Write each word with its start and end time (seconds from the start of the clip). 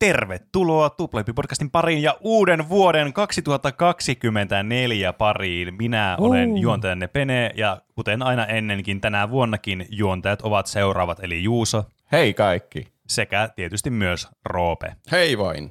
Tervetuloa 0.00 0.88
Tuplahyppi-podcastin 0.90 1.70
pariin 1.72 2.02
ja 2.02 2.16
uuden 2.20 2.68
vuoden 2.68 3.12
2024 3.12 5.12
pariin. 5.12 5.74
Minä 5.74 6.16
olen 6.20 6.58
juontajanne 6.58 7.08
Pene 7.08 7.50
ja 7.56 7.80
kuten 7.94 8.22
aina 8.22 8.46
ennenkin 8.46 9.00
tänä 9.00 9.30
vuonnakin 9.30 9.86
juontajat 9.90 10.42
ovat 10.42 10.66
seuraavat 10.66 11.24
eli 11.24 11.42
Juuso 11.42 11.84
Hei 12.12 12.34
kaikki. 12.34 12.86
sekä 13.08 13.48
tietysti 13.56 13.90
myös 13.90 14.28
Roope. 14.44 14.96
Hei 15.10 15.38
vain. 15.38 15.70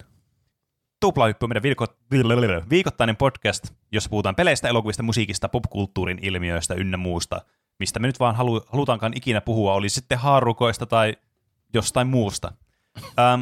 Tuplahyppy 1.00 1.46
on 1.46 1.50
meidän 1.50 1.64
viikko- 1.64 1.96
viikoittainen 2.70 3.18
podcast, 3.18 3.64
jossa 3.92 4.10
puhutaan 4.10 4.36
peleistä, 4.36 4.70
elokuvista, 4.70 5.04
musiikista, 5.04 5.50
popkulttuurin 5.50 6.20
ilmiöistä 6.22 6.74
ynnä 6.74 6.98
muusta, 6.98 7.42
mistä 7.80 8.00
me 8.00 8.08
nyt 8.08 8.20
vaan 8.20 8.36
halu- 8.36 8.66
halutaankaan 8.72 9.14
ikinä 9.16 9.42
puhua, 9.42 9.74
oli 9.74 9.90
sitten 9.90 10.18
haarukoista 10.18 10.86
tai 10.86 11.14
jostain 11.74 12.08
muusta. 12.08 12.52
Ähm, 13.20 13.42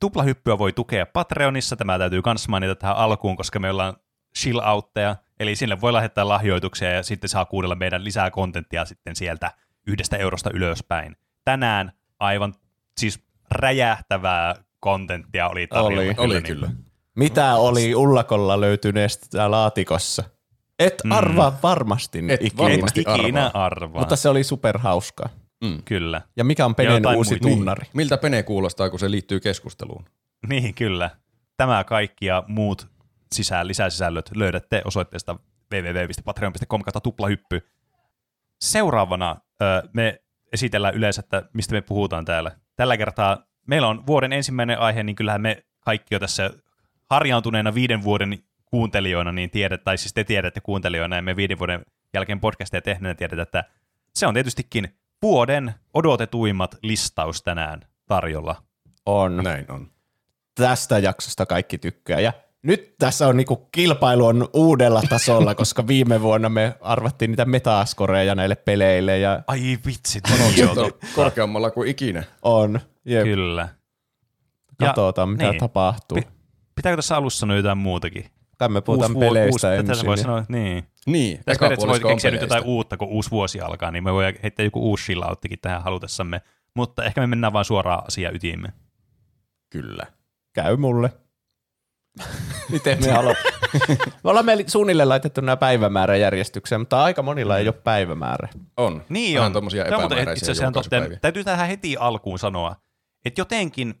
tuplahyppyä 0.00 0.58
voi 0.58 0.72
tukea 0.72 1.06
Patreonissa, 1.06 1.76
tämä 1.76 1.98
täytyy 1.98 2.22
myös 2.26 2.48
mainita 2.48 2.74
tähän 2.74 2.96
alkuun, 2.96 3.36
koska 3.36 3.58
me 3.58 3.70
ollaan 3.70 3.96
chill 4.38 4.58
outteja, 4.58 5.16
eli 5.40 5.56
sinne 5.56 5.80
voi 5.80 5.92
lähettää 5.92 6.28
lahjoituksia 6.28 6.90
ja 6.90 7.02
sitten 7.02 7.30
saa 7.30 7.44
kuunnella 7.44 7.74
meidän 7.74 8.04
lisää 8.04 8.30
kontenttia 8.30 8.84
sitten 8.84 9.16
sieltä 9.16 9.52
yhdestä 9.86 10.16
eurosta 10.16 10.50
ylöspäin. 10.54 11.16
Tänään 11.44 11.92
aivan 12.20 12.54
siis 13.00 13.20
räjähtävää 13.50 14.54
kontenttia 14.80 15.48
oli 15.48 15.66
tarjolla. 15.66 16.00
Oli, 16.00 16.14
Oli 16.18 16.34
niin. 16.34 16.42
kyllä. 16.42 16.70
Mitä 17.16 17.54
oli 17.54 17.94
ullakolla 17.94 18.60
löytyneestä 18.60 19.50
laatikossa? 19.50 20.24
Et 20.78 21.02
arvaa 21.10 21.58
varmasti 21.62 22.18
Et 22.28 22.42
ikinä. 22.42 22.62
varmasti. 22.70 23.00
Et 23.00 23.06
ikinä 23.18 23.46
arvaa. 23.46 23.64
arvaa. 23.64 24.00
Mutta 24.00 24.16
se 24.16 24.28
oli 24.28 24.44
superhauskaa. 24.44 25.28
Mm. 25.64 25.82
Kyllä. 25.84 26.22
Ja 26.36 26.44
mikä 26.44 26.66
on 26.66 26.74
jotain 26.94 27.16
uusi 27.16 27.30
muita. 27.30 27.48
tunnari? 27.48 27.86
Miltä 27.94 28.18
Pene 28.18 28.42
kuulostaa, 28.42 28.90
kun 28.90 28.98
se 28.98 29.10
liittyy 29.10 29.40
keskusteluun? 29.40 30.04
Niin, 30.48 30.74
kyllä. 30.74 31.10
Tämä 31.56 31.84
kaikki 31.84 32.26
ja 32.26 32.44
muut 32.46 32.88
sisään, 33.32 33.68
lisäsisällöt 33.68 34.30
löydätte 34.34 34.82
osoitteesta 34.84 35.38
www.patreon.com 35.72 36.82
kautta 36.82 37.00
tuplahyppy. 37.00 37.68
Seuraavana 38.60 39.36
me 39.92 40.22
esitellään 40.52 40.94
yleensä, 40.94 41.20
että 41.20 41.42
mistä 41.52 41.74
me 41.74 41.80
puhutaan 41.80 42.24
täällä. 42.24 42.50
Tällä 42.76 42.96
kertaa 42.96 43.44
meillä 43.66 43.88
on 43.88 44.06
vuoden 44.06 44.32
ensimmäinen 44.32 44.78
aihe, 44.78 45.02
niin 45.02 45.16
kyllähän 45.16 45.40
me 45.40 45.64
kaikki 45.80 46.14
jo 46.14 46.18
tässä 46.18 46.50
harjaantuneena 47.10 47.74
viiden 47.74 48.02
vuoden 48.02 48.38
kuuntelijoina, 48.64 49.32
niin 49.32 49.50
tiedät, 49.50 49.84
tai 49.84 49.98
siis 49.98 50.14
te 50.14 50.24
tiedätte 50.24 50.60
kuuntelijoina, 50.60 51.16
ja 51.16 51.22
me 51.22 51.36
viiden 51.36 51.58
vuoden 51.58 51.82
jälkeen 52.14 52.40
podcasteja 52.40 52.82
tehneenä 52.82 53.14
tiedät, 53.14 53.38
että 53.38 53.64
se 54.14 54.26
on 54.26 54.34
tietystikin 54.34 54.99
vuoden 55.22 55.74
odotetuimmat 55.94 56.76
listaus 56.82 57.42
tänään 57.42 57.80
tarjolla. 58.08 58.62
On. 59.06 59.36
Näin 59.36 59.70
on. 59.72 59.90
Tästä 60.54 60.98
jaksosta 60.98 61.46
kaikki 61.46 61.78
tykkää. 61.78 62.20
Ja 62.20 62.32
nyt 62.62 62.94
tässä 62.98 63.28
on 63.28 63.36
niinku 63.36 63.56
kilpailu 63.56 64.26
on 64.26 64.48
uudella 64.52 65.02
tasolla, 65.08 65.54
koska 65.54 65.86
viime 65.86 66.22
vuonna 66.22 66.48
me 66.48 66.74
arvattiin 66.80 67.30
niitä 67.30 67.44
metaskoreja 67.44 68.34
näille 68.34 68.54
peleille 68.56 69.18
ja 69.18 69.42
Ai 69.46 69.78
vitsi, 69.86 70.20
On 70.32 70.38
niin 70.54 70.92
korkeammalla 71.14 71.70
kuin 71.70 71.88
ikinä. 71.88 72.24
on. 72.42 72.80
Jep. 73.04 73.24
Kyllä. 73.24 73.68
Katsotaan 74.80 75.28
mitä 75.28 75.50
niin. 75.50 75.58
tapahtuu. 75.60 76.18
Pi- 76.18 76.28
Pitääkö 76.74 76.96
tässä 76.96 77.16
alussa 77.16 77.40
sanoa 77.40 77.56
jotain 77.56 77.78
muutakin? 77.78 78.24
Kai 78.58 78.68
me 78.68 78.80
puhutaan 78.80 79.14
vuo- 79.14 79.20
peleistä 79.20 79.76
tätä 79.76 79.92
ensin. 79.92 80.06
voi 80.06 80.16
ja- 80.16 80.22
sanoa, 80.22 80.44
niin. 80.48 80.84
Niin, 81.06 81.40
Tässä 81.44 81.60
periaatteessa 81.60 82.02
voi 82.02 82.10
keksiä 82.10 82.30
nyt 82.30 82.40
jotain 82.40 82.64
uutta, 82.64 82.96
kun 82.96 83.08
uusi 83.08 83.30
vuosi 83.30 83.60
alkaa, 83.60 83.90
niin 83.90 84.04
me 84.04 84.12
voi 84.12 84.24
heittää 84.42 84.64
joku 84.64 84.80
uusi 84.90 85.04
chillouttikin 85.04 85.58
tähän 85.62 85.82
halutessamme. 85.82 86.40
Mutta 86.74 87.04
ehkä 87.04 87.20
me 87.20 87.26
mennään 87.26 87.52
vain 87.52 87.64
suoraan 87.64 88.02
asiaan 88.08 88.34
ytimeen. 88.36 88.72
Kyllä. 89.70 90.06
Käy 90.54 90.76
mulle. 90.76 91.12
Miten 92.72 92.98
me 93.04 93.12
haluamme? 93.12 93.42
Me 94.24 94.30
ollaan 94.30 94.44
meillä 94.46 94.64
suunnilleen 94.66 95.08
laitettu 95.08 95.40
nämä 95.40 95.56
päivämääräjärjestykseen, 95.56 96.80
mutta 96.80 97.02
aika 97.04 97.22
monilla 97.22 97.58
ei 97.58 97.68
ole 97.68 97.72
päivämäärä. 97.72 98.48
On. 98.76 99.04
Niin 99.08 99.34
Vähän 99.34 99.46
on. 99.46 99.52
tommosia 99.52 99.84
Tämä 99.84 99.96
on 99.96 100.02
muuten 100.02 100.18
epämääräisiä 100.18 100.42
itse 100.42 100.52
asiassa 100.52 100.64
ihan 100.64 100.72
totta. 100.72 101.20
Täytyy 101.20 101.44
tähän 101.44 101.68
heti 101.68 101.96
alkuun 101.96 102.38
sanoa, 102.38 102.76
että 103.24 103.40
jotenkin 103.40 103.94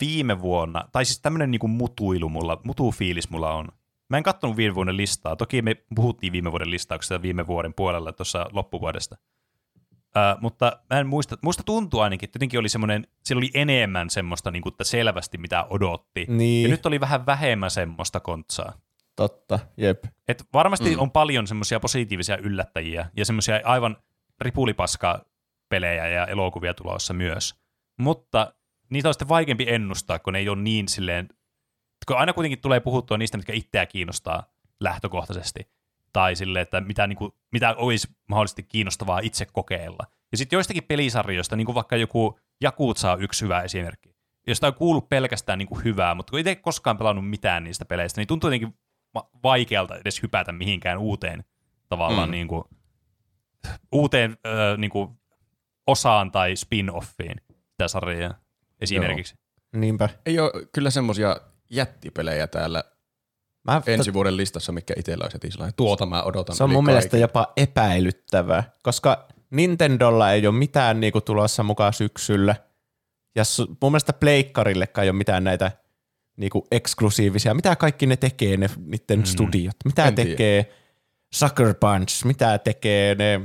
viime 0.00 0.40
vuonna, 0.40 0.84
tai 0.92 1.04
siis 1.04 1.20
tämmöinen 1.20 1.50
niinku 1.50 1.68
mutuilu 1.68 2.28
mulla, 2.28 2.60
mutufiilis 2.64 3.30
mulla 3.30 3.54
on. 3.54 3.68
Mä 4.14 4.18
en 4.18 4.24
katsonut 4.24 4.56
viime 4.56 4.74
vuoden 4.74 4.96
listaa. 4.96 5.36
Toki 5.36 5.62
me 5.62 5.76
puhuttiin 5.94 6.32
viime 6.32 6.50
vuoden 6.50 6.70
listauksesta 6.70 7.22
viime 7.22 7.46
vuoden 7.46 7.74
puolella 7.74 8.12
tuossa 8.12 8.46
loppuvuodesta. 8.52 9.16
Uh, 9.76 10.40
mutta 10.40 10.80
mä 10.90 11.00
en 11.00 11.06
muista, 11.06 11.36
muista 11.42 11.62
tuntuu 11.62 12.00
ainakin, 12.00 12.26
että 12.26 12.36
jotenkin 12.36 12.60
oli 12.60 12.68
semmoinen, 12.68 13.06
siellä 13.24 13.38
oli 13.38 13.50
enemmän 13.54 14.10
semmoista 14.10 14.50
niin 14.50 14.62
kuin, 14.62 14.72
että 14.72 14.84
selvästi 14.84 15.38
mitä 15.38 15.66
odotti. 15.70 16.26
Niin. 16.28 16.62
Ja 16.62 16.68
nyt 16.68 16.86
oli 16.86 17.00
vähän 17.00 17.26
vähemmän 17.26 17.70
semmoista 17.70 18.20
kontsaa. 18.20 18.72
Totta, 19.16 19.58
jep. 19.76 20.04
Et 20.28 20.44
varmasti 20.52 20.90
mm. 20.90 21.00
on 21.00 21.10
paljon 21.10 21.46
semmoisia 21.46 21.80
positiivisia 21.80 22.36
yllättäjiä 22.36 23.10
ja 23.16 23.24
semmoisia 23.24 23.60
aivan 23.64 23.96
ripulipaska 24.40 25.24
pelejä 25.68 26.08
ja 26.08 26.26
elokuvia 26.26 26.74
tulossa 26.74 27.14
myös. 27.14 27.54
Mutta 27.98 28.54
niitä 28.90 29.08
on 29.08 29.14
sitten 29.14 29.28
vaikeampi 29.28 29.66
ennustaa, 29.68 30.18
kun 30.18 30.32
ne 30.32 30.38
ei 30.38 30.48
ole 30.48 30.62
niin 30.62 30.88
silleen, 30.88 31.28
kun 32.06 32.16
aina 32.16 32.32
kuitenkin 32.32 32.60
tulee 32.60 32.80
puhuttua 32.80 33.18
niistä, 33.18 33.36
mitkä 33.36 33.52
itseä 33.52 33.86
kiinnostaa 33.86 34.46
lähtökohtaisesti. 34.80 35.68
Tai 36.12 36.36
silleen, 36.36 36.62
että 36.62 36.80
mitä, 36.80 37.06
niin 37.06 37.16
kuin, 37.16 37.32
mitä 37.52 37.74
olisi 37.74 38.08
mahdollisesti 38.28 38.62
kiinnostavaa 38.62 39.18
itse 39.22 39.46
kokeilla. 39.46 40.06
Ja 40.32 40.38
sitten 40.38 40.56
joistakin 40.56 40.84
pelisarjoista, 40.84 41.56
niin 41.56 41.64
kuin 41.64 41.74
vaikka 41.74 41.96
joku 41.96 42.38
Jakutsa 42.60 43.12
on 43.12 43.22
yksi 43.22 43.44
hyvä 43.44 43.62
esimerkki, 43.62 44.16
josta 44.46 44.66
on 44.66 44.74
kuullut 44.74 45.08
pelkästään 45.08 45.58
niin 45.58 45.68
kuin 45.68 45.84
hyvää, 45.84 46.14
mutta 46.14 46.30
kun 46.30 46.40
itse 46.40 46.54
koskaan 46.56 46.98
pelannut 46.98 47.30
mitään 47.30 47.64
niistä 47.64 47.84
peleistä, 47.84 48.20
niin 48.20 48.28
tuntuu 48.28 48.48
jotenkin 48.48 48.78
va- 49.14 49.30
vaikealta 49.42 49.96
edes 49.96 50.22
hypätä 50.22 50.52
mihinkään 50.52 50.98
uuteen 50.98 51.44
tavallaan 51.88 52.28
Mm. 52.28 52.32
niin 52.32 52.48
kuin, 52.48 52.64
uuteen 53.92 54.36
ö, 54.46 54.76
niin 54.76 54.90
kuin, 54.90 55.10
osaan 55.86 56.30
tai 56.30 56.54
spin-offiin 56.56 57.40
sitä 57.70 57.88
sarjaa 57.88 58.34
esimerkiksi. 58.80 59.34
Niinpä. 59.72 60.08
Ei 60.26 60.38
ole 60.38 60.52
kyllä 60.72 60.90
semmosia 60.90 61.36
jättipelejä 61.76 62.46
täällä 62.46 62.84
Mä, 63.64 63.82
ensi 63.86 64.12
vuoden 64.12 64.36
listassa, 64.36 64.72
mikä 64.72 64.94
itsellä 64.96 65.24
olisi 65.24 65.38
sellainen. 65.52 65.74
Tuota 65.76 66.06
mä 66.06 66.22
odotan. 66.22 66.56
se 66.56 66.64
on 66.64 66.70
mun 66.70 66.84
mielestä 66.84 67.10
kaiken. 67.10 67.20
jopa 67.20 67.52
epäilyttävää, 67.56 68.70
koska 68.82 69.28
Nintendolla 69.50 70.32
ei 70.32 70.46
ole 70.46 70.54
mitään 70.58 71.00
niinku 71.00 71.20
tulossa 71.20 71.62
mukaan 71.62 71.92
syksyllä. 71.92 72.56
Ja 73.34 73.42
mun 73.82 73.92
mielestä 73.92 74.12
Pleikkarillekaan 74.12 75.02
ei 75.04 75.10
ole 75.10 75.16
mitään 75.16 75.44
näitä 75.44 75.72
niinku 76.36 76.66
eksklusiivisia. 76.70 77.54
Mitä 77.54 77.76
kaikki 77.76 78.06
ne 78.06 78.16
tekee, 78.16 78.56
ne 78.56 78.70
niiden 78.86 79.18
mm. 79.18 79.24
studiot? 79.24 79.76
Mitä 79.84 80.04
En 80.06 80.14
tiedä. 80.14 80.30
tekee 80.30 80.72
Sucker 81.34 81.74
Punch? 81.74 82.24
Mitä 82.24 82.58
tekee 82.58 83.14
ne 83.14 83.40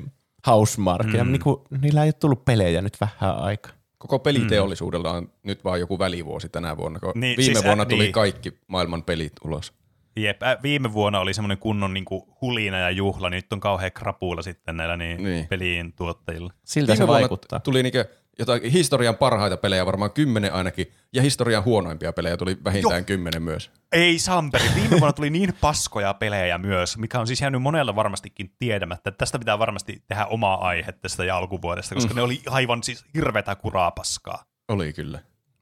Housemark? 0.47 1.13
Ja 1.13 1.23
Mm. 1.23 1.31
niinku, 1.31 1.63
niillä 1.81 2.03
ei 2.03 2.07
ole 2.07 2.13
tullut 2.13 2.45
pelejä 2.45 2.81
nyt 2.81 2.97
vähän 3.01 3.35
aikaa. 3.37 3.71
Koko 3.99 4.19
peliteollisuudella 4.19 5.11
on 5.11 5.31
nyt 5.43 5.63
vaan 5.63 5.79
joku 5.79 5.99
välivuosi 5.99 6.49
tänä 6.49 6.77
vuonna, 6.77 6.99
kun 6.99 7.11
Niin, 7.15 7.21
niin, 7.21 7.37
viime 7.37 7.53
siis, 7.53 7.65
vuonna 7.65 7.81
äh, 7.81 7.87
tuli 7.87 8.03
niin. 8.03 8.11
kaikki 8.13 8.53
maailman 8.67 9.03
pelit 9.03 9.33
ulos. 9.43 9.73
Jep, 10.15 10.43
äh, 10.43 10.57
viime 10.63 10.93
vuonna 10.93 11.19
oli 11.19 11.33
semmoinen 11.33 11.57
kunnon 11.57 11.93
niin 11.93 12.05
kuin, 12.05 12.23
hulina 12.41 12.79
ja 12.79 12.91
juhla, 12.91 13.29
niin 13.29 13.37
nyt 13.37 13.53
on 13.53 13.59
kauhean 13.59 13.91
krapuula 13.91 14.41
sitten 14.41 14.77
näillä 14.77 14.97
niin, 14.97 15.17
niin. 15.17 15.25
Niin. 15.25 15.47
pelien 15.47 15.93
tuottajilla. 15.93 16.53
Siltä 16.63 16.91
Viime 16.91 16.97
se 16.97 17.07
vaikuttaa. 17.07 17.59
tuli 17.59 17.83
niinkö 17.83 18.05
jotain 18.39 18.63
historian 18.63 19.15
parhaita 19.15 19.57
pelejä, 19.57 19.85
varmaan 19.85 20.11
kymmenen 20.11 20.53
ainakin, 20.53 20.91
ja 21.13 21.21
historian 21.21 21.63
huonoimpia 21.63 22.13
pelejä 22.13 22.37
tuli 22.37 22.57
vähintään 22.63 23.05
kymmenen 23.05 23.43
myös. 23.43 23.71
Ei 23.91 24.19
Samperi, 24.19 24.65
viime 24.75 24.89
vuonna 24.89 25.13
tuli 25.13 25.29
niin 25.29 25.53
paskoja 25.61 26.13
pelejä 26.13 26.57
myös, 26.57 26.97
mikä 26.97 27.19
on 27.19 27.27
siis 27.27 27.41
jäänyt 27.41 27.61
monella 27.61 27.95
varmastikin 27.95 28.51
tiedämättä. 28.59 29.09
että 29.09 29.17
Tästä 29.17 29.39
pitää 29.39 29.59
varmasti 29.59 30.03
tehdä 30.07 30.25
omaa 30.25 30.67
aihe 30.67 30.91
tästä 30.91 31.25
ja 31.25 31.37
alkuvuodesta, 31.37 31.95
koska 31.95 32.13
mm. 32.13 32.15
ne 32.15 32.21
oli 32.21 32.41
aivan 32.49 32.83
siis 32.83 33.05
hirveätä 33.15 33.55
kuraa 33.55 33.91
paskaa. 33.91 34.43
Oli 34.67 34.93
kyllä. 34.93 35.19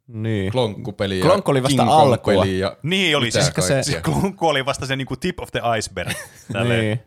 Niin. 0.07 0.51
Klonkkupeli 0.51 1.19
ja 1.19 1.25
Klonkku 1.25 1.51
oli 1.51 1.63
vasta 1.63 1.83
alkua. 1.83 2.45
ja 2.45 2.77
Niin 2.83 3.17
oli 3.17 3.31
siis, 3.31 3.51
se- 3.59 3.83
se, 3.83 4.01
klunkku 4.01 4.47
oli 4.47 4.65
vasta 4.65 4.85
se 4.85 4.95
niinku 4.95 5.15
tip 5.15 5.39
of 5.39 5.51
the 5.51 5.61
iceberg. 5.77 6.11
Niin. 6.69 6.99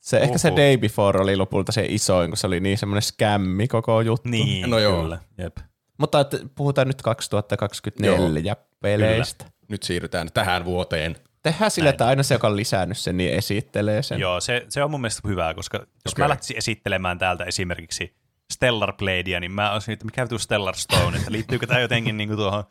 Se, 0.00 0.18
ehkä 0.18 0.38
se. 0.38 0.52
Day 0.56 0.76
Before 0.76 1.20
oli 1.20 1.36
lopulta 1.36 1.72
se 1.72 1.84
isoin, 1.88 2.30
kun 2.30 2.36
se 2.36 2.46
oli 2.46 2.60
niin 2.60 2.78
semmoinen 2.78 3.02
skämmi 3.02 3.68
koko 3.68 4.00
juttu. 4.00 4.28
Niin, 4.28 4.70
No 4.70 4.78
joo. 4.78 5.02
kyllä. 5.02 5.18
Jep. 5.38 5.56
Mutta 5.98 6.20
että 6.20 6.38
puhutaan 6.54 6.86
nyt 6.86 7.02
2024 7.02 8.52
joo. 8.52 8.66
peleistä. 8.80 9.44
nyt 9.68 9.82
siirrytään 9.82 10.28
tähän 10.34 10.64
vuoteen. 10.64 11.16
Tehdään 11.42 11.70
sillä, 11.70 11.90
että 11.90 12.06
aina 12.06 12.22
se, 12.22 12.34
joka 12.34 12.46
on 12.46 12.56
lisännyt 12.56 12.98
sen, 12.98 13.16
niin 13.16 13.32
esittelee 13.34 14.02
sen. 14.02 14.20
Joo, 14.20 14.40
se, 14.40 14.66
se 14.68 14.84
on 14.84 14.90
mun 14.90 15.00
mielestä 15.00 15.28
hyvä, 15.28 15.54
koska 15.54 15.78
jos 15.78 15.84
okay. 15.86 16.12
Okei. 16.12 16.22
mä 16.24 16.28
lähtisin 16.28 16.58
esittelemään 16.58 17.18
täältä 17.18 17.44
esimerkiksi 17.44 18.14
Stellar 18.52 18.92
Bladea, 18.92 19.40
niin 19.40 19.52
mä 19.52 19.72
olisin, 19.72 19.92
että 19.92 20.04
mikä 20.04 20.24
vitu 20.24 20.38
Stellar 20.38 20.76
Stone, 20.76 21.16
että 21.18 21.32
liittyykö 21.32 21.66
tämä 21.66 21.80
jotenkin 21.80 22.16
niinku 22.16 22.36
tuohon 22.36 22.64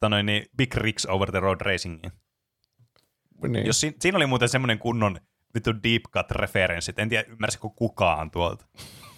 tanoin, 0.00 0.26
niin 0.26 0.46
Big 0.56 0.74
Rigs 0.74 1.06
Over 1.06 1.30
the 1.30 1.40
Road 1.40 1.60
Racingiin. 1.60 2.12
Niin. 3.48 3.66
Jos 3.66 3.80
si- 3.80 3.96
siinä 4.00 4.16
oli 4.16 4.26
muuten 4.26 4.48
semmoinen 4.48 4.78
kunnon 4.78 5.20
vittu 5.54 5.70
deep 5.82 6.02
cut-referenssit, 6.16 6.98
en 6.98 7.08
tiedä 7.08 7.28
ymmärsikö 7.28 7.68
kukaan 7.76 8.30
tuolta. 8.30 8.64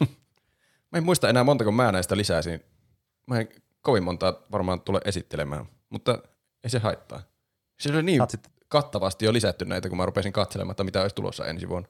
Mä 0.93 0.99
en 0.99 1.05
muista 1.05 1.29
enää 1.29 1.45
montako 1.45 1.73
mä 1.73 1.93
näistä 1.93 2.17
lisäisin. 2.17 2.61
Mä 3.27 3.41
en 3.41 3.49
kovin 3.81 4.05
monta 4.05 4.35
varmaan 4.53 4.81
tule 4.81 5.01
esittelemään, 5.05 5.67
mutta 5.91 6.19
ei 6.65 6.71
se 6.71 6.79
haittaa. 6.79 7.23
Siellä 7.81 7.97
oli 7.97 8.03
niin 8.03 8.19
Saat 8.19 8.31
sit- 8.31 8.51
kattavasti 8.69 9.25
jo 9.25 9.33
lisätty 9.33 9.65
näitä, 9.65 9.89
kun 9.89 9.99
mä 9.99 10.07
rupesin 10.07 10.33
katselemaan, 10.33 10.71
että 10.71 10.85
mitä 10.85 11.03
olisi 11.03 11.15
tulossa 11.15 11.47
ensi 11.47 11.69
vuonna. 11.69 11.89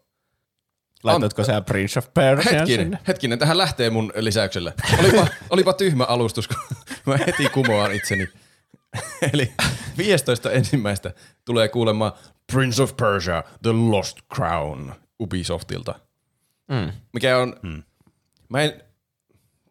Laitatko 1.02 1.44
sä 1.44 1.60
Prince 1.60 1.98
of 1.98 2.14
Persia 2.14 2.52
Hetkinen, 2.52 2.84
sinne? 2.84 2.98
hetkinen, 3.08 3.38
tähän 3.38 3.58
lähtee 3.58 3.90
mun 3.90 4.12
lisäyksellä. 4.16 4.72
Olipa, 4.98 5.26
olipa 5.50 5.72
tyhmä 5.72 6.04
alustus, 6.04 6.48
kun 6.48 6.56
mä 7.06 7.16
heti 7.16 7.48
kumoan 7.48 7.92
itseni. 7.92 8.28
Eli 9.32 9.52
15 9.98 10.50
ensimmäistä 10.50 11.12
tulee 11.44 11.68
kuulemaan 11.68 12.12
Prince 12.52 12.82
of 12.82 12.96
Persia, 12.96 13.44
The 13.62 13.72
Lost 13.72 14.18
Crown 14.34 14.94
Ubisoftilta. 15.20 15.94
Mm. 16.68 16.92
Mikä 17.12 17.38
on, 17.38 17.56
mä 18.48 18.62
en, 18.62 18.82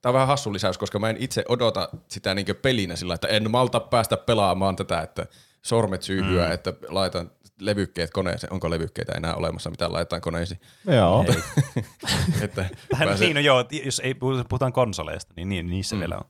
tää 0.01 0.09
on 0.09 0.13
vähän 0.13 0.27
hassu 0.27 0.53
lisäys, 0.53 0.77
koska 0.77 0.99
mä 0.99 1.09
en 1.09 1.17
itse 1.19 1.43
odota 1.47 1.89
sitä 2.07 2.35
niinkö 2.35 2.53
pelinä 2.53 2.95
sillä, 2.95 3.13
että 3.13 3.27
en 3.27 3.51
malta 3.51 3.79
päästä 3.79 4.17
pelaamaan 4.17 4.75
tätä, 4.75 5.01
että 5.01 5.25
sormet 5.61 6.01
syyhyä, 6.03 6.45
mm. 6.47 6.51
että 6.51 6.73
laitan 6.87 7.31
levykkeet 7.59 8.11
koneeseen. 8.11 8.53
Onko 8.53 8.69
levykkeitä 8.69 9.13
enää 9.13 9.35
olemassa, 9.35 9.69
mitä 9.69 9.91
laitetaan 9.93 10.21
koneisiin? 10.21 10.61
Joo. 10.87 11.25
että 12.41 12.65
Tähän, 12.89 13.07
pääsee- 13.07 13.27
niin, 13.27 13.35
no 13.35 13.41
joo, 13.41 13.65
jos 13.85 13.99
ei 13.99 14.13
puhuta- 14.13 14.45
puhutaan 14.49 14.73
konsoleista, 14.73 15.33
niin, 15.35 15.49
niin 15.49 15.67
niissä 15.67 15.95
mm. 15.95 15.99
vielä 15.99 16.15
on. 16.17 16.29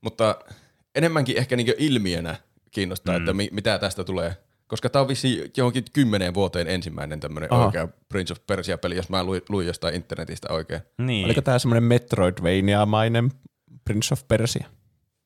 Mutta 0.00 0.38
enemmänkin 0.94 1.38
ehkä 1.38 1.56
niin 1.56 1.74
ilmiönä 1.78 2.36
kiinnostaa, 2.70 3.14
mm. 3.14 3.22
että 3.22 3.32
mi- 3.32 3.50
mitä 3.52 3.78
tästä 3.78 4.04
tulee. 4.04 4.36
Koska 4.66 4.90
tämä 4.90 5.00
on 5.00 5.08
vissi 5.08 5.52
johonkin 5.56 5.84
kymmeneen 5.92 6.34
vuoteen 6.34 6.68
ensimmäinen 6.68 7.20
tämmöinen 7.20 7.52
Aha. 7.52 7.66
oikea 7.66 7.88
Prince 8.08 8.32
of 8.32 8.38
Persia-peli, 8.46 8.96
jos 8.96 9.08
mä 9.08 9.24
luin, 9.24 9.42
luin 9.48 9.66
jostain 9.66 9.94
internetistä 9.94 10.48
oikein. 10.52 10.80
Niin. 10.98 11.24
Oliko 11.24 11.40
tää 11.40 11.58
semmoinen 11.58 11.82
Metroidvania-mainen 11.82 13.30
Prince 13.84 14.12
of 14.12 14.28
Persia? 14.28 14.66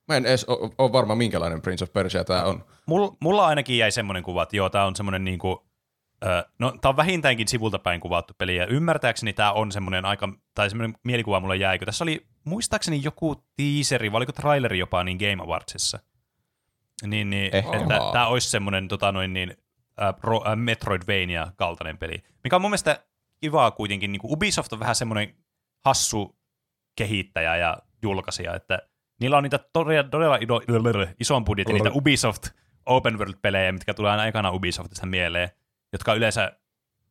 Mä 0.08 0.16
en 0.16 0.26
edes 0.26 0.44
ole, 0.44 0.92
varma, 0.92 1.14
minkälainen 1.14 1.62
Prince 1.62 1.84
of 1.84 1.92
Persia 1.92 2.24
tämä 2.24 2.44
on. 2.44 2.64
Mulla, 2.86 3.16
mulla 3.20 3.46
ainakin 3.46 3.78
jäi 3.78 3.90
semmoinen 3.90 4.22
kuva, 4.22 4.42
että 4.42 4.56
joo, 4.56 4.70
tää 4.70 4.86
on 4.86 4.96
semmoinen 4.96 5.24
niinku, 5.24 5.67
no 6.58 6.72
tää 6.80 6.88
on 6.88 6.96
vähintäänkin 6.96 7.48
sivulta 7.48 7.78
päin 7.78 8.00
kuvattu 8.00 8.34
peli, 8.38 8.56
ja 8.56 8.66
ymmärtääkseni 8.66 9.32
tää 9.32 9.52
on 9.52 9.72
semmoinen 9.72 10.04
aika, 10.04 10.28
tai 10.54 10.70
semmoinen 10.70 10.96
mielikuva 11.04 11.40
mulla 11.40 11.54
jäi, 11.54 11.78
kun 11.78 11.86
tässä 11.86 12.04
oli 12.04 12.26
muistaakseni 12.44 13.00
joku 13.04 13.44
teaseri, 13.56 14.12
vai 14.12 14.16
oliko 14.16 14.32
traileri 14.32 14.78
jopa 14.78 15.04
niin 15.04 15.18
Game 15.18 15.42
Awardsissa. 15.42 15.98
Niin, 17.06 17.30
niin 17.30 17.56
Ehkä. 17.56 17.76
että 17.76 18.00
tää 18.12 18.26
olisi 18.26 18.50
semmoinen 18.50 18.88
tota 18.88 19.12
noin 19.12 19.32
niin, 19.32 19.56
äh, 20.02 20.14
pro, 20.20 20.42
äh, 20.46 20.56
Metroidvania-kaltainen 20.56 21.98
peli, 21.98 22.22
mikä 22.44 22.56
on 22.56 22.62
mun 22.62 22.70
mielestä 22.70 23.04
kivaa 23.40 23.70
kuitenkin, 23.70 24.12
niin 24.12 24.20
kuin 24.20 24.32
Ubisoft 24.32 24.72
on 24.72 24.80
vähän 24.80 24.94
semmoinen 24.94 25.34
hassu 25.84 26.38
kehittäjä 26.96 27.56
ja 27.56 27.78
julkaisija, 28.02 28.54
että 28.54 28.78
niillä 29.20 29.36
on 29.36 29.42
niitä 29.42 29.60
todella, 29.72 30.08
todella 30.08 30.36
ido, 30.36 30.60
ison 31.20 31.44
budjetin, 31.44 31.74
niitä 31.74 31.90
Ubisoft 31.90 32.48
open 32.86 33.18
world-pelejä, 33.18 33.72
mitkä 33.72 33.94
tulee 33.94 34.10
aina 34.10 34.26
ekana 34.26 34.50
Ubisoftista 34.50 35.06
mieleen, 35.06 35.50
jotka 35.92 36.14
yleensä 36.14 36.52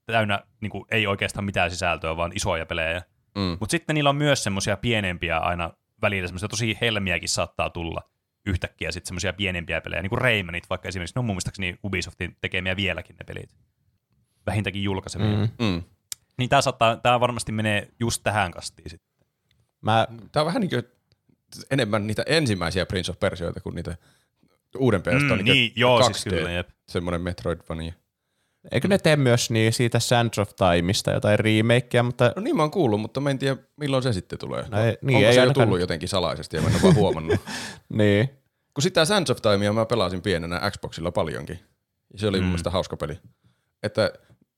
täynnä 0.06 0.40
niin 0.62 0.70
kuin, 0.70 0.86
ei 0.92 1.08
oikeastaan 1.08 1.46
mitään 1.46 1.72
sisältöä, 1.72 2.18
vaan 2.18 2.32
isoja 2.36 2.66
pelejä. 2.66 3.02
Mm. 3.36 3.58
Mutta 3.60 3.72
sitten 3.72 3.94
niillä 3.94 4.10
on 4.10 4.16
myös 4.16 4.44
semmoisia 4.44 4.78
pienempiä 4.78 5.38
aina 5.38 5.74
välillä, 6.02 6.28
semmoisia 6.28 6.50
tosi 6.50 6.78
helmiäkin 6.82 7.30
saattaa 7.30 7.70
tulla 7.70 8.02
yhtäkkiä 8.46 8.92
sitten 8.92 9.08
semmoisia 9.08 9.34
pienempiä 9.34 9.82
pelejä, 9.82 10.02
niin 10.02 10.10
kuin 10.10 10.22
Raymanit 10.22 10.70
vaikka 10.70 10.88
esimerkiksi, 10.88 11.16
ne 11.16 11.20
on 11.20 11.26
mun 11.26 11.36
mielestäni 11.36 11.80
Ubisoftin 11.84 12.38
tekemiä 12.42 12.76
vieläkin 12.76 13.16
ne 13.16 13.24
pelit. 13.24 13.50
Vähintäänkin 14.46 14.84
julkaisevia. 14.84 15.38
Mm. 15.38 15.66
Mm. 15.66 15.84
Niin 16.38 16.50
tää, 16.50 16.62
saattaa, 16.62 16.96
tää 16.96 17.20
varmasti 17.20 17.52
menee 17.52 17.90
just 18.00 18.24
tähän 18.24 18.52
kastiin 18.52 18.90
sitten. 18.90 19.28
Mä, 19.82 20.08
Tämä 20.32 20.42
on 20.42 20.46
vähän 20.48 20.62
niin 20.62 20.70
kuin 20.70 20.84
enemmän 21.72 22.08
niitä 22.08 22.24
ensimmäisiä 22.26 22.86
Prince 22.86 23.12
of 23.12 23.20
Persioita 23.20 23.60
kuin 23.60 23.76
niitä 23.76 23.98
uudempia, 24.78 25.14
on 25.14 25.22
Mm, 25.22 25.36
niin 25.36 25.46
niin, 25.46 25.72
joo, 25.76 26.04
siis 26.04 26.28
2D, 26.28 26.30
kyllä, 26.30 26.52
jep. 26.52 26.70
semmoinen 26.88 27.22
Metroidvania. 27.22 27.94
Eikö 28.72 28.88
ne 28.88 28.98
tee 28.98 29.16
myös 29.16 29.50
niin 29.52 29.74
siitä 29.74 30.00
Sands 30.00 30.40
of 30.40 30.50
Timeista 30.56 31.12
jotain 31.12 31.40
remakea, 31.40 32.04
mutta 32.04 32.32
No 32.36 32.42
niin 32.42 32.56
mä 32.56 32.62
oon 32.64 32.72
kuullut, 32.72 33.02
mutta 33.02 33.20
mä 33.20 33.30
en 33.30 33.40
tiedä 33.40 33.58
milloin 33.78 34.04
se 34.04 34.14
sitten 34.14 34.40
tulee. 34.40 34.66
No 34.70 34.84
ei- 34.84 34.98
niin, 35.02 35.16
Onko 35.16 35.28
ei 35.28 35.34
se 35.34 35.38
jo 35.40 35.42
ainakaan- 35.42 35.68
tullut 35.68 35.80
jotenkin 35.80 36.10
salaisesti 36.10 36.56
ja 36.58 36.62
mä 36.62 36.68
en 36.68 36.74
ole 36.76 36.84
vaan 36.84 36.96
huomannut. 36.96 37.40
niin. 37.90 38.30
Kun 38.74 38.82
sitä 38.82 39.06
Sands 39.06 39.30
of 39.32 39.38
Timea 39.42 39.74
mä 39.74 39.86
pelasin 39.86 40.22
pienenä 40.22 40.72
Xboxilla 40.72 41.12
paljonkin. 41.12 41.60
Se 42.16 42.28
oli 42.28 42.38
mm. 42.38 42.44
mun 42.44 42.50
mielestä 42.50 42.70
hauska 42.70 42.98
peli. 42.98 43.20
Että 43.84 44.12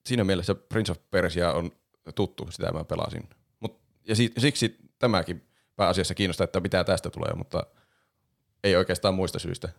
siinä 0.06 0.24
mielessä 0.24 0.56
Prince 0.56 0.92
of 0.92 0.98
Persia 1.12 1.54
on 1.54 1.72
tuttu, 2.16 2.48
sitä 2.51 2.72
mä 2.72 2.84
pelasin. 2.84 3.30
Mut, 3.60 3.81
ja 4.07 4.16
si- 4.16 4.34
siksi 4.38 4.75
tämäkin 5.00 5.48
pääasiassa 5.75 6.16
kiinnostaa, 6.16 6.44
että 6.46 6.60
mitä 6.60 6.84
tästä 6.84 7.10
tulee, 7.10 7.34
mutta 7.36 7.63
ei 8.63 8.75
oikeastaan 8.75 9.13
muista 9.13 9.40
syistä. 9.40 9.69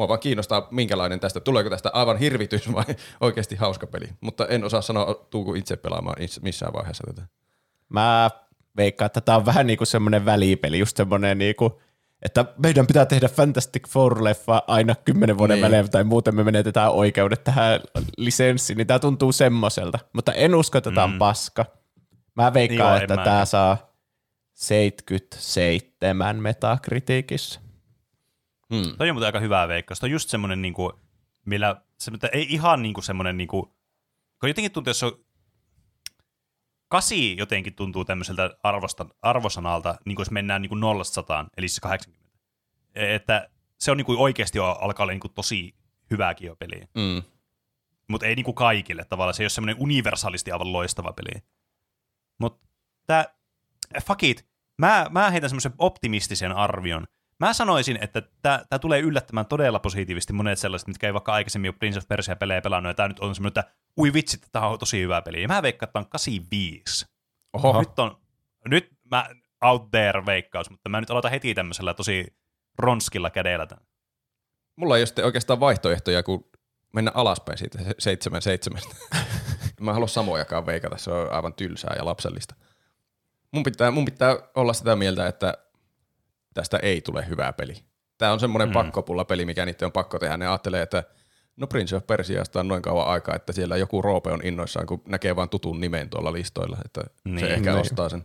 Mua 0.00 0.08
vaan 0.08 0.20
kiinnostaa, 0.20 0.68
minkälainen 0.70 1.20
tästä, 1.20 1.40
tuleeko 1.40 1.70
tästä 1.70 1.90
aivan 1.92 2.16
hirvitys 2.18 2.72
vai 2.72 2.84
oikeasti 3.20 3.56
hauska 3.56 3.86
peli. 3.86 4.08
Mutta 4.20 4.46
en 4.46 4.64
osaa 4.64 4.82
sanoa, 4.82 5.26
tuuko 5.30 5.54
itse 5.54 5.76
pelaamaan 5.76 6.16
missään 6.42 6.72
vaiheessa 6.72 7.04
tätä. 7.06 7.22
Mä 7.88 8.30
veikkaan, 8.76 9.06
että 9.06 9.20
tää 9.20 9.36
on 9.36 9.46
vähän 9.46 9.66
niinku 9.66 9.84
semmoinen 9.84 10.24
välipeli, 10.24 10.78
just 10.78 10.96
semmoinen 10.96 11.38
niinku, 11.38 11.80
että 12.22 12.44
meidän 12.62 12.86
pitää 12.86 13.06
tehdä 13.06 13.28
Fantastic 13.28 13.88
Four-leffa 13.88 14.62
aina 14.66 14.94
kymmenen 14.94 15.38
vuoden 15.38 15.54
Niin. 15.54 15.62
välein, 15.64 15.90
tai 15.90 16.04
muuten 16.04 16.34
me 16.34 16.44
menetetään 16.44 16.92
oikeudet 16.92 17.44
tähän 17.44 17.80
lisenssiin, 18.16 18.76
niin 18.76 18.86
tää 18.86 18.98
tuntuu 18.98 19.32
semmoiselta. 19.32 19.98
Mutta 20.12 20.32
en 20.32 20.54
usko, 20.54 20.78
että 20.78 20.90
tää 20.90 21.04
on 21.04 21.12
Mm. 21.12 21.18
paska. 21.18 21.66
Mä 22.36 22.54
veikkaan, 22.54 22.94
Joo, 22.94 23.02
että 23.02 23.16
mä. 23.16 23.24
tää 23.24 23.44
saa 23.44 23.76
77 24.54 26.36
metakritiikissä. 26.36 27.60
Hmm. 28.74 28.96
Toi 28.98 29.10
on 29.10 29.14
muuten 29.14 29.26
aika 29.26 29.40
hyvä 29.40 29.68
veikkaus. 29.68 30.00
Toi 30.00 30.06
on 30.06 30.12
just 30.12 30.28
semmoinen, 30.28 30.62
niinku, 30.62 30.92
millä 31.46 31.82
se, 31.98 32.10
ei 32.32 32.46
ihan 32.48 32.82
niinku 32.82 33.02
semmoinen, 33.02 33.36
niinku, 33.36 33.62
kun 34.40 34.48
jotenkin 34.50 34.72
tuntuu, 34.72 34.90
jos 34.90 34.98
se 34.98 35.06
on 35.06 35.24
kasi 36.88 37.36
jotenkin 37.36 37.74
tuntuu 37.74 38.04
tämmöiseltä 38.04 38.50
arvosta, 38.62 39.06
arvosanalta, 39.22 39.94
niin 40.04 40.16
kuin 40.16 40.24
jos 40.24 40.30
mennään 40.30 40.62
niin 40.62 40.68
kuin 40.68 40.80
nollasta 40.80 41.14
sataan, 41.14 41.50
eli 41.56 41.68
siis 41.68 41.80
80. 41.80 42.30
Että 42.94 43.48
se 43.78 43.90
on 43.90 43.96
niin 43.96 44.04
kuin 44.04 44.18
oikeasti 44.18 44.58
jo 44.58 44.64
alkaa 44.64 45.04
olla 45.04 45.12
niin 45.12 45.20
kuin 45.20 45.32
tosi 45.34 45.74
hyvääkin 46.10 46.46
jo 46.46 46.56
peliä. 46.56 46.88
Mm. 46.94 47.22
Mutta 48.08 48.26
ei 48.26 48.34
niin 48.34 48.44
kuin 48.44 48.54
kaikille 48.54 49.04
tavallaan. 49.04 49.34
Se 49.34 49.42
ei 49.42 49.44
ole 49.44 49.50
semmoinen 49.50 49.76
universaalisti 49.82 50.52
aivan 50.52 50.72
loistava 50.72 51.12
peli. 51.12 51.42
Mutta 52.38 52.68
tämä, 53.06 53.24
fuck 54.06 54.22
it, 54.22 54.46
mä, 54.78 55.06
mä 55.10 55.30
heitän 55.30 55.50
semmoisen 55.50 55.74
optimistisen 55.78 56.52
arvion. 56.52 57.06
Mä 57.40 57.52
sanoisin, 57.52 57.98
että 58.00 58.22
tämä 58.42 58.78
tulee 58.80 59.00
yllättämään 59.00 59.46
todella 59.46 59.78
positiivisesti 59.78 60.32
monet 60.32 60.58
sellaiset, 60.58 60.88
mitkä 60.88 61.06
ei 61.06 61.14
vaikka 61.14 61.32
aikaisemmin 61.32 61.68
ole 61.68 61.76
Prince 61.78 61.98
of 61.98 62.08
Persia-pelejä 62.08 62.62
pelannut, 62.62 62.90
ja 62.90 62.94
tämä 62.94 63.08
nyt 63.08 63.18
on 63.18 63.34
semmoinen, 63.34 63.58
että 63.60 63.74
ui 63.98 64.12
vitsi, 64.12 64.40
tämä 64.52 64.66
on 64.66 64.78
tosi 64.78 65.00
hyvä 65.00 65.22
peli. 65.22 65.42
Ja 65.42 65.48
mä 65.48 65.62
veikkaan, 65.62 65.88
että 65.88 65.92
tämä 65.92 66.02
on 66.02 66.10
85. 66.10 67.06
Oho. 67.52 67.80
Nyt 67.80 67.98
on, 67.98 68.20
nyt 68.68 68.88
mä 69.10 69.28
out 69.62 69.90
there 69.90 70.26
veikkaus, 70.26 70.70
mutta 70.70 70.88
mä 70.88 71.00
nyt 71.00 71.10
aloitan 71.10 71.30
heti 71.30 71.54
tämmöisellä 71.54 71.94
tosi 71.94 72.26
ronskilla 72.78 73.30
kädellä 73.30 73.66
tämän. 73.66 73.84
Mulla 74.76 74.96
ei 74.96 75.04
ole 75.16 75.24
oikeastaan 75.24 75.60
vaihtoehtoja, 75.60 76.22
kun 76.22 76.50
mennä 76.92 77.10
alaspäin 77.14 77.58
siitä 77.58 77.78
se- 77.78 77.94
seitsemän 77.98 78.42
seitsemästä. 78.42 78.96
Mä 79.80 79.90
en 79.90 79.94
halua 79.94 80.08
samojakaan 80.08 80.66
veikata, 80.66 80.98
se 80.98 81.10
on 81.10 81.32
aivan 81.32 81.54
tylsää 81.54 81.94
ja 81.98 82.04
lapsellista. 82.04 82.54
Mun 83.52 83.62
pitää, 83.62 83.90
mun 83.90 84.04
pitää 84.04 84.36
olla 84.54 84.72
sitä 84.72 84.96
mieltä, 84.96 85.26
että 85.26 85.54
tästä 86.54 86.78
ei 86.82 87.00
tule 87.00 87.28
hyvää 87.28 87.52
peli. 87.52 87.74
Tämä 88.18 88.32
on 88.32 88.40
semmoinen 88.40 88.68
Mm. 88.68 88.70
mm. 88.70 88.74
pakkopulla 88.74 89.24
peli, 89.24 89.44
mikä 89.44 89.66
niiden 89.66 89.86
on 89.86 89.92
pakko 89.92 90.18
tehdä. 90.18 90.36
Ne 90.36 90.46
ajattelee, 90.46 90.82
että 90.82 91.04
no 91.56 91.66
Prince 91.66 91.96
of 91.96 92.06
Persiasta 92.06 92.60
on 92.60 92.68
noin 92.68 92.82
kauan 92.82 93.06
aikaa, 93.06 93.36
että 93.36 93.52
siellä 93.52 93.76
joku 93.76 94.02
roope 94.02 94.30
on 94.32 94.40
innoissaan, 94.44 94.86
kun 94.86 95.02
näkee 95.08 95.36
vain 95.36 95.48
tutun 95.48 95.80
nimen 95.80 96.10
tuolla 96.10 96.32
listoilla. 96.32 96.78
Että 96.84 97.00
Niin. 97.24 97.40
se 97.40 97.46
ehkä 97.54 97.70
Niin. 97.70 97.80
ostaa 97.80 98.08
sen. 98.08 98.24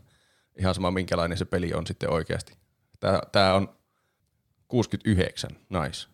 Ihan 0.59 0.75
sama, 0.75 0.91
minkälainen 0.91 1.37
se 1.37 1.45
peli 1.45 1.73
on 1.73 1.87
sitten 1.87 2.09
oikeasti. 2.09 2.53
Tää, 2.99 3.19
tää 3.31 3.55
on 3.55 3.69
69, 4.67 5.49
nice. 5.69 6.07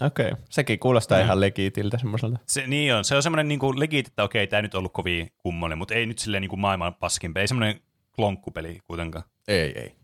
Okei, 0.00 0.26
okay. 0.32 0.44
sekin 0.50 0.78
kuulostaa 0.78 1.18
mm. 1.18 1.24
ihan 1.24 1.40
legiitiltä 1.40 1.98
semmoiselta. 1.98 2.38
Se, 2.46 2.66
niin 2.66 2.94
on, 2.94 3.04
se 3.04 3.16
on 3.16 3.22
semmoinen 3.22 3.48
niin 3.48 3.60
legit, 3.76 4.06
että 4.06 4.22
okei, 4.24 4.46
tämä 4.46 4.58
ei 4.58 4.62
nyt 4.62 4.74
ollut 4.74 4.92
kovin 4.92 5.32
kummonen, 5.38 5.78
mutta 5.78 5.94
ei 5.94 6.06
nyt 6.06 6.18
silleen 6.18 6.40
niin 6.40 6.48
kuin 6.50 6.60
maailman 6.60 6.94
paskin 6.94 7.32
Ei 7.38 7.48
semmoinen 7.48 7.80
klonkkupeli 8.16 8.78
kuitenkaan. 8.86 9.24
Ei, 9.48 9.78
ei. 9.78 9.99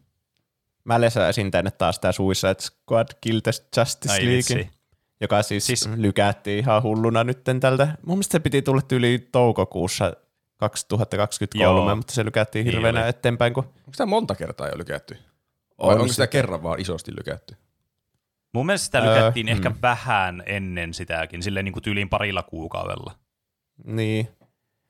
Mä 0.87 1.01
lisäisin 1.01 1.51
tänne 1.51 1.71
taas 1.71 1.99
tää 1.99 2.13
Suicide 2.13 2.55
Squad 2.61 3.09
Kill 3.21 3.41
the 3.41 3.51
Justice 3.77 4.13
Ai 4.13 4.19
League, 4.19 4.37
vitsi. 4.37 4.71
joka 5.21 5.43
siis, 5.43 5.67
Siis- 5.67 5.89
lykättiin 5.97 6.59
ihan 6.59 6.83
hulluna 6.83 7.25
nytten 7.25 7.61
tältä. 7.61 7.89
Mun 8.07 8.17
mielestä 8.19 8.33
se 8.33 8.41
piti 8.41 8.63
tulla 8.63 8.83
yli 8.93 9.29
toukokuussa 9.33 10.13
2023, 10.57 11.87
Joo. 11.91 11.97
mutta 11.97 12.13
se 12.13 12.25
lykättiin 12.25 12.65
Niin 12.65 12.75
hirveänä 12.75 13.01
oli. 13.01 13.09
eteenpäin, 13.09 13.53
kun 13.55 13.65
Onko 13.65 13.93
sitä 13.93 14.07
monta 14.07 14.35
kertaa 14.35 14.69
jo 14.69 14.79
lykätty? 14.79 15.15
Vai 15.15 15.23
On 15.79 15.93
onko 15.93 16.05
sitä. 16.05 16.13
sitä 16.15 16.27
kerran 16.27 16.63
vaan 16.63 16.81
isosti 16.81 17.13
lykätty? 17.17 17.57
Mun 18.53 18.67
mielestä 18.67 18.85
sitä 18.85 18.99
Öö, 18.99 19.15
lykättiin 19.17 19.49
ehkä 19.49 19.71
mm. 19.71 19.77
vähän 19.83 20.43
ennen 20.47 20.95
sitäkin, 20.95 21.43
silleen 21.43 21.65
niin 21.65 21.73
kuin 21.73 21.83
tyyliin 21.83 22.09
parilla 22.09 22.43
kuukaudella. 22.43 23.13
Niin. 23.85 24.29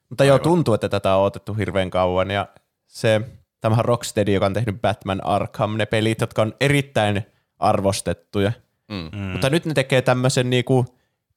Mutta 0.08 0.24
joo, 0.24 0.34
Aivan. 0.34 0.44
tuntuu, 0.44 0.74
että 0.74 0.88
tätä 0.88 1.16
on 1.16 1.24
otettu 1.24 1.54
hirveän 1.54 1.90
kauan 1.90 2.30
ja 2.30 2.48
se, 2.86 3.20
tämähän 3.66 3.84
Rocksteady, 3.84 4.32
joka 4.32 4.46
on 4.46 4.52
tehnyt 4.52 4.80
Batman 4.82 5.24
Arkham, 5.26 5.76
ne 5.76 5.86
pelit, 5.86 6.20
jotka 6.20 6.42
on 6.42 6.54
erittäin 6.60 7.22
arvostettuja. 7.58 8.52
Mm. 8.88 9.18
Mm. 9.18 9.18
Mutta 9.18 9.50
nyt 9.50 9.64
ne 9.66 9.74
tekee 9.74 10.02
tämmöisen 10.02 10.50
niinku 10.50 10.86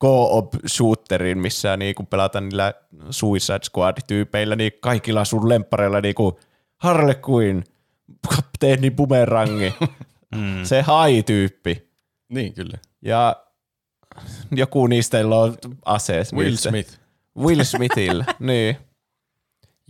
co-op 0.03 0.53
shooterin, 0.67 1.37
missä 1.37 1.77
niinku 1.77 2.03
pelataan 2.03 2.49
niillä 2.49 2.73
Suicide 3.09 3.59
Squad-tyypeillä, 3.63 4.55
niin 4.55 4.71
kaikilla 4.81 5.25
sun 5.25 5.49
lemppareilla 5.49 6.01
niinku 6.01 6.39
Harley 6.77 7.15
Quinn, 7.29 7.63
kapteeni 8.35 8.91
Bumerangi, 8.91 9.73
Mm. 10.35 10.63
se 10.63 10.81
hai-tyyppi. 10.81 11.89
Niin, 12.29 12.53
kyllä. 12.53 12.77
Ja 13.01 13.35
joku 14.51 14.87
niistä 14.87 15.17
on 15.17 15.57
asees. 15.85 16.33
Will 16.33 16.55
Smith. 16.55 16.99
Will 17.37 17.63
Smithillä, 17.63 18.25
niin. 18.39 18.77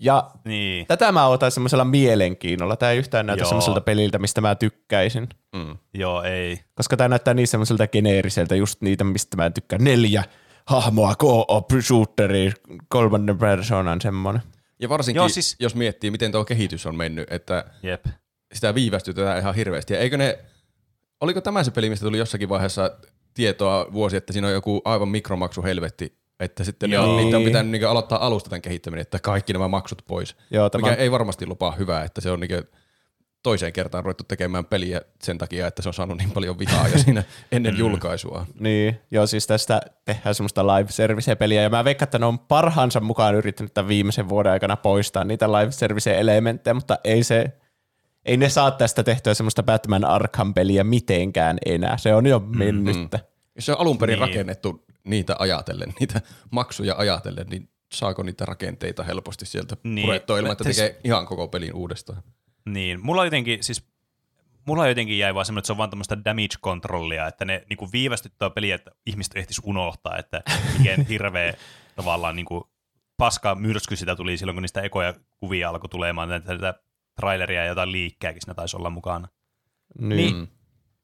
Ja 0.01 0.31
Niin. 0.45 0.85
tätä 0.87 1.11
mä 1.11 1.27
otan 1.27 1.51
semmoisella 1.51 1.85
mielenkiinnolla. 1.85 2.75
Tämä 2.75 2.91
ei 2.91 2.97
yhtään 2.97 3.25
näytä 3.25 3.41
Joo. 3.41 3.47
semmoiselta 3.49 3.81
peliltä, 3.81 4.19
mistä 4.19 4.41
mä 4.41 4.55
tykkäisin. 4.55 5.29
Mm. 5.55 5.77
Joo, 5.93 6.23
ei. 6.23 6.59
Koska 6.75 6.97
tämä 6.97 7.07
näyttää 7.07 7.33
niin 7.33 7.47
semmoiselta 7.47 7.87
geneeriseltä, 7.87 8.55
just 8.55 8.81
niitä, 8.81 9.03
mistä 9.03 9.37
mä 9.37 9.49
tykkään. 9.49 9.83
Neljä 9.83 10.23
hahmoa, 10.65 11.15
co-op, 11.15 11.65
shooteri, 11.81 12.51
kolmannen 12.87 13.37
persoonan 13.37 14.01
semmoinen. 14.01 14.41
Ja 14.79 14.89
varsinkin, 14.89 15.19
Joo, 15.19 15.29
siis... 15.29 15.55
jos 15.59 15.75
miettii, 15.75 16.11
miten 16.11 16.31
tuo 16.31 16.45
kehitys 16.45 16.85
on 16.85 16.95
mennyt, 16.95 17.31
että 17.31 17.65
Jep. 17.83 18.05
sitä 18.53 18.75
viivästytetään 18.75 19.39
ihan 19.39 19.55
hirveästi. 19.55 19.93
Ja 19.93 19.99
eikö 19.99 20.17
ne, 20.17 20.39
oliko 21.21 21.41
tämä 21.41 21.63
se 21.63 21.71
peli, 21.71 21.89
mistä 21.89 22.05
tuli 22.05 22.17
jossakin 22.17 22.49
vaiheessa 22.49 22.91
tietoa 23.33 23.87
vuosi, 23.93 24.17
että 24.17 24.33
siinä 24.33 24.47
on 24.47 24.53
joku 24.53 24.81
aivan 24.85 25.09
mikromaksu 25.09 25.63
helvetti, 25.63 26.18
että 26.39 26.63
sitten 26.63 26.89
ne 26.89 26.95
Joo. 26.95 27.17
niitä 27.17 27.37
on 27.37 27.43
Niin. 27.43 27.49
pitänyt 27.49 27.71
niin 27.71 27.87
aloittaa 27.87 28.25
alusta 28.25 28.49
tämän 28.49 28.61
kehittäminen, 28.61 29.01
että 29.01 29.19
kaikki 29.19 29.53
nämä 29.53 29.67
maksut 29.67 30.01
pois. 30.07 30.35
Joo, 30.51 30.69
tämä, 30.69 30.81
Mikä 30.81 31.01
ei 31.01 31.11
varmasti 31.11 31.45
lupaa 31.47 31.71
hyvää, 31.71 32.03
että 32.03 32.21
se 32.21 32.31
on 32.31 32.39
niin 32.39 32.63
toiseen 33.43 33.73
kertaan 33.73 34.03
ruvettu 34.03 34.23
tekemään 34.27 34.65
peliä 34.65 35.01
sen 35.23 35.37
takia, 35.37 35.67
että 35.67 35.81
se 35.81 35.89
on 35.89 35.93
saanut 35.93 36.17
niin 36.17 36.31
paljon 36.31 36.59
vihaa 36.59 36.87
jo 36.87 36.97
siinä 36.97 37.23
ennen 37.51 37.77
julkaisua. 37.77 38.45
Niin, 38.59 38.99
joo, 39.11 39.27
siis 39.27 39.47
tästä 39.47 39.81
tehdään 40.05 40.35
semmoista 40.35 40.67
live 40.67 40.91
service 40.91 41.35
peliä 41.35 41.61
ja 41.61 41.69
mä 41.69 41.83
veikkaan, 41.83 42.07
että 42.07 42.19
ne 42.19 42.25
on 42.25 42.39
parhaansa 42.39 42.99
mukaan 42.99 43.35
yrittänyt 43.35 43.73
tämän 43.73 43.87
viimeisen 43.87 44.29
vuoden 44.29 44.51
aikana 44.51 44.75
poistaa 44.77 45.23
niitä 45.23 45.51
live 45.51 45.71
service 45.71 46.19
elementtejä, 46.19 46.73
mutta 46.73 46.97
ei 47.03 47.23
se, 47.23 47.45
ei 48.25 48.37
ne 48.37 48.49
saa 48.49 48.71
tästä 48.71 49.03
tehtyä 49.03 49.33
semmoista 49.33 49.63
Batman 49.63 50.05
Arkham-peliä 50.05 50.83
mitenkään 50.83 51.57
enää. 51.65 51.97
Se 51.97 52.15
on 52.15 52.25
jo 52.25 52.39
mennyttä. 52.39 53.19
Jos 53.55 53.65
se 53.65 53.71
on 53.71 53.79
alun 53.79 53.97
perin 53.97 54.19
niin. 54.19 54.27
rakennettu 54.27 54.85
niitä 55.03 55.35
ajatellen, 55.39 55.93
niitä 55.99 56.21
maksuja 56.51 56.95
ajatellen, 56.97 57.47
niin 57.47 57.69
saako 57.93 58.23
niitä 58.23 58.45
rakenteita 58.45 59.03
helposti 59.03 59.45
sieltä 59.45 59.77
Niin. 59.83 59.95
niin. 59.95 60.05
purettua 60.05 60.37
ilman, 60.39 60.51
että 60.51 60.63
Siis- 60.63 60.77
tekee 60.77 60.99
ihan 61.03 61.25
koko 61.25 61.47
pelin 61.47 61.73
uudestaan. 61.73 62.23
Niin, 62.65 62.99
mulla 63.05 63.25
jotenkin, 63.25 63.63
siis 63.63 63.87
mulla 64.67 64.87
jotenkin 64.87 65.17
jäi 65.19 65.35
vaan 65.35 65.45
semmoinen, 65.45 65.59
että 65.59 65.67
se 65.67 65.73
on 65.73 65.77
vaan 65.77 65.89
tämmöistä 65.89 66.17
damage-kontrollia, 66.25 67.27
että 67.27 67.45
ne 67.45 67.65
niinku 67.69 67.89
viivästyttää 67.91 68.49
peliä, 68.49 68.75
että 68.75 68.91
ihmiset 69.05 69.35
ehtis 69.35 69.61
unohtaa, 69.63 70.17
että 70.17 70.41
miten 70.77 71.05
hirveä 71.05 71.53
tavallaan 71.95 72.35
niinku 72.35 72.69
paska 73.17 73.55
myrsky 73.55 73.95
sitä 73.95 74.15
tuli 74.15 74.37
silloin, 74.37 74.55
kun 74.55 74.61
niistä 74.61 74.81
ekoja 74.81 75.13
kuvia 75.39 75.69
alkoi 75.69 75.89
tulemaan, 75.89 76.29
näitä, 76.29 76.47
näitä 76.47 76.73
traileria 77.15 77.61
ja 77.61 77.67
jotain 77.67 77.91
liikkääkin 77.91 78.41
siinä 78.41 78.53
taisi 78.53 78.77
olla 78.77 78.89
mukana. 78.89 79.27
Niin. 79.99 80.35
Mm. 80.35 80.47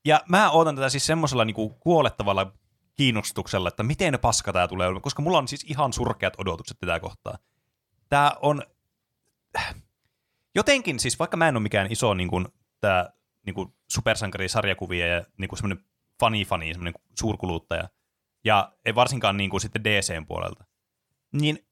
Ja 0.06 0.22
mä 0.30 0.52
ootan 0.52 0.75
tätä 0.75 0.90
siis 0.90 1.06
semmoisella 1.06 1.46
niinku 1.46 1.70
kuolettavalla 1.70 2.54
kiinnostuksella, 2.96 3.68
että 3.68 3.84
miten 3.84 4.20
paska 4.22 4.54
tämä 4.54 4.68
tulee 4.68 4.88
olemaan, 4.88 5.02
koska 5.02 5.22
mulla 5.22 5.38
on 5.38 5.48
siis 5.48 5.64
ihan 5.64 5.94
surkeat 5.94 6.34
odotukset 6.38 6.78
tätä 6.80 7.00
kohtaa. 7.00 7.38
Tämä 8.10 8.32
on 8.42 8.64
jotenkin, 10.56 11.00
siis 11.00 11.20
vaikka 11.20 11.38
mä 11.38 11.48
en 11.48 11.56
ole 11.56 11.64
mikään 11.64 11.92
iso 11.92 12.14
niin 12.14 12.30
kuin, 12.30 12.48
tää, 12.82 13.10
niin 13.46 13.54
kuin 13.54 13.74
supersankarisarjakuvia 13.92 15.08
ja 15.08 15.25
niin 15.38 15.50
kuin 15.50 15.58
semmoinen 15.58 15.86
fani-fani, 16.20 16.74
semmoinen 16.74 16.94
suurkuluttaja, 17.20 17.90
ja 18.46 18.72
ei 18.86 18.96
varsinkaan 18.96 19.38
niin 19.38 19.50
kuin 19.50 19.62
sitten 19.62 19.84
DCn 19.84 20.25
puolelta, 20.25 20.66
niin 21.34 21.68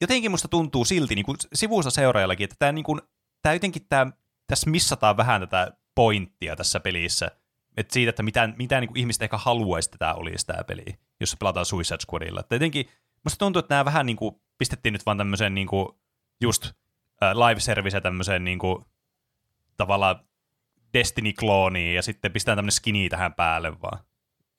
jotenkin 0.00 0.30
musta 0.30 0.48
tuntuu 0.48 0.84
silti 0.84 1.14
niin 1.14 1.24
kuin 1.24 1.36
sivuista 1.54 1.90
seuraajallakin, 1.90 2.44
että 2.44 2.56
tämä, 2.58 2.72
niin 2.72 2.84
kuin, 2.84 3.00
tämä 3.42 3.52
jotenkin 3.52 3.86
tämä, 3.88 4.12
tässä 4.46 4.70
missataan 4.70 5.16
vähän 5.16 5.40
tätä 5.40 5.72
pointtia 5.94 6.56
tässä 6.56 6.80
pelissä, 6.80 7.30
että 7.76 7.92
siitä, 7.92 8.10
että 8.10 8.22
mitä, 8.22 8.48
mitä 8.56 8.80
niin 8.80 8.88
kuin 8.88 8.98
ihmiset 8.98 9.22
ehkä 9.22 9.36
haluaisi, 9.36 9.86
että 9.86 9.98
tämä 9.98 10.14
olisi 10.14 10.46
tämä 10.46 10.64
peli, 10.64 10.84
jos 11.20 11.36
pelataan 11.40 11.66
Suicide 11.66 11.98
Squadilla. 12.10 12.40
Että 12.40 12.54
jotenkin 12.54 12.88
musta 13.24 13.38
tuntuu, 13.38 13.60
että 13.60 13.74
nämä 13.74 13.84
vähän 13.84 14.06
niin 14.06 14.16
kuin 14.16 14.36
pistettiin 14.58 14.92
nyt 14.92 15.06
vaan 15.06 15.18
tämmöiseen 15.18 15.54
niin 15.54 15.66
kuin 15.66 15.88
just 16.40 16.66
äh, 17.22 17.32
live 17.32 17.60
service 17.60 18.00
tämmöiseen 18.00 18.44
niin 18.44 18.58
kuin, 18.58 18.84
tavallaan 19.76 20.20
Destiny-klooniin 20.92 21.94
ja 21.94 22.02
sitten 22.02 22.32
pistetään 22.32 22.58
tämmöinen 22.58 22.72
skini 22.72 23.08
tähän 23.08 23.34
päälle 23.34 23.80
vaan. 23.80 23.98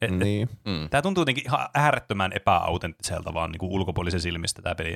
Et, 0.02 0.12
et, 0.12 0.18
niin. 0.20 0.50
Mm. 0.66 0.90
Tämä 0.90 1.02
tuntuu 1.02 1.22
jotenkin 1.22 1.46
ihan 1.46 1.70
äärettömän 1.74 2.34
epäautenttiselta 2.34 3.34
vaan 3.34 3.52
niin 3.52 3.60
kuin 3.60 3.72
ulkopuolisen 3.72 4.22
silmistä 4.22 4.62
tämä 4.62 4.76
peli. 4.76 4.96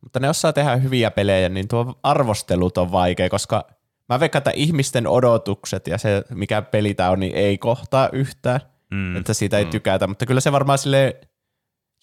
Mutta 0.00 0.20
ne 0.20 0.28
osaa 0.28 0.52
tehdä 0.52 0.76
hyviä 0.76 1.10
pelejä, 1.10 1.48
niin 1.48 1.68
tuo 1.68 1.98
arvostelut 2.02 2.78
on 2.78 2.92
vaikea, 2.92 3.30
koska 3.30 3.66
mä 4.10 4.20
veikkaan, 4.20 4.40
että 4.40 4.50
ihmisten 4.54 5.06
odotukset 5.06 5.86
ja 5.86 5.98
se, 5.98 6.24
mikä 6.34 6.62
peli 6.62 6.94
tämä 6.94 7.10
on, 7.10 7.20
niin 7.20 7.34
ei 7.34 7.58
kohtaa 7.58 8.08
yhtään, 8.12 8.60
Mm. 8.90 8.96
mm. 8.96 9.16
että 9.16 9.34
siitä 9.34 9.58
ei 9.58 9.64
tykätä. 9.64 10.06
Mutta 10.06 10.26
kyllä 10.26 10.40
se 10.40 10.52
varmaan 10.52 10.78
sille, 10.78 11.20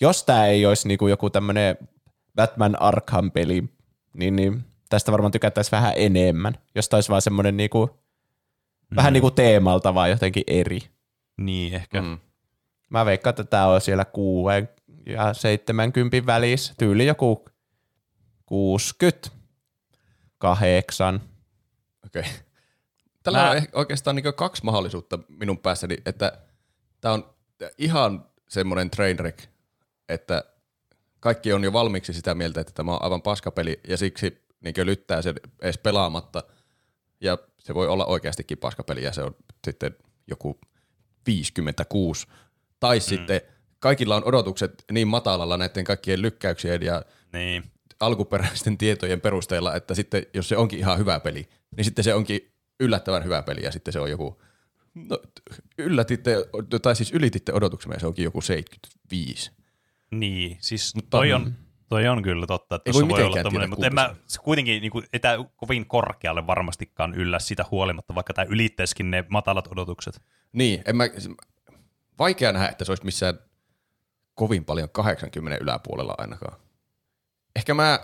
jos 0.01 0.23
tämä 0.23 0.45
ei 0.45 0.65
olisi 0.65 0.87
niinku 0.87 1.07
joku 1.07 1.29
tämmöinen 1.29 1.77
Batman 2.35 2.81
Arkham-peli, 2.81 3.63
niin, 4.13 4.35
niin 4.35 4.63
tästä 4.89 5.11
varmaan 5.11 5.31
tykättäisiin 5.31 5.71
vähän 5.71 5.93
enemmän. 5.95 6.53
Jos 6.75 6.89
tämä 6.89 6.97
olisi 6.97 7.09
vaan 7.09 7.21
semmoinen 7.21 7.57
niinku, 7.57 7.85
mm. 8.91 8.95
vähän 8.95 9.13
niin 9.13 9.21
kuin 9.21 9.33
teemalta 9.33 9.93
vaan 9.93 10.09
jotenkin 10.09 10.43
eri. 10.47 10.79
Niin, 11.37 11.73
ehkä. 11.73 12.01
Mm. 12.01 12.07
Mm. 12.07 12.17
Mä 12.89 13.05
veikkaan, 13.05 13.31
että 13.31 13.43
tämä 13.43 13.67
on 13.67 13.81
siellä 13.81 14.05
6 14.05 14.55
ja 15.05 15.33
70 15.33 16.25
välissä. 16.25 16.73
Tyyli 16.77 17.05
joku 17.05 17.45
60, 18.45 19.29
8. 20.37 21.21
Okei. 22.07 22.23
Tällä 23.23 23.43
Mä- 23.43 23.51
on 23.51 23.61
oikeastaan 23.73 24.15
niin 24.15 24.33
kaksi 24.35 24.63
mahdollisuutta 24.63 25.19
minun 25.27 25.57
päässäni, 25.57 25.97
että 26.05 26.31
tämä 27.01 27.13
on 27.13 27.33
ihan 27.77 28.25
semmoinen 28.49 28.89
trainwreck, 28.89 29.39
että 30.09 30.43
kaikki 31.19 31.53
on 31.53 31.63
jo 31.63 31.73
valmiiksi 31.73 32.13
sitä 32.13 32.35
mieltä, 32.35 32.61
että 32.61 32.73
tämä 32.73 32.93
on 32.93 33.03
aivan 33.03 33.21
paskapeli 33.21 33.79
ja 33.87 33.97
siksi 33.97 34.45
niin 34.61 34.73
lyttää 34.83 35.21
sen 35.21 35.35
edes 35.61 35.77
pelaamatta. 35.77 36.43
Ja 37.21 37.37
se 37.59 37.73
voi 37.73 37.87
olla 37.87 38.05
oikeastikin 38.05 38.57
paskapeli 38.57 39.03
ja 39.03 39.13
se 39.13 39.23
on 39.23 39.35
sitten 39.65 39.95
joku 40.27 40.59
56. 41.25 42.27
Tai 42.79 42.97
mm. 42.97 43.01
sitten 43.01 43.41
kaikilla 43.79 44.15
on 44.15 44.23
odotukset 44.25 44.83
niin 44.91 45.07
matalalla 45.07 45.57
näiden 45.57 45.83
kaikkien 45.83 46.21
lykkäyksien 46.21 46.81
ja 46.81 47.01
Niin. 47.33 47.63
alkuperäisten 47.99 48.77
tietojen 48.77 49.21
perusteella, 49.21 49.75
että 49.75 49.95
sitten 49.95 50.25
jos 50.33 50.49
se 50.49 50.57
onkin 50.57 50.79
ihan 50.79 50.97
hyvä 50.97 51.19
peli, 51.19 51.49
niin 51.75 51.85
sitten 51.85 52.03
se 52.03 52.13
onkin 52.13 52.53
yllättävän 52.79 53.23
hyvä 53.23 53.43
peli 53.43 53.63
ja 53.63 53.71
sitten 53.71 53.93
se 53.93 53.99
on 53.99 54.09
joku, 54.09 54.41
no 54.93 55.19
yllätitte, 55.77 56.35
tai 56.81 56.95
siis 56.95 57.11
ylititte 57.11 57.53
odotuksemme 57.53 57.95
ja 57.95 57.99
se 57.99 58.07
onkin 58.07 58.23
joku 58.23 58.41
75. 58.41 59.51
Niin, 60.11 60.57
siis 60.61 60.95
Mutta- 60.95 61.17
toi 61.17 61.33
on, 61.33 61.53
toi 61.89 62.07
on 62.07 62.23
kyllä 62.23 62.47
totta, 62.47 62.75
että 62.75 62.93
voi 62.93 63.09
voi 63.09 63.23
olla 63.23 63.43
tommonen, 63.43 63.69
mutta 63.69 63.87
en 63.87 63.93
mä 63.93 64.15
se 64.27 64.39
kuitenkin 64.39 64.81
niin 64.81 64.91
kuin, 64.91 65.05
ei 65.13 65.19
tää 65.19 65.37
kovin 65.55 65.85
korkealle 65.85 66.47
varmastikaan 66.47 67.13
yllä 67.13 67.39
sitä 67.39 67.65
huolimatta, 67.71 68.15
vaikka 68.15 68.33
tämä 68.33 68.45
ylittäisikin 68.49 69.11
ne 69.11 69.25
matalat 69.29 69.67
odotukset. 69.71 70.21
Niin, 70.53 70.81
en 70.85 70.95
mä, 70.95 71.03
vaikea 72.19 72.51
nähdä, 72.51 72.67
että 72.67 72.85
se 72.85 72.91
olisi 72.91 73.05
missään 73.05 73.39
kovin 74.33 74.65
paljon 74.65 74.89
80 74.89 75.63
yläpuolella 75.63 76.15
ainakaan. 76.17 76.59
Ehkä 77.55 77.73
mä, 77.73 77.99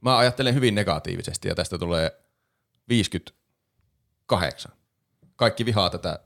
mä 0.00 0.18
ajattelen 0.18 0.54
hyvin 0.54 0.74
negatiivisesti 0.74 1.48
ja 1.48 1.54
tästä 1.54 1.78
tulee 1.78 2.20
58. 2.88 4.72
Kaikki 5.36 5.64
vihaa 5.64 5.90
tätä 5.90 6.18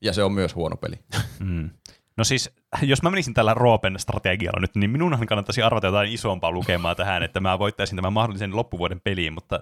ja 0.00 0.12
se 0.12 0.22
on 0.22 0.32
myös 0.32 0.54
huono 0.54 0.76
peli. 0.76 0.96
Mm. 1.40 1.70
No 2.16 2.24
siis, 2.24 2.50
jos 2.82 3.02
mä 3.02 3.10
menisin 3.10 3.34
tällä 3.34 3.54
Roopen 3.54 3.98
strategialla 3.98 4.60
nyt, 4.60 4.74
niin 4.74 4.90
minunhan 4.90 5.26
kannattaisi 5.26 5.62
arvata 5.62 5.86
jotain 5.86 6.12
isompaa 6.12 6.50
lukemaa 6.50 6.94
tähän, 6.94 7.22
että 7.22 7.40
mä 7.40 7.58
voittaisin 7.58 7.96
tämän 7.96 8.12
mahdollisen 8.12 8.56
loppuvuoden 8.56 9.00
peliin, 9.00 9.32
mutta 9.32 9.60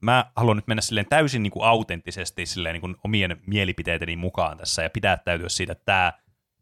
mä 0.00 0.30
haluan 0.36 0.56
nyt 0.56 0.66
mennä 0.66 0.80
silleen 0.80 1.06
täysin 1.06 1.42
niin 1.42 1.50
kuin 1.50 1.66
autenttisesti 1.66 2.46
silleen 2.46 2.72
niin 2.72 2.80
kuin 2.80 2.96
omien 3.04 3.40
mielipiteiteni 3.46 4.16
mukaan 4.16 4.58
tässä 4.58 4.82
ja 4.82 4.90
pidättäytyä 4.90 5.48
siitä, 5.48 5.72
että 5.72 5.84
tämä 5.84 6.12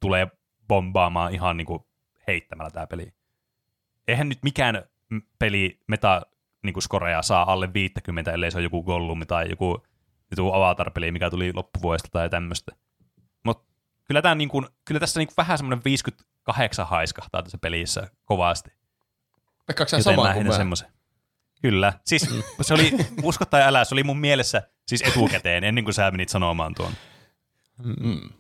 tulee 0.01 0.29
bombaamaan 0.69 1.35
ihan 1.35 1.57
niin 1.57 1.67
kuin 1.67 1.81
heittämällä 2.27 2.71
tämä 2.71 2.87
peli. 2.87 3.13
Eihän 4.09 4.29
nyt 4.29 4.39
mikään 4.43 4.85
peli 5.39 5.81
meta 5.89 6.23
niin 6.63 6.73
kuin 6.73 6.83
skoreja 6.83 7.23
saa 7.23 7.53
alle 7.53 7.73
50, 7.75 8.33
ellei 8.33 8.51
se 8.51 8.59
ole 8.59 8.63
joku 8.65 8.83
Gollum 8.83 9.27
tai 9.27 9.51
joku, 9.51 9.83
joku 10.37 10.53
Avatar-peli, 10.53 11.13
mikä 11.13 11.31
tuli 11.31 11.53
loppuvuodesta 11.55 12.09
tai 12.13 12.31
tämmöistä. 12.31 12.73
Mutta 13.45 13.73
kyllä, 14.05 14.23
tää 14.23 14.35
niin 14.35 14.49
kuin, 14.49 14.67
kyllä 14.85 15.01
tässä 15.01 15.21
niin 15.21 15.29
kuin 15.29 15.37
vähän 15.37 15.59
semmoinen 15.59 15.85
58 15.85 16.87
haiskahtaa 16.87 17.43
tässä 17.43 17.59
pelissä 17.59 18.09
kovasti. 18.25 18.71
Veikkaatko 19.69 19.89
sä 19.89 19.97
Joten 19.97 20.15
samaa 20.15 20.29
mä 20.29 20.35
kuin 20.35 20.47
mä? 20.47 20.57
semmoisen. 20.57 20.89
Kyllä. 21.63 21.93
Siis 22.05 22.31
se 22.61 22.75
oli, 22.75 22.93
usko 23.23 23.45
tai 23.45 23.63
älä, 23.63 23.85
se 23.85 23.95
oli 23.95 24.05
mun 24.05 24.19
mielessä 24.19 24.63
siis 24.87 25.03
etukäteen, 25.03 25.65
ennen 25.65 25.85
kuin 25.85 25.95
sä 25.95 26.11
menit 26.11 26.29
sanomaan 26.29 26.75
tuon. 26.75 26.93
Mm. 27.85 28.31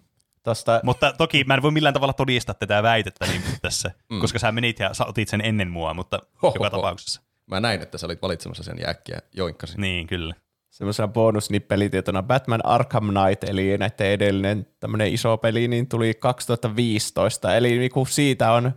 Tosta, 0.42 0.80
Mutta 0.82 1.12
toki 1.12 1.44
mä 1.44 1.54
en 1.54 1.62
voi 1.62 1.70
millään 1.70 1.94
tavalla 1.94 2.12
todistaa 2.12 2.54
tätä 2.54 2.82
väitettä 2.82 3.26
niin 3.26 3.42
tässä, 3.62 3.90
mm. 4.10 4.20
koska 4.20 4.38
sä 4.38 4.52
menit 4.52 4.78
ja 4.78 4.94
sä 4.94 5.04
otit 5.04 5.28
sen 5.28 5.40
ennen 5.40 5.70
mua, 5.70 5.94
mutta 5.94 6.18
Hohoho. 6.42 6.56
joka 6.56 6.70
tapauksessa. 6.70 7.22
Mä 7.52 7.60
näin, 7.60 7.82
että 7.82 7.98
sä 7.98 8.06
olit 8.06 8.22
valitsemassa 8.22 8.62
sen 8.62 8.78
ja 8.78 8.88
äkkiä 8.88 9.18
joinkkasin. 9.32 9.80
Niin, 9.80 10.06
kyllä. 10.06 10.34
semmoisena 10.70 11.08
bonusnippelitietona 11.08 12.22
Batman 12.22 12.66
Arkham 12.66 13.04
Knight, 13.04 13.44
eli 13.44 13.78
näiden 13.78 14.06
edellinen 14.06 14.66
tämmöinen 14.80 15.12
iso 15.12 15.36
peli, 15.36 15.68
niin 15.68 15.88
tuli 15.88 16.14
2015, 16.14 17.56
eli 17.56 17.78
niinku 17.78 18.04
siitä 18.04 18.52
on 18.52 18.72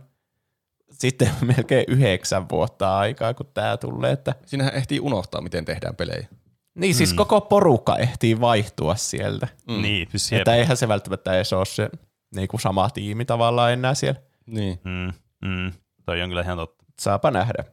sitten 0.92 1.30
melkein 1.56 1.84
yhdeksän 1.88 2.48
vuotta 2.48 2.98
aikaa, 2.98 3.34
kun 3.34 3.46
tämä 3.54 3.76
tulee. 3.76 4.12
Että... 4.12 4.34
Siinähän 4.46 4.74
ehtii 4.74 5.00
unohtaa, 5.00 5.40
miten 5.40 5.64
tehdään 5.64 5.96
pelejä. 5.96 6.26
Niin 6.74 6.94
siis 6.94 7.10
mm. 7.12 7.16
koko 7.16 7.40
porukka 7.40 7.96
ehtii 7.96 8.40
vaihtua 8.40 8.94
sieltä. 8.94 9.48
Mm. 9.68 9.82
Niin, 9.82 10.08
siis 10.10 10.32
Että 10.32 10.54
eihän 10.54 10.76
se 10.76 10.88
välttämättä 10.88 11.34
edes 11.34 11.52
ole 11.52 11.64
se 11.64 11.90
niinku 12.34 12.58
sama 12.58 12.90
tiimi 12.90 13.24
tavallaan 13.24 13.72
enää 13.72 13.94
siellä. 13.94 14.20
Niin. 14.46 14.80
Mm, 14.84 15.12
mm, 15.48 15.72
toi 16.06 16.22
on 16.22 16.28
kyllä 16.28 16.42
ihan 16.42 16.58
totta. 16.58 16.84
Saapa 17.00 17.30
nähdä. 17.30 17.64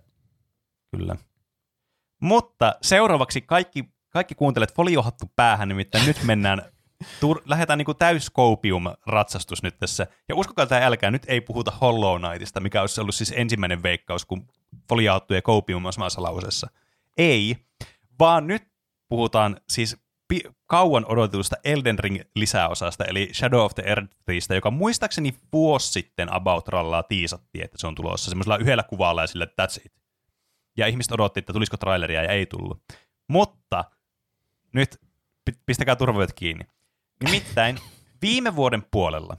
Kyllä. 0.97 1.15
Mutta 2.21 2.75
seuraavaksi 2.81 3.41
kaikki, 3.41 3.85
kaikki 4.09 4.35
kuuntelet 4.35 4.75
foliohattu 4.75 5.31
päähän, 5.35 5.67
nimittäin 5.67 6.05
nyt 6.05 6.23
mennään, 6.23 6.61
tur, 7.21 7.41
lähdetään 7.45 7.77
niinku 7.77 7.93
täyskoupium-ratsastus 7.93 9.63
nyt 9.63 9.79
tässä. 9.79 10.07
Ja 10.29 10.35
uskokaa 10.35 10.65
tai 10.65 10.83
älkää, 10.83 11.11
nyt 11.11 11.25
ei 11.27 11.41
puhuta 11.41 11.71
Hollow 11.81 12.21
Knightista, 12.21 12.59
mikä 12.59 12.81
olisi 12.81 13.01
ollut 13.01 13.15
siis 13.15 13.33
ensimmäinen 13.35 13.83
veikkaus, 13.83 14.25
kun 14.25 14.47
foliohattu 14.89 15.33
ja 15.33 15.41
koupium 15.41 15.85
on 15.85 15.93
samassa 15.93 16.21
lauseessa. 16.23 16.67
Ei, 17.17 17.55
vaan 18.19 18.47
nyt 18.47 18.63
puhutaan 19.09 19.57
siis 19.69 19.97
pi- 20.27 20.43
kauan 20.65 21.05
odotetusta 21.05 21.55
Elden 21.63 21.99
Ring-lisäosasta, 21.99 23.05
eli 23.07 23.29
Shadow 23.33 23.59
of 23.59 23.75
the 23.75 23.83
Erdtriestä, 23.83 24.55
joka 24.55 24.71
muistaakseni 24.71 25.33
vuosi 25.53 25.91
sitten 25.91 26.33
About 26.33 26.67
Rallaa 26.67 27.03
tiisattiin, 27.03 27.65
että 27.65 27.77
se 27.79 27.87
on 27.87 27.95
tulossa 27.95 28.29
semmoisella 28.29 28.57
yhdellä 28.57 28.83
kuvalla 28.83 29.21
ja 29.21 29.27
sille 29.27 29.45
that's 29.45 29.85
it. 29.85 30.02
Ja 30.77 30.87
ihmiset 30.87 31.11
odotti, 31.11 31.39
että 31.39 31.53
tulisiko 31.53 31.77
traileria 31.77 32.23
ja 32.23 32.31
ei 32.31 32.45
tullut. 32.45 32.83
Mutta 33.27 33.83
nyt 34.73 35.01
pi- 35.45 35.59
pistäkää 35.65 35.95
turvavyöt 35.95 36.33
kiinni. 36.33 36.65
Nimittäin 37.23 37.79
viime 38.21 38.55
vuoden 38.55 38.83
puolella 38.91 39.37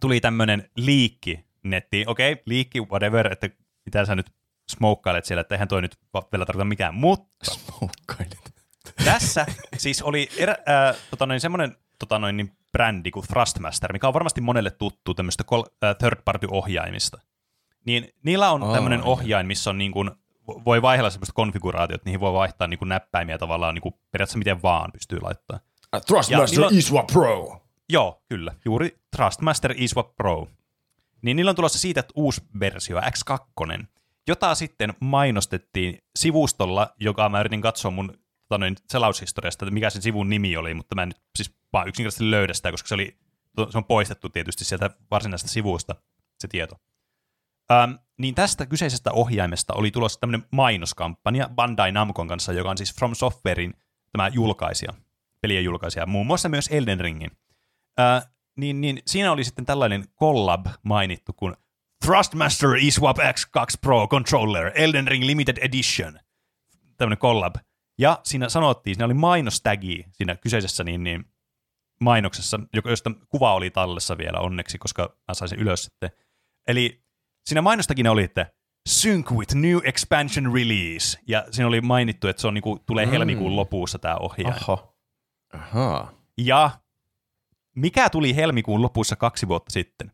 tuli 0.00 0.20
tämmöinen 0.20 0.70
liikki 0.76 1.44
nettiin. 1.62 2.08
Okei, 2.08 2.32
okay, 2.32 2.42
liikki, 2.46 2.80
whatever, 2.80 3.32
että 3.32 3.50
mitä 3.84 4.04
sä 4.04 4.14
nyt 4.14 4.32
smokailet 4.70 5.24
siellä, 5.24 5.40
että 5.40 5.54
eihän 5.54 5.68
toi 5.68 5.82
nyt 5.82 5.98
vielä 6.32 6.46
tarkoita 6.46 6.64
mikään. 6.64 6.94
Mutta 6.94 7.54
Smokailit. 7.54 8.54
tässä 9.04 9.46
siis 9.76 10.02
oli 10.02 10.28
erä, 10.36 10.52
äh, 10.52 10.96
tota 11.10 11.26
noin, 11.26 11.40
semmoinen 11.40 11.76
tota 11.98 12.18
noin, 12.18 12.36
niin 12.36 12.56
brändi 12.72 13.10
kuin 13.10 13.26
Thrustmaster, 13.26 13.92
mikä 13.92 14.08
on 14.08 14.14
varmasti 14.14 14.40
monelle 14.40 14.70
tuttu 14.70 15.14
tämmöistä 15.14 15.44
kol- 15.44 15.64
äh, 15.84 15.96
third-party-ohjaimista. 15.96 17.20
Niin 17.84 18.08
niillä 18.22 18.50
on 18.50 18.62
Aa, 18.62 18.74
tämmöinen 18.74 19.02
ohjain, 19.02 19.46
missä 19.46 19.70
on 19.70 19.78
niin 19.78 19.92
kuin, 19.92 20.10
voi 20.46 20.82
vaihdella 20.82 21.10
semmoista 21.10 21.32
konfiguraatiota, 21.32 22.02
niihin 22.04 22.20
voi 22.20 22.32
vaihtaa 22.32 22.68
niin 22.68 22.78
kuin 22.78 22.88
näppäimiä 22.88 23.38
tavallaan 23.38 23.74
niin 23.74 23.82
kuin 23.82 23.94
periaatteessa 24.10 24.38
miten 24.38 24.62
vaan 24.62 24.92
pystyy 24.92 25.20
laittamaan. 25.22 25.64
Uh, 25.96 26.02
Thrustmaster 26.06 26.60
niillä 26.60 26.78
Iswa 26.78 27.04
Pro. 27.12 27.62
Joo, 27.88 28.22
kyllä. 28.28 28.54
Juuri 28.64 28.98
Trustmaster 29.16 29.74
Iswap 29.76 30.16
Pro. 30.16 30.48
Niin 31.22 31.36
niillä 31.36 31.48
on 31.48 31.56
tulossa 31.56 31.78
siitä 31.78 32.00
että 32.00 32.12
uusi 32.16 32.40
versio, 32.60 33.00
X2, 33.00 33.84
jota 34.28 34.54
sitten 34.54 34.94
mainostettiin 35.00 35.98
sivustolla, 36.16 36.94
joka 37.00 37.28
mä 37.28 37.40
yritin 37.40 37.60
katsoa 37.60 37.90
mun 37.90 38.18
tota 38.48 38.58
noin, 38.58 38.76
selaushistoriasta, 38.88 39.64
että 39.64 39.74
mikä 39.74 39.90
sen 39.90 40.02
sivun 40.02 40.30
nimi 40.30 40.56
oli, 40.56 40.74
mutta 40.74 40.94
mä 40.94 41.02
en 41.02 41.08
nyt 41.08 41.20
siis 41.36 41.54
vaan 41.72 41.88
yksinkertaisesti 41.88 42.30
löydä 42.30 42.54
sitä, 42.54 42.70
koska 42.70 42.88
se, 42.88 42.94
oli, 42.94 43.16
se 43.70 43.78
on 43.78 43.84
poistettu 43.84 44.28
tietysti 44.28 44.64
sieltä 44.64 44.90
varsinaisesta 45.10 45.52
sivusta 45.52 45.94
se 46.38 46.48
tieto. 46.48 46.76
Ähm, 47.72 47.92
niin 48.18 48.34
tästä 48.34 48.66
kyseisestä 48.66 49.12
ohjaimesta 49.12 49.74
oli 49.74 49.90
tulossa 49.90 50.20
tämmöinen 50.20 50.48
mainoskampanja 50.52 51.48
Bandai 51.54 51.92
Namcon 51.92 52.28
kanssa, 52.28 52.52
joka 52.52 52.70
on 52.70 52.78
siis 52.78 52.94
From 52.94 53.14
Softwarein 53.14 53.74
tämä 54.12 54.28
julkaisija, 54.28 54.92
pelien 55.42 55.64
julkaisija, 55.64 56.06
muun 56.06 56.26
muassa 56.26 56.48
myös 56.48 56.68
Elden 56.68 57.00
Ringin. 57.00 57.30
Äh, 58.00 58.30
niin, 58.56 58.80
niin 58.80 59.02
siinä 59.06 59.32
oli 59.32 59.44
sitten 59.44 59.66
tällainen 59.66 60.04
collab 60.20 60.66
mainittu 60.82 61.32
kuin 61.32 61.56
Thrustmaster 62.04 62.70
eSwap 62.86 63.18
X2 63.18 63.64
Pro 63.80 64.08
Controller 64.08 64.72
Elden 64.74 65.08
Ring 65.08 65.24
Limited 65.24 65.56
Edition. 65.60 66.20
Tämmöinen 66.96 67.18
collab. 67.18 67.54
Ja 67.98 68.20
siinä 68.22 68.48
sanottiin, 68.48 68.94
siinä 68.94 69.04
oli 69.04 69.14
mainostagi 69.14 70.04
siinä 70.12 70.36
kyseisessä 70.36 70.84
niin, 70.84 71.04
niin, 71.04 71.24
mainoksessa, 72.00 72.60
josta 72.84 73.10
kuva 73.28 73.54
oli 73.54 73.70
tallessa 73.70 74.18
vielä 74.18 74.38
onneksi, 74.38 74.78
koska 74.78 75.16
mä 75.28 75.34
sain 75.34 75.48
sen 75.48 75.58
ylös 75.58 75.84
sitten. 75.84 76.10
Eli 76.66 77.02
siinä 77.46 77.62
mainostakin 77.62 78.06
oli, 78.08 78.22
että 78.22 78.52
Sync 78.88 79.30
with 79.30 79.54
new 79.54 79.78
expansion 79.84 80.54
release. 80.54 81.18
Ja 81.26 81.44
siinä 81.50 81.66
oli 81.68 81.80
mainittu, 81.80 82.28
että 82.28 82.40
se 82.42 82.46
on, 82.48 82.54
niinku, 82.54 82.78
tulee 82.86 83.06
Mm. 83.06 83.10
helmikuun 83.12 83.56
lopussa 83.56 83.98
tämä 83.98 84.16
ohjain. 84.16 84.54
Oho. 84.68 84.96
Ahaa. 85.54 86.12
Ja 86.38 86.70
mikä 87.76 88.10
tuli 88.10 88.36
helmikuun 88.36 88.82
lopussa 88.82 89.16
kaksi 89.16 89.48
vuotta 89.48 89.70
sitten? 89.72 90.12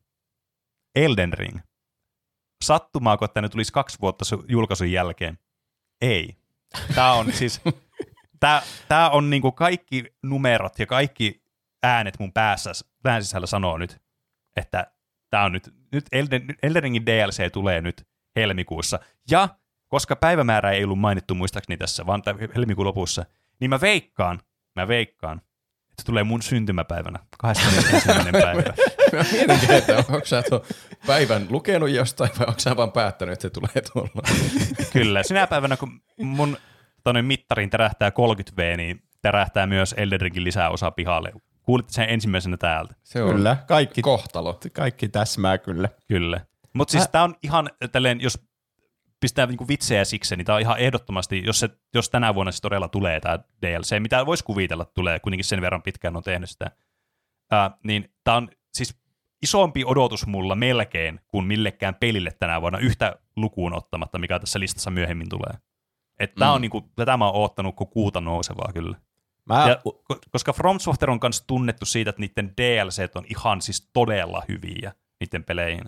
Elden 0.94 1.32
Ring. 1.32 1.58
Sattumaako, 2.64 3.24
että 3.24 3.40
ne 3.42 3.48
tulisi 3.48 3.72
kaksi 3.72 3.98
vuotta 4.00 4.24
su- 4.36 4.44
julkaisun 4.48 4.92
jälkeen? 4.92 5.38
Ei. 6.00 6.36
Tämä 6.94 7.12
on 7.12 7.32
siis, 7.32 7.60
tämä, 8.40 8.62
tämä 8.88 9.10
on 9.10 9.30
niinku 9.30 9.52
kaikki 9.52 10.04
numerot 10.22 10.78
ja 10.78 10.86
kaikki 10.86 11.44
äänet 11.82 12.18
mun 12.18 12.32
päässä, 12.32 12.72
pään 13.02 13.24
sisällä 13.24 13.46
sanoo 13.46 13.78
nyt, 13.78 14.02
että 14.56 14.92
tämä 15.30 15.44
on 15.44 15.52
nyt, 15.52 15.74
nyt 15.92 16.04
Elden, 16.12 16.46
Elden 16.62 16.82
Ringin 16.82 17.06
DLC 17.06 17.52
tulee 17.52 17.80
nyt 17.80 18.06
helmikuussa. 18.36 18.98
Ja 19.30 19.48
koska 19.88 20.16
päivämäärä 20.16 20.70
ei 20.70 20.84
ollut 20.84 20.98
mainittu 20.98 21.34
muistaakseni 21.34 21.76
tässä, 21.76 22.06
vaan 22.06 22.22
helmikuun 22.56 22.86
lopussa, 22.86 23.24
niin 23.60 23.70
mä 23.70 23.80
veikkaan, 23.80 24.40
mä 24.76 24.88
veikkaan, 24.88 25.40
että 25.90 26.02
tulee 26.06 26.24
mun 26.24 26.42
syntymäpäivänä, 26.42 27.18
21. 27.38 28.08
päivä. 28.32 28.62
Mä 29.12 29.24
mietinkin, 29.32 29.70
että 29.70 29.96
onko 29.96 30.24
sä 30.24 30.42
tuon 30.42 30.60
päivän 31.06 31.46
lukenut 31.50 31.90
jostain 31.90 32.30
vai 32.38 32.46
onko 32.46 32.60
sä 32.60 32.76
vaan 32.76 32.92
päättänyt, 32.92 33.32
että 33.32 33.42
se 33.42 33.50
tulee 33.50 33.82
tuolla. 33.92 34.22
Kyllä, 34.92 35.22
sinä 35.22 35.46
päivänä 35.46 35.76
kun 35.76 36.00
mun 36.16 36.56
tonne 37.04 37.22
mittarin 37.22 37.70
tärähtää 37.70 38.10
30V, 38.10 38.76
niin 38.76 39.02
tärähtää 39.22 39.66
myös 39.66 39.94
Elden 39.98 40.20
Ringin 40.20 40.44
lisäosa 40.44 40.90
pihalle. 40.90 41.32
Kuulitte 41.66 41.92
sen 41.92 42.08
ensimmäisenä 42.10 42.56
täältä. 42.56 42.94
Se 43.02 43.22
on 43.22 43.34
Kyllä, 43.34 43.56
kaikki, 43.68 44.02
kohtalo. 44.02 44.60
kaikki 44.72 45.08
täsmää 45.08 45.58
kyllä. 45.58 45.88
Kyllä. 46.08 46.40
Mutta 46.72 46.92
siis 46.92 47.02
Mä- 47.04 47.08
tämä 47.08 47.24
on 47.24 47.34
ihan 47.42 47.70
tälleen, 47.92 48.20
jos 48.20 48.38
pistää 49.20 49.46
niinku 49.46 49.68
vitsejä 49.68 50.04
siksi, 50.04 50.36
niin 50.36 50.44
tämä 50.44 50.56
on 50.56 50.60
ihan 50.62 50.78
ehdottomasti, 50.78 51.42
jos, 51.44 51.60
se, 51.60 51.68
jos 51.94 52.10
tänä 52.10 52.34
vuonna 52.34 52.52
se 52.52 52.60
todella 52.62 52.88
tulee 52.88 53.20
tämä 53.20 53.38
DLC, 53.62 54.00
mitä 54.00 54.26
voisi 54.26 54.44
kuvitella 54.44 54.84
tulee, 54.84 55.20
kuitenkin 55.20 55.44
sen 55.44 55.60
verran 55.60 55.82
pitkään 55.82 56.16
on 56.16 56.22
tehnyt 56.22 56.50
sitä, 56.50 56.70
ää, 57.50 57.70
niin 57.84 58.14
tämä 58.24 58.36
on 58.36 58.48
siis 58.74 58.96
isompi 59.42 59.84
odotus 59.84 60.26
mulla 60.26 60.54
melkein 60.54 61.20
kuin 61.28 61.46
millekään 61.46 61.94
pelille 61.94 62.30
tänä 62.38 62.60
vuonna 62.60 62.78
yhtä 62.78 63.16
lukuun 63.36 63.74
ottamatta, 63.74 64.18
mikä 64.18 64.38
tässä 64.38 64.60
listassa 64.60 64.90
myöhemmin 64.90 65.28
tulee. 65.28 65.52
Että 66.20 66.38
tämä 66.38 66.50
Mm. 66.50 66.54
on 66.54 66.60
niinku, 66.60 66.80
tätä 66.96 67.16
mä 67.16 67.24
oon 67.26 67.34
oottanut 67.36 67.76
kuin 67.76 67.90
kuuta 67.90 68.20
nousevaa 68.20 68.70
kyllä. 68.74 68.96
Mä, 69.46 69.68
Ja, 69.68 69.80
ko- 69.88 70.18
koska 70.30 70.52
From 70.52 70.78
Software 70.80 71.12
on 71.12 71.18
myös 71.22 71.44
tunnettu 71.46 71.86
siitä, 71.86 72.10
että 72.10 72.20
niiden 72.20 72.52
DLCt 72.56 73.16
on 73.16 73.24
ihan 73.30 73.60
siis 73.62 73.90
todella 73.92 74.42
hyviä 74.48 74.92
niiden 75.20 75.44
peleihin. 75.44 75.84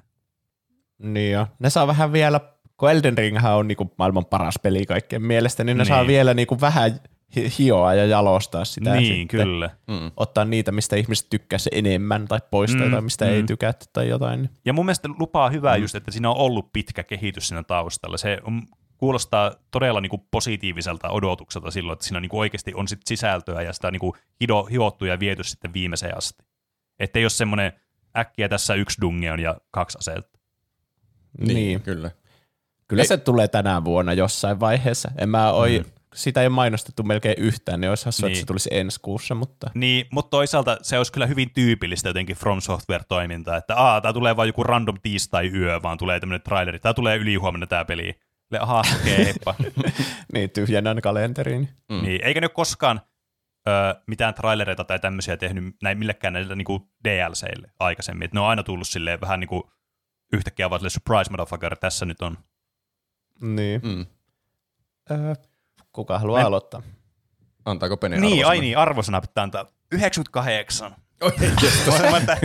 Niin 0.98 1.32
jo. 1.32 1.46
Ne 1.58 1.70
saa 1.70 1.86
vähän 1.86 2.12
vielä, 2.12 2.40
kun 2.76 2.90
Elden 2.90 3.18
Ringhän 3.18 3.54
on 3.56 3.68
niinku 3.68 3.90
maailman 3.98 4.26
paras 4.26 4.54
peli 4.62 4.86
kaikkien 4.86 5.22
mielestä, 5.22 5.64
niin 5.64 5.76
ne 5.76 5.82
Niin. 5.84 5.88
saa 5.88 6.06
vielä 6.06 6.34
niinku 6.34 6.60
vähän 6.60 7.00
hi- 7.36 7.52
hioa 7.58 7.94
ja 7.94 8.06
jalostaa 8.06 8.64
sitä. 8.64 8.94
niin, 8.94 9.06
sitten. 9.06 9.28
kyllä. 9.40 9.70
Mm. 9.86 10.10
Ottaa 10.16 10.44
niitä, 10.44 10.72
mistä 10.72 10.96
ihmiset 10.96 11.26
tykkää 11.30 11.58
se 11.58 11.70
enemmän, 11.74 12.28
tai 12.28 12.38
poistaa 12.50 12.80
Mm, 12.80 12.86
jotain, 12.86 13.04
mistä 13.04 13.24
mm. 13.24 13.30
ei 13.30 13.42
tykätty 13.42 13.86
tai 13.92 14.08
jotain. 14.08 14.50
Ja 14.64 14.72
mun 14.72 14.84
mielestä 14.86 15.08
lupaa 15.18 15.50
hyvää 15.50 15.76
Mm. 15.76 15.82
just, 15.82 15.94
että 15.94 16.10
siinä 16.10 16.30
on 16.30 16.36
ollut 16.36 16.72
pitkä 16.72 17.02
kehitys 17.02 17.48
siinä 17.48 17.62
taustalla. 17.62 18.16
Se 18.16 18.38
on, 18.42 18.62
kuulostaa 18.98 19.54
todella 19.70 20.00
niin 20.00 20.10
kuin 20.10 20.22
positiiviselta 20.30 21.08
odotukselta 21.10 21.70
silloin, 21.70 21.92
että 21.94 22.04
siinä 22.04 22.20
niin 22.20 22.28
kuin 22.28 22.40
oikeasti 22.40 22.72
on 22.74 22.88
sit 22.88 23.00
sisältöä 23.06 23.62
ja 23.62 23.72
sitä 23.72 23.90
niin 23.90 24.00
kuin 24.00 24.12
hido, 24.40 24.64
hiottu 24.64 25.04
ja 25.04 25.20
viety 25.20 25.44
sitten 25.44 25.72
viimeiseen 25.72 26.16
asti. 26.18 26.44
Että 26.98 27.18
ei 27.18 27.24
ole 27.24 27.30
semmoinen 27.30 27.72
äkkiä 28.16 28.48
tässä 28.48 28.74
yksi 28.74 29.00
dungeon 29.00 29.40
ja 29.40 29.56
kaksi 29.70 29.98
aseetta. 29.98 30.38
Niin. 31.38 31.54
niin. 31.54 31.82
Kyllä. 31.82 32.10
Kyllä 32.88 33.02
Ei- 33.02 33.06
se 33.06 33.16
tulee 33.16 33.48
tänä 33.48 33.84
vuonna 33.84 34.12
jossain 34.12 34.60
vaiheessa. 34.60 35.10
En 35.18 35.28
mä 35.28 35.52
oi, 35.52 35.78
Mm. 35.78 35.90
sitä 36.14 36.40
ei 36.40 36.46
ole 36.46 36.54
mainostettu 36.54 37.02
melkein 37.02 37.34
yhtään, 37.38 37.80
niin 37.80 37.88
olisi 37.88 38.04
hassua, 38.04 38.26
Niin. 38.28 38.32
että 38.32 38.40
se 38.40 38.46
tulisi 38.46 38.68
ensi 38.72 39.00
kuussa, 39.02 39.34
mutta 39.34 39.70
Niin, 39.74 40.06
mutta 40.12 40.30
toisaalta 40.30 40.78
se 40.82 40.96
olisi 40.98 41.12
kyllä 41.12 41.26
hyvin 41.26 41.50
tyypillistä 41.54 42.08
jotenkin 42.08 42.36
From 42.36 42.60
Software-toimintaa, 42.60 43.56
että 43.56 43.76
aa, 43.76 44.00
tää 44.00 44.12
tulee 44.12 44.36
vain 44.36 44.46
joku 44.48 44.62
random 44.64 44.96
tiistai-yö, 45.02 45.80
vaan 45.82 45.98
tulee 45.98 46.20
tämmöinen 46.20 46.42
traileri, 46.42 46.78
tää 46.78 46.94
tulee 46.94 47.16
ylihuomenna 47.16 47.66
tää 47.66 47.84
peli. 47.84 48.14
Le, 48.50 48.58
aha, 48.58 48.82
okei, 49.00 49.24
heippa. 49.24 49.54
niin 50.32 50.50
tyhjennän 50.50 51.00
kalenteriin. 51.00 51.68
Mm. 51.88 52.02
Niin, 52.02 52.24
eikä 52.24 52.40
ne 52.40 52.48
koskaan 52.48 53.00
ö, 53.68 53.70
mitään 54.06 54.34
trailereita 54.34 54.84
tai 54.84 54.98
tämmöisiä 54.98 55.36
tehnyt 55.36 55.76
näin 55.82 55.98
millekään 55.98 56.32
näille 56.32 56.56
niinku 56.56 56.90
DLCille 57.04 57.70
aikaisemmin. 57.78 58.24
Et 58.24 58.32
ne 58.32 58.40
on 58.40 58.46
aina 58.46 58.62
tullut 58.62 58.88
silleen 58.88 59.20
vähän 59.20 59.40
niinku 59.40 59.70
yhtäkkiä 60.32 60.70
vaan 60.70 60.80
silleen 60.80 60.90
surprise 60.90 61.30
motherfucker, 61.30 61.76
tässä 61.76 62.06
nyt 62.06 62.22
on. 62.22 62.38
Niin. 63.40 63.80
Mm. 63.84 64.06
Öö, 65.10 65.34
kuka 65.92 66.18
haluaa 66.18 66.40
Me- 66.40 66.46
aloittaa? 66.46 66.82
Antaako 67.64 67.96
Pene 67.96 68.16
Niin, 68.16 68.24
arvosanan? 68.26 68.50
ai 68.50 68.60
niin, 68.60 68.78
arvosana 68.78 69.20
pitää 69.20 69.44
antaa 69.44 69.66
98. 69.92 70.96
Oi, 71.20 71.32
yes. 71.62 71.84
mutta, 72.10 72.36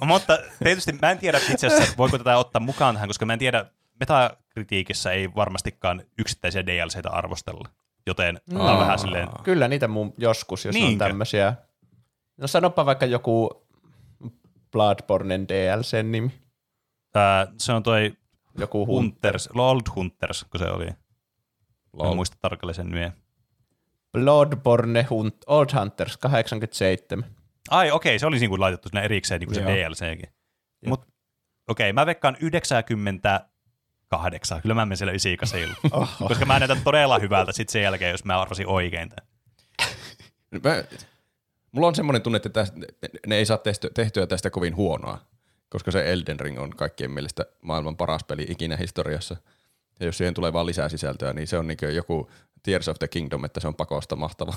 mutta 0.06 0.38
tietysti 0.64 0.92
mä 1.02 1.10
en 1.10 1.18
tiedä 1.18 1.38
itse 1.50 1.66
asiassa, 1.66 1.94
voiko 1.98 2.18
tätä 2.18 2.36
ottaa 2.38 2.60
mukaan 2.60 2.94
tähän, 2.94 3.08
koska 3.08 3.26
mä 3.26 3.32
en 3.32 3.38
tiedä, 3.38 3.64
metakritiikissä 4.56 5.12
ei 5.12 5.34
varmastikaan 5.34 6.02
yksittäisiä 6.18 6.66
DLCitä 6.66 7.10
arvostella. 7.10 7.68
Joten 8.06 8.40
tämä 8.50 8.72
on 8.72 8.78
vähän 8.78 8.98
silleen, 8.98 9.28
Kyllä 9.42 9.68
niitä 9.68 9.88
mun 9.88 10.14
joskus, 10.18 10.64
jos 10.64 10.74
Niinkö? 10.74 11.04
on 11.04 11.08
tämmöisiä. 11.08 11.54
No 12.36 12.46
sanoppa 12.46 12.86
vaikka 12.86 13.06
joku 13.06 13.66
Bloodbornen 14.72 15.48
DLC 15.48 16.02
nimi. 16.02 16.30
ää, 17.14 17.46
se 17.58 17.72
on 17.72 17.82
toi 17.82 18.12
Joku 18.58 18.84
Hun- 18.86 18.88
Hunters, 18.88 19.48
Old 19.54 19.80
Hunters, 19.96 20.44
kun 20.50 20.58
se 20.60 20.66
oli. 20.70 20.86
Lol. 21.92 22.10
en 22.10 22.16
muista 22.16 22.36
tarkalleen 22.40 22.74
sen 22.74 22.86
nimeä. 22.88 23.12
Bloodborne 24.12 25.06
Hunt, 25.10 25.36
Old 25.46 25.66
Hunters 25.80 26.16
87. 26.16 27.24
Ai 27.70 27.90
okei, 27.90 28.18
se 28.18 28.26
oli 28.26 28.38
niin 28.38 28.50
kuin 28.50 28.60
laitettu 28.60 28.88
sinne 28.88 29.04
erikseen 29.04 29.40
niin 29.40 29.48
kuin 29.48 29.54
se. 29.54 29.62
DLCkin. 29.64 30.28
Mutta 30.86 31.06
okei, 31.68 31.92
mä 31.92 32.06
veikkaan 32.06 32.36
98. 34.12 34.62
Kyllä 34.62 34.74
mä 34.74 34.86
menen 34.86 34.96
siellä 34.96 35.12
98. 35.12 35.90
Oho. 36.00 36.28
koska 36.28 36.46
mä 36.46 36.58
näytän 36.58 36.80
todella 36.84 37.18
hyvältä 37.18 37.52
sit 37.52 37.68
sen 37.68 37.82
jälkeen, 37.82 38.10
jos 38.10 38.24
mä 38.24 38.40
arvasin 38.40 38.66
oikein 38.66 39.08
tämän. 39.08 39.26
Mä, 40.64 40.84
mulla 41.72 41.88
on 41.88 41.94
semmoinen 41.94 42.22
tunne, 42.22 42.36
että 42.36 42.48
tästä, 42.48 42.76
ne 43.26 43.36
ei 43.36 43.46
saa 43.46 43.58
tehtyä, 43.58 43.90
tehtyä 43.94 44.26
tästä 44.26 44.50
kovin 44.50 44.76
huonoa, 44.76 45.18
koska 45.68 45.90
se 45.90 46.12
Elden 46.12 46.40
Ring 46.40 46.60
on 46.60 46.70
kaikkien 46.70 47.10
mielestä 47.10 47.46
maailman 47.60 47.96
paras 47.96 48.24
peli 48.24 48.46
ikinä 48.48 48.76
historiassa. 48.76 49.36
Ja 50.00 50.06
jos 50.06 50.18
siihen 50.18 50.34
tulee 50.34 50.52
vaan 50.52 50.66
lisää 50.66 50.88
sisältöä, 50.88 51.32
niin 51.32 51.46
se 51.46 51.58
on 51.58 51.66
niin 51.66 51.78
joku 51.94 52.30
Tears 52.62 52.88
of 52.88 52.98
the 52.98 53.08
Kingdom, 53.08 53.44
että 53.44 53.60
se 53.60 53.68
on 53.68 53.74
pakosta 53.74 54.16
mahtava. 54.16 54.54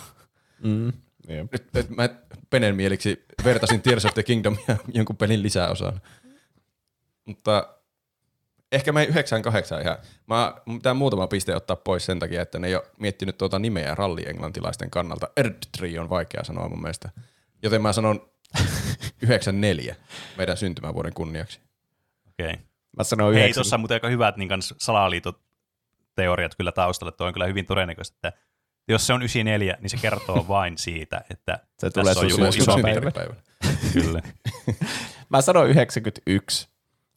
Mm. 0.63 0.93
Jep. 1.27 1.51
Nyt, 1.51 1.67
nyt 1.73 1.89
mä 1.89 2.09
Penen 2.49 2.75
mieliksi 2.75 3.25
vertasin 3.43 3.81
Tears 3.81 4.05
of 4.05 4.13
the 4.13 4.23
Kingdom 4.23 4.57
ja 4.67 4.77
jonkun 4.93 5.17
pelin 5.17 5.43
lisäosaan. 5.43 6.01
Mutta 7.25 7.76
ehkä 8.71 8.91
me 8.91 9.03
98 9.03 9.81
ihan. 9.81 9.97
Mä 10.27 10.53
pitää 10.65 10.93
muutama 10.93 11.27
piste 11.27 11.55
ottaa 11.55 11.75
pois 11.75 12.05
sen 12.05 12.19
takia, 12.19 12.41
että 12.41 12.59
ne 12.59 12.67
ei 12.67 12.75
ole 12.75 12.83
miettinyt 12.99 13.37
tuota 13.37 13.59
nimeä 13.59 13.95
rallienglantilaisten 13.95 14.89
kannalta. 14.89 15.29
Erdtree 15.37 15.99
on 15.99 16.09
vaikea 16.09 16.43
sanoa 16.43 16.69
mun 16.69 16.81
mielestä. 16.81 17.09
Joten 17.63 17.81
mä 17.81 17.93
sanon 17.93 18.29
94 19.21 19.95
meidän 20.37 20.57
syntymävuoden 20.57 21.13
kunniaksi. 21.13 21.59
Okei. 22.27 22.53
Mä 22.97 23.03
sanoin 23.03 23.33
Hei, 23.33 23.43
90. 23.43 23.55
tuossa 23.55 23.75
on 23.75 23.79
muuten 23.79 23.95
aika 23.95 24.07
hyvät 24.07 24.37
niin 24.37 24.49
kans 24.49 24.73
salaliitot 24.77 25.41
teoriat 26.15 26.55
kyllä 26.55 26.71
taustalla. 26.71 27.11
Tuo 27.11 27.27
on 27.27 27.33
kyllä 27.33 27.45
hyvin 27.45 27.65
todennäköistä, 27.65 28.15
että 28.15 28.39
jos 28.87 29.07
se 29.07 29.13
on 29.13 29.21
94, 29.21 29.77
niin 29.81 29.89
se 29.89 29.97
kertoo 29.97 30.45
vain 30.47 30.77
siitä, 30.77 31.21
että 31.29 31.59
Se 31.79 31.89
tässä 31.89 31.91
tulee 31.91 32.13
on 32.17 32.29
joku 32.29 32.51
sun 32.51 32.61
iso 32.61 32.73
synttäripäivänä. 32.73 33.41
Kyllä. 33.93 34.21
Mä 35.29 35.41
sanoin 35.41 35.69
91. 35.69 36.67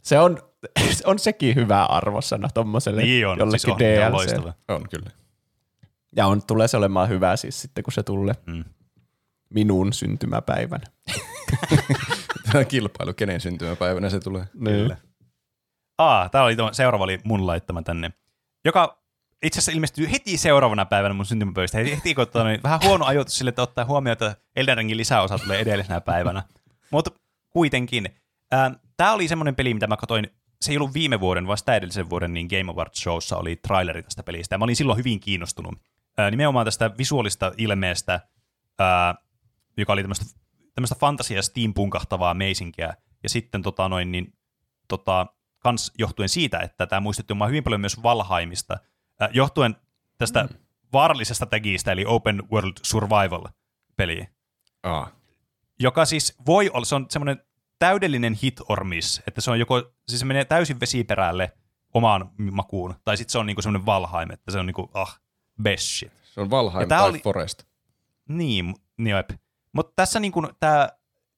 Se 0.03 0.19
on, 0.19 0.39
on 1.05 1.19
sekin 1.19 1.55
hyvä 1.55 1.85
arvosana 1.85 2.49
tommoselle 2.55 3.03
Niin 3.03 3.27
on, 3.27 3.39
jollekin 3.39 3.61
siis 3.61 3.69
on, 3.69 3.73
on 3.73 3.79
DLC. 3.79 4.13
loistava. 4.13 4.53
On 4.69 4.89
kyllä. 4.91 5.11
ja 6.17 6.27
on, 6.27 6.43
tulee 6.47 6.69
se 6.69 6.77
olemaan 6.77 7.09
hyvä 7.09 7.37
siis 7.37 7.63
sitten, 7.63 7.85
kun 7.85 7.93
se 7.93 8.03
tulee 8.03 8.35
Mm. 8.47 8.65
minun 9.51 9.93
syntymäpäivänä. 9.93 10.87
Tämä 12.53 12.65
kilpailu, 12.65 13.15
kenen 13.15 13.41
syntymäpäivänä 13.41 14.11
se 14.11 14.21
tulee. 14.21 14.45
Kyllä. 14.65 14.97
Aa, 15.99 16.29
tää 16.29 16.43
oli 16.45 16.57
seuraava 16.73 17.05
oli 17.05 17.19
mun 17.25 17.47
laittama 17.47 17.83
tänne, 17.83 18.13
joka 18.65 19.03
itse 19.43 19.59
asiassa 19.59 19.73
ilmestyy 19.73 20.11
heti 20.11 20.37
seuraavana 20.37 20.85
päivänä 20.85 21.15
mun 21.15 21.27
syntymäpäivästä. 21.27 21.79
Heti, 21.79 21.97
heti 21.97 22.15
kun 22.15 22.27
niin, 22.45 22.63
vähän 22.63 22.81
huono 22.85 23.05
ajoitus 23.05 23.39
sille, 23.39 23.49
että 23.49 23.63
ottaa 23.63 23.85
huomioon, 23.85 24.13
että 24.13 24.37
Elden 24.57 24.77
Ringin 24.77 24.97
lisäosa 24.97 25.39
tulee 25.39 25.61
edellisenä 25.61 26.01
päivänä. 26.01 26.43
Mutta 26.91 27.11
kuitenkin. 27.51 28.09
Tämä 28.97 29.13
oli 29.13 29.29
semmoinen 29.29 29.55
peli, 29.57 29.75
mitä 29.75 29.87
mä 29.87 29.97
katsoin, 29.97 30.31
se 30.61 30.73
ei 30.73 30.77
ollut 30.77 30.95
viime 30.95 31.21
vuoden, 31.21 31.47
vaan 31.47 31.59
sitä 31.59 31.75
edellisen 31.75 32.11
vuoden, 32.11 32.35
niin 32.35 32.47
Game 32.51 32.73
Awards 32.73 33.01
Showssa 33.01 33.37
oli 33.37 33.57
traileri 33.57 34.03
tästä 34.03 34.23
pelistä. 34.23 34.55
Ja 34.55 34.59
mä 34.59 34.65
olin 34.65 34.77
silloin 34.77 34.99
hyvin 34.99 35.21
kiinnostunut. 35.21 35.75
Ää, 36.19 36.31
nimenomaan 36.31 36.67
tästä 36.67 36.91
visuaalista 36.99 37.53
ilmeestä, 37.59 38.21
ää, 38.79 39.15
joka 39.77 39.93
oli 39.93 40.03
tämmöistä, 40.03 40.25
tämmöistä 40.75 40.97
fantasia 41.01 41.43
steampunkahtavaa 41.43 42.35
meisinkiä. 42.35 42.95
Ja 43.23 43.29
sitten 43.29 43.63
tota 43.63 43.89
noin, 43.89 44.13
niin, 44.13 44.33
tota, 44.89 45.27
kans 45.59 45.93
johtuen 45.99 46.29
siitä, 46.29 46.59
että 46.59 46.87
tämä 46.87 47.01
muistutti 47.01 47.35
mua 47.35 47.47
hyvin 47.47 47.65
paljon 47.65 47.81
myös 47.81 48.03
Valheimista, 48.03 48.79
äh, 49.23 49.29
johtuen 49.33 49.77
tästä 50.19 50.43
mm. 50.43 50.49
vaarallisesta 50.93 51.47
tagista, 51.47 51.93
eli 51.93 52.05
Open 52.07 52.43
World 52.53 52.73
Survival-peli, 52.83 54.27
Aa, 54.83 55.11
joka 55.81 56.05
siis 56.05 56.37
voi 56.47 56.71
olla, 56.71 56.85
se 56.85 56.95
on 56.95 57.07
semmoinen 57.09 57.43
täydellinen 57.81 58.39
hit 58.43 58.61
or 58.69 58.85
miss, 58.85 59.21
että 59.27 59.41
se 59.41 59.51
on 59.51 59.59
joko, 59.59 59.93
siis 60.09 60.21
se 60.21 60.27
menee 60.27 60.45
täysin 60.45 60.81
vesiperälle 60.81 61.53
omaan 61.95 62.31
makuun, 62.53 62.95
tai 63.05 63.17
sitten 63.17 63.33
se 63.33 63.39
on 63.39 63.47
niinku 63.47 63.63
semmoinen 63.63 63.87
Valheim, 63.87 64.31
että 64.31 64.51
se 64.53 64.59
on 64.59 64.67
niinku, 64.67 64.91
ah, 64.95 65.21
best 65.63 65.85
shit. 65.85 66.13
se 66.25 66.41
on 66.41 66.51
tää 66.89 66.99
tai 66.99 67.09
oli- 67.09 67.19
Forest. 67.19 67.63
Niin, 68.29 68.75
niin. 68.99 69.17
Mutta 69.73 69.93
tässä 69.97 70.21
niinku 70.21 70.49
tämä, 70.61 70.89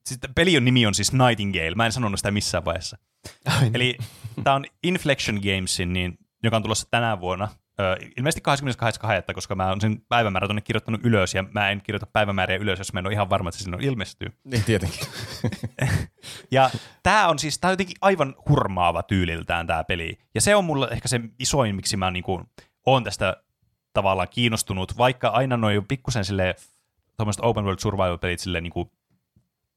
siis 0.06 0.20
pelion 0.34 0.64
nimi 0.64 0.86
on 0.86 0.94
siis 0.94 1.12
Nightingale, 1.12 1.74
mä 1.74 1.86
en 1.86 1.92
sanonut 1.92 2.18
sitä 2.18 2.30
missään 2.30 2.64
vaiheessa. 2.64 2.98
Ai 3.46 3.60
niin. 3.60 3.76
Eli 3.76 3.98
tämä 4.44 4.56
on 4.56 4.64
Inflection 4.82 5.36
Gamesin, 5.42 5.92
niin, 5.92 6.18
joka 6.42 6.56
on 6.56 6.62
tulossa 6.62 6.88
tänä 6.90 7.20
vuonna. 7.20 7.48
Ö, 7.80 7.96
ilmeisesti 8.16 8.50
28.2., 9.28 9.34
koska 9.34 9.54
mä 9.54 9.68
oon 9.68 9.80
sen 9.80 10.02
päivämäärä 10.08 10.46
tuonne 10.46 10.60
kirjoittanut 10.60 11.00
ylös, 11.04 11.34
ja 11.34 11.44
mä 11.54 11.70
en 11.70 11.80
kirjoita 11.82 12.06
päivämääriä 12.06 12.56
ylös, 12.56 12.78
jos 12.78 12.92
mä 12.92 12.98
en 13.00 13.06
ole 13.06 13.14
ihan 13.14 13.30
varma, 13.30 13.48
että 13.48 13.58
se 13.58 13.62
sinne 13.64 13.76
ilmestyy. 13.80 14.28
Niin 14.44 14.64
tietenkin. 14.64 15.06
Ja 16.50 16.70
tämä 17.02 17.28
on 17.28 17.38
siis, 17.38 17.58
tää 17.58 17.68
on 17.68 17.72
jotenkin 17.72 17.96
aivan 18.00 18.34
hurmaava 18.48 19.02
tyyliltään 19.02 19.66
tämä 19.66 19.84
peli. 19.84 20.18
Ja 20.34 20.40
se 20.40 20.56
on 20.56 20.64
mulle 20.64 20.88
ehkä 20.90 21.08
se 21.08 21.20
isoin, 21.38 21.76
miksi 21.76 21.96
mä 21.96 22.10
niinku, 22.10 22.42
oon 22.86 23.04
tästä 23.04 23.36
tavallaan 23.92 24.28
kiinnostunut, 24.30 24.98
vaikka 24.98 25.28
aina 25.28 25.56
noin 25.56 25.86
pikkusen 25.86 26.24
sille 26.24 26.54
tuommoiset 27.16 27.44
open 27.44 27.64
world 27.64 27.78
survival-pelit 27.78 28.40
silleen 28.40 28.64
niinku, 28.64 28.92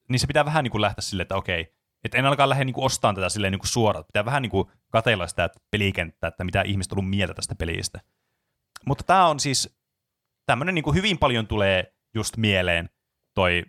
niin 0.09 0.19
se 0.19 0.27
pitää 0.27 0.45
vähän 0.45 0.63
niinku 0.63 0.81
lähteä 0.81 1.01
silleen, 1.01 1.23
että 1.23 1.35
okei, 1.35 1.73
että 2.05 2.17
en 2.17 2.25
alkaa 2.25 2.49
lähde 2.49 2.65
niinku 2.65 2.85
ostamaan 2.85 3.15
tätä 3.15 3.29
silleen 3.29 3.51
niinku 3.51 3.67
suoraan. 3.67 4.05
Pitää 4.05 4.25
vähän 4.25 4.41
niinku 4.41 4.71
katella 4.91 5.27
sitä 5.27 5.49
pelikenttää, 5.71 6.27
että 6.27 6.43
mitä 6.43 6.61
ihmiset 6.61 6.91
on 6.91 6.97
ollut 6.97 7.09
mieltä 7.09 7.33
tästä 7.33 7.55
pelistä. 7.55 8.01
Mutta 8.85 9.03
tämä 9.03 9.27
on 9.27 9.39
siis 9.39 9.77
tämmöinen 10.45 10.75
niinku 10.75 10.93
hyvin 10.93 11.17
paljon 11.17 11.47
tulee 11.47 11.93
just 12.15 12.37
mieleen 12.37 12.89
toi 13.33 13.63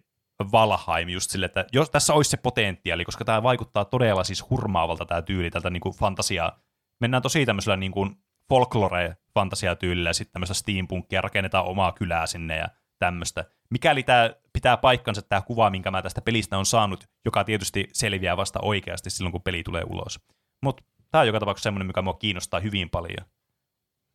Valheim 0.53 1.09
just 1.09 1.31
sille, 1.31 1.47
että 1.47 1.65
jos 1.73 1.91
tässä 1.91 2.15
olisi 2.15 2.31
se 2.31 2.37
potentiaali, 2.37 3.05
koska 3.05 3.25
tämä 3.25 3.43
vaikuttaa 3.43 3.85
todella 3.85 4.25
siis 4.25 4.51
hurmaavalta 4.51 5.07
tämä 5.07 5.23
tyyli 5.23 5.51
tältä 5.51 5.71
niinku 5.71 5.93
fantasiaa. 5.93 6.61
Mennään 7.01 7.23
tosi 7.23 7.47
tämmöisellä 7.47 7.77
niinku 7.77 8.09
folklore-fantasiatyylillä 8.53 10.09
ja 10.09 10.15
sitten 10.15 10.33
tämmöistä 10.33 10.55
steampunkia, 10.55 11.21
rakennetaan 11.21 11.67
omaa 11.67 11.93
kylää 11.93 12.27
sinne 12.27 12.57
ja 12.57 12.69
tämmöistä. 12.99 13.45
Mikäli 13.71 14.03
tämä 14.03 14.31
pitää 14.67 14.77
paikkansa 14.77 15.23
tämä 15.23 15.43
kuva, 15.43 15.71
minkä 15.71 15.91
mä 15.91 16.03
tästä 16.03 16.21
pelistä 16.21 16.59
on 16.59 16.67
saanut, 16.67 17.09
joka 17.25 17.45
tietysti 17.45 17.89
selviää 17.93 18.37
vasta 18.37 18.59
oikeasti 18.63 19.11
silloin, 19.11 19.33
kun 19.33 19.43
peli 19.43 19.63
tulee 19.63 19.83
ulos. 19.91 20.21
Mutta 20.63 20.85
tämä 21.11 21.21
on 21.21 21.27
joka 21.27 21.41
tapauksessa 21.41 21.67
semmoinen, 21.67 21.87
mikä 21.87 22.03
mua 22.03 22.15
kiinnostaa 22.15 22.61
hyvin 22.61 22.91
paljon. 22.91 23.27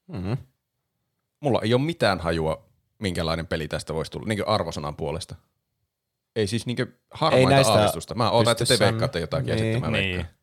Mm-hmm. 0.07 0.37
Mulla 1.39 1.59
ei 1.63 1.73
ole 1.73 1.81
mitään 1.81 2.19
hajua, 2.19 2.65
minkälainen 2.99 3.47
peli 3.47 3.67
tästä 3.67 3.93
voisi 3.93 4.11
tulla, 4.11 4.27
niin 4.27 4.47
arvosanan 4.47 4.95
puolesta. 4.95 5.35
Ei 6.35 6.47
siis 6.47 6.65
niin 6.65 6.79
Ei 6.79 6.87
harmaita 7.11 7.49
näistä 7.49 7.73
aavistusta. 7.73 8.15
Mä 8.15 8.29
ootan, 8.31 8.51
että 8.51 8.65
te 8.65 8.79
veikkaatte 8.79 9.19
jotakin 9.19 9.47
ja 9.49 9.55
Niin. 9.55 9.73
sitten 9.73 9.91
mä 9.91 9.97
Niin. 9.97 10.15
veikkaan. 10.15 10.35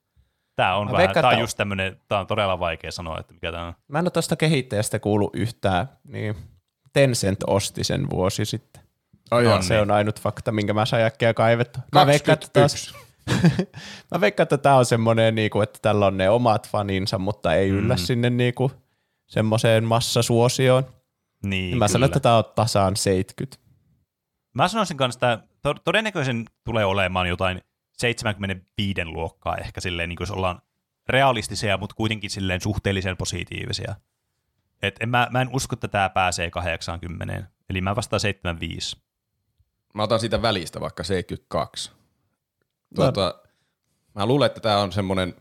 Tämä 0.57 0.77
on, 0.77 0.87
Mä 0.87 0.93
vähän, 0.93 1.07
veikkaan, 1.07 1.25
tää 1.25 1.31
on 1.33 1.41
just 1.41 1.57
tämmöinen, 1.57 2.01
tämä 2.09 2.21
on 2.21 2.27
todella 2.27 2.59
vaikea 2.59 2.93
sanoa, 2.93 3.21
että 3.21 3.35
mikä 3.35 3.53
tämä 3.53 3.67
on. 3.67 3.75
Mä 3.89 3.99
en 3.99 4.05
ole 4.05 4.11
tuosta 4.11 4.37
kehittäjästä 4.37 4.99
kuullut 4.99 5.37
yhtään, 5.37 5.89
niin 6.05 6.37
Tencent 6.93 7.39
osti 7.47 7.85
sen 7.85 8.11
vuosi 8.11 8.45
sitten. 8.45 8.88
Ai 9.31 9.43
No 9.43 9.49
jaa. 9.51 9.59
niin. 9.59 9.65
Se 9.69 9.81
on 9.81 9.91
ainut 9.91 10.21
fakta, 10.21 10.53
minkä 10.53 10.75
mä 10.75 10.87
sain 10.87 11.05
äkkiä 11.05 11.35
kaivettua. 11.35 11.83
Mä 11.95 12.07
veikkaan, 12.07 12.35
että 12.35 12.49
taas, 12.53 12.73
21. 12.73 13.09
mä 14.15 14.21
veikkaan, 14.21 14.45
että 14.45 14.59
tää 14.59 14.77
on 14.77 14.87
semmoinen, 14.87 15.35
niinku, 15.35 15.61
että 15.61 15.79
tällä 15.83 16.07
on 16.07 16.17
ne 16.17 16.31
omat 16.31 16.69
faninsa, 16.69 17.19
mutta 17.19 17.55
ei 17.55 17.69
yllä 17.69 17.95
Mm. 17.95 17.99
sinne 17.99 18.31
niinku, 18.31 18.73
semmoiseen 19.27 19.85
massasuosioon. 19.85 20.83
Niin, 20.85 21.51
Niin 21.51 21.79
mä 21.79 21.89
sanon, 21.89 21.99
kyllä. 22.01 22.07
että 22.07 22.21
tää 22.21 22.37
on 22.37 22.45
tasaan 22.55 22.97
70. 22.97 23.57
Mä 24.55 24.69
sanoisin 24.69 24.97
kanssa, 24.97 25.33
että 25.33 25.47
to- 25.63 25.75
todennäköisen 25.85 26.45
tulee 26.65 26.85
olemaan 26.85 27.29
jotain 27.29 27.61
75 27.99 29.05
luokkaa 29.05 29.57
ehkä 29.57 29.81
silleen, 29.81 30.09
niin 30.09 30.17
kuin 30.17 30.23
jos 30.27 30.31
ollaan 30.37 30.63
realistisia, 31.09 31.77
mutta 31.79 31.95
kuitenkin 31.97 32.31
silleen 32.31 32.61
suhteellisen 32.61 33.17
positiivisia. 33.17 33.95
Et 34.83 34.97
en, 35.01 35.09
mä, 35.09 35.29
mä 35.31 35.41
en 35.41 35.49
usko, 35.53 35.75
että 35.75 35.89
tämä 35.89 36.09
pääsee 36.09 36.51
80, 36.51 37.43
eli 37.71 37.81
mä 37.81 37.97
vastaan 37.97 38.21
75. 38.21 38.97
mä 39.99 40.03
otan 40.03 40.21
siitä 40.21 40.43
välistä 40.43 40.81
vaikka 40.81 41.05
72. 41.05 41.91
Tuota, 42.95 43.35
mä 44.15 44.27
luulen, 44.27 44.47
että 44.47 44.61
tää 44.61 44.79
on 44.79 44.93
semmonen, 44.93 45.35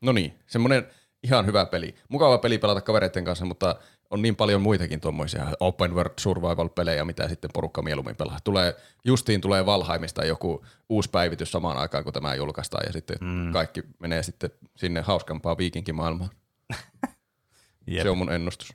no 0.00 0.12
niin, 0.12 0.38
semmonen 0.46 0.86
ihan 1.22 1.46
hyvä 1.46 1.66
peli. 1.66 1.94
Mukava 2.08 2.38
peli 2.38 2.58
pelata 2.58 2.80
kavereiden 2.80 3.24
kanssa, 3.24 3.44
mutta 3.44 3.76
on 4.10 4.22
niin 4.22 4.36
paljon 4.36 4.62
muitakin 4.62 5.00
tuommoisia 5.00 5.46
open 5.60 5.94
world 5.94 6.12
survival-pelejä, 6.20 7.04
mitä 7.04 7.28
sitten 7.28 7.50
porukka 7.54 7.82
mieluummin 7.82 8.16
pelaa. 8.16 8.38
Tulee, 8.44 8.76
justiin 9.04 9.40
tulee 9.40 9.66
Valheimista 9.66 10.24
joku 10.24 10.64
uusi 10.88 11.10
päivitys 11.10 11.52
samaan 11.52 11.76
aikaan, 11.76 12.04
kun 12.04 12.12
tämä 12.12 12.34
julkaistaan, 12.34 12.84
ja 12.86 12.92
sitten 12.92 13.16
mm. 13.20 13.52
kaikki 13.52 13.82
menee 13.98 14.22
sitten 14.22 14.50
sinne 14.76 15.00
hauskampaan 15.00 15.58
viikinkimaailmaan. 15.58 16.30
Jep, 17.86 18.02
Se 18.02 18.10
on 18.10 18.18
mun 18.18 18.32
ennustus. 18.32 18.74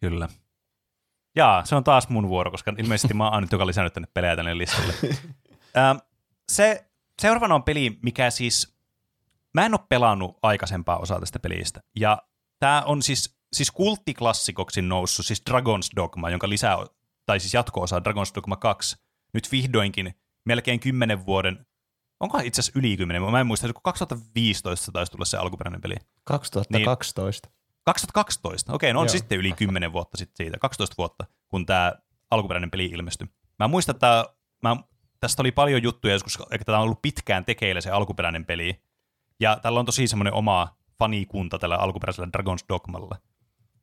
kyllä. 0.00 0.28
Jaa, 1.36 1.64
se 1.64 1.74
on 1.74 1.84
taas 1.84 2.08
mun 2.08 2.28
vuoro, 2.28 2.50
koska 2.50 2.72
ilmeisesti 2.78 3.14
mä 3.14 3.24
oon 3.24 3.34
ainut, 3.34 3.52
joka 3.52 3.66
lisännyt 3.66 3.92
tänne 3.92 4.08
pelejä 4.14 4.36
tänne 4.36 4.58
listalle. 4.58 4.94
ähm, 5.76 5.96
se, 6.52 6.86
seuraavana 7.22 7.54
on 7.54 7.62
peli, 7.62 7.98
mikä 8.02 8.30
siis, 8.30 8.76
mä 9.54 9.66
en 9.66 9.74
ole 9.74 9.86
pelannut 9.88 10.38
aikaisempaa 10.42 10.98
osaa 10.98 11.20
tästä 11.20 11.38
pelistä, 11.38 11.80
ja 11.96 12.22
tämä 12.58 12.82
on 12.86 13.02
siis, 13.02 13.36
siis 13.52 13.70
kulttiklassikoksi 13.70 14.82
noussut, 14.82 15.26
siis 15.26 15.42
Dragon's 15.50 15.96
Dogma, 15.96 16.30
jonka 16.30 16.48
lisää, 16.48 16.76
tai 17.26 17.40
siis 17.40 17.54
jatko-osa 17.54 17.98
Dragon's 17.98 18.34
Dogma 18.34 18.56
2, 18.56 18.96
nyt 19.32 19.52
vihdoinkin 19.52 20.14
melkein 20.44 20.80
kymmenen 20.80 21.26
vuoden, 21.26 21.66
onko 22.20 22.38
itse 22.38 22.60
asiassa 22.60 22.78
yli 22.78 22.96
kymmenen, 22.96 23.22
mä 23.22 23.40
en 23.40 23.46
muista, 23.46 23.72
kun 23.72 23.82
2015 23.82 24.92
taisi 24.92 25.12
tulla 25.12 25.24
se 25.24 25.36
alkuperäinen 25.36 25.80
peli. 25.80 25.94
2012. 26.24 27.48
2012, 27.84 28.72
okei, 28.72 28.92
no 28.92 29.00
on 29.00 29.06
Joo. 29.06 29.12
sitten 29.12 29.38
yli 29.38 29.52
10 29.52 29.92
vuotta 29.92 30.16
sitten 30.16 30.36
siitä, 30.36 30.58
12 30.58 30.94
vuotta, 30.98 31.24
kun 31.48 31.66
tämä 31.66 31.92
alkuperäinen 32.30 32.70
peli 32.70 32.86
ilmestyi. 32.86 33.28
Mä 33.58 33.68
muistan, 33.68 33.94
että 33.94 34.24
mä, 34.62 34.76
tästä 35.20 35.42
oli 35.42 35.52
paljon 35.52 35.82
juttuja 35.82 36.14
joskus, 36.14 36.38
että 36.50 36.64
tämä 36.64 36.78
on 36.78 36.84
ollut 36.84 37.02
pitkään 37.02 37.44
tekeillä 37.44 37.80
se 37.80 37.90
alkuperäinen 37.90 38.44
peli, 38.46 38.82
ja 39.40 39.56
tällä 39.62 39.80
on 39.80 39.86
tosi 39.86 40.08
semmoinen 40.08 40.32
oma 40.32 40.76
fanikunta 40.98 41.58
tällä 41.58 41.76
alkuperäisellä 41.76 42.28
Dragon's 42.38 42.64
Dogmalla. 42.68 43.18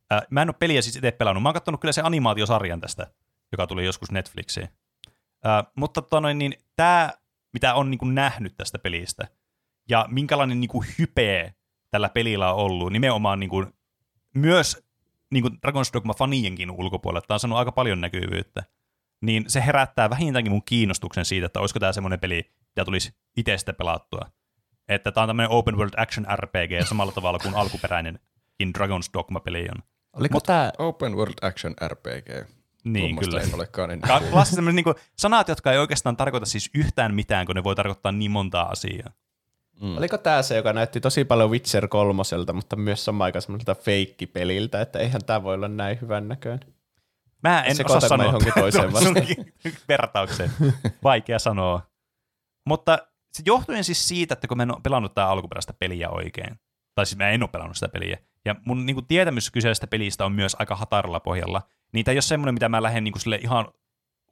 Ää, 0.10 0.22
mä 0.30 0.42
en 0.42 0.50
ole 0.50 0.56
peliä 0.60 0.82
siis 0.82 0.96
itse 0.96 1.12
pelannut, 1.12 1.44
mä 1.44 1.50
oon 1.50 1.54
katsonut 1.54 1.82
kyllä 1.82 1.92
sen 1.92 2.06
animaatiosarjan 2.06 2.82
tästä, 2.82 3.08
joka 3.52 3.68
tuli 3.68 3.86
joskus 3.86 4.12
Netflixiin. 4.12 4.70
Ää, 5.44 5.64
mutta 5.76 6.02
tota 6.02 6.22
noin, 6.22 6.38
niin 6.38 6.54
tämä, 6.76 7.12
mitä 7.54 7.74
on 7.74 7.92
niin 7.92 8.00
kuin 8.00 8.16
nähnyt 8.16 8.54
tästä 8.58 8.80
pelistä, 8.80 9.28
ja 9.90 10.06
minkälainen 10.10 10.60
niin 10.60 10.70
kuin 10.70 10.88
hype 11.00 11.54
tällä 11.92 12.10
pelillä 12.10 12.54
on 12.54 12.60
ollut, 12.60 12.92
nimenomaan 12.92 13.40
niin 13.40 13.50
kuin 13.50 13.74
myös 14.34 14.84
niin 15.32 15.42
kuin 15.42 15.54
Dragon's 15.54 15.94
Dogma-fanienkin 15.94 16.72
ulkopuolella, 16.72 17.22
tämä 17.28 17.36
on 17.36 17.40
saanut 17.40 17.60
aika 17.60 17.72
paljon 17.72 18.02
näkyvyyttä, 18.02 18.64
niin 19.22 19.44
se 19.48 19.64
herättää 19.66 20.10
vähintäänkin 20.10 20.52
mun 20.52 20.64
kiinnostuksen 20.66 21.26
siitä, 21.26 21.46
että 21.46 21.60
olisiko 21.60 21.80
tämä 21.80 21.94
semmoinen 21.94 22.20
peli, 22.20 22.52
mitä 22.68 22.86
tulisi 22.86 23.14
itse 23.38 23.58
sitten 23.58 23.76
pelattua. 23.76 24.32
Että 24.88 25.12
tämä 25.12 25.24
on 25.24 25.30
tämmöinen 25.30 25.52
open 25.52 25.78
world 25.78 25.94
action 25.98 26.26
RPG 26.36 26.88
samalla 26.88 27.12
tavalla 27.12 27.40
kuin 27.40 27.56
alkuperäinenkin 27.56 28.74
Dragon's 28.78 29.10
Dogma-peli 29.14 29.68
on. 29.76 29.84
Oliko 30.14 30.40
tämä, 30.40 30.72
Open 30.78 31.16
World 31.16 31.34
Action 31.42 31.76
RPG. 31.88 32.50
Niin, 32.84 33.06
Tuommoista 33.06 33.32
kyllä. 33.32 33.44
En 33.44 33.56
olekaan 33.56 33.92
ennen 33.92 34.08
Ka- 34.08 34.14
kuullut. 34.14 34.34
Klassi 34.34 34.56
semmoiset 34.56 34.86
niin 34.86 34.96
sanat, 35.18 35.48
jotka 35.48 35.72
ei 35.72 35.78
oikeastaan 35.78 36.18
tarkoita 36.18 36.46
siis 36.46 36.70
yhtään 36.76 37.16
mitään, 37.16 37.46
kun 37.46 37.56
ne 37.56 37.64
voi 37.64 37.76
tarkoittaa 37.76 38.12
niin 38.12 38.32
montaa 38.32 38.70
asiaa. 38.70 39.10
Mm. 39.82 39.98
oliko 39.98 40.18
tämä 40.18 40.42
se, 40.42 40.56
joka 40.56 40.74
näytti 40.74 41.02
tosi 41.02 41.26
paljon 41.26 41.52
Witcher 41.52 41.88
kolmoselta, 41.88 42.54
mutta 42.54 42.76
myös 42.76 43.06
samaan 43.06 43.26
aikaan 43.26 43.42
semmoiselta 43.42 43.76
feikkipeliltä, 43.76 44.82
että 44.82 45.00
eihän 45.00 45.26
tämä 45.26 45.44
voi 45.44 45.56
olla 45.56 45.68
näin 45.68 46.02
hyvän 46.02 46.28
näköinen. 46.28 46.74
Mä 47.44 47.62
en 47.62 47.76
Sekoitanko 47.76 48.16
osaa 48.16 48.18
sanoa 48.18 48.40
toiseen 48.56 48.92
vertaukseen. 49.90 50.52
Vaikea 51.04 51.40
sanoa. 51.40 51.82
Mutta 52.66 52.98
se 53.34 53.44
johtuen 53.46 53.84
siis 53.84 54.08
siitä, 54.08 54.34
että 54.34 54.48
kun 54.48 54.58
mä 54.58 54.64
en 54.64 54.72
ole 54.72 54.82
pelannut 54.84 55.14
tää 55.14 55.28
alkuperäistä 55.28 55.74
peliä 55.74 56.10
oikein, 56.10 56.60
tai 56.96 57.06
siis 57.06 57.18
mä 57.18 57.30
en 57.30 57.44
ole 57.44 57.50
pelannut 57.50 57.78
sitä 57.78 57.90
peliä, 57.90 58.18
ja 58.46 58.56
mun 58.66 58.86
niin 58.86 58.96
kuin, 58.96 59.06
tietämys 59.06 59.52
kyseisestä 59.52 59.88
pelistä 59.88 60.26
on 60.26 60.32
myös 60.32 60.56
aika 60.60 60.76
hataralla 60.76 61.20
pohjalla, 61.20 61.62
niin 61.94 62.06
tämä 62.06 62.14
ei 62.14 62.16
ole 62.16 62.22
semmoinen, 62.22 62.54
mitä 62.54 62.70
mä 62.70 62.84
lähden 62.84 63.04
niin 63.04 63.12
kuin, 63.12 63.22
sille 63.22 63.40
ihan 63.44 63.68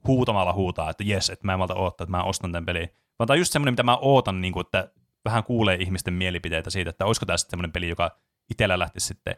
huutamalla 0.08 0.54
huutaa, 0.54 0.90
että 0.90 1.04
jes, 1.04 1.30
että 1.30 1.46
mä 1.46 1.54
en 1.54 1.60
malta 1.60 1.76
odottaa, 1.76 2.04
että 2.04 2.18
mä 2.18 2.24
ostan 2.24 2.52
tämän 2.52 2.66
pelin. 2.66 2.90
Vaan 3.20 3.28
tämä 3.28 3.36
on 3.36 3.40
just 3.40 3.52
semmoinen, 3.54 3.74
mitä 3.74 3.84
mä 3.84 3.98
ootan, 3.98 4.42
niin 4.42 4.54
kuin, 4.54 4.66
että 4.66 4.92
vähän 5.26 5.44
kuulee 5.44 5.76
ihmisten 5.76 6.14
mielipiteitä 6.14 6.70
siitä, 6.70 6.90
että 6.90 7.06
olisiko 7.06 7.26
tämä 7.26 7.38
sitten 7.38 7.50
semmoinen 7.52 7.72
peli, 7.72 7.90
joka 7.90 8.20
itsellä 8.52 8.80
lähtisi 8.80 9.08
sitten 9.08 9.36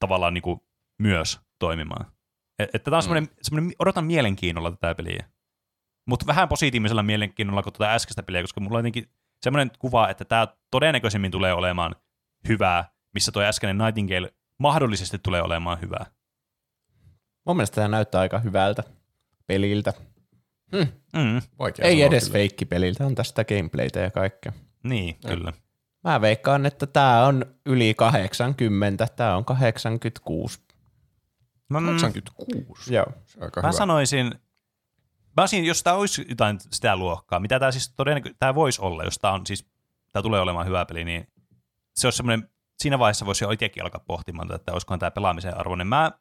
tavallaan 0.00 0.34
niin 0.34 0.42
kuin, 0.42 0.60
myös 0.98 1.40
toimimaan. 1.58 2.06
Et- 2.58 2.70
Että 2.74 2.84
tämä 2.90 2.96
on 2.96 3.02
semmoinen, 3.02 3.28
semmoinen, 3.42 3.72
odotan 3.78 4.04
mielenkiinnolla 4.04 4.70
tätä 4.70 4.94
peliä. 4.94 5.24
Mutta 6.08 6.26
vähän 6.26 6.48
positiivisella 6.48 7.02
mielenkiinnolla 7.02 7.62
kuin 7.62 7.72
tuota 7.72 7.92
äskeistä 7.92 8.22
peliä, 8.22 8.42
koska 8.42 8.60
mulla 8.60 8.76
on 8.78 8.80
jotenkin 8.80 9.08
semmoinen 9.42 9.70
kuva, 9.78 10.08
että 10.08 10.24
tämä 10.24 10.48
todennäköisemmin 10.70 11.30
tulee 11.30 11.52
olemaan 11.52 11.96
hyvää, 12.48 12.92
missä 13.14 13.32
tuo 13.32 13.42
äskeinen 13.42 13.78
Nightingale 13.78 14.34
mahdollisesti 14.58 15.18
tulee 15.18 15.42
olemaan 15.42 15.80
hyvää. 15.80 16.06
Mun 17.46 17.56
mielestä 17.56 17.74
tämä 17.74 17.88
näyttää 17.88 18.20
aika 18.20 18.38
hyvältä 18.38 18.82
peliltä. 19.46 19.92
Mm, 20.72 21.42
Vaikea 21.58 21.84
Ei 21.84 22.02
edes 22.02 22.24
kyllä. 22.24 22.32
feikkipeliltä, 22.32 23.06
on 23.06 23.14
tästä 23.14 23.44
gameplaytä 23.44 24.00
ja 24.00 24.10
kaikkea. 24.10 24.52
Niin, 24.84 25.16
kyllä. 25.26 25.52
Mä 26.04 26.20
veikkaan, 26.20 26.66
että 26.66 26.86
tämä 26.86 27.26
on 27.26 27.44
yli 27.66 27.94
80, 27.94 29.06
tämä 29.16 29.36
on 29.36 29.44
86. 29.44 30.60
Mä, 31.68 31.80
mm, 31.80 31.86
86. 31.86 32.94
Joo. 32.94 33.06
Se 33.26 33.38
on 33.38 33.44
aika 33.44 33.60
mä 33.60 33.68
hyvä. 33.68 33.78
sanoisin, 33.78 34.26
mä 35.36 35.42
olisin, 35.42 35.64
jos 35.64 35.82
tämä 35.82 35.96
olisi 35.96 36.26
jotain 36.28 36.58
sitä 36.60 36.96
luokkaa, 36.96 37.40
mitä 37.40 37.58
tämä 37.58 37.72
siis 37.72 37.92
todennäköisesti, 37.96 38.38
tämä 38.38 38.54
voisi 38.54 38.82
olla, 38.82 39.04
jos 39.04 39.18
tämä 39.18 39.34
on 39.34 39.46
siis, 39.46 39.66
tämä 40.12 40.22
tulee 40.22 40.40
olemaan 40.40 40.66
hyvä 40.66 40.84
peli, 40.84 41.04
niin 41.04 41.26
se 41.94 42.06
olisi 42.06 42.16
semmoinen, 42.16 42.50
siinä 42.78 42.98
vaiheessa 42.98 43.26
voisi 43.26 43.44
jo 43.44 43.50
itsekin 43.50 43.82
alkaa 43.82 44.04
pohtimaan, 44.06 44.54
että 44.54 44.72
olisikohan 44.72 44.98
tämä 44.98 45.10
pelaamisen 45.10 45.56
arvoinen. 45.56 45.86
Mä, 45.86 46.12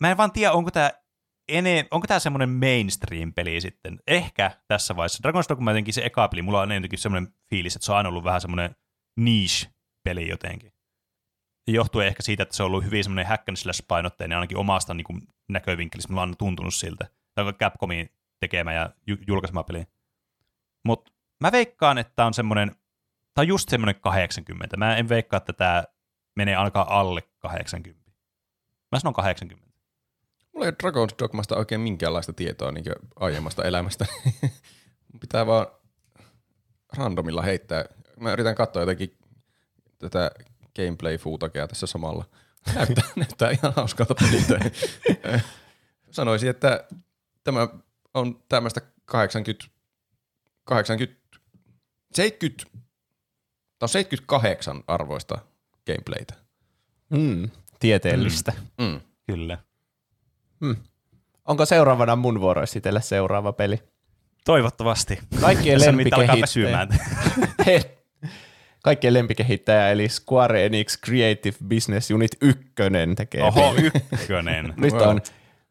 mä 0.00 0.10
en 0.10 0.16
vaan 0.16 0.32
tiedä, 0.32 0.52
onko 0.52 0.70
tämä 0.70 0.90
ene, 1.48 1.88
onko 1.90 2.06
tämä 2.06 2.20
semmoinen 2.20 2.50
mainstream-peli 2.50 3.60
sitten? 3.60 3.98
Ehkä 4.06 4.50
tässä 4.68 4.96
vaiheessa. 4.96 5.28
Dragon's 5.28 5.48
Dogma 5.48 5.70
jotenkin 5.70 5.94
se 5.94 6.04
eka 6.04 6.28
peli, 6.28 6.42
mulla 6.42 6.60
on 6.60 6.72
jotenkin 6.72 6.98
semmoinen 6.98 7.34
fiilis, 7.50 7.76
että 7.76 7.86
se 7.86 7.92
on 7.92 7.98
aina 7.98 8.08
ollut 8.08 8.24
vähän 8.24 8.40
semmoinen 8.40 8.76
niche-peli 9.16 10.28
jotenkin. 10.28 10.72
Ja 11.66 11.74
Johtuen 11.74 12.06
ehkä 12.06 12.22
siitä, 12.22 12.42
että 12.42 12.56
se 12.56 12.62
on 12.62 12.66
ollut 12.66 12.84
hyvin 12.84 13.04
semmoinen 13.04 13.26
hack 13.26 13.48
and 13.48 13.56
slash 13.56 13.86
painotteinen 13.88 14.38
ainakin 14.38 14.56
omasta 14.56 14.94
niin 14.94 15.04
kuin, 15.04 15.22
näkövinkkelistä. 15.48 16.12
Mulla 16.12 16.22
on 16.22 16.36
tuntunut 16.36 16.74
siltä. 16.74 17.08
Tämä 17.34 17.48
on 17.48 17.54
Capcomin 17.54 18.10
tekemä 18.40 18.72
ja 18.72 18.90
ju- 19.06 19.18
julkaisema 19.26 19.64
peli. 19.64 19.86
Mutta 20.84 21.12
mä 21.40 21.52
veikkaan, 21.52 21.98
että 21.98 22.26
on 22.26 22.34
semmoinen, 22.34 22.76
tai 23.34 23.46
just 23.46 23.68
semmoinen 23.68 24.00
80. 24.00 24.76
Mä 24.76 24.96
en 24.96 25.08
veikkaa, 25.08 25.36
että 25.36 25.52
tämä 25.52 25.84
menee 26.36 26.56
ainakaan 26.56 26.88
alle 26.88 27.22
80. 27.38 28.12
Mä 28.92 28.98
sanon 28.98 29.14
80. 29.14 29.67
Mulla 30.58 30.66
ei 30.66 30.74
ole 30.82 30.90
Dragon's 30.92 31.14
Dogmasta 31.18 31.56
oikein 31.56 31.80
minkäänlaista 31.80 32.32
tietoa 32.32 32.72
niin 32.72 32.84
aiemmasta 33.16 33.64
elämästä. 33.64 34.06
Pitää 35.20 35.46
vaan 35.46 35.66
randomilla 36.96 37.42
heittää. 37.42 37.84
Mä 38.20 38.32
yritän 38.32 38.54
katsoa 38.54 38.82
jotenkin 38.82 39.18
tätä 39.98 40.30
gameplay-fuutakea 40.76 41.68
tässä 41.68 41.86
samalla. 41.86 42.24
Näyttää, 42.74 43.04
näyttää 43.16 43.50
ihan 43.50 43.72
hauskalta 43.76 44.14
peliltä. 44.14 44.70
Sanoisin, 46.10 46.50
että 46.50 46.84
tämä 47.44 47.68
on 48.14 48.42
tämmöistä 48.48 48.80
80, 49.04 49.74
80, 50.64 51.20
70, 52.14 52.64
tämä 52.72 52.82
on 53.82 53.88
78 53.88 54.84
arvoista 54.86 55.38
gameplaytä. 55.86 56.34
Mm, 57.10 57.50
tieteellistä. 57.80 58.52
Mm. 58.78 58.84
Mm. 58.84 59.00
Kyllä. 59.26 59.58
Onko 61.44 61.64
seuraavana 61.66 62.16
mun 62.16 62.40
vuoro 62.40 62.62
esitellä 62.62 63.00
seuraava 63.00 63.52
peli? 63.52 63.78
Toivottavasti. 64.44 65.18
Kaikkien 65.40 65.80
lempikehittäjä. 65.86 66.86
Kaikkien 68.82 69.14
lempikehittäjä 69.14 69.90
eli 69.90 70.08
Square 70.08 70.66
Enix 70.66 71.00
Creative 71.00 71.56
Business 71.68 72.10
Unit 72.10 72.30
1 72.40 72.64
tekee 73.16 73.42
Oho, 73.42 73.74
ykkönen. 74.12 74.74
Nyt 74.76 74.94
on, 74.94 75.20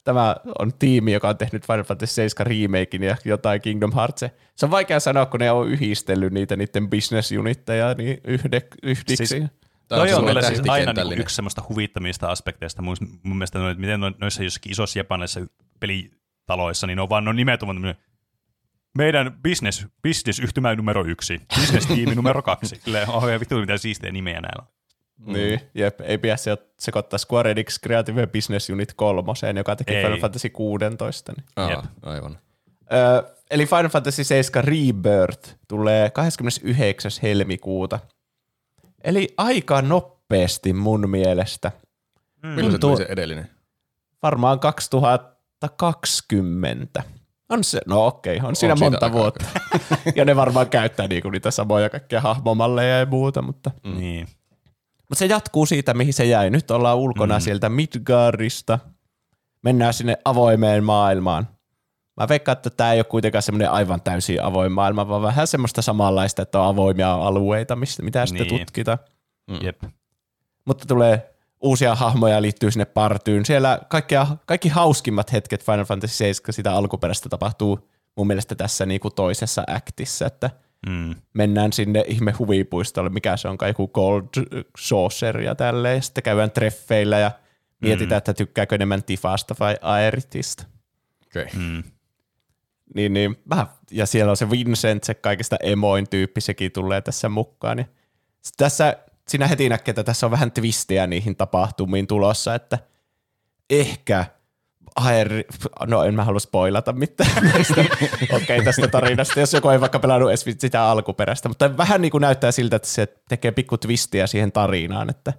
tämä 0.03 0.35
on 0.59 0.73
tiimi, 0.79 1.11
joka 1.13 1.29
on 1.29 1.37
tehnyt 1.37 1.67
Final 1.67 1.83
Fantasy 1.83 2.13
7 2.13 2.47
remakein 2.47 3.03
ja 3.03 3.15
jotain 3.25 3.61
Kingdom 3.61 3.93
Hearts. 3.95 4.25
Se 4.55 4.65
on 4.65 4.71
vaikea 4.71 4.99
sanoa, 4.99 5.25
kun 5.25 5.39
ne 5.39 5.51
on 5.51 5.67
yhdistellyt 5.67 6.33
niitä 6.33 6.55
niiden 6.55 6.89
business 6.89 7.31
unitteja 7.31 7.93
niin 7.93 8.17
yhde, 8.23 8.61
yhdiksi. 8.83 9.25
Siis- 9.25 9.43
Toi 9.87 10.01
on 10.01 10.07
semmoinen 10.09 10.35
kyllä 10.35 10.47
siis 10.47 10.59
aina 10.59 10.67
niin 10.67 10.85
tähtikentällinen. 10.85 11.21
yksi 11.21 11.35
semmoista 11.35 11.63
huvittamista 11.69 12.27
aspekteista 12.27 12.81
mun, 12.81 12.95
mun 13.23 13.37
mielestä, 13.37 13.59
noin, 13.59 13.79
miten 13.79 13.99
no, 13.99 14.11
noissa 14.21 14.43
jossakin 14.43 14.71
isossa 14.71 14.99
japanilaisissa 14.99 15.53
pelitaloissa, 15.79 16.87
niin 16.87 16.95
ne 16.95 17.01
on 17.01 17.09
vaan 17.09 17.25
no 17.25 17.33
nimet 17.33 17.63
on 17.63 17.67
tämmönen, 17.67 17.95
meidän 18.97 19.39
business, 19.43 19.87
business 20.03 20.39
yhtymä 20.39 20.75
numero 20.75 21.05
yksi, 21.05 21.41
business 21.59 21.87
tiimi 21.87 22.15
numero 22.15 22.41
kaksi. 22.41 22.75
Silleen, 22.83 23.09
oh, 23.09 23.27
ja 23.27 23.39
vittu 23.39 23.59
mitä 23.59 23.77
siistejä 23.77 24.11
nimeä 24.11 24.41
näillä 24.41 24.61
on. 24.61 24.67
Niin, 25.33 25.61
jep, 25.73 26.01
ei 26.01 26.17
pidä 26.17 26.37
se 26.37 26.57
sekoittaa 26.79 27.17
Square 27.17 27.51
Enix 27.51 27.79
Creative 27.79 28.27
Business 28.27 28.69
Unit 28.69 28.93
kolmoseen, 28.93 29.57
joka 29.57 29.75
teki 29.75 29.95
Ei. 29.95 30.03
Final 30.03 30.19
Fantasy 30.19 30.49
16. 30.49 31.33
Niin. 31.37 31.45
Aa, 31.55 31.69
Jep. 31.69 31.79
aivan. 32.01 32.39
Öö, 32.93 33.21
eli 33.51 33.65
Final 33.65 33.89
Fantasy 33.89 34.23
7 34.23 34.63
Rebirth 34.63 35.55
tulee 35.67 36.09
29. 36.09 37.11
helmikuuta. 37.23 37.99
Eli 39.03 39.33
aika 39.37 39.81
nopeasti 39.81 40.73
mun 40.73 41.09
mielestä. 41.09 41.71
Milloin 42.43 42.71
se 42.71 42.77
tuli 42.77 42.97
se 42.97 43.05
edellinen? 43.09 43.49
Varmaan 44.23 44.59
2020. 44.59 47.03
On 47.49 47.63
se, 47.63 47.81
no 47.85 48.07
okei, 48.07 48.39
on 48.43 48.55
siinä 48.55 48.73
On 48.73 48.79
monta 48.79 49.05
aikaa 49.05 49.19
vuotta. 49.19 49.45
ja 50.15 50.25
ne 50.25 50.35
varmaan 50.35 50.69
käyttää 50.69 51.07
niinku 51.07 51.29
niitä 51.29 51.51
samoja 51.51 51.89
kaikkia 51.89 52.21
hahmomalleja 52.21 52.99
ja 52.99 53.05
muuta, 53.05 53.41
mutta, 53.41 53.71
Mm. 53.83 53.97
Niin. 53.97 54.27
mutta 54.97 55.15
se 55.15 55.25
jatkuu 55.25 55.65
siitä, 55.65 55.93
mihin 55.93 56.13
se 56.13 56.25
jäi. 56.25 56.49
Nyt 56.49 56.71
ollaan 56.71 56.97
ulkona 56.97 57.35
Mm. 57.35 57.39
mm. 57.39 57.43
sieltä 57.43 57.69
Midgarista. 57.69 58.79
Mennään 59.61 59.93
sinne 59.93 60.17
avoimeen 60.25 60.83
maailmaan. 60.83 61.47
Mä 62.17 62.27
veikkaan, 62.29 62.53
että 62.57 62.69
tämä 62.69 62.93
ei 62.93 62.99
ole 62.99 63.03
kuitenkaan 63.03 63.41
semmoinen 63.41 63.71
aivan 63.71 64.01
täysin 64.01 64.43
avoin 64.43 64.71
maailma, 64.71 65.07
vaan 65.09 65.21
vähän 65.21 65.47
semmoista 65.47 65.81
samanlaista, 65.81 66.41
että 66.41 66.59
on 66.59 66.67
avoimia 66.67 67.13
alueita, 67.13 67.75
mistä, 67.75 68.03
mitä 68.03 68.25
sitten 68.25 68.47
Niin. 68.47 68.59
tutkitaan. 68.59 68.97
Jep. 69.61 69.83
Mutta 70.65 70.85
tulee 70.85 71.33
uusia 71.61 71.95
hahmoja 71.95 72.41
liittyy 72.41 72.71
sinne 72.71 72.85
partyyn. 72.85 73.45
Siellä 73.45 73.79
kaikkia, 73.89 74.27
kaikki 74.45 74.69
hauskimmat 74.69 75.31
hetket 75.33 75.65
Final 75.65 75.85
Fantasy 75.85 76.13
7 76.15 76.53
sitä 76.53 76.73
alkuperäistä 76.73 77.29
tapahtuu 77.29 77.89
mun 78.15 78.27
mielestä 78.27 78.55
tässä 78.55 78.85
niinku 78.85 79.09
toisessa 79.09 79.63
actissa, 79.67 80.25
että 80.25 80.49
Mm. 80.89 81.15
mennään 81.33 81.73
sinne 81.73 82.03
ihme 82.07 82.31
huvipuistolle, 82.31 83.09
mikä 83.09 83.37
se 83.37 83.47
on, 83.47 83.57
kai 83.57 83.69
joku 83.69 83.87
Gold 83.87 84.27
Saucer 84.79 85.41
ja 85.41 85.55
tälleen, 85.55 85.95
ja 85.95 86.01
sitten 86.01 86.23
käydään 86.23 86.51
treffeillä 86.51 87.19
ja 87.19 87.31
mietitään, 87.81 88.17
että 88.17 88.33
tykkääkö 88.33 88.75
enemmän 88.75 89.03
Tifasta 89.03 89.55
vai 89.59 89.77
Aeritista. 89.81 90.63
Okei. 91.27 91.43
Okay. 91.43 91.59
Mm. 91.59 91.83
Niin, 92.95 93.13
niin, 93.13 93.37
mä, 93.45 93.67
ja 93.91 94.05
siellä 94.05 94.29
on 94.29 94.37
se 94.37 94.49
Vincent, 94.49 95.03
se 95.03 95.13
kaikista 95.13 95.55
emoin 95.63 96.09
tyyppi, 96.09 96.41
sekin 96.41 96.71
tulee 96.71 97.01
tässä 97.01 97.29
mukaan. 97.29 97.77
Niin. 97.77 97.87
Sitten 98.41 98.65
tässä, 98.65 98.97
siinä 99.27 99.47
heti 99.47 99.69
näkee, 99.69 99.91
että 99.91 100.03
tässä 100.03 100.27
on 100.27 100.31
vähän 100.31 100.51
twistiä 100.51 101.07
niihin 101.07 101.35
tapahtumiin 101.35 102.07
tulossa, 102.07 102.55
että 102.55 102.79
ehkä 103.69 104.25
Aer, 104.95 105.29
no 105.87 106.03
en 106.03 106.15
mä 106.15 106.23
halua 106.23 106.39
spoilata 106.39 106.93
mitään 106.93 107.43
näistä, 107.53 107.81
okei 107.81 108.27
okay, 108.31 108.63
tästä 108.63 108.87
tarinasta, 108.87 109.39
jos 109.39 109.53
joku 109.53 109.69
ei 109.69 109.81
vaikka 109.81 109.99
pelannut 109.99 110.29
edes 110.29 110.45
sitä 110.59 110.83
alkuperäistä, 110.83 111.49
mutta 111.49 111.77
vähän 111.77 112.01
niin 112.01 112.11
kuin 112.11 112.21
näyttää 112.21 112.51
siltä, 112.51 112.75
että 112.75 112.87
se 112.87 113.07
tekee 113.29 113.51
pikku 113.51 113.77
twistiä 113.77 114.27
siihen 114.27 114.51
tarinaan, 114.51 115.09
että 115.09 115.33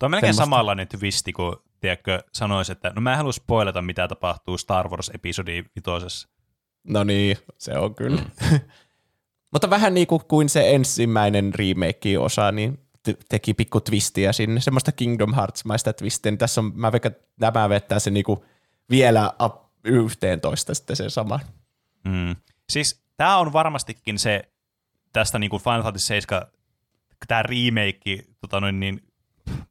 Tuo 0.00 0.06
on 0.06 0.10
melkein 0.10 0.34
Semmosta. 0.34 0.44
samanlainen 0.44 0.88
twisti, 0.88 1.32
kun 1.32 1.62
tiedätkö, 1.80 2.22
sanoisi, 2.32 2.72
että 2.72 2.92
no 2.94 3.00
mä 3.00 3.12
en 3.12 3.16
halua 3.16 3.32
spoilata, 3.32 3.82
mitä 3.82 4.08
tapahtuu 4.08 4.58
Star 4.58 4.88
Wars-episodi 4.88 5.64
vitosessa. 5.76 6.28
No 6.84 7.04
niin, 7.04 7.36
se 7.58 7.78
on 7.78 7.94
kyllä. 7.94 8.22
Mm. 8.50 8.60
Mutta 9.52 9.70
vähän 9.70 9.94
niin 9.94 10.06
kuin, 10.06 10.22
kuin 10.28 10.48
se 10.48 10.74
ensimmäinen 10.74 11.52
remake-osa, 11.54 12.52
niin 12.52 12.78
te- 13.02 13.16
teki 13.28 13.54
pikku 13.54 13.80
twistiä 13.80 14.32
sinne, 14.32 14.60
semmoista 14.60 14.92
Kingdom 14.92 15.34
Hearts-maista 15.34 15.92
twistiä, 15.92 16.36
tässä 16.36 16.60
on, 16.60 16.72
mä 16.74 16.92
veikkaan, 16.92 17.14
nämä 17.40 17.68
vettää 17.68 17.98
se 17.98 18.10
niinku 18.10 18.44
vielä 18.90 19.32
up 19.42 19.54
11 19.84 20.74
sitten 20.74 20.96
se 20.96 21.10
sama. 21.10 21.40
Mm. 22.04 22.36
Siis 22.70 23.02
tämä 23.16 23.36
on 23.36 23.52
varmastikin 23.52 24.18
se 24.18 24.42
tästä 25.12 25.38
niin 25.38 25.50
kuin 25.50 25.62
Final 25.62 25.82
Fantasy 25.82 26.06
7, 26.06 26.46
tämä 27.26 27.42
remake 27.42 28.24
tota 28.40 28.60
noin, 28.60 28.80
niin, 28.80 29.02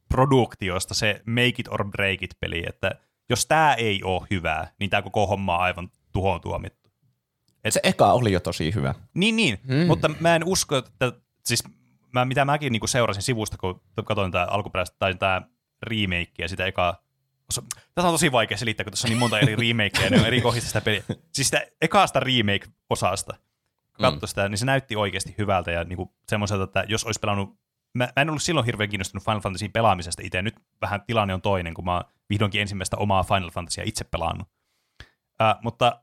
produktiosta, 0.08 0.94
se 0.94 1.22
make 1.26 1.54
it 1.58 1.68
or 1.68 1.84
break 1.84 2.22
it 2.22 2.34
peli, 2.40 2.64
että 2.68 2.90
jos 3.28 3.46
tämä 3.46 3.74
ei 3.74 4.02
ole 4.02 4.26
hyvää, 4.30 4.72
niin 4.78 4.90
tämä 4.90 5.02
koko 5.02 5.26
homma 5.26 5.54
on 5.54 5.62
aivan 5.62 5.90
tuhoon 6.12 6.40
tuomittu. 6.40 6.79
Et 7.64 7.72
se 7.72 7.80
eka 7.82 8.12
oli 8.12 8.32
jo 8.32 8.40
tosi 8.40 8.74
hyvä. 8.74 8.94
Niin, 9.14 9.36
niin. 9.36 9.58
Mm. 9.62 9.86
Mutta 9.86 10.10
mä 10.20 10.36
en 10.36 10.44
usko, 10.44 10.76
että 10.76 11.12
siis 11.44 11.64
mä, 12.12 12.24
mitä 12.24 12.44
mäkin 12.44 12.72
niinku 12.72 12.86
seurasin 12.86 13.22
sivusta, 13.22 13.56
kun 13.56 13.80
katsoin 14.04 14.32
tämä 14.32 14.44
alkuperäistä 14.44 14.96
tai 14.98 15.14
tämä 15.14 15.42
remake 15.82 16.32
ja 16.38 16.48
sitä 16.48 16.66
eka... 16.66 17.02
Tätä 17.94 18.08
on 18.08 18.14
tosi 18.14 18.32
vaikea 18.32 18.56
selittää, 18.56 18.84
kun 18.84 18.90
tässä 18.92 19.08
on 19.08 19.10
niin 19.10 19.18
monta 19.18 19.38
eri 19.38 19.56
remakeja 19.56 20.04
ja 20.04 20.10
ne 20.10 20.20
on 20.20 20.26
eri 20.26 20.40
kohdista 20.40 20.68
sitä 20.68 20.80
peliä. 20.80 21.02
Siis 21.32 21.48
sitä 21.48 21.66
ekasta 21.80 22.20
remake-osasta, 22.20 23.36
katsoi 23.92 24.28
sitä, 24.28 24.48
niin 24.48 24.58
se 24.58 24.66
näytti 24.66 24.96
oikeasti 24.96 25.34
hyvältä 25.38 25.70
ja 25.70 25.84
niinku 25.84 26.14
semmoiselta, 26.28 26.64
että 26.64 26.84
jos 26.88 27.04
olisi 27.04 27.20
pelannut... 27.20 27.60
Mä, 27.94 28.04
mä 28.16 28.22
en 28.22 28.30
ollut 28.30 28.42
silloin 28.42 28.66
hirveän 28.66 28.90
kiinnostunut 28.90 29.24
Final 29.24 29.40
Fantasyin 29.40 29.72
pelaamisesta 29.72 30.22
itse. 30.24 30.42
Nyt 30.42 30.54
vähän 30.80 31.02
tilanne 31.06 31.34
on 31.34 31.42
toinen, 31.42 31.74
kun 31.74 31.84
mä 31.84 31.94
oon 31.94 32.04
vihdoinkin 32.30 32.60
ensimmäistä 32.60 32.96
omaa 32.96 33.24
Final 33.24 33.50
Fantasyä 33.50 33.84
itse 33.86 34.04
pelannut. 34.04 34.48
Äh, 35.42 35.56
mutta 35.62 36.02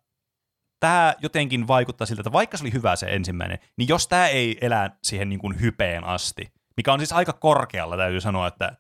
tämä 0.80 1.14
jotenkin 1.20 1.68
vaikuttaa 1.68 2.08
siltä, 2.08 2.22
että 2.22 2.32
vaikka 2.32 2.58
se 2.58 2.64
oli 2.64 2.74
hyvä 2.74 2.96
se 2.96 3.06
ensimmäinen, 3.06 3.60
niin 3.78 3.88
jos 3.88 4.08
tämä 4.08 4.28
ei 4.28 4.58
elä 4.62 4.90
siihen 5.04 5.30
niin 5.30 5.40
kuin 5.40 5.62
hypeen 5.62 6.04
asti, 6.04 6.52
mikä 6.78 6.94
on 6.94 7.00
siis 7.00 7.14
aika 7.14 7.34
korkealla, 7.34 7.98
täytyy 7.98 8.22
sanoa, 8.22 8.48
että, 8.48 8.72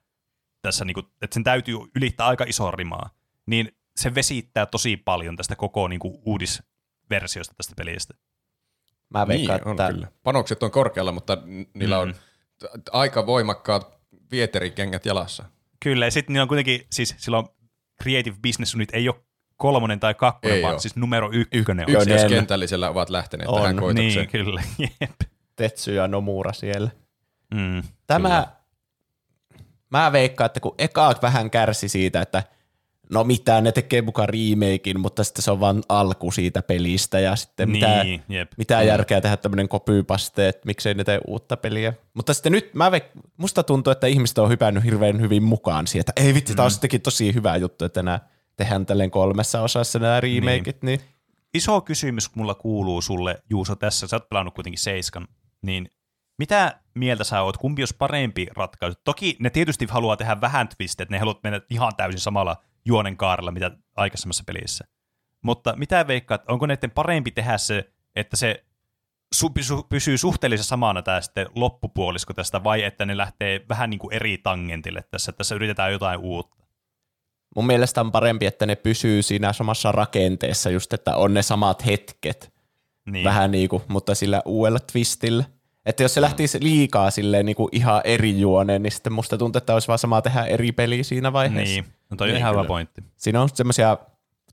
tässä 0.61 0.85
niin 0.85 0.93
kuin, 0.93 1.05
että 1.21 1.33
sen 1.33 1.43
täytyy 1.43 1.77
ylittää 1.95 2.27
aika 2.27 2.43
iso 2.47 2.71
rimaa, 2.71 3.09
niin 3.45 3.77
se 3.95 4.15
vesittää 4.15 4.65
tosi 4.65 4.97
paljon 4.97 5.35
tästä 5.35 5.55
koko 5.55 5.87
niin 5.87 5.99
kuin 5.99 6.13
uudisversiosta 6.25 7.53
tästä 7.57 7.73
pelistä. 7.77 8.13
Mä 9.09 9.19
Niin, 9.19 9.27
veikkaan, 9.27 9.61
on 9.65 9.71
että 9.71 9.93
kyllä. 9.93 10.07
Panokset 10.23 10.63
on 10.63 10.71
korkealla, 10.71 11.11
mutta 11.11 11.37
niillä 11.73 11.95
Mm. 11.95 12.01
on 12.01 12.15
aika 12.91 13.25
voimakkaat 13.25 13.97
vieterikengät 14.31 15.05
jalassa. 15.05 15.45
Kyllä, 15.79 16.05
ja 16.05 16.11
sitten 16.11 16.33
niillä 16.33 16.43
on 16.43 16.47
kuitenkin, 16.47 16.81
siis 16.91 17.15
silloin 17.17 17.47
Creative 18.03 18.37
Business 18.43 18.75
Unit 18.75 18.89
ei 18.93 19.09
ole 19.09 19.15
kolmonen 19.57 19.99
tai 19.99 20.13
kakkonen, 20.13 20.57
Ei 20.57 20.63
vaan 20.63 20.73
oo. 20.73 20.79
siis 20.79 20.95
numero 20.95 21.29
ykkönen. 21.51 21.85
on. 21.85 21.91
Ykkönen. 21.91 22.15
Ykköskentällisellä 22.15 22.89
ovat 22.89 23.09
lähteneet 23.09 23.49
On. 23.49 23.61
tähän 23.61 23.75
koitokseen. 23.77 24.13
Niin, 24.15 24.29
kyllä. 24.29 24.61
Jep. 25.01 25.11
Tetsu 25.55 25.91
ja 25.91 26.07
Nomura 26.07 26.53
siellä. 26.53 26.89
Mm. 27.53 27.83
Tämä, 28.07 28.47
mä 29.89 30.11
veikkaan, 30.11 30.45
että 30.45 30.59
kun 30.59 30.75
eka 30.77 31.15
vähän 31.21 31.49
kärsi 31.49 31.89
siitä, 31.89 32.21
että 32.21 32.43
no 33.09 33.23
mitä, 33.23 33.61
ne 33.61 33.71
tekee 33.71 34.01
mukaan 34.01 34.29
remakein, 34.29 34.99
mutta 34.99 35.23
sitten 35.23 35.43
se 35.43 35.51
on 35.51 35.59
vaan 35.59 35.83
alku 35.89 36.31
siitä 36.31 36.61
pelistä 36.61 37.19
ja 37.19 37.35
sitten 37.35 37.69
mitä, 37.69 38.03
Niin, 38.03 38.23
jep. 38.29 38.51
mitä 38.57 38.81
järkeä 38.83 39.21
tehdä 39.21 39.37
tämmöinen 39.37 39.69
kopypaste, 39.69 40.47
että 40.47 40.61
miksei 40.65 40.93
ne 40.93 41.03
tee 41.03 41.19
uutta 41.27 41.57
peliä. 41.57 41.93
Mutta 42.13 42.33
sitten 42.33 42.51
nyt 42.51 42.73
mä 42.73 42.89
veik- 42.91 43.21
musta 43.37 43.63
tuntuu, 43.63 43.91
että 43.91 44.07
ihmiset 44.07 44.37
on 44.37 44.49
hypännyt 44.49 44.83
hirveän 44.83 45.21
hyvin 45.21 45.43
mukaan 45.43 45.87
siihen, 45.87 46.01
että 46.09 46.21
ei 46.21 46.33
vitsi, 46.33 46.55
tää 46.55 46.65
on 46.65 46.71
sittenkin 46.71 47.01
tosi 47.01 47.33
hyvä 47.33 47.55
juttu, 47.55 47.85
että 47.85 48.03
nämä 48.03 48.19
tehdään 48.57 48.85
tälleen 48.85 49.11
kolmessa 49.11 49.61
osassa 49.61 49.99
nämä 49.99 50.21
remakeit, 50.21 50.83
niin. 50.83 50.99
niin 50.99 51.17
iso 51.53 51.81
kysymys 51.81 52.35
mulla 52.35 52.55
kuuluu 52.55 53.01
sulle, 53.01 53.43
Juuso, 53.49 53.75
tässä. 53.75 54.07
Sä 54.07 54.15
oot 54.15 54.29
pelannut 54.29 54.53
kuitenkin 54.53 54.79
seiskan. 54.79 55.27
Niin 55.61 55.89
mitä 56.39 56.79
mieltä 56.95 57.23
sä 57.23 57.41
oot? 57.41 57.57
Kumpi 57.57 57.81
olisi 57.81 57.95
parempi 57.97 58.47
ratkaisu? 58.55 58.99
Toki 59.03 59.35
ne 59.39 59.49
tietysti 59.49 59.87
haluaa 59.89 60.17
tehdä 60.17 60.41
vähän 60.41 60.67
twist, 60.67 61.01
että 61.01 61.15
ne 61.15 61.19
haluat 61.19 61.43
mennä 61.43 61.61
ihan 61.69 61.95
täysin 61.97 62.19
samalla 62.19 62.63
juonen 62.85 63.17
kaarella, 63.17 63.51
mitä 63.51 63.71
aikaisemmassa 63.95 64.43
pelissä. 64.47 64.85
Mutta 65.43 65.75
mitä 65.75 66.07
veikkaat, 66.07 66.43
onko 66.47 66.65
näiden 66.65 66.91
parempi 66.91 67.31
tehdä 67.31 67.57
se, 67.57 67.93
että 68.15 68.37
se 68.37 68.65
pysyy 69.89 70.17
suhteellisen 70.17 70.65
samana 70.65 71.01
tämä 71.01 71.21
sitten 71.21 71.47
loppupuolisko 71.55 72.33
tästä, 72.33 72.63
vai 72.63 72.83
että 72.83 73.05
ne 73.05 73.17
lähtee 73.17 73.65
vähän 73.69 73.89
niin 73.89 73.99
kuin 73.99 74.13
eri 74.13 74.37
tangentille 74.37 75.03
tässä, 75.11 75.29
että 75.29 75.37
tässä 75.37 75.55
yritetään 75.55 75.91
jotain 75.91 76.19
uutta? 76.19 76.56
Mun 77.57 77.67
mielestä 77.67 78.01
on 78.01 78.11
parempi, 78.11 78.45
että 78.45 78.65
ne 78.65 78.75
pysyy 78.75 79.21
siinä 79.23 79.53
samassa 79.53 79.91
rakenteessa, 79.91 80.69
just 80.69 80.93
että 80.93 81.15
on 81.15 81.33
ne 81.33 81.41
samat 81.41 81.85
hetket, 81.85 82.53
Niin. 83.05 83.23
vähän 83.23 83.51
niin 83.51 83.69
kuin, 83.69 83.83
mutta 83.87 84.15
sillä 84.15 84.41
uudella 84.45 84.79
twistillä. 84.79 85.43
Että 85.85 86.03
jos 86.03 86.13
se 86.13 86.21
lähtisi 86.21 86.57
liikaa 86.61 87.11
silleen 87.11 87.45
niin 87.45 87.55
kuin 87.55 87.69
ihan 87.71 88.01
eri 88.03 88.39
juoneen, 88.39 88.83
niin 88.83 88.91
sitten 88.91 89.13
musta 89.13 89.37
tuntuu, 89.37 89.57
että 89.57 89.73
olisi 89.73 89.87
vaan 89.87 89.99
sama 89.99 90.21
tehdä 90.21 90.43
eri 90.45 90.71
peliä 90.71 91.03
siinä 91.03 91.33
vaiheessa. 91.33 91.73
Niin, 91.73 91.85
no 92.09 92.17
toi 92.17 92.27
on 92.27 92.33
Niin, 92.33 92.39
ihan 92.39 92.53
hyvä 92.53 92.63
pointti. 92.63 93.03
Siinä 93.17 93.41
on 93.41 93.49
semmoisia 93.53 93.97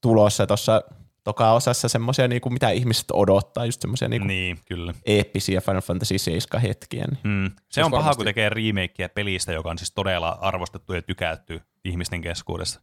tulossa 0.01 0.47
tuossa 0.47 0.83
toka 1.25 1.53
osassa 1.53 1.89
semmoisia, 1.89 2.29
niin 2.29 2.41
kuin 2.41 2.53
mitä 2.53 2.71
ihmiset 2.71 3.05
odottaa, 3.13 3.67
just 3.67 3.81
semmoisia 3.83 4.09
niin 4.09 4.27
Niin, 4.27 4.59
kyllä. 4.65 4.95
eeppisiä 5.07 5.61
Final 5.61 5.81
Fantasy 5.81 6.19
7 6.19 6.63
hetkiä. 6.63 7.05
Niin. 7.05 7.19
Mm. 7.23 7.51
Se 7.51 7.63
Siis 7.71 7.85
on 7.85 7.91
paha, 7.91 8.01
varmasti- 8.03 8.19
kun 8.19 8.25
tekee 8.25 8.49
remakeä 8.49 9.09
pelistä, 9.09 9.53
joka 9.53 9.71
on 9.71 9.79
siis 9.79 9.93
todella 9.95 10.39
arvostettu 10.41 10.93
ja 10.93 11.03
tykätty 11.03 11.61
ihmisten 11.85 12.21
keskuudessa. 12.21 12.81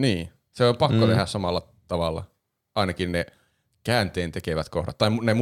Niin, 0.00 0.30
se 0.52 0.64
on 0.64 0.76
pakko 0.76 0.96
Mm. 1.04 1.08
tehdä 1.08 1.26
samalla 1.26 1.62
tavalla. 1.88 2.24
Ainakin 2.74 3.12
ne 3.12 3.26
käänteen 3.84 4.32
tekevät 4.32 4.68
kohdat, 4.68 4.98
tai 4.98 5.10
ne 5.22 5.34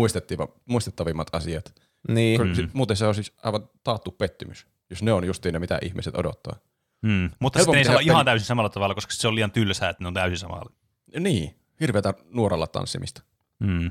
muistettavimmat 0.67 1.29
asiat. 1.33 1.75
Niin. 2.09 2.41
Mm. 2.41 2.69
Muuten 2.73 2.97
se 2.97 3.07
on 3.07 3.15
siis 3.15 3.33
aivan 3.43 3.69
taattu 3.85 4.11
pettymys, 4.11 4.67
jos 4.91 5.03
ne 5.03 5.13
on 5.13 5.25
justiin 5.25 5.53
ne, 5.53 5.59
mitä 5.59 5.79
ihmiset 5.83 6.15
odottaa. 6.19 6.57
Mm. 7.03 7.31
Mutta 7.41 7.59
Helpompi 7.59 7.59
sitten 7.59 7.79
ei 7.79 7.85
saa 7.85 7.93
olla 7.93 7.99
tehdä 8.01 8.13
ihan 8.13 8.21
peli- 8.21 8.25
täysin 8.25 8.47
samalla 8.47 8.69
tavalla, 8.71 8.95
koska 8.95 9.13
se 9.15 9.29
on 9.29 9.35
liian 9.35 9.51
tylsää, 9.51 9.91
että 9.91 10.05
ne 10.05 10.09
on 10.09 10.15
täysin 10.15 10.39
samalla. 10.39 10.73
Niin, 11.21 11.55
hirveätä 11.81 12.15
nuoralla 12.31 12.67
tanssimista. 12.67 13.23
Mm. 13.59 13.91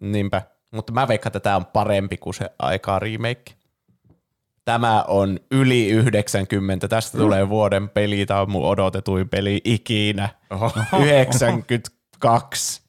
Niinpä. 0.00 0.42
Mutta 0.70 0.92
mä 0.92 1.08
veikkaan, 1.08 1.28
että 1.28 1.40
tämä 1.40 1.56
on 1.56 1.66
parempi 1.66 2.16
kuin 2.16 2.34
se 2.34 2.50
aikaa 2.58 2.98
remake. 2.98 3.54
Tämä 4.64 5.02
on 5.02 5.40
yli 5.50 5.88
90. 5.88 6.88
Tästä 6.88 7.18
tulee 7.18 7.48
vuoden 7.48 7.88
peli. 7.88 8.26
Tämä 8.26 8.40
on 8.40 8.50
mun 8.50 8.64
odotetuin 8.64 9.28
peli 9.28 9.60
ikinä. 9.64 10.28
Oho. 10.50 10.72
92. 11.04 12.84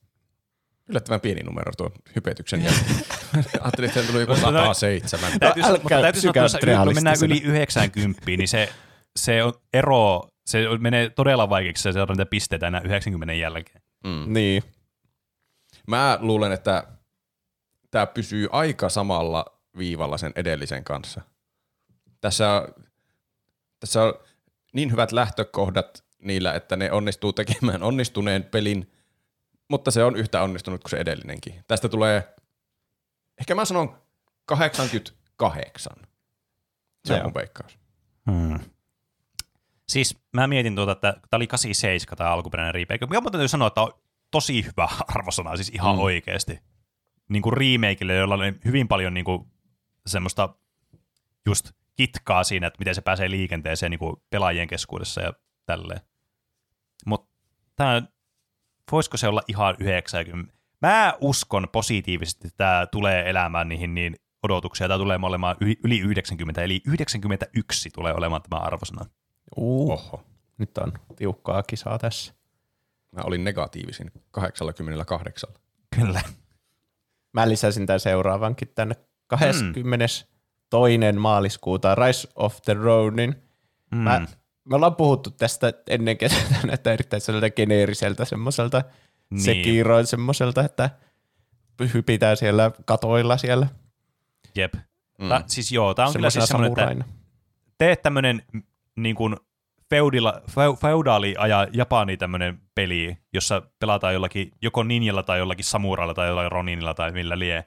Yllättävän 0.90 1.22
pieni 1.22 1.44
numero 1.44 1.72
tuon 1.78 1.92
hypetyksen 2.16 2.64
jälkeen. 2.64 2.96
Ajattelin, 3.62 3.90
että 3.90 4.04
tuli 4.04 4.20
joku 4.20 4.36
107. 4.36 5.40
Täytyy, 5.40 5.64
älkää 5.64 5.82
mutta 5.82 6.02
täytyy 6.02 6.22
sanoa, 6.22 6.46
että 6.46 6.84
kun 6.86 6.96
mennään 6.96 7.18
yli 7.24 7.40
realistisena. 7.46 7.86
90, 7.86 8.22
niin 8.26 8.48
se, 8.48 8.70
se 9.20 9.44
on 9.44 9.54
ero, 9.74 10.28
se 10.46 10.60
menee 10.80 11.10
todella 11.10 11.50
vaikeaksi 11.50 11.84
se 11.84 11.92
saada 11.92 12.14
niitä 12.14 12.26
pisteitä 12.26 12.68
enää 12.68 12.82
90 12.82 13.34
jälkeen. 13.34 13.82
Mm. 14.04 14.34
Niin. 14.34 14.64
Mä 15.88 16.18
luulen, 16.22 16.52
että 16.52 16.84
tämä 17.92 18.06
pysyy 18.08 18.48
aika 18.52 18.90
samalla 18.90 19.46
viivalla 19.78 20.18
sen 20.18 20.32
edellisen 20.36 20.84
kanssa. 20.84 21.22
Tässä 22.26 22.52
on, 22.52 22.86
tässä 23.80 24.04
on 24.04 24.14
niin 24.74 24.92
hyvät 24.92 25.12
lähtökohdat 25.12 26.06
niillä, 26.22 26.54
että 26.54 26.76
ne 26.76 26.92
onnistuu 26.92 27.34
tekemään 27.34 27.84
onnistuneen 27.84 28.44
pelin, 28.44 28.92
mutta 29.68 29.92
se 29.92 30.04
on 30.04 30.16
yhtä 30.16 30.42
onnistunut 30.42 30.82
kuin 30.82 30.90
se 30.90 30.98
edellinenkin. 30.98 31.64
Tästä 31.68 31.90
tulee, 31.90 32.36
ehkä 33.40 33.56
mä 33.56 33.66
sanon 33.66 33.98
88. 34.46 35.94
Se 37.06 37.14
on 37.14 37.24
mun 37.24 37.34
veikkaus. 37.34 37.80
Hmm. 38.32 38.60
Siis 39.90 40.18
mä 40.34 40.48
mietin 40.48 40.76
tuota, 40.76 40.92
että 40.92 41.12
tämä 41.12 41.38
oli 41.38 41.48
87 41.48 42.18
tämä 42.18 42.30
alkuperäinen 42.30 42.74
remake, 42.74 43.22
mun 43.22 43.32
täytyy 43.32 43.48
sanoa, 43.48 43.68
että 43.68 43.82
on 43.82 43.94
tosi 44.32 44.66
hyvä 44.66 44.90
arvosana, 45.16 45.56
siis 45.56 45.70
ihan 45.70 45.96
Mm. 45.96 46.00
mm. 46.00 46.04
oikeasti. 46.04 46.60
Niin 47.30 47.42
kuin 47.42 47.58
remakeille, 47.58 48.16
jolla 48.16 48.34
on 48.36 48.42
hyvin 48.66 48.88
paljon 48.88 49.14
niin 49.14 49.26
kuin 49.26 49.48
semmoista 50.06 50.56
just 51.46 51.72
kitkaa 51.96 52.44
siinä, 52.44 52.68
että 52.68 52.80
miten 52.80 52.96
se 52.96 53.02
pääsee 53.02 53.30
liikenteeseen 53.30 53.90
niin 53.90 54.00
kuin 54.00 54.16
pelaajien 54.30 54.68
keskuudessa 54.68 55.22
ja 55.22 55.34
tälleen. 55.66 56.02
Mutta 57.06 57.30
tämä, 57.76 58.02
voisiko 58.92 59.18
se 59.18 59.28
olla 59.28 59.42
ihan 59.48 59.76
90? 59.80 60.54
Mä 60.82 61.14
uskon 61.22 61.68
positiivisesti, 61.72 62.48
että 62.48 62.58
tämä 62.58 62.88
tulee 62.92 63.30
elämään 63.30 63.70
niihin 63.70 63.94
niin 63.94 64.16
odotuksia. 64.44 64.88
Tämä 64.88 64.98
tulee 64.98 65.20
olemaan 65.24 65.56
yli- 65.62 65.80
yli 65.84 66.00
90, 66.00 66.62
eli 66.62 66.82
91 66.86 67.90
tulee 67.90 68.14
olemaan 68.14 68.42
tämä 68.50 68.62
arvosana. 68.62 69.06
Uh, 69.58 69.92
Oho. 69.92 70.24
nyt 70.58 70.78
on 70.78 70.94
tiukkaa 71.16 71.64
kisaa 71.64 72.00
tässä. 72.00 72.34
Mä 73.12 73.22
olin 73.24 73.44
negatiivisin 73.44 74.12
88. 74.32 75.50
Kyllä. 75.96 76.22
Mä 77.34 77.50
lisäsin 77.50 77.86
tämän 77.86 78.00
seuraavankin 78.00 78.68
tänne 78.76 78.96
22. 80.82 81.20
maaliskuuta 81.20 81.96
Rise 81.96 82.28
of 82.36 82.62
the 82.62 82.74
Ronin. 82.74 83.36
Mm. 83.92 83.98
Mä, 83.98 84.28
me 84.66 84.76
ollaan 84.76 84.96
puhuttu 84.96 85.32
tästä 85.32 85.74
ennen 85.90 86.18
kesää, 86.18 86.40
että 86.72 86.94
erittäin 86.94 87.22
sellaiselta 87.22 87.56
geneeriseltä 87.56 88.26
semmoiselta 88.26 88.84
niin. 89.30 89.42
Sekiroin 89.42 90.08
semmoiselta, 90.08 90.64
että 90.64 90.90
hypitään 91.94 92.38
siellä 92.38 92.72
katoilla 92.86 93.38
siellä. 93.38 93.68
Jep. 94.56 94.74
Mm. 94.74 95.26
Mm. 95.26 95.44
siis 95.48 95.72
joo, 95.72 95.94
tämä 95.94 96.08
on 96.08 96.14
kyllä 96.14 96.30
siis 96.30 96.46
semmoinen, 96.46 96.72
että 96.72 96.82
samuraina. 96.82 97.06
teet 97.78 98.02
tämmöinen 98.02 98.42
niin 98.96 99.16
kuin 99.16 99.36
feudila, 99.90 100.42
feu, 100.52 100.76
feudaali 100.76 101.36
aja 101.38 101.68
Japani 101.72 102.18
tämmöinen 102.18 102.62
peli, 102.76 103.18
jossa 103.34 103.62
pelataan 103.80 104.14
jollakin, 104.14 104.52
joko 104.62 104.84
ninjalla 104.84 105.24
tai 105.24 105.40
jollakin 105.40 105.66
samuralla 105.66 106.14
tai 106.14 106.28
jollakin 106.28 106.52
roninilla 106.52 106.94
tai 106.94 107.12
millä 107.12 107.40
lie, 107.40 107.66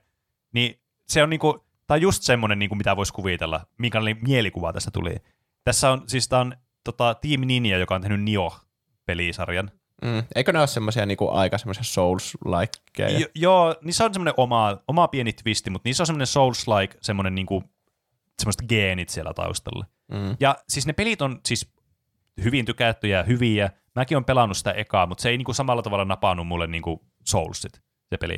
niin 0.53 0.81
se 1.09 1.23
on 1.23 1.31
niinku, 1.31 1.68
on 1.95 2.03
just 2.03 2.23
semmoinen, 2.23 2.59
niinku, 2.59 2.75
mitä 2.75 2.97
voisi 2.97 3.13
kuvitella, 3.13 3.67
minkälainen 3.79 4.19
mielikuva 4.23 4.73
tästä 4.73 4.91
tuli. 4.91 5.17
Tässä 5.65 5.91
on, 5.91 6.03
siis 6.07 6.29
tää 6.29 6.41
on 6.41 6.57
tota, 6.85 7.15
Team 7.15 7.41
Ninja, 7.41 7.79
joka 7.79 7.95
on 7.95 8.01
tehnyt 8.01 8.21
Nioh-pelisarjan. 8.21 9.71
Mm. 10.03 10.23
Eikö 10.35 10.53
ne 10.53 10.59
ole 10.59 10.67
semmoisia 10.67 11.07
niinku 11.07 11.31
aika 11.31 11.59
semmoisia 11.59 11.83
Souls-likeja? 11.83 13.21
Jo, 13.21 13.27
joo, 13.35 13.77
niissä 13.83 14.05
on 14.05 14.15
semmoinen 14.15 14.35
oma, 14.37 14.79
oma 14.89 15.09
pieni 15.09 15.33
twisti, 15.33 15.71
mutta 15.71 15.89
niissä 15.89 16.03
on 16.03 16.07
semmoinen 16.07 16.27
Souls-like, 16.27 16.99
semmoinen 17.03 17.35
niinku, 17.35 17.65
semmoiset 18.39 18.69
geenit 18.69 19.09
siellä 19.09 19.35
taustalla. 19.35 19.87
Mm. 20.13 20.37
Ja 20.41 20.57
siis 20.69 20.87
ne 20.87 20.93
pelit 20.93 21.23
on 21.23 21.41
siis 21.47 21.73
hyvin 22.45 22.65
tykättyjä 22.65 23.17
ja 23.17 23.23
hyviä. 23.23 23.71
Mäkin 23.95 24.17
on 24.17 24.25
pelannut 24.25 24.57
sitä 24.57 24.73
ekaa, 24.73 25.07
mutta 25.07 25.23
se 25.23 25.29
ei 25.29 25.37
niinku 25.37 25.55
samalla 25.55 25.83
tavalla 25.83 26.05
napannut 26.05 26.47
mulle 26.47 26.67
niinku 26.67 27.07
Soulsit, 27.25 27.83
se 28.11 28.17
peli. 28.17 28.37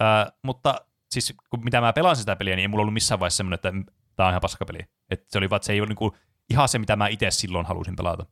Ää, 0.00 0.32
mutta 0.42 0.86
siis 1.14 1.34
kun 1.50 1.64
mitä 1.64 1.80
mä 1.80 1.92
pelasin 1.92 2.22
sitä 2.22 2.36
peliä, 2.36 2.56
niin 2.56 2.62
ei 2.62 2.68
mulla 2.68 2.82
ollut 2.82 2.94
missään 2.94 3.20
vaiheessa 3.20 3.36
semmoinen, 3.36 3.54
että 3.54 3.72
tämä 4.16 4.26
on 4.26 4.32
ihan 4.32 4.40
paskapeli. 4.40 4.78
Et 5.10 5.24
se 5.28 5.38
oli 5.38 5.50
vaan, 5.50 5.56
että 5.56 5.66
se 5.66 5.72
ei 5.72 5.80
ole 5.80 5.88
niinku 5.88 6.16
ihan 6.50 6.68
se, 6.68 6.78
mitä 6.78 6.96
mä 6.96 7.08
itse 7.08 7.30
silloin 7.30 7.66
halusin 7.66 7.96
pelata. 7.96 8.26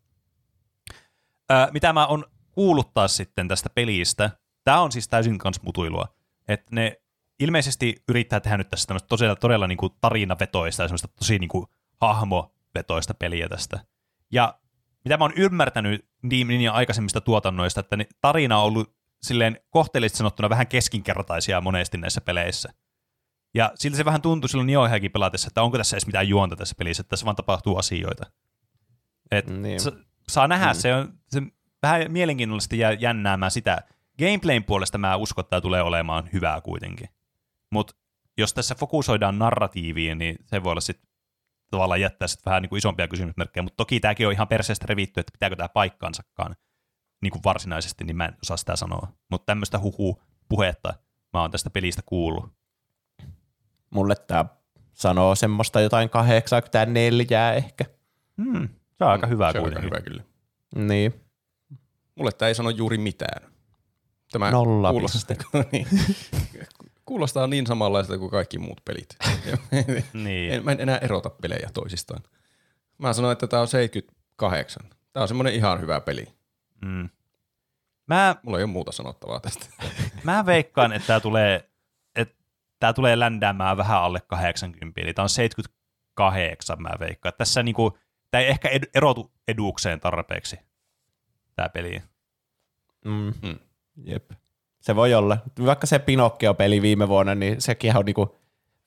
Ää, 1.50 1.68
mitä 1.72 1.92
mä 1.92 2.06
on 2.06 2.24
kuullut 2.50 2.94
taas 2.94 3.16
sitten 3.16 3.48
tästä 3.48 3.70
pelistä, 3.70 4.30
tämä 4.64 4.80
on 4.80 4.92
siis 4.92 5.08
täysin 5.08 5.38
kans 5.38 5.62
mutuilua. 5.62 6.08
Että 6.48 6.66
ne 6.70 7.02
ilmeisesti 7.40 8.02
yrittää 8.08 8.40
tehdä 8.40 8.56
nyt 8.56 8.68
tässä 8.68 8.86
tämmöistä 8.86 9.08
todella, 9.08 9.36
todella 9.36 9.66
niinku 9.66 9.88
tarinavetoista 9.88 10.82
ja 10.82 10.88
semmoista 10.88 11.08
tosi 11.08 11.38
niinku 11.38 11.68
hahmovetoista 12.00 13.14
peliä 13.14 13.48
tästä. 13.48 13.84
Ja 14.32 14.58
mitä 15.04 15.16
mä 15.16 15.24
oon 15.24 15.32
ymmärtänyt 15.36 16.08
niin, 16.22 16.48
niin 16.48 16.70
aikaisemmista 16.70 17.20
tuotannoista, 17.20 17.80
että 17.80 17.96
ne 17.96 18.06
tarina 18.20 18.58
on 18.58 18.64
ollut 18.64 18.96
silleen 19.22 19.60
kohteellisesti 19.70 20.18
sanottuna 20.18 20.48
vähän 20.50 20.66
keskinkertaisia 20.66 21.60
monesti 21.60 21.98
näissä 21.98 22.20
peleissä. 22.20 22.72
Ja 23.54 23.72
siltä 23.74 23.96
se 23.96 24.04
vähän 24.04 24.22
tuntui 24.22 24.48
silloin 24.48 24.66
Nioheakin 24.66 25.12
pelatessa, 25.12 25.48
että 25.48 25.62
onko 25.62 25.78
tässä 25.78 25.96
edes 25.96 26.06
mitään 26.06 26.28
juonta 26.28 26.56
tässä 26.56 26.74
pelissä, 26.78 27.00
että 27.00 27.10
tässä 27.10 27.24
vaan 27.24 27.36
tapahtuu 27.36 27.76
asioita. 27.76 28.26
Et 29.30 29.46
Niin. 29.46 29.80
sa- 29.80 29.92
saa 30.28 30.48
nähdä, 30.48 30.72
mm. 30.72 30.74
se 30.78 30.94
on 30.94 31.18
se 31.28 31.42
vähän 31.82 32.12
mielenkiinnollisesti 32.12 32.78
jää 32.78 32.92
jännäämään 32.92 33.50
sitä. 33.50 33.82
Gameplayn 34.18 34.64
puolesta 34.64 34.98
mä 34.98 35.16
uskon, 35.16 35.42
että 35.42 35.50
tämä 35.50 35.60
tulee 35.60 35.82
olemaan 35.82 36.28
hyvää 36.32 36.60
kuitenkin. 36.60 37.08
Mutta 37.72 37.94
jos 38.38 38.54
tässä 38.54 38.74
fokusoidaan 38.74 39.38
narratiiviin, 39.38 40.18
niin 40.18 40.36
se 40.46 40.62
voi 40.62 40.70
olla 40.70 40.80
sitten 40.80 41.10
tavallaan 41.70 42.00
jättää 42.00 42.28
sit 42.28 42.46
vähän 42.46 42.62
niin 42.62 42.68
kuin 42.68 42.78
isompia 42.78 43.08
kysymysmerkkejä, 43.08 43.62
mutta 43.62 43.76
toki 43.76 44.00
tämäkin 44.00 44.26
on 44.26 44.32
ihan 44.32 44.48
perseestä 44.48 44.86
revitty, 44.88 45.20
että 45.20 45.32
pitääkö 45.32 45.56
tämä 45.56 45.68
paikkaansakaan 45.68 46.56
niin 47.22 47.32
kuin 47.32 47.42
varsinaisesti, 47.44 48.04
niin 48.04 48.16
mä 48.16 48.24
en 48.24 48.36
osaa 48.42 48.56
sitä 48.56 48.76
sanoa. 48.76 49.08
Mutta 49.30 49.46
tämmöistä 49.46 49.78
huhu 49.78 50.22
puhetta 50.48 50.94
mä 51.32 51.40
oon 51.40 51.50
tästä 51.50 51.70
pelistä 51.70 52.02
kuullut. 52.06 52.52
Mulle 53.90 54.14
tämä 54.14 54.44
sanoo 54.92 55.34
semmoista 55.34 55.80
jotain 55.80 56.10
84 56.10 57.52
ehkä. 57.52 57.84
Hmm, 58.42 58.68
se 58.98 59.04
on 59.04 59.10
aika 59.10 59.26
hyvä 59.26 59.52
Se 59.52 59.58
on 59.58 59.64
aika 59.64 59.80
hyvä 59.80 60.00
kyllä. 60.00 60.22
Niin. 60.74 61.14
Mulle 62.14 62.32
tämä 62.32 62.48
ei 62.48 62.54
sano 62.54 62.70
juuri 62.70 62.98
mitään. 62.98 63.52
Tämä 64.32 64.50
Nolla 64.50 64.90
kuulostaa, 64.90 65.36
niin, 65.72 65.86
kuulostaa 67.04 67.46
niin 67.46 67.66
samanlaiselta 67.66 68.18
kuin 68.18 68.30
kaikki 68.30 68.58
muut 68.58 68.80
pelit. 68.84 69.16
Niin. 70.24 70.52
en, 70.52 70.64
mä 70.64 70.72
en 70.72 70.80
enää 70.80 70.98
erota 70.98 71.30
pelejä 71.30 71.70
toisistaan. 71.74 72.22
Mä 72.98 73.12
sanoin, 73.12 73.32
että 73.32 73.46
tämä 73.46 73.60
on 73.60 73.68
78. 73.68 74.82
Tämä 75.12 75.22
on 75.22 75.28
semmoinen 75.28 75.54
ihan 75.54 75.80
hyvä 75.80 76.00
peli. 76.00 76.26
Mm. 76.82 77.08
Mä, 78.06 78.36
Mulla 78.42 78.58
ei 78.58 78.64
ole 78.64 78.72
muuta 78.72 78.92
sanottavaa 78.92 79.40
tästä. 79.40 79.66
mä 80.24 80.46
veikkaan, 80.46 80.92
että 80.92 81.06
tämä 81.06 81.20
tulee, 81.20 81.70
että 82.14 82.34
tämä 82.78 82.92
tulee 82.92 83.18
ländäämään 83.18 83.76
vähän 83.76 84.02
alle 84.02 84.20
80, 84.26 85.00
eli 85.00 85.14
tämä 85.14 85.24
on 85.24 85.28
78 85.28 86.82
mä 86.82 86.90
veikkaan. 87.00 87.32
Tässä 87.38 87.62
niinku, 87.62 87.98
tämä 88.30 88.42
ei 88.42 88.48
ehkä 88.48 88.68
ed- 88.68 88.90
erotu 88.94 89.32
edukseen 89.48 90.00
tarpeeksi, 90.00 90.58
tämä 91.56 91.68
peli. 91.68 92.02
Mm. 93.04 93.32
Mm. 93.42 93.58
Jep. 94.04 94.30
Se 94.80 94.96
voi 94.96 95.14
olla. 95.14 95.38
Vaikka 95.66 95.86
se 95.86 95.98
Pinocchio-peli 95.98 96.82
viime 96.82 97.08
vuonna, 97.08 97.34
niin 97.34 97.60
sekin 97.60 97.96
on 97.96 98.04
niinku 98.04 98.36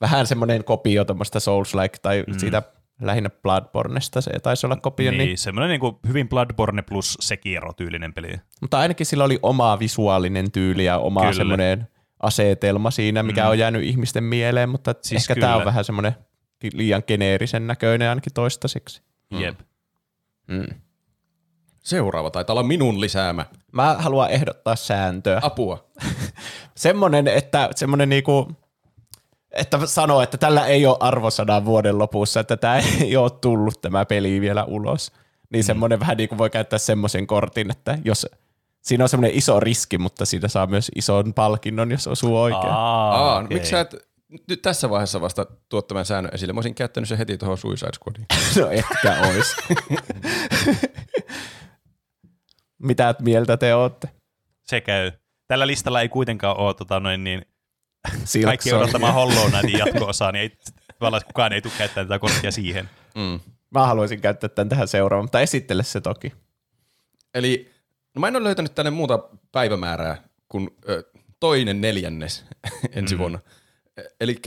vähän 0.02 0.28
semmoinen 0.28 0.64
kopio 0.64 1.06
tuommoista 1.06 1.40
Souls-like, 1.40 2.00
tai 2.02 2.24
mm. 2.28 2.40
siitä 2.40 2.64
lähinnä 3.02 3.30
Bloodbornesta 3.30 4.22
se 4.22 4.32
taisi 4.40 4.66
olla 4.68 4.76
kopio. 4.76 5.12
Niin, 5.12 5.18
Niin. 5.18 5.28
niin. 5.28 5.38
semmoinen 5.38 5.70
niinku 5.70 6.00
hyvin 6.08 6.30
Bloodborne 6.30 6.82
plus 6.82 7.18
Sekiro-tyylinen 7.22 8.14
peli. 8.14 8.34
Mutta 8.62 8.80
ainakin 8.80 9.06
sillä 9.06 9.24
oli 9.24 9.40
oma 9.42 9.80
visuaalinen 9.80 10.52
tyyli 10.52 10.86
ja 10.86 10.98
oma 10.98 11.20
Kyllä. 11.22 11.34
semmoinen 11.34 11.88
asetelma 12.20 12.92
siinä, 12.92 13.24
mikä 13.24 13.44
Mm. 13.44 13.50
on 13.50 13.60
jäänyt 13.60 13.84
ihmisten 13.84 14.24
mieleen, 14.24 14.70
mutta 14.70 14.96
Siis 15.02 15.22
ehkä 15.30 15.42
tämä 15.42 15.54
on 15.54 15.60
kyllä. 15.60 15.66
vähän 15.66 15.86
semmoinen 15.86 16.16
liian 16.74 17.04
geneerisen 17.08 17.68
näköinen 17.68 18.10
ainakin 18.10 18.34
toistaiseksi. 18.34 19.02
Mm. 19.32 19.42
Jep. 19.42 19.60
Mm. 20.48 20.66
Seuraava 21.84 22.32
taitaa 22.32 22.54
olla 22.54 22.64
minun 22.64 23.02
lisäämä. 23.02 23.46
Mä 23.72 23.96
haluan 24.00 24.32
ehdottaa 24.32 24.76
sääntöä. 24.76 25.40
Apua. 25.44 25.90
Semmoinen, 26.76 27.28
että 27.28 27.70
semmoinen 27.76 28.10
niinku, 28.10 28.52
että 29.56 29.86
sanoo, 29.86 30.22
että 30.22 30.38
tällä 30.38 30.66
ei 30.66 30.86
ole 30.86 30.98
arvosadan 31.00 31.66
vuoden 31.66 32.00
lopussa, 32.00 32.40
että 32.40 32.58
tämä 32.58 32.80
ei 33.02 33.18
ole 33.18 33.32
tullut 33.42 33.82
tämä 33.82 34.06
peli 34.06 34.42
vielä 34.42 34.64
ulos. 34.64 35.12
Niin 35.50 35.64
mm. 35.64 35.66
semmoinen 35.66 36.00
vähän 36.00 36.18
niin 36.18 36.30
kuin 36.30 36.38
voi 36.38 36.50
käyttää 36.50 36.80
semmoisen 36.80 37.28
kortin, 37.28 37.72
että 37.72 37.98
jos 38.06 38.28
siinä 38.82 39.04
on 39.04 39.10
semmoinen 39.10 39.38
iso 39.38 39.60
riski, 39.60 39.98
mutta 39.98 40.26
siitä 40.26 40.48
saa 40.48 40.68
myös 40.68 40.92
ison 40.96 41.34
palkinnon, 41.34 41.92
jos 41.92 42.08
osuu 42.08 42.42
oikein. 42.42 42.74
Aa, 42.74 43.38
okei. 43.38 43.58
miksi 43.58 43.72
sä 43.72 43.80
et 43.80 43.96
nyt 44.50 44.62
tässä 44.62 44.90
vaiheessa 44.90 45.22
vasta 45.22 45.46
tuot 45.70 45.88
tämän 45.88 46.06
säännön 46.06 46.36
esille. 46.36 46.54
Mä 46.54 46.58
olisin 46.58 46.76
käyttänyt 46.76 47.10
sen 47.10 47.18
heti 47.18 47.38
tuohon 47.38 47.58
Suicide 47.58 47.92
Squadiin. 47.94 48.26
No 48.62 48.70
ehkä 48.72 49.28
ois. 49.28 49.56
Mitä 52.84 53.16
mieltä 53.22 53.58
te 53.58 53.76
ootte? 53.76 54.10
Se 54.64 54.82
käy. 54.82 55.12
Tällä 55.48 55.68
listalla 55.68 56.02
ei 56.02 56.10
kuitenkaan 56.10 56.58
ole 56.58 56.74
tota, 56.74 57.00
noin 57.00 57.24
niin, 57.24 57.46
kaikki 58.46 58.64
Silkson. 58.64 58.80
odottamaan 58.80 59.14
Hollow 59.14 59.50
Knightin 59.50 59.80
jatko-osaa, 59.80 60.32
niin 60.32 60.42
ei, 60.42 60.58
tavallaan 61.00 61.22
kukaan 61.28 61.54
ei 61.54 61.62
tule 61.62 61.74
käyttämään 61.78 62.08
tätä 62.08 62.20
korttia 62.20 62.52
siihen. 62.52 62.90
Mm. 63.16 63.40
Mä 63.70 63.86
haluaisin 63.88 64.22
käyttää 64.22 64.50
tämän 64.50 64.70
tähän 64.70 64.88
seuraavaan, 64.88 65.24
mutta 65.24 65.42
esittele 65.42 65.84
se 65.84 66.02
toki. 66.02 66.34
Eli 67.34 67.72
no 68.16 68.20
mä 68.20 68.28
en 68.28 68.36
ole 68.36 68.44
löytänyt 68.44 68.76
tänne 68.76 68.90
muuta 68.92 69.20
päivämäärää 69.52 70.18
kuin 70.48 70.70
ö, 70.90 71.04
toinen 71.40 71.82
neljännes 71.82 72.46
ensi 72.92 73.16
Mm. 73.16 73.20
vuonna. 73.20 73.40
Eli 74.22 74.42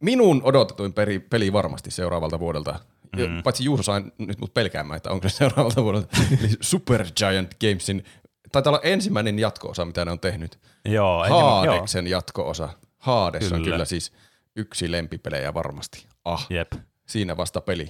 minun 0.00 0.40
odotetuin 0.44 0.92
peri, 0.92 1.18
peli 1.20 1.52
varmasti 1.52 1.90
seuraavalta 1.90 2.40
vuodelta. 2.40 2.80
Mm. 3.16 3.42
Paitsi 3.42 3.64
Juuso 3.64 3.82
sain 3.82 4.12
nyt 4.18 4.40
mut 4.40 4.54
pelkäämään, 4.54 4.96
että 4.96 5.10
onko 5.10 5.28
se 5.28 5.36
seuraavalta 5.36 5.82
vuodelta. 5.84 6.16
Eli 6.40 6.48
Super 6.60 7.06
Giant 7.16 7.50
Gamesin, 7.60 8.04
taitaa 8.52 8.70
olla 8.70 8.80
ensimmäinen 8.82 9.38
jatko-osa, 9.38 9.84
mitä 9.84 10.04
ne 10.04 10.10
on 10.10 10.20
tehnyt. 10.20 10.58
Joo. 10.84 11.24
Haadeksen 11.28 12.06
jatko-osa. 12.06 12.68
Haades 13.00 13.42
on 13.44 13.48
Kyllä. 13.62 13.64
kyllä 13.74 13.84
siis 13.84 14.12
yksi 14.56 14.92
lempipelejä 14.92 15.54
varmasti. 15.54 16.06
Ah, 16.24 16.46
Jep. 16.50 16.72
siinä 17.06 17.36
vasta 17.36 17.60
peli. 17.60 17.82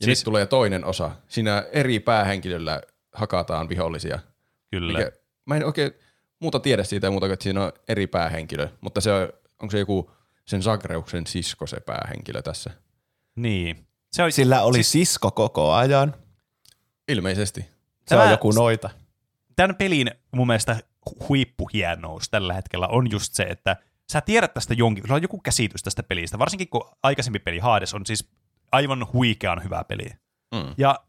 Ja 0.00 0.04
Siis- 0.04 0.18
nyt 0.18 0.24
tulee 0.24 0.46
toinen 0.46 0.84
osa. 0.84 1.10
Siinä 1.28 1.64
eri 1.72 2.00
päähenkilöllä 2.00 2.80
hakataan 3.14 3.68
vihollisia. 3.68 4.18
Kyllä. 4.70 4.98
Mikä, 4.98 5.12
mä 5.46 5.56
en 5.56 5.64
oikein 5.64 5.92
muuta 6.40 6.60
tiedä 6.60 6.84
siitä 6.84 7.10
muuta 7.10 7.26
kuin, 7.26 7.32
että 7.32 7.42
siinä 7.42 7.64
on 7.64 7.72
eri 7.88 8.06
päähenkilö, 8.06 8.68
mutta 8.80 9.00
se 9.00 9.12
on, 9.12 9.32
onko 9.62 9.70
se 9.72 9.78
joku 9.78 10.10
sen 10.46 10.62
Zagreuksen 10.62 11.26
sisko 11.26 11.66
se 11.66 11.80
päähenkilö 11.80 12.42
tässä? 12.42 12.70
Niin. 13.36 13.86
Se 14.12 14.22
on, 14.22 14.32
Sillä 14.32 14.62
oli 14.62 14.76
siis, 14.82 14.92
sisko 14.92 15.30
koko 15.30 15.72
ajan. 15.72 16.14
Ilmeisesti. 17.08 17.60
Se 17.60 17.68
Tämä- 18.08 18.22
on 18.22 18.30
joku 18.30 18.50
noita. 18.52 18.90
tämän 19.56 19.76
pelin 19.76 20.10
mun 20.32 20.46
mielestä 20.46 20.76
hu- 21.10 21.26
huippuhienous 21.28 22.28
tällä 22.30 22.54
hetkellä 22.54 22.86
on 22.86 23.10
just 23.10 23.34
se, 23.34 23.42
että 23.42 23.76
sä 24.10 24.20
tiedät 24.20 24.54
tästä 24.54 24.74
jonkin, 24.74 25.04
sulla 25.04 25.14
on 25.14 25.22
joku 25.22 25.40
käsitys 25.40 25.82
tästä 25.82 26.02
pelistä, 26.02 26.38
varsinkin 26.38 26.68
kun 26.68 26.90
aikaisempi 27.02 27.38
peli 27.38 27.58
Hades 27.58 27.94
on 27.94 28.06
siis 28.06 28.30
aivan 28.72 29.06
huikean 29.12 29.64
hyvä 29.64 29.84
peli. 29.84 30.06
Mm. 30.54 30.74
Ja 30.78 31.00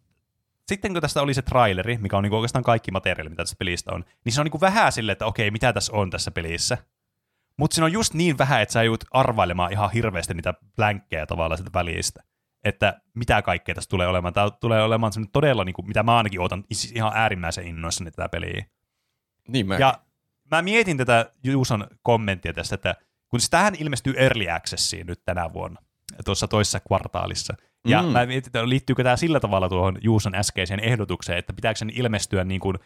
sitten 0.68 0.94
kun 0.94 1.02
tästä 1.02 1.22
oli 1.22 1.34
se 1.34 1.42
traileri, 1.42 1.98
mikä 1.98 2.18
on 2.18 2.24
niinku 2.24 2.36
oikeastaan 2.36 2.64
kaikki 2.64 2.92
materiaali, 2.92 3.30
mitä 3.30 3.42
tästä 3.44 3.56
pelistä 3.60 3.92
on, 3.94 4.06
niin 4.26 4.34
se 4.34 4.42
on 4.42 4.46
niinku 4.46 4.62
vähän 4.62 4.92
silleen, 4.92 5.14
että 5.14 5.26
okei, 5.26 5.52
mitä 5.52 5.74
tässä 5.74 5.94
on 5.94 6.10
tässä 6.10 6.32
pelissä. 6.32 6.78
Mutta 7.58 7.76
siinä 7.76 7.86
on 7.86 7.92
just 7.92 8.14
niin 8.14 8.38
vähän, 8.38 8.62
että 8.62 8.74
sä 8.74 8.84
joudut 8.84 9.04
arvailemaan 9.12 9.72
ihan 9.72 9.92
hirveästi 9.92 10.34
niitä 10.34 10.54
blänkkejä 10.76 11.26
tavallaan 11.26 11.58
sitä 11.58 11.70
välistä. 11.74 12.24
Että 12.64 13.02
mitä 13.16 13.42
kaikkea 13.42 13.76
tässä 13.76 13.90
tulee 13.90 14.08
olemaan. 14.08 14.34
Tämä 14.34 14.50
tulee 14.52 14.84
olemaan 14.84 15.12
todella, 15.34 15.64
niinku, 15.64 15.82
mitä 15.82 16.04
mä 16.04 16.18
ainakin 16.18 16.40
odotan 16.40 16.64
siis 16.72 16.92
ihan 16.92 17.12
äärimmäisen 17.16 17.68
innoissani 17.68 18.12
tätä 18.12 18.30
peliä. 18.30 18.66
Niin 19.48 19.68
mä. 19.68 19.78
Ja 19.78 20.00
mä 20.52 20.62
mietin 20.62 20.98
tätä 20.98 21.32
Juuson 21.44 21.88
kommenttia 22.04 22.54
tästä, 22.54 22.76
että 22.76 22.96
kun 23.30 23.40
siis 23.40 23.50
tämähän 23.50 23.76
ilmestyy 23.80 24.14
Early 24.18 24.50
Accessiin 24.50 25.08
nyt 25.08 25.22
tänä 25.26 25.54
vuonna, 25.54 25.82
tuossa 26.26 26.48
toisessa 26.48 26.80
kvartaalissa. 26.80 27.54
Ja 27.88 28.02
mm. 28.02 28.08
Mä 28.10 28.26
mietin, 28.26 28.48
että 28.48 28.70
liittyykö 28.70 29.04
tämä 29.04 29.16
sillä 29.18 29.40
tavalla 29.40 29.70
tuohon 29.70 29.98
Juuson 30.02 30.36
äskeiseen 30.36 30.80
ehdotukseen, 30.80 31.38
että 31.38 31.54
pitääkö 31.54 31.78
sen 31.78 31.90
ilmestyä 31.90 32.44
niin 32.44 32.62
kuin 32.62 32.78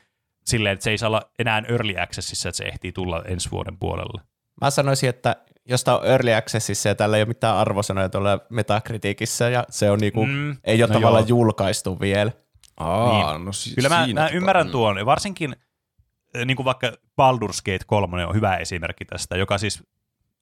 silleen, 0.46 0.74
että 0.74 0.84
se 0.84 0.90
ei 0.92 0.98
saa 0.98 1.08
olla 1.08 1.22
enää 1.40 1.64
Early 1.70 1.94
Accessissa, 2.00 2.50
että 2.50 2.58
se 2.58 2.64
ehtii 2.64 2.92
tulla 2.92 3.24
ensi 3.28 3.52
vuoden 3.52 3.78
puolella. 3.78 4.22
Mä 4.62 4.70
sanoisin, 4.70 5.10
että 5.10 5.36
jos 5.70 5.84
tää 5.84 5.98
on 5.98 6.06
Early 6.08 6.34
Accessissa 6.34 6.90
ja 6.90 6.96
tällä 6.96 7.18
ei 7.18 7.22
ole 7.24 7.28
mitään 7.28 7.56
arvosanoja 7.58 8.10
tuolla 8.10 8.40
Metacriticissa 8.50 9.50
ja 9.50 9.64
se 9.70 9.92
on 9.92 10.00
niinku, 10.00 10.26
Mm, 10.26 10.32
mm, 10.32 10.58
ei 10.64 10.84
ole 10.84 10.94
no 10.94 11.00
tavallaan 11.00 11.24
joo. 11.28 11.40
julkaistu 11.40 12.00
vielä. 12.00 12.32
Aa, 12.78 13.34
niin. 13.34 13.46
no 13.46 13.54
si- 13.54 13.76
Kyllä 13.76 13.90
mä, 13.90 14.06
siinä 14.06 14.22
mä 14.22 14.30
ymmärrän 14.30 14.66
mm. 14.68 14.72
tuon, 14.72 15.06
varsinkin 15.06 15.56
niin 16.46 16.56
kuin 16.58 16.66
vaikka 16.66 16.88
Baldur's 16.92 17.62
Gate 17.66 17.86
3 17.88 18.26
on 18.26 18.36
hyvä 18.36 18.56
esimerkki 18.58 19.06
tästä, 19.06 19.38
joka 19.38 19.58
siis, 19.58 19.84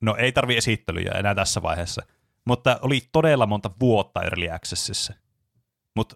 no 0.02 0.16
ei 0.16 0.32
tarvi 0.32 0.58
esittelyjä 0.58 1.12
enää 1.12 1.36
tässä 1.36 1.62
vaiheessa, 1.62 2.02
mutta 2.46 2.80
oli 2.82 3.02
todella 3.12 3.46
monta 3.46 3.72
vuotta 3.80 4.22
Early 4.22 4.50
Accessissa. 4.52 5.14
Mutta 5.96 6.16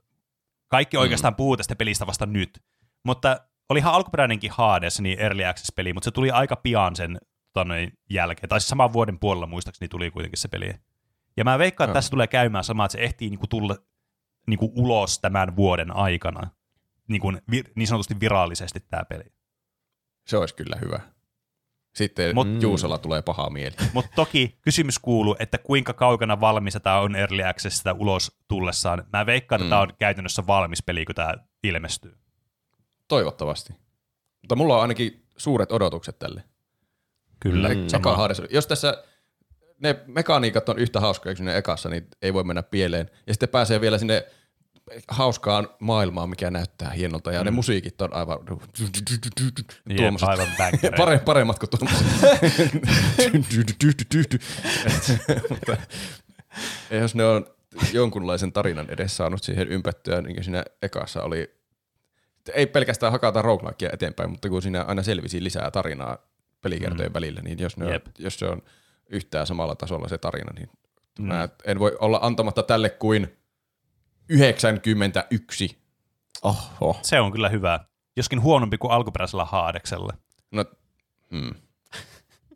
kaikki 0.67 0.97
Mm. 0.97 1.01
oikeastaan 1.01 1.35
puhuu 1.35 1.57
tästä 1.57 1.75
pelistä 1.75 2.07
vasta 2.07 2.25
nyt. 2.25 2.63
Mutta 3.05 3.39
olihan 3.69 3.93
alkuperäinenkin 3.93 4.51
Hades, 4.53 5.01
niin 5.01 5.19
Early 5.19 5.45
Access-peli, 5.45 5.93
mutta 5.93 6.05
se 6.05 6.11
tuli 6.11 6.31
aika 6.31 6.55
pian 6.55 6.95
sen 6.95 7.17
tonne 7.53 7.91
jälkeen. 8.09 8.49
Tai 8.49 8.59
siis 8.61 8.69
saman 8.69 8.93
vuoden 8.93 9.19
puolella 9.19 9.47
muistaakseni 9.47 9.89
tuli 9.89 10.11
kuitenkin 10.11 10.37
se 10.39 10.47
peli. 10.47 10.73
Ja 11.37 11.43
mä 11.43 11.59
veikkaan, 11.59 11.89
että 11.89 11.97
tässä 11.97 12.09
tulee 12.09 12.27
käymään 12.27 12.63
sama, 12.63 12.85
että 12.85 12.91
se 12.91 13.03
ehtii 13.03 13.29
niinku 13.29 13.47
tulla 13.47 13.75
niinku 14.47 14.71
ulos 14.75 15.19
tämän 15.19 15.55
vuoden 15.55 15.95
aikana. 15.95 16.49
Niin, 17.07 17.21
kuin, 17.21 17.41
vi- 17.51 17.63
niin 17.75 17.87
sanotusti 17.87 18.19
virallisesti 18.19 18.79
tämä 18.79 19.05
peli. 19.05 19.23
Se 20.27 20.37
olisi 20.37 20.55
kyllä 20.55 20.75
hyvä. 20.81 20.99
Sitten 21.95 22.35
Mut- 22.35 22.47
Mut, 22.47 22.61
Juusolla 22.61 22.97
tulee 22.97 23.21
paha 23.21 23.49
mieli. 23.49 23.75
Mutta 23.93 24.11
toki 24.15 24.57
kysymys 24.61 24.99
kuuluu, 24.99 25.35
että 25.39 25.57
kuinka 25.57 25.93
kaukana 25.93 26.39
valmista 26.41 26.79
tämä 26.79 26.99
on 26.99 27.15
Early 27.15 27.43
Accessista 27.43 27.93
ulos 27.99 28.37
tullessaan. 28.47 29.03
Mä 29.13 29.25
veikkaan, 29.25 29.61
että 29.61 29.65
Mm. 29.65 29.69
tämä 29.69 29.81
on 29.81 29.93
käytännössä 29.99 30.47
valmis 30.47 30.83
peli, 30.83 31.05
kun 31.05 31.15
tämä 31.15 31.33
ilmestyy. 31.63 32.17
Toivottavasti. 33.07 33.73
Mutta 34.41 34.55
mulla 34.55 34.75
on 34.75 34.81
ainakin 34.81 35.25
suuret 35.37 35.71
odotukset 35.71 36.19
tälle. 36.19 36.43
Kyllä. 37.39 37.69
Mm. 37.69 37.75
Mm. 37.75 38.47
Jos 38.49 38.67
tässä 38.67 39.03
ne 39.83 39.99
mekaniikat 40.07 40.69
on 40.69 40.79
yhtä 40.79 40.99
hauskoja 40.99 41.35
kuin 41.35 41.45
ne 41.45 41.57
ekassa, 41.57 41.89
niin 41.89 42.07
ei 42.21 42.33
voi 42.33 42.43
mennä 42.43 42.63
pieleen. 42.63 43.09
Ja 43.27 43.33
sitten 43.33 43.49
pääsee 43.49 43.81
vielä 43.81 43.97
sinne 43.97 44.25
hauskaan 45.07 45.69
maailmaan, 45.79 46.29
mikä 46.29 46.51
näyttää 46.51 46.89
hienolta. 46.89 47.31
Ja 47.31 47.39
mm. 47.39 47.45
ne 47.45 47.51
musiikit 47.51 48.01
on 48.01 48.13
aivan 48.13 48.39
tuommoiset. 49.97 50.29
aivan. 50.29 50.47
Pare, 50.97 51.19
paremmat 51.19 51.59
kuin 51.59 51.69
tuommoiset. 51.69 52.07
Mutta 55.49 55.77
jos 56.91 57.15
ne 57.15 57.25
on 57.25 57.45
jonkunlaisen 57.93 58.51
tarinan 58.53 58.89
edes 58.89 59.17
saanut 59.17 59.43
siihen 59.43 59.67
ympättyä, 59.67 60.21
niin 60.21 60.35
kuin 60.35 60.43
siinä 60.43 60.63
ekassa 60.81 61.23
oli, 61.23 61.55
ei 62.53 62.65
pelkästään 62.67 63.11
hakata 63.11 63.41
roguelikea 63.41 63.89
eteenpäin, 63.93 64.29
mutta 64.29 64.49
kun 64.49 64.61
siinä 64.61 64.83
aina 64.83 65.03
selvisi 65.03 65.43
lisää 65.43 65.71
tarinaa 65.71 66.17
pelikertojen 66.61 67.11
mm. 67.11 67.13
välillä, 67.13 67.41
niin 67.41 67.59
jos, 67.59 67.77
ne 67.77 67.85
on, 67.85 67.91
Jep. 67.93 68.05
jos 68.19 68.39
se 68.39 68.45
on 68.45 68.61
yhtään 69.09 69.47
samalla 69.47 69.75
tasolla 69.75 70.07
se 70.07 70.17
tarina, 70.17 70.51
niin 70.55 70.69
Mm. 71.19 71.23
mm. 71.25 71.27
mä 71.27 71.49
en 71.65 71.79
voi 71.79 71.97
olla 71.99 72.19
antamatta 72.21 72.63
tälle 72.63 72.89
kuin 72.89 73.37
91. 74.29 75.77
Oho. 76.43 76.99
Se 77.01 77.19
on 77.19 77.31
kyllä 77.31 77.49
hyvä. 77.49 77.79
Joskin 78.17 78.41
huonompi 78.41 78.77
kuin 78.77 78.91
alkuperäisellä 78.91 79.45
Haadeksella. 79.45 80.13
No, 80.51 80.65
hmm. 81.31 81.51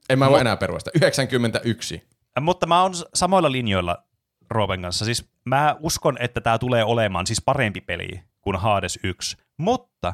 En 0.09 0.19
mä 0.19 0.29
voi 0.29 0.41
enää 0.41 0.57
peruista. 0.57 0.91
91. 0.95 2.07
Äh, 2.37 2.43
Mutta 2.43 2.67
mä 2.67 2.81
oon 2.81 2.93
samoilla 3.13 3.51
linjoilla 3.51 4.03
Roopen 4.49 4.81
kanssa. 4.81 5.05
Siis 5.05 5.31
mä 5.45 5.75
uskon, 5.79 6.17
että 6.19 6.41
tämä 6.41 6.57
tulee 6.57 6.83
olemaan 6.83 7.27
siis 7.27 7.41
parempi 7.41 7.81
peli 7.81 8.21
kuin 8.41 8.55
Hades 8.55 8.99
1. 9.03 9.37
Mutta 9.57 10.13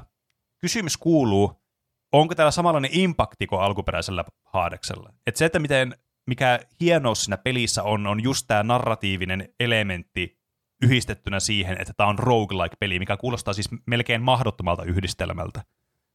kysymys 0.59 0.97
kuuluu, 0.97 1.61
onko 2.11 2.35
täällä 2.35 2.51
samanlainen 2.51 2.91
impakti 2.93 3.47
kuin 3.47 3.61
alkuperäisellä 3.61 4.25
Hadeksella? 4.43 5.13
Että 5.27 5.37
se, 5.37 5.45
että 5.45 5.59
miten, 5.59 5.95
mikä 6.27 6.59
hienous 6.81 7.23
siinä 7.23 7.37
pelissä 7.37 7.83
on, 7.83 8.07
on 8.07 8.23
just 8.23 8.45
tämä 8.47 8.63
narratiivinen 8.63 9.49
elementti 9.59 10.37
yhdistettynä 10.81 11.39
siihen, 11.39 11.81
että 11.81 11.93
tämä 11.97 12.09
on 12.09 12.19
roguelike-peli, 12.19 12.99
mikä 12.99 13.17
kuulostaa 13.17 13.53
siis 13.53 13.69
melkein 13.85 14.21
mahdottomalta 14.21 14.83
yhdistelmältä. 14.83 15.63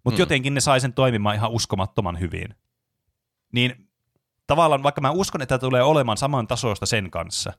Mutta 0.04 0.18
Mm. 0.18 0.22
jotenkin 0.22 0.54
ne 0.54 0.60
sai 0.60 0.80
sen 0.80 0.92
toimimaan 0.92 1.36
ihan 1.36 1.50
uskomattoman 1.50 2.20
hyvin. 2.20 2.54
Niin 3.52 3.88
tavallaan, 4.46 4.82
vaikka 4.82 5.00
mä 5.00 5.10
uskon, 5.10 5.42
että 5.42 5.58
tämä 5.58 5.68
tulee 5.68 5.82
olemaan 5.82 6.18
saman 6.18 6.46
tasoista 6.46 6.86
sen 6.86 7.10
kanssa, 7.10 7.50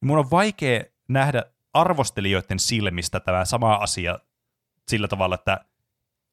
niin 0.00 0.06
mun 0.06 0.18
on 0.18 0.30
vaikea 0.30 0.84
nähdä 1.08 1.42
arvostelijoiden 1.74 2.58
silmistä 2.58 3.20
tämä 3.20 3.44
sama 3.44 3.74
asia 3.74 4.18
sillä 4.88 5.08
tavalla, 5.08 5.34
että 5.34 5.64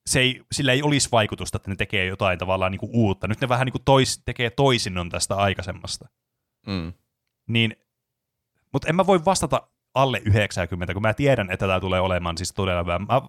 se 0.05 0.19
ei, 0.19 0.43
sillä 0.51 0.71
ei 0.73 0.83
olisi 0.83 1.09
vaikutusta, 1.11 1.55
että 1.57 1.69
ne 1.69 1.75
tekee 1.75 2.05
jotain 2.05 2.39
tavallaan 2.39 2.71
niin 2.71 2.79
kuin 2.79 2.91
uutta. 2.93 3.27
Nyt 3.27 3.41
ne 3.41 3.49
vähän 3.49 3.65
niin 3.65 3.71
kuin 3.71 3.83
tois, 3.85 4.21
tekee 4.25 4.49
toisinnon 4.49 5.09
tästä 5.09 5.35
aikaisemmasta. 5.35 6.09
Mm. 6.67 6.93
Niin, 7.47 7.75
mutta 8.73 8.87
en 8.87 8.95
mä 8.95 9.07
voi 9.07 9.25
vastata 9.25 9.67
alle 9.93 10.21
90, 10.25 10.93
kun 10.93 11.01
mä 11.01 11.13
tiedän, 11.13 11.51
että 11.51 11.67
tämä 11.67 11.79
tulee 11.79 11.99
olemaan 12.01 12.37
siis 12.37 12.53
todella 12.53 12.81
hyvä. 12.83 12.99
Mä, 12.99 13.21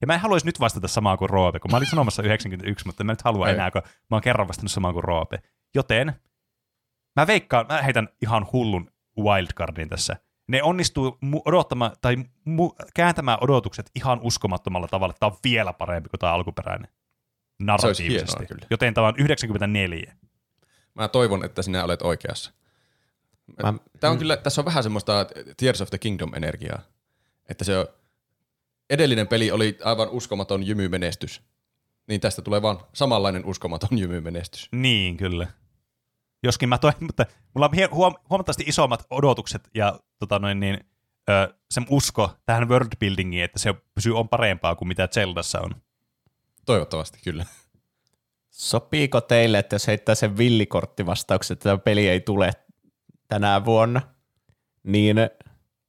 ja 0.00 0.06
mä 0.06 0.14
en 0.14 0.20
haluaisi 0.20 0.46
nyt 0.46 0.60
vastata 0.60 0.88
samaa 0.88 1.16
kuin 1.16 1.30
Roope, 1.30 1.60
kun 1.60 1.70
mä 1.70 1.76
olin 1.76 1.90
sanomassa 1.90 2.22
91, 2.22 2.86
mutta 2.86 3.04
mä 3.04 3.12
nyt 3.12 3.22
halua 3.22 3.48
Ei. 3.48 3.54
enää, 3.54 3.70
kun 3.70 3.82
mä 3.84 4.14
oon 4.16 4.22
kerran 4.22 4.48
vastannut 4.48 4.72
samaa 4.72 4.92
kuin 4.92 5.04
Roope. 5.04 5.38
Joten 5.74 6.12
mä 7.16 7.26
veikkaan, 7.26 7.66
mä 7.68 7.82
heitän 7.82 8.08
ihan 8.22 8.46
hullun 8.52 8.90
wildcardin 9.18 9.88
tässä. 9.88 10.16
Ne 10.48 10.62
onnistuu 10.62 11.18
mu- 11.24 11.42
odottamaan, 11.44 11.92
tai 12.00 12.16
mu- 12.48 12.86
kääntämään 12.94 13.38
odotukset 13.40 13.90
ihan 13.94 14.20
uskomattomalla 14.22 14.88
tavalla, 14.88 15.10
että 15.10 15.20
tämä 15.20 15.30
on 15.30 15.38
vielä 15.44 15.72
parempi 15.72 16.08
kuin 16.08 16.20
tämä 16.20 16.32
alkuperäinen 16.32 16.88
narratiivisesti. 17.60 18.38
hienoa 18.38 18.48
kyllä. 18.48 18.66
Joten 18.70 18.94
tämä 18.94 19.06
on 19.06 19.14
94. 19.18 20.14
Mä 20.94 21.08
toivon, 21.08 21.44
että 21.44 21.62
sinä 21.62 21.84
olet 21.84 22.02
oikeassa. 22.02 22.52
Mä, 23.62 23.74
Tää 24.00 24.10
on 24.10 24.18
kyllä, 24.18 24.36
tässä 24.36 24.60
on 24.60 24.64
vähän 24.64 24.82
semmoista 24.82 25.26
Tears 25.56 25.80
of 25.80 25.90
the 25.90 25.98
Kingdom-energiaa. 25.98 26.82
Että 27.48 27.64
se 27.64 27.78
on, 27.78 27.86
edellinen 28.90 29.28
peli 29.28 29.50
oli 29.50 29.78
aivan 29.84 30.08
uskomaton 30.08 30.66
jymymenestys. 30.66 31.42
Niin 32.08 32.20
tästä 32.20 32.42
tulee 32.42 32.62
vaan 32.62 32.78
samanlainen 32.92 33.44
uskomaton 33.44 33.98
jymymenestys. 34.02 34.68
Niin, 34.72 35.16
kyllä. 35.16 35.46
Joskin 36.42 36.68
mä 36.68 36.78
toin, 36.78 36.94
mutta 37.00 37.26
mulla 37.54 37.66
on 37.66 37.90
huom- 37.90 38.20
huomattavasti 38.30 38.64
isommat 38.66 39.06
odotukset 39.10 39.70
ja 39.74 40.00
tota 40.18 40.38
noin, 40.38 40.60
niin, 40.60 40.80
ö, 41.30 41.54
se 41.70 41.82
usko 41.90 42.30
tähän 42.46 42.68
worldbuildingiin, 42.68 43.44
että 43.44 43.58
se 43.58 43.74
pysyy 43.94 44.18
on 44.18 44.28
parempaa 44.28 44.74
kuin 44.74 44.88
mitä 44.88 45.08
Zeldassa 45.08 45.60
on. 45.60 45.70
Toivottavasti 46.66 47.18
kyllä. 47.24 47.46
sopiiko 48.50 49.20
teille, 49.20 49.58
että 49.58 49.74
jos 49.74 49.86
heittää 49.86 50.14
sen 50.14 50.36
villikorttivastauksen, 50.36 51.54
että 51.54 51.62
tämä 51.62 51.78
peli 51.78 52.08
ei 52.08 52.20
tule 52.20 52.50
tänä 53.28 53.64
vuonna, 53.64 54.02
niin 54.82 55.16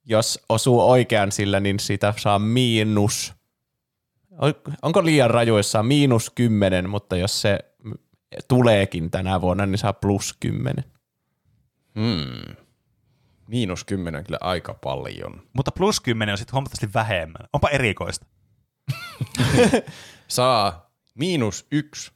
jos 0.04 0.40
osuu 0.48 0.90
oikean 0.90 1.32
sillä, 1.32 1.60
niin 1.60 1.80
siitä 1.80 2.14
saa 2.16 2.38
miinus. 2.38 3.34
On- 4.38 4.54
Onko 4.82 5.04
liian 5.04 5.30
saa 5.62 5.82
miinus 5.82 6.30
kymmenen, 6.30 6.90
mutta 6.90 7.16
jos 7.16 7.40
se 7.40 7.58
tuleekin 8.48 9.10
tänä 9.10 9.40
vuonna, 9.40 9.66
niin 9.66 9.78
saa 9.78 9.92
plus 9.92 10.36
kymmenen. 10.40 10.84
Hmm. 11.94 12.56
Miinus 13.48 13.84
kymmenen 13.84 14.18
on 14.18 14.24
kyllä 14.24 14.38
aika 14.40 14.74
paljon. 14.74 15.42
Mutta 15.52 15.72
plus 15.72 16.00
10 16.00 16.32
on 16.32 16.38
sitten 16.38 16.52
huomattavasti 16.52 16.94
vähemmän. 16.94 17.48
Onpa 17.52 17.68
erikoista. 17.68 18.26
Saa 20.28 20.90
miinus 21.14 21.66
yksi, 21.72 22.12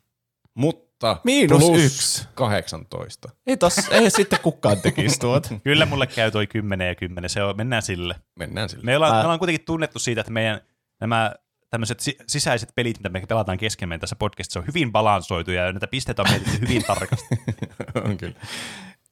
mutta 0.54 0.81
Miinus 1.24 1.64
plus 1.64 1.84
yksi. 1.84 2.28
18. 2.34 3.28
Ei, 3.46 3.56
tos, 3.56 3.76
ei 3.90 4.10
sitten 4.10 4.38
kukaan 4.42 4.80
tekisi 4.80 5.20
tuota. 5.20 5.48
Kyllä 5.64 5.86
mulle 5.86 6.06
käy 6.06 6.30
toi 6.30 6.46
10 6.46 6.88
ja 6.88 6.94
10, 6.94 7.30
se 7.30 7.42
on, 7.42 7.56
mennään 7.56 7.82
sille. 7.82 8.14
Mennään 8.38 8.68
sille. 8.68 8.84
Me 8.84 8.96
ollaan, 8.96 9.12
Mä- 9.12 9.18
me 9.18 9.22
ollaan 9.24 9.38
kuitenkin 9.38 9.64
tunnettu 9.66 9.98
siitä, 9.98 10.20
että 10.20 10.32
meidän 10.32 10.60
nämä 11.00 11.34
tämmöiset 11.70 12.00
si- 12.00 12.18
sisäiset 12.26 12.68
pelit, 12.74 12.98
mitä 12.98 13.08
me 13.08 13.22
pelataan 13.28 13.58
keskemme 13.58 13.98
tässä 13.98 14.16
podcastissa, 14.16 14.60
on 14.60 14.66
hyvin 14.66 14.92
balansoitu 14.92 15.50
ja 15.50 15.72
näitä 15.72 15.86
pisteitä 15.86 16.22
on 16.22 16.28
mietitty 16.30 16.60
hyvin 16.68 16.84
tarkasti. 16.84 17.34
on 18.04 18.16
kyllä. 18.18 18.34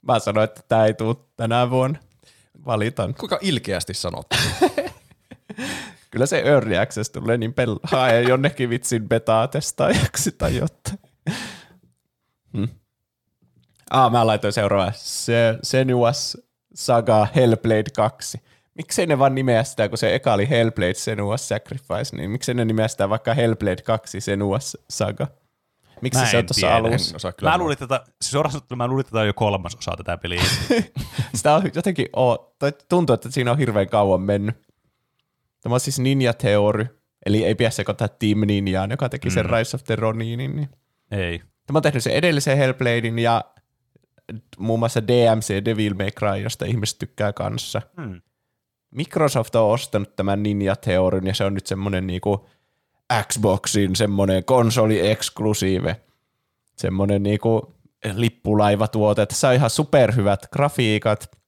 Mä 0.02 0.18
sanoin, 0.18 0.44
että 0.44 0.60
tämä 0.68 0.86
ei 0.86 0.94
tule 0.94 1.16
tänä 1.36 1.70
vuonna. 1.70 1.98
Valitan. 2.66 3.14
Kuinka 3.14 3.38
ilkeästi 3.40 3.94
sanot? 3.94 4.26
Kyllä 6.10 6.26
se 6.26 6.38
Early 6.44 6.76
Access 6.78 7.10
tulee 7.10 7.36
niin 7.38 7.50
pel- 7.60 7.80
hae 7.82 8.22
jonnekin 8.22 8.70
vitsin 8.70 9.08
beta-testaajaksi 9.08 10.32
tai 10.32 10.56
jotain. 10.56 10.98
Hmm. 12.56 12.68
Ah, 13.90 14.12
mä 14.12 14.26
laitoin 14.26 14.52
seuraava. 14.52 14.92
Se, 14.94 15.58
Senua's 15.66 16.42
Saga 16.74 17.28
Hellblade 17.36 17.90
2. 17.96 18.40
Miksei 18.74 19.06
ne 19.06 19.18
vaan 19.18 19.34
nimeä 19.34 19.64
sitä, 19.64 19.88
kun 19.88 19.98
se 19.98 20.14
eka 20.14 20.32
oli 20.32 20.48
Hellblade 20.48 20.92
Senua's 20.92 21.38
Sacrifice, 21.38 22.16
niin 22.16 22.30
miksei 22.30 22.54
ne 22.54 22.64
nimeä 22.64 22.88
sitä 22.88 23.08
vaikka 23.08 23.34
Hellblade 23.34 23.82
2 23.82 24.18
Senua's 24.18 24.82
Saga? 24.90 25.26
Miksi 26.02 26.20
Mä 26.20 26.26
se 26.26 26.38
on 26.38 26.46
tuossa 26.46 26.76
alussa? 26.76 27.32
Mä 27.42 27.58
luulin, 27.58 27.76
että, 27.80 28.04
siis 28.22 28.30
sanottuna 28.30 28.76
mä 28.76 28.86
luulin, 28.88 29.00
että 29.00 29.10
tämä 29.10 29.20
on 29.20 29.26
jo 29.26 29.34
kolmas 29.34 29.74
osa 29.74 29.96
tätä 29.96 30.16
peliä. 30.16 30.42
Sitä 31.34 31.54
on 31.54 31.62
jotenkin, 31.74 32.06
oo, 32.12 32.54
tai 32.58 32.72
tuntuu, 32.88 33.14
että 33.14 33.30
siinä 33.30 33.50
on 33.50 33.58
hirveän 33.58 33.88
kauan 33.88 34.20
mennyt. 34.20 34.56
Tämä 35.60 35.74
on 35.74 35.80
siis 35.80 35.98
Ninja 35.98 36.32
Theory, 36.32 36.86
eli 37.26 37.44
ei 37.44 37.54
pidä 37.54 37.70
sekoittaa 37.70 38.08
Team 38.08 38.40
Ninjaan, 38.46 38.90
joka 38.90 39.08
teki 39.08 39.30
sen 39.30 39.46
Mm. 39.46 39.52
Rise 39.52 39.76
of 39.76 39.84
the 39.84 39.96
Roninin. 39.96 40.56
Niin. 40.56 40.68
Ei. 41.10 41.42
Tämä 41.70 41.78
on 41.78 41.82
tehnyt 41.82 42.02
sen 42.02 42.12
edellisen 42.12 42.56
Hellbladein 42.56 43.18
ja 43.18 43.44
muun 44.58 44.78
muassa 44.78 45.06
DMC 45.06 45.64
Devil 45.64 45.94
May 45.94 46.10
Cry, 46.10 46.42
josta 46.42 46.64
ihmiset 46.64 46.98
tykkää 46.98 47.32
kanssa. 47.32 47.82
Hmm. 48.00 48.20
Microsoft 48.90 49.54
on 49.54 49.70
ostanut 49.70 50.16
tämän 50.16 50.42
Ninja 50.42 50.76
Theoryn 50.76 51.26
ja 51.26 51.34
se 51.34 51.44
on 51.44 51.54
nyt 51.54 51.66
semmoinen 51.66 52.06
niinku 52.06 52.48
Xboxin 53.28 53.96
semmoinen 53.96 54.44
konsoli-eksklusiive, 54.44 55.96
semmoinen 56.76 57.22
niinku 57.22 57.74
lippulaivatuote. 58.14 59.26
Tässä 59.26 59.48
on 59.48 59.54
ihan 59.54 59.70
superhyvät 59.70 60.46
grafiikat 60.52 61.38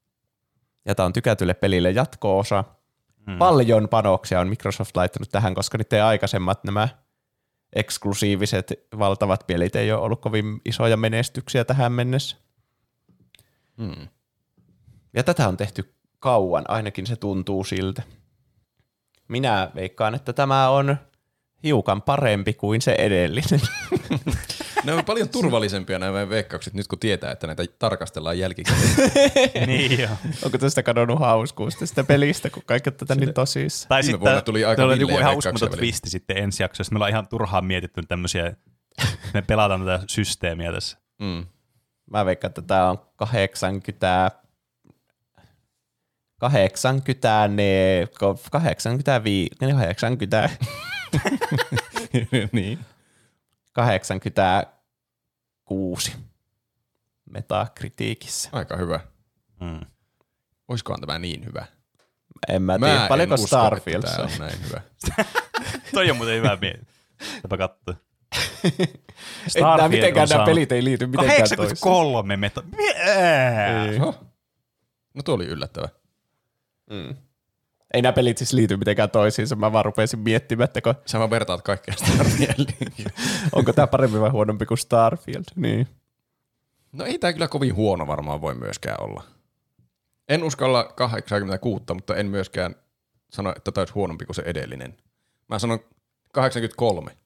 ja 0.85 0.95
tämä 0.95 1.07
on 1.07 1.13
tykätylle 1.13 1.55
pelille 1.55 1.91
jatko-osa. 1.91 2.65
Hmm. 3.27 3.39
Paljon 3.39 3.89
panoksia 3.89 4.41
on 4.41 4.49
Microsoft 4.49 4.97
laittanut 4.97 5.29
tähän, 5.33 5.55
koska 5.55 5.79
niiden 5.79 6.05
aikaisemmat 6.05 6.65
nämä 6.65 6.89
eksklusiiviset 7.73 8.73
valtavat 8.99 9.47
pelit 9.47 9.77
ei 9.77 9.93
ole 9.93 10.01
ollut 10.01 10.21
kovin 10.21 10.61
isoja 10.65 10.97
menestyksiä 10.97 11.65
tähän 11.65 11.93
mennessä. 11.93 12.37
Hmm. 13.79 14.09
Ja 15.15 15.23
tätä 15.23 15.49
on 15.49 15.57
tehty 15.57 15.95
kauan, 16.19 16.65
ainakin 16.69 17.07
se 17.07 17.17
tuntuu 17.17 17.65
siltä. 17.65 18.03
Minä 19.29 19.71
veikkaan, 19.75 20.15
että 20.15 20.33
tämä 20.33 20.69
on 20.69 20.97
hiukan 21.63 22.03
parempi 22.03 22.53
kuin 22.53 22.83
se 22.83 22.95
edellinen. 22.99 23.61
Ne 24.85 24.93
on 24.93 25.05
paljon 25.05 25.29
turvallisempia 25.29 25.99
nämä 25.99 26.29
veikkaukset 26.29 26.75
nyt 26.75 26.87
kun 26.87 26.99
tietää, 26.99 27.33
että 27.33 27.47
näitä 27.47 27.63
tarkastellaan 27.79 28.39
jälkikäteen. 28.39 29.13
niin 29.67 29.99
joo. 29.99 30.17
Onko 30.45 30.59
tästä 30.59 30.83
kadonnut 30.83 31.19
hauskuus 31.19 31.77
tästä 31.77 32.05
pelistä, 32.05 32.51
kun 32.51 32.63
kaikki 32.67 32.91
on 32.91 32.95
tätä 32.95 33.15
niin 33.15 33.35
tosissaan? 33.35 33.89
Tai 33.89 34.03
Viime 34.03 34.19
sitten 34.19 34.45
tuli 34.45 34.65
aika 34.65 34.85
oli 34.85 35.01
joku 35.01 35.19
ihan 35.19 35.37
uskomaton 35.37 35.71
twisti 35.71 36.11
sitten 36.11 36.37
ensi 36.37 36.63
jaksossa. 36.63 36.93
Me 36.93 36.97
ollaan 36.97 37.11
ihan 37.11 37.29
turhaan 37.29 37.65
mietitty 37.65 38.03
tämmöisiä, 38.09 38.55
me 39.35 39.43
pelataan 39.43 39.81
tätä 39.85 40.05
systeemiä 40.07 40.73
tässä. 40.73 40.99
Mm. 41.19 41.47
Mä 42.11 42.25
veikkaan, 42.25 42.51
että 42.51 42.63
tämä 42.63 42.91
on 42.91 42.99
80... 43.17 44.31
80, 46.39 47.49
ne, 47.49 48.09
85, 48.51 49.51
80, 49.61 50.49
niin. 52.53 52.79
86 53.73 56.13
metakritiikissä. 57.31 58.49
Aika 58.53 58.77
hyvä. 58.77 59.01
Hmm. 59.61 59.81
Oiskohan 60.69 61.01
tämä 61.01 61.19
niin 61.19 61.45
hyvä? 61.45 61.67
En 62.49 62.63
mä 62.63 62.79
tiedä, 62.79 63.07
paljonko 63.09 63.37
Starfield 63.37 64.03
on 64.19 64.31
näin 64.39 64.59
hyvä. 64.69 64.81
Toi 65.95 66.11
on 66.11 66.17
muuten 66.17 66.37
hyvä 66.37 66.59
mieli. 66.61 66.81
Täpä 67.43 67.57
katsoa. 67.57 67.95
Ei, 69.57 69.63
nämä 69.63 69.89
mitenkään 69.89 70.29
nämä 70.29 70.45
pelit 70.45 70.73
ei 70.73 70.85
liity 70.85 71.07
mitenkään 71.07 71.39
toisiinsa. 71.39 71.57
83 71.57 72.37
meta. 72.37 72.63
Ei. 73.89 74.01
Oho. 74.01 74.25
No 75.15 75.23
tuo 75.23 75.35
oli 75.35 75.47
yllättävä. 75.47 75.89
Mm. 76.91 77.17
Ei 77.95 78.03
nämä 78.03 78.13
pelit 78.13 78.39
siis 78.39 78.53
liity 78.53 78.77
mitenkään 78.77 79.11
toisiinsa. 79.11 79.57
Mä 79.57 79.73
vaan 79.73 79.85
rupesin 79.85 80.19
miettimään, 80.19 80.65
että 80.65 80.81
kun, 80.81 80.95
Sä 81.07 81.19
vaan 81.19 81.31
vertaat 81.31 81.63
kaikkea 81.63 81.95
Starfieldiin. 81.95 83.13
onko 83.57 83.73
tämä 83.73 83.87
parempi 83.87 84.21
vai 84.21 84.31
huonompi 84.31 84.67
kuin 84.67 84.79
Starfield. 84.79 85.45
Niin. 85.57 85.89
No 86.93 87.05
ei 87.05 87.19
tämä 87.19 87.33
kyllä 87.33 87.49
kovin 87.49 87.75
huono 87.75 88.07
varmaan 88.07 88.41
voi 88.41 88.55
myöskään 88.55 88.97
olla. 89.01 89.23
En 90.29 90.45
uskalla 90.45 90.85
86, 90.85 91.85
mutta 91.95 92.17
en 92.17 92.27
myöskään 92.27 92.75
sano, 93.31 93.53
että 93.57 93.73
tämä 93.73 93.83
olisi 93.83 93.95
huonompi 93.95 94.25
kuin 94.25 94.37
se 94.37 94.43
edellinen. 94.47 94.97
Mä 95.49 95.59
sanon 95.59 95.79
83. 96.33 97.17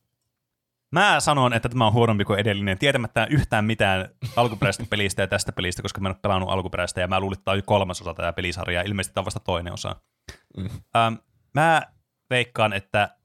Mä 0.90 1.20
sanon, 1.20 1.52
että 1.52 1.68
tämä 1.68 1.86
on 1.86 1.92
huonompi 1.92 2.24
kuin 2.24 2.38
edellinen, 2.38 2.78
tietämättä 2.78 3.26
yhtään 3.30 3.64
mitään 3.64 4.08
alkuperäisestä 4.36 4.90
pelistä 4.90 5.22
ja 5.22 5.26
tästä 5.26 5.52
pelistä, 5.52 5.82
koska 5.82 6.00
mä 6.00 6.08
en 6.08 6.14
ole 6.14 6.20
pelannut 6.22 6.50
alkuperäistä 6.50 7.00
ja 7.00 7.08
mä 7.08 7.20
luulin, 7.20 7.38
että 7.38 7.44
tämä 7.44 7.54
on 7.54 7.62
kolmas 7.66 8.00
osa 8.00 8.14
tätä 8.14 8.32
pelisarjaa. 8.32 8.82
Ilmeisesti 8.82 9.14
tämä 9.14 9.22
on 9.22 9.24
vasta 9.24 9.40
toinen 9.40 9.72
osa. 9.72 9.96
Mm. 10.56 10.64
Ähm, 10.96 11.14
mä 11.54 11.82
veikkaan, 12.30 12.72
että 12.72 13.16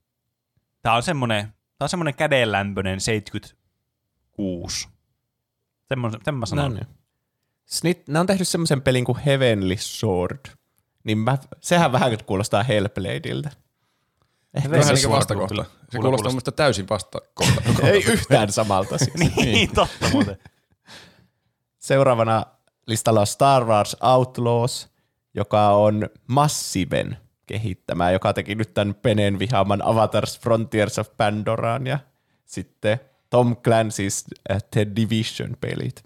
tämä 0.82 0.96
on 0.96 1.04
semmoinen, 1.04 1.46
tämä 1.46 1.86
on 1.86 1.90
semmoinen 1.90 2.16
kädenlämpöinen 2.16 3.00
76. 3.02 4.88
Semmoinen, 5.88 6.22
sen 6.26 6.36
mä 6.36 6.46
sanon. 6.46 6.72
No 6.72 6.78
niin. 6.78 6.88
Snit, 7.66 8.08
ne 8.08 8.20
on 8.20 8.28
tehnyt 8.28 8.48
semmoisen 8.48 8.82
pelin 8.82 9.06
kuin 9.06 9.18
Heavenly 9.18 9.76
Sword. 9.78 10.40
Niin 11.04 11.18
mä, 11.18 11.38
sehän 11.62 11.92
vähän 11.92 12.18
kuulostaa 12.26 12.64
Hellbladeilta. 12.64 13.50
Ehkä 14.54 14.70
Vähän 14.72 14.84
se 14.86 14.94
niin 14.94 15.02
Sword 15.02 15.16
vastakohta. 15.18 15.56
Se 15.56 15.62
Kuulostaa- 15.62 16.02
kuulostaa 16.02 16.30
kuulostaa 16.30 16.52
täysin 16.52 16.90
vastakohta. 16.90 17.88
ei 17.88 18.04
yhtään 18.04 18.52
samalta 18.52 18.98
siis. 18.98 19.14
niin, 19.36 19.72
totta 19.76 20.10
muuten. 20.12 20.38
Seuraavana 21.80 22.46
listalla 22.88 23.20
on 23.20 23.28
Star 23.28 23.66
Wars 23.66 23.98
Outlaws, 24.02 24.90
joka 25.34 25.70
on 25.70 26.10
Massiven 26.28 27.18
kehittämä, 27.48 28.12
joka 28.12 28.34
teki 28.34 28.56
nyt 28.56 28.74
tämän 28.74 28.96
Penen 28.96 29.40
vihaaman 29.40 29.82
Avatars 29.86 30.40
Frontiers 30.40 31.00
of 31.00 31.08
Pandoraan 31.18 31.88
ja 31.88 32.00
sitten 32.46 33.00
Tom 33.30 33.56
Clancy's 33.56 34.38
äh, 34.52 34.64
The 34.72 34.88
Division-pelit. 34.96 36.04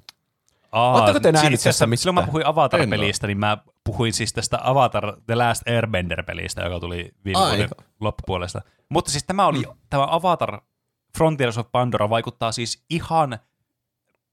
Aa, 0.71 0.93
Ootteko 0.93 1.19
te 1.19 1.32
nähnyt 1.32 1.49
siis 1.51 1.61
asiassa 1.61 1.86
tästä 1.86 1.95
Silloin 1.95 2.15
mä 2.15 2.26
puhuin 2.26 2.45
Avatar-pelistä, 2.45 3.28
niin 3.28 3.38
mä 3.38 3.57
puhuin 3.84 4.13
siis 4.13 4.34
tästä 4.34 4.57
Avatar 4.63 5.17
The 5.26 5.36
Last 5.36 5.67
Airbender-pelistä, 5.67 6.61
joka 6.63 6.80
tuli 6.80 7.11
viime 7.26 7.39
Ai. 7.39 7.49
vuoden 7.49 7.69
loppupuolesta. 7.99 8.61
Mutta 8.89 9.11
siis 9.11 9.23
tämä 9.23 9.47
oli, 9.47 9.59
Mm. 9.63 9.73
tämä 9.89 10.07
Avatar 10.09 10.61
Frontiers 11.17 11.57
of 11.57 11.67
Pandora 11.71 12.09
vaikuttaa 12.09 12.51
siis 12.51 12.84
ihan 12.89 13.39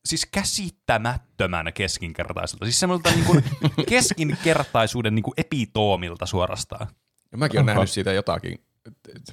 siis 0.05 0.27
käsittämättömän 0.27 1.73
keskinkertaiselta. 1.75 2.65
Siis 2.65 2.81
semmoilta 2.81 3.11
niin 3.11 3.25
kuin 3.25 3.45
keskinkertaisuuden 3.89 5.15
niin 5.15 5.23
kuin 5.23 5.35
epitoomilta 5.37 6.27
suorastaan. 6.27 6.87
Ja 7.33 7.39
mäkin 7.39 7.59
olen 7.59 7.67
nähnyt 7.67 7.91
siitä 7.91 8.13
jotakin 8.13 8.65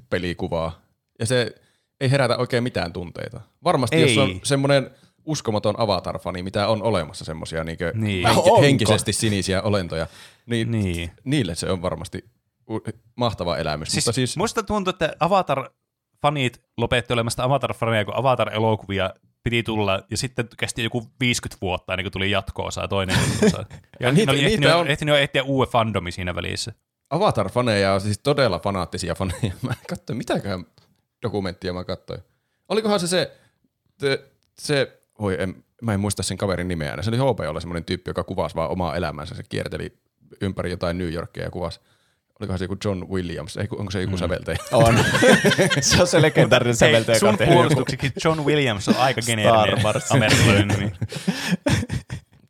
pelikuvaa. 0.10 0.82
Ja 1.20 1.26
se 1.26 1.56
ei 2.02 2.12
herätä 2.12 2.38
oikein 2.38 2.64
mitään 2.64 2.94
tunteita. 2.94 3.42
Varmasti 3.64 3.96
Ei. 3.96 4.02
jos 4.16 4.18
on 4.18 4.40
semmoinen 4.44 4.92
uskomaton 5.26 5.80
avatar-fani, 5.80 6.44
mitä 6.44 6.68
on 6.68 6.84
olemassa 6.84 7.26
semmoisia 7.26 7.64
niin 7.64 7.78
Niin. 7.94 8.28
Onko? 8.28 8.62
henkisesti 8.62 9.14
sinisiä 9.14 9.62
olentoja, 9.62 10.08
niin, 10.46 10.72
Niin. 10.72 11.12
niille 11.24 11.56
se 11.56 11.72
on 11.72 11.82
varmasti 11.82 12.26
mahtava 13.16 13.58
elämys. 13.58 13.90
Siis, 13.92 14.06
Mutta 14.06 14.16
siis 14.16 14.38
musta 14.38 14.64
tuntuu, 14.64 14.90
että 14.90 15.14
Avatar-fanit 15.20 16.62
lopetti 16.78 17.14
olemasta 17.14 17.44
Avatar-faneja, 17.44 18.06
kun 18.06 18.16
Avatar-elokuvia 18.16 19.10
piti 19.44 19.64
tulla, 19.64 20.04
ja 20.12 20.18
sitten 20.18 20.48
kesti 20.58 20.84
joku 20.84 21.08
50 21.20 21.58
vuotta 21.62 21.94
ennen 21.94 22.04
kuin 22.04 22.12
tuli 22.14 22.32
jatko-osa 22.32 22.82
ja 22.82 22.88
toinen 22.88 23.18
osa. 23.46 23.66
Ja 24.00 24.12
niitä- 24.12 24.32
oli 24.32 24.38
niitä 24.40 24.52
ehtinyt, 24.54 24.76
on- 24.76 24.88
ehtinyt 24.88 25.16
uuden 25.46 25.72
fandomi 25.72 26.12
siinä 26.12 26.36
välissä. 26.36 26.74
Avatar-faneja 27.14 27.94
on 27.94 28.02
siis 28.02 28.20
todella 28.20 28.60
fanaattisia 28.60 29.16
faneja. 29.16 29.54
Mä 29.68 29.74
katsoin, 29.90 30.18
mitäköhän 30.18 30.66
dokumenttia 31.22 31.74
mä 31.74 31.84
katsoin. 31.84 32.20
Olikohan 32.70 33.00
se 33.00 33.08
se, 33.08 33.38
se, 34.00 34.26
se 34.60 35.00
oi, 35.20 35.36
en, 35.40 35.64
mä 35.82 35.94
en 35.94 36.00
muista 36.00 36.24
sen 36.24 36.38
kaverin 36.38 36.68
nimeä. 36.68 36.98
Se 37.02 37.10
oli 37.10 37.18
HBOlla 37.18 37.60
semmoinen 37.60 37.86
tyyppi, 37.86 38.10
joka 38.10 38.24
kuvasi 38.24 38.56
vaan 38.56 38.70
omaa 38.70 38.96
elämänsä. 38.96 39.36
Se 39.36 39.44
kierteli 39.50 39.98
ympäri 40.42 40.70
jotain 40.72 40.98
New 40.98 41.14
Yorkia 41.14 41.44
ja 41.44 41.52
kuvasi. 41.52 41.80
Olikohan 42.40 42.60
se 42.60 42.66
joku 42.66 42.78
John 42.86 43.06
Williams? 43.10 43.58
Ei, 43.58 43.68
kun- 43.68 43.80
onko 43.80 43.92
se 43.92 44.02
joku 44.02 44.16
mm. 44.16 44.18
säveltäjä? 44.20 44.58
On. 44.72 45.00
se 45.82 46.02
on 46.02 46.08
se 46.08 46.22
legendaarinen 46.22 46.76
säveltäjä, 46.76 47.14
Hei, 47.14 47.20
sun 47.20 47.28
joka 47.28 47.34
on 47.34 47.38
tehnyt 47.38 47.56
joku- 47.56 47.70
puolustukseksi 47.74 48.12
John 48.28 48.46
Williams 48.46 48.88
on 48.88 48.96
aika 48.98 49.22
geneerinen 49.22 49.84
Wars. 49.84 50.12
amerikkalainen 50.12 50.68
nimi. 50.68 50.92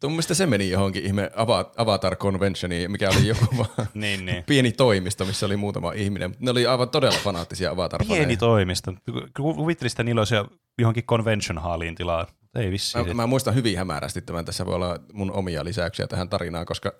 Mun 0.03 0.11
mielestä 0.11 0.33
se 0.33 0.45
meni 0.45 0.69
johonkin 0.69 1.05
ihme 1.05 1.31
Ava- 1.35 1.71
Avatar 1.77 2.15
Conventioniin, 2.15 2.91
mikä 2.91 3.09
oli 3.09 3.27
joku 3.27 3.45
vaan 3.57 3.87
niin, 3.93 4.25
niin. 4.25 4.43
pieni 4.43 4.71
toimisto, 4.71 5.25
missä 5.25 5.45
oli 5.45 5.57
muutama 5.57 5.91
ihminen. 5.93 6.29
Mutta 6.29 6.45
ne 6.45 6.51
oli 6.51 6.65
aivan 6.67 6.89
todella 6.89 7.17
fanaattisia 7.23 7.71
Avatar-faneja. 7.71 8.15
Pieni 8.17 8.37
toimisto. 8.37 8.93
Ku- 9.37 9.53
Kuvittelisi, 9.53 9.93
että 9.93 10.03
niillä 10.03 10.21
olisi 10.21 10.35
jo 10.35 10.47
johonkin 10.79 11.03
convention 11.03 11.57
halliin 11.57 11.95
tilaa. 11.95 12.27
Ei 12.55 12.71
vissiin. 12.71 13.07
Mä, 13.07 13.13
mä 13.13 13.27
muistan 13.27 13.55
hyvin 13.55 13.77
hämärästi 13.77 14.21
tämän. 14.21 14.45
Tässä 14.45 14.65
voi 14.65 14.75
olla 14.75 14.99
mun 15.13 15.31
omia 15.31 15.65
lisäyksiä 15.65 16.07
tähän 16.07 16.29
tarinaan, 16.29 16.65
koska 16.65 16.91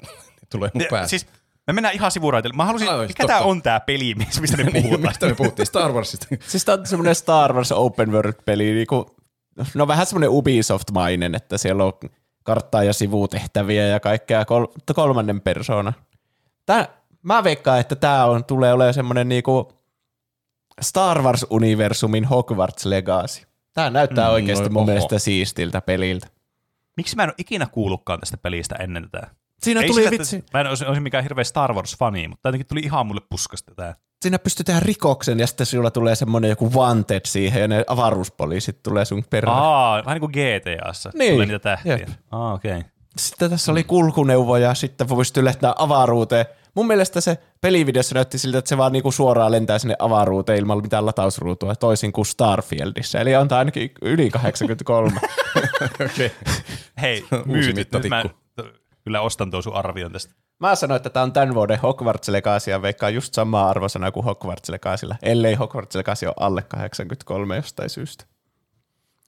tulee 0.52 0.72
mun 0.74 0.86
päästä. 0.90 1.08
Siis 1.10 1.28
me 1.70 1.74
mennään 1.74 1.96
ihan 1.96 2.12
sivuraiteille. 2.12 2.56
Mä 2.58 2.66
halusin, 2.66 2.90
Aivan, 2.90 3.08
mikä 3.08 3.24
totta. 3.24 3.34
tää 3.38 3.42
on 3.48 3.62
tää 3.62 3.80
peli, 3.80 4.16
mistä 4.16 4.42
me 4.58 4.64
Niin, 4.64 4.84
puhutaan? 4.84 5.02
mistä 5.12 5.26
me 5.26 5.36
puhuttiin? 5.36 5.66
Star 5.66 5.92
Warsista. 5.92 6.28
Siis 6.48 6.66
tää 6.66 6.76
on 6.76 6.86
semmoinen 6.86 7.16
Star 7.16 7.54
Wars 7.54 7.72
open 7.72 8.12
world-peli, 8.12 8.74
niinku, 8.74 9.16
no 9.76 9.88
vähän 9.88 10.06
semmoinen 10.06 10.30
Ubisoft-mainen, 10.30 11.36
että 11.36 11.58
siellä 11.58 11.84
on 11.84 11.94
karttaa 12.44 12.84
ja 12.84 12.94
sivutehtäviä 12.94 13.88
ja 13.88 14.00
kaikkea 14.00 14.46
kol- 14.46 14.94
kolmannen 14.96 15.42
persona. 15.42 15.94
Tää, 16.66 16.88
mä 17.24 17.44
veikkaan, 17.44 17.80
että 17.80 17.96
tämä 17.96 18.26
on, 18.26 18.46
tulee 18.46 18.74
olemaan 18.74 18.94
semmoinen 18.94 19.30
niinku 19.30 19.74
Star 20.82 21.22
Wars-universumin 21.22 22.26
Hogwarts 22.26 22.86
Legacy. 22.86 23.42
Tämä 23.74 23.90
näyttää 23.90 24.26
Mm, 24.26 24.30
mm, 24.30 24.34
oikeasti 24.34 24.64
no, 24.70 24.70
mun 24.74 24.82
oho. 24.82 24.86
mielestä 24.86 25.20
siistiltä 25.20 25.82
peliltä. 25.82 26.28
Miksi 26.98 27.16
mä 27.16 27.24
en 27.24 27.30
ole 27.30 27.36
ikinä 27.38 27.66
kuullutkaan 27.72 28.20
tästä 28.20 28.38
pelistä 28.38 28.76
ennen 28.76 29.08
tätä? 29.12 29.28
Siinä 29.64 29.82
Ei 29.82 29.88
tuli 29.88 30.00
sillä, 30.00 30.12
vitsi, 30.12 30.44
mä 30.54 30.62
en 30.62 30.68
olisi, 30.68 30.86
olisi 30.86 31.02
mikään 31.02 31.24
hirveä 31.24 31.44
Star 31.44 31.74
Wars-fani, 31.74 32.28
mutta 32.28 32.48
jotenkin 32.50 32.68
tuli 32.68 32.80
ihan 32.80 33.08
mulle 33.08 33.22
puskasta 33.30 33.76
tää. 33.76 33.96
siinä 34.22 34.40
pystyy 34.40 34.64
tehdä 34.64 34.80
rikoksen 34.80 35.40
ja 35.40 35.48
sitten 35.48 35.66
sulla 35.66 35.92
tulee 35.92 36.16
semmoinen 36.16 36.50
joku 36.50 36.72
wanted 36.74 37.22
siihen 37.28 37.62
ja 37.62 37.68
ne 37.68 37.84
avaruuspoliisit 37.88 38.84
tulee 38.84 39.06
sun 39.06 39.24
perään. 39.30 39.58
Aa, 39.58 40.06
vähän 40.06 40.22
niin 40.22 40.32
kuin 40.32 40.32
GTAssa. 40.32 41.12
Niin, 41.14 41.34
Tulee 41.34 41.46
niitä 41.46 41.60
tähtiä. 41.60 41.98
jep. 41.98 42.10
Aa, 42.32 42.54
okei. 42.54 42.78
Okay. 42.78 42.90
Sitten 43.18 43.50
tässä 43.50 43.72
oli 43.72 43.84
kulkuneuvoja 43.84 44.68
ja 44.68 44.74
sitten 44.74 45.08
pystyy 45.18 45.46
lähteä 45.46 45.74
avaruuteen. 45.78 46.46
Mun 46.76 46.88
mielestä 46.88 47.22
se 47.22 47.38
pelivideossa 47.62 48.16
näytti 48.16 48.38
siltä, 48.38 48.58
että 48.58 48.70
se 48.70 48.78
vaan 48.78 48.92
niinku 48.92 49.12
suoraan 49.12 49.52
lentää 49.52 49.80
sinne 49.80 49.96
avaruuteen 50.00 50.60
ilman 50.60 50.82
mitään 50.82 51.06
latausruutua, 51.06 51.76
toisin 51.76 52.12
kuin 52.12 52.26
Starfieldissä. 52.26 53.20
Eli 53.20 53.36
on 53.36 53.54
ainakin 53.54 53.92
yli 54.02 54.30
83. 54.30 55.12
Okei. 56.06 56.32
Hei, 57.02 57.26
myyty. 57.46 57.74
Nyt 57.74 57.90
mä 58.10 58.24
kyllä 59.04 59.22
ostan 59.22 59.52
tuon 59.52 59.64
sun 59.64 59.76
arvion 59.76 60.12
tästä. 60.12 60.34
Mä 60.60 60.76
sanoin, 60.76 60.96
että 60.96 61.10
tämä 61.10 61.24
on 61.24 61.34
tämän 61.34 61.56
vuoden 61.56 61.80
Hogwarts 61.80 62.30
Legacy 62.30 62.72
ja 62.72 62.82
veikkaa 62.82 63.10
just 63.10 63.34
samaa 63.34 63.70
arvosana 63.70 64.12
kuin 64.12 64.24
Hogwarts 64.24 64.70
Legacylla, 64.70 65.16
ellei 65.22 65.56
Hogwarts 65.56 65.96
Legacy 65.96 66.26
ole 66.26 66.36
alle 66.40 66.62
83 66.62 67.56
jostain 67.56 67.90
syystä. 67.90 68.26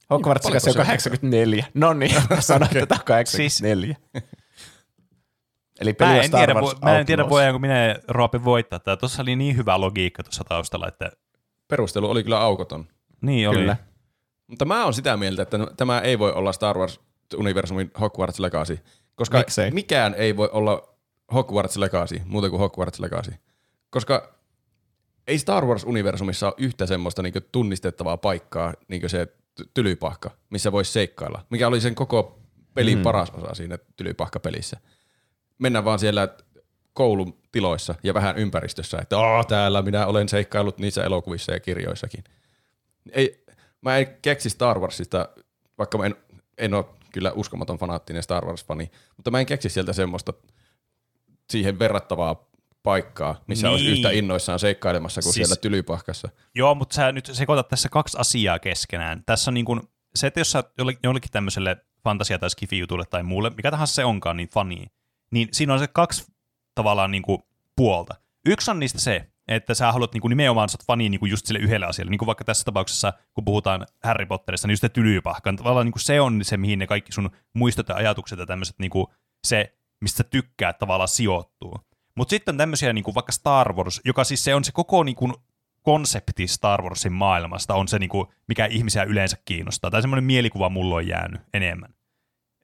Hogwarts 0.10 0.44
Paljonko 0.44 0.68
Legacy 0.68 0.70
on 0.70 0.74
se 0.74 0.80
on? 0.80 0.86
84. 0.86 1.66
No 1.74 1.94
niin, 1.94 2.16
mä 2.30 2.42
sanoin, 2.52 2.78
että 2.78 2.86
tämä 2.86 3.00
on 3.00 3.06
84. 3.06 3.96
Eli 5.82 5.94
peli 5.94 6.10
Mä 6.10 6.18
en, 6.18 6.28
Star 6.28 6.40
tiedä, 6.40 6.60
Wars 6.60 6.82
mä 6.82 7.00
en 7.00 7.06
tiedä, 7.06 7.30
voidaanko 7.30 7.60
minä 7.60 7.96
Roope 8.08 8.44
voittaa. 8.44 8.80
Tää 8.80 8.98
tuossa 8.98 9.22
oli 9.22 9.36
niin 9.36 9.58
hyvä 9.58 9.82
logiikka 9.82 10.24
tuossa 10.24 10.44
taustalla, 10.44 10.88
että 10.88 11.12
Perustelu 11.68 12.10
oli 12.10 12.24
kyllä 12.24 12.40
aukoton. 12.40 12.88
niin 13.22 13.50
oli. 13.50 13.58
Kyllä. 13.58 13.78
Mutta 14.48 14.66
mä 14.66 14.84
oon 14.84 14.94
sitä 14.94 15.18
mieltä, 15.18 15.42
että 15.42 15.58
tämä 15.78 16.00
ei 16.00 16.20
voi 16.20 16.32
olla 16.32 16.52
Star 16.52 16.78
Wars-universumin 17.34 17.92
Hogwarts 18.00 18.40
Legacy, 18.40 18.80
koska 19.16 19.38
Miksei? 19.38 19.72
mikään 19.72 20.14
ei 20.14 20.38
voi 20.38 20.50
olla 20.52 20.94
Hogwarts 21.34 21.78
Legacy, 21.78 22.22
muuta 22.26 22.50
kuin 22.50 22.60
Hogwarts 22.60 23.00
Legacy. 23.00 23.34
Koska 23.90 24.36
ei 25.28 25.40
Star 25.40 25.66
Wars-universumissa 25.66 26.48
ole 26.48 26.54
yhtä 26.58 26.86
semmoista 26.86 27.22
niin 27.22 27.34
tunnistettavaa 27.52 28.18
paikkaa, 28.18 28.74
niin 28.88 29.10
se 29.10 29.28
ty- 29.62 29.70
tylypahka, 29.74 30.32
missä 30.50 30.72
voisi 30.72 30.92
seikkailla. 30.92 31.46
Mikä 31.50 31.68
oli 31.68 31.82
sen 31.82 31.96
koko 31.96 32.40
pelin 32.74 32.98
mm. 32.98 33.04
paras 33.04 33.30
osa 33.30 33.56
siinä 33.56 33.78
tylypahkapelissä. 33.98 34.78
Mennään 35.58 35.86
vaan 35.86 36.00
siellä 36.00 36.28
koulun 36.94 37.38
tiloissa 37.52 37.96
ja 38.04 38.14
vähän 38.14 38.38
ympäristössä, 38.38 38.98
että 39.02 39.20
Aa, 39.20 39.44
täällä 39.44 39.82
minä 39.82 40.06
olen 40.08 40.30
seikkaillut 40.30 40.78
niissä 40.78 41.04
elokuvissa 41.04 41.52
ja 41.52 41.60
kirjoissakin. 41.60 42.24
Ei, 43.12 43.44
mä 43.82 43.98
en 43.98 44.18
keksi 44.22 44.50
Star 44.50 44.80
Warsista, 44.80 45.30
vaikka 45.78 45.98
mä 45.98 46.06
en, 46.06 46.16
en 46.58 46.74
ole 46.74 46.86
kyllä 47.14 47.32
uskomaton 47.32 47.78
fanaattinen 47.78 48.24
Star 48.24 48.46
Wars-fani, 48.46 48.92
mutta 49.18 49.32
mä 49.32 49.40
en 49.40 49.46
keksi 49.46 49.70
sieltä 49.70 49.94
semmoista 49.94 50.34
siihen 51.50 51.80
verrattavaa 51.80 52.52
paikkaa, 52.84 53.44
missä 53.48 53.68
niin. 53.68 53.74
olisi 53.74 53.88
yhtä 53.88 54.10
innoissaan 54.12 54.60
seikkailemassa 54.60 55.22
kuin 55.22 55.34
Siis- 55.34 55.48
siellä 55.48 55.62
tylypahkassa. 55.62 56.30
Joo, 56.56 56.76
mutta 56.76 56.96
sä 56.96 57.12
nyt 57.12 57.30
sekoitat 57.34 57.68
tässä 57.68 57.90
kaksi 57.90 58.18
asiaa 58.20 58.60
keskenään. 58.60 59.24
Tässä 59.26 59.52
on 59.52 59.54
niin 59.54 59.66
kuin, 59.66 59.82
se, 60.16 60.28
että 60.28 60.40
jos 60.40 60.52
sä 60.52 60.64
jolle- 60.78 60.98
jollekin 61.04 61.32
tämmöiselle 61.32 61.78
fantasia- 62.04 62.40
tai 62.40 62.50
skifi-jutulle 62.50 63.06
tai 63.06 63.24
muulle, 63.24 63.50
mikä 63.50 63.72
tahansa 63.72 63.94
se 63.94 64.06
onkaan, 64.06 64.38
niin 64.38 64.50
fani, 64.50 64.86
niin 65.32 65.48
siinä 65.52 65.74
on 65.74 65.80
se 65.80 65.88
kaksi 65.88 66.26
tavallaan 66.76 67.12
niin 67.12 67.24
kuin 67.24 67.44
puolta. 67.76 68.16
Yksi 68.46 68.72
on 68.72 68.80
niistä 68.80 69.00
se, 69.00 69.31
että 69.56 69.74
sä 69.74 69.92
haluat 69.92 70.14
niin 70.14 70.22
kuin 70.22 70.30
nimenomaan 70.30 70.70
sä 70.70 70.76
oot 70.76 70.86
fani 70.86 71.10
niin 71.10 71.20
kuin 71.20 71.30
just 71.30 71.46
sille 71.46 71.60
yhdelle 71.60 71.86
asialle. 71.86 72.10
Niin 72.10 72.20
kuin 72.20 72.28
vaikka 72.28 72.44
tässä 72.44 72.66
tapauksessa, 72.66 73.14
kun 73.34 73.46
puhutaan 73.46 73.86
Harry 74.04 74.26
Potterista, 74.26 74.68
niin 74.68 74.74
just 74.74 74.82
se 74.82 74.90
tylypahkan. 74.90 75.56
Tavallaan 75.56 75.86
niin 75.86 75.92
kuin 75.92 76.02
se 76.02 76.22
on 76.22 76.44
se, 76.44 76.58
mihin 76.58 76.80
ne 76.80 76.88
kaikki 76.88 77.12
sun 77.12 77.30
muistot 77.54 77.90
ja 77.90 77.96
ajatukset 77.96 78.40
ja 78.40 78.46
tämmöiset, 78.46 78.76
niin 78.80 78.92
kuin 78.92 79.08
se, 79.48 79.78
mistä 80.02 80.18
sä 80.18 80.24
tykkäät 80.24 80.80
tavallaan 80.80 81.08
sijoittuu. 81.08 81.80
Mutta 82.16 82.30
sitten 82.30 82.54
on 82.54 82.58
tämmöisiä 82.58 82.94
niin 82.94 83.04
kuin 83.04 83.16
vaikka 83.16 83.32
Star 83.32 83.74
Wars, 83.74 84.02
joka 84.06 84.24
siis 84.24 84.44
se 84.44 84.56
on 84.56 84.64
se 84.64 84.72
koko 84.72 85.04
niin 85.04 85.16
kuin 85.16 85.34
konsepti 85.82 86.48
Star 86.48 86.82
Warsin 86.82 87.14
maailmasta, 87.14 87.74
on 87.74 87.88
se, 87.88 88.00
niin 88.00 88.10
kuin, 88.10 88.28
mikä 88.48 88.66
ihmisiä 88.66 89.04
yleensä 89.04 89.38
kiinnostaa. 89.46 89.92
Tai 89.92 90.02
semmoinen 90.02 90.24
mielikuva 90.24 90.70
mulla 90.70 90.96
on 90.96 91.08
jäänyt 91.08 91.42
enemmän. 91.54 91.94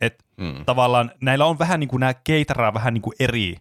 Et 0.01 0.27
Mm. 0.38 0.65
tavallaan 0.65 1.11
näillä 1.21 1.45
on 1.45 1.59
vähän 1.59 1.79
niin 1.79 1.88
kuin 1.88 1.99
nämä 1.99 2.13
keitaraa 2.13 2.73
vähän 2.73 2.93
niin 2.93 3.01
kuin 3.01 3.15
eri 3.19 3.57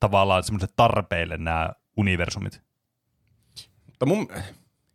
tavallaan 0.00 0.42
semmoiselle 0.42 0.72
tarpeille 0.76 1.36
nämä 1.36 1.70
universumit. 2.00 2.60
Mutta 3.86 4.06
mun, 4.06 4.28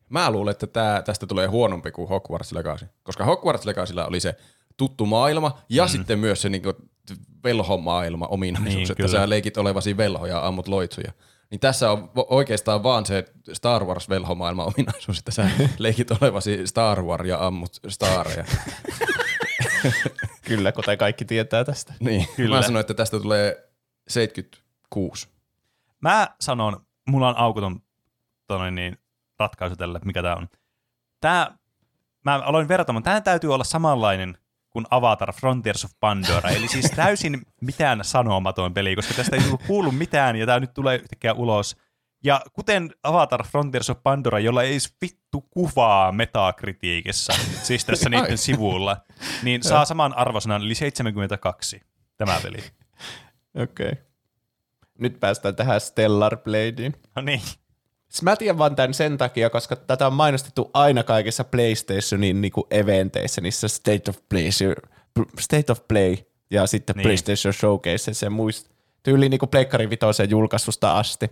mä 0.10 0.32
luulen, 0.32 0.52
että 0.52 0.68
tää, 0.68 1.02
tästä 1.02 1.28
tulee 1.28 1.48
huonompi 1.48 1.92
kuin 1.92 2.10
Hogwarts 2.10 2.52
Legacy, 2.52 2.86
koska 3.04 3.26
Hogwarts 3.26 3.66
Legacylla 3.66 4.06
oli 4.06 4.20
se 4.20 4.36
tuttu 4.78 5.06
maailma 5.06 5.58
ja 5.70 5.84
mm. 5.84 5.90
sitten 5.90 6.20
myös 6.20 6.42
se 6.42 6.50
niinku 6.50 6.74
velhomaailma 7.44 8.28
ominaisuus, 8.28 8.76
Niin, 8.76 8.82
että 8.92 8.96
kyllä. 8.96 9.10
sä 9.20 9.30
leikit 9.30 9.58
olevasi 9.58 9.98
velhoja 9.98 10.34
ja 10.36 10.48
ammut 10.48 10.68
loitsuja. 10.68 11.12
Niin 11.52 11.60
tässä 11.60 11.92
on 11.92 12.12
oikeastaan 12.16 12.84
vaan 12.84 13.06
se 13.06 13.26
Star 13.54 13.84
Wars 13.86 14.10
velhomaailma 14.10 14.64
ominaisuus, 14.66 15.18
että 15.20 15.32
sä 15.32 15.50
leikit 15.78 16.12
olevasi 16.12 16.68
Star 16.68 17.02
Wars 17.02 17.28
ja 17.28 17.46
ammut 17.48 17.80
stareja. 17.88 18.46
Kyllä, 20.48 20.72
kuten 20.72 20.98
kaikki 20.98 21.26
tietää 21.26 21.64
tästä. 21.64 21.94
niin, 22.00 22.28
Kyllä. 22.36 22.56
mä 22.56 22.62
sanoin, 22.62 22.82
että 22.82 22.94
tästä 22.94 23.20
tulee 23.20 23.70
76. 24.08 25.28
Mä 26.02 26.36
sanon, 26.42 26.85
mulla 27.10 27.30
on 27.30 27.38
aukoton 27.38 27.80
tonne, 28.48 28.72
niin, 28.72 28.98
ratkaisu 29.40 29.76
tällä, 29.76 29.98
että 29.98 30.08
mikä 30.08 30.22
tämä 30.22 30.36
on. 30.36 30.48
Tää, 31.22 31.58
mä 32.26 32.36
aloin 32.36 32.68
vertaamaan, 32.68 33.04
tämä 33.04 33.22
täytyy 33.22 33.54
olla 33.54 33.64
samanlainen 33.64 34.38
kuin 34.70 34.86
Avatar 34.90 35.34
Frontiers 35.34 35.86
of 35.86 35.92
Pandora, 36.00 36.50
eli 36.50 36.68
siis 36.68 36.92
täysin 36.96 37.42
mitään 37.62 38.00
sanomaton 38.04 38.74
peli, 38.74 38.96
koska 38.96 39.14
tästä 39.14 39.36
ei 39.36 39.42
tullut 39.42 39.64
kuulu 39.68 39.92
mitään, 39.92 40.36
ja 40.36 40.46
tämä 40.46 40.60
nyt 40.60 40.74
tulee 40.74 40.98
yhtäkkiä 40.98 41.34
ulos. 41.34 41.78
Ja 42.24 42.42
kuten 42.54 42.92
Avatar 43.04 43.44
Frontiers 43.44 43.90
of 43.90 44.04
Pandora, 44.04 44.40
jolla 44.40 44.64
ei 44.64 44.72
edes 44.72 44.96
vittu 45.02 45.42
kuvaa 45.42 46.12
metakritiikissä, 46.12 47.34
siis 47.64 47.86
tässä 47.86 48.10
niiden 48.20 48.38
sivulla, 48.38 48.98
niin 49.44 49.64
saa 49.64 49.86
saman 49.86 50.18
arvosanan, 50.18 50.62
eli 50.62 50.76
72 50.76 51.82
tämä 52.18 52.40
peli. 52.44 52.58
Okei. 53.64 53.90
Okay. 53.92 54.06
Nyt 55.00 55.20
päästään 55.20 55.56
tähän 55.56 55.82
Stellar 55.82 56.38
Bladeen. 56.38 56.94
No 57.16 57.22
niin. 57.22 57.42
Siis 58.10 58.22
mä 58.24 58.36
tiedän 58.36 58.58
vaan 58.58 58.76
tämän 58.76 58.94
sen 58.94 59.18
takia, 59.18 59.50
koska 59.50 59.76
tätä 59.76 60.08
on 60.08 60.14
mainostettu 60.14 60.72
aina 60.74 61.04
kaikissa 61.04 61.44
PlayStationin 61.44 62.42
niinku 62.42 62.68
eventeissä, 62.72 63.42
niissä 63.42 63.68
State 63.68 64.10
of 64.10 64.18
Play, 64.30 64.50
State 65.40 65.72
of 65.72 65.80
Play 65.88 66.16
ja 66.52 66.68
sitten 66.68 66.94
Niin. 66.96 66.98
niin. 66.98 67.04
PlayStation 67.08 67.54
Showcaseissa 67.54 68.26
ja 68.26 68.30
muista. 68.30 68.70
Tyyli 69.04 69.30
niinku 69.30 69.48
Pleikkari 69.48 69.90
vitosen 69.90 70.30
julkaisusta 70.30 70.98
asti. 70.98 71.30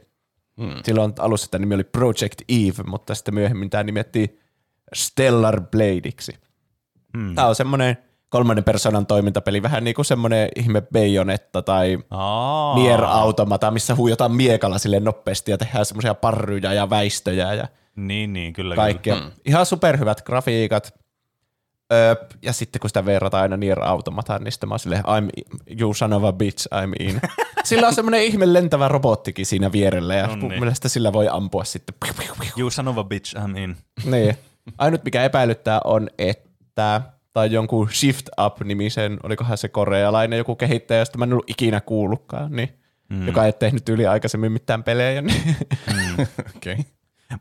Hmm. 0.61 0.73
Silloin 0.83 1.13
alussa 1.19 1.51
tämä 1.51 1.59
nimi 1.59 1.75
oli 1.75 1.83
Project 1.83 2.41
Eve, 2.49 2.83
mutta 2.87 3.15
sitten 3.15 3.33
myöhemmin 3.33 3.69
tämä 3.69 3.83
nimettiin 3.83 4.39
Stellar 4.93 5.61
Bladeiksi. 5.61 6.33
Hmm. 7.17 7.35
Tämä 7.35 7.47
on 7.47 7.55
semmoinen 7.55 7.97
kolmannen 8.33 8.63
persoonan 8.63 9.05
toimintapeli, 9.05 9.61
vähän 9.63 9.83
niin 9.83 9.95
kuin 9.95 10.05
semmoinen 10.05 10.49
ihme 10.55 10.81
Bayonetta 10.81 11.61
tai 11.61 11.97
Aa. 12.09 12.75
Nier 12.75 13.03
Automata, 13.03 13.71
missä 13.71 13.95
huijotaan 13.95 14.31
miekalla 14.31 14.77
sille 14.77 14.99
nopeasti 14.99 15.51
ja 15.51 15.57
tehdään 15.57 15.85
semmoisia 15.85 16.13
parryjä 16.13 16.73
ja 16.73 16.89
väistöjä 16.89 17.53
ja 17.53 17.67
Niin, 17.95 18.33
niin, 18.33 18.53
kyllä. 18.53 18.75
kaikkea. 18.75 19.15
Hmm. 19.15 19.31
Ihan 19.45 19.65
superhyvät 19.65 20.21
grafiikat. 20.21 20.93
Öö, 21.93 22.15
ja 22.41 22.53
sitten 22.53 22.79
kun 22.79 22.89
sitä 22.89 23.05
verrataan 23.05 23.41
aina 23.41 23.57
Nier 23.57 23.83
Automataan, 23.83 24.43
niin 24.43 24.51
sitten 24.51 24.69
mä 24.69 24.73
oon 24.73 24.79
silleen, 24.79 25.03
I'm, 25.05 25.43
you 25.81 25.93
son 25.93 26.13
of 26.13 26.23
a 26.23 26.33
bitch, 26.33 26.67
I'm 26.67 26.93
in. 27.09 27.21
sillä 27.65 27.87
on 27.87 27.93
semmoinen 27.93 28.23
ihme 28.23 28.53
lentävä 28.53 28.87
robottikin 28.87 29.45
siinä 29.45 29.71
vierellä, 29.71 30.15
ja 30.15 30.27
No 30.27 30.35
mun 30.35 30.49
niin. 30.49 30.59
mielestä 30.61 30.89
sillä 30.89 31.13
voi 31.13 31.27
ampua 31.31 31.63
sitten. 31.63 31.95
Kyllä. 31.99 32.51
You 32.57 32.69
son 32.69 32.87
of 32.87 32.97
a 32.97 33.03
bitch, 33.03 33.35
I'm 33.35 33.57
in. 33.57 33.77
niin. 34.05 34.35
Ainut 34.77 35.03
mikä 35.03 35.23
epäilyttää 35.23 35.81
on, 35.83 36.09
että 36.17 37.01
tai 37.33 37.51
jonkun 37.51 37.89
Shift 37.91 38.29
Up-nimisen, 38.45 39.19
olikohan 39.23 39.57
se 39.57 39.69
korealainen 39.69 40.37
joku 40.37 40.55
kehittäjä, 40.55 40.99
josta 40.99 41.17
mä 41.17 41.25
en 41.25 41.33
ollut 41.33 41.49
ikinä 41.49 41.81
kuullutkaan, 41.81 42.51
niin, 42.51 42.79
mm. 43.09 43.27
joka 43.27 43.45
ei 43.45 43.53
tehnyt 43.53 43.89
yli 43.89 44.07
aikaisemmin 44.07 44.51
mitään 44.51 44.83
pelejä. 44.83 45.21
Niin. 45.21 45.43
Okei. 46.55 46.73
Okay. 46.73 46.85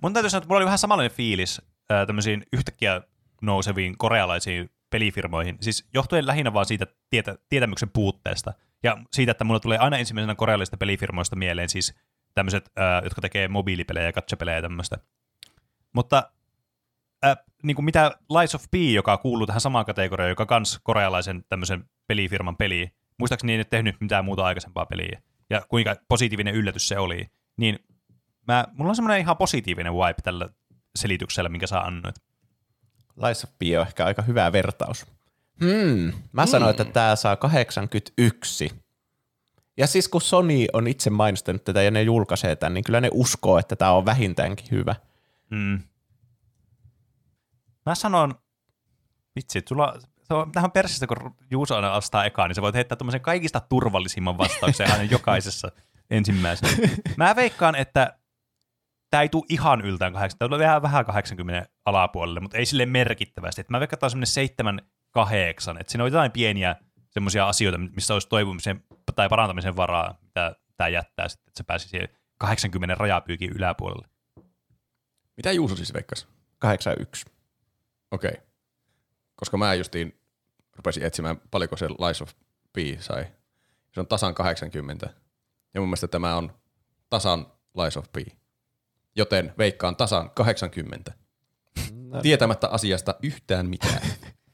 Mun 0.02 0.12
täytyy 0.12 0.30
sanoa, 0.30 0.38
että 0.38 0.48
mulla 0.48 0.58
oli 0.58 0.64
vähän 0.64 0.78
samanlainen 0.78 1.16
fiilis 1.16 1.62
ää, 1.90 2.06
tämmöisiin 2.06 2.46
yhtäkkiä 2.52 3.02
nouseviin 3.42 3.98
korealaisiin 3.98 4.70
pelifirmoihin. 4.90 5.58
Siis 5.60 5.88
johtuen 5.94 6.26
lähinnä 6.26 6.52
vaan 6.52 6.66
siitä 6.66 6.86
tietä, 7.10 7.38
tietämyksen 7.48 7.90
puutteesta. 7.90 8.52
Ja 8.82 8.98
siitä, 9.12 9.32
että 9.32 9.44
mulla 9.44 9.60
tulee 9.60 9.78
aina 9.78 9.98
ensimmäisenä 9.98 10.34
korealaisista 10.34 10.76
pelifirmoista 10.76 11.36
mieleen 11.36 11.68
siis 11.68 11.94
tämmöiset, 12.34 12.70
ää, 12.76 13.00
jotka 13.04 13.20
tekee 13.20 13.48
mobiilipelejä 13.48 14.06
ja 14.06 14.12
gacha-pelejä 14.12 14.58
ja 14.58 14.62
tämmöistä. 14.62 14.98
Mutta 15.92 16.30
ää, 17.22 17.36
niin 17.62 17.74
kuin 17.74 17.84
mitä 17.84 18.10
Lies 18.30 18.54
of 18.54 18.64
P, 18.70 18.74
joka 18.74 19.16
kuuluu 19.16 19.46
tähän 19.46 19.60
samaan 19.60 19.84
kategoriaan, 19.84 20.30
joka 20.30 20.46
kans 20.46 20.80
korealaisen 20.82 21.44
tämmöisen 21.48 21.84
pelifirman 22.06 22.56
peli, 22.56 22.90
muistaakseni 23.18 23.52
ei 23.52 23.58
nyt 23.58 23.70
tehnyt 23.70 24.00
mitään 24.00 24.24
muuta 24.24 24.44
aikaisempaa 24.44 24.86
peliä, 24.86 25.22
ja 25.50 25.62
kuinka 25.68 25.96
positiivinen 26.08 26.54
yllätys 26.54 26.88
se 26.88 26.98
oli, 26.98 27.30
niin 27.56 27.78
mä, 28.48 28.64
mulla 28.72 28.88
on 28.88 28.96
semmoinen 28.96 29.20
ihan 29.20 29.36
positiivinen 29.36 29.92
vibe 29.92 30.22
tällä 30.22 30.48
selityksellä, 30.96 31.48
minkä 31.48 31.66
sä 31.66 31.80
annoit. 31.80 32.16
Lies 33.26 33.44
of 33.44 33.50
P 33.50 33.62
on 33.80 33.86
ehkä 33.86 34.04
aika 34.04 34.22
hyvä 34.22 34.52
vertaus. 34.52 35.06
Hmm. 35.60 36.12
Mä 36.32 36.46
sanoin, 36.46 36.70
että 36.70 36.84
tämä 36.84 37.16
saa 37.16 37.36
81. 37.36 38.70
Ja 39.76 39.86
siis 39.86 40.08
kun 40.08 40.20
Sony 40.20 40.66
on 40.72 40.88
itse 40.88 41.10
mainostanut 41.10 41.64
tätä 41.64 41.82
ja 41.82 41.90
ne 41.90 42.02
julkaisee 42.02 42.56
tämän, 42.56 42.74
niin 42.74 42.84
kyllä 42.84 43.00
ne 43.00 43.08
uskoo, 43.12 43.58
että 43.58 43.76
tämä 43.76 43.92
on 43.92 44.04
vähintäänkin 44.04 44.66
hyvä. 44.70 44.94
Mm. 45.50 45.80
Mä 47.86 47.94
sanon, 47.94 48.34
vitsi, 49.36 49.62
sulla, 49.68 49.98
se 50.22 50.34
on 50.34 50.52
tähän 50.52 50.70
persistä, 50.70 51.06
kun 51.06 51.34
Juuso 51.50 51.76
aina 51.76 51.94
astaa 51.94 52.24
ekaan, 52.24 52.50
niin 52.50 52.54
sä 52.54 52.62
voit 52.62 52.74
heittää 52.74 52.96
tuommoisen 52.96 53.20
kaikista 53.20 53.60
turvallisimman 53.60 54.38
vastauksen 54.38 54.92
aina 54.92 55.04
jokaisessa 55.16 55.72
ensimmäisenä. 56.10 56.88
Mä 57.16 57.36
veikkaan, 57.36 57.74
että 57.74 58.18
tämä 59.10 59.22
ei 59.22 59.28
tule 59.28 59.44
ihan 59.48 59.80
yltään 59.80 60.12
80, 60.12 60.38
tämä 60.38 60.48
tulee 60.48 60.66
vähän, 60.66 60.82
vähän 60.82 61.04
80 61.04 61.68
alapuolelle, 61.84 62.40
mutta 62.40 62.56
ei 62.56 62.66
sille 62.66 62.86
merkittävästi. 62.86 63.60
Et 63.60 63.70
mä 63.70 63.80
veikkaan, 63.80 63.96
että 63.96 64.00
tämä 64.00 64.06
on 64.06 64.10
semmoinen 64.10 64.26
7 64.26 64.80
8, 65.10 65.80
että 65.80 65.90
siinä 65.90 66.04
on 66.04 66.12
jotain 66.12 66.32
pieniä 66.32 66.76
semmoisia 67.10 67.48
asioita, 67.48 67.78
missä 67.78 68.14
olisi 68.14 68.28
toivomisen 68.28 68.84
tai 69.14 69.28
parantamisen 69.28 69.76
varaa, 69.76 70.18
mitä 70.22 70.56
tämä 70.76 70.88
jättää 70.88 71.28
sitten, 71.28 71.50
että 71.50 71.58
se 71.58 71.64
pääsi 71.64 71.88
siihen 71.88 72.08
80 72.38 72.94
rajapyykin 72.94 73.52
yläpuolelle. 73.56 74.08
Mitä 75.36 75.52
Juuso 75.52 75.76
siis 75.76 75.94
veikkasi? 75.94 76.26
81. 76.58 77.26
Okei. 78.12 78.30
Okay. 78.30 78.46
Koska 79.36 79.56
mä 79.56 79.74
justiin 79.74 80.20
rupesin 80.76 81.02
etsimään, 81.02 81.40
paljonko 81.50 81.76
se 81.76 81.88
Lies 81.88 82.22
of 82.22 82.30
P 82.72 82.76
sai. 83.00 83.26
Se 83.94 84.00
on 84.00 84.06
tasan 84.06 84.34
80. 84.34 85.10
Ja 85.74 85.80
mun 85.80 85.88
mielestä 85.88 86.08
tämä 86.08 86.36
on 86.36 86.52
tasan 87.10 87.46
Lies 87.74 87.96
of 87.96 88.06
P. 88.12 88.16
Joten 89.16 89.54
veikkaan 89.58 89.96
tasan 89.96 90.30
80. 90.30 91.12
No. 91.92 92.20
Tietämättä 92.20 92.68
asiasta 92.68 93.14
yhtään 93.22 93.66
mitään. 93.66 94.02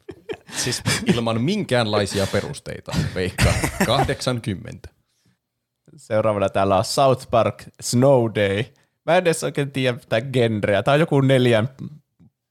siis 0.65 0.83
ilman 1.07 1.41
minkäänlaisia 1.41 2.27
perusteita. 2.27 2.93
Veikkaan 3.15 3.55
80. 3.87 4.89
Seuraavana 5.97 6.49
täällä 6.49 6.77
on 6.77 6.85
South 6.85 7.31
Park 7.31 7.65
Snow 7.81 8.31
Day. 8.35 8.65
Mä 9.07 9.17
en 9.17 9.19
edes 9.19 9.45
oikein 9.45 9.73
tiedä 9.73 9.99
tätä 9.99 10.21
genreä. 10.21 10.83
Tämä 10.83 10.93
on 10.93 11.01
joku 11.01 11.21
neljän 11.21 11.69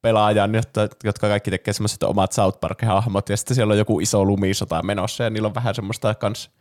pelaajan, 0.07 0.55
jotka, 0.55 0.87
jotka 1.03 1.27
kaikki 1.27 1.51
tekee 1.51 1.73
semmoiset 1.73 2.03
omat 2.03 2.31
South 2.31 2.59
Park-hahmot, 2.59 3.29
ja 3.29 3.37
sitten 3.37 3.55
siellä 3.55 3.71
on 3.71 3.77
joku 3.77 3.99
iso 3.99 4.25
lumisota 4.25 4.83
menossa, 4.83 5.23
ja 5.23 5.29
niillä 5.29 5.47
on 5.47 5.55
vähän 5.55 5.75
semmoista 5.75 6.15
kans 6.15 6.51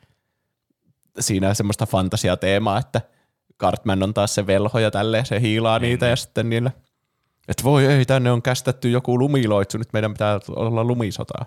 siinä 1.20 1.54
semmoista 1.54 1.86
fantasiateemaa, 1.86 2.78
että 2.78 3.00
Cartman 3.60 4.02
on 4.02 4.14
taas 4.14 4.34
se 4.34 4.46
velho 4.46 4.78
ja 4.78 4.90
tälleen, 4.90 5.26
se 5.26 5.40
hiilaa 5.40 5.78
niitä, 5.78 6.06
ja 6.06 6.16
sitten 6.16 6.50
niillä, 6.50 6.70
että 7.48 7.64
voi 7.64 7.86
ei, 7.86 8.04
tänne 8.04 8.30
on 8.30 8.42
kästetty 8.42 8.90
joku 8.90 9.18
lumiloitsu, 9.18 9.78
nyt 9.78 9.92
meidän 9.92 10.12
pitää 10.12 10.40
olla 10.48 10.84
lumisotaa. 10.84 11.46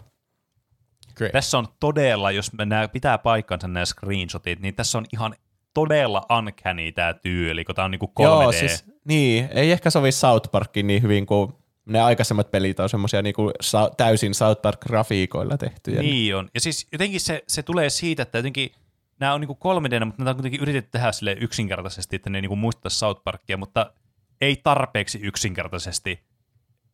Great. 1.15 1.31
Tässä 1.31 1.57
on 1.57 1.67
todella, 1.79 2.31
jos 2.31 2.53
nämä 2.53 2.87
pitää 2.87 3.17
paikkansa 3.17 3.67
nämä 3.67 3.85
screenshotit, 3.85 4.59
niin 4.59 4.75
tässä 4.75 4.97
on 4.97 5.05
ihan 5.13 5.35
todella 5.73 6.25
uncanny 6.37 6.91
tämä 6.91 7.13
tyyli, 7.13 7.65
kun 7.65 7.75
tämä 7.75 7.85
on 7.85 7.91
niinku 7.91 8.11
3D. 8.19 8.23
Joo, 8.23 8.51
siis, 8.51 8.85
niin, 9.05 9.49
ei 9.51 9.71
ehkä 9.71 9.89
sovi 9.89 10.11
South 10.11 10.51
Parkiin 10.51 10.87
niin 10.87 11.01
hyvin 11.01 11.25
kuin 11.25 11.53
ne 11.89 12.01
aikaisemmat 12.01 12.51
pelit 12.51 12.79
on 12.79 12.89
semmoisia 12.89 13.21
niinku 13.21 13.51
sa- 13.61 13.91
täysin 13.97 14.33
South 14.33 14.61
Park-grafiikoilla 14.61 15.57
tehtyjä. 15.57 16.01
Niin 16.01 16.35
on. 16.35 16.49
Ja 16.53 16.61
siis 16.61 16.87
jotenkin 16.91 17.21
se, 17.21 17.43
se 17.47 17.63
tulee 17.63 17.89
siitä, 17.89 18.23
että 18.23 18.37
jotenkin 18.37 18.71
nämä 19.19 19.33
on 19.33 19.41
niinku 19.41 19.57
3D, 19.63 20.05
mutta 20.05 20.23
nämä 20.23 20.29
on 20.29 20.35
kuitenkin 20.35 20.61
yritetty 20.61 20.89
tehdä 20.91 21.11
sille 21.11 21.37
yksinkertaisesti, 21.41 22.15
että 22.15 22.29
ne 22.29 22.41
niinku 22.41 22.55
muistaisi 22.55 22.97
South 22.97 23.23
Parkia, 23.23 23.57
mutta 23.57 23.93
ei 24.41 24.55
tarpeeksi 24.63 25.19
yksinkertaisesti. 25.23 26.23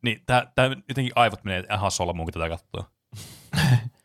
Niin 0.02 0.24
tää, 0.26 0.52
tää 0.56 0.66
jotenkin 0.89 1.14
aivot 1.16 1.43
menee 1.43 1.64
ihan 1.74 1.91
solmuun, 1.91 2.26
kun 2.26 2.34
tätä 2.34 2.50
katsoo. 2.50 2.84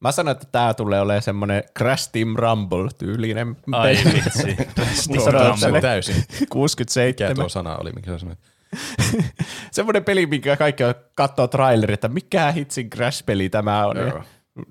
Mä 0.00 0.12
sanoin, 0.12 0.32
että 0.36 0.46
tää 0.52 0.74
tulee 0.74 1.00
olemaan 1.00 1.22
semmoinen 1.22 1.62
Crash 1.78 2.10
Team 2.12 2.28
Rumble-tyylinen 2.36 3.56
Ai 3.72 3.96
peli. 3.96 4.14
vitsi. 4.14 4.56
Sanoin, 5.24 5.58
sen 5.58 5.76
että 5.76 5.88
täysin. 5.88 6.14
Mikä 6.40 6.46
67. 6.50 7.36
tuo 7.36 7.48
sana 7.48 7.76
oli, 7.76 7.92
mikä 7.92 8.10
sä 8.10 8.18
sanoit? 8.18 8.38
Semmoinen 9.72 10.04
peli, 10.04 10.26
minkä 10.26 10.56
kaikki 10.56 10.82
katsoo 11.14 11.48
traileri, 11.48 11.94
että 11.94 12.08
mikä 12.08 12.52
hitsin 12.52 12.90
Crash-peli 12.90 13.48
tämä 13.48 13.86
on. 13.86 13.96
Joo. 13.96 14.22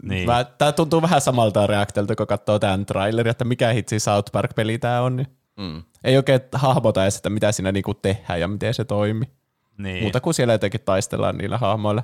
Niin. 0.04 0.26
Mä, 0.26 0.44
tää 0.44 0.72
tuntuu 0.72 1.02
vähän 1.02 1.22
samalta 1.22 1.68
reaktelta, 1.68 2.16
kun 2.16 2.28
katsoo 2.28 2.60
tämän 2.60 2.86
trailerin, 2.86 3.32
että 3.32 3.46
mikä 3.46 3.70
hitsi 3.70 4.00
South 4.00 4.32
Park-peli 4.32 4.78
tämä 4.78 5.02
on. 5.02 5.16
Niin 5.16 5.28
Mm. 5.60 5.84
ei 6.04 6.18
oikein 6.18 6.40
hahmota 6.54 7.04
edes, 7.04 7.16
että 7.16 7.30
mitä 7.30 7.52
siinä 7.52 7.72
niinku 7.72 7.94
tehdään 7.94 8.40
ja 8.40 8.48
miten 8.48 8.74
se 8.74 8.86
toimii. 8.86 9.30
niin. 9.78 10.04
Mutta 10.04 10.20
kun 10.20 10.34
siellä 10.34 10.54
jotenkin 10.54 10.82
taistellaan 10.86 11.38
niillä 11.38 11.58
hahmoilla. 11.58 12.04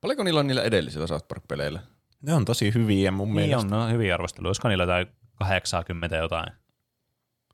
Paljonko 0.00 0.22
niillä 0.24 0.40
on 0.40 0.46
niillä 0.46 0.62
edellisillä 0.62 1.06
South 1.06 1.28
Park-peleillä? 1.28 1.80
Ne 2.22 2.34
on 2.34 2.44
tosi 2.44 2.74
hyviä 2.74 3.10
mun 3.10 3.28
niin 3.28 3.34
mielestä. 3.34 3.76
on, 3.76 3.80
no, 3.82 3.88
hyviä 3.88 4.14
arvosteluja. 4.14 4.48
Olisiko 4.48 4.68
niillä 4.68 4.82
jotain 4.82 5.06
80 5.38 6.16
jotain? 6.16 6.52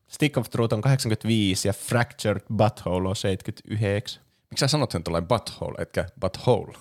Stick 0.09 0.37
of 0.37 0.51
Truth 0.51 0.75
on 0.75 0.81
85 0.81 1.69
ja 1.69 1.73
Fractured 1.73 2.43
Butthole 2.57 3.09
on 3.09 3.17
79. 3.17 4.23
Miksi 4.51 4.61
sä 4.61 4.69
sanot 4.69 4.91
sen 4.91 5.05
tuollainen 5.05 5.29
butthole, 5.29 5.75
etkä 5.79 6.07
butthole? 6.21 6.79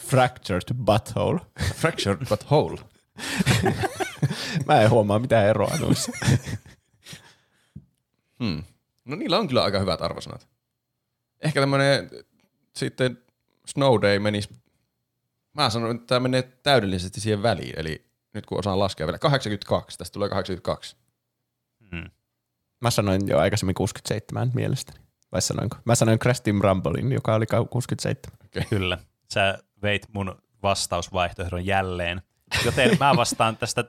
Fractured 0.00 0.74
Butthole. 0.74 1.40
Fractured 1.74 2.26
butthole. 2.28 2.80
Mä 4.66 4.80
en 4.80 4.90
huomaa 4.90 5.18
mitään 5.18 5.46
eroa 5.46 5.76
noissa. 5.80 6.12
Hmm. 8.40 8.62
No 9.04 9.16
niillä 9.16 9.38
on 9.38 9.48
kyllä 9.48 9.64
aika 9.64 9.78
hyvät 9.78 10.02
arvosanat. 10.02 10.48
Ehkä 11.40 11.60
tämmönen 11.60 12.10
sitten 12.76 13.18
Snow 13.66 14.02
Day 14.02 14.18
menisi, 14.18 14.48
mä 15.54 15.70
sanon, 15.70 15.96
että 15.96 16.06
tämä 16.06 16.20
menee 16.20 16.42
täydellisesti 16.42 17.20
siihen 17.20 17.42
väliin, 17.42 17.78
eli 17.78 18.06
nyt 18.34 18.46
kun 18.46 18.58
osaan 18.58 18.78
laskea 18.78 19.06
vielä, 19.06 19.18
82, 19.18 19.98
tästä 19.98 20.12
tulee 20.12 20.28
82. 20.28 20.96
Mä 22.80 22.90
sanoin 22.90 23.20
jo 23.28 23.38
aikaisemmin 23.38 23.74
67 23.74 24.50
mielestäni. 24.54 24.98
Vai 25.32 25.42
sanoinko? 25.42 25.76
Mä 25.84 25.94
sanoin 25.94 26.18
Crash 26.18 26.42
Team 26.42 26.60
Rumblein, 26.60 27.12
joka 27.12 27.34
oli 27.34 27.46
67. 27.70 28.38
Kyllä. 28.70 28.98
Sä 29.32 29.58
veit 29.82 30.08
mun 30.12 30.42
vastausvaihtoehdon 30.62 31.66
jälleen. 31.66 32.22
Joten 32.64 32.96
mä 33.00 33.16
vastaan 33.16 33.56
tästä. 33.56 33.84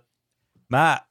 Mä, 0.69 1.01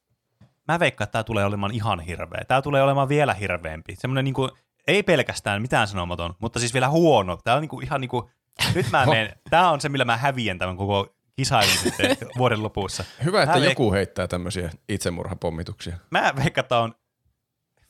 mä 0.68 0.79
veikkaan, 0.81 1.07
että 1.07 1.12
tää 1.12 1.24
tulee 1.24 1.45
olemaan 1.45 1.74
ihan 1.74 2.01
hirveä. 2.01 2.45
Tää 2.49 2.62
tulee 2.62 2.83
olemaan 2.83 3.09
vielä 3.09 3.35
hirveämpi. 3.35 3.97
Semmoinen 3.97 4.24
niinku, 4.24 4.51
ei 4.87 5.03
pelkästään 5.03 5.62
mitään 5.62 5.89
sanomaton, 5.89 6.35
mutta 6.39 6.59
siis 6.59 6.74
vielä 6.74 6.89
huono. 6.89 7.39
Tää 7.45 7.55
on 7.55 7.61
niinku 7.61 7.81
ihan 7.81 8.01
niinku, 8.01 8.31
nyt 8.74 8.87
mä 8.93 9.07
menen, 9.07 9.33
tää 9.51 9.70
on 9.70 9.81
se, 9.81 9.89
millä 9.89 10.05
mä 10.05 10.16
häviän 10.16 10.59
tämän 10.59 10.77
koko 10.77 11.14
kisailun 11.37 11.77
sitten 11.83 12.16
vuoden 12.39 12.62
lopussa. 12.62 13.05
Hyvä, 13.24 13.43
että 13.43 13.57
Mä 13.57 13.64
veik- 13.64 13.68
joku 13.70 13.93
heittää 13.93 14.27
tämmöisiä 14.27 14.70
itsemurhapommituksia. 14.89 15.97
Mä 16.11 16.33
veikkaan, 16.37 16.62
että 16.62 16.68
tää 16.68 16.81
on, 16.81 16.95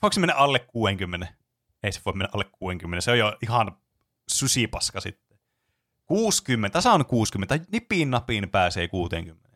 voiko 0.06 0.14
se 0.14 0.20
mennä 0.20 0.34
alle 0.34 0.58
60? 0.58 1.26
Ei 1.82 1.92
se 1.92 2.00
voi 2.06 2.14
mennä 2.14 2.28
alle 2.32 2.44
60, 2.58 3.00
se 3.00 3.10
on 3.10 3.18
jo 3.18 3.36
ihan 3.42 3.76
susipaska 4.28 5.00
sitten. 5.00 5.38
60, 6.06 6.72
tasa 6.72 6.92
on 6.92 7.06
60, 7.06 7.58
nipiin 7.72 8.10
napiin 8.10 8.50
pääsee 8.50 8.88
60. 8.88 9.50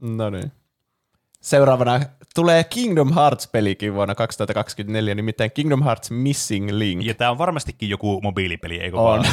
No 0.00 0.30
niin. 0.30 0.52
Seuraavana 1.40 2.00
tulee 2.34 2.64
Kingdom 2.64 3.12
Hearts-pelikin 3.14 3.94
vuonna 3.94 4.14
2024, 4.14 5.14
nimittäin 5.14 5.50
Kingdom 5.54 5.82
Hearts 5.82 6.10
Missing 6.10 6.70
Link. 6.70 7.02
Ja 7.02 7.14
tää 7.14 7.30
on 7.30 7.38
varmastikin 7.38 7.88
joku 7.88 8.20
mobiilipeli, 8.20 8.80
eikö 8.80 8.96
On. 8.96 9.04
vaan? 9.04 9.26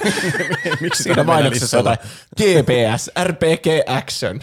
Miksi 0.80 1.02
Siinä 1.02 1.24
mainoksessa 1.24 1.76
jotain 1.76 1.98
GPS, 2.36 3.10
RPG 3.24 3.66
Action. 3.86 4.40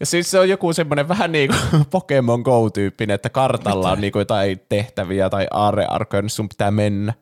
Ja 0.00 0.06
siis 0.06 0.30
se 0.30 0.38
on 0.38 0.48
joku 0.48 0.72
semmoinen 0.72 1.08
vähän 1.08 1.32
niin 1.32 1.50
kuin 1.50 1.84
Pokemon 1.90 2.40
Go-tyyppinen, 2.40 3.14
että 3.14 3.30
kartalla 3.30 3.90
on 3.92 4.00
niin 4.00 4.12
kuin 4.12 4.20
jotain 4.20 4.60
tehtäviä 4.68 5.30
tai 5.30 5.46
aarrearkoja, 5.50 6.22
niin 6.22 6.30
sun 6.30 6.48
pitää 6.48 6.70
mennä. 6.70 7.14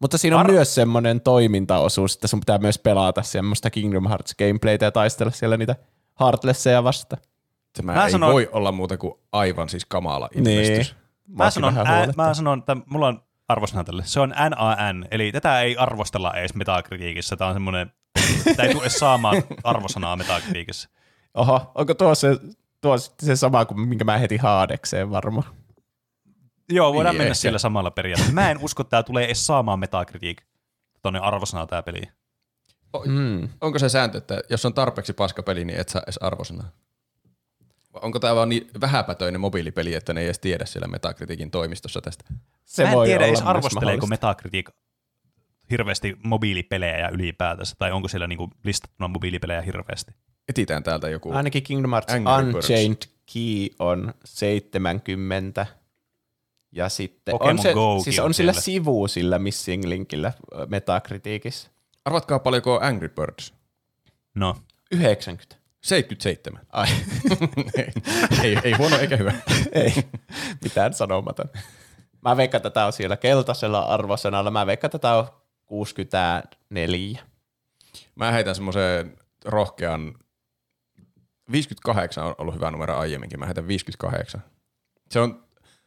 Mutta 0.00 0.18
siinä 0.18 0.36
on 0.36 0.40
Ar- 0.40 0.50
myös 0.52 0.74
semmoinen 0.74 1.20
toimintaosuus, 1.20 2.14
että 2.14 2.26
sun 2.28 2.40
pitää 2.40 2.58
myös 2.58 2.78
pelata 2.78 3.22
semmoista 3.22 3.70
Kingdom 3.70 4.08
Hearts 4.08 4.34
gameplaytä 4.34 4.84
ja 4.84 4.90
taistella 4.92 5.32
siellä 5.32 5.56
niitä 5.56 5.76
Heartlesseja 6.20 6.84
vasta. 6.84 7.16
Tämä 7.76 7.94
Mä 7.94 8.04
ei 8.04 8.10
sanon- 8.10 8.32
voi 8.32 8.48
olla 8.52 8.72
muuta 8.72 8.96
kuin 8.98 9.14
aivan 9.32 9.68
siis 9.68 9.84
kamala 9.84 10.28
Niin. 10.34 10.46
ilmestys. 10.60 10.96
Mä 11.28 11.50
sanon, 11.50 11.74
vähän 11.74 11.86
ää, 11.86 11.96
huolettaa. 11.98 12.26
mä 12.26 12.34
sanon, 12.34 12.58
että 12.58 12.76
mulla 12.86 13.06
on 13.08 13.22
arvosana 13.48 13.84
tälle. 13.84 14.02
Se 14.06 14.20
on 14.20 14.34
NAN, 14.50 15.06
eli 15.10 15.32
tätä 15.32 15.60
ei 15.60 15.76
arvostella 15.76 16.34
edes 16.34 16.54
metakritiikissä. 16.54 17.36
Tämä 17.36 17.48
on 17.48 17.54
semmoinen, 17.54 17.92
tämä 18.56 18.66
ei 18.68 18.72
tule 18.74 18.82
edes 18.82 18.98
saamaan 18.98 19.42
arvosanaa 19.64 20.16
metakritiikissä. 20.16 20.88
Oho, 21.38 21.72
onko 21.74 21.94
tuo 21.94 22.14
se, 22.14 22.28
tuo 22.80 22.98
se 22.98 23.36
sama 23.36 23.64
kuin 23.64 23.80
minkä 23.80 24.04
mä 24.04 24.18
heti 24.18 24.36
haadekseen 24.36 25.10
varmaan? 25.10 25.46
Joo, 26.68 26.94
voidaan 26.94 27.12
Niin, 27.14 27.20
mennä 27.20 27.30
ehkä. 27.30 27.34
siellä 27.34 27.58
samalla 27.58 27.90
periaatteella. 27.90 28.34
Mä 28.34 28.50
en 28.50 28.58
usko, 28.58 28.80
että 28.82 28.90
tämä 28.90 29.02
tulee 29.02 29.24
edes 29.24 29.46
saamaan 29.46 29.78
metakritiik 29.78 30.42
tuonne 31.02 31.18
arvosanaa 31.18 31.66
tämä 31.66 31.82
peli. 31.82 32.02
Mm. 33.06 33.48
Onko 33.60 33.78
se 33.78 33.88
sääntö, 33.88 34.18
että 34.18 34.40
jos 34.50 34.64
on 34.64 34.74
tarpeeksi 34.74 35.12
paskapeli, 35.12 35.64
niin 35.64 35.80
et 35.80 35.88
saa 35.88 36.02
edes 36.02 36.18
arvosanaa? 36.18 36.68
Vai 37.94 38.00
Onko 38.02 38.18
tämä 38.18 38.34
vaan 38.34 38.48
niin 38.48 38.70
vähäpätöinen 38.80 39.40
mobiilipeli, 39.40 39.94
että 39.94 40.12
ne 40.12 40.20
ei 40.20 40.26
edes 40.26 40.38
tiedä 40.38 40.66
siellä 40.66 40.88
Metakritiikin 40.88 41.50
toimistossa 41.50 42.00
tästä? 42.00 42.24
Se 42.64 42.82
Mä 42.82 42.88
en 42.88 42.94
voi 42.96 43.06
tiedä 43.06 43.24
olla 43.24 43.28
edes 43.28 43.42
arvosteleeko. 43.42 44.06
Metacritic 44.06 44.70
hirveästi 45.70 46.16
mobiilipelejä 46.24 47.08
ylipäätänsä, 47.08 47.74
tai 47.78 47.92
onko 47.92 48.08
siellä 48.08 48.26
niinku 48.26 48.50
listattuna 48.64 49.08
mobiilipelejä 49.08 49.60
hirveästi. 49.60 50.12
Etitään 50.48 50.82
täältä 50.82 51.08
joku. 51.08 51.32
Ainakin 51.32 51.62
Kingdom 51.62 51.90
Hearts 51.90 52.12
Angry 52.12 52.52
Birds. 52.52 52.70
Unchained 52.70 53.02
Key 53.32 53.68
on 53.78 54.14
70. 54.24 55.66
Ja 56.72 56.88
sitten 56.88 57.32
Pokemon 57.32 57.50
on, 57.50 57.62
se, 57.62 57.72
Gokin 57.72 58.04
siis 58.04 58.18
on 58.18 58.24
on 58.24 58.34
sillä 58.34 58.52
sivu 58.52 59.08
sillä 59.08 59.38
Missing 59.38 59.84
Linkillä 59.84 60.32
ö, 60.54 60.66
Metacriticissa. 60.66 61.70
Arvatkaa 62.04 62.38
paljonko 62.38 62.78
Angry 62.82 63.08
Birds? 63.08 63.54
No, 64.34 64.56
90. 64.92 65.56
77. 65.80 66.66
Ai, 66.72 66.88
ei, 67.74 67.92
ei, 68.42 68.58
ei 68.64 68.72
huono 68.72 68.98
eikä 68.98 69.16
hyvä. 69.16 69.32
ei, 69.72 69.94
mitään 70.64 70.94
sanomaton. 70.94 71.50
Mä 72.22 72.36
veikkaan, 72.36 72.58
että 72.58 72.70
tätä 72.70 72.86
on 72.86 72.92
siellä 72.92 73.16
keltaisella 73.16 73.80
arvosanalla. 73.80 74.50
Mä 74.50 74.66
veikkaan, 74.66 74.88
että 74.88 74.98
tätä 74.98 75.14
on 75.14 75.28
64. 75.66 77.20
Mä 78.14 78.32
heitän 78.32 78.54
semmoisen 78.54 79.16
rohkean, 79.44 80.14
58 81.52 82.24
on 82.24 82.34
ollut 82.38 82.54
hyvä 82.54 82.70
numero 82.70 82.96
aiemminkin, 82.96 83.38
mä 83.38 83.46
heitän 83.46 83.68
58. 83.68 84.42
Se 85.10 85.20
on, 85.20 85.44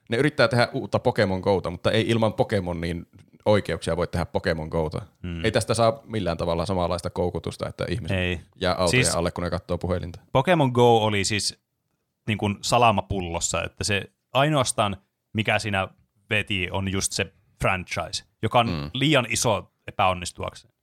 ne 0.09 0.17
yrittää 0.17 0.47
tehdä 0.47 0.69
uutta 0.73 0.99
Pokemon 0.99 1.39
Gouta, 1.39 1.69
mutta 1.69 1.91
ei 1.91 2.05
ilman 2.07 2.33
Pokemonin 2.33 3.07
oikeuksia 3.45 3.97
voi 3.97 4.07
tehdä 4.07 4.25
Pokemon 4.25 4.67
Gouta. 4.67 5.01
Hmm. 5.23 5.45
Ei 5.45 5.51
tästä 5.51 5.73
saa 5.73 6.01
millään 6.05 6.37
tavalla 6.37 6.65
samanlaista 6.65 7.09
koukutusta, 7.09 7.69
että 7.69 7.85
ihmiset 7.89 8.17
ei. 8.17 8.41
jää 8.61 8.73
autojen 8.73 8.89
Siis- 8.89 9.07
siis, 9.07 9.15
alle, 9.15 9.31
kun 9.31 9.43
ne 9.43 9.49
katsoo 9.49 9.77
puhelinta. 9.77 10.19
Pokemon 10.31 10.71
Go 10.71 10.97
oli 10.97 11.23
siis 11.23 11.59
niin 12.27 12.37
kuin 12.37 12.57
salamapullossa, 12.61 13.63
että 13.63 13.83
se 13.83 14.11
ainoastaan, 14.33 14.97
mikä 15.33 15.59
siinä 15.59 15.87
veti, 16.29 16.67
on 16.71 16.91
just 16.91 17.11
se 17.11 17.33
franchise, 17.61 18.23
joka 18.41 18.59
on 18.59 18.69
mm. 18.69 18.91
liian 18.93 19.27
iso 19.29 19.71
epäonnistuakseen. 19.87 20.73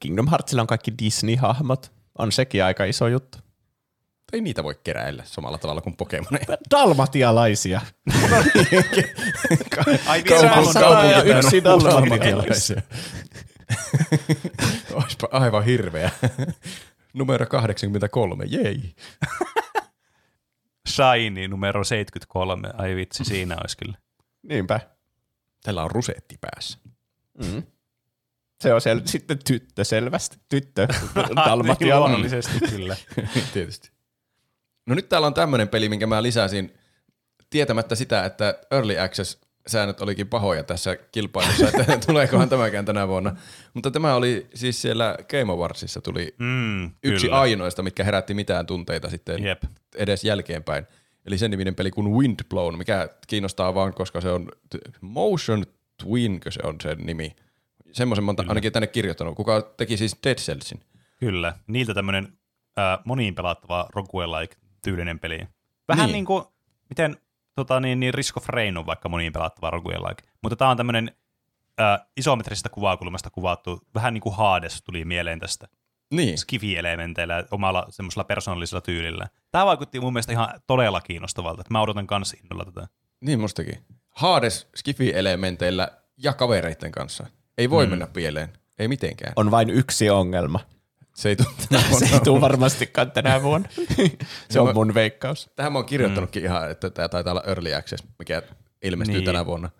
Kingdom 0.00 0.28
Heartsilla 0.28 0.62
on 0.62 0.66
kaikki 0.66 0.90
Disney-hahmot. 1.02 1.92
On 2.18 2.32
sekin 2.32 2.64
aika 2.64 2.84
iso 2.84 3.08
juttu. 3.08 3.38
Ei 4.32 4.40
niitä 4.40 4.64
voi 4.64 4.74
keräillä 4.84 5.22
samalla 5.26 5.58
tavalla 5.58 5.80
kuin 5.80 5.96
Pokemoneja. 5.96 6.46
Dalmatialaisia. 6.70 7.80
Ai 10.06 10.22
Kaupunki- 10.22 10.78
vielä 10.78 11.10
ja 11.10 11.38
yksi 11.38 11.64
dalmatialaisia. 11.64 12.82
Olisipa 14.92 15.28
aivan 15.32 15.64
hirveä. 15.64 16.10
Numero 17.14 17.46
83, 17.46 18.44
jei. 18.48 18.94
Shiny 20.88 21.48
numero 21.48 21.84
73. 21.84 22.68
Ai 22.78 22.96
vitsi, 22.96 23.24
siinä 23.24 23.56
olisi 23.60 23.76
kyllä. 23.76 23.98
Niinpä. 24.42 24.80
Tällä 25.62 25.82
on 25.82 25.90
rusetti 25.90 26.38
päässä. 26.40 26.78
Mm. 27.44 27.62
Se 28.60 28.74
on 28.74 28.80
sel- 28.80 29.02
sitten 29.04 29.38
tyttö 29.46 29.84
selvästi. 29.84 30.36
Tyttö 30.48 30.86
Niin, 31.14 31.36
Dalmatialainen. 31.36 32.30
kyllä. 32.70 32.96
Tietysti. 33.54 33.90
No 34.86 34.94
nyt 34.94 35.08
täällä 35.08 35.26
on 35.26 35.34
tämmöinen 35.34 35.68
peli, 35.68 35.88
minkä 35.88 36.06
mä 36.06 36.22
lisäsin 36.22 36.74
tietämättä 37.50 37.94
sitä, 37.94 38.24
että 38.24 38.58
Early 38.70 38.98
Access 38.98 39.38
säännöt 39.66 40.00
olikin 40.00 40.28
pahoja 40.28 40.62
tässä 40.62 40.96
kilpailussa, 40.96 41.68
että 41.68 41.96
tuleekohan 42.06 42.48
tämäkään 42.48 42.84
tänä 42.84 43.08
vuonna. 43.08 43.36
Mutta 43.74 43.90
tämä 43.90 44.14
oli 44.14 44.46
siis 44.54 44.82
siellä 44.82 45.16
Game 45.30 45.52
Awardsissa 45.52 46.00
tuli 46.00 46.34
Mm, 46.38 46.84
yksi 47.04 47.26
kyllä. 47.26 47.40
ainoista, 47.40 47.82
mitkä 47.82 48.04
herätti 48.04 48.34
mitään 48.34 48.66
tunteita 48.66 49.10
sitten 49.10 49.42
Jep. 49.44 49.62
edes 49.96 50.24
jälkeenpäin. 50.24 50.86
Eli 51.26 51.38
sen 51.38 51.50
niminen 51.50 51.74
peli 51.74 51.90
kuin 51.90 52.12
Windblown, 52.12 52.78
mikä 52.78 53.08
kiinnostaa 53.26 53.74
vaan, 53.74 53.94
koska 53.94 54.20
se 54.20 54.28
on 54.30 54.48
Motion 55.00 55.64
Twinkö 56.02 56.50
se 56.50 56.60
on 56.64 56.76
sen 56.82 56.98
nimi. 56.98 57.36
Semmoisen 57.92 58.24
monta 58.24 58.44
ainakin 58.48 58.72
tänne 58.72 58.86
kirjoittanut, 58.86 59.36
kuka 59.36 59.62
teki 59.76 59.96
siis 59.96 60.16
Dead 60.24 60.36
Cellsin. 60.38 60.80
Kyllä, 61.20 61.54
niiltä 61.66 61.94
tämmöinen 61.94 62.32
äh, 62.78 62.98
moniin 63.04 63.34
pelattava 63.34 63.88
roguelike-tyylinen 64.80 65.18
peli. 65.20 65.40
Vähän 65.88 66.06
niin, 66.06 66.12
Niin. 66.12 66.24
kuin, 66.24 66.44
miten 66.88 67.16
tota, 67.56 67.80
niin, 67.80 68.00
niin 68.00 68.14
Risk 68.14 68.36
of 68.36 68.48
Rain 68.48 68.78
on 68.78 68.86
vaikka 68.86 69.08
moniin 69.08 69.32
pelattava 69.32 69.70
roguelike. 69.70 70.22
Mutta 70.42 70.56
tämä 70.56 70.70
on 70.70 70.76
tämmöinen 70.76 71.12
äh, 71.80 72.00
isometrisestä 72.16 72.68
kuvakulmasta 72.68 73.30
kuvattu, 73.30 73.80
vähän 73.94 74.14
niin 74.14 74.22
kuin 74.22 74.36
Hades 74.36 74.82
tuli 74.82 75.04
mieleen 75.04 75.40
tästä 75.40 75.68
Niin, 76.10 76.38
skifi-elementeillä 76.38 77.44
omalla 77.50 77.86
semmoisella 77.90 78.24
persoonallisella 78.24 78.80
tyylillä. 78.80 79.26
Tämä 79.50 79.66
vaikutti 79.66 80.00
mun 80.00 80.12
mielestä 80.12 80.32
ihan 80.32 80.48
todella 80.66 81.00
kiinnostavalta, 81.00 81.60
että 81.60 81.74
mä 81.74 81.80
odotan 81.82 82.06
kanssa 82.06 82.36
innolla 82.42 82.64
tätä. 82.64 82.88
niin 83.20 83.40
mustakin. 83.40 83.84
Hades 84.10 84.68
Skifi-elementeillä 84.76 85.88
ja 86.16 86.32
kavereiden 86.32 86.92
kanssa. 86.92 87.26
Ei 87.58 87.70
voi 87.70 87.86
mm. 87.86 87.90
mennä 87.90 88.06
pieleen. 88.06 88.52
Ei 88.78 88.88
mitenkään. 88.88 89.32
On 89.36 89.50
vain 89.50 89.70
yksi 89.70 90.10
ongelma. 90.10 90.60
Se 91.20 91.28
ei 91.28 91.36
tule 91.36 91.48
tänä 91.68 91.82
Se 91.82 91.90
vuonna. 91.90 92.08
ei 92.12 92.20
tule 92.20 92.40
varmastikaan 92.40 93.10
tänä 93.12 93.42
vuonna. 93.42 93.68
Se 94.50 94.60
on 94.60 94.74
mun 94.74 94.94
veikkaus. 94.94 95.50
Tähän 95.56 95.72
mä 95.72 95.78
oon 95.78 95.86
kirjoittanutkin 95.86 96.42
mm. 96.42 96.46
ihan, 96.46 96.70
että 96.70 96.90
tämä 96.90 97.08
taitaa 97.08 97.30
olla 97.30 97.42
Early 97.46 97.74
Access, 97.74 98.04
mikä 98.18 98.42
ilmestyy 98.82 99.16
Niin. 99.16 99.24
tänä 99.24 99.46
vuonna. 99.46 99.70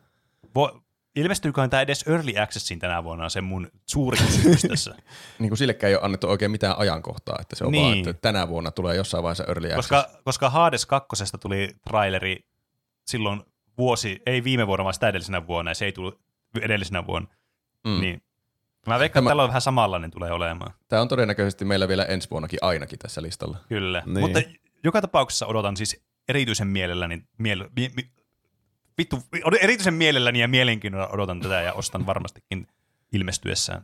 Vo, 0.54 0.82
ilmestyyköhän 1.16 1.70
tämä 1.70 1.80
edes 1.80 2.02
Early 2.08 2.38
Accessiin 2.38 2.78
tänä 2.80 3.04
vuonna 3.04 3.24
on 3.24 3.30
se 3.30 3.40
mun 3.40 3.68
suuri 3.86 4.18
kysymys 4.18 4.62
tässä. 4.62 4.94
Niin 5.38 5.50
kuin 5.50 5.58
sillekään 5.58 5.88
ei 5.88 5.94
ole 5.94 6.04
annettu 6.04 6.28
oikein 6.28 6.50
mitään 6.50 6.78
ajankohtaa, 6.78 7.36
että 7.40 7.56
se 7.56 7.64
on 7.64 7.72
niin. 7.72 7.84
vaan, 7.84 7.98
että 7.98 8.12
tänä 8.12 8.48
vuonna 8.48 8.70
tulee 8.70 8.96
jossain 8.96 9.22
vaiheessa 9.22 9.44
Early 9.44 9.66
Access. 9.72 9.88
koska, 9.88 10.08
koska 10.24 10.50
Hades 10.50 10.86
2 10.86 11.08
tuli 11.40 11.70
traileri 11.88 12.44
silloin 13.06 13.42
vuosi, 13.78 14.22
ei 14.26 14.44
viime 14.44 14.66
vuonna, 14.66 14.84
vaan 14.84 14.94
sitä 14.94 15.08
edellisenä 15.08 15.46
vuonna, 15.46 15.70
ja 15.70 15.74
se 15.74 15.84
ei 15.84 15.92
tullut 15.92 16.20
edellisenä 16.60 17.06
vuonna. 17.06 17.28
Mm. 17.84 18.00
Niin. 18.00 18.22
Mä 18.86 18.98
veikkaan, 18.98 19.22
Tämä- 19.22 19.28
että 19.28 19.30
tällä 19.30 19.42
on 19.42 19.48
vähän 19.48 19.60
samanlainen 19.60 20.10
tulee 20.10 20.32
olemaan. 20.32 20.74
Tämä 20.88 21.02
on 21.02 21.08
todennäköisesti 21.08 21.64
meillä 21.64 21.88
vielä 21.88 22.04
ensi 22.04 22.30
vuonnakin 22.30 22.58
ainakin 22.62 22.98
tässä 22.98 23.22
listalla. 23.22 23.58
Kyllä. 23.68 24.02
Niin. 24.06 24.20
Mutta 24.20 24.40
joka 24.84 25.00
tapauksessa 25.00 25.46
odotan 25.46 25.76
siis 25.76 26.04
erityisen 26.28 26.66
mielelläni, 26.66 27.24
miel, 27.38 27.68
mi, 27.76 27.90
mi, 27.96 28.10
vittu, 28.98 29.22
erityisen 29.60 29.94
mielelläni 29.94 30.40
ja 30.40 30.48
mielenkiinnolla 30.48 31.08
odotan 31.08 31.40
tätä 31.40 31.62
ja 31.62 31.72
ostan 31.72 32.06
varmastikin 32.06 32.66
ilmestyessään. 33.12 33.82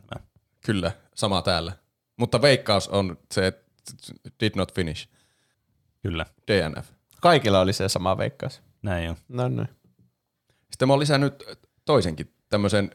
Kyllä, 0.65 0.91
sama 1.15 1.41
täällä. 1.41 1.71
Mutta 2.17 2.41
veikkaus 2.41 2.87
on 2.87 3.17
se, 3.31 3.47
että 3.47 3.63
did 4.39 4.51
not 4.55 4.73
finish. 4.73 5.09
Kyllä, 6.01 6.25
DNF. 6.51 6.87
Kaikilla 7.21 7.59
oli 7.59 7.73
se 7.73 7.89
sama 7.89 8.17
veikkaus. 8.17 8.61
näin 8.81 9.09
on. 9.09 9.15
No 9.29 9.47
niin. 9.47 9.69
Sitten 10.71 10.87
mä 10.87 10.93
oon 10.93 10.99
lisännyt 10.99 11.43
toisenkin 11.85 12.33
tämmöisen 12.49 12.91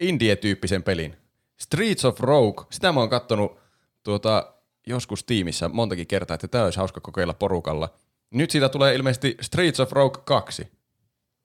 indie-tyyppisen 0.00 0.82
pelin. 0.82 1.16
Streets 1.60 2.04
of 2.04 2.20
Rogue. 2.20 2.66
Sitä 2.70 2.92
mä 2.92 3.00
oon 3.00 3.10
kattonut 3.10 3.58
tuota, 4.02 4.54
joskus 4.86 5.24
tiimissä 5.24 5.68
montakin 5.68 6.06
kertaa, 6.06 6.34
että 6.34 6.48
tämä 6.48 6.64
olisi 6.64 6.78
hauska 6.78 7.00
kokeilla 7.00 7.34
porukalla. 7.34 7.94
Nyt 8.30 8.50
siitä 8.50 8.68
tulee 8.68 8.94
ilmeisesti 8.94 9.36
Streets 9.40 9.80
of 9.80 9.92
Rogue 9.92 10.22
2, 10.24 10.68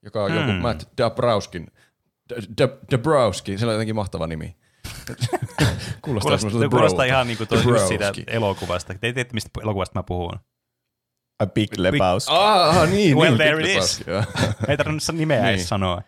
joka 0.04 0.24
on 0.24 0.32
hmm. 0.32 0.40
joku 0.40 0.52
Matt 0.62 0.84
Dabrowskin. 0.98 1.68
D- 2.30 2.64
D- 2.64 2.92
Dabrowski, 2.92 3.58
sillä 3.58 3.70
on 3.70 3.76
jotenkin 3.76 3.96
mahtava 3.96 4.28
nimi. 4.28 4.56
kuulostaa, 6.02 6.38
Kuulostaa, 6.38 6.70
kuulostaa 6.70 7.06
ihan 7.06 7.28
niin 7.28 7.38
kuin 7.38 7.48
siitä 7.88 8.14
elokuvasta. 8.28 8.94
Te 8.94 9.00
tiedätte, 9.00 9.34
mistä 9.34 9.50
elokuvasta 9.64 10.00
mä 10.00 10.04
puhun. 10.04 10.40
A 11.40 11.46
Big 11.46 11.78
Lebowski. 11.78 12.32
Ah, 12.34 12.90
niin, 12.90 13.18
Well, 13.18 13.30
niin, 13.30 13.38
there 13.38 13.72
it 13.72 13.84
is. 13.84 14.04
Ei 14.68 14.78
tarvinnut 14.78 15.04
nimeä 15.12 15.42
Niin. 15.42 15.50
edes 15.54 15.70
sanoa. 15.70 16.02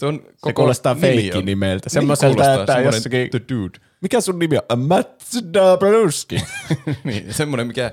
Se 0.00 0.06
koko 0.40 0.52
kuulostaa 0.54 0.94
nimi 0.94 1.00
feikki 1.06 1.38
on- 1.38 1.44
nimeltä. 1.44 1.86
Niin 1.86 1.92
Semmoiselta, 1.92 2.42
kuulostaa, 2.42 2.78
että 2.78 2.80
jossakin... 2.96 3.30
The 3.30 3.40
Dude. 3.52 3.78
Mikä 4.00 4.20
sun 4.20 4.38
nimi 4.38 4.56
on? 4.68 4.78
Matt 4.78 5.22
Dabrowski. 5.54 6.42
niin, 7.04 7.34
semmoinen, 7.34 7.66
mikä 7.66 7.92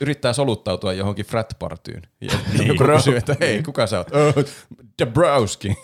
yrittää 0.00 0.32
soluttautua 0.32 0.92
johonkin 0.92 1.26
frat-partyyn. 1.26 2.02
Ja 2.20 2.30
Niin. 2.58 2.66
joku 2.68 2.84
kysyy, 2.96 3.16
että 3.16 3.36
hei, 3.40 3.62
kuka 3.62 3.86
sä 3.86 3.98
oot? 3.98 4.08
Oh, 4.14 4.44
Dabrowski. 4.98 5.74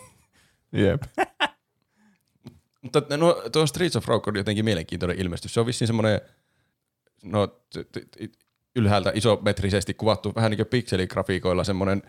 Jep. 0.72 1.02
Mutta 2.82 3.02
no, 3.16 3.42
tuo 3.52 3.66
Streets 3.66 3.96
of 3.96 4.08
Rogue 4.08 4.30
on 4.30 4.36
jotenkin 4.36 4.64
mielenkiintoinen 4.64 5.18
ilmestys. 5.20 5.54
Se 5.54 5.61
on 5.61 5.66
vissiin 5.66 5.86
semmoinen 5.86 6.20
no, 7.22 7.46
t- 7.46 7.92
t- 7.92 8.38
ylhäältä 8.76 9.12
isometrisesti 9.14 9.94
kuvattu 9.94 10.32
vähän 10.36 10.50
niin 10.50 10.56
kuin 10.58 10.66
pikseligrafiikoilla 10.66 11.64
semmoinen 11.64 12.02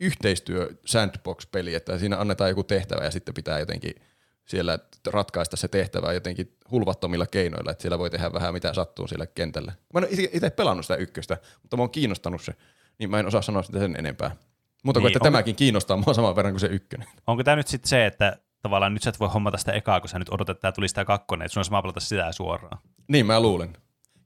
yhteistyö 0.00 0.70
sandbox-peli, 0.86 1.74
että 1.74 1.98
siinä 1.98 2.18
annetaan 2.20 2.50
joku 2.50 2.64
tehtävä 2.64 3.04
ja 3.04 3.10
sitten 3.10 3.34
pitää 3.34 3.58
jotenkin 3.58 3.94
siellä 4.44 4.78
ratkaista 5.06 5.56
se 5.56 5.68
tehtävä 5.68 6.12
jotenkin 6.12 6.56
hulvattomilla 6.70 7.26
keinoilla, 7.26 7.70
että 7.70 7.82
siellä 7.82 7.98
voi 7.98 8.10
tehdä 8.10 8.32
vähän 8.32 8.54
mitä 8.54 8.74
sattuu 8.74 9.06
siellä 9.06 9.26
kentällä. 9.26 9.72
Mä 9.94 10.00
en 10.00 10.04
ole 10.04 10.28
itse 10.32 10.50
pelannut 10.50 10.84
sitä 10.84 10.96
ykköstä, 10.96 11.38
mutta 11.62 11.76
mä 11.76 11.82
oon 11.82 11.90
kiinnostanut 11.90 12.42
se, 12.42 12.52
niin 12.98 13.10
mä 13.10 13.20
en 13.20 13.26
osaa 13.26 13.42
sanoa 13.42 13.62
sitä 13.62 13.78
sen 13.78 13.96
enempää. 13.98 14.36
Mutta 14.84 15.00
kuin, 15.00 15.08
Niin, 15.08 15.16
että 15.16 15.18
onko- 15.18 15.24
tämäkin 15.32 15.56
kiinnostaa 15.56 15.96
mua 15.96 16.14
saman 16.14 16.36
verran 16.36 16.52
kuin 16.52 16.60
se 16.60 16.66
ykkönen. 16.66 17.08
Onko 17.26 17.44
tämä 17.44 17.56
nyt 17.56 17.68
sitten 17.68 17.88
se, 17.88 18.06
että 18.06 18.36
tavallaan 18.62 18.94
nyt 18.94 19.02
sä 19.02 19.10
et 19.10 19.20
voi 19.20 19.28
hommata 19.28 19.58
sitä 19.58 19.72
ekaa, 19.72 20.00
kun 20.00 20.08
sä 20.08 20.18
nyt 20.18 20.28
odotat, 20.28 20.56
että 20.56 20.62
tää 20.62 20.72
tulisi 20.72 20.94
tämä 20.94 21.04
kakkonen, 21.04 21.46
että 21.46 21.54
sun 21.54 21.64
sama 21.64 21.82
pelata 21.82 22.00
sitä 22.00 22.32
suoraan. 22.32 22.78
Niin 23.08 23.26
mä 23.26 23.40
luulen. 23.40 23.72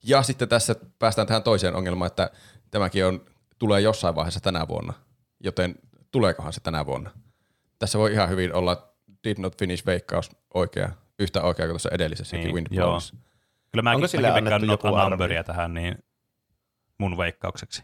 Ja 0.03 0.23
sitten 0.23 0.49
tässä 0.49 0.75
päästään 0.99 1.27
tähän 1.27 1.43
toiseen 1.43 1.75
ongelmaan, 1.75 2.07
että 2.07 2.29
tämäkin 2.71 3.05
on, 3.05 3.25
tulee 3.59 3.81
jossain 3.81 4.15
vaiheessa 4.15 4.39
tänä 4.39 4.67
vuonna, 4.67 4.93
joten 5.39 5.75
tuleekohan 6.11 6.53
se 6.53 6.61
tänä 6.61 6.85
vuonna? 6.85 7.11
Tässä 7.79 7.99
voi 7.99 8.11
ihan 8.11 8.29
hyvin 8.29 8.53
olla 8.53 8.93
did 9.23 9.37
not 9.39 9.57
finish 9.57 9.85
veikkaus 9.85 10.31
oikea, 10.53 10.91
yhtä 11.19 11.41
oikea 11.41 11.65
kuin 11.65 11.73
tuossa 11.73 11.89
edellisessäkin 11.91 12.45
Niin, 12.45 12.55
Wind 12.55 12.67
joo. 12.71 12.89
Blows. 12.89 13.13
Kyllä 13.71 13.81
mäkin, 13.83 13.95
Onko 13.95 14.07
sille 14.07 14.31
mäkin 14.31 14.53
annettu 14.53 14.71
joku 14.71 14.87
numberia 15.09 15.43
tähän 15.43 15.73
niin 15.73 16.03
mun 16.97 17.17
veikkaukseksi. 17.17 17.83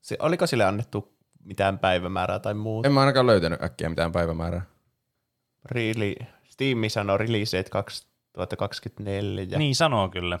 Se, 0.00 0.16
oliko 0.20 0.46
sille 0.46 0.64
annettu 0.64 1.16
mitään 1.44 1.78
päivämäärää 1.78 2.38
tai 2.38 2.54
muuta? 2.54 2.88
En 2.88 2.92
mä 2.92 3.00
ainakaan 3.00 3.26
löytänyt 3.26 3.62
äkkiä 3.62 3.88
mitään 3.88 4.12
päivämäärää. 4.12 4.62
Really, 5.64 6.14
Steam 6.48 6.78
sanoo 6.88 7.18
release 7.18 7.58
date 7.58 7.70
2024. 7.70 9.46
Ja... 9.48 9.58
Niin 9.58 9.76
sanoo 9.76 10.08
kyllä. 10.08 10.38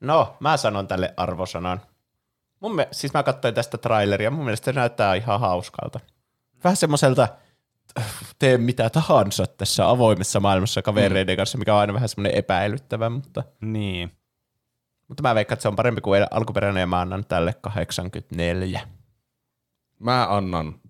No, 0.00 0.36
mä 0.40 0.56
sanon 0.56 0.88
tälle 0.88 1.14
arvosanan. 1.16 1.80
Mun 2.60 2.74
me, 2.74 2.88
siis 2.92 3.12
mä 3.14 3.22
katsoin 3.22 3.54
tästä 3.54 3.78
traileria, 3.78 4.30
mun 4.30 4.44
mielestä 4.44 4.64
se 4.64 4.72
näyttää 4.72 5.14
ihan 5.14 5.40
hauskalta. 5.40 6.00
Vähän 6.64 6.76
semmoiselta, 6.76 7.28
tee 8.38 8.58
mitä 8.58 8.90
tahansa 8.90 9.46
tässä 9.46 9.88
avoimessa 9.88 10.40
maailmassa 10.40 10.82
kavereiden 10.82 11.36
kanssa, 11.36 11.58
mikä 11.58 11.74
on 11.74 11.80
aina 11.80 11.94
vähän 11.94 12.08
semmoinen 12.08 12.38
epäilyttävä, 12.38 13.10
mutta, 13.10 13.42
Niin. 13.60 14.12
mutta 15.08 15.22
mä 15.22 15.34
veikkaan, 15.34 15.54
että 15.54 15.62
se 15.62 15.68
on 15.68 15.76
parempi 15.76 16.00
kuin 16.00 16.26
alkuperäinen 16.30 16.80
ja 16.80 16.86
mä 16.86 17.00
annan 17.00 17.24
tälle 17.24 17.54
84. 17.60 18.80
Mä 19.98 20.36
annan, 20.36 20.80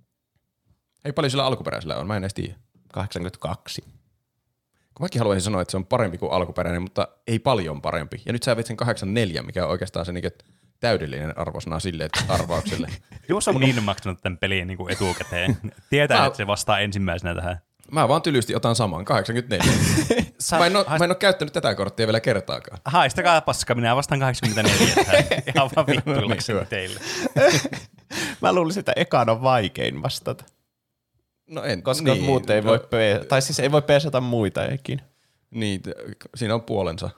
ei 1.05 1.13
paljon 1.13 1.31
sillä 1.31 1.47
alkuperäisellä 1.47 1.97
on, 1.97 2.07
mä 2.07 2.17
en 2.17 2.23
edes 2.25 2.35
tiedä. 2.35 2.55
82. 2.93 3.83
Kun 4.95 5.05
mäkin 5.05 5.21
haluaisin 5.21 5.45
sanoa, 5.45 5.63
että 5.63 5.71
se 5.71 5.77
on 5.77 5.87
parempi 5.87 6.19
kuin 6.19 6.33
alkuperäinen, 6.33 6.83
mutta 6.83 7.09
ei 7.27 7.39
paljon 7.39 7.83
parempi. 7.83 8.23
Ja 8.27 8.33
nyt 8.33 8.43
sä 8.43 8.57
veit 8.57 8.67
sen 8.67 8.77
84, 8.77 9.43
mikä 9.43 9.65
on 9.65 9.71
oikeastaan 9.71 10.07
se 10.07 10.13
niinku 10.13 10.31
täydellinen 10.81 11.39
arvosana 11.39 11.81
sille 11.81 12.05
että 12.05 12.21
arvaukselle. 12.29 12.89
Jos 13.29 13.49
on 13.49 13.61
niin 13.61 13.83
maksanut 13.83 14.23
tämän 14.23 14.39
pelin 14.39 14.67
niin 14.67 14.77
kuin 14.77 14.93
etukäteen, 14.93 15.57
tietää, 15.91 16.21
Mä- 16.21 16.27
että 16.27 16.37
se 16.37 16.47
vastaa 16.47 16.79
ensimmäisenä 16.81 17.35
tähän. 17.35 17.61
Mä 17.91 18.09
vaan 18.09 18.23
tylysti 18.23 18.55
otan 18.55 18.77
saman, 18.77 19.05
84. 19.05 19.73
Sä, 20.41 20.59
mä, 20.59 20.67
en 20.67 20.77
oo, 20.77 20.83
haist- 20.83 20.99
mä 20.99 21.05
en 21.05 21.11
oo 21.11 21.15
käyttänyt 21.15 21.53
tätä 21.53 21.75
korttia 21.75 22.07
vielä 22.07 22.21
kertaakaan. 22.21 22.79
Haistakaa 22.85 23.41
paska, 23.41 23.75
minä 23.75 23.97
vastaan 23.97 24.21
84 24.21 24.95
tähän. 24.95 25.25
Ihan 25.55 25.71
vaan 25.77 25.87
No 26.07 26.21
niin, 26.21 26.67
teille. 26.69 27.01
Mä 28.43 28.53
luulisin, 28.53 28.81
että 28.81 28.93
ekaan 28.97 29.31
on 29.31 29.43
vaikein 29.43 30.03
vastata, 30.03 30.45
No 31.49 31.63
en, 31.65 31.83
koska 31.83 32.13
niin, 32.15 32.25
muut 32.25 32.51
ei 32.51 32.61
no, 32.61 32.67
voi, 32.71 32.79
pe- 32.79 33.25
tai 33.29 33.43
siis 33.43 33.61
ei 33.61 33.73
voi 33.73 33.83
peesata 33.83 34.21
muita 34.21 34.65
eikin. 34.67 35.01
Niin, 35.51 35.81
siinä 36.35 36.55
on 36.55 36.63
puolensa. 36.63 37.11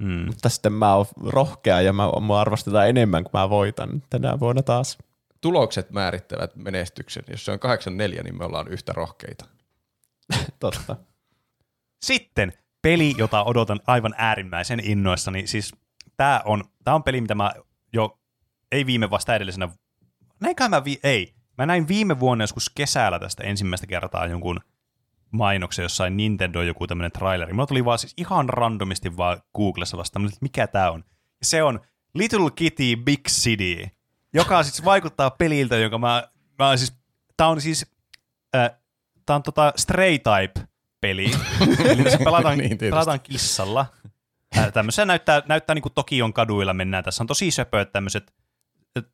Mm. 0.00 0.26
Mutta 0.26 0.48
sitten 0.48 0.72
mä 0.72 0.94
oon 0.94 1.06
rohkea 1.26 1.80
ja 1.80 1.92
mä, 1.92 2.10
mua 2.20 2.40
arvostetaan 2.40 2.88
enemmän, 2.88 3.24
kun 3.24 3.30
mä 3.32 3.50
voitan 3.50 4.02
tänä 4.10 4.40
vuonna 4.40 4.62
taas. 4.62 4.98
Tulokset 5.40 5.90
määrittävät 5.90 6.56
menestyksen. 6.56 7.22
Jos 7.30 7.44
se 7.44 7.52
on 7.52 7.58
84, 7.58 8.22
niin 8.22 8.38
me 8.38 8.44
ollaan 8.44 8.68
yhtä 8.68 8.92
rohkeita. 8.92 9.44
Totta. 10.60 10.96
Sitten 12.02 12.52
peli, 12.82 13.14
jota 13.18 13.44
odotan 13.44 13.80
aivan 13.86 14.14
äärimmäisen 14.18 14.80
innoissani. 14.80 15.46
Siis 15.46 15.72
tämä 16.16 16.42
on, 16.44 16.64
tää 16.84 16.94
on 16.94 17.02
peli, 17.02 17.20
mitä 17.20 17.34
mä 17.34 17.52
jo, 17.92 18.18
ei 18.72 18.86
viime 18.86 19.10
vasta 19.10 19.34
edellisenä, 19.34 19.68
näinköhän 20.40 20.70
mä, 20.70 20.84
vi- 20.84 21.00
ei, 21.02 21.34
mä 21.58 21.66
näin 21.66 21.88
viime 21.88 22.20
vuonna 22.20 22.44
joskus 22.44 22.70
kesällä 22.70 23.18
tästä 23.18 23.44
ensimmäistä 23.44 23.86
kertaa 23.86 24.26
jonkun 24.26 24.60
mainoksen 25.30 25.82
jossain 25.82 26.16
Nintendo 26.16 26.62
joku 26.62 26.86
tämmöinen 26.86 27.12
traileri. 27.12 27.52
Mulla 27.52 27.66
tuli 27.66 27.84
vaan 27.84 27.98
siis 27.98 28.14
ihan 28.16 28.48
randomisti 28.48 29.16
vaan 29.16 29.42
Googlessa 29.56 29.96
vastaan, 29.96 30.24
että 30.24 30.38
mikä 30.40 30.66
tää 30.66 30.90
on. 30.90 31.04
Ja 31.40 31.46
se 31.46 31.62
on 31.62 31.80
Little 32.14 32.50
Kitty 32.54 32.96
Big 33.04 33.26
City, 33.28 33.86
joka 34.34 34.62
siis 34.62 34.84
vaikuttaa 34.84 35.30
peliltä, 35.30 35.76
jonka 35.76 35.98
mä, 35.98 36.28
mä 36.58 36.76
siis, 36.76 36.96
tää 37.36 37.48
on 37.48 37.60
siis, 37.60 37.86
äh, 38.56 38.70
tää 39.26 39.36
on 39.36 39.42
tota 39.42 39.72
Stray 39.76 40.18
Type 40.18 40.68
peli. 41.00 41.30
Eli 41.84 42.02
tässä 42.04 42.18
pelataan, 42.24 42.58
Niin, 42.58 42.68
tietysti. 42.68 42.90
pelataan 42.90 43.20
kissalla. 43.20 43.86
Äh, 44.58 44.72
tämmöisiä 44.72 45.04
näyttää, 45.04 45.42
näyttää 45.48 45.74
niin 45.74 45.82
kuin 45.82 45.92
Tokion 45.94 46.32
kaduilla 46.32 46.74
mennään. 46.74 47.04
Tässä 47.04 47.22
on 47.22 47.26
tosi 47.26 47.50
söpöt 47.50 47.92
tämmöiset 47.92 48.32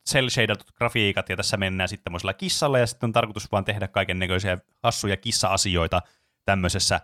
cel 0.09 0.29
shadatut 0.29 0.73
grafiikat, 0.73 1.29
ja 1.29 1.37
tässä 1.37 1.57
mennään 1.57 1.89
sitten 1.89 2.05
tämmöisellä 2.05 2.35
kissalla, 2.35 2.79
ja 2.79 2.87
sitten 2.87 3.07
on 3.07 3.13
tarkoitus 3.13 3.53
vaan 3.53 3.65
tehdä 3.65 3.89
kaiken 3.89 4.19
näköisiä 4.19 4.59
hassuja 4.83 5.17
kissa-asioita 5.17 6.03
tämmöisessä 6.45 7.01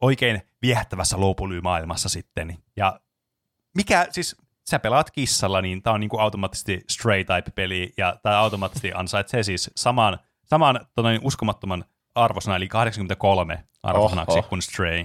oikein 0.00 0.42
viehättävässä 0.62 1.20
loopulymaailmassa 1.20 2.08
sitten. 2.08 2.58
Ja 2.76 3.00
mikä, 3.74 4.06
siis 4.10 4.36
sä 4.70 4.78
pelaat 4.78 5.10
kissalla, 5.10 5.62
niin 5.62 5.82
tää 5.82 5.92
on 5.92 6.00
niinku 6.00 6.18
automaattisesti 6.18 6.84
Stray 6.90 7.24
Type-peli, 7.24 7.92
ja 7.96 8.16
tää 8.22 8.38
automaattisesti 8.38 8.92
ansaitsee 8.94 9.42
siis 9.42 9.70
saman, 9.76 10.18
saman 10.44 10.80
tota, 10.94 11.08
niin 11.08 11.20
uskomattoman 11.24 11.84
arvosana, 12.14 12.56
eli 12.56 12.68
83 12.68 13.64
arvosanaksi 13.82 14.38
Oho. 14.38 14.48
kuin 14.48 14.62
Stray. 14.62 15.04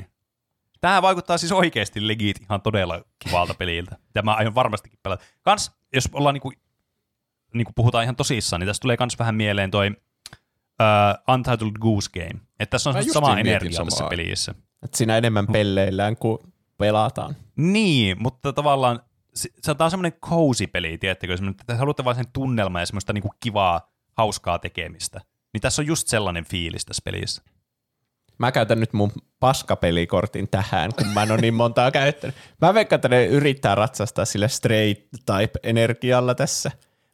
Tämä 0.82 1.02
vaikuttaa 1.02 1.38
siis 1.38 1.52
oikeasti 1.52 2.08
legit 2.08 2.42
ihan 2.42 2.62
todella 2.62 3.02
kivalta 3.20 3.54
peliltä. 3.60 3.98
Ja 4.16 4.22
mä 4.22 4.34
aion 4.34 4.56
varmastikin 4.56 5.00
pelata. 5.04 5.24
Kans, 5.42 5.72
jos 5.94 6.10
ollaan 6.14 6.34
niinku, 6.34 6.54
niinku 7.54 7.72
puhutaan 7.76 8.04
ihan 8.04 8.16
tosissaan, 8.16 8.60
niin 8.60 8.68
tässä 8.68 8.82
tulee 8.82 8.98
kans 8.98 9.20
vähän 9.20 9.36
mieleen 9.36 9.72
toi 9.72 9.88
uh, 9.90 11.34
Untitled 11.34 11.80
Goose 11.80 12.10
Game. 12.14 12.42
Että 12.60 12.72
tässä 12.72 12.90
on 12.90 12.96
Mä 12.96 13.04
samaa 13.14 13.36
mietin 13.36 13.52
energiaa 13.52 13.86
tässä 13.86 14.06
pelissä. 14.10 14.56
Et 14.84 14.94
siinä 14.94 15.18
enemmän 15.18 15.48
pelleillään 15.48 16.18
kuin 16.18 16.38
pelataan. 16.78 17.36
Niin, 17.56 18.22
mutta 18.22 18.54
tavallaan 18.54 19.00
se, 19.34 19.50
se 19.62 19.76
on 19.80 19.92
semmoinen 19.92 20.20
cozy 20.20 20.68
peli, 20.68 21.00
semmoinen, 21.02 21.50
että 21.50 21.64
te 21.68 21.74
haluatte 21.74 22.04
vaan 22.04 22.16
sen 22.16 22.32
tunnelmaa 22.34 22.82
ja 22.82 22.86
semmoista 22.86 23.14
niinku 23.14 23.34
kivaa, 23.40 23.92
hauskaa 24.18 24.60
tekemistä. 24.60 25.22
Niin 25.54 25.62
tässä 25.62 25.82
on 25.82 25.86
just 25.86 26.08
sellainen 26.08 26.46
fiilis 26.46 26.86
tässä 26.86 27.02
pelissä. 27.06 27.42
Mä 28.38 28.52
käytän 28.52 28.80
nyt 28.80 28.94
mun 28.94 29.12
paskapelikortin 29.40 30.48
tähän, 30.48 30.94
kun 30.94 31.08
mä 31.08 31.24
en 31.24 31.32
ole 31.32 31.42
niin 31.42 31.54
montaa 31.54 31.92
käyttänyt. 31.92 32.36
Mä 32.62 32.74
veikkaan, 32.74 32.98
että 32.98 33.10
ne 33.10 33.26
yrittää 33.26 33.76
ratsastaa 33.76 34.26
sille 34.26 34.48
straight 34.48 35.10
type 35.12 35.60
energialla 35.64 36.36
tässä. 36.36 36.72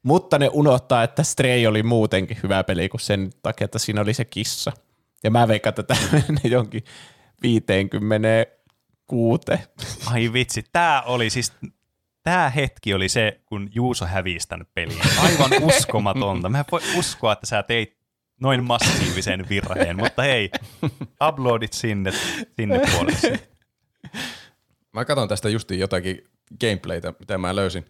Mutta 0.08 0.40
ne 0.40 0.50
unohtaa, 0.54 1.04
että 1.04 1.24
Stray 1.24 1.66
oli 1.66 1.84
muutenkin 1.84 2.38
hyvä 2.44 2.64
peli 2.64 2.90
kuin 2.90 3.02
sen 3.02 3.30
takia, 3.44 3.66
että 3.66 3.80
siinä 3.80 4.02
oli 4.02 4.14
se 4.14 4.26
kissa. 4.26 4.72
Ja 5.24 5.32
mä 5.32 5.48
veikkaan, 5.48 5.72
että 5.72 5.84
tämä 5.84 6.00
menee 6.28 6.42
jonkin 6.44 6.84
56. 7.42 9.44
Ai 10.06 10.34
vitsi, 10.34 10.64
tää 10.74 11.02
oli 11.02 11.30
siis, 11.30 11.54
tää 12.24 12.50
hetki 12.50 12.94
oli 12.94 13.10
se, 13.10 13.42
kun 13.46 13.70
Juuso 13.76 14.06
hävisi 14.06 14.48
tämän 14.48 14.68
pelin. 14.74 14.98
Aivan 15.18 15.64
uskomatonta. 15.64 16.50
Mä 16.50 16.60
en 16.60 16.66
voi 16.72 16.82
uskoa, 16.96 17.34
että 17.34 17.46
sä 17.46 17.64
teit 17.64 17.98
noin 18.42 18.64
massiivisen 18.64 19.50
virheen, 19.50 19.98
mutta 19.98 20.22
hei, 20.22 20.52
uploadit 21.28 21.74
sinne, 21.74 22.12
sinne 22.56 22.82
puolelle. 22.92 23.40
Mä 24.94 25.06
katson 25.06 25.28
tästä 25.28 25.50
justiin 25.50 25.80
jotakin 25.80 26.24
gameplaytä, 26.62 27.14
mitä 27.20 27.38
mä 27.38 27.56
löysin. 27.56 27.86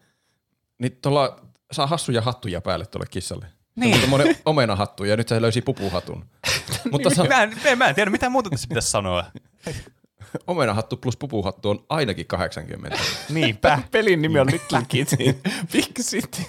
Niin 0.80 0.98
tuolla 1.02 1.47
saa 1.72 1.88
hassuja 1.88 2.22
hattuja 2.22 2.61
päälle 2.61 2.85
tuolle 2.85 3.07
kissalle. 3.11 3.45
Niin. 3.76 3.94
Se 3.94 3.95
on 3.95 4.02
tommonen 4.02 4.35
omenahattu 4.45 5.03
ja 5.03 5.18
nyt 5.18 5.27
se 5.27 5.41
löysi 5.41 5.61
pupuhatun. 5.61 6.26
Mutta 6.91 7.10
se 7.10 7.27
Mä 7.27 7.44
en, 7.44 7.77
mä 7.77 7.88
en 7.88 7.95
tiedä, 7.95 8.11
mitä 8.11 8.30
muuta 8.30 8.49
tässä 8.49 8.68
pitäisi 8.68 8.91
sanoa. 8.91 9.26
omenahattu 10.48 10.98
plus 10.98 11.18
pupuhattu 11.18 11.69
on 11.69 11.85
ainakin 11.89 12.26
80. 12.26 12.98
Niinpä. 13.30 13.80
Pelin 13.91 14.22
nimi 14.22 14.39
on 14.39 14.48
Little 14.48 14.81
Kitty 14.88 15.18
Big 15.72 15.99
City. 16.02 16.41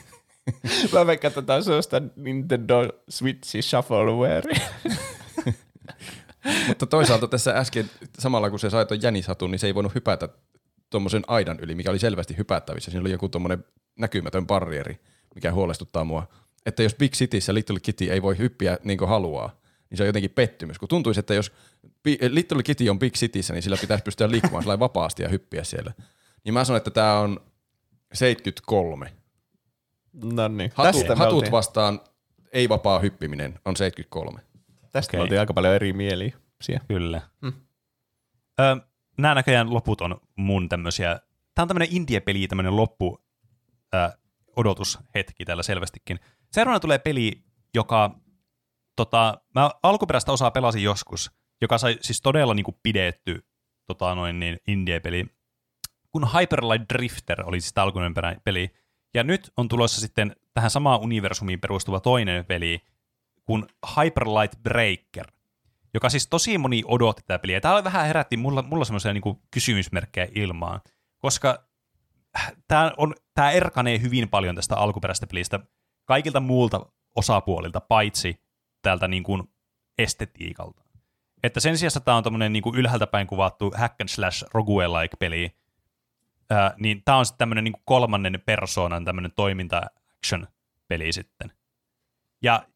Mä 0.92 1.06
veikkaan, 1.06 1.28
että 1.28 1.42
tämä 1.42 1.56
on 1.56 1.64
sellaista 1.64 2.02
Nintendo 2.16 2.74
Switch 3.08 3.62
Shuffleware. 3.62 4.54
Mutta 6.68 6.86
toisaalta 6.86 7.28
tässä 7.28 7.50
äsken, 7.58 7.90
samalla 8.18 8.50
kun 8.50 8.58
se 8.58 8.70
sai 8.70 8.86
tuon 8.86 9.02
jänishatun, 9.02 9.50
niin 9.50 9.58
se 9.58 9.66
ei 9.66 9.74
voinut 9.74 9.94
hypätä 9.94 10.28
tuommoisen 10.90 11.22
aidan 11.26 11.60
yli, 11.60 11.74
mikä 11.74 11.90
oli 11.90 11.98
selvästi 11.98 12.36
hypättävissä. 12.38 12.90
Siinä 12.90 13.00
oli 13.00 13.10
joku 13.10 13.28
tuommoinen 13.28 13.64
näkymätön 13.98 14.46
barrieri, 14.46 15.00
mikä 15.34 15.52
huolestuttaa 15.52 16.04
mua. 16.04 16.28
Että 16.66 16.82
jos 16.82 16.94
Big 16.94 17.12
Cityssä 17.12 17.54
Little 17.54 17.80
Kitty 17.80 18.04
ei 18.04 18.22
voi 18.22 18.38
hyppiä 18.38 18.78
niin 18.84 18.98
kuin 18.98 19.08
haluaa, 19.08 19.60
niin 19.90 19.98
se 19.98 20.02
on 20.02 20.06
jotenkin 20.06 20.30
pettymys. 20.30 20.78
Kun 20.78 20.88
tuntuisi, 20.88 21.20
että 21.20 21.34
jos 21.34 21.52
Bi- 22.08 22.18
Little 22.28 22.62
Kitty 22.62 22.88
on 22.88 22.98
Big 22.98 23.14
Cityssä, 23.14 23.54
niin 23.54 23.62
sillä 23.62 23.76
pitäisi 23.80 24.04
pystyä 24.04 24.30
liikkumaan 24.30 24.62
sellainen 24.62 24.80
vapaasti 24.80 25.22
ja 25.22 25.28
hyppiä 25.28 25.64
siellä. 25.64 25.92
Niin 26.44 26.54
mä 26.54 26.64
sanon, 26.64 26.76
että 26.76 26.90
tämä 26.90 27.18
on 27.18 27.40
73. 28.12 29.12
No 30.24 30.48
niin, 30.48 30.72
Hatu, 30.74 30.98
tästä, 30.98 31.16
hatut 31.16 31.34
oltiin, 31.34 31.52
vastaan 31.52 32.00
ei-vapaa 32.52 32.98
hyppiminen 32.98 33.58
on 33.64 33.76
73. 33.76 34.40
tästä 34.92 35.10
Okei. 35.10 35.18
me 35.18 35.22
oltiin 35.22 35.40
aika 35.40 35.54
paljon 35.54 35.74
eri 35.74 35.92
mieliä. 35.92 36.36
Kyllä. 36.88 37.20
Hmm. 37.42 37.52
Ö, 38.60 38.76
nämä 39.18 39.34
näköjään 39.34 39.74
loput 39.74 40.00
on 40.00 40.20
mun 40.36 40.68
tämmöisiä, 40.68 41.20
tämä 41.54 41.62
on 41.62 41.68
tämmöinen 41.68 41.88
indie-peli, 41.90 42.48
tämmöinen 42.48 42.76
loppu 42.76 43.24
ö, 43.94 44.10
odotushetki 44.56 45.44
täällä 45.44 45.62
selvästikin. 45.62 46.20
Seuraavana 46.52 46.80
tulee 46.80 46.98
peli, 46.98 47.44
joka, 47.74 48.20
tota, 48.96 49.40
mä 49.54 49.70
alkuperäistä 49.82 50.32
osaa 50.32 50.50
pelasin 50.50 50.82
joskus, 50.82 51.30
joka 51.60 51.78
sai 51.78 51.98
siis 52.00 52.20
todella 52.20 52.54
niin 52.54 52.64
kuin 52.64 52.78
pidetty 52.82 53.46
tota, 53.86 54.14
noin 54.14 54.40
niin 54.40 54.58
indie-peli, 54.66 55.26
kun 56.12 56.28
Hyper 56.38 56.64
Light 56.64 56.88
Drifter 56.94 57.48
oli 57.48 57.60
siis 57.60 57.72
tämä 57.72 57.82
alkuperäinen 57.84 58.42
peli. 58.44 58.70
Ja 59.14 59.24
nyt 59.24 59.52
on 59.56 59.68
tulossa 59.68 60.00
sitten 60.00 60.36
tähän 60.54 60.70
samaan 60.70 61.00
universumiin 61.00 61.60
perustuva 61.60 62.00
toinen 62.00 62.44
peli, 62.44 62.80
kuin 63.44 63.66
Hyper 63.96 64.28
Light 64.28 64.62
Breaker, 64.62 65.26
joka 65.94 66.08
siis 66.08 66.26
tosi 66.26 66.58
moni 66.58 66.82
odotti 66.86 67.22
tätä 67.26 67.38
peliä. 67.38 67.60
Tämä 67.60 67.84
vähän 67.84 68.06
herätti 68.06 68.36
mulla, 68.36 68.62
mulla 68.62 68.84
semmoisia 68.84 69.12
niin 69.12 69.40
kysymysmerkkejä 69.50 70.28
ilmaan, 70.34 70.80
koska 71.18 71.68
tämä, 72.68 72.92
on, 72.96 73.14
tämä 73.34 73.50
erkanee 73.50 74.00
hyvin 74.00 74.28
paljon 74.28 74.56
tästä 74.56 74.76
alkuperäisestä 74.76 75.26
pelistä 75.26 75.60
kaikilta 76.04 76.40
muulta 76.40 76.86
osapuolilta, 77.16 77.80
paitsi 77.80 78.42
tältä 78.82 79.08
niin 79.08 79.22
kuin 79.22 79.42
estetiikalta. 79.98 80.82
Että 81.42 81.60
sen 81.60 81.78
sijaan 81.78 82.02
tämä 82.04 82.16
on 82.16 82.24
tämmöinen 82.24 82.52
niin 82.52 82.74
ylhäältä 82.74 83.06
päin 83.06 83.26
kuvattu 83.26 83.72
hack 83.76 84.00
and 84.00 84.08
slash 84.08 84.44
rogue-like 84.54 85.16
peli, 85.18 85.56
ää, 86.50 86.74
niin 86.78 87.02
tämä 87.04 87.18
on 87.18 87.26
sitten 87.26 87.38
tämmöinen 87.38 87.64
niin 87.64 87.82
kolmannen 87.84 88.42
persoonan 88.46 89.04
tämmöinen 89.04 89.32
toiminta-action-peli 89.36 91.12
sitten. 91.12 91.52
Ja 92.42 92.66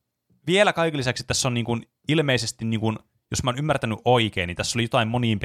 vielä 0.46 0.72
kaiken 0.72 0.98
lisäksi 0.98 1.24
tässä 1.26 1.48
on 1.48 1.54
niin 1.54 1.66
kuin 1.66 1.86
ilmeisesti, 2.08 2.64
niin 2.64 2.80
kuin, 2.80 2.98
jos 3.30 3.42
mä 3.44 3.50
oon 3.50 3.58
ymmärtänyt 3.58 3.98
oikein, 4.04 4.46
niin 4.46 4.56
tässä 4.56 4.76
oli 4.76 4.84
jotain 4.84 5.08
moniin 5.08 5.38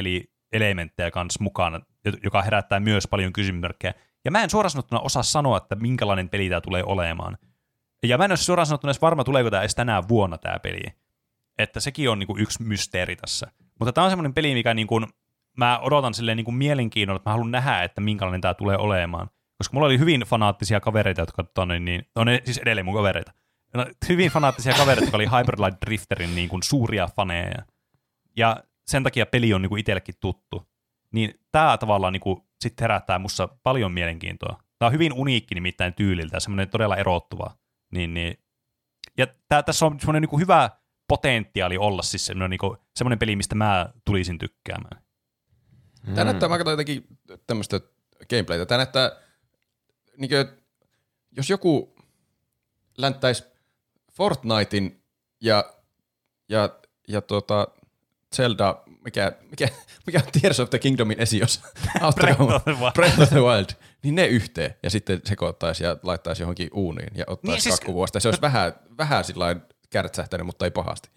pelielementtejä 0.49 1.11
kanssa 1.11 1.43
mukana, 1.43 1.81
joka 2.23 2.41
herättää 2.41 2.79
myös 2.79 3.07
paljon 3.07 3.33
kysymysmerkkejä. 3.33 3.93
Ja 4.25 4.31
mä 4.31 4.43
en 4.43 4.49
suoraan 4.49 4.71
sanottuna 4.71 5.01
osaa 5.01 5.23
sanoa, 5.23 5.57
että 5.57 5.75
minkälainen 5.75 6.29
peli 6.29 6.49
tämä 6.49 6.61
tulee 6.61 6.83
olemaan. 6.83 7.37
Ja 8.03 8.17
mä 8.17 8.25
en 8.25 8.31
ole 8.31 8.37
suoraan 8.37 8.65
sanottuna 8.65 8.91
edes 8.91 9.01
varma, 9.01 9.23
tuleeko 9.23 9.49
tämä 9.49 9.61
edes 9.61 9.75
tänä 9.75 10.03
vuonna 10.07 10.37
tämä 10.37 10.59
peli. 10.59 10.83
Että 11.57 11.79
sekin 11.79 12.09
on 12.09 12.19
niin 12.19 12.27
kuin 12.27 12.41
yksi 12.41 12.63
mysteeri 12.63 13.15
tässä. 13.15 13.47
Mutta 13.79 13.93
tämä 13.93 14.05
on 14.05 14.11
semmoinen 14.11 14.33
peli, 14.33 14.53
mikä 14.53 14.73
niin 14.73 14.87
kuin, 14.87 15.07
mä 15.57 15.79
odotan 15.79 16.13
silleen 16.13 16.37
niin 16.37 16.45
kuin 16.45 16.55
mielenkiinnolla, 16.55 17.17
että 17.17 17.29
mä 17.29 17.33
haluan 17.33 17.51
nähdä, 17.51 17.83
että 17.83 18.01
minkälainen 18.01 18.41
tämä 18.41 18.53
tulee 18.53 18.77
olemaan. 18.77 19.29
Koska 19.57 19.73
mulla 19.73 19.85
oli 19.85 19.99
hyvin 19.99 20.21
fanaattisia 20.21 20.79
kavereita, 20.79 21.21
jotka 21.21 21.43
tonne, 21.43 21.79
niin, 21.79 22.07
on 22.15 22.27
ne 22.27 22.41
siis 22.45 22.57
edelleen 22.57 22.85
mun 22.85 22.95
kavereita. 22.95 23.31
No, 23.73 23.85
hyvin 24.09 24.31
fanaattisia 24.31 24.73
kavereita, 24.73 25.01
jotka 25.01 25.17
oli 25.17 25.25
Hyper 25.25 25.61
Light 25.61 25.81
Drifterin 25.85 26.35
niin 26.35 26.49
kuin 26.49 26.63
suuria 26.63 27.07
faneja. 27.15 27.65
Ja 28.37 28.63
sen 28.87 29.03
takia 29.03 29.25
peli 29.25 29.53
on 29.53 29.61
niin 29.61 29.69
kuin 29.69 29.79
itsellekin 29.79 30.15
tuttu. 30.19 30.67
Niin 31.11 31.39
tämä 31.51 31.77
tavallaan 31.77 32.13
niin 32.13 32.21
kuin, 32.21 32.41
sit 32.61 32.81
herättää 32.81 33.19
mussa 33.19 33.47
paljon 33.63 33.91
mielenkiintoa. 33.91 34.63
Tämä 34.79 34.87
on 34.87 34.93
hyvin 34.93 35.13
uniikki 35.13 35.55
nimittäin 35.55 35.93
tyyliltä, 35.93 36.39
semmoinen 36.39 36.69
todella 36.69 36.95
erottuva. 36.95 37.57
Niin, 37.91 38.13
niin. 38.13 38.37
Ja 39.17 39.27
tää, 39.49 39.63
tässä 39.63 39.85
on 39.85 39.99
semmoinen 39.99 40.21
niin 40.21 40.29
kuin 40.29 40.41
hyvä 40.41 40.69
potentiaali 41.07 41.77
olla 41.77 42.01
siis 42.01 42.25
semmoinen, 42.25 42.49
niin 42.49 42.59
kuin, 42.59 42.77
semmoinen 42.95 43.19
peli, 43.19 43.35
mistä 43.35 43.55
mä 43.55 43.89
tulisin 44.05 44.37
tykkäämään. 44.37 45.03
Tämä 46.05 46.23
näyttää, 46.23 46.49
mä 46.49 46.57
katsoin 46.57 46.73
jotenkin 46.73 47.07
tämmöistä 47.47 47.79
gameplaytä. 48.29 48.65
Tämä 48.65 48.77
näyttää, 48.77 49.11
niin 50.17 50.29
kuin, 50.29 50.47
jos 51.31 51.49
joku 51.49 51.95
länttäisi 52.97 53.56
Fortnitein 54.17 55.03
ja, 55.41 55.63
ja, 56.49 56.69
ja 57.07 57.21
tuota 57.21 57.67
Zelda, 58.35 58.81
mikä, 59.05 59.31
mikä, 59.49 59.67
mikä 60.05 60.21
on 60.25 60.41
Tears 60.41 60.59
of 60.59 60.69
the 60.69 60.79
Kingdomin 60.79 61.19
esiosa? 61.19 61.61
Breath 62.15 62.41
of 62.41 62.63
the 62.63 62.71
Wild. 62.71 62.91
Breath 62.93 63.21
of 63.21 63.29
the 63.29 63.39
Wild. 63.41 63.69
Niin 64.03 64.15
ne 64.15 64.25
yhteen 64.25 64.75
ja 64.83 64.89
sitten 64.89 65.21
sekoittaisi 65.25 65.83
ja 65.83 65.97
laittaisi 66.03 66.43
johonkin 66.43 66.69
uuniin 66.73 67.09
ja 67.15 67.23
ottaisi 67.27 67.47
Niin 67.47 67.53
niin, 67.53 67.61
siis- 67.61 67.79
kakkuvuosta. 67.79 68.19
Se 68.19 68.27
olisi 68.27 68.41
vähän, 68.41 68.73
vähän 68.97 69.23
sillain 69.23 69.61
kärtsähtänyt, 69.89 70.45
mutta 70.45 70.65
ei 70.65 70.71
pahasti. 70.71 71.09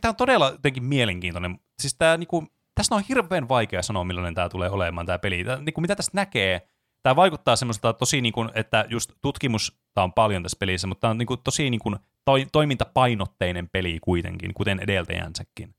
Tämä 0.00 0.10
on 0.10 0.16
todella 0.16 0.50
jotenkin 0.50 0.84
mielenkiintoinen. 0.84 1.60
Siis 1.80 1.94
tää, 1.94 2.16
niinku, 2.16 2.46
tässä 2.74 2.94
on 2.94 3.02
hirveän 3.08 3.48
vaikea 3.48 3.82
sanoa, 3.82 4.04
millainen 4.04 4.34
tämä 4.34 4.48
tulee 4.48 4.70
olemaan 4.70 5.06
tämä 5.06 5.18
peli. 5.18 5.44
Tää, 5.44 5.56
niinku, 5.60 5.80
mitä 5.80 5.96
tästä 5.96 6.10
näkee, 6.14 6.68
tämä 7.02 7.16
vaikuttaa 7.16 7.56
semmoista 7.56 7.92
tosi, 7.92 8.20
niinku, 8.20 8.46
että 8.54 8.84
just 8.88 9.10
tutkimusta 9.20 10.02
on 10.02 10.12
paljon 10.12 10.42
tässä 10.42 10.56
pelissä, 10.60 10.86
mutta 10.86 11.00
tämä 11.00 11.10
on 11.10 11.18
niinku, 11.18 11.36
tosi 11.36 11.70
niinku, 11.70 11.96
toi, 12.24 12.46
toimintapainotteinen 12.52 13.68
peli 13.72 13.98
kuitenkin, 14.02 14.54
kuten 14.54 14.80
edeltäjänsäkin. 14.80 15.74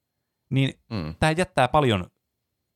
Niin 0.49 0.73
Mm. 0.91 1.15
tämä 1.19 1.31
jättää 1.38 1.68
paljon 1.68 2.05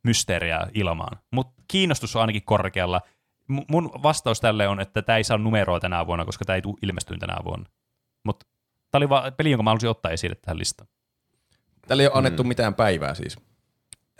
mysteeriä 0.04 0.68
ilmaan, 0.74 1.18
mutta 1.32 1.64
kiinnostus 1.68 2.16
on 2.16 2.22
ainakin 2.22 2.46
korkealla. 2.46 3.02
M- 3.48 3.58
mun 3.70 3.92
vastaus 4.04 4.42
tälle 4.42 4.68
on, 4.68 4.80
että 4.80 5.02
tämä 5.02 5.18
ei 5.18 5.24
saa 5.24 5.38
numeroa 5.38 5.80
tänä 5.80 6.08
vuonna, 6.08 6.26
koska 6.26 6.46
tämä 6.46 6.56
ei 6.56 6.62
tule 6.62 6.78
ilmestyä 6.82 7.18
tänä 7.18 7.36
vuonna. 7.46 7.70
Mutta 8.24 8.46
tämä 8.92 9.00
oli 9.00 9.10
vaan 9.10 9.34
peli, 9.34 9.52
jonka 9.52 9.64
mä 9.64 9.70
halusin 9.70 9.90
ottaa 9.90 10.12
esille 10.12 10.36
tähän 10.36 10.58
listaan. 10.60 10.90
Tällä 11.88 12.04
ei 12.04 12.08
ole 12.08 12.18
annettu 12.18 12.44
mitään 12.44 12.76
päivää 12.76 13.14
siis. 13.14 13.38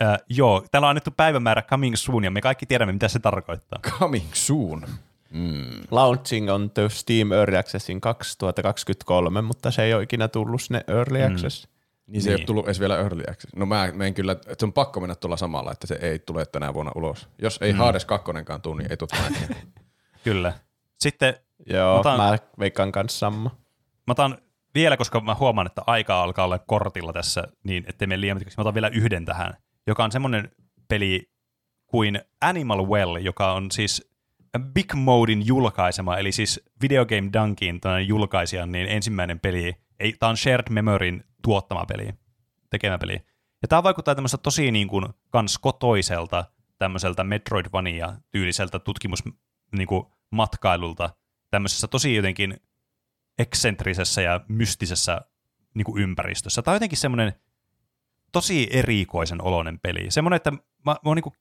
Äh, 0.02 0.18
joo, 0.28 0.64
täällä 0.70 0.86
on 0.86 0.90
annettu 0.90 1.10
päivämäärä 1.16 1.62
coming 1.62 1.94
soon, 1.96 2.24
ja 2.24 2.30
me 2.30 2.40
kaikki 2.40 2.66
tiedämme, 2.66 2.92
mitä 2.92 3.08
se 3.08 3.18
tarkoittaa. 3.18 3.78
Coming 3.98 4.32
soon. 4.32 4.86
Mm. 5.36 5.82
Launching 5.90 6.50
on 6.50 6.70
the 6.70 6.88
Steam 6.88 7.32
Early 7.32 7.56
Accessin 7.56 8.00
2023, 8.00 9.42
mutta 9.42 9.70
se 9.70 9.82
ei 9.82 9.94
ole 9.94 10.02
ikinä 10.02 10.28
tullut 10.28 10.62
sinne 10.62 10.84
Early 10.88 11.22
Access. 11.22 11.68
Niin 12.06 12.22
se 12.22 12.28
Niin. 12.28 12.36
ei 12.36 12.40
ole 12.40 12.46
tullut 12.46 12.64
edes 12.66 12.80
vielä 12.80 12.96
early 12.98 13.22
access. 13.30 13.56
No 13.56 13.66
mä 13.66 13.88
menen 13.94 14.14
kyllä, 14.14 14.32
että 14.32 14.54
se 14.58 14.64
on 14.66 14.72
pakko 14.72 15.00
mennä 15.00 15.14
tuolla 15.14 15.36
samalla, 15.36 15.72
että 15.72 15.86
se 15.86 15.98
ei 16.02 16.18
tule 16.18 16.46
tänä 16.46 16.74
vuonna 16.74 16.92
ulos. 16.94 17.28
Jos 17.42 17.58
ei 17.62 17.72
mm. 17.72 17.78
Hades 17.78 18.04
2 18.04 18.32
tule, 18.62 18.82
niin 18.82 18.90
ei 18.90 18.96
tule 18.96 19.08
tänä 19.08 19.48
Kyllä. 20.24 20.52
Sitten 21.00 21.34
Joo, 21.66 22.00
Otan- 22.00 22.16
mä 22.16 22.38
veikkaan 22.58 22.92
kanssa 22.92 23.18
sama. 23.18 23.50
mä 24.06 24.10
otan 24.12 24.38
vielä, 24.74 24.96
koska 24.96 25.20
mä 25.20 25.34
huomaan, 25.34 25.66
että 25.66 25.82
aika 25.86 26.22
alkaa 26.22 26.44
olla 26.44 26.58
kortilla 26.58 27.12
tässä, 27.12 27.44
niin 27.64 27.84
ettei 27.88 28.06
mene 28.06 28.20
liian 28.20 28.36
pitkäksi. 28.38 28.58
Mä 28.58 28.62
otan 28.62 28.74
vielä 28.74 28.88
yhden 28.88 29.24
tähän, 29.24 29.54
joka 29.86 30.04
on 30.04 30.12
semmoinen 30.12 30.50
peli 30.88 31.30
kuin 31.86 32.20
Animal 32.40 32.86
Well, 32.86 33.16
joka 33.16 33.52
on 33.52 33.70
siis 33.70 34.10
Big 34.58 34.94
Modin 34.94 35.46
julkaisema, 35.46 36.16
eli 36.16 36.32
siis 36.32 36.60
Video 36.82 37.06
Game 37.06 37.30
Dunkin 37.32 37.80
julkaisijan 38.06 38.72
niin 38.72 38.86
ensimmäinen 38.88 39.40
peli. 39.40 39.76
Ei, 40.00 40.12
tämä 40.12 40.30
on 40.30 40.36
Shared 40.36 40.66
Memoryn 40.70 41.24
tuottama 41.42 41.86
peli, 41.86 42.08
tekemä 42.70 42.98
peli. 42.98 43.14
Ja 43.62 43.68
tämä 43.68 43.82
vaikuttaa 43.82 44.14
tämmöistä 44.14 44.38
tosi 44.38 44.70
niin 44.70 44.88
kuin, 44.88 45.06
kans 45.30 45.58
kotoiselta, 45.58 46.44
tämmöiseltä 46.78 47.24
Metroidvania-tyyliseltä 47.24 48.78
tutkimus 48.78 49.24
niin 49.72 49.88
tämmöisessä 51.50 51.88
tosi 51.88 52.14
jotenkin 52.14 52.60
eksentrisessä 53.38 54.22
ja 54.22 54.40
mystisessä 54.48 55.20
niin 55.74 55.84
kuin 55.84 56.02
ympäristössä. 56.02 56.62
Tämä 56.62 56.72
on 56.72 56.76
jotenkin 56.76 56.98
semmoinen 56.98 57.32
tosi 58.32 58.68
erikoisen 58.70 59.42
oloinen 59.42 59.80
peli. 59.80 60.10
Semmoinen, 60.10 60.36
että 60.36 60.50
mä, 60.50 60.60
mä 60.84 61.14
niin 61.14 61.22
kuin, 61.22 61.34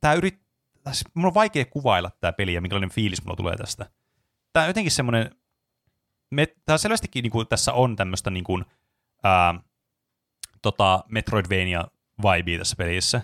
tää 0.00 0.14
yrit, 0.14 0.45
siis 0.92 1.14
mun 1.14 1.26
on 1.26 1.34
vaikea 1.34 1.64
kuvailla 1.64 2.10
tämä 2.20 2.32
peli 2.32 2.54
ja 2.54 2.60
minkälainen 2.60 2.90
fiilis 2.90 3.24
mulla 3.24 3.36
tulee 3.36 3.56
tästä. 3.56 3.90
Tämä 4.52 4.64
on 4.64 4.70
jotenkin 4.70 4.90
semmoinen, 4.90 5.30
me, 6.30 6.46
tää 6.64 6.78
selvästikin 6.78 7.22
niin 7.22 7.30
kuin, 7.30 7.48
tässä 7.48 7.72
on 7.72 7.96
tämmöistä 7.96 8.30
niin 8.30 8.44
kuin, 8.44 8.64
ää, 9.22 9.54
tota, 10.62 11.04
Metroidvania-vibea 11.08 12.58
tässä 12.58 12.76
pelissä. 12.76 13.20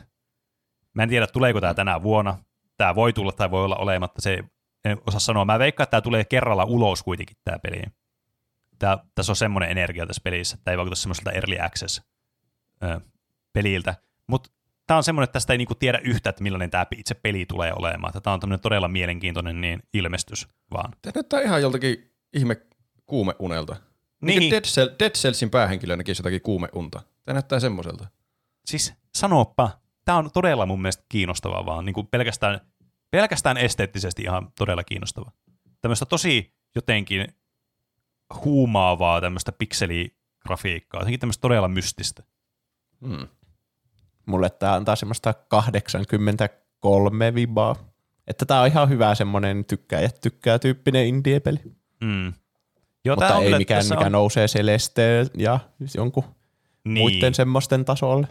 Mä 0.94 1.02
en 1.02 1.08
tiedä, 1.08 1.26
tuleeko 1.26 1.60
tämä 1.60 1.74
tänä 1.74 2.02
vuonna. 2.02 2.38
Tämä 2.76 2.94
voi 2.94 3.12
tulla 3.12 3.32
tai 3.32 3.50
voi 3.50 3.64
olla 3.64 3.76
olematta, 3.76 4.22
se 4.22 4.44
en 4.84 4.98
osaa 5.06 5.20
sanoa. 5.20 5.44
Mä 5.44 5.58
veikkaan, 5.58 5.84
että 5.84 5.90
tämä 5.90 6.00
tulee 6.00 6.24
kerralla 6.24 6.64
ulos 6.64 7.02
kuitenkin 7.02 7.36
tämä 7.44 7.58
peli. 7.58 7.82
Tää, 8.78 8.98
tässä 9.14 9.32
on 9.32 9.36
semmoinen 9.36 9.70
energia 9.70 10.06
tässä 10.06 10.20
pelissä, 10.24 10.54
että 10.54 10.64
tämä 10.64 10.72
ei 10.72 10.78
vaikuta 10.78 10.96
semmoiselta 10.96 11.32
early 11.32 11.56
access 11.60 12.02
peliltä. 13.52 13.94
Mutta 14.26 14.50
tämä 14.92 14.98
on 14.98 15.04
semmoinen, 15.04 15.24
että 15.24 15.32
tästä 15.32 15.52
ei 15.52 15.58
niinku 15.58 15.74
tiedä 15.74 16.00
yhtä, 16.04 16.30
että 16.30 16.42
millainen 16.42 16.70
tämä 16.70 16.86
itse 16.96 17.14
peli 17.14 17.46
tulee 17.46 17.72
olemaan. 17.76 18.12
Tämä 18.22 18.34
on 18.34 18.40
tämmöinen 18.40 18.60
todella 18.60 18.88
mielenkiintoinen 18.88 19.60
niin 19.60 19.82
ilmestys 19.94 20.48
vaan. 20.72 20.92
Tämä 21.02 21.12
näyttää 21.14 21.40
ihan 21.40 21.62
joltakin 21.62 22.12
ihme 22.32 22.56
kuumeunelta. 23.06 23.76
Niin. 24.20 24.38
Niin. 24.40 24.50
Dead, 24.50 24.64
Cell, 24.64 24.90
Dead 24.98 25.10
Cellsin 25.10 25.50
päähenkilö 25.50 25.96
näkisi 25.96 26.20
jotakin 26.20 26.40
kuumeunta. 26.40 27.02
Tämä 27.24 27.34
näyttää 27.34 27.60
semmoiselta. 27.60 28.06
Siis 28.64 28.94
sanoppa, 29.14 29.70
tämä 30.04 30.18
on 30.18 30.30
todella 30.30 30.66
mun 30.66 30.82
mielestä 30.82 31.04
kiinnostavaa 31.08 31.66
vaan, 31.66 31.84
niin 31.84 31.94
kuin 31.94 32.06
pelkästään, 32.06 32.60
pelkästään 33.10 33.56
esteettisesti 33.56 34.22
ihan 34.22 34.52
todella 34.58 34.84
kiinnostava. 34.84 35.32
Tämmöistä 35.80 36.06
tosi 36.06 36.54
jotenkin 36.74 37.26
huumaavaa 38.44 39.20
tämmöistä 39.20 39.52
pikseligrafiikkaa, 39.52 41.00
jotenkin 41.00 41.20
tämmöistä 41.20 41.40
todella 41.40 41.68
mystistä. 41.68 42.22
Hmm. 43.06 43.28
Mulle 44.26 44.50
tämä 44.50 44.74
antaa 44.74 44.96
semmoista 44.96 45.34
83 45.34 47.34
vibaa. 47.34 47.76
Että 48.26 48.46
tämä 48.46 48.60
on 48.60 48.66
ihan 48.66 48.88
hyvä 48.88 49.14
semmoinen 49.14 49.64
tykkää 49.64 50.00
ja 50.00 50.08
tykkää 50.08 50.58
tyyppinen 50.58 51.06
indie-peli. 51.06 51.58
Mm. 52.00 52.32
Joo, 53.04 53.16
Mutta 53.16 53.28
tää 53.28 53.36
on 53.36 53.44
ei 53.44 53.58
mikään, 53.58 53.84
mikä 53.90 54.06
on, 54.06 54.12
nousee 54.12 54.46
Celeste 54.46 55.26
ja 55.38 55.60
jonkun 55.94 56.24
niin. 56.84 56.98
muiden 56.98 57.34
semmoisten 57.34 57.84
tasolle, 57.84 58.28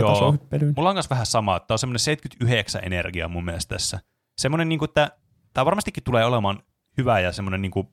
Joo. 0.00 0.12
tasohyppelyyn. 0.12 0.72
Mulla 0.76 0.88
on 0.88 0.96
myös 0.96 1.10
vähän 1.10 1.26
sama, 1.26 1.56
että 1.56 1.66
tämä 1.66 1.74
on 1.74 1.78
semmoinen 1.78 2.00
79 2.00 2.84
energiaa 2.84 3.28
mun 3.28 3.44
mielestä 3.44 3.74
tässä. 3.74 4.00
Semmoinen, 4.38 4.68
niin 4.68 4.78
kuin, 4.78 4.88
että 4.88 5.10
tämä 5.54 5.64
varmastikin 5.64 6.04
tulee 6.04 6.24
olemaan 6.24 6.62
hyvä 6.98 7.20
ja 7.20 7.32
semmoinen 7.32 7.62
niin 7.62 7.72
kuin, 7.72 7.88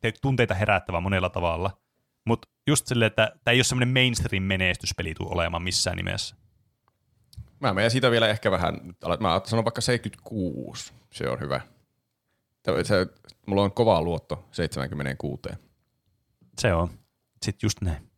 te- 0.00 0.12
tunteita 0.22 0.54
herättävä 0.54 1.00
monella 1.00 1.30
tavalla. 1.30 1.70
Mutta 2.26 2.48
just 2.66 2.86
silleen, 2.86 3.06
että 3.06 3.32
tämä 3.44 3.52
ei 3.52 3.58
ole 3.58 3.64
semmoinen 3.64 3.92
mainstream-menestyspeli 3.92 5.14
tuu 5.14 5.32
olemaan 5.32 5.62
missään 5.62 5.96
nimessä. 5.96 6.36
Mä 7.64 7.74
menen 7.74 7.90
siitä 7.90 8.10
vielä 8.10 8.28
ehkä 8.28 8.50
vähän, 8.50 8.74
mä 9.20 9.40
sanon 9.44 9.64
vaikka 9.64 9.80
76, 9.80 10.92
se 11.12 11.28
on 11.28 11.40
hyvä. 11.40 11.60
Tämä- 12.62 12.84
Se, 12.84 13.06
mulla 13.46 13.62
on 13.62 13.72
kova 13.72 14.02
luotto 14.02 14.44
76. 14.52 15.42
Se 16.58 16.74
on. 16.74 16.88
Sitten 17.42 17.66
just 17.66 17.80
näin. 17.80 18.10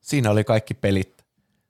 Siinä 0.00 0.30
oli 0.30 0.44
kaikki 0.44 0.74
pelit 0.74 1.24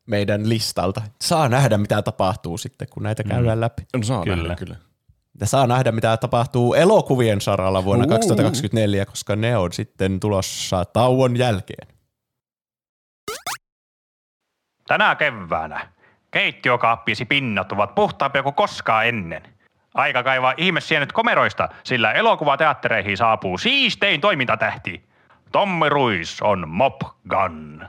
meidän 0.06 0.48
listalta. 0.48 1.02
Saa 1.20 1.48
nähdä, 1.48 1.78
mitä 1.78 2.02
tapahtuu 2.02 2.58
sitten, 2.58 2.88
kun 2.90 3.02
näitä 3.02 3.22
käydään 3.24 3.60
läpi. 3.60 3.82
No 3.96 4.02
saa 4.02 4.24
Kyllä. 4.24 4.36
nähdä, 4.36 4.54
kyllä. 4.56 4.76
Ja 5.40 5.46
saa 5.46 5.66
nähdä, 5.66 5.92
mitä 5.92 6.16
tapahtuu 6.16 6.74
elokuvien 6.74 7.40
saralla 7.40 7.84
vuonna 7.84 8.04
Uu. 8.04 8.10
2024, 8.10 9.06
koska 9.06 9.36
ne 9.36 9.56
on 9.56 9.72
sitten 9.72 10.20
tulossa 10.20 10.84
tauon 10.84 11.36
jälkeen. 11.36 11.88
Tänä 14.86 15.14
keväänä 15.14 15.88
keittiökaappiisi 16.34 17.24
pinnat 17.24 17.72
ovat 17.72 17.94
puhtaampia 17.94 18.42
kuin 18.42 18.54
koskaan 18.54 19.06
ennen. 19.06 19.42
Aika 19.94 20.22
kaivaa 20.22 20.54
ihmessienet 20.56 21.12
komeroista, 21.12 21.68
sillä 21.84 22.12
elokuvateattereihin 22.12 23.16
saapuu 23.16 23.58
siistein 23.58 24.20
toimintatähti. 24.20 25.04
Tommi 25.52 25.88
Ruis 25.88 26.42
on 26.42 26.68
Mop 26.68 27.02
Gun. 27.28 27.86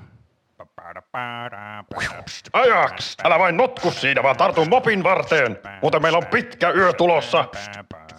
Ajaks! 2.53 3.18
Älä 3.24 3.40
vain 3.40 3.57
notku 3.57 3.91
siinä, 3.91 4.24
vaan 4.24 4.38
tartu 4.38 4.66
mopin 4.66 5.03
varteen. 5.03 5.60
Muuten 5.82 6.02
meillä 6.02 6.18
on 6.18 6.26
pitkä 6.26 6.70
yö 6.70 6.94
tulossa. 6.94 7.45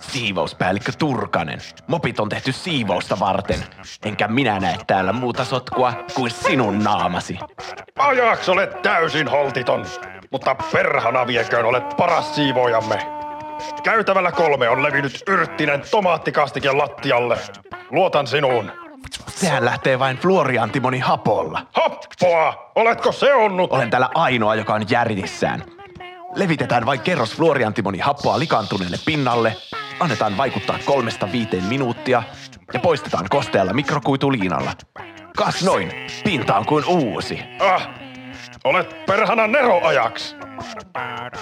Siivouspäällikkö 0.00 0.92
Turkanen. 0.98 1.58
Mopit 1.86 2.20
on 2.20 2.28
tehty 2.28 2.52
siivousta 2.52 3.18
varten. 3.18 3.64
Enkä 4.04 4.28
minä 4.28 4.60
näe 4.60 4.76
täällä 4.86 5.12
muuta 5.12 5.44
sotkua 5.44 5.92
kuin 6.14 6.30
sinun 6.30 6.84
naamasi. 6.84 7.38
Ajaks 7.98 8.48
olet 8.48 8.82
täysin 8.82 9.28
holtiton. 9.28 9.86
Mutta 10.30 10.56
perhana 10.72 11.26
vieköön 11.26 11.64
olet 11.64 11.96
paras 11.96 12.34
siivojamme. 12.34 12.98
Käytävällä 13.82 14.32
kolme 14.32 14.68
on 14.68 14.82
levinnyt 14.82 15.22
yrttinen 15.28 15.82
tomaattikastike 15.90 16.72
lattialle. 16.72 17.38
Luotan 17.90 18.26
sinuun. 18.26 18.85
Sehän 19.28 19.64
lähtee 19.64 19.98
vain 19.98 20.16
fluoriantimoni 20.16 20.98
hapolla. 20.98 21.66
Happoa! 21.72 22.72
Oletko 22.74 23.12
seonnut? 23.12 23.72
Olen 23.72 23.90
täällä 23.90 24.08
ainoa, 24.14 24.54
joka 24.54 24.74
on 24.74 24.90
järjissään. 24.90 25.64
Levitetään 26.34 26.86
vain 26.86 27.00
kerros 27.00 27.36
fluoriantimoni 27.36 27.98
happoa 27.98 28.38
likantuneelle 28.38 28.96
pinnalle, 29.06 29.56
annetaan 30.00 30.36
vaikuttaa 30.36 30.78
kolmesta 30.84 31.32
viiteen 31.32 31.64
minuuttia 31.64 32.22
ja 32.74 32.80
poistetaan 32.80 33.26
kostealla 33.30 33.72
mikrokuituliinalla. 33.72 34.72
Kas 35.36 35.64
noin, 35.64 35.92
pinta 36.24 36.56
on 36.56 36.66
kuin 36.66 36.84
uusi. 36.84 37.40
Ah! 37.60 38.05
Olet 38.66 39.06
perhana 39.06 39.46
neroajaks. 39.46 40.36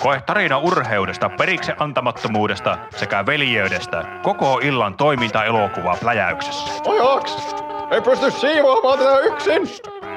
Koe 0.02 0.22
tarina 0.26 0.58
urheudesta, 0.58 1.30
periksi 1.38 1.72
antamattomuudesta 1.78 2.78
sekä 2.96 3.26
veljeydestä 3.26 4.04
koko 4.22 4.60
illan 4.62 4.94
toiminta-elokuva 4.94 5.96
pläjäyksessä. 6.00 6.82
Ajaks! 6.90 7.36
Ei 7.90 8.00
pysty 8.00 8.30
siivoamaan 8.30 8.98
tätä 8.98 9.18
yksin! 9.18 9.62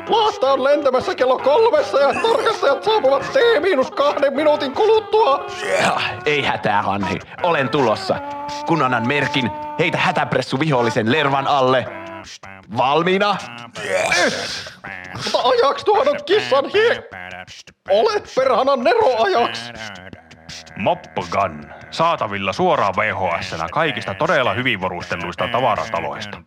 Laatta 0.10 0.54
on 0.54 0.64
lentämässä 0.64 1.16
kello 1.16 1.40
kolmessa 1.40 2.00
ja 2.00 2.14
tarkastajat 2.22 2.84
saapuvat 2.84 3.22
T-kahden 3.34 4.34
minuutin 4.34 4.72
kuluttua! 4.72 5.46
Ja, 5.82 6.02
ei 6.26 6.44
hätää, 6.44 6.82
Hanhi. 6.82 7.20
Olen 7.44 7.70
tulossa. 7.70 8.16
Kun 8.66 8.84
annan 8.84 9.08
merkin, 9.08 9.52
heitä 9.80 9.98
hätäpressu 9.98 10.60
vihollisen 10.60 11.12
lervan 11.12 11.48
alle. 11.48 11.86
Valmiina? 12.78 13.38
Mutta 15.14 15.40
ajaks 15.44 15.84
tuon 15.84 16.08
on 16.08 16.18
kissan 16.26 16.66
hie... 16.74 17.10
Olet 17.90 18.34
perhana 18.36 18.76
neroajaks! 18.76 19.72
Mop 20.78 21.00
Gun. 21.32 21.66
Saatavilla 21.92 22.54
suoraan 22.54 22.94
vhs 22.96 23.56
kaikista 23.72 24.14
todella 24.14 24.54
hyvin 24.54 24.82
varustelluista 24.82 25.48
tavarataloista. 25.48 26.42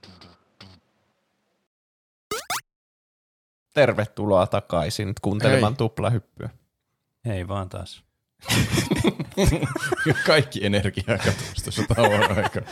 Tervetuloa 3.74 4.46
takaisin 4.46 5.12
kuuntelemaan 5.22 5.72
Hei. 5.72 5.76
tuplahyppyä. 5.78 6.50
Ei 7.24 7.48
vaan 7.48 7.68
taas. 7.68 8.04
Kaikki 10.26 10.66
energiaa 10.66 11.18
katosi 11.18 11.62
tuossa 11.64 11.82
tauon 11.94 12.36
aikana. 12.36 12.66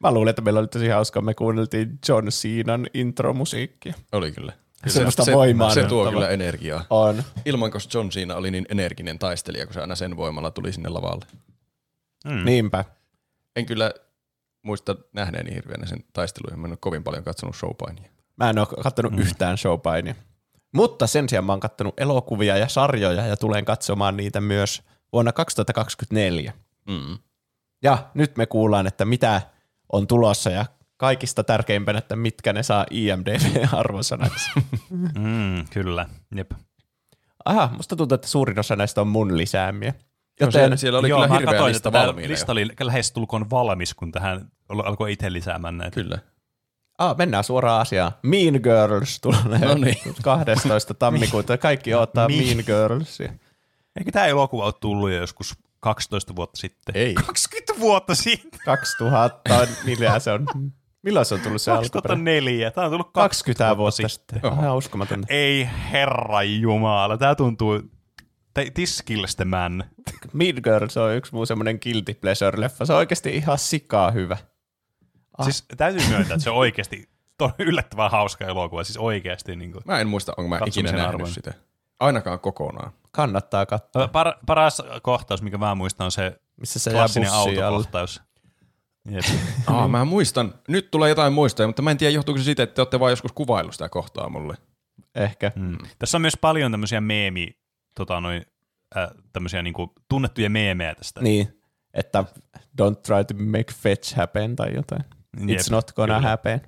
Mä 0.00 0.10
luulen, 0.10 0.30
että 0.30 0.42
meillä 0.42 0.60
oli 0.60 0.68
tosi 0.68 0.88
hauskaa. 0.88 1.22
Me 1.22 1.34
kuunneltiin 1.34 1.98
John 2.08 2.28
Cenan 2.28 2.86
intromusiikkia. 2.94 3.94
Oli 4.12 4.32
kyllä. 4.32 4.52
Semmoista 4.86 5.24
se, 5.24 5.32
voimaa 5.32 5.74
Se 5.74 5.82
tuo 5.82 6.10
kyllä 6.10 6.28
energiaa. 6.28 6.84
On. 6.90 7.22
Ilman, 7.44 7.70
koska 7.70 7.98
John 7.98 8.08
Cena 8.08 8.34
oli 8.36 8.50
niin 8.50 8.66
energinen 8.68 9.18
taistelija, 9.18 9.66
kun 9.66 9.74
se 9.74 9.80
aina 9.80 9.94
sen 9.94 10.16
voimalla 10.16 10.50
tuli 10.50 10.72
sinne 10.72 10.88
lavalle. 10.88 11.26
Mm. 12.24 12.44
Niinpä. 12.44 12.84
En 13.56 13.66
kyllä 13.66 13.92
muista 14.62 14.96
nähneeni 15.12 15.54
hirveänä 15.54 15.86
sen 15.86 16.04
taisteluja. 16.12 16.56
Mä 16.56 16.66
en 16.66 16.72
ole 16.72 16.78
kovin 16.80 17.04
paljon 17.04 17.24
katsonut 17.24 17.56
showpainia. 17.56 18.10
Mä 18.36 18.50
en 18.50 18.58
ole 18.58 18.66
kattonut 18.82 19.12
mm. 19.12 19.18
yhtään 19.18 19.58
showpainia. 19.58 20.14
Mutta 20.72 21.06
sen 21.06 21.28
sijaan 21.28 21.44
mä 21.44 21.52
oon 21.52 21.60
kattonut 21.60 22.00
elokuvia 22.00 22.56
ja 22.56 22.68
sarjoja 22.68 23.26
ja 23.26 23.36
tulen 23.36 23.64
katsomaan 23.64 24.16
niitä 24.16 24.40
myös 24.40 24.82
vuonna 25.12 25.32
2024. 25.32 26.52
Mm. 26.88 27.18
Ja 27.82 27.98
nyt 28.14 28.36
me 28.36 28.46
kuullaan, 28.46 28.86
että 28.86 29.04
mitä 29.04 29.42
on 29.92 30.06
tulossa 30.06 30.50
ja 30.50 30.66
kaikista 30.96 31.44
tärkeimpänä, 31.44 31.98
että 31.98 32.16
mitkä 32.16 32.52
ne 32.52 32.62
saa 32.62 32.86
IMDb-arvosanaksi. 32.90 34.50
Mm, 35.18 35.66
kyllä, 35.70 36.06
jep. 36.36 36.50
Aha, 37.44 37.70
musta 37.76 37.96
tuntuu, 37.96 38.14
että 38.14 38.28
suurin 38.28 38.58
osa 38.58 38.76
näistä 38.76 39.00
on 39.00 39.08
mun 39.08 39.36
lisäämiä. 39.36 39.94
Joten, 40.40 40.58
Joten 40.60 40.70
No 40.70 40.76
siellä 40.76 40.98
oli 40.98 41.08
Joo, 41.08 41.22
kyllä 41.22 41.34
hirveä 41.38 41.52
katsoin, 41.54 41.72
lista 41.72 41.92
valmiina. 41.92 42.30
lista 42.30 42.52
oli 42.52 42.68
lähestulkoon 42.80 43.50
valmis, 43.50 43.94
kun 43.94 44.12
tähän 44.12 44.48
al- 44.68 44.80
alkoi 44.86 45.12
itse 45.12 45.32
lisäämään 45.32 45.78
näitä. 45.78 45.94
Kyllä. 45.94 46.18
ah, 46.98 47.16
mennään 47.16 47.44
suoraan 47.44 47.80
asiaan. 47.80 48.12
Mean 48.22 48.54
Girls 48.62 49.20
tulee 49.20 49.58
No 49.58 49.74
niin. 49.74 49.96
12. 50.22 50.94
tammikuuta. 50.94 51.58
Kaikki 51.58 51.94
odottaa 51.94 52.28
Mi- 52.28 52.44
Mean 52.54 52.64
Girlsia. 52.66 53.32
Eikö 53.98 54.10
tämä 54.12 54.26
elokuva 54.26 54.64
ole 54.64 54.74
tullut 54.80 55.10
jo 55.10 55.16
joskus 55.16 55.54
12 55.80 56.36
vuotta 56.36 56.56
sitten? 56.60 56.96
Ei. 56.96 57.14
20 57.14 57.74
vuotta 57.80 58.14
sitten? 58.14 58.60
2000, 58.64 59.40
on- 59.60 60.20
se 60.20 60.32
on? 60.32 60.46
Milloin 61.02 61.26
se 61.26 61.34
on 61.34 61.40
tullut 61.40 61.62
se 61.62 61.70
alkuperäinen? 61.70 62.24
2004. 62.24 62.70
Tämä 62.70 62.84
on 62.84 62.90
tullut 62.90 63.12
20 63.12 63.76
vuotta 63.76 64.08
sitten. 64.08 64.40
sitten. 64.40 64.52
Ihan 64.60 64.76
uskomatonta. 64.76 65.26
Ei 65.30 65.68
herra 65.92 66.42
jumala, 66.42 67.16
tämä 67.18 67.34
tuntuu 67.34 67.80
t- 68.54 68.74
tiskilstämään. 68.74 69.90
Mean 70.32 70.54
Girls 70.64 70.96
on 70.96 71.14
yksi 71.16 71.34
muu 71.34 71.46
semmoinen 71.46 71.78
guilty 71.82 72.12
pleasure-leffa. 72.14 72.86
Se 72.86 72.92
on 72.92 72.98
oikeasti 72.98 73.30
ihan 73.36 73.58
sikaa 73.58 74.10
hyvä. 74.10 74.36
Ah. 75.38 75.44
Siis 75.44 75.64
täytyy 75.76 76.08
myöntää, 76.08 76.34
että 76.34 76.44
se 76.44 76.50
on 76.50 76.56
oikeasti 76.56 77.08
yllättävän 77.58 78.10
hauska 78.10 78.44
elokuva. 78.44 78.84
Siis 78.84 78.96
oikeasti. 78.96 79.56
Niin 79.56 79.72
kuin. 79.72 79.82
Mä 79.86 80.00
en 80.00 80.08
muista, 80.08 80.32
onko 80.36 80.48
mä 80.48 80.60
ikinä 80.66 80.92
nähnyt 80.92 81.08
arvoinen. 81.08 81.34
sitä. 81.34 81.54
Ainakaan 82.00 82.40
kokonaan. 82.40 82.92
Kannattaa 83.10 83.66
katsoa. 83.66 84.06
Par- 84.06 84.38
paras 84.46 84.82
kohtaus, 85.02 85.42
mikä 85.42 85.58
mä 85.58 85.74
muistan, 85.74 86.04
on 86.04 86.10
se 86.10 86.40
Missä 86.56 86.78
se 86.78 86.90
jää 86.90 87.00
klassinen 87.00 87.32
autokohtaus. 87.32 88.22
Jep. 89.10 89.24
Aa, 89.66 89.88
mä 89.88 90.04
muistan. 90.04 90.54
Nyt 90.68 90.90
tulee 90.90 91.08
jotain 91.08 91.32
muistoja, 91.32 91.66
mutta 91.66 91.82
mä 91.82 91.90
en 91.90 91.98
tiedä, 91.98 92.14
johtuuko 92.14 92.38
se 92.38 92.44
siitä, 92.44 92.62
että 92.62 92.74
te 92.74 92.80
olette 92.80 93.00
vaan 93.00 93.12
joskus 93.12 93.32
kuvaillut 93.32 93.74
sitä 93.74 93.88
kohtaa 93.88 94.28
mulle. 94.28 94.54
Ehkä. 95.14 95.52
Mm. 95.56 95.78
Tässä 95.98 96.18
on 96.18 96.22
myös 96.22 96.36
paljon 96.40 96.70
tämmöisiä 96.70 97.00
meemi, 97.00 97.48
tota, 97.94 98.20
noin, 98.20 98.46
äh, 98.96 99.08
tämmöisiä 99.32 99.62
niinku 99.62 99.92
tunnettuja 100.08 100.50
meemejä 100.50 100.94
tästä. 100.94 101.20
Niin, 101.20 101.60
että 101.94 102.24
don't 102.82 102.96
try 103.06 103.24
to 103.24 103.44
make 103.44 103.74
fetch 103.74 104.16
happen 104.16 104.56
tai 104.56 104.74
jotain. 104.74 105.04
Jep, 105.46 105.60
It's 105.60 105.70
not 105.70 105.92
gonna 105.92 106.14
kyllä. 106.16 106.28
happen. 106.30 106.60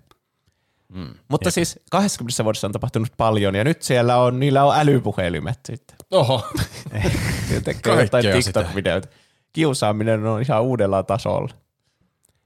Mm. 0.91 1.15
Mutta 1.29 1.49
Jep. 1.49 1.55
siis 1.55 1.81
20 1.91 2.45
vuodessa 2.45 2.67
on 2.67 2.73
tapahtunut 2.73 3.09
paljon 3.17 3.55
ja 3.55 3.65
nyt 3.65 3.83
siellä 3.83 4.17
on, 4.17 4.41
niillä 4.41 4.65
on 4.65 4.77
älypuhelimet 4.77 5.59
sitten. 5.67 5.97
Oho. 6.11 6.49
Tekee 7.65 8.01
jotain. 8.03 8.25
TikTok-videoita. 8.25 9.09
Kiusaaminen 9.53 10.27
on 10.27 10.43
ihan 10.43 10.63
uudella 10.63 11.03
tasolla. 11.03 11.55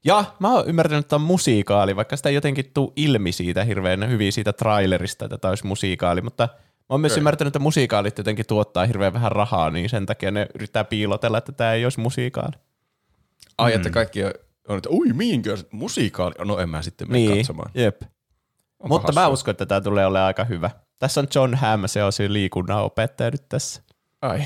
Ja 0.04 0.24
mä 0.38 0.52
oon 0.54 0.68
ymmärtänyt, 0.68 1.04
että 1.04 1.16
on 1.16 1.22
musiikaali, 1.22 1.96
vaikka 1.96 2.16
sitä 2.16 2.28
ei 2.28 2.34
jotenkin 2.34 2.70
tuu 2.74 2.92
ilmi 2.96 3.32
siitä 3.32 3.64
hirveän 3.64 4.08
hyvin 4.10 4.32
siitä 4.32 4.52
trailerista, 4.52 5.24
että 5.24 5.38
tämä 5.38 5.50
olisi 5.50 5.66
musiikaali, 5.66 6.20
mutta 6.20 6.48
mä 6.52 6.86
oon 6.88 7.00
myös 7.00 7.12
Okei. 7.12 7.20
ymmärtänyt, 7.20 7.48
että 7.48 7.58
musiikaalit 7.58 8.18
jotenkin 8.18 8.46
tuottaa 8.46 8.86
hirveän 8.86 9.12
vähän 9.12 9.32
rahaa, 9.32 9.70
niin 9.70 9.88
sen 9.88 10.06
takia 10.06 10.30
ne 10.30 10.46
yrittää 10.54 10.84
piilotella, 10.84 11.38
että 11.38 11.52
tämä 11.52 11.72
ei 11.72 11.84
olisi 11.84 12.00
musiikaali. 12.00 12.52
Ai, 13.58 13.74
että 13.74 13.90
kaikki 13.90 14.24
on, 14.24 14.30
että 14.78 14.90
ui, 14.90 15.06
Girls, 15.42 15.66
musiikaali. 15.70 16.34
No 16.44 16.58
en 16.58 16.68
mä 16.68 16.82
sitten 16.82 17.08
mene 17.10 17.18
Niin, 17.18 17.36
katsomaan. 17.36 17.70
jep. 17.74 18.02
Onpa 18.84 18.94
Mutta 18.94 19.12
mä 19.12 19.20
hassua. 19.20 19.32
uskon, 19.32 19.52
että 19.52 19.66
tämä 19.66 19.80
tulee 19.80 20.06
olemaan 20.06 20.26
aika 20.26 20.44
hyvä. 20.44 20.70
Tässä 20.98 21.20
on 21.20 21.26
John 21.34 21.54
Hamm, 21.54 21.82
se 21.86 22.04
on 22.04 22.12
se 22.12 22.32
liikunnan 22.32 22.82
opettaja 22.82 23.30
nyt 23.30 23.48
tässä. 23.48 23.82
Ai. 24.22 24.44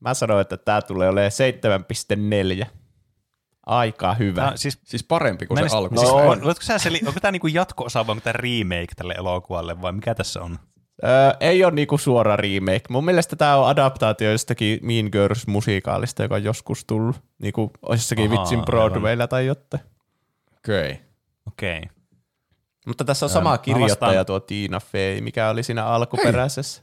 Mä 0.00 0.14
sanoin, 0.14 0.40
että 0.40 0.56
tämä 0.56 0.82
tulee 0.82 1.08
olemaan 1.08 1.30
7,4. 2.62 2.66
Aika 3.66 4.14
hyvä. 4.14 4.40
Tää, 4.40 4.52
siis, 4.56 4.78
Siis 4.84 5.04
parempi 5.04 5.46
kuin 5.46 5.58
mä 5.58 5.62
en 5.64 5.70
se 5.70 5.76
edes- 5.76 5.78
alku. 5.78 5.94
No 5.94 6.00
siis, 6.00 6.12
on. 6.12 6.22
on. 6.22 6.38
Onko, 6.44 6.54
sä 6.60 6.78
seli, 6.78 7.00
onko 7.06 7.20
tämä 7.20 7.32
niinku 7.32 7.46
jatko-osa 7.46 8.06
vai 8.06 8.12
onko 8.12 8.20
tämä 8.24 8.32
remake 8.32 8.94
tälle 8.96 9.14
elokuvalle 9.14 9.82
vai 9.82 9.92
mikä 9.92 10.14
tässä 10.14 10.42
on? 10.42 10.58
Öö, 11.04 11.10
ei 11.40 11.64
ole 11.64 11.72
niinku 11.72 11.98
suora 11.98 12.36
remake. 12.36 12.82
Mun 12.88 13.04
mielestä 13.04 13.36
tämä 13.36 13.56
on 13.56 13.68
adaptaatio 13.68 14.32
jostakin 14.32 14.78
Mean 14.82 15.08
Girls 15.12 15.46
musikaalista, 15.46 16.22
joka 16.22 16.34
on 16.34 16.44
joskus 16.44 16.84
tullut 16.84 17.16
niinku 17.38 17.70
jossakin 17.90 18.30
Ahaa, 18.32 18.38
vitsin 18.40 18.58
aivan. 18.58 18.64
Broadwaylla 18.64 19.26
tai 19.26 19.46
jotain. 19.46 19.82
Okei. 20.58 20.90
Okay. 20.90 20.96
Okei. 21.46 21.78
Okay. 21.78 21.88
Mutta 22.86 23.04
tässä 23.04 23.26
on 23.26 23.30
sama 23.30 23.58
kirjoittaja 23.58 24.08
vastaan- 24.08 24.26
tuo 24.26 24.40
Tina 24.40 24.80
Fey, 24.80 25.20
mikä 25.20 25.48
oli 25.50 25.62
siinä 25.62 25.86
alkuperäisessä. 25.86 26.82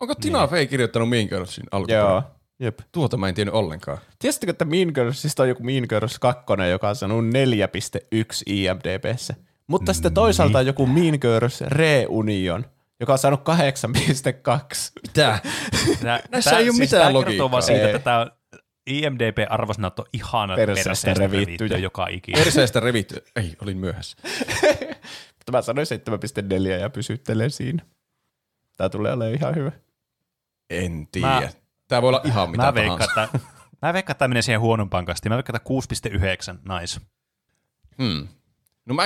Onko 0.00 0.14
Tina 0.14 0.46
Fey 0.46 0.66
kirjoittanut 0.66 1.08
Mean 1.08 1.26
Girlsin 1.28 1.64
alkuperään? 1.70 2.08
Joo. 2.10 2.22
Jep. 2.60 2.78
Tuota 2.92 3.16
mä 3.16 3.28
en 3.28 3.34
tiennyt 3.34 3.54
ollenkaan. 3.54 3.98
Tiesittekö, 4.18 4.50
että 4.50 4.64
Mean 4.64 4.90
Girlsista 4.94 5.42
on 5.42 5.48
joku 5.48 5.62
Mean 5.62 5.84
Girls 5.88 6.18
2, 6.18 6.44
joka 6.70 6.88
on 6.88 6.96
saanut 6.96 7.24
4,1 7.24 8.42
IMDBssä. 8.46 9.34
Mutta 9.66 9.92
sitten 9.92 10.14
toisaalta 10.14 10.58
on 10.58 10.66
joku 10.66 10.86
Mean 10.86 11.18
Girls 11.20 11.60
Reunion, 11.60 12.64
joka 13.00 13.12
on 13.12 13.18
saanut 13.18 13.40
8,2. 13.40 13.54
Mitä? 15.02 15.38
Tää, 16.02 16.20
Näissä 16.32 16.58
ei 16.58 16.68
oo 16.68 16.74
mitään 16.78 17.02
tää 17.02 17.12
logiikkaa. 17.12 17.50
vaan 17.50 17.62
siitä, 17.62 17.80
Ei. 17.88 17.94
että 17.94 17.98
tämä 18.04 18.26
IMDB-arvosanat 18.90 19.98
on 19.98 20.04
ihana 20.12 20.56
Perseestä 20.56 21.14
revittyjä. 21.14 21.46
revittyä 21.46 21.78
joka 21.78 22.06
ikinä. 22.06 22.38
Perseestä 22.38 22.80
revitty. 22.80 23.24
Ei, 23.36 23.54
olin 23.62 23.76
myöhässä. 23.76 24.16
Mutta 25.52 25.58
mä 25.58 25.62
sanoin 25.62 25.86
7,4 26.76 26.80
ja 26.80 26.90
pysyttelen 26.90 27.50
siinä. 27.50 27.82
Tää 28.76 28.88
tulee 28.88 29.12
olemaan 29.12 29.34
ihan 29.34 29.54
hyvä. 29.54 29.72
En 30.70 31.08
tiedä. 31.12 31.28
Mä- 31.28 31.48
Tää 31.88 32.02
voi 32.02 32.08
olla 32.08 32.20
ihan 32.24 32.50
mitä 32.50 32.62
Mä 32.62 32.72
tahansa. 32.72 32.98
veikkaan, 32.98 33.28
että, 33.28 33.48
mä 33.82 33.92
veikkaan, 33.92 34.12
että 34.14 34.18
tämä 34.18 34.28
menee 34.28 34.42
siihen 34.42 34.60
huonompaan 34.60 35.04
kastiin. 35.04 35.32
Mä 35.32 35.36
veikkaan, 35.36 35.56
että 35.56 35.68
6,9, 35.68 36.78
nice. 36.80 37.00
Hmm. 38.02 38.28
No 38.86 38.94
mä, 38.94 39.02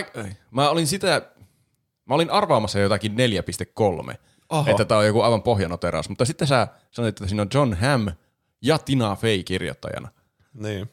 mä 0.50 0.68
olin 0.68 0.86
sitä, 0.86 1.22
mä 2.06 2.14
olin 2.14 2.30
arvaamassa 2.30 2.78
jotakin 2.78 3.12
4,3, 4.10 4.14
Oho. 4.48 4.70
että 4.70 4.84
tää 4.84 4.98
on 4.98 5.06
joku 5.06 5.20
aivan 5.20 5.42
pohjanoteraus, 5.42 6.08
mutta 6.08 6.24
sitten 6.24 6.48
sä 6.48 6.68
sanoit, 6.90 7.12
että 7.12 7.26
siinä 7.28 7.42
on 7.42 7.48
John 7.54 7.74
Hamm 7.74 8.06
ja 8.62 8.78
Tina 8.78 9.16
Fey 9.16 9.42
kirjoittajana. 9.42 10.08
Niin. 10.54 10.90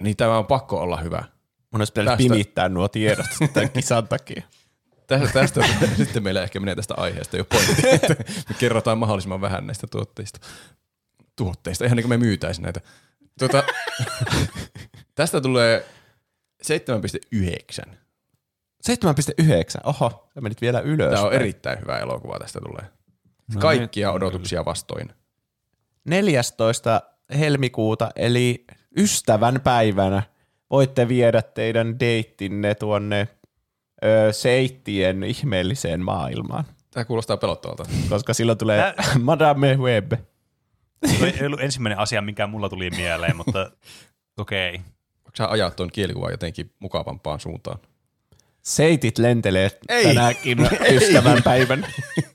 Niin 0.00 0.16
tämä 0.16 0.38
on 0.38 0.46
pakko 0.46 0.80
olla 0.80 0.96
hyvä. 0.96 1.24
Mun 1.70 1.80
olisi 1.80 1.92
pitänyt 1.92 2.10
Tästä- 2.10 2.22
pimittää 2.32 2.68
nuo 2.68 2.88
tiedot 2.88 3.26
tämän 3.52 3.70
kisan 3.70 4.08
takia. 4.08 4.42
Tästä, 5.06 5.32
tästä 5.32 5.64
sitten 5.96 6.22
meillä 6.22 6.42
ehkä 6.42 6.60
menee 6.60 6.74
tästä 6.74 6.94
aiheesta 6.96 7.36
jo 7.36 7.44
pointti, 7.44 7.88
että 8.02 8.14
me 8.48 8.54
kerrotaan 8.58 8.98
mahdollisimman 8.98 9.40
vähän 9.40 9.66
näistä 9.66 9.86
tuotteista. 9.86 10.40
Tuotteista, 11.36 11.84
ihan 11.84 11.96
niin 11.96 12.04
kuin 12.08 12.20
me 12.20 12.26
myytäisiin 12.26 12.62
näitä. 12.62 12.80
Tuota, 13.38 13.64
tästä 15.14 15.40
tulee 15.40 15.86
7,9. 17.86 17.94
7,9. 18.88 19.80
Oho, 19.84 20.28
sä 20.34 20.40
menit 20.40 20.60
vielä 20.60 20.80
ylös. 20.80 21.14
Tämä 21.14 21.26
on 21.26 21.32
erittäin 21.32 21.80
hyvä 21.80 21.98
elokuva, 21.98 22.38
tästä 22.38 22.60
tulee. 22.60 22.84
No 23.54 23.60
Kaikkia 23.60 24.12
odotuksia 24.12 24.64
vastoin. 24.64 25.12
14. 26.04 27.02
helmikuuta, 27.38 28.10
eli 28.16 28.64
ystävän 28.96 29.60
päivänä, 29.64 30.22
voitte 30.70 31.08
viedä 31.08 31.42
teidän 31.42 32.00
deittinne 32.00 32.74
tuonne 32.74 33.28
ö, 34.04 34.32
seittien 34.32 35.22
ihmeelliseen 35.22 36.00
maailmaan, 36.04 36.64
Tämä 36.90 37.04
kuulostaa 37.04 37.36
pelottavalta. 37.36 37.84
koska 38.08 38.34
silloin 38.34 38.58
tulee 38.58 38.78
Tää- 38.78 39.04
Madame 39.22 39.76
Web. 39.76 40.12
Se 41.18 41.34
ei 41.40 41.46
ollut 41.46 41.60
ensimmäinen 41.60 41.98
asia, 41.98 42.22
mikä 42.22 42.46
mulla 42.46 42.68
tuli 42.68 42.90
mieleen, 42.90 43.36
mutta 43.36 43.70
okei. 44.38 44.74
Okay. 44.74 44.84
Onko 45.18 45.36
sä 45.36 45.48
ajaa 45.50 45.70
tuon 45.70 45.90
kielikuvan 45.92 46.30
jotenkin 46.30 46.70
mukavampaan 46.78 47.40
suuntaan? 47.40 47.78
Seitit 48.62 49.18
lentelee 49.18 49.70
Ei. 49.88 50.04
tänäkin 50.04 50.58
ystävän 50.90 51.42
päivän. 51.42 51.86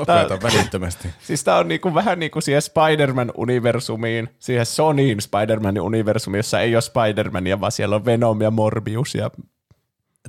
Lopeta 0.00 0.38
välittömästi. 0.42 1.08
Siis 1.26 1.44
tää 1.44 1.56
on 1.56 1.68
niinku, 1.68 1.94
vähän 1.94 2.18
niin 2.18 2.30
kuin 2.30 2.42
siihen 2.42 2.62
Spider-Man-universumiin, 2.62 4.28
siihen 4.38 4.66
Sonyin 4.66 5.18
Spider-Man-universumiin, 5.20 6.36
jossa 6.38 6.60
ei 6.60 6.76
ole 6.76 6.82
Spider-Mania, 6.82 7.60
vaan 7.60 7.72
siellä 7.72 7.96
on 7.96 8.04
Venom 8.04 8.40
ja 8.40 8.50
Morbius 8.50 9.14
ja 9.14 9.30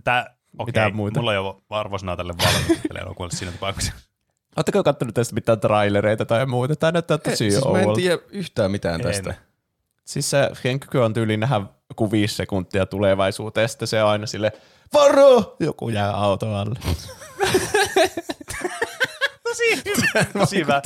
Tää, 0.03 0.35
okei, 0.57 0.65
Mitään 0.65 0.95
muita? 0.95 1.19
mulla 1.19 1.33
ei 1.33 1.37
ole 1.37 1.55
arvosana 1.69 2.17
tälle 2.17 2.33
elokuvalle 3.01 3.35
siinä 3.35 3.51
tapauksessa. 3.51 3.93
Oletteko 4.55 4.83
kattonut 4.83 5.15
tästä 5.15 5.35
mitään 5.35 5.59
trailereita 5.59 6.25
tai 6.25 6.45
muuta? 6.45 6.75
Tämä 6.75 6.91
näyttää 6.91 7.17
tosi 7.17 7.35
siis 7.35 7.61
mä 7.71 7.81
en 7.81 7.93
tiedä 7.95 8.17
yhtään 8.29 8.71
mitään 8.71 8.95
En. 8.95 9.01
tästä. 9.01 9.33
Siis 10.05 10.29
se 10.29 10.49
henkyky 10.63 10.97
on 10.97 11.13
tyyli 11.13 11.37
nähdä 11.37 11.61
joku 11.89 12.11
viisi 12.11 12.35
sekuntia 12.35 12.85
tulevaisuuteen, 12.85 13.63
ja 13.63 13.67
sitten 13.67 13.87
se 13.87 14.03
on 14.03 14.09
aina 14.09 14.25
sille 14.25 14.51
varo! 14.93 15.55
Joku 15.59 15.89
jää 15.89 16.11
auto 16.11 16.55
alle. 16.55 16.79
Tosi 20.33 20.57
hyvä. 20.57 20.81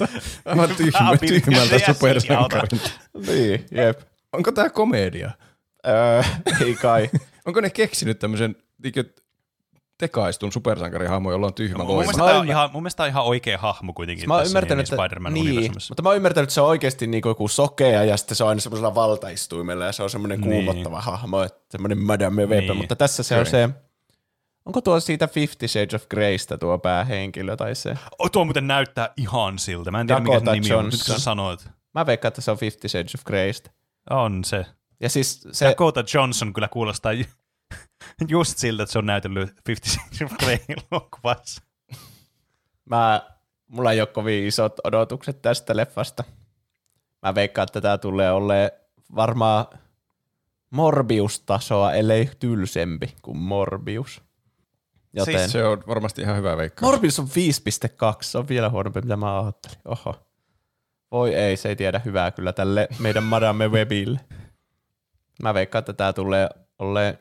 Aivan 0.46 0.70
Ah, 0.72 0.78
tyhmä, 0.78 1.18
Bill 1.22 1.40
tyhmältä 1.40 1.80
supersankarilta. 1.94 2.90
niin, 3.28 3.66
jep. 3.72 4.00
Onko 4.34 4.52
tämä 4.52 4.70
komedia? 4.70 5.32
Öö, 5.88 6.24
ei 6.66 6.74
kai. 6.76 7.10
Onko 7.46 7.62
ne 7.62 7.70
keksinyt 7.70 8.20
tämmöisen 8.20 8.56
tekaistun 9.98 10.52
supersankarihahmo, 10.52 11.32
jolla 11.32 11.48
on 11.48 11.54
tyhmä 11.54 11.78
Mun 11.78 11.88
voima? 11.88 12.00
mielestä, 12.02 12.24
tää 12.24 12.32
oon 12.34 12.42
on 12.42 12.48
ihan, 12.50 12.70
mun 12.74 12.84
mielestä 12.84 12.98
tää 12.98 13.04
on 13.04 13.10
ihan 13.10 13.24
oikea 13.26 13.58
hahmo 13.58 13.94
kuitenkin 13.94 14.28
Mä 14.28 14.38
tässä 14.38 14.50
ymmärtänyt, 14.50 14.78
niin, 14.90 14.94
että, 14.94 15.04
Spider-Man 15.08 15.34
niin, 15.34 15.46
universumissa. 15.48 15.92
mutta 15.92 16.04
mä 16.04 16.10
oon 16.10 16.16
ymmärtänyt, 16.16 16.44
että 16.44 16.54
se 16.54 16.62
on 16.62 16.68
oikeasti 16.68 17.08
niinku 17.08 17.28
joku 17.28 17.48
sokea 17.48 18.04
ja 18.04 18.18
sitten 18.18 18.36
se 18.36 18.44
on 18.44 18.50
aina 18.50 18.62
semmoisella 18.62 18.96
valtaistuimella 18.96 19.86
ja 19.86 19.92
se 19.92 20.04
on 20.04 20.10
semmoinen 20.10 20.42
Niin. 20.42 20.52
kuumottava 20.66 21.02
hahmo, 21.02 21.42
että 21.44 21.60
semmoinen 21.72 21.98
Madame 21.98 22.46
Web, 22.46 22.60
Niin. 22.64 22.78
mutta 22.78 22.96
tässä 22.96 23.24
se 23.24 23.36
on 23.40 23.46
se, 23.46 23.70
onko 24.66 24.82
tuo 24.82 25.00
siitä 25.00 25.28
Fifty 25.28 25.68
Shades 25.68 25.94
of 25.94 26.08
Greystä 26.10 26.58
tuo 26.58 26.78
päähenkilö 26.80 27.56
tai 27.56 27.76
se? 27.76 27.98
Oh, 28.20 28.32
tuo 28.32 28.46
muuten 28.46 28.68
näyttää 28.68 29.14
ihan 29.18 29.60
siltä. 29.60 29.92
Mä 29.92 30.02
en 30.02 30.08
tiedä, 30.08 30.20
mikä 30.22 30.34
Dakota 30.34 30.52
se 30.52 30.60
nimi 30.60 30.74
on, 30.76 30.86
mutta 30.86 30.98
sä 30.98 31.20
sanoit. 31.20 31.68
Mä 31.94 32.06
veikkaan, 32.06 32.28
että 32.30 32.42
se 32.42 32.52
on 32.52 32.58
Fifty 32.58 32.90
Shades 32.90 33.16
of 33.16 33.24
Greystä. 33.24 33.70
On 34.10 34.44
se. 34.44 34.66
Ja 35.00 35.10
siis 35.10 35.48
Se... 35.52 35.66
Dakota 35.66 36.04
Johnson 36.14 36.54
kyllä 36.54 36.68
kuulostaa 36.68 37.14
ju- 37.14 37.26
just 38.28 38.58
siltä, 38.58 38.84
että 38.84 38.94
se 38.94 39.00
on 39.00 39.06
näytellyt 39.06 39.54
Fifty 39.66 39.90
Shades 39.90 40.22
of 40.22 40.38
Grey 40.38 40.58
elokuvassa. 40.92 41.62
mä, 42.86 43.22
mulla 43.68 43.92
ei 43.92 44.02
ole 44.02 44.08
kovin 44.08 44.48
isot 44.48 44.74
odotukset 44.84 45.42
tästä 45.42 45.76
leffasta. 45.76 46.24
Mä 47.22 47.36
veikkaan, 47.36 47.64
että 47.64 47.82
tämä 47.82 47.98
tulee 47.98 48.32
olleen 48.32 48.72
varmaan 49.16 49.66
Morbius-tasoa, 50.70 51.94
ellei 51.94 52.30
tylsempi 52.40 53.16
kuin 53.22 53.38
Morbius. 53.38 54.22
Joten 55.16 55.40
siis 55.40 55.52
Se 55.52 55.66
on 55.66 55.84
varmasti 55.88 56.22
ihan 56.22 56.38
hyvä 56.38 56.58
veikka. 56.58 56.86
Morbius 56.86 57.20
on 57.20 57.28
5.2, 57.28 57.30
se 58.22 58.38
on 58.38 58.48
vielä 58.48 58.70
huonompi, 58.70 59.02
mitä 59.02 59.18
mä 59.18 59.40
ajattelin. 59.42 59.78
Oho. 59.86 60.16
Voi 61.12 61.36
ei, 61.36 61.58
se 61.58 61.70
ei 61.70 61.76
tiedä 61.76 62.02
hyvää 62.06 62.32
kyllä 62.32 62.54
tälle 62.54 62.88
meidän 63.00 63.24
Madame 63.24 63.68
Webille. 63.68 64.20
Mä 65.44 65.54
veikkaan, 65.54 65.80
että 65.80 65.94
tää 65.94 66.14
tulee 66.14 66.50
olleen, 66.80 67.18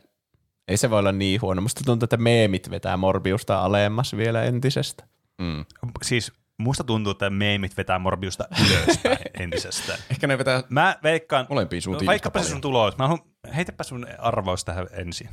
ei 0.69 0.77
se 0.77 0.91
voi 0.91 0.99
olla 0.99 1.13
niin 1.13 1.43
huono. 1.43 1.61
Musta 1.63 1.81
tuntuu, 1.85 2.05
että 2.05 2.17
meemit 2.17 2.71
vetää 2.71 2.97
Morbiusta 2.97 3.65
alemmas 3.65 4.17
vielä 4.17 4.43
entisestä. 4.43 5.05
Mm. 5.39 5.65
Siis 6.03 6.33
musta 6.59 6.85
tuntuu, 6.85 7.11
että 7.11 7.31
meemit 7.31 7.77
vetää 7.77 7.99
Morbiusta 7.99 8.45
ylöspäin 8.71 9.19
entisestään. 9.43 9.99
Ehkä 10.11 10.27
ne 10.27 10.39
vetää 10.39 10.63
Mä 10.69 10.97
veikkaan, 11.03 11.47
molempiin 11.51 11.83
suuntiin. 11.83 12.07
vaikkapa 12.07 12.39
yhtä 12.39 12.49
se 12.49 12.53
sun 12.53 12.61
tulos. 12.61 12.99
Mä 12.99 13.09
haluan, 13.09 13.25
heitäpä 13.57 13.85
sun 13.85 14.07
arvaus 14.19 14.65
tähän 14.65 14.87
ensin. 14.93 15.29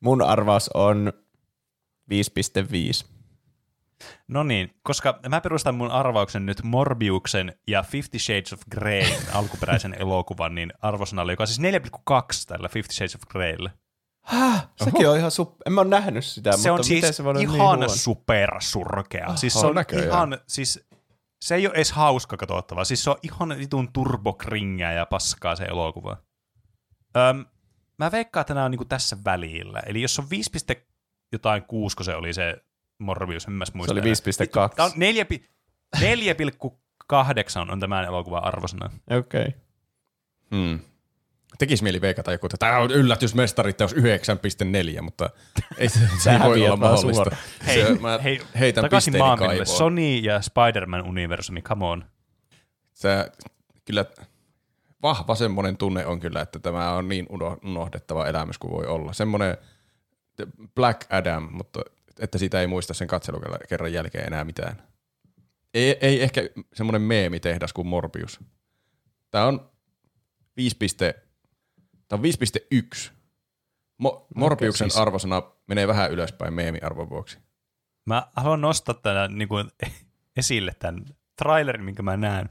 Mun 0.00 0.22
arvaus 0.22 0.70
on 0.74 1.12
5.5. 2.10 3.06
No 4.28 4.42
niin, 4.42 4.74
koska 4.82 5.20
mä 5.28 5.40
perustan 5.40 5.74
mun 5.74 5.90
arvauksen 5.90 6.46
nyt 6.46 6.62
Morbiuksen 6.62 7.54
ja 7.66 7.82
Fifty 7.82 8.18
Shades 8.18 8.52
of 8.52 8.60
Grey 8.70 9.02
alkuperäisen 9.32 9.94
elokuvan, 9.94 10.54
niin 10.54 10.72
arvosanalle, 10.82 11.32
joka 11.32 11.42
on 11.42 11.46
siis 11.46 11.60
4,2 11.60 12.22
tällä 12.46 12.68
Fifty 12.68 12.94
Shades 12.94 13.14
of 13.14 13.22
Greylle. 13.28 13.70
Häh? 14.24 14.68
Sekin 14.84 15.08
on 15.08 15.16
ihan 15.18 15.30
sup... 15.30 15.54
En 15.66 15.72
mä 15.72 15.80
oon 15.80 15.90
nähnyt 15.90 16.24
sitä, 16.24 16.52
Se 16.52 16.56
mutta 16.56 16.72
on 16.72 16.84
siis 16.84 16.96
miten 16.96 17.14
se 17.14 17.24
voi 17.24 17.30
olla 17.30 17.40
niin 17.40 17.54
ihan 17.54 17.66
huono? 17.66 17.88
supersurkea. 17.88 19.36
Siis 19.36 19.52
se 19.52 19.66
on 19.66 19.74
näköjään. 19.74 20.08
ihan, 20.08 20.38
siis 20.46 20.86
se 21.42 21.54
ei 21.54 21.66
ole 21.66 21.74
edes 21.74 21.92
hauska 21.92 22.36
katsottavaa. 22.36 22.84
Siis 22.84 23.04
se 23.04 23.10
on 23.10 23.16
ihan 23.22 23.48
vitun 23.58 23.92
turbokringeä 23.92 24.92
ja 24.92 25.06
paskaa 25.06 25.56
se 25.56 25.64
elokuva. 25.64 26.16
Öm, 27.16 27.44
mä 27.98 28.12
veikkaan, 28.12 28.40
että 28.40 28.54
nämä 28.54 28.64
on 28.64 28.70
niinku 28.70 28.84
tässä 28.84 29.16
välillä. 29.24 29.80
Eli 29.86 30.02
jos 30.02 30.18
on 30.18 30.30
5, 30.30 30.50
piste 30.50 30.86
jotain 31.32 31.62
kuusi, 31.62 31.96
kun 31.96 32.04
se 32.04 32.14
oli 32.14 32.32
se 32.32 32.56
Morbius, 32.98 33.44
en 33.44 33.52
mä 33.52 33.64
muista. 33.74 33.94
Se 33.94 34.00
oli 34.00 34.08
enää. 34.08 34.68
5.2. 34.68 34.74
Tämä 34.74 34.86
on 34.86 34.92
4, 34.96 35.24
pi- 35.24 35.50
4,8 35.96 37.72
on 37.72 37.80
tämän 37.80 38.04
elokuvan 38.04 38.44
arvosana. 38.44 38.90
Okei. 39.10 39.40
Okay. 39.40 39.52
Mm. 40.50 40.80
Tekisi 41.58 41.82
mieli 41.82 42.00
veikata 42.00 42.32
joku, 42.32 42.46
että 42.46 42.56
tämä 42.56 42.78
on 42.78 42.90
yllätysmestari 42.90 43.72
teos 43.72 43.94
9.4, 43.94 45.02
mutta 45.02 45.30
ei 45.78 45.88
se, 45.88 45.98
se 46.22 46.30
ei 46.30 46.40
voi 46.40 46.66
olla 46.66 46.76
mahdollista. 46.76 47.36
Hei, 47.66 47.86
se, 47.86 47.94
mä 48.00 48.18
hei, 48.18 48.40
heitän 48.58 48.82
Takaisin 48.82 49.14
kaivoon. 49.38 49.66
Sony 49.66 50.16
ja 50.16 50.40
Spider-Man-universumi, 50.40 51.62
come 51.62 51.86
on. 51.86 52.04
Sä, 52.94 53.30
kyllä 53.84 54.04
vahva 55.02 55.34
semmoinen 55.34 55.76
tunne 55.76 56.06
on 56.06 56.20
kyllä, 56.20 56.40
että 56.40 56.58
tämä 56.58 56.92
on 56.92 57.08
niin 57.08 57.26
uno- 57.28 57.58
unohdettava 57.64 58.26
elämys 58.26 58.58
kuin 58.58 58.72
voi 58.72 58.86
olla. 58.86 59.12
Semmoinen 59.12 59.56
Black 60.74 61.12
Adam, 61.12 61.48
mutta 61.50 61.80
että 62.18 62.38
siitä 62.38 62.60
ei 62.60 62.66
muista 62.66 62.94
sen 62.94 63.08
katselukerran 63.08 63.92
jälkeen 63.92 64.26
enää 64.26 64.44
mitään. 64.44 64.82
Ei, 65.74 65.98
ei 66.00 66.22
ehkä 66.22 66.40
semmoinen 66.72 67.02
meemitehdas 67.02 67.72
kuin 67.72 67.86
Morbius. 67.86 68.40
Tämä 69.30 69.46
on 69.46 69.70
5. 70.56 70.76
Piste, 70.76 71.14
tämä 72.08 72.18
on 72.18 72.22
5.1. 72.22 73.10
Mo- 74.02 74.26
Morbiuksen 74.34 74.90
siis- 74.90 75.00
arvosana 75.00 75.42
menee 75.66 75.88
vähän 75.88 76.10
ylöspäin 76.10 76.54
meemiarvon 76.54 77.10
vuoksi. 77.10 77.38
Mä 78.06 78.26
haluan 78.36 78.60
nostaa 78.60 78.94
tämän 78.94 79.38
niin 79.38 79.48
kuin, 79.48 79.70
esille 80.36 80.74
tämän 80.78 81.04
trailerin, 81.36 81.84
minkä 81.84 82.02
mä 82.02 82.16
näen. 82.16 82.48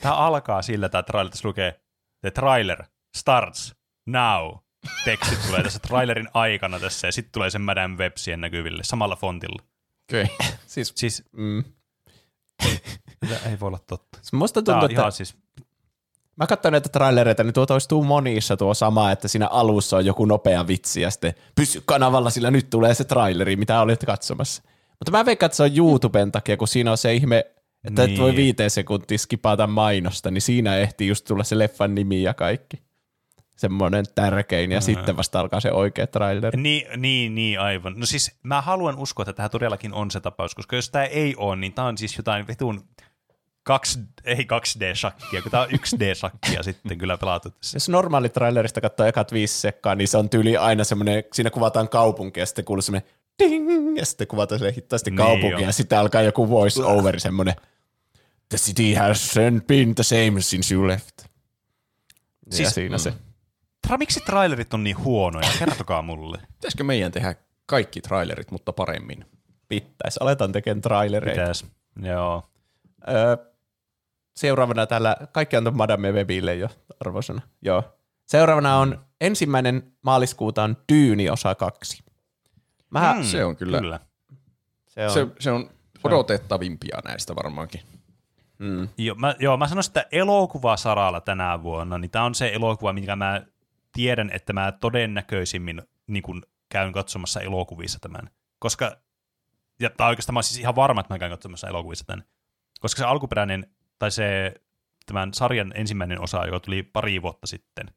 Tämä 0.00 0.14
alkaa 0.14 0.62
sillä, 0.62 0.88
tämä 0.88 1.02
trailer, 1.02 1.30
tässä 1.30 1.48
lukee 1.48 1.80
The 2.20 2.30
trailer 2.30 2.84
starts 3.16 3.74
now. 4.06 4.56
Teksti 5.04 5.36
tulee 5.46 5.62
tässä 5.62 5.78
trailerin 5.78 6.28
aikana 6.34 6.80
tässä, 6.80 7.08
ja 7.08 7.12
sitten 7.12 7.32
tulee 7.32 7.50
se 7.50 7.58
Madame 7.58 7.96
Web 7.96 8.12
siihen 8.16 8.40
näkyville, 8.40 8.84
samalla 8.84 9.16
fontilla. 9.16 9.62
Okei. 10.08 10.22
Okay. 10.22 10.46
Siis, 10.66 10.92
Siis 10.96 11.24
mm. 11.32 11.64
tämä 13.28 13.40
ei 13.50 13.60
voi 13.60 13.66
olla 13.66 13.78
totta. 13.86 14.18
Musta 14.32 14.62
Tämä 14.62 14.74
tuntuu, 14.74 14.86
että 14.92 15.00
ihan 15.02 15.12
siis, 15.12 15.36
mä 16.36 16.46
katsoin 16.46 16.72
näitä 16.72 16.88
trailereita, 16.88 17.44
niin 17.44 17.54
tuo 17.54 17.66
toistuu 17.66 18.04
monissa 18.04 18.56
tuo 18.56 18.74
sama, 18.74 19.12
että 19.12 19.28
siinä 19.28 19.46
alussa 19.46 19.96
on 19.96 20.06
joku 20.06 20.24
nopea 20.24 20.66
vitsi 20.66 21.00
ja 21.00 21.10
sitten 21.10 21.34
pysy 21.54 21.82
kanavalla, 21.84 22.30
sillä 22.30 22.50
nyt 22.50 22.70
tulee 22.70 22.94
se 22.94 23.04
traileri, 23.04 23.56
mitä 23.56 23.80
olit 23.80 24.04
katsomassa. 24.06 24.62
Mutta 24.90 25.10
mä 25.10 25.24
veikkaan, 25.26 25.46
että 25.46 25.56
se 25.56 25.62
on 25.62 25.76
YouTuben 25.76 26.32
takia, 26.32 26.56
kun 26.56 26.68
siinä 26.68 26.90
on 26.90 26.98
se 26.98 27.14
ihme, 27.14 27.38
että 27.84 28.02
niin. 28.06 28.14
et 28.14 28.20
voi 28.20 28.30
Niin. 28.30 28.36
viiteen 28.36 28.70
sekuntia 28.70 29.18
skipata 29.18 29.66
mainosta, 29.66 30.30
niin 30.30 30.42
siinä 30.42 30.76
ehtii 30.76 31.08
just 31.08 31.24
tulla 31.24 31.44
se 31.44 31.58
leffan 31.58 31.94
nimi 31.94 32.22
ja 32.22 32.34
kaikki. 32.34 32.87
Semmoinen 33.58 34.04
tärkein, 34.14 34.72
ja 34.72 34.80
sitten 34.80 35.16
vasta 35.16 35.40
alkaa 35.40 35.60
se 35.60 35.72
oikea 35.72 36.06
traileri. 36.06 36.60
niin, 36.62 36.86
niin, 36.96 37.34
niin, 37.34 37.60
aivan. 37.60 37.94
No 37.96 38.06
siis 38.06 38.32
mä 38.42 38.60
haluan 38.62 38.98
uskoa, 38.98 39.22
että 39.22 39.32
tämä 39.32 39.48
todellakin 39.48 39.92
on 39.94 40.10
se 40.10 40.20
tapaus, 40.20 40.54
koska 40.54 40.76
jos 40.76 40.90
tämä 40.90 41.04
ei 41.04 41.34
ole, 41.36 41.56
niin 41.56 41.72
tämä 41.72 41.88
on 41.88 41.98
siis 41.98 42.16
jotain 42.16 42.46
vetun 42.46 42.84
2, 43.62 43.98
ei 44.24 44.36
2D-shakkia, 44.52 45.42
kun 45.42 45.50
tämä 45.50 45.62
on 45.62 45.68
1D-shakkia 45.68 46.62
sitten 46.62 46.98
kyllä 46.98 47.18
pelattu 47.18 47.50
tässä. 47.50 47.76
Jos 47.76 47.88
normaali 47.88 48.28
trailerista 48.28 48.80
katsoo 48.80 49.06
ekat 49.06 49.32
viisi 49.32 49.60
sekkaa, 49.60 49.94
niin 49.94 50.08
se 50.08 50.18
on 50.18 50.30
tyyli 50.30 50.56
aina 50.56 50.84
semmoinen, 50.84 51.24
siinä 51.32 51.50
kuvataan 51.50 51.88
kaupunkia 51.88 52.42
ja 52.42 52.46
sitten 52.46 52.64
kuuluu 52.64 52.82
semmoinen 52.82 53.10
ding, 53.42 53.96
ja 53.98 54.06
sitten 54.06 54.26
kuvataan 54.26 54.58
sille 54.58 54.72
hitaasti 54.76 55.10
Niin 55.10 55.16
kaupunkia 55.18 55.50
joo. 55.50 55.60
ja 55.60 55.72
sitten 55.72 55.98
alkaa 55.98 56.22
joku 56.22 56.50
voice 56.50 56.82
over 56.82 57.20
semmoinen 57.20 57.54
The 58.48 58.58
city 58.58 58.94
has 58.94 59.34
been 59.66 59.94
the 59.94 60.02
same 60.02 60.40
since 60.40 60.74
you 60.74 60.88
left. 60.88 61.18
Ja 61.18 62.56
Siis- 62.56 62.74
siinä 62.74 62.98
se. 62.98 63.12
Tra, 63.88 63.98
miksi 63.98 64.20
trailerit 64.20 64.74
on 64.74 64.84
niin 64.84 64.98
huonoja? 65.04 65.48
Kertokaa 65.58 66.02
mulle. 66.02 66.38
Pitäisikö 66.54 66.84
meidän 66.84 67.12
tehdä 67.12 67.34
kaikki 67.66 68.00
trailerit, 68.00 68.50
mutta 68.50 68.72
paremmin? 68.72 69.24
Pittäis. 69.68 70.18
Aletaan 70.22 70.52
tekemään 70.52 70.80
trailereita. 70.82 71.40
Pitäis. 71.40 71.66
Joo. 72.02 72.48
Öö, 73.08 73.36
seuraavana 74.36 74.86
täällä, 74.86 75.16
kaikki 75.32 75.56
on 75.56 75.76
Madame 75.76 76.12
Webille 76.12 76.54
jo 76.54 76.68
arvosana. 77.00 77.40
Joo. 77.62 77.82
Seuraavana 78.26 78.76
on 78.76 79.04
ensimmäinen 79.20 79.92
maaliskuuta 80.02 80.62
on 80.62 80.76
Dyyni 80.92 81.30
osa 81.30 81.54
kaksi. 81.54 82.02
Mä, 82.90 83.14
Mm, 83.14 83.22
se 83.22 83.44
on 83.44 83.56
kyllä- 83.56 83.78
kyllä. 83.80 84.00
se 84.88 85.04
on, 85.06 85.10
Se, 85.10 85.26
se 85.40 85.50
on 85.50 85.70
odotettavimpia 86.04 86.98
näistä 87.04 87.36
varmaankin. 87.36 87.80
mm, 88.58 88.88
Joo, 88.98 89.16
mä, 89.16 89.34
joo, 89.38 89.56
mä 89.56 89.68
sanoisin, 89.68 89.90
että 89.90 90.06
elokuvasaralla 90.12 91.20
tänä 91.20 91.62
vuonna, 91.62 91.98
niin 91.98 92.10
tämä 92.10 92.24
on 92.24 92.34
se 92.34 92.50
elokuva, 92.54 92.92
minkä 92.92 93.16
mä 93.16 93.42
tiedän, 93.92 94.30
että 94.32 94.52
mä 94.52 94.72
todennäköisimmin 94.72 95.82
niin 96.06 96.22
kun 96.22 96.42
käyn 96.68 96.92
katsomassa 96.92 97.40
elokuvissa 97.40 97.98
tämän. 98.00 98.30
Koska, 98.58 98.96
ja 99.80 99.90
tai 99.90 100.08
oikeastaan 100.08 100.34
mä 100.34 100.42
siis 100.42 100.60
ihan 100.60 100.76
varma, 100.76 101.00
että 101.00 101.14
mä 101.14 101.18
käyn 101.18 101.32
katsomassa 101.32 101.68
elokuvissa 101.68 102.04
tämän. 102.06 102.24
Koska 102.80 102.98
se 102.98 103.06
alkuperäinen, 103.06 103.66
tai 103.98 104.10
se 104.10 104.54
tämän 105.06 105.34
sarjan 105.34 105.72
ensimmäinen 105.74 106.20
osa, 106.20 106.46
joka 106.46 106.60
tuli 106.60 106.82
pari 106.82 107.22
vuotta 107.22 107.46
sitten, 107.46 107.90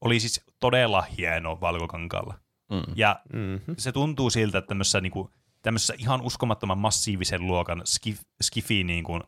oli 0.00 0.20
siis 0.20 0.44
todella 0.60 1.02
hieno 1.02 1.60
valkokankaalla. 1.60 2.34
Mm. 2.70 2.82
Ja 2.94 3.20
mm-hmm. 3.32 3.74
se 3.78 3.92
tuntuu 3.92 4.30
siltä, 4.30 4.58
että 4.58 4.68
tämmöisessä, 4.68 5.00
niin 5.00 5.12
kuin, 5.12 5.28
tämmöisessä 5.62 5.94
ihan 5.98 6.22
uskomattoman 6.22 6.78
massiivisen 6.78 7.46
luokan 7.46 7.82
skif, 7.84 8.20
skifi 8.42 8.84
niin 8.84 9.04
kuin, 9.04 9.22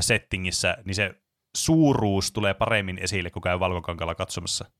settingissä, 0.00 0.76
niin 0.84 0.94
se 0.94 1.14
suuruus 1.56 2.32
tulee 2.32 2.54
paremmin 2.54 2.98
esille, 2.98 3.30
kun 3.30 3.42
käy 3.42 3.60
valkokankalla 3.60 4.14
katsomassa. 4.14 4.70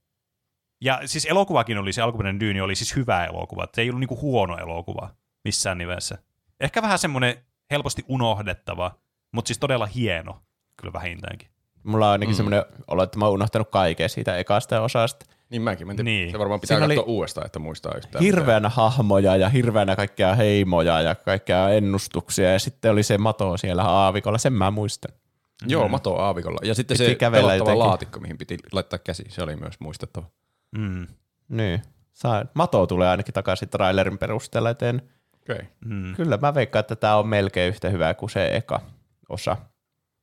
Ja 0.81 1.01
siis 1.05 1.27
elokuvakin 1.27 1.79
oli, 1.79 1.93
se 1.93 2.03
alkuperäinen 2.03 2.41
Dyyni 2.41 2.61
oli 2.61 2.75
siis 2.75 2.97
hyvä 2.97 3.25
elokuva, 3.25 3.69
se 3.75 3.83
ei 3.83 3.89
ollut 3.91 4.01
niinku 4.01 4.21
huono 4.21 4.57
elokuva 4.59 5.11
missään 5.45 5.79
nimessä. 5.79 6.19
Ehkä 6.61 6.83
vähän 6.83 6.99
semmoinen 6.99 7.37
helposti 7.71 8.05
unohdettava, 8.09 8.95
mutta 9.33 9.49
siis 9.49 9.59
todella 9.59 9.87
hieno, 9.87 10.43
kyllä 10.77 10.93
vähintäänkin. 10.93 11.49
Mulla 11.83 12.07
on 12.07 12.13
ainakin 12.13 12.29
Mm. 12.29 12.35
mm. 12.35 12.37
semmoinen 12.37 12.65
olo, 12.89 13.03
että 13.03 13.19
mä 13.19 13.25
oon 13.25 13.35
unohtanut 13.35 13.69
kaiken 13.71 14.09
siitä 14.09 14.37
ekasta 14.37 14.81
osasta. 14.81 15.27
Niin 15.51 15.63
mäkin. 15.63 15.87
Mä 15.87 15.95
Niin. 15.95 16.31
Se 16.31 16.39
varmaan 16.39 16.61
pitää 16.61 16.77
Siinä 16.79 16.89
katsoa 16.89 17.05
uudestaan, 17.05 17.47
että 17.47 17.59
muistaa 17.59 17.95
yhtään. 17.97 18.25
Hirveänä 18.25 18.69
hahmoja 18.69 19.37
ja 19.37 19.49
hirveänä 19.49 19.97
kaikkea 19.97 20.35
heimoja 20.35 21.01
ja 21.01 21.15
kaikkea 21.15 21.71
ennustuksia. 21.71 22.53
Ja 22.53 22.59
sitten 22.59 22.91
oli 22.91 23.03
se 23.03 23.19
mato 23.19 23.57
siellä 23.57 23.83
aavikolla, 23.83 24.39
sen 24.39 24.53
mä 24.53 24.71
muistan. 24.71 25.13
mitään. 25.13 25.71
Joo, 25.71 25.89
mato 25.89 26.17
aavikolla. 26.17 26.59
Ja 26.63 26.75
sitten 26.75 26.95
Piti 26.99 27.11
se 27.11 27.31
pelottava 27.31 27.55
jotenkin. 27.55 27.79
laatikko, 27.79 28.21
mihin 28.21 28.39
piti 28.39 28.59
laittaa 28.73 28.99
käsi. 28.99 29.25
Se 29.29 29.43
oli 29.43 29.57
myös 29.57 29.81
muistettava. 29.81 30.27
Mm. 30.71 31.07
Niin. 31.49 31.83
Saa, 32.13 32.45
mato 32.55 32.87
tulee 32.87 33.09
ainakin 33.09 33.35
takaisin 33.35 33.69
trailerin 33.69 34.19
perusteella 34.19 34.71
eteen. 34.71 35.03
Okei. 35.43 35.57
Okay. 35.57 35.67
Mm. 35.85 36.15
Kyllä 36.15 36.37
mä 36.37 36.55
veikkaan, 36.55 36.81
että 36.81 36.97
tämä 36.97 37.17
on 37.17 37.29
melkein 37.29 37.69
yhtä 37.69 37.89
hyvä 37.89 38.15
kuin 38.15 38.31
se 38.31 38.57
eka 38.57 38.81
osa. 39.29 39.57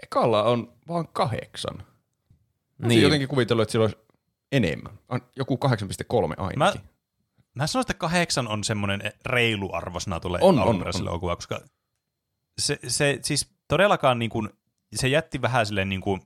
Ekalla 0.04 0.44
on 0.44 0.74
vaan 0.88 1.08
kahdeksan. 1.08 1.78
Niin. 1.78 2.88
Niin. 2.88 3.02
jotenkin 3.02 3.28
kuvitellut, 3.28 3.62
että 3.62 3.72
sillä 3.72 3.84
olisi 3.84 3.98
enemmän. 4.52 5.00
On 5.10 5.22
joku 5.36 5.60
8,3 5.66 5.72
ainakin. 6.38 6.60
Mä, 6.60 6.74
mä 7.54 7.68
sanoin, 7.68 7.84
että 7.84 7.94
kahdeksan 7.94 8.48
on 8.48 8.64
semmoinen 8.64 9.02
reilu 9.26 9.74
arvosana 9.74 10.20
tulee 10.20 10.40
On, 10.44 10.60
on, 10.60 10.68
alkuperäiselle 10.68 11.10
on. 11.10 11.14
elokuvaa, 11.14 11.36
koska 11.36 11.62
se, 12.58 12.80
se 12.88 13.20
siis 13.24 13.50
todellakaan 13.68 14.20
niin 14.20 14.30
kuin, 14.30 14.50
se 14.96 15.08
jätti 15.08 15.42
vähän 15.42 15.66
silleen 15.66 15.90
niin 15.90 16.02
kuin, 16.02 16.22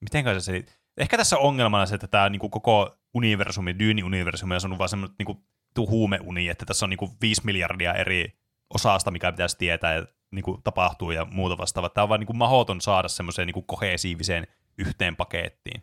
miten 0.00 0.40
se 0.40 0.64
Ehkä 0.96 1.16
tässä 1.16 1.38
on 1.38 1.42
ongelmana 1.42 1.86
se, 1.86 1.94
että 1.94 2.06
tämä 2.06 2.28
niinku 2.28 2.48
koko 2.48 2.98
universumi, 3.14 3.74
Dune-universumi, 3.78 4.54
on 4.64 4.78
vaan 4.78 4.88
semmoinen 4.88 5.16
niinku, 5.18 5.44
huumeuni, 5.76 6.48
että 6.48 6.66
tässä 6.66 6.86
on 6.86 6.90
niinku 6.90 7.16
5 7.20 7.42
miljardia 7.44 7.94
eri 7.94 8.38
osasta, 8.74 9.10
mikä 9.10 9.32
pitäisi 9.32 9.58
tietää 9.58 9.94
ja 9.94 10.06
niinku, 10.32 10.60
tapahtuu 10.64 11.10
ja 11.10 11.24
muuta 11.24 11.58
vastaavaa. 11.58 11.90
Tämä 11.90 12.02
on 12.02 12.08
vaan 12.08 12.20
niinku 12.20 12.32
mahdoton 12.32 12.80
saada 12.80 13.08
semmoiseen 13.08 13.46
niinku, 13.46 13.62
kohesiiviseen 13.62 14.46
yhteen 14.78 15.16
pakettiin. 15.16 15.82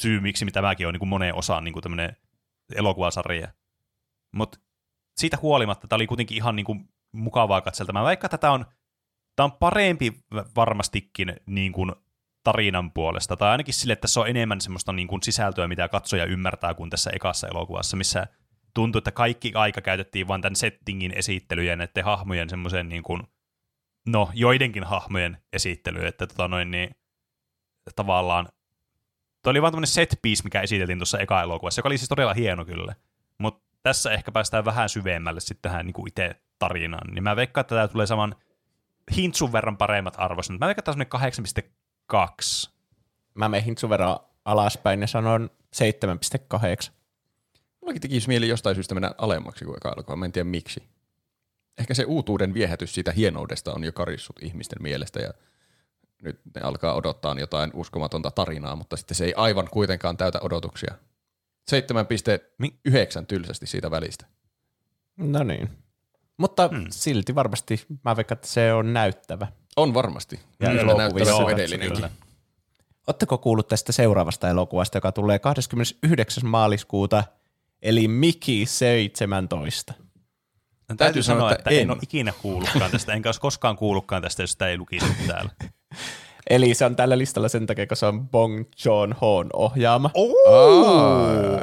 Syy, 0.00 0.20
miksi 0.20 0.46
tämäkin 0.46 0.86
on 0.86 0.92
niinku, 0.94 1.06
moneen 1.06 1.34
osaan 1.34 1.64
niinku, 1.64 1.80
tämmöinen 1.80 2.16
elokuvasarja. 2.74 3.48
Mutta 4.32 4.58
siitä 5.16 5.38
huolimatta 5.42 5.88
tämä 5.88 5.96
oli 5.96 6.06
kuitenkin 6.06 6.36
ihan 6.36 6.56
niinku, 6.56 6.76
mukavaa 7.12 7.60
katselta. 7.60 7.92
Mä 7.92 8.04
väikkaan, 8.04 8.28
että 8.28 8.38
tämä 8.38 8.52
on, 8.52 8.66
tämä 9.36 9.44
on 9.44 9.52
parempi 9.52 10.12
varmastikin 10.56 11.36
niin 11.46 11.72
kuin 11.72 11.92
tarinan 12.44 12.92
puolesta, 12.92 13.36
tai 13.36 13.50
ainakin 13.50 13.74
sille, 13.74 13.92
että 13.92 14.00
tässä 14.00 14.20
on 14.20 14.28
enemmän 14.28 14.60
semmoista 14.60 14.92
niin 14.92 15.08
kuin 15.08 15.22
sisältöä, 15.22 15.68
mitä 15.68 15.88
katsoja 15.88 16.24
ymmärtää 16.24 16.74
kuin 16.74 16.90
tässä 16.90 17.10
ekassa 17.10 17.48
elokuvassa, 17.48 17.96
missä 17.96 18.26
tuntuu, 18.74 18.98
että 18.98 19.10
kaikki 19.10 19.52
aika 19.54 19.80
käytettiin 19.80 20.28
vain 20.28 20.42
tämän 20.42 20.56
settingin 20.56 21.12
esittelyyn 21.16 21.66
ja 21.66 21.76
näiden 21.76 22.04
hahmojen 22.04 22.50
semmoisen 22.50 22.88
niin 22.88 23.02
kuin, 23.02 23.22
no, 24.06 24.30
joidenkin 24.34 24.84
hahmojen 24.84 25.38
esittelyyn, 25.52 26.06
että 26.06 26.26
tota 26.26 26.48
noin 26.48 26.70
niin, 26.70 26.90
tavallaan 27.96 28.48
Tuo 29.42 29.50
oli 29.50 29.62
vaan 29.62 29.72
tämmöinen 29.72 29.86
set 29.86 30.18
piece, 30.22 30.44
mikä 30.44 30.60
esiteltiin 30.60 30.98
tuossa 30.98 31.18
eka 31.18 31.42
elokuvassa, 31.42 31.78
joka 31.78 31.88
oli 31.88 31.98
siis 31.98 32.08
todella 32.08 32.34
hieno 32.34 32.64
kyllä. 32.64 32.94
Mutta 33.38 33.62
tässä 33.82 34.10
ehkä 34.12 34.32
päästään 34.32 34.64
vähän 34.64 34.88
syvemmälle 34.88 35.40
sitten 35.40 35.70
tähän 35.70 35.86
niin 35.86 36.08
itse 36.08 36.36
tarinaan. 36.58 37.14
Niin 37.14 37.22
mä 37.22 37.36
veikkaan, 37.36 37.62
että 37.62 37.74
tämä 37.74 37.88
tulee 37.88 38.06
saman 38.06 38.34
hintsun 39.16 39.52
verran 39.52 39.76
paremmat 39.76 40.14
arvosanat. 40.18 40.60
Mä 40.60 40.66
veikkaan, 40.66 40.82
että 40.82 41.06
tämä 41.06 41.20
on 41.20 41.72
8,2. 42.14 42.70
Mä 43.34 43.48
menen 43.48 43.64
hintsun 43.64 43.90
verran 43.90 44.16
alaspäin 44.44 45.00
ja 45.00 45.06
sanon 45.06 45.50
7,8. 46.86 46.92
Mullakin 47.80 48.02
tekisi 48.02 48.28
mieli 48.28 48.48
jostain 48.48 48.74
syystä 48.74 48.94
mennä 48.94 49.14
alemmaksi 49.18 49.64
kuin 49.64 49.76
eka 49.76 49.92
elokuva. 49.92 50.16
Mä 50.16 50.24
en 50.24 50.32
tiedä 50.32 50.48
miksi. 50.48 50.82
Ehkä 51.78 51.94
se 51.94 52.04
uutuuden 52.04 52.54
viehätys 52.54 52.94
siitä 52.94 53.12
hienoudesta 53.12 53.72
on 53.72 53.84
jo 53.84 53.92
karissut 53.92 54.42
ihmisten 54.42 54.82
mielestä 54.82 55.20
ja 55.20 55.32
nyt 56.22 56.40
ne 56.54 56.60
alkaa 56.60 56.94
odottaa 56.94 57.34
jotain 57.38 57.70
uskomatonta 57.74 58.30
tarinaa, 58.30 58.76
mutta 58.76 58.96
sitten 58.96 59.14
se 59.14 59.24
ei 59.24 59.34
aivan 59.36 59.68
kuitenkaan 59.70 60.16
täytä 60.16 60.38
odotuksia. 60.42 60.94
7,9 61.70 63.26
tylsästi 63.28 63.66
siitä 63.66 63.90
välistä. 63.90 64.26
No 65.16 65.42
niin. 65.42 65.68
Mutta 66.36 66.68
hmm. 66.68 66.86
silti 66.90 67.34
varmasti 67.34 67.86
mä 68.04 68.16
veikkaan, 68.16 68.36
että 68.36 68.48
se 68.48 68.72
on 68.72 68.92
näyttävä. 68.92 69.46
On 69.76 69.94
varmasti. 69.94 70.40
Ja 70.60 70.70
elokuvissa 70.70 71.34
on 71.34 71.50
edellinenkin. 71.50 71.96
kyllä. 71.96 72.10
Oletteko 73.06 73.38
kuullut 73.38 73.68
tästä 73.68 73.92
seuraavasta 73.92 74.48
elokuvasta, 74.48 74.96
joka 74.96 75.12
tulee 75.12 75.38
29. 75.38 76.46
maaliskuuta, 76.46 77.24
eli 77.82 78.08
Miki 78.08 78.66
17? 78.66 79.94
No, 80.88 80.96
täytyy 80.96 81.22
sanoa, 81.22 81.40
sanoa, 81.40 81.52
että 81.52 81.60
että 81.60 81.70
en 81.70 81.78
en. 81.80 81.90
ole 81.90 81.98
ikinä 82.02 82.32
kuullutkaan 82.42 82.90
tästä, 82.90 83.12
enkä 83.12 83.28
olisi 83.28 83.40
koskaan 83.40 83.76
kuullutkaan 83.76 84.22
tästä, 84.22 84.42
jos 84.42 84.52
sitä 84.52 84.68
ei 84.68 84.78
lukisi 84.78 85.06
täällä. 85.26 85.50
Eli 86.50 86.74
se 86.74 86.84
on 86.84 86.96
tällä 86.96 87.18
listalla 87.18 87.48
sen 87.48 87.66
takia, 87.66 87.86
kun 87.86 87.96
se 87.96 88.06
on 88.06 88.28
Bong 88.28 88.64
Joon-hoon 88.84 89.50
ohjaama 89.52 90.10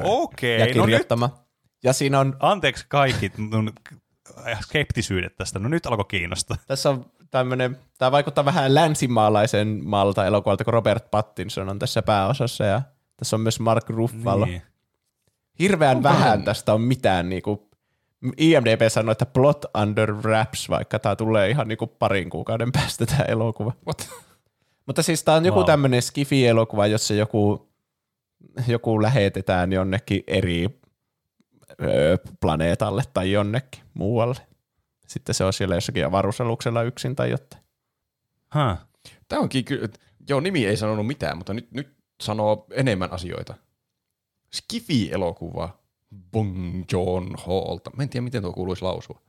Okei, 0.04 0.60
ja 0.60 0.66
no 0.66 0.72
nyt, 0.72 0.82
kirjoittama. 0.82 1.30
Ja 1.84 1.94
siinä 1.94 2.20
on, 2.20 2.38
anteeksi 2.40 2.86
kaikki 2.90 3.32
mun 3.38 3.74
skeptisyydet 4.64 5.36
tästä, 5.36 5.60
no 5.60 5.70
nyt 5.70 5.86
alkoi 5.86 6.06
kiinnostaa. 6.06 6.58
tässä 6.68 6.90
on 6.90 7.06
tämmöinen, 7.32 7.78
tämä 7.98 8.12
vaikuttaa 8.12 8.46
vähän 8.46 8.76
länsimaalaisen 8.76 9.82
malta 9.84 10.26
elokuvalta, 10.26 10.64
kun 10.64 10.74
Robert 10.74 11.12
Pattinson 11.12 11.70
on 11.70 11.80
tässä 11.80 12.02
pääosassa 12.02 12.64
ja 12.64 12.82
tässä 13.18 13.36
on 13.36 13.42
myös 13.42 13.60
Mark 13.60 13.90
Ruffalo. 13.90 14.46
Niin. 14.46 14.62
Hirveän 15.60 16.04
vähän 16.04 16.44
tästä 16.44 16.74
on 16.74 16.82
mitään 16.82 17.30
niinku, 17.30 17.70
IMDB 18.38 18.82
sanoi, 18.88 19.12
että 19.12 19.26
plot 19.26 19.66
under 19.82 20.14
wraps, 20.14 20.70
vaikka 20.70 21.00
tämä 21.00 21.16
tulee 21.16 21.50
ihan 21.50 21.68
niinku 21.68 21.88
parin 21.88 22.30
kuukauden 22.30 22.72
päästä 22.72 23.06
tämä 23.06 23.24
elokuva. 23.28 23.74
What? 23.86 24.10
Mutta 24.86 25.04
siis 25.04 25.24
tämä 25.24 25.38
on 25.38 25.46
joku 25.46 25.60
Wow. 25.60 25.66
tämmöinen 25.66 26.02
skifi-elokuva, 26.02 26.88
jossa 26.88 27.14
joku, 27.14 27.70
joku 28.68 29.02
lähetetään 29.02 29.74
jonnekin 29.74 30.24
eri 30.28 30.79
planeetalle 32.40 33.04
tai 33.14 33.32
jonnekin 33.32 33.84
muualle. 33.94 34.36
Sitten 35.08 35.36
se 35.36 35.44
on 35.44 35.54
siellä 35.54 35.76
jossakin 35.76 36.06
avaruusaluksella 36.06 36.84
yksin 36.84 37.16
tai 37.16 37.30
jotain. 37.32 37.64
Huh. 38.56 38.78
Tämä 39.28 39.42
onkin 39.42 39.66
kyllä, 39.66 39.88
joo 40.30 40.40
nimi 40.40 40.66
ei 40.66 40.78
sanonut 40.78 41.08
mitään, 41.08 41.38
mutta 41.38 41.54
nyt, 41.54 41.72
nyt 41.72 41.90
sanoo 42.22 42.66
enemmän 42.72 43.12
asioita. 43.12 43.54
Skifi-elokuva 44.56 45.80
Bong 46.32 46.84
Joon 46.92 47.36
Hoolta. 47.48 47.92
Mä 47.98 48.04
en 48.04 48.10
tiedä, 48.10 48.24
miten 48.24 48.42
tuo 48.42 48.54
kuuluisi 48.54 48.82
lausua. 48.82 49.22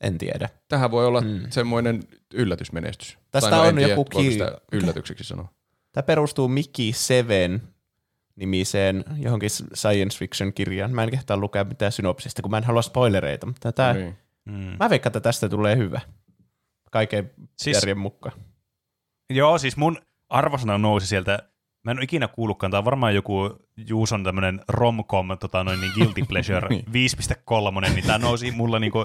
En 0.00 0.18
tiedä. 0.18 0.48
Tähän 0.68 0.90
voi 0.90 1.06
olla 1.06 1.20
Mm. 1.20 1.26
mm. 1.28 1.46
semmoinen 1.50 2.02
yllätysmenestys. 2.34 3.18
Tästä 3.30 3.50
Tai 3.50 3.58
no, 3.58 3.64
en 3.64 3.68
on 3.68 3.74
tiedä, 3.76 3.92
joku 3.92 4.04
ki- 4.04 4.38
yllätykseksi 4.72 5.24
sanoa. 5.24 5.48
Tämä 5.92 6.02
perustuu 6.02 6.48
Mickey 6.48 6.92
Seven 6.92 7.62
nimiseen 8.40 9.04
johonkin 9.16 9.50
science 9.74 10.18
fiction 10.18 10.52
kirjaan. 10.52 10.92
Mä 10.92 11.02
en 11.02 11.10
kehtaa 11.10 11.36
lukea 11.36 11.64
mitään 11.64 11.92
synopsista, 11.92 12.42
kun 12.42 12.50
mä 12.50 12.58
en 12.58 12.64
halua 12.64 12.82
spoilereita, 12.82 13.46
mutta 13.46 13.72
tää, 13.72 13.92
Niin. 13.94 14.16
Mm. 14.44 14.76
mä 14.80 14.90
veikkaan, 14.90 15.10
että 15.10 15.20
tästä 15.20 15.48
tulee 15.48 15.76
hyvä. 15.76 16.00
Kaiken 16.90 17.30
Siis- 17.56 17.76
järjen 17.76 17.98
mukaan. 17.98 18.36
Joo, 19.30 19.58
siis 19.58 19.76
mun 19.76 19.98
arvosana 20.28 20.78
nousi 20.78 21.06
sieltä, 21.06 21.38
mä 21.84 21.90
en 21.90 21.96
ole 21.98 22.04
ikinä 22.04 22.28
kuullutkaan, 22.28 22.70
tämä 22.70 22.78
on 22.78 22.84
varmaan 22.84 23.14
joku 23.14 23.58
Juuson 23.88 24.24
tämmönen 24.24 24.60
romcom, 24.68 25.28
tota 25.40 25.64
noin 25.64 25.80
niin 25.80 25.92
guilty 25.94 26.22
pleasure 26.28 26.68
Niin. 26.70 26.84
5.3, 26.86 27.90
niin 27.94 28.06
tämä 28.06 28.18
nousi 28.18 28.50
mulla 28.50 28.78
niinku 28.78 29.04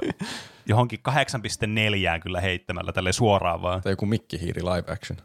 johonkin 0.65 0.99
8.4 1.09 2.19
kyllä 2.23 2.41
heittämällä 2.41 2.91
tälle 2.93 3.13
suoraan 3.13 3.61
vaan. 3.61 3.81
Tai 3.81 3.91
joku 3.91 4.05
mikkihiiri 4.05 4.61
live 4.63 4.93
action. 4.93 5.19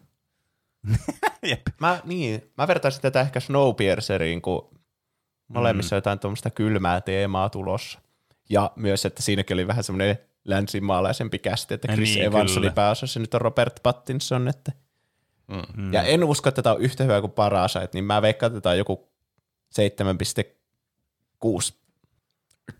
Jep. 1.43 1.61
Mä, 1.81 2.01
niin, 2.05 2.53
mä 2.59 2.69
vertaisin 2.69 3.03
tätä 3.03 3.21
ehkä 3.21 3.41
Snowpierceriin, 3.41 4.43
kun 4.43 4.81
molemmissa 5.49 5.97
on 5.97 5.99
jotain 5.99 6.19
tuommoista 6.19 6.51
kylmää 6.51 7.01
teemaa 7.01 7.49
tulossa. 7.49 8.01
Ja 8.51 8.73
myös, 8.77 9.07
että 9.07 9.23
siinäkin 9.23 9.55
oli 9.55 9.67
vähän 9.67 9.85
semmoinen 9.85 10.19
länsimaalaisempi 10.45 11.39
kästi, 11.39 11.75
että 11.75 11.93
Chris 11.93 12.15
niin, 12.15 12.25
Evans 12.25 12.53
kyllä. 12.53 12.67
oli 12.67 12.75
pääosassa, 12.75 13.21
nyt 13.21 13.35
on 13.35 13.41
Robert 13.41 13.81
Pattinson. 13.83 14.49
Että. 14.49 14.73
Mm. 15.49 15.83
Mm. 15.83 15.93
Ja 15.93 16.03
en 16.03 16.25
usko, 16.25 16.49
että 16.49 16.63
tämä 16.63 16.75
on 16.75 16.81
yhtä 16.81 17.05
hyvä 17.05 17.21
kuin 17.21 17.33
Parasite, 17.33 17.89
niin 17.93 18.05
mä 18.05 18.23
veikkaan, 18.23 18.51
että 18.51 18.61
tämä 18.61 18.71
on 18.71 18.79
joku 18.79 19.11
7,6. 19.81 21.75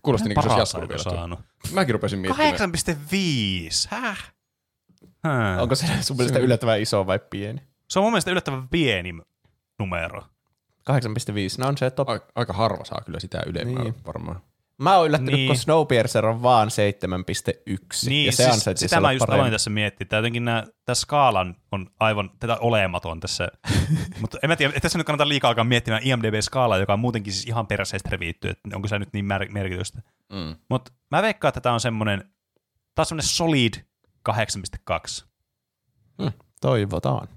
Kuulosti 0.01 0.29
niin 0.29 0.35
kuin 0.35 0.67
se 0.67 0.77
olisi 0.77 1.03
saanut. 1.03 1.39
Mäkin 1.71 1.93
rupesin 1.93 2.19
miettimään. 2.19 2.59
8,5. 2.59 3.87
Häh? 3.89 4.33
Häh. 5.23 5.61
Onko 5.61 5.75
se 5.75 5.87
sun 6.01 6.17
mielestä 6.17 6.39
yllättävän 6.39 6.81
iso 6.81 7.07
vai 7.07 7.19
pieni? 7.29 7.70
Se 7.91 7.99
on 7.99 8.03
mun 8.05 8.11
mielestä 8.13 8.31
yllättävän 8.31 8.69
pieni 8.69 9.13
numero. 9.79 10.21
8,5, 10.21 10.25
no 11.57 11.67
on 11.67 11.77
se 11.77 11.89
top. 11.91 12.09
Ai- 12.09 12.19
Aika 12.35 12.53
harva 12.53 12.85
saa 12.85 13.01
kyllä 13.05 13.19
sitä 13.19 13.41
ylemmää 13.45 13.83
Niin. 13.83 13.95
varmaan. 14.05 14.41
Mä 14.77 14.97
oon 14.97 15.07
yllättynyt, 15.07 15.33
Niin. 15.35 15.47
kun 15.47 15.55
Snowpiercer 15.57 16.25
on 16.25 16.41
vaan 16.41 16.71
7,1. 16.71 18.09
Niin, 18.09 18.25
ja 18.25 18.31
se 18.31 18.35
siis 18.35 18.53
ansaitsisi 18.53 18.89
sitä 18.89 18.97
olla 18.97 19.07
mä 19.07 19.11
just 19.11 19.19
parempi. 19.25 19.39
aloin 19.39 19.51
tässä 19.51 19.69
miettiä. 19.69 20.07
Tämä 20.07 20.17
jotenkin 20.17 20.45
nää, 20.45 20.63
tämä 20.85 20.95
skaalan 20.95 21.55
on 21.71 21.87
aivan 21.99 22.31
tätä 22.39 22.57
olematon 22.57 23.19
tässä. 23.19 23.47
Mutta 24.21 24.37
en 24.43 24.49
mä 24.49 24.55
tiedä, 24.55 24.79
tässä 24.79 24.97
nyt 24.97 25.07
kannata 25.07 25.27
liikaa 25.27 25.49
alkaa 25.49 25.63
miettimään 25.63 26.03
IMDb-skaalaa, 26.03 26.77
joka 26.79 26.93
on 26.93 26.99
muutenkin 26.99 27.33
siis 27.33 27.45
ihan 27.45 27.67
revitty, 28.09 28.49
että 28.49 28.69
onko 28.75 28.87
se 28.87 28.99
nyt 28.99 29.09
niin 29.13 29.25
mer- 29.25 29.51
merkitystä. 29.51 30.01
Mm. 30.31 30.55
Mutta 30.69 30.91
mä 31.11 31.21
veikkaan, 31.21 31.49
että 31.49 31.61
tämä 31.61 31.73
on 31.73 31.79
semmoinen, 31.79 32.19
tämä 32.95 33.01
on 33.01 33.05
semmoinen 33.05 33.27
solid 33.27 33.73
8,2. 34.23 35.25
Toivotaan. 36.61 37.27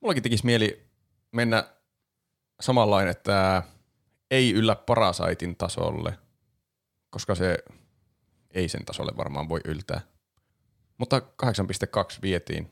Mullakin 0.00 0.22
tekisi 0.22 0.46
mieli 0.46 0.86
mennä 1.32 1.64
samanlainen, 2.60 3.10
että 3.10 3.62
ei 4.30 4.52
yllä 4.52 4.76
Parasaitin 4.76 5.56
tasolle, 5.56 6.18
koska 7.10 7.34
se 7.34 7.58
ei 8.50 8.68
sen 8.68 8.84
tasolle 8.84 9.12
varmaan 9.16 9.48
voi 9.48 9.60
yltää. 9.64 10.00
Mutta 10.98 11.18
8,2 11.18 12.18
vietiin. 12.22 12.70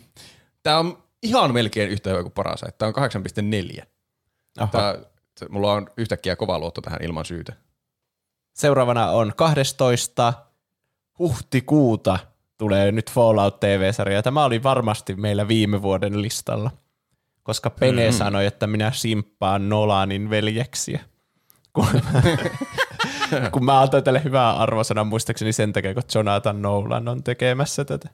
Tämä 0.62 0.78
on 0.78 1.02
ihan 1.22 1.54
melkein 1.54 1.90
yhtä 1.90 2.10
hyvä 2.10 2.22
kuin 2.22 2.32
Parasite. 2.32 2.72
Tämä 2.72 2.92
on 2.96 3.10
8,4. 3.78 3.86
Aha. 4.58 4.72
Tää, 4.72 4.98
se, 5.36 5.46
mulla 5.48 5.72
on 5.72 5.90
yhtäkkiä 5.96 6.36
kova 6.36 6.58
luotto 6.58 6.80
tähän 6.80 7.02
ilman 7.02 7.24
syytä. 7.24 7.52
Seuraavana 8.54 9.10
on 9.10 9.32
12. 9.36 10.32
huhtikuuta 11.18 12.18
tulee 12.60 12.92
nyt 12.92 13.10
Fallout 13.10 13.60
TV-sarja. 13.60 14.22
Tämä 14.22 14.44
oli 14.44 14.62
varmasti 14.62 15.14
meillä 15.14 15.48
viime 15.48 15.82
vuoden 15.82 16.22
listalla, 16.22 16.70
koska 17.42 17.70
Pene 17.70 18.10
mm. 18.10 18.12
sanoi, 18.12 18.46
että 18.46 18.66
minä 18.66 18.92
simppaan 18.92 19.68
Nolanin 19.68 20.30
veljeksiä. 20.30 21.00
Kun, 21.72 21.86
kun 23.52 23.64
mä 23.64 23.80
antoin 23.80 24.04
tälle 24.04 24.24
hyvää 24.24 24.52
arvosanan 24.52 25.06
muistaakseni 25.06 25.52
sen 25.52 25.72
takia, 25.72 25.94
kun 25.94 26.02
Jonathan 26.14 26.62
Nolan 26.62 27.08
on 27.08 27.22
tekemässä 27.22 27.84
tätä. 27.84 28.08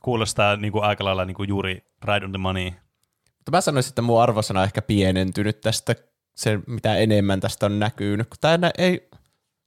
Kuulostaa 0.00 0.56
niin 0.56 0.72
kuin 0.72 0.84
aika 0.84 1.04
lailla 1.04 1.24
niin 1.24 1.34
kuin 1.34 1.48
juuri 1.48 1.84
Ride 2.04 2.26
on 2.26 2.32
the 2.32 2.38
Money. 2.38 2.70
Mutta 3.36 3.50
mä 3.50 3.60
sanoisin, 3.60 3.90
että 3.90 4.02
mun 4.02 4.22
arvosana 4.22 4.60
on 4.60 4.64
ehkä 4.64 4.82
pienentynyt 4.82 5.60
tästä, 5.60 5.94
se 6.36 6.58
mitä 6.66 6.96
enemmän 6.96 7.40
tästä 7.40 7.66
on 7.66 7.78
näkynyt. 7.78 8.28
Nä- 8.58 8.70
ei, 8.78 9.08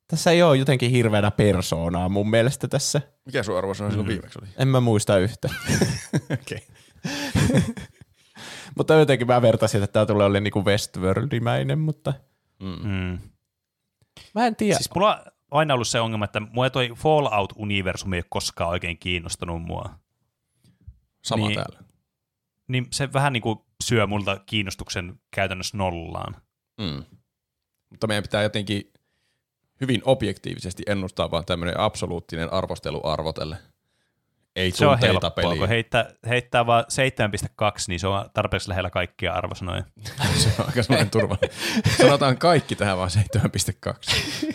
tässä 0.07 0.31
ei 0.31 0.43
ole 0.43 0.57
jotenkin 0.57 0.91
hirveänä 0.91 1.31
persoonaa 1.31 2.09
mun 2.09 2.29
mielestä 2.29 2.67
tässä. 2.67 3.01
Mikä 3.25 3.43
sun 3.43 3.57
arvosana 3.57 3.89
silloin 3.89 4.07
viimeksi 4.07 4.39
oli? 4.41 4.49
En 4.57 4.67
mä 4.67 4.79
muista 4.79 5.17
yhtä. 5.17 5.49
Okei. 6.41 6.67
mutta 8.77 8.93
jotenkin 8.93 9.27
mä 9.27 9.41
vertasin, 9.41 9.83
että 9.83 9.93
tämä 9.93 10.05
tulee 10.05 10.25
olemaan 10.25 10.43
niinku 10.43 10.65
Westworldimäinen, 10.65 11.79
mutta 11.79 12.13
Mm. 12.83 13.19
mä 14.35 14.47
en 14.47 14.55
tiedä. 14.55 14.75
Siis 14.77 14.89
mulla 14.95 15.15
on 15.15 15.31
aina 15.51 15.73
ollut 15.73 15.87
se 15.87 15.99
ongelma, 15.99 16.25
että 16.25 16.39
mua 16.39 16.69
toi 16.69 16.89
Fallout-universumi 16.95 18.15
ei 18.15 18.19
ole 18.19 18.25
koskaan 18.29 18.69
oikein 18.69 18.97
kiinnostanut 18.97 19.61
mua. 19.63 19.99
Sama 21.23 21.47
Niin. 21.47 21.55
täällä. 21.55 21.79
Niin 22.67 22.87
se 22.93 23.13
vähän 23.13 23.33
niin 23.33 23.41
kuin 23.43 23.59
syö 23.83 24.07
multa 24.07 24.37
kiinnostuksen 24.45 25.19
käytännössä 25.35 25.77
nollaan. 25.77 26.35
Mm. 26.77 27.03
Mutta 27.89 28.07
meidän 28.07 28.23
pitää 28.23 28.43
jotenkin 28.43 28.91
hyvin 29.81 30.01
objektiivisesti 30.05 30.83
ennustaa 30.87 31.31
vaan 31.31 31.45
tämmöinen 31.45 31.79
absoluuttinen 31.79 32.53
arvosteluarvo 32.53 33.33
tälle. 33.33 33.57
Ei 34.55 34.71
Se 34.71 34.85
on 34.87 34.99
helppoa, 34.99 35.29
peliin. 35.31 35.57
kun 35.57 35.67
heittää, 35.67 36.11
heittää 36.29 36.65
vaan 36.65 36.83
7.2, 36.83 37.83
niin 37.87 37.99
se 37.99 38.07
on 38.07 38.29
tarpeeksi 38.33 38.69
lähellä 38.69 38.89
kaikkia 38.89 39.33
arvosanoja. 39.33 39.83
Se 40.37 40.49
on 40.59 40.65
aika 40.65 40.83
semmoinen 40.83 41.09
turva. 41.09 41.37
Sanotaan 41.97 42.37
kaikki 42.37 42.75
tähän 42.75 42.97
vaan 42.97 43.09
7.2. 43.37 44.53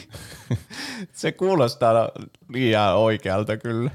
Se 1.12 1.32
kuulostaa 1.32 2.08
liian 2.48 2.96
oikealta 2.96 3.56
kyllä. 3.56 3.90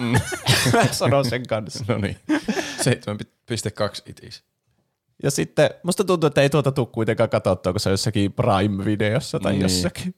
Mm. 0.00 0.12
mä 0.72 0.86
sanon 0.92 1.24
sen 1.24 1.46
kanssa. 1.46 1.84
No 1.88 1.98
niin, 1.98 2.16
7.2 2.30 2.36
it 4.06 4.20
is. 4.22 4.44
Ja 5.22 5.30
sitten 5.30 5.70
musta 5.82 6.04
tuntuu, 6.04 6.26
että 6.26 6.40
ei 6.42 6.50
tuota 6.50 6.72
tule 6.72 6.86
kuitenkaan 6.86 7.30
katsottua, 7.30 7.72
kun 7.72 7.80
se 7.80 7.88
on 7.88 7.92
jossakin 7.92 8.32
Prime-videossa 8.32 9.40
tai 9.40 9.52
Niin. 9.52 9.62
jossakin. 9.62 10.14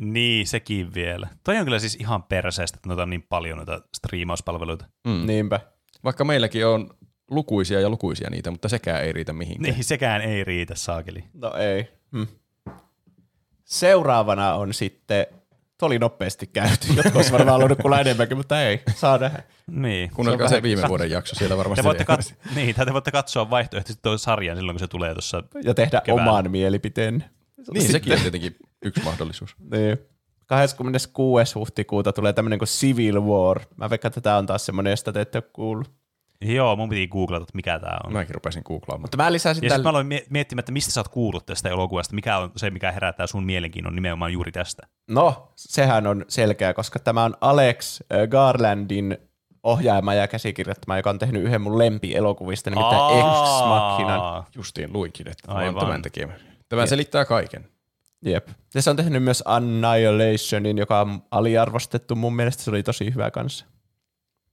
Niin, 0.00 0.46
sekin 0.46 0.94
vielä. 0.94 1.28
Toi 1.44 1.58
on 1.58 1.64
kyllä 1.64 1.78
siis 1.78 1.94
ihan 2.00 2.22
perseestä, 2.22 2.76
että 2.76 2.88
noita 2.88 3.02
on 3.02 3.10
niin 3.10 3.22
paljon 3.28 3.56
noita 3.56 3.82
striimauspalveluita. 3.96 4.84
Mm. 5.06 5.26
Niinpä. 5.26 5.60
Vaikka 6.04 6.24
meilläkin 6.24 6.66
on 6.66 6.90
lukuisia 7.30 7.80
ja 7.80 7.88
lukuisia 7.90 8.30
niitä, 8.30 8.50
mutta 8.50 8.68
sekään 8.68 9.02
ei 9.04 9.12
riitä 9.12 9.32
mihinkään. 9.32 9.74
Niin, 9.74 9.84
sekään 9.84 10.20
ei 10.22 10.44
riitä, 10.44 10.74
saakeli. 10.74 11.24
No 11.34 11.54
ei. 11.54 11.88
Hmm. 12.12 12.26
Seuraavana 13.64 14.54
on 14.54 14.74
sitten, 14.74 15.26
tuo 15.80 15.86
oli 15.86 15.98
nopeasti 15.98 16.46
käyty. 16.46 16.86
Jotkut 16.96 17.16
olisi 17.16 17.32
varmaan 17.32 17.52
halunnut 17.54 17.78
kuulla 17.82 18.00
enemmänkin, 18.00 18.36
mutta 18.36 18.62
ei. 18.62 18.82
Saa 18.94 19.18
nähdä. 19.18 19.42
Niin. 19.66 20.10
Kuunnelkaa 20.10 20.48
Se 20.48 20.54
se, 20.54 20.62
viime 20.62 20.82
vuoden 20.88 21.10
jakso, 21.10 21.36
siellä 21.36 21.56
varmasti 21.56 21.82
Te 21.82 21.86
voitte, 21.88 22.04
kat- 22.12 22.54
niin, 22.54 22.74
tai 22.74 22.86
te 22.86 22.92
voitte 22.92 23.10
katsoa 23.10 23.50
vaihtoehtoisesti 23.50 24.02
tuon 24.02 24.18
sarjan 24.18 24.56
silloin, 24.56 24.74
kun 24.74 24.80
se 24.80 24.88
tulee 24.88 25.14
tuossa. 25.14 25.42
Ja 25.64 25.74
tehdä 25.74 26.00
Keväällä. 26.04 26.30
oman 26.30 26.50
mielipiteen. 26.50 27.24
Niin, 27.74 27.92
sekin 27.92 28.12
on 28.12 28.20
tietenkin 28.20 28.56
yksi 28.82 29.02
mahdollisuus. 29.02 29.56
Niin. 29.72 29.98
26. 30.46 31.54
huhtikuuta 31.54 32.12
tulee 32.12 32.32
tämmöinen 32.32 32.58
kuin 32.58 32.68
Civil 32.68 33.20
War. 33.20 33.60
Mä 33.76 33.90
veikkaan, 33.90 34.10
että 34.10 34.20
tämä 34.20 34.36
on 34.36 34.46
taas 34.46 34.66
semmoinen, 34.66 34.90
josta 34.90 35.12
te 35.12 35.20
ette 35.20 35.38
ole 35.38 35.44
kuullut. 35.52 35.90
Joo, 36.44 36.76
mun 36.76 36.88
piti 36.88 37.08
googlata, 37.08 37.42
että 37.42 37.56
mikä 37.56 37.78
tämä 37.78 37.96
on. 38.04 38.12
Mäkin 38.12 38.34
rupesin 38.34 38.62
googlaamaan. 38.66 39.00
Mutta 39.00 39.16
mä 39.16 39.32
lisäsin 39.32 39.64
Ja 39.64 39.70
sitten 39.70 39.82
mä 39.82 39.90
aloin 39.90 40.06
mie- 40.06 40.26
miettimään, 40.30 40.60
että 40.60 40.72
mistä 40.72 40.92
sä 40.92 41.00
oot 41.00 41.08
kuullut 41.08 41.46
tästä 41.46 41.68
elokuvasta, 41.68 42.14
mikä 42.14 42.38
on 42.38 42.52
se, 42.56 42.70
mikä 42.70 42.92
herättää 42.92 43.26
sun 43.26 43.44
mielenkiinnon 43.44 43.94
nimenomaan 43.94 44.32
juuri 44.32 44.52
tästä. 44.52 44.86
No, 45.08 45.52
sehän 45.56 46.06
on 46.06 46.24
selkeä, 46.28 46.74
koska 46.74 46.98
tämä 46.98 47.24
on 47.24 47.34
Alex 47.40 48.00
äh, 48.00 48.28
Garlandin 48.28 49.18
ohjaama 49.62 50.14
ja 50.14 50.28
käsikirjoittama, 50.28 50.96
joka 50.96 51.10
on 51.10 51.18
tehnyt 51.18 51.42
yhden 51.42 51.60
mun 51.60 51.78
lempielokuvista, 51.78 52.70
nimittäin 52.70 53.18
Ex 53.18 53.24
Machinan. 53.68 54.44
Justiin 54.56 54.92
luinkin, 54.92 55.28
että 55.28 55.52
mä 55.52 55.58
Aivan. 55.58 55.74
oon 55.74 55.84
tämän 55.84 56.02
tekemä. 56.02 56.32
Tämä 56.68 56.86
selittää 56.86 57.24
kaiken. 57.24 57.68
Jep. 58.24 58.48
Ja 58.74 58.82
se 58.82 58.90
on 58.90 58.96
tehnyt 58.96 59.22
myös 59.22 59.42
Annihilationin, 59.46 60.78
joka 60.78 61.00
on 61.00 61.22
aliarvostettu. 61.30 62.16
Mun 62.16 62.36
mielestä 62.36 62.62
se 62.62 62.70
oli 62.70 62.82
tosi 62.82 63.14
hyvä 63.14 63.30
kanssa. 63.30 63.66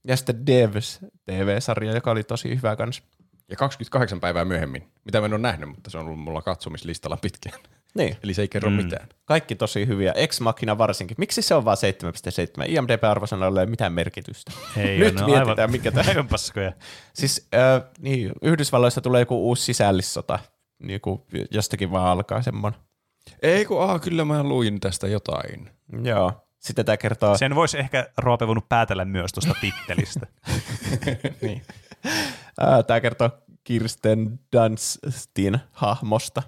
Ja 0.08 0.18
sitten 0.18 0.46
Devs 0.46 1.00
TV-sarja, 1.26 1.92
joka 1.96 2.12
oli 2.12 2.24
tosi 2.24 2.56
hyvä 2.56 2.76
kanssa. 2.76 3.04
Ja 3.50 3.56
28 3.56 4.20
päivää 4.20 4.46
myöhemmin, 4.46 4.88
mitä 5.06 5.20
mä 5.20 5.26
en 5.26 5.34
ole 5.34 5.42
nähnyt, 5.42 5.70
mutta 5.70 5.90
se 5.90 5.98
on 5.98 6.06
ollut 6.06 6.20
mulla 6.20 6.42
katsomislistalla 6.42 7.18
pitkään. 7.18 7.60
Niin. 7.96 8.18
Eli 8.24 8.34
se 8.34 8.42
ei 8.42 8.48
kerro 8.48 8.70
Mm. 8.70 8.76
mitään. 8.76 9.08
Kaikki 9.26 9.56
tosi 9.56 9.88
hyviä. 9.88 10.12
Ex 10.12 10.40
Machina 10.40 10.78
varsinkin. 10.78 11.16
Miksi 11.20 11.42
se 11.42 11.56
on 11.56 11.66
vain 11.66 11.78
7.7? 11.78 12.70
IMDb-arvosanoilla 12.70 13.60
ei 13.60 13.64
ole 13.64 13.70
mitään 13.70 13.94
merkitystä. 13.94 14.52
Ei, 14.78 15.00
Nyt 15.00 15.16
ne 15.16 15.24
on 15.24 15.30
mietitään, 15.30 15.60
aivan, 15.60 15.72
mikä 15.72 15.92
tämä 15.92 16.06
Aivan 16.10 16.28
paskoja. 16.28 16.72
Siis 17.14 17.48
äh, 17.56 17.84
niin, 18.00 18.32
Yhdysvalloissa 18.42 19.02
tulee 19.02 19.22
joku 19.22 19.48
uusi 19.48 19.64
sisällissota. 19.64 20.40
Niin 20.84 21.02
kuin 21.02 21.22
jostakin 21.52 21.92
vaan 21.92 22.08
alkaa 22.08 22.42
semmoinen. 22.42 22.80
Ei 23.42 23.66
kun, 23.66 23.82
aa, 23.84 24.00
kyllä 24.00 24.26
mä 24.26 24.44
luin 24.44 24.80
tästä 24.80 25.08
jotain. 25.08 25.70
Joo. 26.04 26.47
Sitten 26.60 26.86
tämä 26.86 26.98
kertoo... 26.98 27.38
Sen 27.38 27.56
voisi 27.56 27.78
ehkä 27.80 28.10
Roope 28.18 28.48
voinut 28.48 28.70
päätellä 28.70 29.06
myös 29.06 29.34
tuosta 29.34 29.54
tittelistä. 29.62 30.28
niin. 31.42 31.62
Tämä 32.88 33.00
kertoo 33.02 33.30
Kirsten 33.64 34.40
Dunstin 34.56 35.60
hahmosta. 35.72 36.44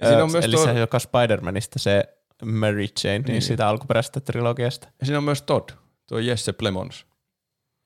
Ja 0.00 0.06
siinä 0.08 0.24
on 0.24 0.32
myös 0.32 0.44
Eli 0.44 0.54
tuo- 0.56 0.64
se, 0.64 0.78
joka 0.78 0.98
Spider-Manista, 0.98 1.78
se 1.78 2.04
Mary 2.44 2.86
Jane, 3.04 3.18
niin, 3.18 3.24
Niin. 3.26 3.42
siitä 3.42 3.68
alkuperäisestä 3.68 4.20
trilogiasta. 4.20 4.88
Ja 5.00 5.06
siinä 5.06 5.18
on 5.18 5.24
myös 5.24 5.42
Todd, 5.42 5.68
tuo 6.08 6.18
Jesse 6.18 6.52
Plemons, 6.52 7.06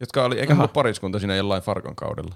jotka 0.01 0.24
oli, 0.24 0.40
eikä 0.40 0.55
ollut 0.55 0.72
pariskunta 0.72 1.18
siinä 1.18 1.36
jollain 1.36 1.62
Fargon 1.62 1.97
kaudella. 1.97 2.34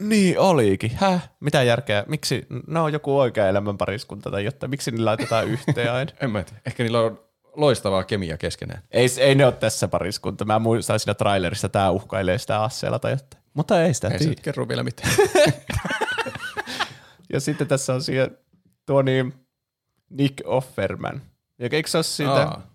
Niin 0.00 0.38
olikin. 0.38 0.90
Häh? 0.94 1.30
Mitä 1.40 1.62
järkeä? 1.62 2.04
Miksi? 2.08 2.46
No 2.66 2.88
joku 2.88 3.18
oikea 3.18 3.48
elämän 3.48 3.78
pariskunta 3.78 4.30
tai 4.30 4.44
jotta. 4.44 4.68
Miksi 4.68 4.90
ne 4.90 5.02
laitetaan 5.02 5.48
yhteen 5.48 5.92
aina? 5.92 6.12
En 6.20 6.30
mä 6.30 6.42
tiedä. 6.42 6.60
Ehkä 6.66 6.82
niillä 6.82 7.00
on 7.00 7.20
loistavaa 7.54 8.04
kemiaa 8.04 8.36
keskenään. 8.38 8.82
ei, 8.90 9.06
ei 9.18 9.34
ne 9.34 9.44
ole 9.46 9.52
tässä 9.52 9.88
pariskunta. 9.88 10.44
Mä 10.44 10.58
muistan 10.58 11.00
siinä 11.00 11.14
trailerissa, 11.14 11.68
tää 11.68 11.90
uhkailee 11.90 12.38
sitä 12.38 12.62
asseella 12.62 12.98
tai 12.98 13.12
jotain. 13.12 13.42
Mutta 13.54 13.82
ei 13.82 13.94
sitä 13.94 14.08
Ei 14.08 14.18
se 14.18 14.24
tiedä. 14.24 14.40
kerro 14.42 14.68
vielä 14.68 14.82
mitään. 14.82 15.10
Ja 17.32 17.40
sitten 17.40 17.66
tässä 17.66 17.94
on 17.94 18.02
siihen 18.02 18.38
tuo 18.86 19.02
niin 19.02 19.34
Nick 20.10 20.34
Offerman. 20.44 21.22
Ja 21.58 21.68
eikö 21.72 21.88
se 21.90 21.98
ole 21.98 22.04
siitä? 22.04 22.32
Aa, 22.42 22.66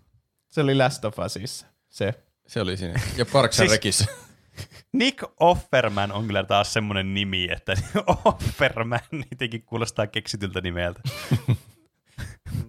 Se 0.48 0.60
oli 0.60 0.74
Last 0.74 1.04
of 1.04 1.18
Usissa. 1.18 1.66
Se. 1.88 2.14
se 2.46 2.60
oli 2.60 2.76
siinä. 2.76 3.00
Ja 3.16 3.26
Parks 3.26 3.60
and 3.60 3.68
Siis- 3.68 3.72
Rekissä. 3.72 4.04
Nick 4.92 5.24
Offerman 5.40 6.12
on 6.12 6.26
kyllä 6.26 6.44
taas 6.44 6.72
semmoinen 6.72 7.14
nimi, 7.14 7.48
että 7.52 7.74
Offerman 8.24 9.00
jotenkin 9.30 9.62
kuulostaa 9.62 10.06
keksityltä 10.06 10.60
nimeltä. 10.60 11.00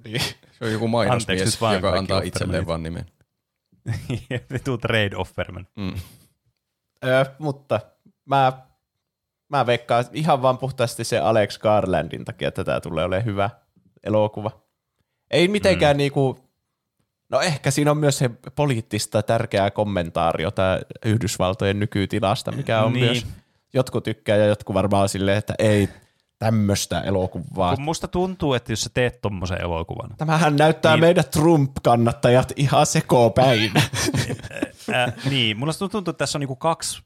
Niin. 0.03 0.21
Se 0.51 0.65
on 0.65 0.71
joku 0.71 0.87
mainosmies, 0.87 1.61
vaan 1.61 1.75
joka 1.75 1.87
antaa 1.89 2.01
Offermanit. 2.01 2.27
itselleen 2.35 2.67
vaan 2.67 2.83
nimen. 2.83 3.05
Vitu 4.53 4.77
Trade 4.77 5.15
Offerman. 5.15 5.67
Mm. 5.75 5.93
Öö, 7.05 7.25
mutta 7.39 7.79
mä, 8.25 8.53
mä 9.49 9.65
veikkaan 9.65 10.05
ihan 10.13 10.41
vaan 10.41 10.57
puhtaasti 10.57 11.03
se 11.03 11.19
Alex 11.19 11.57
Garlandin 11.59 12.25
takia, 12.25 12.47
että 12.47 12.63
tämä 12.63 12.79
tulee 12.81 13.05
olemaan 13.05 13.25
hyvä 13.25 13.49
elokuva. 14.03 14.51
Ei 15.31 15.47
mitenkään 15.47 15.95
mm. 15.95 15.97
niinku, 15.97 16.39
no 17.29 17.41
ehkä 17.41 17.71
siinä 17.71 17.91
on 17.91 17.97
myös 17.97 18.17
se 18.17 18.29
poliittista 18.55 19.23
tärkeää 19.23 19.71
kommentaariota 19.71 20.79
Yhdysvaltojen 21.05 21.79
nykytilasta, 21.79 22.51
mikä 22.51 22.83
on 22.83 22.93
Niin. 22.93 23.01
niin. 23.01 23.11
myös, 23.11 23.25
jotkut 23.73 24.03
tykkää 24.03 24.37
ja 24.37 24.45
jotkut 24.45 24.73
varmaan 24.73 25.09
silleen, 25.09 25.37
että 25.37 25.53
ei 25.59 25.89
tämmöistä 26.41 27.01
elokuvaa. 27.01 27.75
Kun 27.75 27.83
musta 27.83 28.07
tuntuu, 28.07 28.53
että 28.53 28.71
jos 28.71 28.81
sä 28.81 28.89
teet 28.93 29.21
tommosen 29.21 29.61
elokuvan, 29.61 30.09
Tämähän 30.17 30.55
näyttää 30.55 30.93
Niin. 30.95 31.01
meidän 31.01 31.23
Trump-kannattajat 31.31 32.53
ihan 32.55 32.85
sekopäin. 32.85 33.71
Ää, 34.93 35.13
niin, 35.29 35.57
mulla 35.59 35.73
tuntuu, 35.73 36.11
että 36.11 36.13
tässä 36.13 36.37
on 36.37 36.39
niinku 36.39 36.55
kaksi 36.55 37.01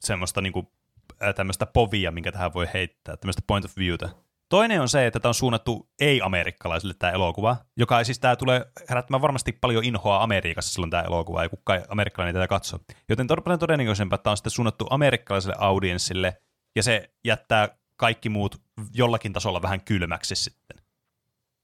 semmoista 0.00 0.40
niinku, 0.40 0.72
ää, 1.20 1.32
tämmöistä 1.32 1.66
povia, 1.66 2.10
minkä 2.10 2.32
tähän 2.32 2.54
voi 2.54 2.68
heittää, 2.74 3.16
tämmöistä 3.16 3.42
point 3.46 3.64
of 3.64 3.76
viewtä. 3.76 4.08
Toinen 4.48 4.80
on 4.80 4.88
se, 4.88 5.06
että 5.06 5.20
tämä 5.20 5.30
on 5.30 5.34
suunnattu 5.34 5.88
ei-amerikkalaisille 6.00 6.94
tämä 6.98 7.12
elokuva, 7.12 7.56
joka 7.76 8.04
siis 8.04 8.18
tämä 8.18 8.36
tulee 8.36 8.66
herättämään 8.90 9.22
varmasti 9.22 9.52
paljon 9.60 9.84
inhoa 9.84 10.22
Amerikassa 10.22 10.72
silloin 10.72 10.90
tämä 10.90 11.02
elokuva, 11.02 11.42
ja 11.42 11.48
kukaan 11.48 11.82
amerikkalainen 11.88 12.34
tätä 12.34 12.48
katso. 12.48 12.78
Joten 13.08 13.26
on 13.30 13.42
paljon 13.44 13.58
todennäköisempää, 13.58 14.14
että 14.14 14.22
tämä 14.22 14.32
on 14.32 14.36
sitten 14.36 14.50
suunnattu 14.50 14.86
amerikkalaiselle 14.90 15.56
audienssille, 15.58 16.36
ja 16.76 16.82
se 16.82 17.10
jättää 17.24 17.68
kaikki 17.96 18.28
muut 18.28 18.62
jollakin 18.94 19.32
tasolla 19.32 19.62
vähän 19.62 19.80
kylmäksi 19.80 20.36
sitten, 20.36 20.78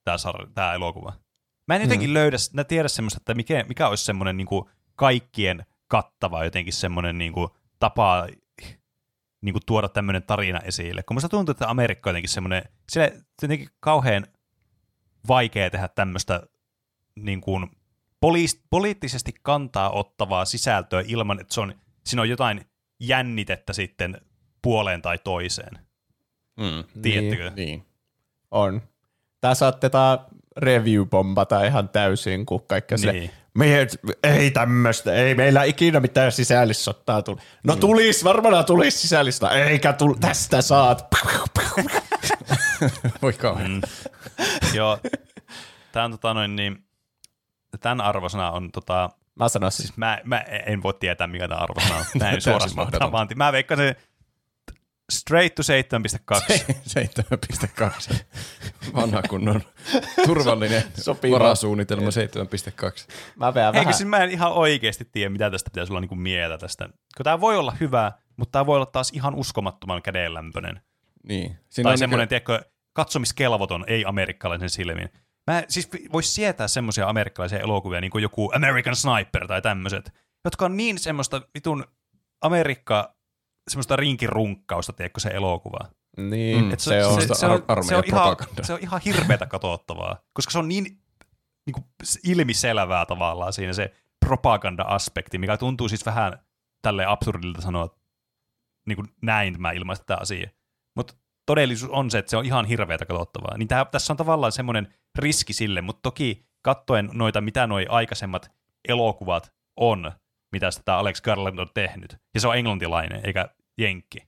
tämä, 0.04 0.16
sar- 0.16 0.50
tämä 0.54 0.74
elokuva. 0.74 1.12
Mä 1.68 1.76
en 1.76 1.82
jotenkin 1.82 2.10
mm. 2.10 2.14
löydä, 2.14 2.36
mä 2.52 2.64
tiedä 2.64 2.88
semmoista, 2.88 3.16
että 3.16 3.34
mikä, 3.34 3.64
mikä 3.68 3.88
olisi 3.88 4.04
semmoinen 4.04 4.36
niin 4.36 4.48
kaikkien 4.96 5.66
kattava 5.88 6.44
jotenkin 6.44 6.72
semmoinen 6.72 7.18
niin 7.18 7.32
kuin, 7.32 7.48
tapa 7.78 8.26
niin 9.40 9.52
kuin, 9.52 9.62
tuoda 9.66 9.88
tämmöinen 9.88 10.22
tarina 10.22 10.58
esille. 10.58 11.02
Kun 11.02 11.14
musta 11.14 11.28
tuntuu, 11.28 11.50
että 11.50 11.70
Amerikka 11.70 12.10
on 12.10 12.12
jotenkin 12.12 12.28
semmoinen, 12.28 12.62
sille 12.88 13.12
jotenkin 13.42 13.68
kauhean 13.80 14.26
vaikea 15.28 15.70
tehdä 15.70 15.88
tämmöistä 15.88 16.42
niin 17.16 17.40
kuin, 17.40 17.70
poli- 18.20 18.62
poliittisesti 18.70 19.32
kantaa 19.42 19.90
ottavaa 19.90 20.44
sisältöä 20.44 21.02
ilman, 21.06 21.40
että 21.40 21.54
se 21.54 21.60
on, 21.60 21.74
siinä 22.06 22.22
on 22.22 22.28
jotain 22.28 22.66
jännitettä 23.00 23.72
sitten 23.72 24.20
puoleen 24.62 25.02
tai 25.02 25.18
toiseen. 25.18 25.86
Mm. 26.56 27.02
Tiedättekö? 27.02 27.50
Niin. 27.56 27.86
On. 28.50 28.82
Tää 29.40 29.54
saatetaan 29.54 30.18
review-bombata 30.58 31.66
ihan 31.66 31.88
täysin, 31.88 32.46
kun 32.46 32.66
kaikkea 32.66 32.98
niin. 32.98 33.12
Niin. 33.12 33.30
se, 33.88 33.98
me, 34.04 34.06
ei 34.22 34.50
tämmöistä, 34.50 35.14
ei 35.14 35.34
meillä 35.34 35.64
ikinä 35.64 36.00
mitään 36.00 36.32
sisällissottaa 36.32 37.22
tuli. 37.22 37.40
No 37.64 37.76
tulis, 37.76 38.24
varmaan 38.24 38.64
tulis 38.64 39.02
sisällistä, 39.02 39.50
eikä 39.50 39.92
tuli, 39.92 40.16
tästä 40.20 40.62
saat. 40.62 41.06
Voi 43.22 43.32
kauhean. 43.32 43.70
Mm. 43.70 43.80
Joo. 44.74 44.98
Tää 45.92 46.04
on 46.04 46.10
tota 46.10 46.34
noin 46.34 46.56
niin, 46.56 46.84
tämän 47.80 48.00
arvosana 48.00 48.50
on 48.50 48.72
tota, 48.72 49.10
Mä 49.34 49.48
sanon 49.48 49.72
siis, 49.72 49.88
siis 49.88 49.96
mä, 49.96 50.18
mä 50.24 50.38
en 50.66 50.82
voi 50.82 50.94
tietää 50.94 51.26
mikä 51.26 51.48
tämä 51.48 51.60
arvosana 51.60 51.96
on. 51.96 52.04
Mä 52.20 52.30
en 52.30 52.42
Täysin 52.42 52.42
suoraan 52.42 53.28
mä 53.36 53.52
veikkaan 53.52 53.78
se 53.78 53.96
straight 55.18 55.54
to 55.54 55.62
7.2. 55.62 56.74
7,2. 58.12 58.16
Vanha 58.94 59.22
kunnon 59.22 59.62
turvallinen 60.26 60.82
Sopiva. 60.94 61.38
varasuunnitelma 61.38 62.08
7,2. 62.08 63.14
mä 63.36 63.54
vedän 63.54 63.66
Eikö 63.68 63.78
vähän. 63.78 63.94
siis 63.94 64.08
mä 64.08 64.16
en 64.18 64.30
ihan 64.30 64.52
oikeasti 64.52 65.04
tiedä, 65.12 65.30
mitä 65.30 65.50
tästä 65.50 65.70
pitäisi 65.70 65.92
olla 65.92 66.00
niinku 66.00 66.14
mieltä 66.14 66.58
tästä. 66.58 66.88
Kun 67.16 67.24
tää 67.24 67.40
voi 67.40 67.56
olla 67.56 67.76
hyvä, 67.80 68.12
mutta 68.36 68.52
tää 68.52 68.66
voi 68.66 68.76
olla 68.76 68.86
taas 68.86 69.10
ihan 69.14 69.34
uskomattoman 69.34 70.02
kädenlämpöinen. 70.02 70.80
Niin. 71.28 71.58
Siinä 71.70 71.90
Tai 71.90 71.98
semmoinen, 71.98 72.28
niinku- 72.30 72.46
tiedätkö, 72.46 72.70
katsomiskelvoton, 72.92 73.84
ei 73.86 74.04
amerikkalaisen 74.06 74.70
silmin. 74.70 75.08
Mä 75.50 75.62
siis 75.68 75.88
vois 76.12 76.34
sietää 76.34 76.68
semmoisia 76.68 77.08
amerikkalaisia 77.08 77.58
elokuvia, 77.58 78.00
niin 78.00 78.10
kuin 78.10 78.22
joku 78.22 78.52
American 78.54 78.96
Sniper 78.96 79.46
tai 79.46 79.62
tämmöiset, 79.62 80.12
jotka 80.44 80.64
on 80.64 80.76
niin 80.76 80.98
semmoista 80.98 81.42
vitun 81.54 81.84
Amerikka, 82.40 83.14
semmoista 83.70 83.96
rinkirunkkausta, 83.96 84.92
tiedätkö, 84.92 85.20
se 85.20 85.28
elokuva. 85.28 85.78
Niin, 86.16 86.64
Mm, 86.64 86.72
et 86.72 86.80
se 86.80 86.90
se, 86.90 87.06
on. 87.06 87.22
se, 87.22 87.34
se, 87.34 87.46
on, 87.46 87.64
ar- 87.68 87.84
se, 87.84 87.96
on 87.96 88.02
ihan, 88.06 88.36
se 88.62 88.72
on 88.72 88.78
ihan 88.82 89.00
hirveätä 89.04 89.46
katsottavaa, 89.46 90.16
koska 90.32 90.50
se 90.50 90.58
on 90.58 90.68
niin, 90.68 90.84
niin 91.66 91.72
kuin 91.74 91.84
ilmiselvää 92.24 93.06
tavallaan 93.06 93.52
siinä 93.52 93.72
se 93.72 93.92
propaganda-aspekti, 94.26 95.38
mikä 95.38 95.56
tuntuu 95.56 95.88
siis 95.88 96.06
vähän 96.06 96.38
tälle 96.82 97.06
absurdilta 97.06 97.60
sanoa 97.60 97.98
niin 98.86 98.96
kuin 98.96 99.08
näin 99.22 99.60
mä 99.60 99.70
ilmaista 99.72 100.04
tätä 100.04 100.20
asiaa. 100.20 100.50
Mutta 100.96 101.14
todellisuus 101.46 101.90
on 101.92 102.10
se, 102.10 102.18
että 102.18 102.30
se 102.30 102.36
on 102.36 102.44
ihan 102.44 102.64
hirveätä 102.64 103.06
katsottavaa. 103.06 103.58
Niin 103.58 103.68
tää, 103.68 103.84
tässä 103.84 104.12
on 104.12 104.16
tavallaan 104.16 104.52
semmoinen 104.52 104.94
riski 105.18 105.52
sille, 105.52 105.80
mutta 105.80 106.00
toki 106.02 106.46
kattoen 106.62 107.10
noita, 107.12 107.40
mitä 107.40 107.66
noi 107.66 107.86
aikaisemmat 107.88 108.50
elokuvat 108.88 109.52
on, 109.76 110.12
mitä 110.52 110.70
tämä 110.84 110.98
Alex 110.98 111.20
Garland 111.20 111.58
on 111.58 111.70
tehnyt, 111.74 112.16
ja 112.34 112.40
se 112.40 112.48
on 112.48 112.56
englantilainen 112.56 113.26
eikä 113.26 113.48
jenkki. 113.78 114.18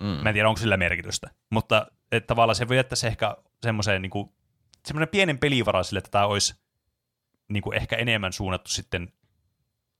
Mm. 0.00 0.06
Mä 0.06 0.28
en 0.28 0.34
tiedä, 0.34 0.48
onko 0.48 0.60
sillä 0.60 0.76
merkitystä. 0.76 1.30
Mutta 1.50 1.86
että 2.12 2.26
tavallaan 2.26 2.56
se 2.56 2.68
voi 2.68 2.76
jättää 2.76 2.96
se 2.96 3.06
ehkä 3.06 3.36
semmoiseen 3.62 4.02
niin 4.02 4.10
kuin, 4.10 4.32
semmoinen 4.86 5.08
pienen 5.08 5.38
pelivara 5.38 5.82
sille, 5.82 5.98
että 5.98 6.10
tämä 6.10 6.26
olisi 6.26 6.54
niin 7.48 7.62
kuin 7.62 7.76
ehkä 7.76 7.96
enemmän 7.96 8.32
suunnattu 8.32 8.70
sitten 8.70 9.12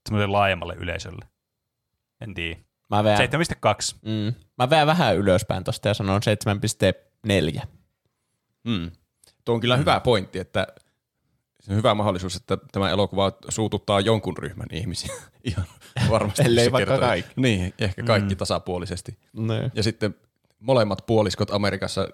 semmoiselle 0.09 0.31
laajemmalle 0.31 0.75
yleisölle. 0.75 1.25
En 2.21 2.33
tiedä. 2.33 2.59
Mä 2.89 3.03
vedän, 3.03 3.19
7.2. 3.19 3.97
mm, 4.01 4.33
mä 4.57 4.69
vedän 4.69 4.87
vähän 4.87 5.17
ylöspäin 5.17 5.63
tosta 5.63 5.87
ja 5.87 5.93
sanon 5.93 6.21
7,4. 7.57 7.61
Mm. 8.63 8.91
Tuo 9.45 9.55
on 9.55 9.61
kyllä 9.61 9.75
mm. 9.75 9.79
hyvä 9.79 9.99
pointti, 9.99 10.39
että 10.39 10.67
on 11.69 11.77
hyvä 11.77 11.93
mahdollisuus, 11.93 12.35
että 12.35 12.57
tämä 12.71 12.89
elokuva 12.89 13.31
suututtaa 13.49 13.99
jonkun 13.99 14.37
ryhmän 14.37 14.67
ihmisiä 14.71 15.13
ihan 15.43 15.65
varmasti. 16.09 16.41
Ellei 16.45 16.65
se 16.65 16.71
vaikka 16.71 16.91
kertoo. 16.91 17.07
kaikki. 17.09 17.31
Niin, 17.35 17.73
ehkä 17.79 18.03
kaikki 18.03 18.33
Mm. 18.35 18.37
tasapuolisesti. 18.37 19.17
Niin. 19.33 19.71
Ja 19.75 19.83
sitten 19.83 20.15
molemmat 20.59 21.03
puoliskot 21.07 21.51
Amerikassa 21.51 22.07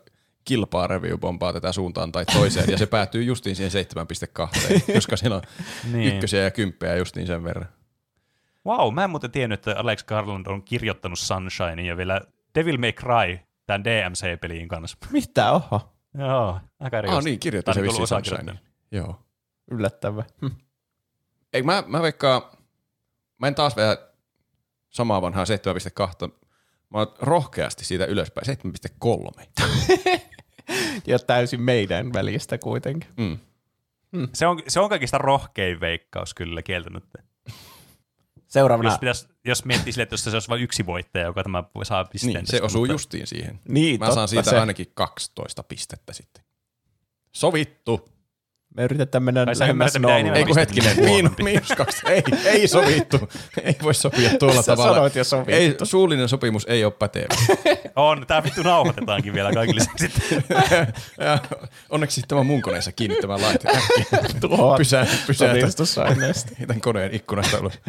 kilpaa 0.46 0.88
review-bombaa 0.88 1.54
tätä 1.54 1.72
suuntaan 1.72 2.12
tai 2.12 2.26
toiseen, 2.26 2.70
ja 2.72 2.78
se 2.78 2.86
päätyy 2.86 3.24
justiin 3.24 3.56
siihen 3.56 3.72
7.2, 3.72 4.94
koska 4.96 5.18
siellä 5.18 5.36
on 5.36 5.42
Niin. 5.94 6.14
ykkösiä 6.16 6.44
ja 6.44 6.52
kymppejä 6.52 6.96
justiin 6.96 7.28
sen 7.28 7.44
verran. 7.44 7.70
Wow, 8.66 8.94
mä 8.94 9.04
en 9.04 9.10
muuten 9.10 9.32
tiennyt, 9.32 9.60
että 9.68 9.80
Alex 9.82 10.04
Garland 10.04 10.46
on 10.48 10.64
kirjoittanut 10.64 11.20
Sunshine 11.20 11.82
ja 11.86 11.98
vielä 11.98 12.22
Devil 12.56 12.78
May 12.78 12.92
Cry 12.92 13.40
tämän 13.66 13.84
DMC-peliin 13.84 14.68
kanssa. 14.68 14.98
Mitä, 15.12 15.52
oho, 15.52 15.94
Joo, 16.18 16.60
aika 16.80 16.98
Ah 16.98 17.00
erikoista. 17.00 17.30
niin, 17.30 17.40
kirjoitti 17.40 17.66
Tai 17.66 17.74
se 17.74 17.82
niin 17.82 17.88
vissiin 17.90 18.08
Sunshine. 18.08 18.60
Joo. 18.92 19.25
Yllättävää. 19.72 20.24
Hm. 20.42 20.48
Ei, 21.54 21.64
mä, 21.64 21.84
mä 21.88 22.02
veikkaan, 22.02 22.42
mä 23.38 23.48
en 23.48 23.56
taas 23.56 23.76
vedä 23.76 23.98
samaa 24.90 25.22
vanhaa 25.22 25.46
7.2, 25.46 26.32
mä 26.90 26.98
oon 27.00 27.14
rohkeasti 27.20 27.86
siitä 27.86 28.06
ylöspäin, 28.06 28.48
7.3. 29.04 29.66
Ja 31.08 31.20
täysin 31.20 31.62
meidän 31.62 32.14
välistä 32.14 32.58
kuitenkin. 32.58 33.10
Mm. 33.18 33.40
Se 34.34 34.48
on, 34.48 34.60
se 34.68 34.80
on 34.80 34.90
kaikista 34.90 35.18
rohkein 35.18 35.80
veikkaus 35.80 36.34
kyllä 36.34 36.62
kieltämättä. 36.62 37.24
Seuraavana. 38.48 38.90
Jos, 38.90 39.00
pitäis, 39.00 39.28
jos 39.46 39.66
miettii 39.66 39.94
sille, 39.94 40.04
että 40.04 40.14
jos 40.14 40.24
se 40.24 40.30
olisi 40.30 40.48
vain 40.50 40.62
yksi 40.62 40.86
voittaja, 40.86 41.26
joka 41.26 41.44
tämä 41.44 41.64
saa 41.84 42.06
pisteen. 42.06 42.34
Niin, 42.34 42.48
se 42.48 42.62
osuu 42.62 42.82
mutta- 42.82 42.94
justiin 42.94 43.28
siihen. 43.28 43.60
Niin, 43.68 44.00
Mä 44.00 44.06
saan 44.06 44.16
totta 44.16 44.28
siitä 44.28 44.50
se. 44.50 44.60
ainakin 44.60 44.92
12 44.94 45.64
pistettä 45.64 46.14
sitten. 46.14 46.44
Sovittu. 47.32 48.10
Me 48.78 48.84
yritetään 48.84 49.24
mennä 49.24 49.44
Ai 49.48 49.56
sä 49.56 49.64
lähemmäs 49.64 49.70
ymmärrät, 49.70 49.94
mitä 49.94 50.00
nollaa. 50.00 50.18
enemmän 50.20 50.38
Ei 50.38 50.46
kun 50.46 50.56
hetkinen, 50.56 50.96
miin, 50.96 51.10
huonompi. 51.10 51.44
miinus 51.44 51.70
kaksi. 51.78 52.02
Ei, 52.10 52.24
ei 52.46 52.68
sovittu. 52.68 53.30
Ei 53.64 53.76
voi 53.84 53.94
sopia 53.94 54.30
tuolla 54.40 54.62
Sä 54.62 54.72
tavalla. 54.72 54.94
sanoit 54.94 55.16
jo 55.16 55.24
sovittu. 55.24 55.52
Ei, 55.52 55.76
suullinen 55.84 56.30
sopimus 56.30 56.66
ei 56.70 56.86
ole 56.86 56.94
pätevä. 56.94 57.28
On, 57.96 58.28
tää 58.28 58.44
vittu 58.44 58.64
nauhoitetaankin 58.64 59.34
vielä 59.34 59.54
kaikille 59.54 59.82
sitten. 59.82 60.44
ja 61.20 61.40
onneksi 61.90 62.22
tämä 62.28 62.40
on 62.42 62.46
mun 62.48 62.62
koneessa 62.62 62.92
kiinni 62.92 63.18
tämä 63.22 63.42
laite. 63.42 63.70
Tuohon 64.42 64.78
Pysää, 64.78 65.08
pysää 65.28 65.56
todistusaineesta. 65.56 66.52
tämän 66.68 66.82
koneen 66.82 67.14
ikkunasta 67.16 67.60
ulos. 67.60 67.80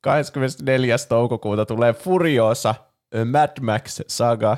24. 0.00 0.96
toukokuuta 1.08 1.66
tulee 1.66 1.92
Furiosa 1.92 2.74
A 3.14 3.24
Mad 3.24 3.50
Max 3.60 4.00
Saga. 4.06 4.56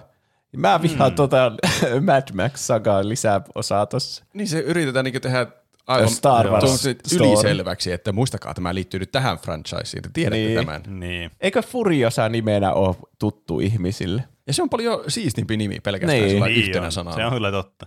Mä 0.56 0.82
vihaan 0.82 1.12
mm. 1.12 1.16
tota 1.16 1.52
Mad 2.06 2.34
Max 2.34 2.60
Sagaa 2.60 3.08
lisäosaa 3.08 3.86
tossa. 3.86 4.24
Niin 4.34 4.48
se 4.48 4.58
yritetään 4.60 5.04
niin 5.04 5.20
tehdä 5.20 5.46
aivan 5.86 6.10
Star 6.10 6.48
Wars 6.48 6.86
yliselväksi, 7.14 7.92
että 7.92 8.12
muistakaa, 8.12 8.54
tämä 8.54 8.74
liittyy 8.74 9.00
nyt 9.00 9.12
tähän 9.12 9.38
franchiseen, 9.38 10.02
te 10.02 10.10
tiedätte 10.12 10.36
Niin. 10.44 10.54
tämän. 10.66 10.82
niin. 11.00 11.30
Eikö 11.40 11.62
Furiosa 11.62 12.28
nimenä 12.28 12.72
ole 12.72 12.96
tuttu 13.18 13.60
ihmisille? 13.60 14.24
Ja 14.46 14.52
se 14.52 14.62
on 14.62 14.70
paljon 14.70 15.04
siistimpi 15.08 15.56
nimi 15.56 15.80
pelkästään 15.80 16.20
Niin. 16.22 16.28
niin, 16.28 16.44
niin 16.44 16.56
yhtenä 16.56 16.86
on. 16.86 16.92
sanana. 16.92 17.16
Se 17.16 17.24
on 17.24 17.32
kyllä 17.32 17.50
totta. 17.50 17.86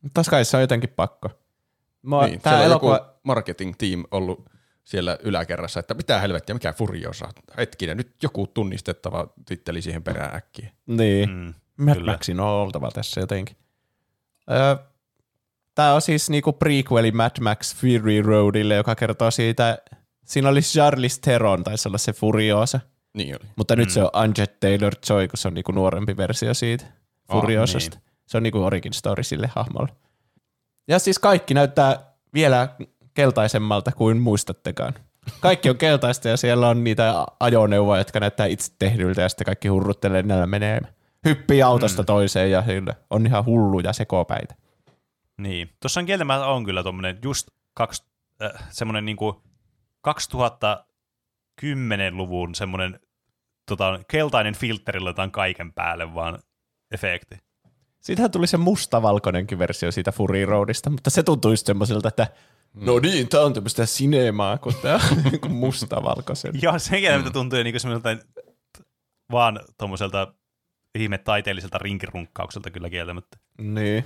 Mutta 0.00 0.22
kai 0.30 0.44
se 0.44 0.56
on 0.56 0.60
jotenkin 0.60 0.90
pakko. 0.96 1.30
Mä, 2.02 2.26
niin, 2.26 2.40
tää 2.40 2.52
siellä 2.52 2.64
on 2.64 2.70
elokuva, 2.70 2.94
joku 2.94 3.06
marketing 3.22 3.74
team 3.78 4.04
ollut 4.10 4.50
siellä 4.84 5.18
yläkerrassa, 5.22 5.80
että 5.80 5.94
mitä 5.94 6.20
helvettiä, 6.20 6.54
mikä 6.54 6.72
Furiosa. 6.72 7.28
Hetkinen, 7.56 7.96
nyt 7.96 8.12
joku 8.22 8.46
tunnistettava 8.46 9.26
titteli 9.46 9.82
siihen 9.82 10.02
perään 10.02 10.36
äkkiä. 10.36 10.72
Niin. 10.86 11.30
Mm. 11.30 11.54
Mad 11.78 11.94
Kyllä. 11.94 12.12
Maxin 12.12 12.40
on 12.40 12.46
oltava 12.48 12.90
tässä 12.90 13.20
jotenkin. 13.20 13.56
Öö, 14.50 14.76
Tämä 15.74 15.94
on 15.94 16.02
siis 16.02 16.30
niinku 16.30 16.52
prequeli 16.52 17.12
Mad 17.12 17.30
Max 17.40 17.76
Fury 17.76 18.22
Roadille, 18.22 18.74
joka 18.74 18.94
kertoo 18.94 19.30
siitä, 19.30 19.78
siinä 20.24 20.48
oli 20.48 20.60
Charlize 20.60 21.20
Theron, 21.20 21.64
taisi 21.64 21.88
olla 21.88 21.98
se 21.98 22.12
Furiosa, 22.12 22.80
Niin 23.14 23.34
oli. 23.40 23.50
mutta 23.56 23.74
mm. 23.76 23.78
nyt 23.80 23.90
se 23.90 24.02
on 24.02 24.10
Anja 24.12 24.44
Taylor-Joy, 24.46 25.28
kun 25.28 25.36
se 25.38 25.48
on 25.48 25.54
niinku 25.54 25.72
nuorempi 25.72 26.16
versio 26.16 26.54
siitä 26.54 26.84
Ah, 27.28 27.40
Furiosasta. 27.40 27.96
niin. 27.96 28.04
Se 28.26 28.36
on 28.36 28.42
niinku 28.42 28.62
origin 28.62 28.92
story 28.92 29.22
sille 29.22 29.50
hahmolle. 29.54 29.88
Ja 30.88 30.98
siis 30.98 31.18
kaikki 31.18 31.54
näyttää 31.54 32.00
vielä 32.34 32.68
keltaisemmalta 33.14 33.92
kuin 33.92 34.18
muistattekaan. 34.20 34.94
Kaikki 35.40 35.70
on 35.70 35.76
keltaista 35.78 36.28
ja 36.28 36.36
siellä 36.36 36.68
on 36.68 36.84
niitä 36.84 37.26
ajoneuvoja, 37.40 38.00
jotka 38.00 38.20
näyttää 38.20 38.46
itse 38.46 38.72
tehdyltä 38.78 39.22
ja 39.22 39.28
sitten 39.28 39.44
kaikki 39.44 39.68
hurruttelee, 39.68 40.22
näillä 40.22 40.46
menee 40.46 40.80
hyppii 41.24 41.62
autosta 41.62 42.02
mm. 42.02 42.06
toiseen 42.06 42.50
ja 42.50 42.64
sille 42.66 42.96
on 43.10 43.26
ihan 43.26 43.44
hulluja 43.44 43.92
sekopäitä. 43.92 44.54
Niin. 45.38 45.70
Tuossa 45.80 46.00
on 46.00 46.06
kieltämättä 46.06 46.46
on 46.46 46.64
kyllä 46.64 46.82
tuommoinen 46.82 47.18
just 47.24 47.48
kaksi, 47.74 48.04
äh, 48.42 48.52
semmoinen 48.70 49.04
niinku 49.04 49.42
2010-luvun 50.08 52.54
semmoinen 52.54 53.00
tota, 53.68 54.00
keltainen 54.08 54.54
filterillä 54.54 55.10
jotain 55.10 55.30
kaiken 55.30 55.72
päälle 55.72 56.14
vaan 56.14 56.38
efekti. 56.90 57.36
Siitähän 58.00 58.30
tuli 58.30 58.46
se 58.46 58.56
mustavalkoinenkin 58.56 59.58
versio 59.58 59.92
siitä 59.92 60.12
Fury 60.12 60.44
Roadista, 60.44 60.90
mutta 60.90 61.10
se 61.10 61.22
tuntui 61.22 61.52
just 61.52 61.66
semmoiselta, 61.66 62.08
että 62.08 62.26
no 62.74 62.98
niin, 62.98 63.28
tää 63.28 63.40
on 63.40 63.52
tämmöistä 63.52 63.86
sinemaa, 63.86 64.58
kun 64.58 64.74
tää 64.82 64.94
on 64.94 65.22
niinku 65.22 65.48
mustavalkoisen. 65.48 66.54
Ja 66.62 66.78
sen 66.78 67.00
kieltämättä 67.00 67.32
tuntuu 67.32 67.58
jo 67.58 67.64
niinku 67.64 67.78
semmoiselta 67.78 68.24
vaan 69.30 69.60
tuommoiselta 69.78 70.34
ihme 70.94 71.18
taiteelliselta 71.18 71.78
rinkirunkkaukselta 71.78 72.70
kyllä 72.70 72.90
kieltämättä. 72.90 73.38
Niin. 73.58 74.04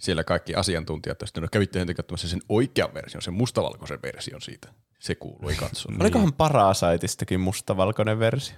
Siellä 0.00 0.24
kaikki 0.24 0.54
asiantuntijat 0.54 1.18
sitten, 1.24 1.42
no 1.42 1.48
kävitte 1.52 1.78
häntä 1.78 1.94
katsomassa 1.94 2.28
sen 2.28 2.42
oikean 2.48 2.94
version, 2.94 3.22
sen 3.22 3.34
mustavalkoisen 3.34 4.02
version 4.02 4.42
siitä. 4.42 4.68
Se 4.98 5.14
kuului 5.14 5.54
katsoa. 5.54 5.90
Niin. 5.92 6.02
Olikohan 6.02 6.32
Parasitistakin 6.32 7.40
mustavalkoinen 7.40 8.18
versio? 8.18 8.56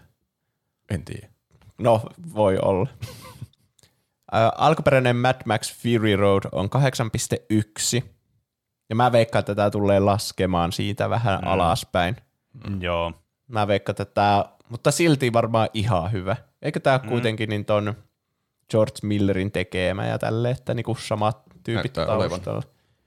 En 0.90 1.04
tiedä. 1.04 1.28
No, 1.78 2.02
voi 2.34 2.58
olla. 2.62 2.88
Alkuperäinen 4.56 5.16
Mad 5.16 5.42
Max 5.44 5.74
Fury 5.82 6.16
Road 6.16 6.44
on 6.52 6.68
8,1. 8.00 8.06
Ja 8.88 8.96
mä 8.96 9.12
veikkaan, 9.12 9.40
että 9.40 9.54
tämä 9.54 9.70
tulee 9.70 10.00
laskemaan 10.00 10.72
siitä 10.72 11.10
vähän 11.10 11.40
mm. 11.40 11.46
alaspäin. 11.46 12.16
Mm. 12.68 12.82
Joo. 12.82 13.12
Mä 13.48 13.66
veikkaan, 13.66 13.92
että 13.92 14.04
tämä, 14.04 14.44
mutta 14.68 14.90
silti 14.90 15.32
varmaan 15.32 15.68
ihan 15.74 16.12
hyvä. 16.12 16.36
Eikö 16.62 16.80
tämä 16.80 17.00
mm. 17.02 17.08
kuitenkin 17.08 17.48
niin 17.48 17.64
ton 17.64 17.94
George 18.70 18.98
Millerin 19.02 19.52
tekemä 19.52 20.06
ja 20.06 20.18
tälle, 20.18 20.50
että 20.50 20.74
niinku 20.74 20.94
samat 20.94 21.42
tyypit 21.64 21.96
Näyttää 21.96 22.16
olevan. 22.16 22.40
taustalla. 22.40 22.62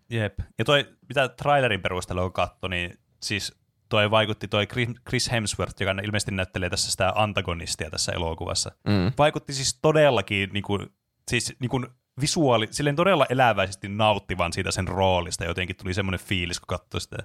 Jep. 0.09 0.39
Ja 0.59 0.65
toi, 0.65 0.85
mitä 1.09 1.27
trailerin 1.27 1.81
perusteella 1.81 2.23
on 2.23 2.33
katto, 2.33 2.67
niin 2.67 2.99
siis 3.23 3.59
toi 3.89 4.11
vaikutti 4.11 4.47
toi 4.47 4.65
Chris- 4.65 5.01
Chris 5.09 5.31
Hemsworth, 5.31 5.81
joka 5.81 5.91
ilmeisesti 5.91 6.31
näyttelee 6.31 6.69
tässä 6.69 6.91
sitä 6.91 7.11
antagonistia 7.15 7.89
tässä 7.89 8.11
elokuvassa. 8.11 8.71
Mm. 8.87 9.11
Vaikutti 9.17 9.53
siis 9.53 9.79
todellakin 9.81 10.49
niin 10.53 10.63
kuin, 10.63 10.87
siis 11.27 11.53
niin 11.59 11.69
kuin 11.69 11.87
visuaali, 12.21 12.67
silleen 12.71 12.95
todella 12.95 13.25
eläväisesti 13.29 13.87
nauttivan 13.87 14.53
siitä 14.53 14.71
sen 14.71 14.87
roolista. 14.87 15.45
Jotenkin 15.45 15.75
tuli 15.75 15.93
semmoinen 15.93 16.19
fiilis, 16.19 16.59
kun 16.59 16.67
katsoi 16.67 17.01
sitä. 17.01 17.17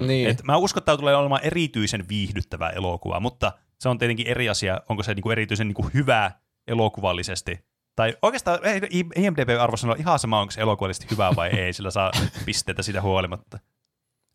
Niin. 0.00 0.28
Et 0.28 0.42
mä 0.42 0.56
uskon, 0.56 0.80
että 0.80 0.86
tämä 0.86 0.96
tulee 0.96 1.16
olemaan 1.16 1.44
erityisen 1.44 2.08
viihdyttävä 2.08 2.68
elokuva, 2.68 3.20
mutta 3.20 3.52
se 3.82 3.88
on 3.88 3.98
tietenkin 3.98 4.26
eri 4.26 4.48
asia, 4.48 4.80
onko 4.88 5.02
se 5.02 5.14
niinku 5.14 5.30
erityisen 5.30 5.68
niinku 5.68 5.90
hyvä 5.94 6.30
elokuvallisesti. 6.66 7.64
Tai 7.96 8.16
oikeastaan 8.22 8.58
IMDb-arvosana 9.16 9.92
on 9.92 9.98
ihan 10.00 10.18
sama, 10.18 10.40
onko 10.40 10.50
se 10.50 10.60
elokuvallisesti 10.60 11.06
hyvä 11.10 11.32
vai 11.36 11.48
ei, 11.50 11.72
sillä 11.72 11.90
saa 11.90 12.12
pisteitä 12.46 12.82
sitä 12.82 13.02
huolimatta. 13.02 13.58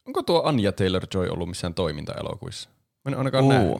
Onko 0.07 0.23
tuo 0.23 0.43
Anja 0.43 0.71
Taylor-Joy 0.71 1.29
ollut 1.29 1.49
missään 1.49 1.73
toimintaelokuissa? 1.73 2.69
Mä 3.05 3.11
en 3.11 3.17
ainakaan 3.17 3.43
Uu. 3.43 3.49
nähnyt. 3.51 3.77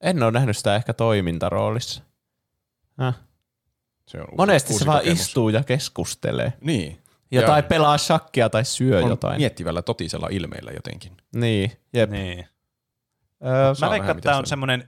En 0.00 0.22
ole 0.22 0.32
nähnyt 0.32 0.56
sitä 0.56 0.76
ehkä 0.76 0.92
toimintaroolissa. 0.94 2.02
Häh. 2.98 3.14
Se 4.08 4.18
on 4.18 4.24
uusi, 4.24 4.36
Monesti 4.36 4.72
uusi 4.72 4.82
se 4.84 4.86
vaan 4.86 4.98
kokemus. 4.98 5.20
istuu 5.20 5.48
ja 5.48 5.64
keskustelee. 5.64 6.52
Niin. 6.60 7.02
Ja 7.30 7.40
Ja 7.40 7.46
tai 7.46 7.62
pelaa 7.62 7.98
shakkia 7.98 8.48
tai 8.48 8.64
syö 8.64 8.98
on 9.04 9.10
jotain. 9.10 9.36
miettivällä 9.40 9.82
totisella 9.82 10.28
ilmeellä 10.30 10.70
jotenkin. 10.70 11.16
Niin, 11.34 11.72
jep. 11.92 12.10
Niin. 12.10 12.46
Öö, 13.44 13.74
Mä 13.80 13.90
veikkaan, 13.90 14.10
että 14.18 14.22
tämä 14.22 14.34
se 14.34 14.38
on 14.38 14.46
semmoinen, 14.46 14.80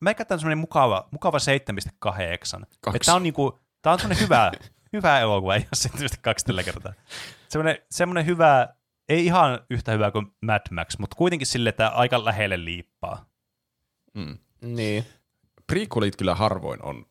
mä 0.00 0.04
veikkaan, 0.04 0.22
että 0.22 0.28
tämä 0.28 0.36
on 0.36 0.40
semmoinen 0.40 0.58
mukava, 0.58 1.08
mukava 1.10 1.38
7,8. 1.38 2.62
Että 2.62 2.98
Tämä 3.04 3.16
on, 3.16 3.22
niinku, 3.22 3.58
tää 3.82 3.92
on 3.92 3.98
semmoinen 3.98 4.24
hyvä, 4.24 4.52
hyvä 4.92 5.20
elokuva, 5.20 5.54
ei 5.54 5.66
ole 5.90 6.08
7,2 6.08 6.34
tällä 6.46 6.62
kertaa. 6.62 6.92
Semmoinen, 7.48 7.78
semmoinen 7.90 8.26
hyvä, 8.26 8.68
ei 9.08 9.24
ihan 9.26 9.60
yhtä 9.70 9.92
hyvä 9.92 10.10
kuin 10.10 10.26
Mad 10.42 10.62
Max, 10.70 10.98
mutta 10.98 11.16
kuitenkin 11.16 11.46
sille, 11.46 11.68
että 11.68 11.88
aika 11.88 12.24
lähelle 12.24 12.64
liippaa. 12.64 13.26
Mm. 14.14 14.38
niin. 14.60 15.04
Prequelit 15.66 16.16
kyllä 16.16 16.34
harvoin 16.34 16.82
on 16.82 17.06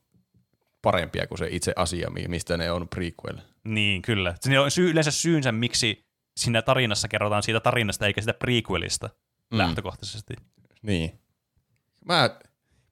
parempia 0.82 1.28
kuin 1.28 1.38
se 1.38 1.48
itse 1.52 1.74
asia, 1.76 2.10
mi- 2.10 2.28
mistä 2.28 2.58
ne 2.58 2.72
on 2.72 2.88
prequel. 2.90 3.38
Niin, 3.64 4.02
kyllä. 4.02 4.36
Siinä 4.40 4.62
on 4.62 4.72
syy, 4.72 4.92
yleensä 4.92 5.12
syynsä, 5.12 5.52
miksi 5.52 6.06
siinä 6.38 6.62
tarinassa 6.62 7.08
kerrotaan 7.08 7.44
siitä 7.44 7.60
tarinasta 7.60 8.08
eikä 8.08 8.22
sitä 8.22 8.34
prequelista 8.34 9.10
Mm. 9.54 9.58
lähtökohtaisesti. 9.58 10.34
Niin. 10.82 11.20
Mä, 12.06 12.30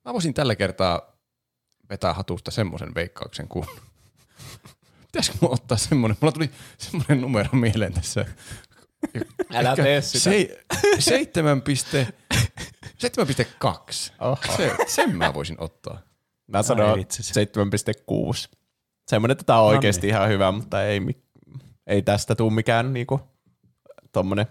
mä 0.05 0.13
voisin 0.13 0.33
tällä 0.33 0.55
kertaa 0.55 1.01
vetää 1.89 2.13
hatusta 2.13 2.51
semmoisen 2.51 2.95
veikkauksen 2.95 3.47
kuin... 3.47 3.65
Pitäisikö 5.11 5.37
mun 5.41 5.53
ottaa 5.53 5.77
semmoinen? 5.77 6.17
Mulla 6.21 6.31
tuli 6.31 6.51
semmoinen 6.77 7.21
numero 7.21 7.49
mieleen 7.51 7.93
tässä. 7.93 8.25
Älä 9.53 9.69
Ehkä 9.69 9.83
tee 9.83 10.01
sitä. 10.01 10.23
Se, 10.23 10.63
7, 10.99 11.61
7,2. 11.61 14.13
Oho. 14.19 14.37
Se, 14.57 14.75
sen 14.87 15.17
mä 15.17 15.33
voisin 15.33 15.55
ottaa. 15.59 15.99
Mä 16.47 16.63
sanon 16.63 16.97
vitsi. 16.97 17.23
7,6. 17.23 17.29
Semmoinen, 19.07 19.31
että 19.31 19.43
tämä 19.43 19.59
on 19.59 19.67
oikeasti 19.67 20.07
ihan 20.07 20.29
hyvä, 20.29 20.51
mutta 20.51 20.83
ei, 20.83 21.01
ei 21.87 22.01
tästä 22.01 22.35
tule 22.35 22.53
mikään 22.53 22.93
niinku, 22.93 23.19
tommonen 24.11 24.45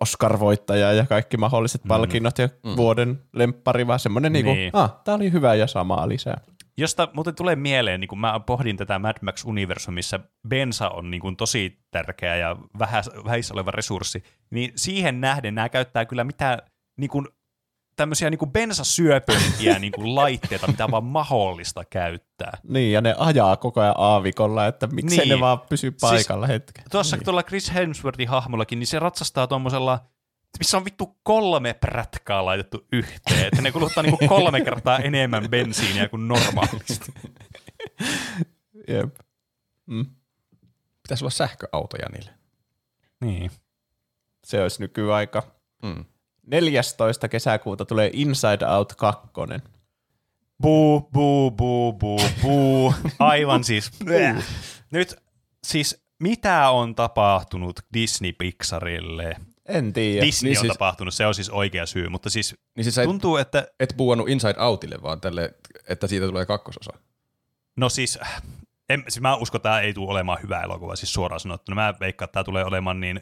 Oscar-voittaja 0.00 0.92
ja 0.92 1.06
kaikki 1.06 1.36
mahdolliset 1.36 1.80
palkinnot 1.88 2.38
ja 2.38 2.48
vuoden 2.76 3.22
lemppari, 3.32 3.86
vaan 3.86 3.98
semmoinen, 3.98 4.32
niinku, 4.32 4.52
Niin. 4.52 4.70
ah, 4.72 4.92
tää 5.04 5.14
oli 5.14 5.32
hyvä 5.32 5.54
ja 5.54 5.66
samaa 5.66 6.08
lisää. 6.08 6.40
Josta 6.78 7.08
muuten 7.12 7.34
tulee 7.34 7.56
mieleen, 7.56 8.00
niin 8.00 8.08
kun 8.08 8.20
mä 8.20 8.40
pohdin 8.40 8.76
tätä 8.76 8.98
Mad 8.98 9.16
Max-universumia, 9.22 9.94
missä 9.94 10.20
bensa 10.48 10.88
on 10.88 11.10
niin 11.10 11.20
kun 11.20 11.36
tosi 11.36 11.78
tärkeä 11.90 12.36
ja 12.36 12.56
vähäis, 12.78 13.10
vähissä 13.24 13.54
oleva 13.54 13.70
resurssi, 13.70 14.22
niin 14.50 14.72
siihen 14.76 15.20
nähden 15.20 15.54
nämä 15.54 15.68
käyttää 15.68 16.04
kyllä 16.04 16.24
mitään 16.24 16.58
niin 16.98 17.10
kun, 17.10 17.28
tämmöisiä 18.00 18.30
niin 18.30 18.38
kun 18.38 18.52
bensasyöpömpiä 18.52 19.78
niin 19.78 19.92
kun 19.92 20.14
laitteita, 20.14 20.66
mitä 20.66 20.90
vaan 20.90 21.04
mahdollista 21.04 21.84
käyttää. 21.84 22.58
Niin, 22.68 22.92
ja 22.92 23.00
ne 23.00 23.14
ajaa 23.18 23.56
koko 23.56 23.80
ajan 23.80 23.94
aavikolla, 23.98 24.66
että 24.66 24.86
miksei 24.86 25.18
Niin. 25.18 25.28
ne 25.28 25.40
vaan 25.40 25.60
pysy 25.60 25.90
paikalla 26.00 26.46
siis, 26.46 26.54
hetken. 26.54 26.84
Tuossa 26.90 27.16
niin. 27.16 27.24
tuolla 27.24 27.42
Chris 27.42 27.74
Hemsworthin 27.74 28.28
hahmollakin, 28.28 28.78
niin 28.78 28.86
se 28.86 28.98
ratsastaa 28.98 29.46
tuommoisella, 29.46 30.00
missä 30.58 30.76
on 30.76 30.84
vittu 30.84 31.18
kolme 31.22 31.74
prätkää 31.74 32.44
laitettu 32.44 32.86
yhteen, 32.92 33.46
että 33.46 33.62
ne 33.62 33.72
kuluttaa 33.72 34.02
niin 34.02 34.28
kolme 34.28 34.60
kertaa 34.70 34.98
enemmän 34.98 35.48
bensiiniä 35.50 36.08
kuin 36.08 36.28
normaalisti. 36.28 37.12
Jep. 38.88 39.16
Mm. 39.86 40.06
Pitäisi 41.02 41.24
olla 41.24 41.30
sähköautoja 41.30 42.08
niille. 42.12 42.30
Niin. 43.20 43.50
Se 44.44 44.62
olisi 44.62 44.82
nykyaika. 44.82 45.42
Mm. 45.82 46.04
14. 46.50 47.28
kesäkuuta 47.28 47.84
tulee 47.84 48.10
Inside 48.12 48.66
Out 48.66 48.94
2. 48.94 49.28
Buu, 50.62 51.00
buu, 51.00 51.50
buu, 51.50 51.92
buu, 51.92 52.20
buu. 52.42 52.94
Aivan 53.18 53.64
siis. 53.64 53.90
Nyt 54.90 55.16
siis 55.64 56.04
mitä 56.22 56.70
on 56.70 56.94
tapahtunut 56.94 57.80
Disney 57.94 58.32
Pixarille? 58.32 59.36
En 59.68 59.92
tiedä. 59.92 60.26
Disney 60.26 60.50
Niin 60.50 60.58
on 60.58 60.60
siis- 60.60 60.72
tapahtunut, 60.72 61.14
se 61.14 61.26
on 61.26 61.34
siis 61.34 61.50
oikea 61.50 61.86
syy, 61.86 62.08
mutta 62.08 62.30
siis 62.30 62.54
Niin 62.76 62.84
siis 62.84 62.94
sä 62.94 63.02
et, 63.02 63.06
tuntuu, 63.08 63.36
että 63.36 63.68
et 63.80 63.94
buuannut 63.96 64.28
Inside 64.28 64.54
Outille, 64.60 65.02
vaan 65.02 65.20
tälle, 65.20 65.54
että 65.88 66.06
siitä 66.06 66.26
tulee 66.26 66.46
kakkososa. 66.46 66.90
no 67.76 67.88
siis, 67.88 68.18
en, 68.88 69.04
siis 69.08 69.20
mä 69.20 69.36
uskon, 69.36 69.58
että 69.58 69.68
tämä 69.68 69.80
ei 69.80 69.94
tule 69.94 70.10
olemaan 70.10 70.42
hyvä 70.42 70.60
elokuva, 70.62 70.96
siis 70.96 71.12
suoraan 71.12 71.40
sanottuna. 71.40 71.74
Mä 71.74 71.94
veikkaan, 72.00 72.26
että 72.26 72.32
tämä 72.32 72.44
tulee 72.44 72.64
olemaan 72.64 73.00
niin 73.00 73.20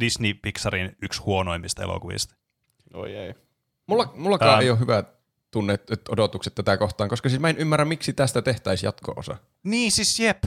Disney 0.00 0.34
Pixarin 0.34 0.96
yksi 1.02 1.22
huonoimmista 1.22 1.82
elokuvista. 1.82 2.34
Oi 2.94 3.16
ei. 3.16 3.34
Mulla, 3.86 4.12
mullakaan 4.16 4.52
Ähm. 4.52 4.60
ei 4.62 4.70
ole 4.70 4.78
hyvä 4.78 5.04
tunne, 5.50 5.78
odotukset 6.08 6.54
tätä 6.54 6.76
kohtaan, 6.76 7.08
koska 7.08 7.28
siis 7.28 7.40
mä 7.40 7.48
en 7.48 7.58
ymmärrä, 7.58 7.84
miksi 7.84 8.12
tästä 8.12 8.42
tehtäisiin 8.42 8.88
jatko-osa. 8.88 9.36
Niin 9.62 9.92
siis 9.92 10.20
jep. 10.20 10.44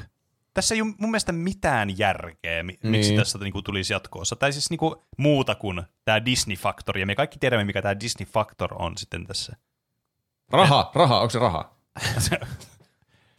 Tässä 0.53 0.75
ei 0.75 0.81
ole 0.81 0.93
mun 0.97 1.11
mielestä 1.11 1.31
mitään 1.31 1.97
järkeä, 1.97 2.63
mi- 2.63 2.79
Niin. 2.83 2.91
miksi 2.91 3.15
tästä 3.15 3.37
niinku 3.39 3.61
tulisi 3.61 3.93
jatkoossa. 3.93 4.35
Tai 4.35 4.53
siis 4.53 4.69
niinku 4.69 5.03
muuta 5.17 5.55
kuin 5.55 5.81
tämä 6.05 6.25
Disney-faktori. 6.25 6.99
Ja 6.99 7.05
me 7.05 7.15
kaikki 7.15 7.39
tiedämme, 7.39 7.63
mikä 7.63 7.81
tämä 7.81 7.95
Disney-faktor 7.99 8.73
on 8.79 8.97
sitten 8.97 9.27
tässä. 9.27 9.55
Raha, 10.51 10.91
raha, 10.95 11.19
onko 11.19 11.29
se 11.29 11.39
raha? 11.39 11.75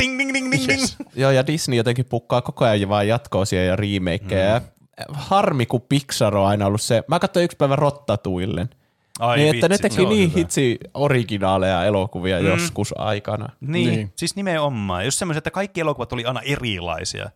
Ding, 0.02 0.18
ding, 0.18 0.32
ding, 0.34 0.50
ding, 0.52 0.66
ding. 0.68 0.80
Yes. 0.80 0.96
Joo, 1.14 1.30
ja 1.30 1.46
Disney 1.46 1.76
jotenkin 1.76 2.04
pukkaa 2.04 2.42
koko 2.42 2.64
ajan 2.64 2.88
vaan 2.88 3.08
jatkoosia 3.08 3.64
ja 3.64 3.76
remakeja. 3.76 4.58
Mm. 4.58 4.66
Harmi, 5.12 5.66
kun 5.66 5.82
Pixar 5.88 6.36
on 6.36 6.46
aina 6.46 6.66
ollut 6.66 6.82
se. 6.82 7.02
Mä 7.08 7.18
katsoin 7.18 7.44
yksi 7.44 7.56
päivä 7.56 7.76
Rottatuillen. 7.76 8.70
Ai 9.20 9.36
niin, 9.38 9.54
että 9.54 9.68
ne 9.68 9.72
vitsi, 9.72 9.82
se 9.82 9.88
teki 9.88 10.02
on 10.02 10.08
niin 10.08 10.30
hyvä. 10.30 10.38
hitsi 10.38 10.78
originaaleja 10.94 11.84
elokuvia 11.84 12.40
mm. 12.40 12.46
joskus 12.46 12.94
aikana. 12.98 13.48
Niin, 13.60 13.90
Niin. 13.90 14.12
siis 14.16 14.36
nimenomaan. 14.36 15.04
Just 15.04 15.18
semmoiset, 15.18 15.38
että 15.38 15.50
kaikki 15.50 15.80
elokuvat 15.80 16.12
oli 16.12 16.24
aina 16.24 16.40
erilaisia. 16.40 17.30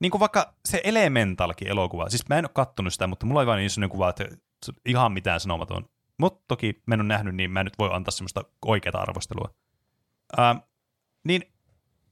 Niin 0.00 0.10
kuin 0.10 0.20
vaikka 0.20 0.54
se 0.64 0.80
Elementalkin 0.84 1.68
elokuva. 1.68 2.08
Siis 2.10 2.28
mä 2.28 2.38
en 2.38 2.44
ole 2.44 2.50
kattonut 2.54 2.92
sitä, 2.92 3.06
mutta 3.06 3.26
mulla 3.26 3.40
oli 3.40 3.46
vain 3.46 3.58
niin 3.58 3.70
sellainen 3.70 3.90
kuva, 3.90 4.08
että 4.08 4.24
se 4.66 4.72
ihan 4.86 5.12
mitään 5.12 5.40
sanomaton. 5.40 5.88
Mutta 6.18 6.44
toki 6.48 6.82
mä 6.86 6.94
en 6.94 7.00
ole 7.00 7.08
nähnyt, 7.08 7.34
niin 7.34 7.50
mä 7.50 7.60
en 7.60 7.66
nyt 7.66 7.78
voi 7.78 7.90
antaa 7.92 8.10
semmoista 8.12 8.44
oikeaa 8.64 9.02
arvostelua. 9.02 9.54
Ähm, 10.38 10.58
niin 11.24 11.42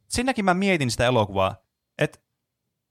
siinäkin 0.09 0.45
mä 0.45 0.55
mietin 0.55 0.91
sitä 0.91 1.07
elokuvaa, 1.07 1.57
että 1.99 2.19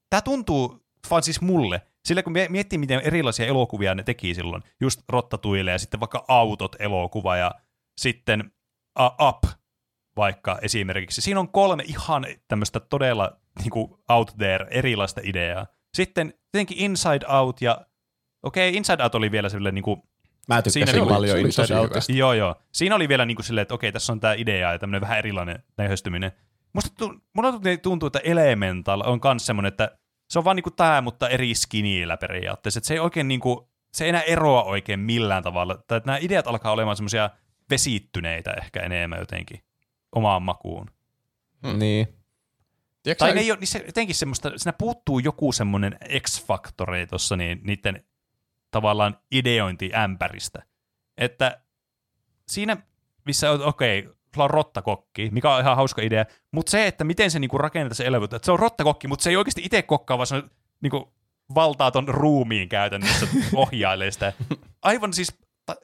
tämä 0.09 0.21
tuntuu 0.21 0.83
vaan 1.09 1.23
siis 1.23 1.41
mulle, 1.41 1.81
sillä 2.05 2.23
kun 2.23 2.33
mie- 2.33 2.49
miettii, 2.49 2.79
miten 2.79 2.99
erilaisia 2.99 3.45
elokuvia 3.45 3.95
ne 3.95 4.03
teki 4.03 4.33
silloin, 4.35 4.63
just 4.81 5.01
Rottatuille 5.09 5.71
ja 5.71 5.79
sitten 5.79 5.99
vaikka 5.99 6.25
Autot-elokuva 6.27 7.37
ja 7.37 7.51
sitten 7.97 8.51
uh, 8.99 9.27
Up 9.27 9.43
vaikka 10.15 10.59
esimerkiksi. 10.61 11.21
Siinä 11.21 11.39
on 11.39 11.49
kolme 11.49 11.83
ihan 11.87 12.25
tämmöistä 12.47 12.79
todella 12.79 13.37
niin 13.59 13.69
kuin 13.69 13.91
out 14.09 14.33
there 14.37 14.67
erilaista 14.69 15.21
ideaa. 15.23 15.67
Sitten 15.93 16.33
tietenkin 16.51 16.77
Inside 16.77 17.25
Out 17.27 17.61
ja 17.61 17.85
okei, 18.43 18.69
okay, 18.69 18.77
Inside 18.77 19.03
Out 19.03 19.15
oli 19.15 19.31
vielä 19.31 19.49
sellainen 19.49 19.75
niin 19.75 19.83
kuin, 19.83 20.01
Mä 20.47 20.61
Siinä 20.67 20.85
tykkäsin 20.85 21.01
oli- 21.03 21.13
paljon 21.13 21.39
Inside 21.39 21.77
Outista. 21.77 22.11
Joo, 22.11 22.33
joo. 22.33 22.55
Siinä 22.71 22.95
oli 22.95 23.09
vielä 23.09 23.25
niin 23.25 23.35
kuin 23.35 23.45
silleen, 23.45 23.61
että 23.61 23.73
okei, 23.73 23.91
tässä 23.91 24.13
on 24.13 24.19
tämä 24.19 24.33
idea 24.33 24.71
ja 24.71 24.79
tämmöinen 24.79 25.01
vähän 25.01 25.19
erilainen 25.19 25.63
lähestyminen. 25.77 26.31
Musta 26.73 26.91
tu- 26.97 27.21
mulla 27.33 27.53
tuntuu, 27.81 28.07
että 28.07 28.19
Elemental 28.23 29.03
on 29.05 29.19
myös 29.23 29.45
semmoinen, 29.45 29.67
että 29.67 29.97
se 30.33 30.39
on 30.39 30.45
vaan 30.45 30.55
niin 30.55 30.63
kuin 30.63 30.75
tämä, 30.75 31.01
mutta 31.01 31.29
eri 31.29 31.55
skinillä 31.55 32.17
periaatteessa. 32.17 32.77
Että 32.77 32.87
se 32.87 32.93
ei 32.93 32.99
oikein 32.99 33.27
niin 33.27 33.39
kuin, 33.39 33.67
se 33.93 34.03
ei 34.03 34.09
enää 34.09 34.21
eroa 34.21 34.63
oikein 34.63 34.99
millään 34.99 35.43
tavalla. 35.43 35.83
Tai 35.87 36.01
nämä 36.05 36.17
ideat 36.21 36.47
alkaa 36.47 36.71
olemaan 36.71 36.97
semmoisia 36.97 37.29
vesittyneitä 37.69 38.53
ehkä 38.53 38.79
enemmän 38.79 39.19
jotenkin 39.19 39.63
omaan 40.15 40.43
makuun. 40.43 40.87
Hmm. 41.67 41.79
Niin. 41.79 42.07
Tiedätkö 43.03 43.19
Tai 43.19 43.29
sä 43.29 43.35
ne 43.35 43.41
ei 43.41 43.51
ole, 43.51 43.59
niin 43.59 43.67
se, 43.67 43.83
jotenkin 43.85 44.15
semmoista, 44.15 44.51
siinä 44.55 44.73
puuttuu 44.73 45.19
joku 45.19 45.51
semmoinen 45.51 45.97
X-faktori 46.19 47.07
tuossa 47.07 47.35
niin, 47.35 47.61
niiden 47.63 48.05
tavallaan 48.71 49.17
ideointiämpäristä. 49.31 50.63
Että 51.17 51.61
siinä, 52.47 52.77
missä 53.25 53.51
on, 53.51 53.61
okei, 53.61 54.09
sulla 54.35 54.45
on 54.45 54.49
rottakokki, 54.49 55.29
mikä 55.31 55.55
on 55.55 55.61
ihan 55.61 55.75
hauska 55.75 56.01
idea, 56.01 56.25
mutta 56.51 56.69
se, 56.69 56.87
että 56.87 57.03
miten 57.03 57.31
se 57.31 57.39
niinku 57.39 57.57
rakennetaan 57.57 57.95
se 57.95 58.05
elävyyttä, 58.05 58.35
että 58.35 58.45
se 58.45 58.51
on 58.51 58.59
rottakokki, 58.59 59.07
mutta 59.07 59.23
se 59.23 59.29
ei 59.29 59.35
oikeasti 59.35 59.61
itse 59.65 59.81
kokkaa, 59.81 60.17
vaan 60.17 60.27
se 60.27 60.35
on 60.35 60.49
niinku 60.81 61.13
valtaa 61.55 61.91
ton 61.91 62.07
ruumiin 62.07 62.69
käytännössä, 62.69 63.27
ohjailee 63.55 64.11
sitä. 64.11 64.33
Aivan 64.81 65.13
siis 65.13 65.37
ta, 65.65 65.75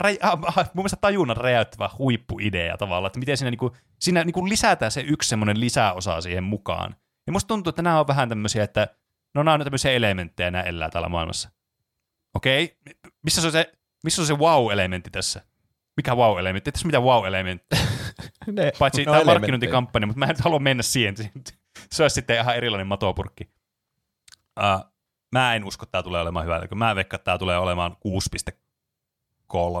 räj, 0.00 0.16
äh, 0.24 0.30
äh, 0.32 0.56
mun 0.56 0.68
mielestä 0.74 0.98
tajunnan 1.00 1.36
räjäyttävä 1.36 1.90
huippuidea 1.98 2.76
tavallaan, 2.76 3.06
että 3.06 3.18
miten 3.18 3.36
siinä, 3.36 3.50
niinku, 3.50 3.76
siinä 3.98 4.24
niinku 4.24 4.48
lisätään 4.48 4.92
se 4.92 5.00
yksi 5.00 5.28
semmoinen 5.28 5.60
lisäosa 5.60 6.20
siihen 6.20 6.44
mukaan. 6.44 6.96
Ja 7.26 7.32
musta 7.32 7.48
tuntuu, 7.48 7.70
että 7.70 7.82
nämä 7.82 8.00
on 8.00 8.06
vähän 8.06 8.28
tämmöisiä, 8.28 8.64
että 8.64 8.88
no 9.34 9.42
nämä 9.42 9.54
on 9.54 9.60
tämmöisiä 9.60 9.92
elementtejä, 9.92 10.50
nämä 10.50 10.64
elää 10.64 10.90
täällä 10.90 11.08
maailmassa. 11.08 11.50
Okei, 12.34 12.76
missä 13.22 13.40
se 13.40 13.46
on 13.46 13.52
se, 13.52 13.72
missä 14.04 14.22
on 14.22 14.26
se 14.26 14.34
wow-elementti 14.34 15.10
tässä? 15.10 15.49
Mikä 15.96 16.14
wow-elementti? 16.14 16.68
Ei 16.68 16.72
tässä 16.72 16.86
mitään 16.86 17.04
wow-elementti. 17.04 17.76
Ne, 18.46 18.72
Paitsi 18.78 19.04
no 19.04 19.12
tämä 19.12 19.24
markkinointikampanja, 19.24 20.06
mutta 20.06 20.18
mä 20.18 20.24
en 20.24 20.28
nyt 20.28 20.40
halua 20.40 20.58
mennä 20.58 20.82
siihen. 20.82 21.14
Se 21.92 22.02
olisi 22.02 22.14
sitten 22.14 22.36
ihan 22.36 22.56
erilainen 22.56 22.86
matopurkki. 22.86 23.50
Uh, 24.60 24.90
mä 25.32 25.54
en 25.54 25.64
usko, 25.64 25.82
että 25.82 25.92
tämä 25.92 26.02
tulee 26.02 26.20
olemaan 26.20 26.44
hyvä. 26.44 26.60
Mä 26.74 26.94
veikkaan, 26.94 27.18
että 27.18 27.24
tämä 27.24 27.38
tulee 27.38 27.58
olemaan 27.58 27.96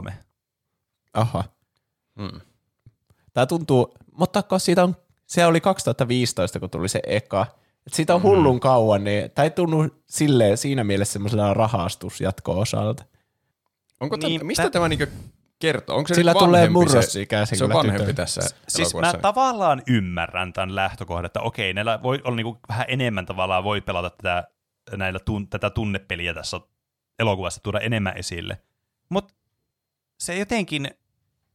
6,3. 0.08 0.12
Aha. 1.14 1.44
Hmm. 2.20 2.40
Tää 3.32 3.46
tuntuu, 3.46 3.94
mutta 4.12 4.42
kun 4.42 4.60
siitä 4.60 4.84
on, 4.84 4.96
se 5.26 5.46
oli 5.46 5.60
2015, 5.60 6.60
kun 6.60 6.70
tuli 6.70 6.88
se 6.88 7.00
eka. 7.06 7.46
Et 7.86 7.92
siitä 7.92 8.14
on 8.14 8.22
hullun 8.22 8.60
kauan, 8.60 9.04
niin 9.04 9.30
tämä 9.30 9.44
ei 9.44 9.50
tunnu 9.50 9.88
silleen 10.06 10.56
siinä 10.56 10.84
mielessä 10.84 11.12
semmoisella 11.12 11.54
rahastus 11.54 12.20
jatko-osalta. 12.20 13.04
Onko 14.00 14.16
Niin, 14.16 14.28
niin, 14.28 14.46
mistä 14.46 14.62
tä- 14.62 14.70
tämä 14.70 14.88
niinku 14.88 15.06
kertoo? 15.60 15.96
Onko 15.96 16.08
se 16.08 16.14
Sillä 16.14 16.32
nyt 16.32 16.38
tulee 16.38 16.68
murrosikä 16.68 17.46
se, 17.46 17.48
se 17.50 17.56
se 17.56 17.64
on 17.64 17.70
kyllä 17.70 17.78
vanhempi 17.78 18.00
tytön. 18.00 18.14
tässä 18.14 18.40
Siis 18.68 18.94
mä 18.94 19.12
tavallaan 19.12 19.82
ymmärrän 19.86 20.52
tämän 20.52 20.76
lähtökohdan, 20.76 21.24
että 21.24 21.40
okei, 21.40 21.74
näillä 21.74 22.02
voi 22.02 22.20
olla 22.24 22.36
niinku 22.36 22.60
vähän 22.68 22.86
enemmän 22.88 23.26
tavallaan, 23.26 23.64
voi 23.64 23.80
pelata 23.80 24.10
tätä, 24.10 24.44
näillä 24.96 25.18
tun, 25.18 25.48
tätä 25.48 25.70
tunnepeliä 25.70 26.34
tässä 26.34 26.60
elokuvassa, 27.18 27.60
tuoda 27.62 27.80
enemmän 27.80 28.16
esille. 28.16 28.58
Mutta 29.08 29.34
se 30.20 30.38
jotenkin, 30.38 30.90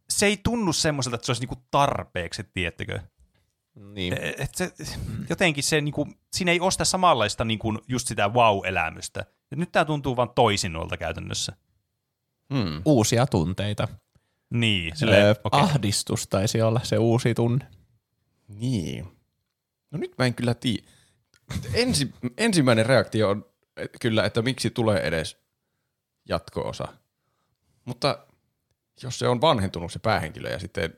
se 0.10 0.26
ei 0.26 0.38
tunnu 0.44 0.74
semmoiselta, 0.74 1.16
että 1.16 1.26
se 1.26 1.32
olisi 1.32 1.42
niinku 1.42 1.64
tarpeeksi, 1.72 2.44
tiettekö? 2.54 3.00
Niin. 3.76 4.14
E- 4.14 4.34
Et 4.38 4.56
se, 4.56 4.72
jotenkin 5.30 5.64
se, 5.64 5.82
niinku, 5.82 6.08
siinä 6.34 6.52
ei 6.52 6.60
ole 6.60 6.72
sitä 6.72 6.86
samanlaista 6.86 7.46
niinku, 7.46 7.78
just 7.88 8.08
sitä 8.08 8.28
wow-elämystä. 8.28 9.26
Et 9.52 9.58
nyt 9.58 9.72
tämä 9.72 9.86
tuntuu 9.86 10.16
vaan 10.16 10.30
toisinolta 10.30 10.98
käytännössä. 10.98 11.56
Hmm. 12.54 12.82
Uusia 12.86 13.28
tunteita. 13.28 13.88
Niin, 14.50 14.96
silleen, 14.96 15.26
Öö, 15.26 15.36
okei. 15.44 15.60
Ahdistus 15.60 16.28
taisi 16.28 16.62
olla 16.62 16.80
se 16.84 16.98
uusi 16.98 17.34
tunne. 17.34 17.68
Niin. 18.48 19.08
No 19.92 19.98
nyt 19.98 20.12
mä 20.18 20.26
en 20.26 20.34
kyllä 20.34 20.54
tiedä. 20.54 20.84
Ensi, 21.74 22.14
ensimmäinen 22.38 22.86
reaktio 22.86 23.30
on 23.30 23.46
kyllä, 24.02 24.26
että 24.26 24.42
miksi 24.42 24.70
tulee 24.70 25.08
edes 25.08 25.38
jatko-osa. 26.30 26.88
Mutta 27.86 28.26
jos 29.04 29.20
se 29.20 29.28
on 29.28 29.42
vanhentunut 29.42 29.92
se 29.92 30.00
päähenkilö 30.00 30.50
ja 30.50 30.60
sitten 30.60 30.94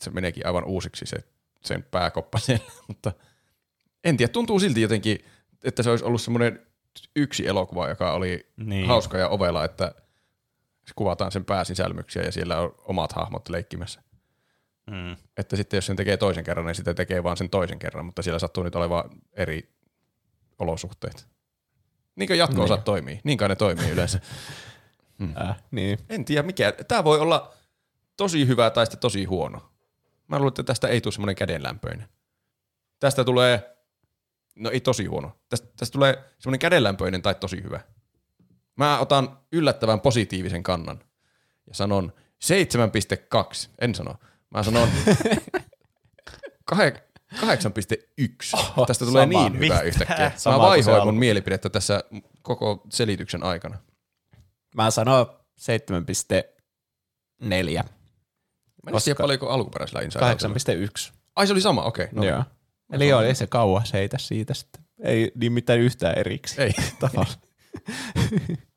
se 0.00 0.10
meneekin 0.10 0.46
aivan 0.46 0.64
uusiksi 0.64 1.06
se, 1.06 1.16
sen 1.64 1.82
pääkoppa 1.82 2.38
siellä, 2.38 2.64
mutta 2.88 3.12
en 4.04 4.16
tiedä, 4.16 4.32
tuntuu 4.32 4.60
silti 4.60 4.80
jotenkin, 4.80 5.18
että 5.64 5.82
se 5.82 5.90
olisi 5.90 6.04
ollut 6.04 6.22
semmoinen 6.22 6.66
yksi 7.16 7.46
elokuva, 7.46 7.88
joka 7.88 8.12
oli 8.12 8.52
niin. 8.56 8.86
hauska 8.86 9.18
ja 9.18 9.28
ovela, 9.28 9.64
että 9.64 9.94
kuvataan 10.96 11.32
sen 11.32 11.44
pääsisälmyksiä 11.44 12.22
ja 12.22 12.32
siellä 12.32 12.60
on 12.60 12.74
omat 12.78 13.12
hahmot 13.12 13.48
leikkimässä. 13.48 14.02
Mm. 14.90 15.16
Että 15.36 15.56
sitten 15.56 15.76
jos 15.76 15.86
sen 15.86 15.96
tekee 15.96 16.16
toisen 16.16 16.44
kerran, 16.44 16.66
niin 16.66 16.74
sitä 16.74 16.94
tekee 16.94 17.22
vaan 17.24 17.36
sen 17.36 17.50
toisen 17.50 17.78
kerran, 17.78 18.04
mutta 18.06 18.22
siellä 18.22 18.38
sattuu 18.38 18.62
nyt 18.62 18.74
olemaan 18.74 19.10
eri 19.32 19.72
olosuhteet. 20.58 21.28
Niinkö 22.16 22.34
jatko-osat 22.34 22.78
Niin. 22.78 22.84
toimii? 22.84 23.20
Niin 23.24 23.38
kai 23.38 23.48
ne 23.48 23.56
toimii 23.56 23.90
yleensä. 23.90 24.20
Äh, 25.40 25.62
niin. 25.70 25.98
En 26.08 26.24
tiedä 26.24 26.42
mikä. 26.42 26.72
Tämä 26.88 27.04
voi 27.04 27.20
olla 27.20 27.54
tosi 28.16 28.46
hyvä 28.46 28.70
tai 28.70 28.86
sitten 28.86 29.00
tosi 29.00 29.24
huono. 29.24 29.72
Mä 30.28 30.36
luulen, 30.38 30.48
että 30.48 30.62
tästä 30.62 30.88
ei 30.88 31.00
tule 31.00 31.12
semmoinen 31.12 31.36
kädenlämpöinen. 31.36 32.08
Tästä 33.00 33.24
tulee, 33.24 33.76
no 34.56 34.70
ei 34.70 34.80
tosi 34.80 35.06
huono. 35.06 35.32
Tästä, 35.48 35.68
tästä 35.76 35.92
tulee 35.92 36.24
semmoinen 36.38 36.58
kädenlämpöinen 36.58 37.22
tai 37.22 37.34
tosi 37.34 37.62
hyvä. 37.62 37.80
Mä 38.78 38.98
otan 38.98 39.38
yllättävän 39.52 40.00
positiivisen 40.00 40.62
kannan 40.62 41.00
ja 41.66 41.74
sanon 41.74 42.12
7,2. 43.64 43.68
En 43.78 43.94
sano. 43.94 44.14
Mä 44.50 44.62
sanon 44.62 44.88
kahe- 46.72 47.02
8,1. 47.34 47.44
Oho, 48.54 48.86
Tästä 48.86 49.04
tulee 49.04 49.26
niin 49.26 49.52
hyvä 49.52 49.58
Mitä? 49.58 49.80
yhtäkkiä. 49.80 50.32
Sama 50.36 50.56
Mä 50.56 50.62
vaihoin 50.62 51.04
mun 51.04 51.18
mielipidettä 51.18 51.70
tässä 51.70 52.04
koko 52.42 52.82
selityksen 52.90 53.42
aikana. 53.42 53.78
Mä 54.74 54.90
sanon 54.90 55.26
7,4. 55.60 55.74
Mä 57.40 58.90
en 58.96 59.02
tiedä 59.04 59.18
paljonko 59.18 59.48
alkuperäisellä 59.48 60.00
Inside 60.02 60.24
Outilla. 60.24 60.86
8,1. 61.08 61.12
Ai 61.36 61.46
se 61.46 61.52
oli 61.52 61.60
sama, 61.60 61.82
okei. 61.82 62.04
Okay, 62.04 62.16
no. 62.16 62.24
Joo. 62.24 62.44
Eli 62.92 63.08
joo, 63.08 63.20
ei 63.20 63.34
se 63.34 63.46
kauas 63.46 63.92
heitä 63.92 64.18
siitä 64.18 64.54
sitten. 64.54 64.84
Ei 65.02 65.32
niin 65.34 65.52
mitään 65.52 65.78
yhtään 65.78 66.18
eriksi. 66.18 66.62
Ei. 66.62 66.72
Tavallaan. 67.00 67.36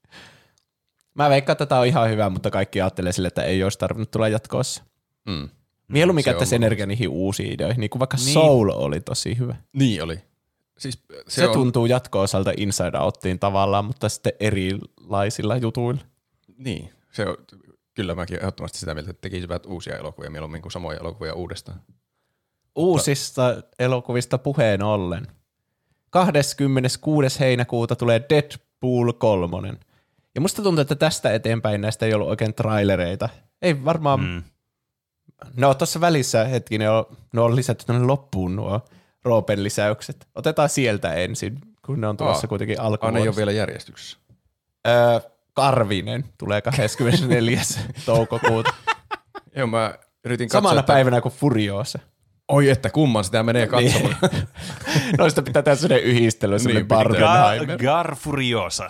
Mä 1.13 1.29
veikkaan, 1.29 1.53
että 1.53 1.65
tämä 1.65 1.81
on 1.81 1.87
ihan 1.87 2.09
hyvä, 2.09 2.29
mutta 2.29 2.51
kaikki 2.51 2.81
ajattelee 2.81 3.11
sille, 3.11 3.27
että 3.27 3.43
ei 3.43 3.63
olisi 3.63 3.79
tarvinnut 3.79 4.11
tulla 4.11 4.27
jatkoossa. 4.27 4.83
Mm. 5.25 5.49
Mieluummin 5.87 6.23
käyttäisi 6.23 6.55
mun- 6.55 6.63
energia 6.63 6.85
niihin 6.85 7.09
uusiin 7.09 7.53
ideoihin, 7.53 7.79
niin 7.79 7.89
kuin 7.89 7.99
vaikka 7.99 8.17
Niin. 8.17 8.33
Soul 8.33 8.69
oli 8.75 8.99
tosi 8.99 9.37
hyvä. 9.37 9.55
Niin 9.73 10.03
oli. 10.03 10.19
Siis 10.77 11.03
se, 11.09 11.23
Se, 11.27 11.47
on, 11.47 11.53
tuntuu 11.53 11.85
jatko-osalta 11.85 12.51
Inside 12.57 12.97
Outtiin 12.99 13.39
tavallaan, 13.39 13.85
mutta 13.85 14.09
sitten 14.09 14.33
erilaisilla 14.39 15.57
jutuilla. 15.57 16.01
Niin, 16.57 16.89
se 17.11 17.25
on, 17.27 17.37
kyllä 17.93 18.15
mäkin 18.15 18.37
ehdottomasti 18.39 18.77
sitä 18.79 18.93
mieltä, 18.93 19.11
että 19.11 19.21
tekisivät 19.21 19.65
uusia 19.65 19.97
elokuvia 19.97 20.29
mieluummin 20.29 20.61
kuin 20.61 20.71
samoja 20.71 20.99
elokuvia 20.99 21.33
uudestaan. 21.33 21.81
Uusista 22.75 23.55
elokuvista 23.79 24.37
puheen 24.37 24.83
ollen. 24.83 25.27
26. 26.09 27.39
heinäkuuta 27.39 27.95
tulee 27.95 28.21
Deadpool 28.29 29.11
3. 29.13 29.73
Ja 30.35 30.41
musta 30.41 30.61
tuntuu, 30.63 30.81
että 30.81 30.95
tästä 30.95 31.33
eteenpäin 31.33 31.81
näistä 31.81 32.05
ei 32.05 32.13
ollut 32.13 32.29
oikein 32.29 32.53
trailereita. 32.53 33.29
Ei 33.61 33.85
varmaan, 33.85 34.19
mm. 34.19 34.43
No 35.57 35.73
tuossa 35.73 36.01
välissä 36.01 36.43
hetkinen, 36.43 36.91
on- 36.91 37.05
ne 37.33 37.41
on 37.41 37.55
lisätty 37.55 37.85
tuonne 37.85 38.05
loppuun 38.07 38.55
nuo 38.55 38.81
Roopen 39.25 39.63
lisäykset. 39.63 40.27
Otetaan 40.35 40.69
sieltä 40.69 41.13
ensin, 41.13 41.59
kun 41.85 42.01
ne 42.01 42.07
on 42.07 42.17
tulossa 42.17 42.45
Aa. 42.45 42.49
kuitenkin 42.49 42.81
Ah, 42.81 43.11
ne 43.13 43.19
ei 43.19 43.27
ole 43.27 43.35
vielä 43.35 43.51
järjestyksessä. 43.51 44.17
Öö, 44.87 45.19
Karvinen 45.53 46.25
tulee 46.37 46.61
24. 46.61 47.61
toukokuuta. 48.05 48.73
Joo, 49.55 49.67
mä 49.67 49.93
yritin 50.25 50.47
katsoa, 50.47 50.61
Samana 50.61 50.79
että, 50.79 50.93
päivänä 50.93 51.21
kuin 51.21 51.33
Furiosa. 51.33 51.99
oi 52.47 52.69
että 52.69 52.89
kumman 52.89 53.23
sitä 53.23 53.43
menee 53.43 53.67
katsomaan. 53.67 54.15
Niin. 54.31 54.47
Noista 55.17 55.41
pitää 55.41 55.61
tehdä 55.61 55.75
sellainen 55.75 56.07
yhdistely, 56.09 56.59
sellainen 56.59 56.81
Niin. 56.81 56.87
Barbenheimer. 56.87 57.67
Gar, 57.67 57.77
Gar 57.77 58.15
Furiosa. 58.15 58.87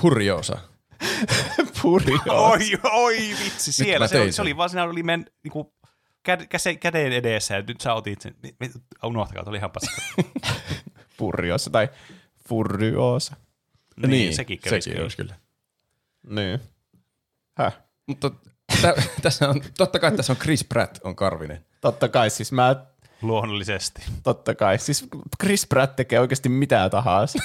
Purjoosa. 0.00 0.58
Furiosa. 1.82 2.32
oi, 2.32 2.60
oi 2.92 3.16
vitsi, 3.44 3.72
siellä. 3.72 4.08
Se 4.08 4.20
oli, 4.20 4.32
se 4.32 4.42
oli 4.42 4.56
vaan 4.56 4.70
siinä 4.70 4.84
oli 4.84 5.02
men, 5.02 5.26
niinku, 5.42 5.74
käse, 6.48 6.74
käden 6.74 7.12
edessä 7.12 7.54
ja 7.54 7.62
nyt 7.62 7.80
sä 7.80 7.94
otit 7.94 8.20
sen. 8.20 8.34
Unohtakaa, 9.04 9.40
että 9.40 9.50
oli 9.50 9.58
ihan 9.58 9.70
paska. 9.70 10.02
Furiosa 11.18 11.70
tai 11.70 11.88
Furiosa. 12.48 13.36
niin, 14.06 14.34
sekin 14.34 14.58
kävisi 14.58 14.90
sekin 14.90 14.96
kyllä. 14.96 15.10
kyllä. 15.16 15.34
Niin. 16.42 16.60
Häh? 17.58 17.78
Mutta 18.06 18.30
tä, 18.82 18.94
tässä 19.22 19.48
on, 19.48 19.62
totta 19.78 19.98
kai 19.98 20.12
tässä 20.16 20.32
on 20.32 20.36
Chris 20.36 20.64
Pratt 20.64 20.98
on 21.04 21.16
Karvinen. 21.16 21.64
Totta 21.80 22.08
kai, 22.08 22.30
siis 22.30 22.52
mä, 22.52 22.86
Luonnollisesti. 23.22 24.02
totta 24.22 24.54
kai, 24.54 24.78
siis 24.78 25.06
Chris 25.42 25.66
Pratt 25.66 25.96
tekee 25.96 26.20
oikeasti 26.20 26.48
mitä 26.48 26.90
tahansa. 26.90 27.38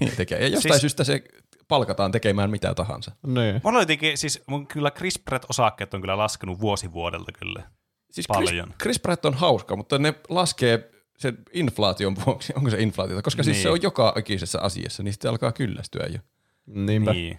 niin 0.00 0.16
tekee. 0.16 0.38
Ja 0.40 0.48
jostain 0.48 0.72
Siis- 0.72 0.80
syystä 0.80 1.04
se 1.04 1.22
palkataan 1.68 2.12
tekemään 2.12 2.50
mitä 2.50 2.74
tahansa. 2.74 3.10
niin. 3.26 3.60
Mulla 3.64 3.80
jotenkin, 3.80 4.18
siis 4.18 4.42
mun 4.46 4.66
kyllä 4.66 4.90
Chris 4.90 5.18
Pratt-osakkeet 5.18 5.94
on 5.94 6.00
kyllä 6.00 6.18
laskenut 6.18 6.60
vuosi 6.60 6.92
vuodelta 6.92 7.32
kyllä. 7.32 7.62
Siis 8.10 8.26
Paljon. 8.28 8.66
Chris, 8.68 8.78
Chris 8.82 9.00
Pratt 9.00 9.24
on 9.24 9.34
hauska, 9.34 9.76
mutta 9.76 9.98
ne 9.98 10.14
laskee 10.28 10.90
sen 11.18 11.38
inflaation 11.52 12.16
vuoksi. 12.26 12.52
Onko 12.56 12.70
se 12.70 12.82
inflaatiota? 12.82 13.22
Koska 13.22 13.42
siis 13.42 13.56
Niin. 13.56 13.62
se 13.62 13.70
on 13.70 13.82
joka 13.82 14.12
ikisessä 14.18 14.60
asiassa, 14.60 15.02
niin 15.02 15.12
sitten 15.12 15.30
alkaa 15.30 15.52
kyllästyä 15.52 16.06
jo. 16.12 16.18
Niinpä. 16.66 17.12
Niin. 17.12 17.22
Niin. 17.22 17.38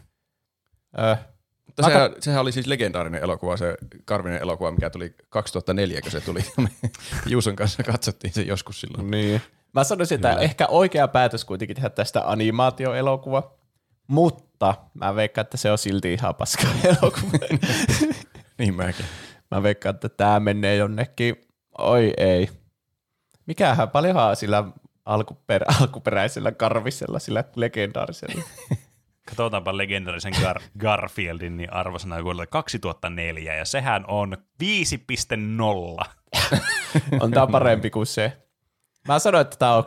Äh, 0.99 1.19
Mutta 1.65 1.83
sehän, 1.83 2.11
sehän, 2.19 2.41
oli 2.41 2.51
siis 2.51 2.67
legendaarinen 2.67 3.23
elokuva, 3.23 3.57
se 3.57 3.77
Karvinen 4.05 4.41
elokuva, 4.41 4.71
mikä 4.71 4.89
tuli 4.89 5.13
2004, 5.29 6.01
kun 6.01 6.11
se 6.11 6.21
tuli. 6.21 6.39
Juuson 7.25 7.55
kanssa 7.55 7.83
katsottiin 7.83 8.33
se 8.33 8.41
joskus 8.41 8.81
silloin. 8.81 9.11
Niin. 9.11 9.41
Mä 9.73 9.83
sanoisin, 9.83 10.15
että 10.15 10.29
Kyllä. 10.29 10.41
ehkä 10.41 10.67
oikea 10.67 11.07
päätös 11.07 11.45
kuitenkin 11.45 11.75
tehdä 11.75 11.89
tästä 11.89 12.21
animaatioelokuva, 12.25 13.58
mutta 14.09 14.75
mä 14.93 15.15
veikkaan, 15.15 15.43
että 15.43 15.57
se 15.57 15.71
on 15.71 15.77
silti 15.77 16.13
ihan 16.13 16.35
paska 16.35 16.67
elokuva. 16.83 17.59
Niin 18.57 18.73
mäkin. 18.75 19.05
mä 19.51 19.63
veikkaan, 19.63 19.95
että 19.95 20.09
tää 20.09 20.39
menee 20.39 20.75
jonnekin, 20.75 21.35
oi 21.77 22.13
ei. 22.17 22.49
Mikähän 23.45 23.89
paljonhan 23.89 24.35
sillä 24.35 24.63
alkuperä, 25.05 25.65
alkuperäisellä 25.81 26.51
karvisella, 26.51 27.19
sillä 27.19 27.43
legendaarisella. 27.55 28.41
Katsotaanpa 29.29 29.77
legendarisen 29.77 30.33
Gar- 30.33 30.61
Garfieldin 30.79 31.57
niin 31.57 31.73
arvosana 31.73 32.23
vuodelta 32.23 32.47
2004, 32.47 33.55
ja 33.55 33.65
sehän 33.65 34.05
on 34.07 34.37
5.0. 34.63 36.05
On 37.19 37.31
tää 37.31 37.47
parempi 37.47 37.89
kuin 37.89 38.05
se. 38.05 38.37
Mä 39.07 39.19
sanoin, 39.19 39.41
että 39.41 39.57
tää 39.57 39.75
on 39.75 39.83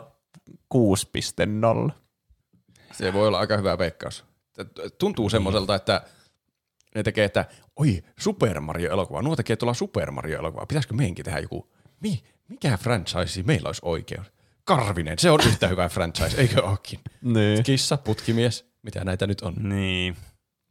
6.0. 1.89 2.02
Se 2.93 3.13
voi 3.13 3.27
olla 3.27 3.39
aika 3.39 3.57
hyvä 3.57 3.77
veikkaus. 3.77 4.25
Tuntuu 4.97 5.29
semmoiselta, 5.29 5.75
että 5.75 6.01
ne 6.95 7.03
tekee, 7.03 7.25
että 7.25 7.45
oi, 7.75 8.03
Super 8.19 8.59
Mario-elokuva. 8.59 9.21
Nuo 9.21 9.35
tekee 9.35 9.55
tuolla 9.55 9.73
Super 9.73 10.11
Mario-elokuva. 10.11 10.65
Pitäisikö 10.65 10.93
meidänkin 10.93 11.25
tehdä 11.25 11.39
joku, 11.39 11.73
mi, 11.99 12.23
mikä 12.47 12.77
franchise 12.77 13.43
meillä 13.43 13.67
olisi 13.67 13.81
oikeus? 13.85 14.31
Karvinen, 14.63 15.19
se 15.19 15.31
on 15.31 15.39
yhtä 15.47 15.67
hyvä 15.67 15.89
franchise, 15.89 16.41
eikö 16.41 16.63
ookin? 16.63 16.99
Niin. 17.21 17.63
Kissa, 17.63 17.97
putkimies, 17.97 18.65
mitä 18.83 19.03
näitä 19.05 19.27
nyt 19.27 19.41
on. 19.41 19.53
Niin, 19.59 20.15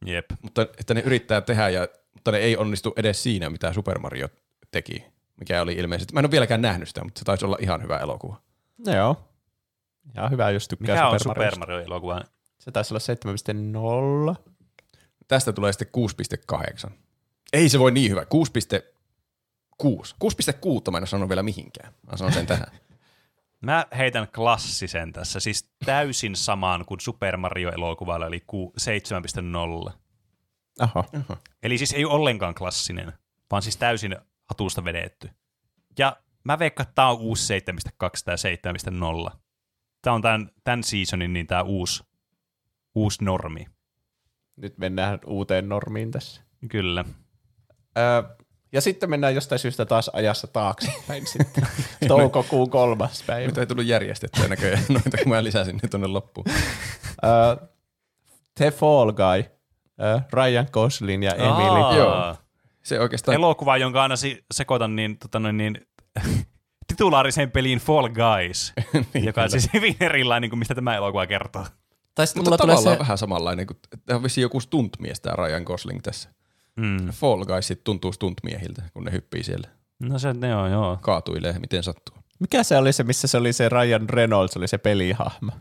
jep. 0.06 0.30
Mutta 0.42 0.62
että 0.62 0.94
ne 0.94 1.00
yrittää 1.00 1.40
tehdä, 1.40 1.68
ja, 1.68 1.88
mutta 2.12 2.30
ne 2.30 2.38
ei 2.38 2.56
onnistu 2.56 2.92
edes 2.96 3.22
siinä, 3.22 3.50
mitä 3.50 3.72
Super 3.72 3.98
Mario 3.98 4.28
teki. 4.70 5.04
Mikä 5.40 5.62
oli 5.62 5.72
ilmeisesti, 5.72 6.14
mä 6.14 6.20
en 6.20 6.26
ole 6.26 6.30
vieläkään 6.30 6.62
nähnyt 6.62 6.88
sitä, 6.88 7.04
mutta 7.04 7.18
se 7.18 7.24
taisi 7.24 7.44
olla 7.44 7.56
ihan 7.60 7.82
hyvä 7.82 7.98
elokuva. 7.98 8.42
No 8.86 8.94
joo. 8.96 9.28
Ja 10.14 10.28
hyvä, 10.28 10.50
jos 10.50 10.68
tykkää 10.68 10.94
Mikä 10.94 11.08
on 11.08 11.20
Super 11.20 11.22
Super 11.22 11.58
Mariosta. 11.58 11.58
Mario-elokuva? 11.60 12.20
Se 12.58 12.70
taisi 12.70 12.94
olla 12.94 14.32
7.0. 14.34 14.52
Tästä 15.28 15.52
tulee 15.52 15.72
sitten 15.72 15.88
6,8. 16.86 16.90
Ei 17.52 17.68
se 17.68 17.78
voi 17.78 17.92
niin 17.92 18.10
hyvä. 18.10 18.22
6,6. 18.22 18.26
6,6 19.84 20.90
mä 20.90 20.98
en 20.98 21.06
sanonut 21.06 21.28
vielä 21.28 21.42
mihinkään. 21.42 21.92
Mä 22.10 22.16
sanon 22.16 22.32
sen 22.32 22.46
tähän. 22.46 22.66
Mä 23.60 23.86
heitän 23.98 24.28
klassisen 24.28 25.12
tässä, 25.12 25.40
siis 25.40 25.70
täysin 25.84 26.36
samaan 26.36 26.84
kuin 26.86 27.00
Super 27.00 27.36
Mario-elokuvalla, 27.36 28.26
eli 28.26 28.42
ku- 28.46 28.72
7.0. 29.86 29.92
Aha. 30.80 31.04
Eli 31.62 31.78
siis 31.78 31.92
ei 31.92 32.04
ole 32.04 32.14
ollenkaan 32.14 32.54
klassinen, 32.54 33.12
vaan 33.50 33.62
siis 33.62 33.76
täysin 33.76 34.16
hatusta 34.44 34.84
vedetty. 34.84 35.30
Ja 35.98 36.16
mä 36.44 36.58
veikkaan, 36.58 36.84
että 36.84 36.94
tää 36.94 37.08
on 37.08 37.18
uusi 37.18 37.58
7.2 37.58 38.08
tai 38.24 38.36
7.0. 39.30 39.36
Tää 40.02 40.12
on 40.12 40.22
tämän, 40.22 40.50
tämän 40.64 40.84
seasonin 40.84 41.32
niin 41.32 41.46
tää 41.46 41.62
uusi, 41.62 42.04
uusi 42.94 43.24
normi. 43.24 43.66
Nyt 44.56 44.78
mennään 44.78 45.18
uuteen 45.26 45.68
normiin 45.68 46.10
tässä. 46.10 46.42
Kyllä. 46.68 47.04
Öö, 47.98 48.22
ja 48.72 48.80
sitten 48.80 49.10
mennään 49.10 49.34
jostain 49.34 49.58
syystä 49.58 49.86
taas 49.86 50.08
ajassa 50.12 50.46
taaksepäin 50.46 51.26
sitten. 51.32 51.66
Toukokuun 52.08 52.70
kolmas 52.70 53.22
päivä. 53.26 53.46
Nyt 53.46 53.58
ei 53.58 53.66
tullut 53.66 53.84
järjestettyä 53.86 54.48
näköjään 54.48 54.84
noita, 54.88 55.16
kun 55.22 55.28
mä 55.28 55.44
lisäsin 55.44 55.78
ne 55.82 55.88
tuonne 55.88 56.06
loppuun. 56.06 56.46
Öö, 57.24 57.66
The 58.54 58.70
Fall 58.70 59.12
Guy. 59.12 59.44
Öö, 60.00 60.20
Ryan 60.32 60.66
Gosling 60.72 61.24
ja 61.24 61.34
Emily. 61.34 61.82
Aa, 61.82 61.96
Joo. 61.96 62.36
Se 62.82 63.00
oikeastaan, 63.00 63.34
Elokuva, 63.34 63.76
jonka 63.76 64.02
aina 64.02 64.16
si- 64.16 64.44
sekoitan 64.52 64.96
niin, 64.96 65.18
tota 65.18 65.38
noin, 65.38 65.56
niin 65.56 65.86
titulaariseen 66.86 67.50
peliin 67.50 67.78
Fall 67.78 68.08
Guys, 68.08 68.72
Niin, 69.14 69.24
joka 69.24 69.42
on 69.42 69.48
kyllä. 69.48 69.60
siis 69.60 69.72
hyvin 69.74 69.96
erilainen 70.00 70.50
kuin 70.50 70.58
mistä 70.58 70.74
tämä 70.74 70.96
elokuva 70.96 71.26
kertoo. 71.26 71.66
Tai 72.14 72.26
sitten 72.26 72.40
mutta 72.40 72.50
mulla 72.50 72.58
tulee 72.58 72.74
tavallaan 72.76 72.96
se, 72.96 72.98
vähän 72.98 73.18
samanlainen, 73.18 73.66
kuin 73.66 73.76
tämä 74.06 74.16
on 74.16 74.22
vissiin 74.22 74.42
joku 74.42 74.60
stuntmies 74.60 75.20
tämä 75.20 75.36
Ryan 75.46 75.62
Gosling 75.62 76.00
tässä. 76.02 76.28
Mm. 76.76 77.08
Fall 77.10 77.44
Guysit 77.44 77.84
tuntuu 77.84 78.12
stuntmiehiltä, 78.12 78.82
kun 78.92 79.04
ne 79.04 79.12
hyppii 79.12 79.42
siellä. 79.42 79.68
No 80.00 80.18
se, 80.18 80.32
ne 80.32 80.56
on, 80.56 80.70
joo. 80.70 80.98
Kaatuilee, 81.00 81.58
miten 81.58 81.82
sattuu. 81.82 82.16
mikä 82.40 82.62
se 82.62 82.76
oli 82.76 82.92
se, 82.92 83.02
missä 83.02 83.28
se 83.28 83.36
oli 83.38 83.52
se 83.52 83.68
Ryan 83.68 84.08
Reynolds, 84.08 84.56
oli 84.56 84.68
se 84.68 84.78
pelihahmo. 84.78 85.52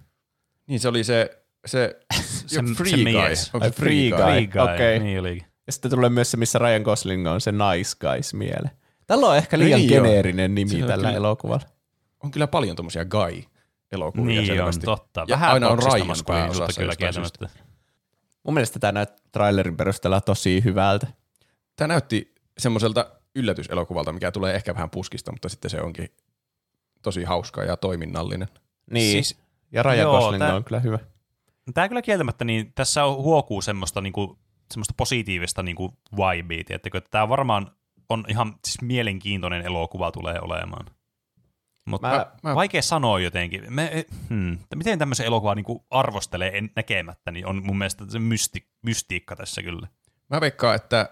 Niin 0.68 0.80
se 0.80 0.88
oli 0.88 1.04
se, 1.04 1.42
se, 1.66 2.00
Se- 2.48 2.56
joku 2.56 2.68
se 2.68 2.74
free 2.76 2.92
guy. 2.94 3.04
mies. 3.04 3.52
Onko 3.54 3.66
Ai, 3.66 3.72
se 3.72 3.76
free 3.78 4.10
guy? 4.10 4.18
Guy. 4.20 4.26
Free 4.26 4.48
Guy, 4.48 4.62
okei. 4.74 5.00
niin 5.00 5.20
olikin. 5.20 5.46
Ja 5.68 5.74
sitten 5.74 5.92
tulee 5.92 6.10
myös 6.10 6.32
se, 6.32 6.38
missä 6.38 6.60
Ryan 6.60 6.82
Gosling 6.82 7.28
on 7.28 7.42
se 7.42 7.52
nice 7.52 7.96
guys 8.00 8.34
miele. 8.34 8.72
Tällä 9.12 9.28
on 9.28 9.38
ehkä 9.38 9.60
liian 9.60 9.80
niin 9.80 9.90
geneerinen 9.90 10.56
nimi 10.56 10.70
Se 10.72 10.76
on 10.76 10.88
tällä 10.88 11.08
kyllä- 11.08 11.18
elokuvalla. 11.18 11.66
On 12.24 12.32
kyllä 12.32 12.48
paljon 12.48 12.76
tommosia 12.76 13.06
guy-elokuvia 13.06 14.26
Niin 14.26 14.40
on, 14.40 14.46
selvästi. 14.58 14.86
totta. 14.86 15.26
Ja 15.28 15.36
Vähän 15.36 15.52
aina 15.52 15.70
on 15.70 15.80
Ryan 15.80 16.08
pääosassa 16.28 16.82
kyllä 16.82 16.96
kieltämättä. 16.96 17.50
Mun 18.44 18.54
mielestä 18.54 18.80
tämä 18.80 18.92
näyttää 18.92 19.26
trailerin 19.32 19.78
perusteella 19.78 20.22
tosi 20.22 20.64
hyvältä. 20.64 21.08
Tämä 21.76 21.88
näytti 21.88 22.34
semmoiselta 22.58 23.12
yllätyselokuvalta, 23.36 24.12
mikä 24.14 24.32
tulee 24.32 24.56
ehkä 24.56 24.74
vähän 24.74 24.90
puskista, 24.90 25.32
mutta 25.32 25.50
sitten 25.50 25.72
se 25.72 25.82
onkin 25.82 26.10
tosi 27.02 27.24
hauska 27.24 27.64
ja 27.64 27.78
toiminnallinen. 27.78 28.48
Niin. 28.92 29.12
Siis- 29.12 29.40
ja 29.72 29.96
joo, 29.96 30.20
Gosling 30.20 30.44
tää- 30.44 30.56
on 30.56 30.64
kyllä 30.64 30.80
hyvä. 30.80 31.00
Tämä 31.74 31.88
kyllä 31.88 32.02
kieltämättä, 32.02 32.46
niin 32.46 32.72
tässä 32.76 33.06
on 33.06 33.16
huokuu 33.16 33.62
semmoista, 33.62 34.02
niinku, 34.02 34.40
semmoista 34.72 34.94
positiivista 34.98 35.64
niinku 35.64 35.94
vibea, 36.16 36.64
tiettäkö, 36.68 36.98
että 36.98 37.10
tämä 37.12 37.30
varmaan 37.30 37.72
on 38.12 38.26
ihan 38.28 38.54
siis 38.66 38.82
mielenkiintoinen 38.82 39.62
elokuva 39.66 40.12
tulee 40.12 40.40
olemaan. 40.42 40.86
Mutta 41.86 42.08
Mä- 42.08 42.32
mä, 42.44 42.56
vaikea 42.56 42.82
sanoa 42.82 43.20
jotenkin. 43.20 43.74
Me, 43.74 44.06
hmm, 44.30 44.54
että 44.54 44.76
miten 44.76 45.00
tämmöisen 45.00 45.26
elokuvan 45.26 45.58
niinku 45.58 45.86
arvostelee 45.90 46.58
en, 46.58 46.72
näkemättä, 46.76 47.32
niin 47.32 47.46
on 47.46 47.66
mun 47.66 47.78
mielestä 47.78 48.06
se 48.10 48.20
mysti, 48.20 48.68
mystiikka 48.82 49.36
tässä 49.36 49.64
kyllä. 49.64 49.88
Mä 50.30 50.42
veikkaan, 50.42 50.76
että 50.76 51.10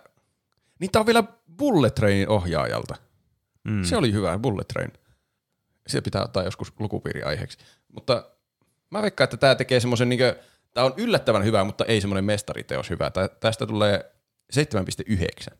niitä 0.80 1.00
on 1.00 1.06
vielä 1.06 1.24
Bullet 1.58 1.96
Trainin 1.96 2.30
ohjaajalta. 2.30 2.96
Mm. 3.64 3.74
Mm. 3.74 3.84
Se 3.84 3.98
oli 3.98 4.12
hyvä, 4.14 4.40
Bullet 4.40 4.68
Train. 4.68 4.94
Se 5.88 6.02
pitää 6.02 6.24
ottaa 6.24 6.44
joskus 6.44 6.74
lukupiiriaiheeksi. 6.80 7.58
Mutta 7.94 8.32
mä 8.92 9.02
veikkaan, 9.02 9.24
että 9.26 9.38
tämä 9.38 9.56
tekee 9.56 9.80
semmoisen, 9.80 10.10
niin 10.10 10.20
tämä 10.74 10.86
on 10.86 10.94
yllättävän 10.98 11.44
hyvä, 11.44 11.64
mutta 11.64 11.86
ei 11.86 12.02
semmoinen 12.02 12.26
mestariteos 12.26 12.90
hyvä. 12.90 13.10
Tä- 13.10 13.30
Tästä 13.40 13.66
tulee 13.66 14.12
7,9. 14.54 15.58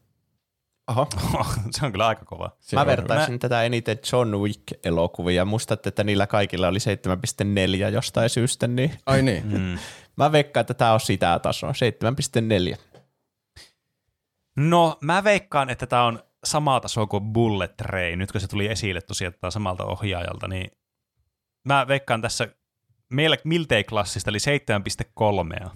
Aha. 0.90 1.08
se 1.72 1.86
on 1.86 1.92
kyllä 1.92 2.08
aika 2.08 2.26
kova. 2.26 2.52
Se 2.60 2.76
Mä 2.76 2.86
vertaisin 2.86 3.34
mä... 3.34 3.38
tätä 3.38 3.64
eniten 3.64 3.98
John 4.12 4.36
Wick-elokuvia. 4.36 5.46
Muistatte, 5.46 5.90
että 5.90 6.04
niillä 6.04 6.28
kaikilla 6.28 6.68
oli 6.68 6.80
7,4 7.88 7.94
jostain 7.94 8.30
syystä, 8.30 8.68
niin. 8.68 8.92
Ai 9.06 9.22
niin. 9.22 9.46
Mm. 9.46 9.80
mä 10.18 10.32
veikkaan, 10.32 10.62
että 10.62 10.74
tämä 10.74 10.94
on 10.94 11.00
sitä 11.00 11.40
tasoa, 11.40 11.72
7,4. 12.72 12.78
No, 14.58 14.98
mä 15.02 15.24
veikkaan, 15.24 15.70
että 15.70 15.88
tämä 15.88 16.06
on 16.06 16.24
sama 16.44 16.80
taso 16.80 17.08
kuin 17.08 17.24
Bullet 17.24 17.78
Train. 17.78 18.20
Nyt 18.20 18.32
kun 18.32 18.42
se 18.42 18.48
tuli 18.48 18.68
esille 18.68 19.02
tosiaan, 19.02 19.34
että 19.34 19.52
samalta 19.52 19.86
ohjaajalta, 19.86 20.48
niin 20.48 20.72
mä 21.66 21.88
veikkaan 21.88 22.22
tässä 22.22 22.48
meillä 23.10 23.38
miltei 23.44 23.84
klassista, 23.84 24.30
eli 24.30 24.38
7,3. 25.64 25.70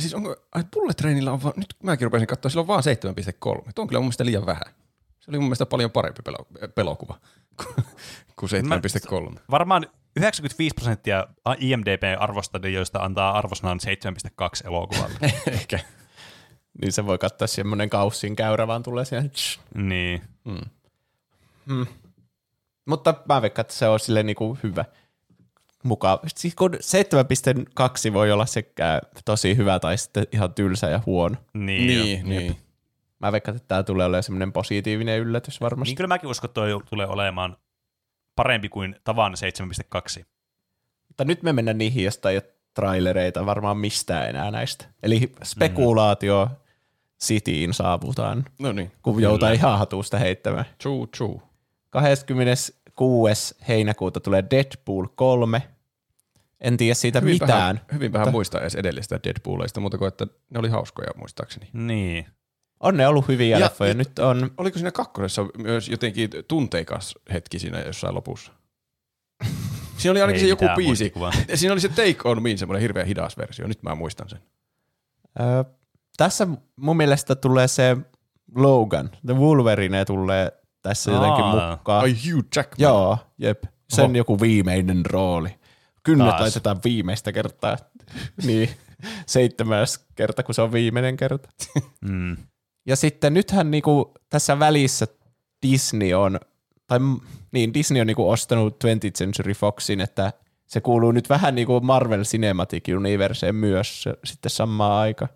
Siis 0.00 0.14
onko, 0.14 0.36
ai 0.54 0.64
Bullet 0.74 0.96
Trainilla 0.96 1.32
on 1.32 1.42
vaan, 1.42 1.54
nyt 1.56 1.74
mäkin 1.82 2.04
rupesin 2.06 2.26
katsoa, 2.26 2.50
sillä 2.50 2.60
on 2.60 2.66
vaan 2.66 2.82
7,3. 2.82 3.72
Tuo 3.74 3.82
on 3.82 3.88
kyllä 3.88 4.00
mun 4.00 4.04
mielestä 4.04 4.24
liian 4.24 4.46
vähän. 4.46 4.74
Se 5.20 5.30
oli 5.30 5.38
mun 5.38 5.46
mielestä 5.46 5.66
paljon 5.66 5.90
parempi 5.90 6.22
pelo, 6.22 6.36
pelokuva 6.74 7.18
kuin- 7.56 7.86
kuin 8.36 8.50
7,3. 9.30 9.40
Varmaan 9.50 9.86
95 10.16 10.74
prosenttia 10.74 11.26
IMDB-arvostelijoista 11.58 12.98
antaa 12.98 13.38
arvosanan 13.38 13.80
7,2 13.80 14.66
elokuvalle. 14.66 15.18
Ehkä. 15.46 15.78
Niin 16.82 16.92
se 16.92 17.06
voi 17.06 17.18
katsoa 17.18 17.46
semmoinen 17.46 17.90
kaussin 17.90 18.36
käyrä, 18.36 18.66
vaan 18.66 18.82
tulee 18.82 19.04
siihen. 19.04 19.30
niin. 19.74 20.22
Hmm. 20.44 21.86
Mutta 22.86 23.14
mä 23.28 23.42
veikkaan, 23.42 23.60
että 23.60 23.74
se 23.74 23.88
on 23.88 24.00
sille 24.00 24.22
niinku 24.22 24.58
hyvä. 24.62 24.84
Mukava. 25.84 26.20
Siis 26.36 26.54
kun 26.54 26.74
7,2 26.74 28.12
voi 28.12 28.32
olla 28.32 28.46
sekä 28.46 29.00
tosi 29.24 29.56
hyvä 29.56 29.78
tai 29.78 29.98
sitten 29.98 30.26
ihan 30.32 30.54
tylsä 30.54 30.90
ja 30.90 31.00
huono. 31.06 31.36
Niin, 31.54 31.86
Niin, 31.86 32.20
jo. 32.20 32.26
niin. 32.28 32.56
Mä 33.18 33.32
veikkaan, 33.32 33.56
että 33.56 33.68
tämä 33.68 33.82
tulee 33.82 34.06
olemaan 34.06 34.22
semmoinen 34.22 34.52
positiivinen 34.52 35.20
yllätys 35.20 35.60
varmasti. 35.60 35.90
niin 35.90 35.96
kyllä 35.96 36.08
mäkin 36.08 36.28
uskon, 36.30 36.48
että 36.48 36.60
toi 36.60 36.80
tulee 36.90 37.06
olemaan 37.06 37.56
parempi 38.36 38.68
kuin 38.68 38.96
tavan 39.04 39.34
7,2. 40.18 40.24
Mutta 41.08 41.24
nyt 41.24 41.42
me 41.42 41.52
mennään 41.52 41.78
niihin, 41.78 42.04
josta 42.04 42.30
ei 42.30 42.36
ole 42.36 42.50
trailereita 42.74 43.46
varmaan 43.46 43.76
mistään 43.76 44.28
enää 44.28 44.50
näistä. 44.50 44.84
Eli 45.02 45.32
spekulaatio 45.44 46.46
mm. 46.50 46.56
Cityin 47.24 47.74
saavutaan, 47.74 48.44
No 48.58 48.72
niin. 48.72 48.92
kun 49.02 49.22
joutaa 49.22 49.50
ihan 49.50 49.78
hatusta 49.78 50.18
heittämään. 50.18 50.64
True, 50.82 51.06
true. 51.16 51.40
26. 53.00 53.54
heinäkuuta 53.68 54.20
tulee 54.20 54.44
Deadpool 54.50 55.06
3. 55.14 55.62
En 56.60 56.76
tiedä 56.76 56.94
siitä 56.94 57.20
mitään. 57.20 57.48
Vähän, 57.50 57.80
hyvin 57.92 58.12
vähän 58.12 58.26
Mutta- 58.26 58.32
muista 58.36 58.60
edes 58.60 58.74
edellistä 58.74 59.20
Deadpoolista, 59.24 59.80
mutta 59.80 59.98
kuin 59.98 60.08
että 60.08 60.26
ne 60.50 60.58
oli 60.58 60.68
hauskoja 60.68 61.10
muistaakseni. 61.16 61.68
Niin. 61.72 62.26
On 62.80 62.96
ne 62.96 63.08
ollut 63.08 63.28
hyviä 63.28 63.58
Ja- 63.58 63.64
leffoja. 63.64 63.90
ja- 63.90 63.94
Nyt 63.94 64.18
on, 64.18 64.50
Oliko 64.58 64.78
siinä 64.78 64.90
kakkosessa 64.90 65.46
myös 65.58 65.88
jotenkin 65.88 66.30
tunteikas 66.48 67.14
hetki 67.32 67.58
siinä 67.58 67.80
jossain 67.80 68.14
lopussa? 68.14 68.52
Siinä 69.96 70.10
oli 70.12 70.20
ainakin 70.20 70.40
Ei 70.40 70.46
se 70.46 70.48
joku 70.48 70.64
biisi. 70.76 71.12
Siinä 71.54 71.72
oli 71.72 71.80
se 71.80 71.88
Take 71.88 72.16
On 72.24 72.42
Me, 72.42 72.56
semmoinen 72.56 72.82
hirveän 72.82 73.06
hidas 73.06 73.36
versio. 73.38 73.66
Nyt 73.66 73.82
mä 73.82 73.94
muistan 73.94 74.28
sen. 74.28 74.38
ö, 75.40 75.64
tässä 76.16 76.46
mun 76.76 76.96
mielestä 76.96 77.34
tulee 77.34 77.68
se 77.68 77.96
Logan, 78.54 79.10
The 79.26 79.34
Wolverine 79.34 80.04
tulee 80.04 80.52
tässä 80.82 81.10
jotenkin 81.10 81.44
Aa. 81.44 81.70
mukaan. 81.70 82.02
Ai 82.02 82.10
Hugh 82.12 82.46
Jackman. 82.56 82.82
Joo, 82.82 83.18
jep. 83.38 83.64
Sen 83.88 84.04
Oho. 84.04 84.14
joku 84.14 84.40
viimeinen 84.40 85.06
rooli. 85.06 85.48
Kynnet 86.02 86.28
Taas. 86.28 86.40
laitetaan 86.40 86.80
viimeistä 86.84 87.32
kertaa. 87.32 87.76
niin, 88.46 88.70
seitsemäs 89.26 90.06
kerta, 90.14 90.42
kun 90.42 90.54
se 90.54 90.62
on 90.62 90.72
viimeinen 90.72 91.16
kerta. 91.16 91.48
Mm. 92.00 92.36
Ja 92.86 92.96
sitten 92.96 93.34
nythän 93.34 93.70
niinku 93.70 94.14
tässä 94.30 94.58
välissä 94.58 95.06
Disney 95.62 96.12
on, 96.14 96.40
tai 96.86 96.98
niin 97.52 97.74
Disney 97.74 98.00
on 98.00 98.06
niinku 98.06 98.30
ostanut 98.30 98.84
20th 98.84 99.12
Century 99.18 99.52
Foxin, 99.52 100.00
että 100.00 100.32
se 100.66 100.80
kuuluu 100.80 101.12
nyt 101.12 101.28
vähän 101.28 101.54
niinku 101.54 101.80
Marvel 101.80 102.22
Cinematic 102.22 102.84
Universeen 102.96 103.54
myös 103.54 104.04
sitten 104.24 104.50
samaan 104.50 104.92
aikaan. 104.92 105.30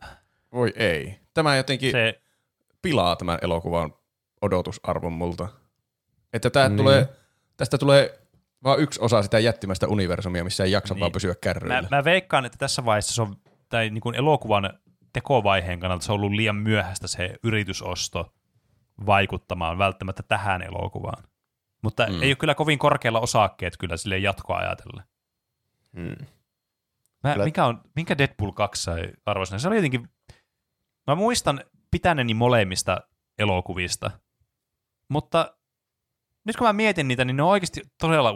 Voi 0.52 0.72
ei. 0.76 1.18
Tämä 1.34 1.56
jotenkin. 1.56 1.92
Se, 1.92 2.20
pilaa 2.82 3.16
tämän 3.16 3.38
elokuvan 3.42 3.94
odotusarvon 4.44 5.12
multa. 5.12 5.48
Että 6.32 6.50
tää 6.50 6.68
Niin. 6.68 6.76
tulee, 6.76 7.08
tästä 7.56 7.78
tulee 7.78 8.18
vaan 8.64 8.80
yksi 8.80 9.00
osa 9.00 9.22
sitä 9.22 9.38
jättimästä 9.38 9.88
universumia, 9.88 10.44
missä 10.44 10.64
ei 10.64 10.72
jaksa 10.72 10.94
Niin. 10.94 11.00
vaan 11.00 11.12
pysyä 11.12 11.34
kärryillä. 11.40 11.82
mä, 11.82 11.88
mä 11.96 12.04
veikkaan, 12.04 12.44
että 12.44 12.58
tässä 12.58 12.84
vaiheessa 12.84 13.14
se 13.14 13.22
on, 13.22 13.36
tai 13.68 13.90
niin 13.90 14.00
kuin 14.00 14.14
elokuvan 14.14 14.78
tekovaiheen 15.12 15.80
kannalta 15.80 16.04
se 16.04 16.12
on 16.12 16.16
ollut 16.16 16.32
liian 16.32 16.56
myöhäistä 16.56 17.06
se 17.08 17.34
yritysosto 17.42 18.32
vaikuttamaan 19.06 19.78
välttämättä 19.78 20.22
tähän 20.22 20.62
elokuvaan. 20.62 21.24
Mutta 21.82 22.06
mm. 22.06 22.22
ei 22.22 22.28
ole 22.30 22.36
kyllä 22.36 22.54
kovin 22.54 22.78
korkealla 22.78 23.20
osakkeet 23.20 23.76
kyllä 23.76 23.96
sille 23.96 24.18
jatkoa 24.18 24.56
ajatellen. 24.58 25.04
Hmm. 25.96 26.26
Mä, 27.24 27.32
Kyllä- 27.32 27.44
mikä 27.44 27.64
on, 27.66 27.80
minkä 27.96 28.18
Deadpool 28.18 28.52
2 28.52 28.82
sai 28.82 29.12
arvosana? 29.26 29.58
Se 29.58 29.68
oli 29.68 29.76
jotenkin, 29.76 30.08
mä 31.06 31.14
muistan 31.14 31.60
pitäneni 31.90 32.34
molemmista 32.34 33.00
elokuvista, 33.38 34.10
mutta 35.08 35.54
nyt 36.44 36.56
kun 36.56 36.66
mä 36.66 36.72
mietin 36.72 37.08
niitä, 37.08 37.24
niin 37.24 37.36
ne 37.36 37.42
on 37.42 37.48
oikeasti 37.48 37.82
todella 38.00 38.34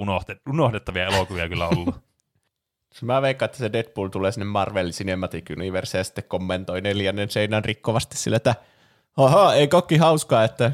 unohdettavia 0.48 1.06
elokuvia 1.06 1.48
kyllä 1.48 1.68
ollut. 1.68 1.94
Mä 3.02 3.22
veikkaan, 3.22 3.46
että 3.46 3.58
se 3.58 3.72
Deadpool 3.72 4.08
tulee 4.08 4.32
sinne 4.32 4.44
Marvel 4.44 4.90
Cinematic 4.90 5.50
Universeen 5.56 6.00
ja 6.00 6.04
sitten 6.04 6.24
kommentoi 6.28 6.80
neljännen 6.80 7.30
seinän 7.30 7.64
rikkovasti 7.64 8.16
sillä, 8.16 8.36
että 8.36 8.54
ahaa, 9.16 9.54
ei 9.54 9.68
kokki 9.68 9.96
hauskaa, 9.96 10.44
että 10.44 10.72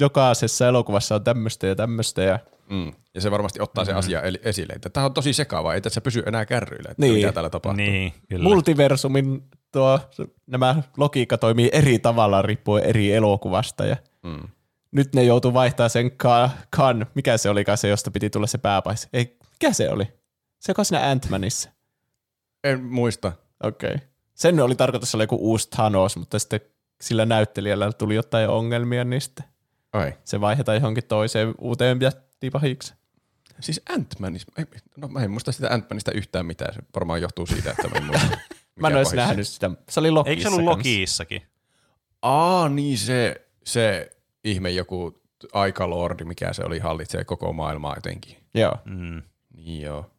jokaisessa 0.00 0.68
elokuvassa 0.68 1.14
on 1.14 1.24
tämmöistä 1.24 1.66
ja 1.66 1.74
tämmöistä. 1.74 2.22
Ja... 2.22 2.38
Mm. 2.70 2.92
Ja 3.14 3.20
se 3.20 3.30
varmasti 3.30 3.60
ottaa 3.60 3.84
se 3.84 3.92
asia 3.92 4.22
eli- 4.22 4.40
esille, 4.42 4.72
että 4.72 4.90
tämä 4.90 5.06
on 5.06 5.14
tosi 5.14 5.32
sekava, 5.32 5.74
ei 5.74 5.80
tässä 5.80 6.00
pysy 6.00 6.22
enää 6.26 6.46
kärryillä, 6.46 6.90
että 6.90 7.02
Niin. 7.02 7.14
mitä 7.14 7.32
täällä 7.32 7.50
tapahtuu. 7.50 7.76
niin, 7.76 8.12
kyllä. 8.28 8.42
Multiversumin 8.42 9.42
tuo, 9.72 10.00
nämä 10.46 10.82
logiikka 10.96 11.38
toimii 11.38 11.68
eri 11.72 11.98
tavalla 11.98 12.42
riippuen 12.42 12.84
eri 12.84 13.12
elokuvasta 13.12 13.84
ja 13.86 13.96
Mm. 14.22 14.48
Nyt 14.92 15.14
ne 15.14 15.24
joutuu 15.24 15.54
vaihtaa 15.54 15.88
sen 15.88 16.10
ka- 16.10 16.50
kan, 16.70 17.06
mikä 17.14 17.36
se 17.38 17.50
olikaan 17.50 17.78
se, 17.78 17.88
josta 17.88 18.10
piti 18.10 18.30
tulla 18.30 18.46
se 18.46 18.58
pääpais. 18.58 19.08
Ei, 19.12 19.38
mikä 19.52 19.72
se 19.72 19.90
oli? 19.90 20.12
Se 20.60 20.74
on 20.78 20.84
siinä 20.84 21.14
Ant-Manissa. 21.14 21.70
En 22.64 22.84
muista. 22.84 23.32
Okei. 23.62 23.94
Okay. 23.94 24.06
Sen 24.34 24.60
oli 24.60 24.74
tarkoitus 24.74 25.14
olla 25.14 25.24
joku 25.24 25.36
uusi 25.40 25.68
Thanos, 25.70 26.16
mutta 26.16 26.38
sitten 26.38 26.60
sillä 27.00 27.26
näyttelijällä 27.26 27.92
tuli 27.92 28.14
jotain 28.14 28.48
ongelmia, 28.48 29.04
niin 29.04 29.20
sitten 29.20 29.44
Ai. 29.92 30.12
se 30.24 30.40
vaihdetaan 30.40 30.76
johonkin 30.76 31.04
toiseen 31.04 31.54
uuteen 31.58 32.00
jättipahiksi. 32.00 32.94
Siis 33.60 33.80
ei- 34.58 34.64
no 34.96 35.08
mä 35.08 35.20
en 35.20 35.30
muista 35.30 35.52
sitä 35.52 35.68
Ant-Manista 35.68 36.12
yhtään 36.14 36.46
mitään, 36.46 36.74
se 36.74 36.80
varmaan 36.94 37.22
johtuu 37.22 37.46
siitä, 37.46 37.70
että 37.70 37.88
mä 37.88 37.96
en 37.96 38.04
muista. 38.04 38.38
Mä 38.80 38.88
en 38.88 38.96
olisi 38.96 39.16
nähnyt 39.16 39.48
sitä. 39.48 39.70
Se 39.88 40.00
oli 40.00 40.10
Lokissa 40.10 40.30
Eikö 40.30 40.42
se 40.42 40.48
ollut. 40.48 40.64
Lokiissakin? 40.64 41.42
Aa, 42.22 42.68
niin 42.68 42.98
se, 42.98 43.46
se 43.64 44.10
ihme 44.44 44.70
joku 44.70 45.22
aikalordi, 45.52 46.24
mikä 46.24 46.52
se 46.52 46.64
oli, 46.64 46.78
hallitsee 46.78 47.24
koko 47.24 47.52
maailmaa 47.52 47.94
jotenkin. 47.94 48.36
Joo. 48.54 48.72
Mm, 48.84 49.22
Niin 49.56 49.82
joo, 49.82 50.10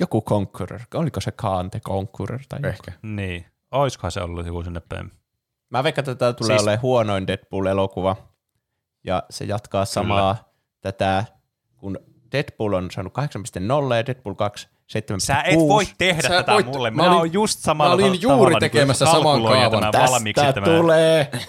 Joku 0.00 0.22
Conqueror. 0.22 0.80
Oliko 0.94 1.20
se 1.20 1.30
Khan 1.32 1.70
the 1.70 1.80
Conqueror? 1.80 2.40
Tai 2.48 2.58
joku? 2.58 2.68
ehkä. 2.68 2.92
niin. 3.02 3.46
Oiskohan 3.70 4.12
se 4.12 4.20
ollut 4.20 4.46
joku 4.46 4.62
sinne 4.62 4.80
päin? 4.88 5.12
Mä 5.70 5.84
veikkaan, 5.84 6.02
että 6.02 6.14
tämä 6.14 6.32
tulee 6.32 6.48
siis... 6.58 6.62
olemaan 6.62 6.82
huonoin 6.82 7.26
Deadpool-elokuva. 7.26 8.16
Ja 9.04 9.22
se 9.30 9.44
jatkaa 9.44 9.84
samaa 9.84 10.34
Kyllä. 10.34 10.44
tätä, 10.80 11.24
kun 11.76 11.98
Deadpool 12.32 12.72
on 12.72 12.90
saanut 12.90 13.12
8.0 13.90 13.94
ja 13.96 14.06
Deadpool 14.06 14.34
2 14.34 14.68
7.6. 14.92 15.20
Sä 15.20 15.42
et 15.42 15.58
voi 15.58 15.84
tehdä 15.98 16.22
Sä 16.22 16.28
tätä 16.28 16.52
voit- 16.52 16.66
mulle. 16.66 16.90
mä 16.90 17.02
Mä, 17.02 17.08
olin- 17.08 17.18
oon 17.18 17.32
just 17.32 17.58
samalla 17.60 17.96
mä 17.96 18.06
olin 18.06 18.22
juuri 18.22 18.50
niin 18.54 18.60
tekemässä 18.60 19.06
saman 19.06 19.42
kaavan. 19.42 19.70
tämän 19.70 19.92
Tästä 19.92 20.10
valmiiksi 20.12 20.42
tämä 20.54 20.66
tulee 20.66 21.30
7,2. 21.32 21.38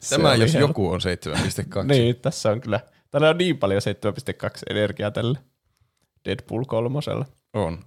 Se 0.00 0.16
Tämä 0.16 0.34
jos 0.34 0.54
helppo. 0.54 0.68
joku 0.68 0.90
on 0.90 1.00
7,2. 1.00 1.84
Niin, 1.86 2.16
tässä 2.16 2.50
on 2.50 2.60
kyllä. 2.60 2.80
Täällä 3.10 3.28
on 3.30 3.38
niin 3.38 3.58
paljon 3.58 3.82
7.2 4.46 4.60
energiaa 4.70 5.10
tällä 5.10 5.38
Deadpool 6.24 6.64
kolmosella. 6.64 7.24
On. 7.54 7.78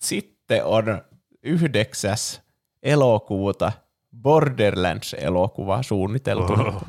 Sitten 0.00 0.64
on 0.64 1.02
9. 1.42 2.16
elokuuta 2.82 3.72
Borderlands-elokuva 4.22 5.82
suunniteltu. 5.82 6.52
Oh. 6.52 6.82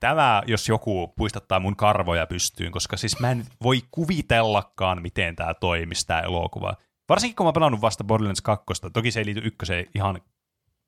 Tämä, 0.00 0.42
jos 0.46 0.68
joku, 0.68 1.12
puistattaa 1.16 1.60
mun 1.60 1.76
karvoja 1.76 2.26
pystyyn, 2.26 2.72
koska 2.72 2.96
siis 2.96 3.20
mä 3.20 3.30
en 3.30 3.46
voi 3.62 3.82
kuvitellakaan, 3.90 5.02
miten 5.02 5.36
tämä 5.36 5.54
toimisi, 5.54 6.06
tämä 6.06 6.20
elokuva. 6.20 6.76
Varsinkin 7.08 7.36
kun 7.36 7.44
mä 7.44 7.48
oon 7.48 7.54
pelannut 7.54 7.80
vasta 7.80 8.04
Borderlands 8.04 8.40
2, 8.40 8.64
toki 8.92 9.10
se 9.10 9.20
ei 9.20 9.26
liity 9.26 9.40
ykköseen 9.44 9.86
ihan 9.94 10.20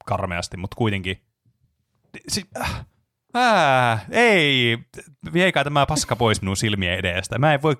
karmeasti, 0.05 0.57
mutta 0.57 0.77
kuitenkin. 0.77 1.23
Si- 2.29 2.49
äh, 2.61 2.87
äh, 3.37 4.05
ei, 4.11 4.79
viekää 5.33 5.65
tämä 5.65 5.87
paska 5.87 6.17
pois 6.17 6.43
minun 6.43 6.57
silmien 6.57 6.99
edestä. 6.99 7.39
Mä 7.39 7.55
en 7.55 7.63
voi, 7.63 7.77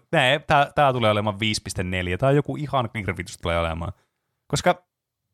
mä 0.77 0.93
tulee 0.93 1.11
olemaan 1.11 1.37
5.4, 1.37 2.19
tai 2.19 2.37
joku 2.37 2.57
ihan 2.57 2.91
hirvitys 2.95 3.39
tulee 3.39 3.59
olemaan. 3.59 3.93
Koska 4.47 4.85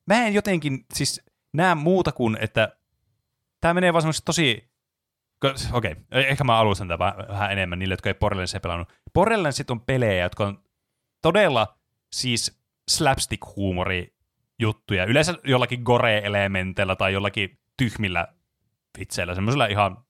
mä 0.07 0.27
en 0.27 0.35
jotenkin 0.35 0.85
siis 0.95 1.23
näe 1.53 1.75
muuta 1.75 2.12
kuin, 2.12 2.39
että 2.41 2.77
tämä 3.61 3.75
menee 3.75 3.93
vaan 3.93 4.05
tosi 4.25 4.70
Okei, 5.73 5.93
okay. 5.93 5.94
ehkä 6.10 6.44
mä 6.44 6.59
alustan 6.59 6.89
tätä 6.89 7.15
vähän- 7.28 7.52
enemmän 7.52 7.78
niille, 7.78 7.93
jotka 7.93 8.10
ei 8.10 8.15
Borderlandsia 8.15 8.60
pelannut. 8.60 8.93
Borderlandsit 9.15 9.70
on 9.70 9.81
pelejä, 9.81 10.23
jotka 10.23 10.47
on 10.47 10.62
todella 11.23 11.78
siis 12.12 12.60
slapstick-huumori 12.90 14.15
juttuja. 14.59 15.05
Yleensä 15.05 15.35
jollakin 15.44 15.82
gore-elementeillä 15.82 16.97
tai 16.97 17.12
jollakin 17.12 17.59
tyhmillä 17.77 18.28
vitseillä, 18.98 19.35
semmoisilla 19.35 19.66
ihan 19.66 20.05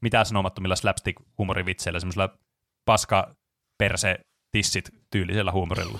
mitään 0.00 0.26
sanomattomilla 0.26 0.76
slapstick-huumorivitseillä, 0.76 2.00
semmoisilla 2.00 2.38
paska 2.84 3.34
perse 3.78 4.18
tissit 4.50 4.90
tyylisellä 5.10 5.52
huumorilla. 5.52 5.98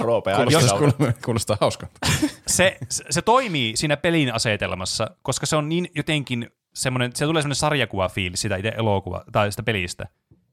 Roope 0.00 0.32
Kuulostaa, 0.34 0.78
kuulostaa, 0.78 1.12
kuulostaa 1.24 1.56
hauskalta. 1.60 1.98
se, 2.46 2.78
se, 2.88 3.04
se 3.10 3.22
toimii 3.22 3.76
siinä 3.76 3.96
pelin 3.96 4.34
asetelmassa, 4.34 5.10
koska 5.22 5.46
se 5.46 5.56
on 5.56 5.68
niin 5.68 5.88
jotenkin 5.94 6.50
semmoinen, 6.74 7.10
se 7.14 7.24
tulee 7.24 7.42
semmoinen 7.42 7.56
sarjakuvafiilis 7.56 8.40
sitä 8.40 8.56
itse 8.56 8.72
elokuva 8.76 9.24
tai 9.32 9.50
sitä 9.50 9.62
pelistä. 9.62 10.06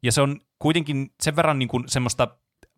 Ja 0.03 0.11
se 0.11 0.21
on 0.21 0.39
kuitenkin 0.59 1.13
sen 1.23 1.35
verran 1.35 1.59
niin 1.59 1.69
kuin 1.69 1.83
semmoista 1.87 2.27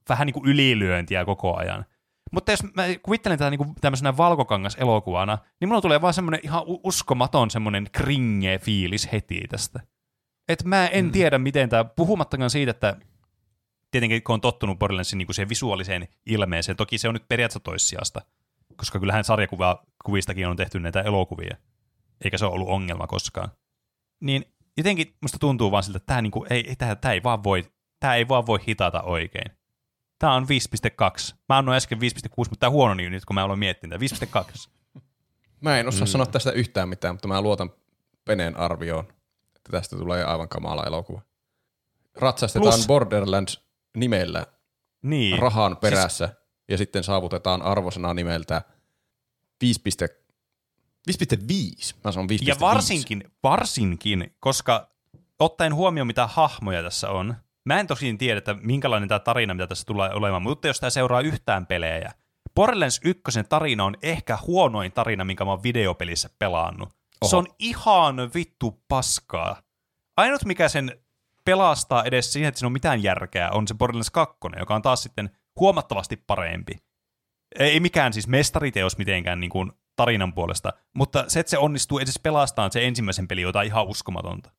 vähän 0.10 0.26
niin 0.26 0.34
kuin 0.34 0.46
ylilyöntiä 0.46 1.26
koko 1.26 1.58
ajan. 1.58 1.86
Mutta 2.32 2.52
jos 2.52 2.64
mä 2.64 2.84
kuvittelen 3.04 3.38
tätä 3.38 3.50
niin 3.50 3.76
tämmöisenä 3.82 4.18
valkokangas-elokuvana, 4.18 5.38
niin 5.60 5.70
mulla 5.70 5.82
tulee 5.82 6.02
vaan 6.02 6.14
semmoinen 6.14 6.40
ihan 6.44 6.64
uskomaton 6.66 7.52
semmoinen 7.52 7.88
kringe 7.92 8.60
fiilis 8.60 9.12
heti 9.12 9.44
tästä. 9.50 9.80
Et 10.48 10.64
mä 10.64 10.88
en 10.88 11.06
mm. 11.06 11.12
tiedä, 11.12 11.38
miten 11.38 11.70
tämä, 11.70 11.84
puhumattakaan 11.84 12.50
siitä, 12.50 12.72
että 12.72 12.98
tietenkin 13.92 14.24
kun 14.24 14.34
on 14.34 14.42
tottunut 14.42 14.80
Borderlandsin 14.80 15.18
niin 15.18 15.34
siihen 15.34 15.50
visuaaliseen 15.50 16.08
ilmeeseen, 16.26 16.78
toki 16.78 16.98
se 16.98 17.08
on 17.08 17.14
nyt 17.14 17.28
periaatteessa 17.28 17.60
toissijasta, 17.60 18.22
koska 18.76 19.00
kyllähän 19.00 19.24
sarjakuvistakin 19.24 20.48
on 20.48 20.58
tehty 20.58 20.80
näitä 20.80 21.02
elokuvia, 21.02 21.58
eikä 22.24 22.38
se 22.38 22.46
ole 22.46 22.54
ollut 22.54 22.70
ongelma 22.70 23.08
koskaan. 23.08 23.52
Niin 24.20 24.46
jotenkin 24.78 25.16
musta 25.22 25.40
tuntuu 25.40 25.72
vaan 25.72 25.84
siltä, 25.84 25.98
että 25.98 26.08
tämä, 26.08 26.22
niinku, 26.22 26.46
ei, 26.50 26.68
ei, 26.68 26.76
tämä, 26.76 26.96
tämä, 26.96 27.14
ei 27.14 27.24
vaan 27.24 27.44
voi, 27.44 27.72
tämä 28.00 28.16
ei 28.16 28.28
vaan 28.28 28.46
voi 28.46 28.60
hitata 28.68 29.02
oikein. 29.02 29.52
Tämä 30.20 30.34
on 30.34 30.44
5.2. 30.44 31.36
Mä 31.50 31.58
annoin 31.58 31.78
äsken 31.78 31.98
5.6, 31.98 32.04
mutta 32.38 32.56
tämä 32.60 32.70
huono 32.70 32.94
niin 32.94 33.12
nyt, 33.12 33.26
kun 33.26 33.34
mä 33.34 33.44
aloin 33.44 33.60
miettiä 33.60 33.90
tätä. 33.90 34.46
5.2. 34.46 34.70
Mä 35.62 35.80
en 35.80 35.88
osaa 35.88 36.02
mm. 36.02 36.08
sanoa 36.08 36.26
tästä 36.26 36.52
yhtään 36.52 36.90
mitään, 36.90 37.16
mutta 37.16 37.28
mä 37.28 37.42
luotan 37.42 37.72
Peneen 38.26 38.58
arvioon, 38.58 39.06
että 39.56 39.72
tästä 39.72 39.98
tulee 39.98 40.24
aivan 40.24 40.50
kamala 40.50 40.84
elokuva. 40.84 41.22
Ratsastetaan 42.16 42.74
Plus- 42.74 42.88
Borderlands 42.88 43.66
nimellä 43.98 44.46
Niin. 45.02 45.40
rahan 45.40 45.78
perässä 45.78 46.28
siis... 46.28 46.40
ja 46.70 46.78
sitten 46.78 47.04
saavutetaan 47.04 47.62
arvosana 47.62 48.14
nimeltä 48.14 48.62
5,5. 51.10 51.96
Mä 52.04 52.12
sanon 52.12 52.30
5,5. 52.30 52.38
Ja 52.48 52.56
varsinkin, 52.60 53.24
varsinkin, 53.44 54.36
koska 54.40 54.88
ottaen 55.40 55.76
huomioon, 55.76 56.08
mitä 56.08 56.28
hahmoja 56.28 56.84
tässä 56.84 57.10
on, 57.10 57.36
mä 57.66 57.80
en 57.80 57.88
tosin 57.88 58.18
tiedä, 58.18 58.38
että 58.38 58.56
minkälainen 58.62 59.10
tämä 59.10 59.20
tarina, 59.20 59.54
mitä 59.54 59.68
tässä 59.68 59.86
tulee 59.86 60.10
olemaan, 60.14 60.42
mutta 60.42 60.68
jos 60.68 60.80
tämä 60.80 60.90
seuraa 60.90 61.22
yhtään 61.22 61.66
pelejä, 61.66 62.12
Borderlands 62.56 63.02
1 63.04 63.24
tarina 63.50 63.86
on 63.86 63.96
ehkä 64.02 64.38
huonoin 64.48 64.92
tarina, 64.92 65.26
minkä 65.26 65.46
mä 65.46 65.52
oon 65.52 65.64
videopelissä 65.64 66.30
pelannut. 66.40 66.90
Oho. 67.22 67.30
Se 67.30 67.36
on 67.36 67.48
ihan 67.60 68.16
vittu 68.34 68.84
paskaa. 68.88 69.62
Ainut, 70.18 70.46
mikä 70.46 70.70
sen 70.70 71.00
pelastaa 71.46 72.04
edes 72.04 72.34
siihen, 72.34 72.48
että 72.48 72.60
siinä 72.60 72.68
on 72.68 72.74
mitään 72.74 73.04
järkeä, 73.04 73.50
on 73.52 73.68
se 73.68 73.74
Borderlands 73.74 74.10
2, 74.10 74.38
joka 74.60 74.76
on 74.76 74.82
taas 74.82 75.04
sitten 75.04 75.30
huomattavasti 75.60 76.18
parempi. 76.28 76.76
Ei 77.60 77.80
mikään 77.80 78.14
siis 78.14 78.28
mestariteos 78.28 78.98
mitenkään 78.98 79.40
niin 79.40 79.50
kuin 79.50 79.72
tarinan 79.96 80.34
puolesta, 80.34 80.74
mutta 80.96 81.26
se, 81.28 81.40
että 81.40 81.50
se 81.50 81.58
onnistuu 81.58 82.00
edes 82.00 82.20
pelastamaan 82.24 82.72
se 82.72 82.88
ensimmäisen 82.88 83.28
peli, 83.28 83.42
jota 83.42 83.60
on 83.60 83.66
ihan 83.66 83.88
uskomatonta. 83.88 84.52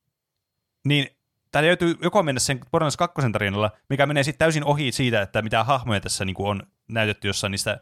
Niin 0.88 1.06
täällä 1.52 1.66
löytyy 1.66 1.94
joko 2.02 2.22
mennä 2.22 2.38
sen 2.40 2.60
Borderlands 2.70 2.96
2 2.96 3.32
tarinalla, 3.32 3.70
mikä 3.90 4.06
menee 4.06 4.22
sitten 4.22 4.38
täysin 4.38 4.64
ohi 4.64 4.92
siitä, 4.92 5.22
että 5.22 5.42
mitä 5.42 5.64
hahmoja 5.64 6.00
tässä 6.00 6.24
niin 6.24 6.34
kuin 6.34 6.48
on 6.50 6.62
näytetty 6.88 7.28
jossain 7.28 7.50
niistä 7.50 7.80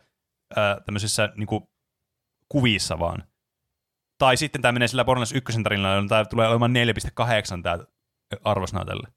ää, 0.56 0.80
tämmöisissä 0.80 1.32
niin 1.36 1.46
kuin 1.46 1.64
kuvissa 2.48 2.98
vaan. 2.98 3.24
Tai 4.18 4.36
sitten 4.36 4.62
tämä 4.62 4.72
menee 4.72 4.88
sillä 4.88 5.04
Borderlands 5.04 5.32
1 5.32 5.62
tarinalla, 5.62 5.88
jolloin 5.88 6.08
tämä 6.08 6.24
tulee 6.24 6.48
olemaan 6.48 6.74
4.8 7.56 7.62
tämä 7.62 7.78
arvosana 8.44 8.84
tälle. 8.84 9.08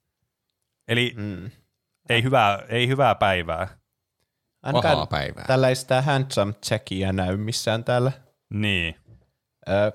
Eli 0.88 1.14
Mm. 1.16 1.50
ei, 2.08 2.22
hyvää, 2.22 2.62
ei 2.68 2.88
hyvää 2.88 3.14
päivää. 3.14 3.68
Ainakaan 4.62 4.92
Pahaa 4.92 5.06
päivää. 5.06 5.44
tällä 5.46 5.68
ei 5.68 5.76
sitä 5.76 6.02
handsome 6.02 6.54
Jackia 6.70 7.12
näy 7.12 7.36
missään 7.36 7.84
täällä. 7.84 8.12
Niin. 8.50 8.94
Ö, 9.68 9.92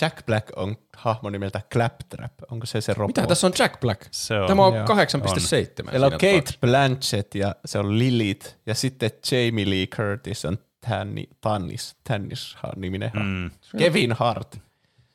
Jack 0.00 0.26
Black 0.26 0.48
on 0.56 0.76
hahmo 0.96 1.30
nimeltä 1.30 1.60
Claptrap. 1.72 2.32
Onko 2.50 2.66
se 2.66 2.80
se 2.80 2.94
robo? 2.94 3.06
Mitä 3.06 3.26
tässä 3.26 3.46
on 3.46 3.52
Jack 3.58 3.80
Black? 3.80 4.02
Se 4.10 4.40
on. 4.40 4.48
Tämä 4.48 4.64
on 4.64 4.74
Joo. 4.74 4.86
8,7. 4.86 5.90
Siellä 5.90 6.06
on 6.06 6.12
Kate 6.12 6.26
tapauksessa. 6.26 6.58
Blanchett 6.60 7.34
ja 7.34 7.54
se 7.64 7.78
on 7.78 7.98
Lilith. 7.98 8.56
Ja 8.66 8.74
sitten 8.74 9.10
Jamie 9.30 9.70
Lee 9.70 9.86
Curtis 9.86 10.44
on 10.44 10.58
Tanni, 10.88 11.28
Tannis, 11.40 11.96
Tannis 12.08 12.56
niminen. 12.76 13.10
Mm. 13.14 13.50
Kevin 13.78 14.12
Hart. 14.12 14.58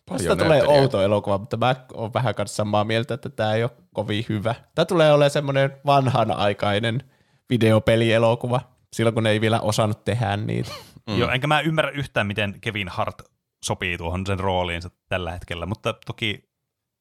Tästä 0.06 0.36
tulee 0.36 0.64
outo 0.68 1.02
elokuva, 1.02 1.38
mutta 1.38 1.58
mä 1.58 1.76
oon 1.94 2.14
vähän 2.14 2.36
kanssa 2.36 2.56
samaa 2.56 2.84
mieltä, 2.84 3.14
että 3.14 3.30
tämä 3.30 3.53
ei 3.53 3.64
ole 3.64 3.72
kovin 3.94 4.26
hyvä. 4.30 4.56
Tämä 4.76 4.86
tulee 4.86 5.14
olemaan 5.14 5.32
semmoinen 5.32 5.78
vanhanaikainen 5.86 7.03
videopelielokuva, 7.49 8.62
silloin 8.94 9.14
kun 9.14 9.24
ne 9.24 9.30
ei 9.30 9.41
vielä 9.41 9.60
osannut 9.60 10.06
tehdä 10.06 10.38
niitä. 10.38 10.72
Mm. 11.07 11.18
Joo, 11.18 11.32
enkä 11.32 11.48
mä 11.48 11.61
ymmärrä 11.61 11.91
yhtään, 11.91 12.28
miten 12.28 12.61
Kevin 12.61 12.90
Hart 12.90 13.22
sopii 13.64 13.98
tuohon 13.98 14.26
sen 14.26 14.40
rooliinsa 14.40 14.90
tällä 15.10 15.32
hetkellä, 15.32 15.65
mutta 15.65 15.94
toki 16.06 16.49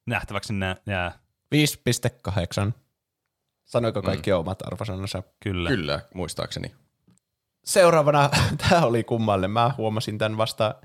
nähtäväksi 0.05 0.53
nää, 0.53 0.75
jää 0.85 1.19
5,8. 1.55 2.71
Sanoiko 3.65 4.01
kaikki 4.01 4.31
mm. 4.31 4.37
omat 4.37 4.67
arvosanansa? 4.67 5.23
kyllä. 5.39 5.69
Kyllä, 5.69 6.01
muistaakseni. 6.13 6.71
Seuraavana, 7.63 8.29
tämä 8.69 8.81
oli 8.81 9.03
kummalle, 9.03 9.47
mä 9.47 9.71
huomasin 9.77 10.17
tämän 10.17 10.37
vasta, 10.37 10.75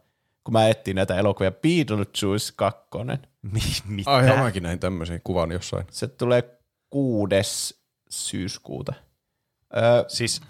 kun 0.44 0.52
mä 0.52 0.68
etsin 0.68 0.96
näitä 0.96 1.16
elokuvia, 1.16 1.50
Beetlejuice 1.50 2.52
2. 2.56 2.80
Mi- 3.42 3.60
mitä? 3.88 4.10
Ai, 4.10 4.26
joo, 4.26 4.36
mäkin 4.36 4.62
näin 4.62 4.78
tämmöisen 4.78 5.20
kuvan 5.24 5.52
jossain. 5.52 5.86
Se 5.90 6.08
tulee 6.08 6.58
6. 6.90 7.80
syyskuuta. 8.10 8.92
Öö, 9.76 10.04
Siis, 10.08 10.40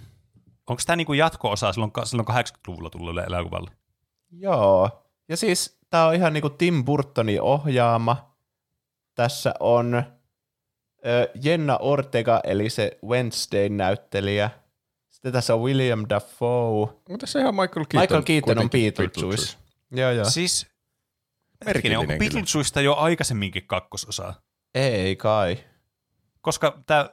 onko 0.71 0.83
tämä 0.87 0.97
niinku 0.97 1.13
jatko-osa 1.13 1.73
silloin, 1.73 1.93
silloin 2.05 2.29
80-luvulla 2.29 2.91
tullut 2.91 3.19
elokuvalle? 3.19 3.71
Joo. 4.31 5.05
Ja 5.29 5.37
siis 5.37 5.79
tää 5.91 6.07
on 6.07 6.15
ihan 6.15 6.33
niinku 6.33 6.51
Tim 6.51 6.85
Burtonin 6.85 7.43
ohjaama. 7.43 8.37
Tässä 9.15 9.55
on 9.61 9.95
ö, 11.07 11.31
Jenna 11.43 11.77
Ortega, 11.77 12.41
eli 12.45 12.71
se 12.71 12.99
Wednesday-näyttelijä. 13.05 14.51
Sitten 15.11 15.33
tässä 15.33 15.55
on 15.55 15.63
William 15.63 16.07
Dafoe. 16.09 16.83
Onko 16.83 17.19
tässä 17.21 17.41
ihan 17.41 17.55
Michael 17.55 17.87
Keaton? 17.89 18.01
Michael 18.01 18.23
Keaton 18.23 18.59
on 18.59 18.71
Beetlejuice. 18.71 19.57
Joo, 19.91 20.11
joo. 20.11 20.25
Siis, 20.25 20.67
Merkillinen 21.65 21.99
onko. 21.99 22.13
Beetlejuicesta 22.19 22.81
jo 22.81 22.95
aikaisemminkin 22.95 23.67
kakkososa? 23.67 24.35
Ei 24.75 25.17
kai. 25.17 25.59
Koska 26.41 26.83
tämä 26.87 27.11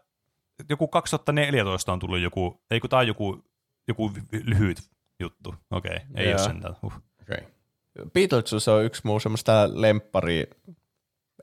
joku 0.70 0.88
2014 0.88 1.94
on 1.94 2.00
tullut 2.00 2.20
joku, 2.20 2.62
ei 2.72 2.80
kun 2.80 2.90
tämä 2.90 3.00
on 3.00 3.08
joku, 3.08 3.46
joku 3.88 4.12
lyhyt 4.32 4.78
juttu. 5.20 5.56
Okei, 5.72 5.96
okay, 5.96 6.08
ei 6.16 6.30
Joo. 6.30 6.40
ole 6.40 6.48
sentään. 6.48 6.76
Uh. 6.84 6.94
Okay. 7.22 7.46
Beetlejuice 8.14 8.72
on 8.72 8.86
yksi 8.86 9.02
muu 9.06 9.20
semmoista 9.20 9.70
lemppari 9.74 10.50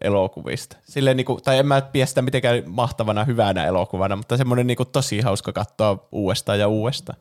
elokuvista. 0.00 0.76
Silleen 0.84 1.16
niinku, 1.16 1.40
tai 1.44 1.58
en 1.58 1.66
mä 1.66 1.80
pidä 1.80 2.06
sitä 2.06 2.22
mitenkään 2.22 2.62
mahtavana 2.66 3.24
hyvänä 3.24 3.66
elokuvana, 3.66 4.16
mutta 4.16 4.36
semmoinen 4.36 4.66
niinku 4.66 4.84
tosi 4.84 5.20
hauska 5.20 5.52
katsoa 5.52 6.08
uudestaan 6.12 6.58
ja 6.58 6.68
uudestaan. 6.68 7.18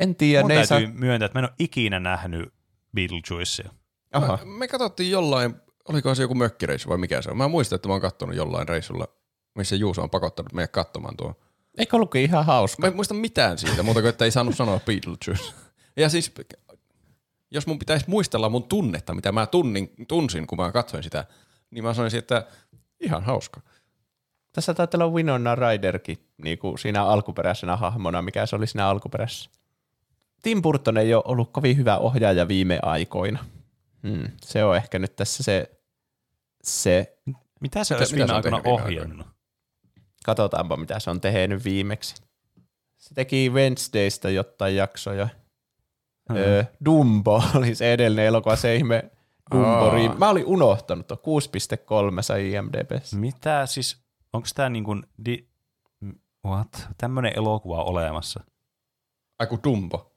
En 0.00 0.16
tiedä, 0.16 0.42
Mun 0.42 0.48
ne 0.48 0.58
ei 0.58 0.66
saa... 0.66 0.78
täytyy 0.78 0.98
myöntää, 0.98 1.26
että 1.26 1.38
mä 1.38 1.40
en 1.44 1.50
ole 1.50 1.54
ikinä 1.58 2.00
nähnyt 2.00 2.52
Beetlejuicea. 2.94 3.70
Aha. 4.12 4.38
Me, 4.44 4.58
me 4.58 4.68
katsottiin 4.68 5.10
jollain, 5.10 5.54
olikohan 5.88 6.16
se 6.16 6.22
joku 6.22 6.34
mökkireissu 6.34 6.88
vai 6.88 6.98
mikä 6.98 7.22
se 7.22 7.30
on. 7.30 7.36
Mä 7.36 7.48
muistan, 7.48 7.76
että 7.76 7.88
mä 7.88 7.94
oon 7.94 8.00
kattonut 8.00 8.36
jollain 8.36 8.68
reissulla, 8.68 9.08
missä 9.56 9.76
Juuso 9.76 10.02
on 10.02 10.10
pakottanut 10.10 10.52
meidät 10.52 10.70
katsomaan 10.70 11.16
tuo. 11.16 11.34
Eikö 11.78 11.96
ollutkin 11.96 12.22
ihan 12.22 12.46
hauska? 12.46 12.80
Mä 12.80 12.86
en 12.86 12.96
muista 12.96 13.14
mitään 13.14 13.58
siitä, 13.58 13.82
muuta 13.82 14.00
kuin 14.00 14.08
että 14.08 14.24
ei 14.24 14.30
saanut 14.30 14.56
sanoa 14.56 14.80
Beetlejuice. 14.80 15.54
Ja 15.96 16.08
siis, 16.08 16.32
jos 17.50 17.66
mun 17.66 17.78
pitäisi 17.78 18.04
muistella 18.08 18.48
mun 18.48 18.64
tunnetta, 18.64 19.14
mitä 19.14 19.32
mä 19.32 19.46
tunnin, 19.46 19.92
tunsin, 20.08 20.46
kun 20.46 20.58
mä 20.58 20.72
katsoin 20.72 21.02
sitä, 21.02 21.24
niin 21.70 21.84
mä 21.84 21.94
sanoisin, 21.94 22.18
että 22.18 22.46
ihan 23.00 23.24
hauska. 23.24 23.60
Tässä 24.52 24.74
taitaa 24.74 25.04
olla 25.04 25.14
Winona 25.14 25.54
Ryderkin 25.54 26.18
niin 26.42 26.58
kuin 26.58 26.78
siinä 26.78 27.04
alkuperäisenä 27.04 27.76
hahmona, 27.76 28.22
mikä 28.22 28.46
se 28.46 28.56
oli 28.56 28.66
siinä 28.66 28.88
alkuperäisessä. 28.88 29.50
Tim 30.42 30.62
Burton 30.62 30.96
ei 30.96 31.14
ole 31.14 31.22
ollut 31.26 31.52
kovin 31.52 31.76
hyvä 31.76 31.98
ohjaaja 31.98 32.48
viime 32.48 32.78
aikoina. 32.82 33.44
Hmm. 34.02 34.28
Se 34.42 34.64
on 34.64 34.76
ehkä 34.76 34.98
nyt 34.98 35.16
tässä 35.16 35.42
se, 35.42 35.70
se 36.62 37.18
Mitä 37.60 37.84
se 37.84 37.96
olisi 37.96 38.16
viime 38.16 38.32
aikoina 38.32 38.60
ohjannut? 38.64 39.26
Katsotaanpa 40.26 40.76
mitä 40.76 40.98
se 40.98 41.10
on 41.10 41.20
tehnyt 41.20 41.64
viimeksi. 41.64 42.14
Se 42.96 43.14
teki 43.14 43.50
Wednesdaystä 43.50 44.30
jotain 44.30 44.76
jaksoja. 44.76 45.28
Hmm. 46.28 46.36
Öö, 46.36 46.64
Dumbo 46.84 47.42
oli 47.54 47.74
se 47.74 47.92
edellinen 47.92 48.24
elokuva, 48.24 48.56
se 48.56 48.76
ihme 48.76 49.10
Dumbo. 49.50 49.68
Aa. 49.68 50.14
Mä 50.18 50.28
olin 50.28 50.46
unohtanut, 50.46 51.06
tuo 51.06 51.18
6.3 52.16 52.22
sai 52.22 52.52
IMDb:ssä. 52.52 53.16
Mitä 53.16 53.66
siis, 53.66 54.02
onko 54.32 54.48
tämä 54.54 54.68
niin 54.68 54.84
kuin, 54.84 55.02
di, 55.24 55.48
what? 56.46 56.88
Tämmöinen 56.98 57.32
elokuva 57.36 57.82
olemassa. 57.82 58.44
Ai 59.38 59.46
kun 59.46 59.60
Dumbo. 59.64 60.12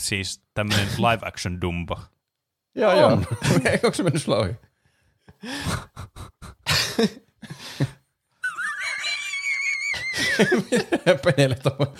Siis 0.00 0.42
tämmöinen 0.54 0.88
live 0.98 1.28
action 1.28 1.60
Dumbo. 1.60 2.00
Joo, 2.74 2.92
joo. 2.92 3.12
On. 3.12 3.18
Onko 3.84 3.94
se 3.94 4.02
mennyt 4.02 4.22
sulla 4.22 4.38
ohi? 4.38 4.52
Penelle 11.24 11.56
tuohon. 11.62 11.94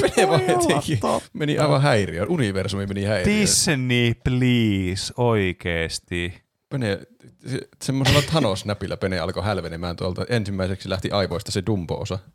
Pene 0.00 0.28
vaan 0.28 0.48
jotenkin 0.48 0.98
meni 1.32 1.58
aivan 1.58 1.82
häiriöön. 1.82 2.28
Universumi 2.28 2.86
meni 2.86 3.04
häiriöön. 3.04 3.40
Disney, 3.40 4.14
please, 4.24 5.12
oikeesti. 5.16 6.42
Pene, 6.68 6.98
se- 7.46 7.68
semmoisella 7.82 8.22
Thanos-näpillä 8.22 8.96
Pene 8.96 9.18
alkoi 9.18 9.44
hälvenemään 9.44 9.96
tuolta. 9.96 10.26
Ensimmäiseksi 10.28 10.90
lähti 10.90 11.10
aivoista 11.10 11.52
se 11.52 11.62
Dumbo-osa. 11.66 12.18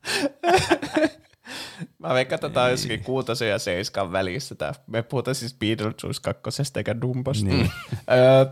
Mä 1.99 2.13
veikkaan, 2.13 2.39
on 2.65 2.71
jossakin 2.71 3.03
kuutosen 3.03 3.49
ja 3.49 3.59
seiskan 3.59 4.11
välissä. 4.11 4.55
Tää. 4.55 4.73
Me 4.87 5.03
puhutaan 5.03 5.35
siis 5.35 5.53
Beetlejuice 5.53 6.21
kakkosesta 6.21 6.79
eikä 6.79 7.01
Dumbosta. 7.01 7.45
Niin. 7.45 7.71
Öö, 8.11 8.45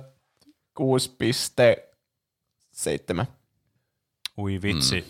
6.7. 3.22 3.26
Ui 4.38 4.62
vitsi. 4.62 5.02
Mm. 5.02 5.08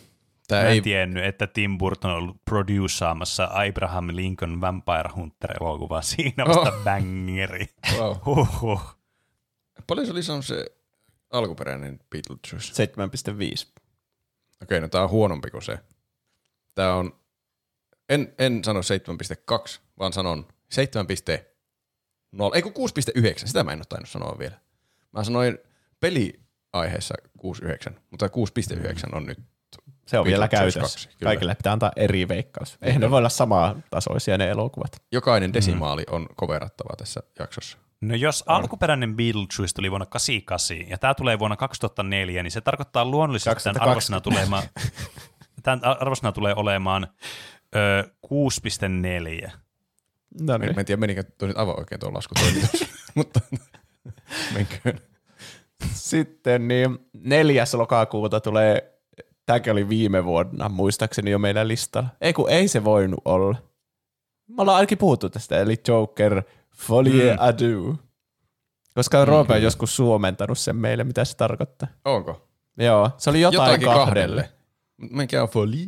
Tää 0.48 0.62
Mä 0.64 0.68
en 0.70 0.74
ei, 0.74 0.82
tiennyt, 0.82 1.26
että 1.26 1.48
Tim 1.48 1.78
Burton 1.78 2.12
on 2.12 2.18
ollut 2.18 2.46
produsaamassa 2.46 3.50
Abraham 3.70 4.08
Lincoln 4.12 4.62
Vampire 4.62 5.10
Hunter-elokuvaa. 5.16 6.02
Siinä 6.12 6.44
on 6.44 6.50
vasta 6.56 6.72
Oh. 6.78 6.84
bangeri. 6.84 7.66
wow. 7.98 8.16
Huhhuh. 8.26 8.98
Paljon 9.88 10.06
se 10.06 10.12
oli 10.12 10.24
sanonut 10.24 10.46
se 10.46 10.66
alkuperäinen 11.32 12.00
Beetlejuice? 12.10 12.86
7.5. 13.74 13.82
Okei, 14.64 14.82
no 14.82 14.88
tää 14.88 15.04
on 15.04 15.10
huonompi 15.10 15.52
kuin 15.52 15.62
se. 15.64 15.80
Tää 16.76 16.96
on, 16.96 17.20
en, 18.10 18.34
en 18.40 18.64
sano 18.64 18.80
7.2, 18.80 19.80
vaan 20.00 20.14
sanon 20.14 20.48
7.0, 20.76 22.56
ei 22.56 22.62
kun 22.62 22.74
6.9, 23.18 23.48
sitä 23.48 23.64
mä 23.64 23.72
en 23.72 23.80
ole 23.80 23.86
tainnut 23.90 24.10
sanoa 24.10 24.36
vielä. 24.40 24.60
Mä 25.12 25.24
sanoin 25.24 25.58
peliaiheessa 26.00 27.16
6.9, 27.90 27.94
mutta 28.12 28.28
6.9 28.28 29.16
on 29.16 29.26
nyt 29.26 29.40
Se 30.06 30.20
on 30.20 30.26
vielä 30.26 30.48
käytössä. 30.48 30.80
2, 30.80 31.08
kyllä. 31.08 31.30
Kaikille 31.30 31.56
pitää 31.56 31.74
antaa 31.74 31.92
eri 31.96 32.28
veikkaus. 32.28 32.78
Eihän 32.82 33.02
ne 33.02 33.12
voi 33.12 33.18
olla 33.18 33.30
samaa 33.30 33.76
tasoisia 33.90 34.38
ne 34.38 34.50
elokuvat. 34.50 34.92
Jokainen 35.12 35.54
desimaali 35.54 36.04
on 36.12 36.28
koverattava 36.36 36.96
tässä 36.98 37.22
jaksossa. 37.40 37.78
No 38.02 38.16
jos 38.16 38.44
alkuperäinen 38.48 39.16
Beetlejuice 39.16 39.74
tuli 39.76 39.92
vuonna 39.92 40.06
88 40.06 40.90
ja 40.90 40.98
tämä 40.98 41.14
tulee 41.14 41.40
vuonna 41.40 41.58
2004, 41.58 42.44
niin 42.44 42.52
se 42.52 42.62
tarkoittaa 42.62 43.06
luonnollisesti, 43.06 43.50
että 43.50 43.64
tämän 43.64 43.76
2020. 43.76 43.92
arvosana, 43.92 44.22
tulemaan, 44.22 44.64
tämän 45.64 46.00
arvosana 46.02 46.32
tulee 46.32 46.54
olemaan 46.56 47.08
ö, 47.76 48.04
6,4. 49.46 49.52
No 50.42 50.58
Mä 50.58 50.66
niin. 50.66 50.80
en 50.80 50.86
tiedä, 50.86 51.00
menikö 51.00 51.24
tuo 51.24 51.48
nyt 51.48 51.58
aivan 51.58 51.80
oikein 51.80 52.00
tuo 52.00 52.14
laskutoimitus, 52.14 52.86
mutta 53.16 53.40
menköön. 54.54 55.00
Sitten 55.94 56.68
niin 56.68 57.00
4. 57.14 57.64
lokakuuta 57.74 58.40
tulee, 58.40 58.95
tämäkin 59.46 59.72
oli 59.74 59.90
viime 59.90 60.26
vuonna 60.26 60.70
muistaakseni 60.70 61.32
jo 61.32 61.40
meidän 61.40 61.68
listalla. 61.68 62.10
Ei 62.22 62.34
kun 62.34 62.50
ei 62.50 62.68
se 62.68 62.84
voinut 62.84 63.20
olla. 63.26 63.56
Me 64.48 64.62
ollaan 64.62 64.76
ainakin 64.76 64.98
puhuttu 64.98 65.30
tästä, 65.30 65.60
eli 65.60 65.82
Joker 65.88 66.44
Folie 66.76 67.34
mm. 67.34 67.38
Adieu. 67.40 67.96
Koska 68.96 69.26
Roope 69.26 69.54
on 69.54 69.62
joskus 69.62 69.96
suomentanut 69.96 70.60
sen 70.60 70.76
meille, 70.76 71.04
mitä 71.04 71.26
se 71.26 71.38
tarkoittaa. 71.38 71.88
Onko? 72.06 72.48
Joo, 72.78 73.12
se 73.18 73.30
oli 73.30 73.42
jotain 73.42 73.68
Jotakin 73.68 73.86
kahdelle. 73.86 74.42
kahdelle. 74.42 74.50
Mikä 74.98 75.44
on 75.44 75.50
folie? 75.50 75.88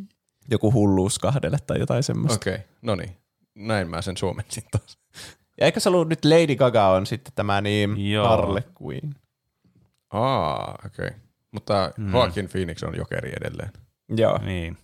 Joku 0.50 0.74
hulluus 0.74 1.20
kahdelle 1.20 1.58
tai 1.68 1.80
jotain 1.80 2.04
semmoista. 2.04 2.36
Okei, 2.36 2.56
okay. 2.56 2.66
no 2.82 2.96
niin. 2.96 3.18
Näin 3.56 3.90
mä 3.90 4.02
sen 4.02 4.18
suomensin 4.18 4.64
taas. 4.72 4.98
Ja 5.60 5.66
eikö 5.66 5.80
se 5.80 5.90
ollut 5.90 6.10
nyt 6.10 6.26
Lady 6.26 6.56
Gaga 6.56 6.88
on 6.88 7.06
sitten 7.06 7.34
tämä 7.36 7.62
niin 7.62 8.12
Joo. 8.12 8.28
Harley 8.28 8.64
Quinn? 8.84 9.14
Aa, 10.10 10.76
okei. 10.86 11.08
Okay. 11.08 11.20
Mutta 11.52 11.92
Mm. 11.98 12.12
Joaquin 12.14 12.50
Phoenix 12.50 12.84
on 12.84 12.96
jokeri 12.98 13.32
edelleen. 13.42 13.72
Joo. 14.10 14.40
Niin. 14.46 14.78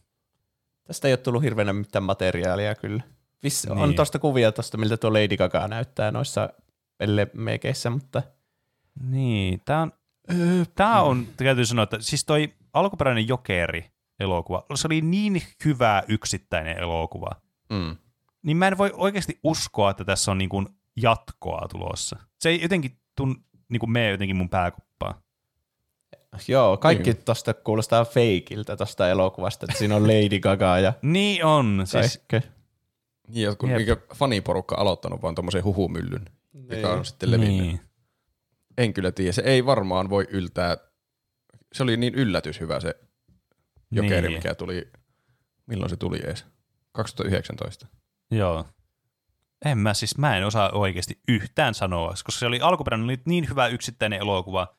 Tästä 0.88 1.07
ei 1.07 1.11
ole 1.11 1.18
tullut 1.18 1.44
hirveänä 1.44 1.73
mitään 1.73 2.03
materiaalia 2.03 2.76
kyllä. 2.76 3.03
Viss, 3.44 3.65
niin. 3.68 3.77
On 3.77 3.94
tosta 3.95 4.19
kuvia 4.19 4.52
tosta, 4.52 4.77
miltä 4.77 4.98
tuo 4.98 5.14
Lady 5.14 5.38
Gaga 5.38 5.68
näyttää 5.68 6.11
noissa 6.11 6.49
pellemekeissä, 6.98 7.90
mutta 7.90 8.23
Niin, 9.10 9.61
tämä 9.65 9.81
on, 9.81 9.91
tää 10.76 11.02
on, 11.02 11.27
täytyy 11.38 11.65
sanoa, 11.65 11.84
että 11.84 11.98
siis 11.99 12.26
toi 12.26 12.53
alkuperäinen 12.73 13.27
Jokeri-elokuva, 13.27 14.65
se 14.76 14.88
oli 14.88 15.02
niin 15.02 15.41
hyvä 15.65 16.03
yksittäinen 16.07 16.77
elokuva, 16.77 17.30
Mm. 17.69 17.95
niin 18.44 18.57
mä 18.57 18.68
en 18.68 18.77
voi 18.77 18.91
oikeasti 18.94 19.40
uskoa, 19.44 19.90
että 19.91 20.06
tässä 20.06 20.31
on 20.31 20.38
niin 20.38 20.49
kuin 20.49 20.68
jatkoa 20.95 21.68
tulossa. 21.72 22.19
Se 22.40 22.49
ei 22.49 22.61
jotenkin 22.61 22.99
tun, 23.15 23.44
niin 23.69 23.80
kuin 23.80 23.91
mene 23.91 24.10
jotenkin 24.10 24.35
mun 24.35 24.49
pääkoppaan. 24.49 24.93
Joo, 26.48 26.78
kaikki 26.78 27.14
niin. 27.14 27.24
tosta 27.26 27.54
kuulostaa 27.54 28.06
feikiltä 28.06 28.78
tosta 28.78 29.10
elokuvasta, 29.10 29.66
että 29.66 29.78
siinä 29.78 29.96
on 29.96 30.04
Lady 30.04 30.40
Gaga 30.40 30.80
ja 30.80 30.94
Niin 31.02 31.46
on, 31.46 31.82
siis. 31.86 32.22
Niin, 33.28 33.44
jotkut, 33.44 33.70
mikä 33.70 33.98
faniporukka 34.16 34.76
aloittanut 34.76 35.22
vaan 35.22 35.36
tommosen 35.36 35.64
huhumyllyn, 35.64 36.26
joka 36.70 36.94
on 36.94 37.06
sitten 37.06 37.32
levinnyt. 37.32 37.58
niin. 37.58 37.80
En 38.78 38.94
kyllä 38.94 39.12
tiedä, 39.12 39.32
se 39.32 39.42
ei 39.46 39.66
varmaan 39.66 40.10
voi 40.10 40.28
yltää. 40.30 40.78
Se 41.74 41.84
oli 41.84 41.98
niin 41.98 42.16
yllätys 42.16 42.60
hyvä 42.60 42.80
se 42.80 42.96
jokeri, 43.92 44.28
Niin. 44.28 44.38
mikä 44.40 44.56
tuli, 44.56 44.92
milloin 45.68 45.90
se 45.90 45.98
tuli 45.98 46.20
ees? 46.28 46.46
2019. 46.92 47.88
Joo. 48.32 48.66
En 49.66 49.78
mä 49.78 49.94
siis, 49.94 50.18
mä 50.18 50.38
en 50.38 50.46
osaa 50.46 50.70
oikeasti 50.72 51.20
yhtään 51.28 51.74
sanoa, 51.74 52.10
koska 52.10 52.32
se 52.32 52.46
oli 52.46 52.60
alkuperäinen 52.62 53.04
oli 53.06 53.20
niin 53.26 53.50
hyvä 53.50 53.68
yksittäinen 53.68 54.20
elokuva, 54.20 54.76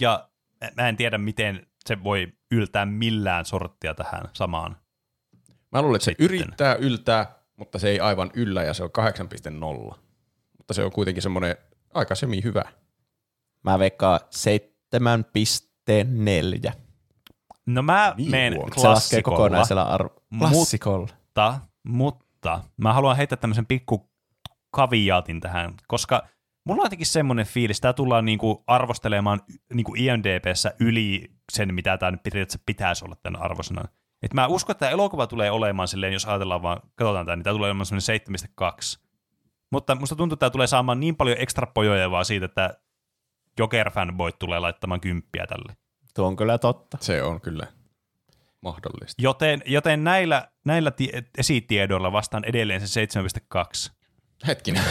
ja 0.00 0.28
mä 0.76 0.88
en 0.88 0.96
tiedä, 0.96 1.18
miten 1.18 1.66
se 1.86 2.04
voi 2.04 2.32
yltää 2.50 2.86
millään 2.86 3.44
sorttia 3.44 3.94
tähän 3.94 4.22
samaan. 4.32 4.76
Mä 5.72 5.82
luulen, 5.82 5.96
että 5.96 6.04
se 6.04 6.10
Sitten. 6.10 6.24
yrittää 6.24 6.74
yltää, 6.74 7.34
mutta 7.56 7.78
se 7.78 7.88
ei 7.88 8.00
aivan 8.00 8.30
yllä 8.34 8.62
ja 8.62 8.74
se 8.74 8.82
on 8.82 8.90
8.0. 9.90 9.94
Mutta 10.58 10.74
se 10.74 10.84
on 10.84 10.92
kuitenkin 10.92 11.22
semmoinen 11.22 11.56
aika 11.94 12.14
semi 12.14 12.42
hyvä. 12.44 12.62
Mä 13.64 13.78
veikkaan 13.78 14.20
7,4. 14.20 16.72
No 17.66 17.82
mä 17.82 18.14
Niin 18.16 18.30
menen. 18.30 18.52
Se 18.52 18.80
klassikolla, 18.80 19.36
kokonaisella 19.36 19.82
arvo. 19.82 20.22
Klassikolla. 20.38 21.06
mutta, 21.06 21.60
mutta 21.84 22.64
mä 22.76 22.92
haluan 22.92 23.16
heittää 23.16 23.36
tämmöisen 23.36 23.66
pikku 23.66 24.10
kaviaatin 24.70 25.40
tähän, 25.40 25.74
koska 25.86 26.22
mulla 26.64 26.80
on 26.80 26.86
jotenkin 26.86 27.06
semmoinen 27.06 27.46
fiilis, 27.46 27.76
että 27.76 27.82
tää 27.82 27.92
tullaan 27.92 28.24
niinku 28.24 28.64
arvostelemaan 28.66 29.40
niinku 29.74 29.94
IMDBssä 29.94 30.74
yli 30.80 31.30
sen, 31.52 31.74
mitä 31.74 31.98
tämä 31.98 32.10
nyt 32.10 32.22
periaatteessa 32.22 32.62
pitäisi 32.66 33.04
olla 33.04 33.16
tämän 33.22 33.42
arvosana. 33.42 33.88
Et 34.22 34.34
mä 34.34 34.46
uskon, 34.46 34.72
että 34.72 34.80
tämä 34.80 34.92
elokuva 34.92 35.26
tulee 35.26 35.50
olemaan 35.50 35.88
silleen, 35.88 36.12
jos 36.12 36.24
ajatellaan 36.24 36.62
vaan, 36.62 36.80
katsotaan 36.94 37.26
tämä, 37.26 37.36
niin 37.36 37.44
tämä 37.44 37.54
tulee 37.54 37.68
olemaan 37.70 37.86
semmoinen 37.86 38.20
7,2. 38.96 39.02
Mutta 39.72 39.94
musta 39.94 40.16
tuntuu, 40.16 40.34
että 40.34 40.40
tämä 40.40 40.50
tulee 40.50 40.66
saamaan 40.66 41.00
niin 41.00 41.16
paljon 41.16 41.36
ekstra 41.40 41.66
pojoja 41.66 42.10
vaan 42.10 42.24
siitä, 42.24 42.46
että 42.46 42.74
Joker-fanboyt 43.60 44.38
tulee 44.38 44.58
laittamaan 44.58 45.00
kymppiä 45.00 45.46
tälle. 45.46 45.76
Tuo 46.14 46.26
on 46.26 46.36
kyllä 46.36 46.58
totta. 46.58 46.98
Se 47.00 47.22
on 47.22 47.40
kyllä 47.40 47.66
mahdollista. 48.60 49.22
Joten, 49.22 49.62
joten 49.66 50.04
näillä, 50.04 50.48
näillä 50.64 50.90
tie- 50.90 51.22
esitiedoilla 51.38 52.12
vastaan 52.12 52.44
edelleen 52.44 52.88
se 52.88 53.06
7,2. 53.86 53.92
Hetkinen. 54.46 54.84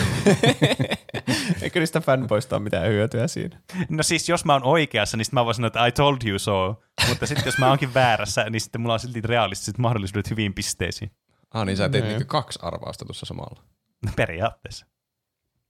Eikö 1.61 1.79
niistä 1.79 2.01
fanboista 2.01 2.55
ole 2.55 2.63
mitään 2.63 2.87
hyötyä 2.87 3.27
siinä? 3.27 3.59
No 3.89 4.03
siis 4.03 4.29
jos 4.29 4.45
mä 4.45 4.53
oon 4.53 4.63
oikeassa, 4.63 5.17
niin 5.17 5.25
mä 5.31 5.45
voin 5.45 5.55
sanoa, 5.55 5.67
että 5.67 5.85
I 5.85 5.91
told 5.91 6.17
you 6.25 6.39
so. 6.39 6.83
Mutta 7.09 7.27
sitten 7.27 7.45
jos 7.45 7.57
mä 7.57 7.67
oonkin 7.69 7.93
väärässä, 7.93 8.49
niin 8.49 8.61
sitten 8.61 8.81
mulla 8.81 8.93
on 8.93 8.99
silti 8.99 9.21
realistiset 9.21 9.77
mahdollisuudet 9.77 10.29
hyviin 10.29 10.53
pisteisiin. 10.53 11.11
Ah 11.53 11.65
niin, 11.65 11.77
sä 11.77 11.87
Niin. 11.87 12.03
niinku 12.03 12.23
kaksi 12.27 12.59
arvausta 12.61 13.05
tuossa 13.05 13.25
samalla. 13.25 13.63
No 14.05 14.11
periaatteessa. 14.15 14.85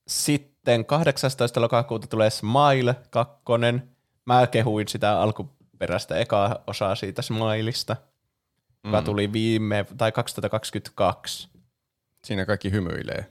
Sitten 0.07 0.85
18. 0.85 1.61
lokakuuta 1.61 2.07
tulee 2.07 2.29
Smile 2.29 2.95
2. 3.09 3.41
Mä 4.25 4.47
kehuin 4.47 4.87
sitä 4.87 5.21
alkuperäistä 5.21 6.17
ekaa 6.17 6.63
osaa 6.67 6.95
siitä 6.95 7.21
Smileista, 7.21 7.95
joka 8.83 9.01
Mm. 9.01 9.05
tuli 9.05 9.33
viime, 9.33 9.85
tai 9.97 10.11
2022. 10.11 11.49
Siinä 12.25 12.45
kaikki 12.45 12.71
hymyilee. 12.71 13.25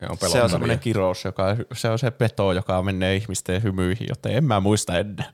Ja 0.00 0.08
on 0.10 0.30
Se 0.30 0.42
on 0.42 0.50
semmoinen 0.50 0.78
kirous, 0.78 1.24
joka, 1.24 1.44
se 1.74 1.88
on 1.90 1.98
se 1.98 2.10
peto, 2.10 2.52
joka 2.52 2.82
menee 2.82 3.16
ihmisten 3.16 3.62
hymyihin, 3.62 4.06
joten 4.08 4.32
en 4.32 4.44
mä 4.44 4.60
muista 4.60 4.98
enää. 4.98 5.32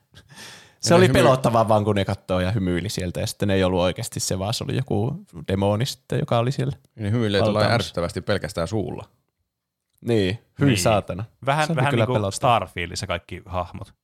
Se 0.81 0.91
ne 0.91 0.97
oli 0.97 1.05
hymy- 1.09 1.13
pelottavaa 1.13 1.69
vaan, 1.69 1.85
kun 1.85 1.97
ne 1.97 2.05
katsoo 2.05 2.41
ja 2.41 2.51
hymyili 2.53 2.89
sieltä, 2.89 3.21
ja 3.21 3.27
sitten 3.27 3.49
ne 3.49 3.55
ei 3.55 3.65
ollut 3.65 3.81
oikeasti 3.81 4.21
se, 4.21 4.39
vaan 4.39 4.55
se 4.55 4.65
oli 4.65 4.77
joku 4.77 5.25
demoni 5.49 5.87
sitten, 5.87 6.19
joka 6.19 6.39
oli 6.39 6.53
siellä. 6.53 6.77
Ne 6.95 7.11
hymyilee 7.11 7.43
tuolla 7.43 7.61
ärsyttävästi 7.61 8.21
pelkästään 8.21 8.69
suulla. 8.69 9.05
Niin, 10.01 10.39
hyi 10.61 10.69
Niin. 10.69 10.79
saatana. 10.79 11.25
Vähän, 11.47 11.67
Se 11.67 11.77
vähän 11.77 11.91
kyllä 11.91 12.03
niin 12.03 12.07
kuin 12.07 12.15
pelottavaa. 12.17 12.59
Starfieldissä 12.59 13.07
kaikki 13.07 13.43
hahmot. 13.47 13.95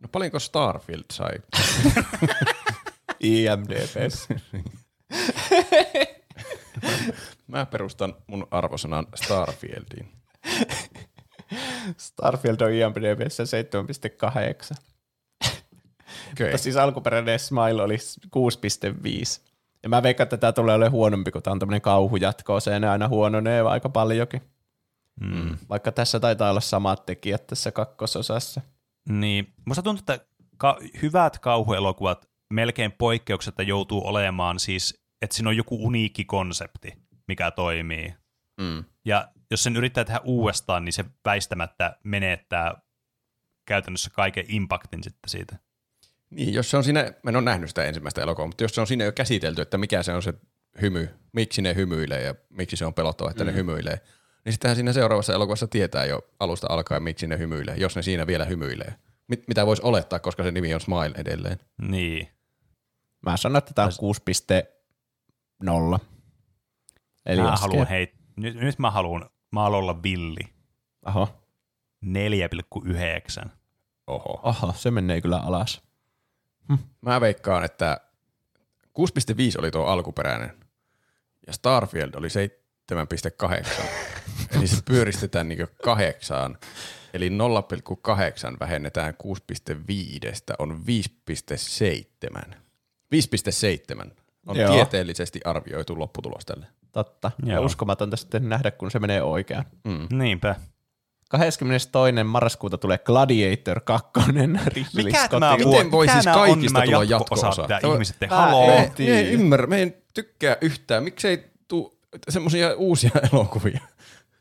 No 0.00 0.08
paljonko 0.12 0.38
Starfield 0.38 1.04
sai? 1.12 1.30
IMDBs. 3.20 4.28
Mä 7.46 7.66
perustan 7.66 8.14
mun 8.26 8.46
arvosanan 8.50 9.06
Starfieldiin. 9.14 10.08
Starfield 11.96 12.60
on 12.60 12.72
IMDBssä 12.72 13.42
7,8. 13.42 14.76
Okay. 16.32 16.46
Mutta 16.46 16.58
siis 16.58 16.76
alkuperäinen 16.76 17.38
Smile 17.38 17.82
oli 17.82 17.96
6,5. 17.96 19.52
Ja 19.82 19.88
mä 19.88 20.02
veikkaan, 20.02 20.24
että 20.24 20.36
tämä 20.36 20.52
tulee 20.52 20.74
olemaan 20.74 20.92
huonompi, 20.92 21.30
kun 21.30 21.42
tämä 21.42 21.52
on 21.52 21.58
tämmöinen 21.58 21.80
kauhujatko. 21.80 22.60
Se 22.60 22.74
aina 22.74 23.08
huononee 23.08 23.60
aika 23.60 23.88
paljonkin. 23.88 24.42
Mm. 25.20 25.56
Vaikka 25.68 25.92
tässä 25.92 26.20
taitaa 26.20 26.50
olla 26.50 26.60
samat 26.60 27.06
tekijät 27.06 27.46
tässä 27.46 27.72
kakkososassa. 27.72 28.60
Niin, 29.08 29.52
musta 29.64 29.82
tuntuu, 29.82 30.00
että 30.00 30.26
ka- 30.56 30.78
hyvät 31.02 31.38
kauhuelokuvat 31.38 32.28
melkein 32.52 32.92
poikkeuksetta 32.92 33.62
joutuu 33.62 34.06
olemaan 34.06 34.58
siis, 34.58 35.01
että 35.22 35.36
siinä 35.36 35.48
on 35.48 35.56
joku 35.56 35.86
uniikki 35.86 36.24
konsepti, 36.24 36.92
mikä 37.28 37.50
toimii. 37.50 38.14
Mm. 38.60 38.84
Ja 39.04 39.28
jos 39.50 39.62
sen 39.62 39.76
yrittää 39.76 40.04
tehdä 40.04 40.20
uudestaan, 40.24 40.84
niin 40.84 40.92
se 40.92 41.04
väistämättä 41.24 41.96
menettää 42.04 42.74
käytännössä 43.66 44.10
kaiken 44.10 44.44
impaktin 44.48 45.02
sitten 45.02 45.28
siitä. 45.28 45.56
Niin, 46.30 46.54
jos 46.54 46.70
se 46.70 46.76
on 46.76 46.84
siinä, 46.84 47.12
mä 47.22 47.30
en 47.30 47.36
ole 47.36 47.44
nähnyt 47.44 47.68
sitä 47.68 47.84
ensimmäistä 47.84 48.22
elokuvaa, 48.22 48.46
mutta 48.46 48.64
jos 48.64 48.74
se 48.74 48.80
on 48.80 48.86
siinä 48.86 49.04
jo 49.04 49.12
käsitelty, 49.12 49.62
että 49.62 49.78
mikä 49.78 50.02
se 50.02 50.12
on 50.12 50.22
se 50.22 50.34
hymy, 50.82 51.08
miksi 51.32 51.62
ne 51.62 51.74
hymyilee 51.74 52.22
ja 52.22 52.34
miksi 52.50 52.76
se 52.76 52.86
on 52.86 52.94
pelottava, 52.94 53.30
että 53.30 53.44
mm. 53.44 53.50
ne 53.50 53.54
hymyilee, 53.54 54.00
niin 54.44 54.52
sittenhän 54.52 54.76
siinä 54.76 54.92
seuraavassa 54.92 55.34
elokuvassa 55.34 55.66
tietää 55.66 56.04
jo 56.04 56.20
alusta 56.40 56.66
alkaen, 56.70 57.02
miksi 57.02 57.26
ne 57.26 57.38
hymyilee, 57.38 57.76
jos 57.76 57.96
ne 57.96 58.02
siinä 58.02 58.26
vielä 58.26 58.44
hymyilee. 58.44 58.94
Mit, 59.28 59.44
mitä 59.48 59.66
voisi 59.66 59.82
olettaa, 59.84 60.18
koska 60.18 60.42
se 60.42 60.50
nimi 60.50 60.74
on 60.74 60.80
Smile 60.80 61.14
edelleen. 61.16 61.58
Niin. 61.82 62.28
Mä 63.22 63.36
sanon, 63.36 63.58
että 63.58 63.74
tämä 63.74 63.86
on 63.86 63.92
6,0. 65.62 65.98
Eli 67.26 67.42
mä 67.42 67.56
haluan 67.56 67.86
hei, 67.86 68.14
nyt, 68.36 68.56
nyt 68.56 68.78
mä 68.78 68.90
haluan, 68.90 69.30
mä 69.50 69.60
haluan 69.60 69.82
olla 69.82 70.02
villi. 70.02 70.54
Oho. 71.06 71.28
4,9. 72.04 73.48
Oho. 74.06 74.40
Oho, 74.42 74.72
se 74.76 74.90
menee 74.90 75.20
kyllä 75.20 75.38
alas. 75.38 75.82
Mä 77.00 77.20
veikkaan, 77.20 77.64
että 77.64 78.00
6.5 78.86 79.58
oli 79.58 79.70
tuo 79.70 79.84
alkuperäinen 79.84 80.56
ja 81.46 81.52
Starfield 81.52 82.14
oli 82.14 82.28
7.8. 82.28 83.82
Eli 84.56 84.66
se 84.66 84.82
pyöristetään 84.84 85.48
niin 85.48 85.68
kahdeksaan. 85.84 86.58
Eli 87.14 87.28
0,8 87.28 87.34
vähennetään 88.60 89.14
6,5 89.14 90.54
on 90.58 90.84
5,7. 92.46 92.54
5,7 93.14 94.21
on 94.46 94.56
Joo. 94.56 94.72
tieteellisesti 94.74 95.40
arvioitu 95.44 95.98
lopputulos 95.98 96.44
tälle. 96.46 96.66
Totta. 96.92 97.30
Ja 97.46 97.54
Joo. 97.54 97.64
uskomatonta 97.64 98.16
sitten 98.16 98.48
nähdä, 98.48 98.70
kun 98.70 98.90
se 98.90 98.98
menee 98.98 99.22
oikein. 99.22 99.64
Niinpä. 100.12 100.54
22. 101.28 102.24
marraskuuta 102.24 102.78
tulee 102.78 102.98
Gladiator 102.98 103.80
2. 103.80 104.10
Ridley 104.66 105.04
Mikä 105.04 105.28
tämä 105.28 105.56
Miten 105.56 105.90
voi 105.90 106.08
siis 106.08 106.26
on 106.26 106.32
kaikista 106.34 106.78
nämä 106.78 106.84
tulla 106.92 107.04
jatko-osa? 107.04 107.62
Tämä- 107.68 107.92
ihmiset? 107.92 108.16
Mä 108.20 108.36
Haloo. 108.36 108.66
Me, 108.66 108.92
me 108.98 109.04
ei 109.18 109.32
ymmärrä, 109.32 109.66
me 109.66 109.76
ei 109.76 110.02
tykkää 110.14 110.56
yhtään. 110.60 111.02
Miksei 111.04 111.44
tuu 111.68 111.98
semmoisia 112.28 112.74
uusia 112.76 113.10
elokuvia? 113.32 113.80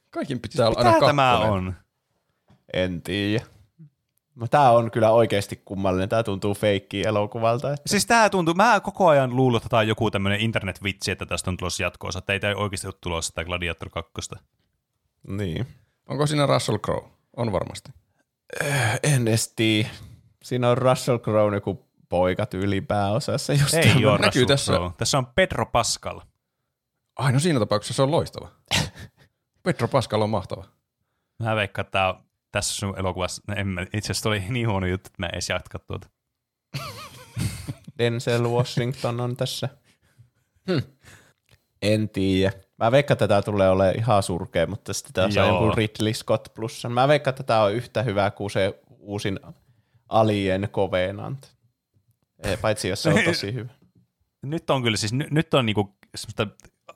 Kaikin 0.10 0.40
pitää 0.40 0.68
olla 0.68 0.78
aina 0.78 0.92
Mitä 0.94 1.06
tämä 1.06 1.32
kakkonen. 1.40 1.68
on? 1.68 1.74
En 2.74 3.02
tiedä. 3.02 3.46
No, 4.42 4.48
tää 4.48 4.72
on 4.72 4.92
kyllä 4.92 5.12
oikeasti 5.12 5.62
kummallinen. 5.66 6.10
Tää 6.10 6.24
tuntuu 6.24 6.54
feikki 6.54 7.02
elokuvalta. 7.08 7.74
Että 7.74 7.90
Siis 7.90 8.06
tää 8.06 8.30
tuntuu, 8.30 8.54
mä 8.54 8.80
koko 8.80 9.08
ajan 9.08 9.36
luullut, 9.36 9.62
että 9.62 9.70
tää 9.70 9.80
on 9.80 9.88
joku 9.88 10.12
tämmönen 10.12 10.40
internet-vitsi, 10.40 11.12
että 11.12 11.26
tästä 11.26 11.50
on 11.52 11.58
tulossa 11.58 11.84
jatkoosa, 11.84 12.20
että 12.20 12.34
ei 12.34 12.56
oikeasti 12.56 12.88
ole 12.88 12.94
tulossa 13.02 13.34
tää 13.34 13.44
Gladiator 13.44 13.90
2. 13.90 14.12
niin. 15.28 15.68
Onko 16.10 16.28
siinä 16.28 16.46
Russell 16.46 16.78
Crowe? 16.78 17.08
On 17.38 17.52
varmasti. 17.52 17.92
En 19.04 19.28
edes 19.28 19.54
tiedä. 19.56 19.90
Siinä 20.44 20.70
on 20.70 20.78
Russell 20.78 21.18
Crowe 21.18 21.56
joku 21.56 21.86
poika 22.10 22.46
tyyli 22.46 22.82
pääosassa. 22.82 23.54
Just 23.54 23.74
Ei 23.74 23.84
tämmönen. 23.84 24.10
ole 24.10 24.18
näkyy 24.20 24.42
Russell 24.42 24.48
tässä. 24.58 24.74
Crowe. 24.74 24.92
Tässä 24.98 25.18
on 25.18 25.28
Pedro 25.36 25.66
Pascal. 25.66 26.22
Ai 27.16 27.32
no 27.32 27.40
siinä 27.40 27.60
tapauksessa 27.60 27.94
se 27.94 28.02
on 28.02 28.12
loistava. 28.12 28.50
Pedro 29.64 29.88
Pascal 29.88 30.22
on 30.22 30.30
mahtava. 30.30 30.66
Mä 31.44 31.56
veikkaan, 31.56 31.86
että 31.86 31.92
tää 31.92 32.10
on 32.14 32.24
tässä 32.52 32.76
sun 32.76 33.00
elokuvassa, 33.00 33.42
no 33.48 33.56
en 33.58 33.68
mä, 33.68 33.82
itse 33.82 34.12
asiassa 34.12 34.30
oli 34.30 34.44
niin 34.50 34.70
huono 34.70 34.88
juttu, 34.88 35.08
että 35.08 35.22
mä 35.22 35.26
en 35.26 35.34
edes 35.34 35.50
jatka 35.50 35.80
tuota. 35.80 36.08
Denzel 37.98 38.44
Washington 38.44 39.20
on 39.20 39.38
tässä. 39.38 39.70
Hm. 40.68 40.80
En 41.82 42.10
tiedä. 42.10 42.54
Mä 42.78 42.92
veikkaan, 42.92 43.16
että 43.16 43.28
tämä 43.28 43.42
tulee 43.42 43.70
olemaan 43.70 43.98
ihan 43.98 44.24
surkea, 44.24 44.68
mutta 44.68 44.94
sitten 44.94 45.14
tämä 45.14 45.32
saa 45.32 45.48
Joo. 45.48 45.64
joku 45.64 45.76
Ridley 45.76 46.14
Scott 46.14 46.54
plussan. 46.54 46.92
Mä 46.92 47.08
veikkaan, 47.08 47.32
että 47.32 47.44
tämä 47.44 47.64
on 47.64 47.74
yhtä 47.74 48.04
hyvä 48.04 48.32
kuin 48.32 48.52
se 48.52 48.82
uusin 48.90 49.40
Alien 50.10 50.70
Covenant. 50.72 51.56
Ei, 52.44 52.58
paitsi 52.58 52.90
jos 52.90 53.04
se 53.04 53.10
on 53.10 53.24
tosi 53.26 53.54
hyvä. 53.60 53.74
Nyt 54.42 54.70
on 54.70 54.84
kyllä 54.84 54.98
siis, 54.98 55.14
ny, 55.14 55.28
nyt 55.32 55.54
on 55.54 55.66
niinku 55.66 55.98
semmoista 56.16 56.48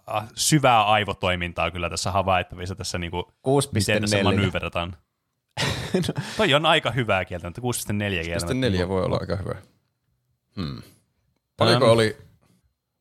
ah, 0.07 0.27
syvää 0.35 0.83
aivotoimintaa 0.83 1.71
kyllä 1.71 1.89
tässä 1.89 2.11
havaittavissa 2.11 2.75
tässä 2.75 2.97
niinku, 2.97 3.31
miten 3.73 4.01
tässä 4.01 4.17
6.4. 4.17 4.95
manyyverataan. 5.61 6.25
Toi 6.37 6.53
on 6.53 6.65
aika 6.65 6.91
hyvää 6.91 7.25
kieltä, 7.25 7.47
mutta 7.47 7.61
6.4 7.61 8.23
kieltä. 8.23 8.39
Sitten 8.39 8.61
neljä 8.61 8.87
voi 8.87 9.03
olla 9.03 9.17
aika 9.21 9.35
hyvä. 9.35 9.55
Hmm. 10.55 10.81
Paljonko 11.57 11.85
Ähm. 11.85 11.93
oli, 11.93 12.17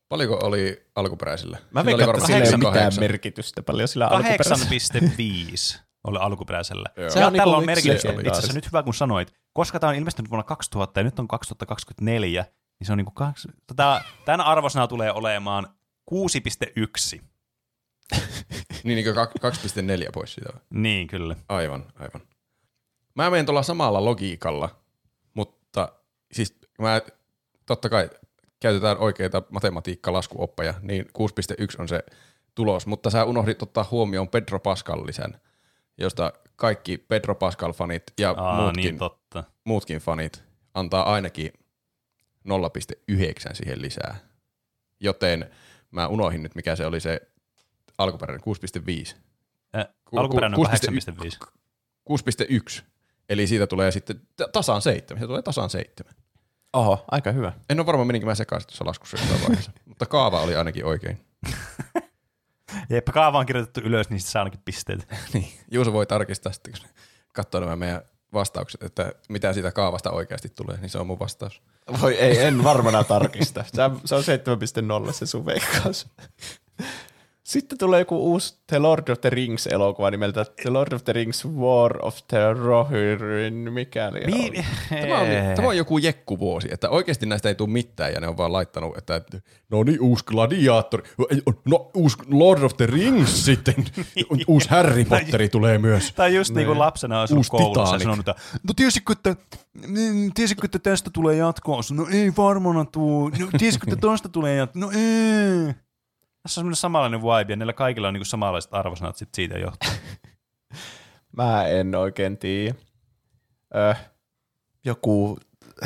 paljonko 0.09 0.39
oli 0.43 0.85
alkuperäisellä? 0.95 1.57
Mä 1.71 1.85
veikkaan, 1.85 1.99
että 1.99 2.07
varmaan 2.07 2.27
sillä 2.27 2.43
ei 2.43 2.49
ole 2.49 2.73
mitään 2.73 2.93
merkitystä 2.99 3.63
paljon 3.63 3.87
sillä 3.87 4.07
alkuperäisellä. 4.07 4.65
8,5 5.77 5.79
oli 6.03 6.17
alkuperäisellä. 6.21 6.89
Joo. 6.97 7.09
Se 7.09 7.13
Se 7.13 7.19
ja 7.19 7.27
on 7.27 7.33
tällä 7.33 7.45
niinku 7.45 7.59
on 7.59 7.65
merkitys, 7.65 8.05
yksi 8.05 8.17
itse 8.19 8.29
asiassa 8.31 8.53
nyt 8.53 8.65
hyvä 8.65 8.83
kun 8.83 8.93
sanoit, 8.93 9.33
koska 9.53 9.79
tämä 9.79 9.89
on 9.89 9.95
ilmestynyt 9.95 10.29
vuonna 10.29 10.43
2000 10.43 10.99
ja 10.99 11.03
nyt 11.03 11.19
on 11.19 11.27
2024, 11.27 12.45
niin 12.79 12.87
se 12.87 12.91
on 12.91 12.97
niinku 12.97 13.11
kaksi, 13.11 13.47
tota, 13.67 14.01
tämän 14.25 14.41
arvosana 14.41 14.87
tulee 14.87 15.11
olemaan 15.11 15.67
6,1. 16.11 17.21
Niin, 18.83 18.95
niin 18.95 19.05
2,4 19.05 20.09
pois 20.13 20.33
siitä. 20.33 20.49
Niin, 20.69 21.07
kyllä. 21.07 21.35
Aivan, 21.49 21.85
aivan. 21.99 22.21
Mä 23.15 23.29
menen 23.29 23.45
tuolla 23.45 23.63
samalla 23.63 24.05
logiikalla, 24.05 24.69
mutta 25.33 25.89
siis 26.31 26.55
mä, 26.79 27.01
totta 27.65 27.89
kai 27.89 28.09
käytetään 28.59 28.97
oikeita 28.97 29.41
matematiikka-laskuoppeja, 29.49 30.73
niin 30.81 31.05
6,1 31.05 31.81
on 31.81 31.87
se 31.87 32.03
tulos, 32.55 32.87
mutta 32.87 33.09
sä 33.09 33.23
unohdit 33.25 33.61
ottaa 33.61 33.85
huomioon 33.91 34.27
Pedro 34.27 34.59
Pascal 34.59 35.05
lisän, 35.05 35.41
josta 35.97 36.33
kaikki 36.55 36.97
Pedro 36.97 37.33
Pascal-fanit 37.35 38.03
ja 38.19 38.33
Aa, 38.37 38.61
muutkin, 38.61 38.83
niin 38.83 38.97
totta. 38.97 39.43
muutkin 39.63 39.99
fanit 39.99 40.43
antaa 40.73 41.13
ainakin 41.13 41.51
0,9 42.47 43.55
siihen 43.55 43.81
lisää. 43.81 44.15
Joten 44.99 45.49
mä 45.91 46.07
unohdin 46.07 46.43
nyt, 46.43 46.55
mikä 46.55 46.75
se 46.75 46.85
oli 46.85 46.99
se 46.99 47.21
alkuperäinen, 47.97 48.41
6,5. 48.41 49.15
Äh, 49.77 49.87
Ku- 50.05 50.19
alkuperäinen 50.19 50.55
ku- 50.55 50.61
on 50.61 50.67
6,1. 52.05 52.83
8,5. 53.25 53.27
6,1. 53.27 53.29
Eli 53.29 53.47
siitä 53.47 53.67
tulee 53.67 53.91
sitten 53.91 54.19
t- 54.19 54.51
tasaan 54.51 54.81
seitsemän. 54.81 55.19
Se 55.21 55.27
tulee 55.27 55.41
tasaan 55.41 55.69
seitsemän. 55.69 56.13
Oho, 56.73 57.05
aika 57.11 57.31
hyvä. 57.31 57.53
En 57.69 57.79
ole 57.79 57.85
varma, 57.85 58.05
meninkö 58.05 58.25
mä 58.25 58.35
sekaisin 58.35 58.67
tuossa 58.67 58.85
laskussa 58.85 59.17
jossain 59.17 59.41
vaiheessa. 59.41 59.71
Mutta 59.85 60.05
kaava 60.05 60.41
oli 60.41 60.55
ainakin 60.55 60.85
oikein. 60.85 61.25
Jep, 62.89 63.05
kaava 63.05 63.39
on 63.39 63.45
kirjoitettu 63.45 63.79
ylös, 63.79 64.09
niin 64.09 64.19
sitten 64.19 64.31
saa 64.31 64.39
ainakin 64.41 64.61
pisteet. 64.65 65.07
niin. 65.33 65.47
Juuso 65.71 65.93
voi 65.93 66.05
tarkistaa 66.05 66.51
sitten, 66.51 66.73
kun 66.73 66.89
katsoo 67.33 67.61
nämä 67.61 67.75
meidän 67.75 68.01
vastaukset, 68.33 68.83
että 68.83 69.11
mitä 69.29 69.53
siitä 69.53 69.71
kaavasta 69.71 70.11
oikeasti 70.11 70.49
tulee, 70.49 70.77
niin 70.77 70.89
se 70.89 70.97
on 70.97 71.07
mun 71.07 71.19
vastaus. 71.19 71.61
Voi 72.01 72.15
ei, 72.15 72.37
en 72.37 72.63
varmana 72.63 73.03
tarkista. 73.03 73.63
Se- 73.63 73.71
Se 74.05 74.15
on 74.15 74.23
7.0 75.07 75.13
se 75.13 75.25
sun 75.25 75.45
veikkaus. 75.45 76.07
Sitten 77.45 77.77
tulee 77.77 77.99
joku 77.99 78.17
uusi 78.17 78.57
The 78.67 78.79
Lord 78.79 79.09
of 79.09 79.21
the 79.21 79.29
Rings-elokuva 79.29 80.11
nimeltä 80.11 80.45
The 80.61 80.69
Lord 80.69 80.93
of 80.93 81.03
the 81.03 81.13
Rings 81.13 81.45
War 81.45 82.05
of 82.05 82.17
the 82.27 82.53
Rohirrim, 82.53 83.53
mikäli 83.53 84.19
oli. 84.19 84.51
Tämä 85.01 85.19
on, 85.19 85.27
tämä 85.55 85.67
on 85.67 85.77
joku 85.77 85.97
jekkuvuosi, 85.97 86.67
että 86.71 86.89
oikeasti 86.89 87.25
näistä 87.25 87.49
ei 87.49 87.55
tule 87.55 87.69
mitään 87.69 88.13
ja 88.13 88.19
ne 88.19 88.27
on 88.27 88.37
vaan 88.37 88.53
laittanut, 88.53 88.97
että 88.97 89.21
no 89.69 89.83
niin, 89.83 90.01
uusi 90.01 90.25
gladiaattori, 90.25 91.03
no 91.65 91.91
uusi 91.93 92.17
Lord 92.29 92.63
of 92.63 92.77
the 92.77 92.85
Rings 92.85 93.45
sitten, 93.45 93.75
uusi 94.47 94.69
Harry 94.69 95.05
Potteri 95.05 95.49
tulee 95.49 95.77
myös. 95.77 96.13
Tai 96.15 96.35
just 96.35 96.55
niin 96.55 96.67
kuin 96.67 96.79
lapsena 96.79 97.19
olisi 97.19 97.35
Uusi 97.35 97.51
koulussa 97.51 97.83
Titanic. 97.83 98.03
sanonut, 98.03 98.27
että 98.27 98.41
no 98.67 98.73
tiesitkö, 98.75 99.13
että, 99.13 99.35
mm, 99.87 100.31
tiesitkö, 100.33 100.65
että 100.65 100.79
tästä 100.79 101.09
tulee 101.13 101.35
jatkoosa? 101.35 101.93
No 101.93 102.07
ei 102.11 102.33
varmana 102.37 102.85
tuu. 102.85 103.29
No 103.39 103.47
tiesitkö, 103.57 103.85
että 103.87 104.01
tosta 104.01 104.29
tulee 104.29 104.55
jatko? 104.55 104.79
No 104.79 104.91
ei. 104.91 105.84
Tässä 106.45 106.59
on 106.59 106.63
semmoinen 106.63 106.75
samanlainen 106.75 107.21
vibe 107.21 107.53
ja 107.53 107.55
niillä 107.55 107.73
kaikilla 107.73 108.07
on 108.07 108.13
niin 108.13 108.19
kuin 108.19 108.27
samanlaiset 108.27 108.73
arvosanat 108.73 109.15
sit 109.15 109.29
siitä 109.33 109.57
johtuen. 109.57 109.93
Mä 111.37 111.67
en 111.67 111.95
oikein 111.95 112.37
tiedä. 112.37 112.75
Öh, 113.75 113.97
joku 114.85 115.37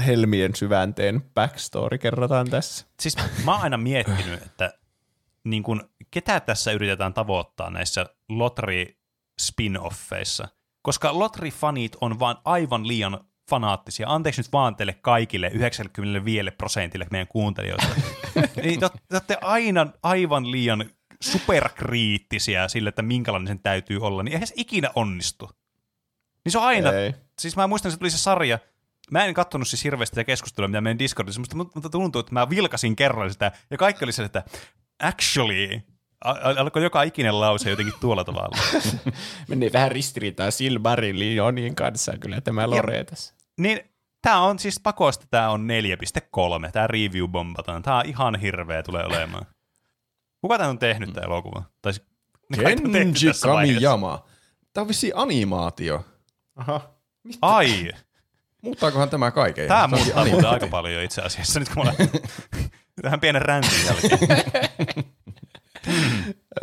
Helmien 0.05 0.55
syvänteen 0.55 1.21
backstory 1.21 1.97
kerrotaan 1.97 2.49
tässä. 2.49 2.87
Siis 2.99 3.15
mä 3.45 3.51
oon 3.51 3.61
aina 3.61 3.77
miettinyt, 3.77 4.43
että 4.43 4.73
niin 5.43 5.63
kun, 5.63 5.89
ketä 6.11 6.39
tässä 6.39 6.71
yritetään 6.71 7.13
tavoittaa 7.13 7.69
näissä 7.69 8.05
Lotri-spin-offeissa. 8.29 10.47
Koska 10.81 11.11
Lotri-fanit 11.11 11.97
on 12.01 12.19
vaan 12.19 12.37
aivan 12.45 12.87
liian 12.87 13.28
fanaattisia. 13.49 14.09
Anteeksi 14.09 14.41
nyt 14.41 14.53
vaan 14.53 14.75
teille 14.75 14.93
kaikille 14.93 15.51
95 15.53 16.51
prosentille 16.51 17.07
meidän 17.11 17.27
kuuntelijoista. 17.27 17.95
niin 18.63 18.79
te, 18.79 18.89
te 18.89 19.15
olette 19.15 19.37
aina 19.41 19.87
aivan 20.03 20.51
liian 20.51 20.85
superkriittisiä 21.21 22.67
sille, 22.67 22.89
että 22.89 23.01
minkälainen 23.01 23.47
sen 23.47 23.59
täytyy 23.59 23.97
olla, 24.01 24.23
niin 24.23 24.33
eihän 24.33 24.47
se 24.47 24.53
ikinä 24.57 24.89
onnistu. 24.95 25.49
Niin 26.45 26.51
se 26.51 26.57
on 26.57 26.63
aina, 26.63 26.91
Ei. 26.91 27.13
siis 27.39 27.55
mä 27.55 27.67
muistan, 27.67 27.89
että 27.89 27.95
se 27.95 27.99
tuli 27.99 28.11
se 28.11 28.17
sarja, 28.17 28.59
Mä 29.11 29.25
en 29.25 29.33
kattonut 29.33 29.67
siis 29.67 29.83
hirveästi 29.83 30.13
sitä 30.13 30.23
keskustelua, 30.23 30.67
mitä 30.67 30.81
meidän 30.81 30.99
Discordissa, 30.99 31.39
mutta, 31.39 31.55
mutta 31.55 31.89
tuntuu, 31.89 32.19
että 32.19 32.33
mä 32.33 32.49
vilkasin 32.49 32.95
kerran 32.95 33.31
sitä, 33.31 33.51
ja 33.69 33.77
kaikki 33.77 34.05
oli 34.05 34.11
se, 34.11 34.23
että 34.23 34.43
actually, 35.03 35.81
alkoi 36.57 36.83
joka 36.83 37.03
ikinen 37.03 37.39
lause 37.39 37.69
jotenkin 37.69 37.93
tuolla 38.01 38.23
tavalla. 38.23 38.57
Meni 39.49 39.69
vähän 39.73 39.91
ristiriitaa 39.91 40.51
Silmarillionin 40.51 41.75
kanssa 41.75 42.17
kyllä 42.19 42.41
tämä 42.41 42.69
Lore 42.69 43.03
tässä. 43.03 43.38
Niin 43.59 43.79
tämä 44.21 44.41
on 44.41 44.59
siis 44.59 44.79
pakosta, 44.79 45.25
tämä 45.29 45.49
on 45.49 45.67
4.3, 46.65 46.71
tämä 46.71 46.87
review 46.87 47.27
bombataan. 47.27 47.83
Tämä 47.83 47.97
on 47.97 48.05
ihan 48.05 48.39
hirveä 48.39 48.83
tulee 48.83 49.05
olemaan. 49.05 49.45
Kuka 50.41 50.57
tämä 50.57 50.69
on 50.69 50.79
tehnyt 50.79 51.13
tämä 51.13 51.25
elokuva? 51.25 51.63
Tai 51.81 51.91
Kenji. 52.91 53.31
Kamiyama. 53.41 54.25
Tämä 54.73 54.81
on 54.81 54.87
vissiin 54.87 55.13
animaatio. 55.15 56.05
Aha. 56.55 56.81
Ai, 57.41 57.91
Muuttaakohan 58.63 59.09
tämä 59.09 59.31
kaiken? 59.31 59.67
tämä 59.67 59.87
muuttaa 59.87 60.25
muuten 60.25 60.49
aika 60.49 60.67
paljon 60.67 61.03
itse 61.03 61.21
asiassa, 61.21 61.59
nyt 61.59 61.69
kun 61.69 61.85
mä 61.85 61.93
olen 61.97 62.09
tähän 63.01 63.19
pienen 63.19 63.41
räntin 63.41 63.85
jälkeen. 63.85 64.19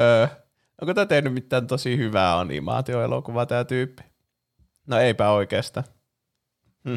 Öö, 0.00 0.26
onko 0.82 0.94
tämä 0.94 1.06
tehnyt 1.06 1.32
mitään 1.32 1.66
tosi 1.66 1.96
hyvää 1.96 2.38
animaatioelokuvaa 2.38 3.46
tämä 3.46 3.64
tyyppi? 3.64 4.02
No 4.86 4.98
eipä 4.98 5.30
oikeastaan. 5.30 5.86
Hm. 6.88 6.96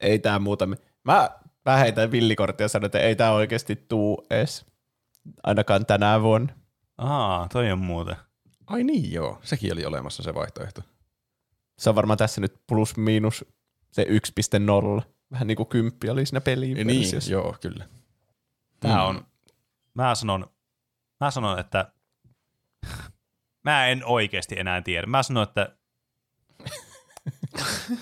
Ei 0.00 0.18
tämä 0.18 0.38
muuta. 0.38 0.68
Mä 1.04 1.30
Mä 1.64 1.76
heitän 1.76 2.10
villikorttia 2.10 2.64
ja 2.64 2.68
sanoin, 2.68 2.86
että 2.86 2.98
ei 2.98 3.16
tämä 3.16 3.30
oikeasti 3.30 3.76
tuu 3.76 4.26
edes 4.30 4.66
ainakaan 5.42 5.86
tänä 5.86 6.22
vuonna. 6.22 6.52
Aa, 6.98 7.48
toi 7.52 7.72
on 7.72 7.78
muuten. 7.78 8.16
Ai 8.66 8.84
niin 8.84 9.12
joo, 9.12 9.38
sekin 9.42 9.72
oli 9.72 9.84
olemassa 9.84 10.22
se 10.22 10.34
vaihtoehto. 10.34 10.80
Se 11.78 11.90
on 11.90 11.94
varmaan 11.96 12.18
tässä 12.18 12.40
nyt 12.40 12.60
plus 12.66 12.96
miinus 12.96 13.44
se 13.92 14.06
1.0. 14.98 15.02
Vähän 15.30 15.46
niin 15.46 15.56
kuin 15.56 15.68
kymppi 15.68 16.10
oli 16.10 16.26
siinä 16.26 16.40
peliin. 16.40 16.76
Ja 16.76 16.84
niin, 16.84 17.04
joo, 17.30 17.56
kyllä. 17.60 17.88
Tää 18.80 18.96
Mm. 18.96 19.08
on, 19.08 19.26
mä 19.94 20.14
sanon, 20.14 20.46
mä 21.20 21.30
sanon, 21.30 21.58
että 21.58 21.92
mä 23.64 23.86
en 23.86 24.04
oikeasti 24.04 24.58
enää 24.58 24.82
tiedä. 24.82 25.06
Mä 25.06 25.22
sanon, 25.22 25.42
että 25.42 25.76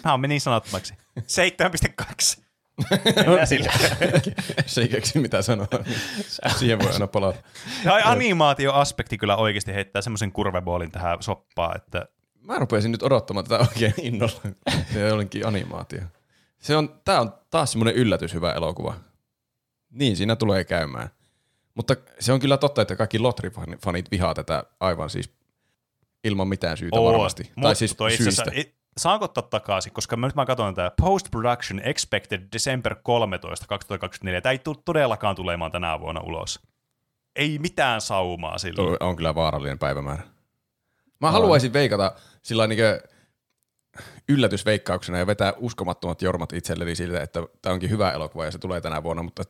mä 0.05 0.11
oon 0.11 0.21
meni 0.21 0.41
sanottomaksi. 0.41 0.95
7,2. 1.19 2.43
Mennään 3.17 3.47
sille. 3.47 3.71
se 4.67 4.81
ei 4.81 4.89
keksi 4.89 5.19
mitä 5.19 5.43
sanoa. 5.43 5.67
niin 5.85 6.01
Siihen 6.59 6.79
voi 6.79 6.93
aina 6.93 7.07
palata. 7.07 7.39
Tai 7.85 8.03
animaatioaspekti 8.05 9.19
kyllä 9.19 9.37
oikeasti 9.37 9.75
heittää 9.75 10.03
semmoisen 10.03 10.33
kurveboolin 10.33 10.91
tähän 10.91 11.23
soppaan, 11.23 11.77
että 11.77 12.07
Mä 12.49 12.59
rupesin 12.59 12.93
nyt 12.93 13.03
odottamaan 13.03 13.47
tätä 13.47 13.65
oikein 13.71 13.95
innolla. 14.03 14.41
Se 14.93 15.03
on 15.05 15.09
jollekin 15.09 15.47
animaatio. 15.47 16.01
Se 16.59 16.77
on, 16.77 17.01
tää 17.05 17.21
on 17.21 17.33
taas 17.51 17.73
semmoinen 17.73 17.95
yllätys 17.95 18.35
hyvä 18.35 18.53
elokuva. 18.53 18.95
Niin 19.91 20.17
siinä 20.17 20.37
tulee 20.37 20.65
käymään. 20.65 21.11
Mutta 21.75 21.97
se 22.21 22.33
on 22.33 22.41
kyllä 22.41 22.57
totta, 22.57 22.83
että 22.83 22.97
kaikki 22.97 23.19
Lotri-fanit 23.19 24.07
vihaa 24.11 24.35
tätä 24.35 24.65
aivan 24.81 25.11
siis 25.11 25.33
ilman 26.25 26.49
mitään 26.49 26.77
syytä 26.77 26.97
Oo, 26.97 27.13
varmasti. 27.13 27.53
Tai 27.63 27.77
siis 27.77 27.95
toi 27.97 28.15
itse 28.15 28.75
Saanko 28.97 29.25
ottaa 29.25 29.43
takaisin, 29.43 29.93
koska 29.93 30.17
mä 30.17 30.27
nyt 30.27 30.37
mä 30.37 30.47
katson 30.47 30.75
tämä 30.75 30.91
Post-Production 31.01 31.81
Expected 31.85 32.43
December 32.53 32.97
13 33.03 33.67
2024. 33.67 34.41
Tämä 34.41 34.51
ei 34.51 34.59
tule 34.59 34.77
todellakaan 34.85 35.37
tulemaan 35.37 35.73
tänä 35.73 36.01
vuonna 36.01 36.21
ulos. 36.21 36.61
Ei 37.37 37.59
mitään 37.59 38.01
saumaa 38.01 38.59
sillä. 38.59 38.77
Tuo 38.77 38.97
on 39.01 39.17
kyllä 39.17 39.35
vaarallinen 39.35 39.79
päivämäärä. 39.79 40.23
Mä 41.21 41.31
haluaisin 41.31 41.73
veikata 41.73 42.13
sillä 42.43 42.67
niin 42.67 42.81
yllätysveikkauksena 44.29 45.19
ja 45.19 45.27
vetää 45.27 45.53
uskomattomat 45.57 46.23
jormat 46.23 46.53
itselleni 46.53 46.95
siltä, 46.95 47.23
että 47.23 47.43
tämä 47.63 47.73
onkin 47.73 47.91
hyvä 47.91 48.13
elokuva 48.13 48.45
ja 48.45 48.51
se 48.51 48.59
tulee 48.59 48.81
tänä 48.81 49.03
vuonna, 49.03 49.23
mutta 49.23 49.43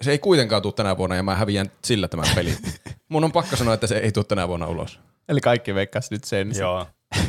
se 0.00 0.10
ei 0.10 0.18
kuitenkaan 0.18 0.62
tule 0.62 0.72
tänä 0.72 0.96
vuonna 0.96 1.16
ja 1.16 1.22
mä 1.22 1.34
häviän 1.34 1.72
sillä 1.84 2.08
tämän 2.08 2.26
pelin. 2.34 2.56
Mun 3.08 3.24
on 3.24 3.32
pakko 3.32 3.56
sanoa, 3.56 3.74
että 3.74 3.86
se 3.86 3.98
ei 3.98 4.12
tule 4.12 4.24
tänä 4.24 4.48
vuonna 4.48 4.66
ulos. 4.66 5.00
Eli 5.28 5.40
kaikki 5.40 5.74
veikkas 5.74 6.10
nyt 6.10 6.24
sen. 6.24 6.52
Joo. 6.58 6.86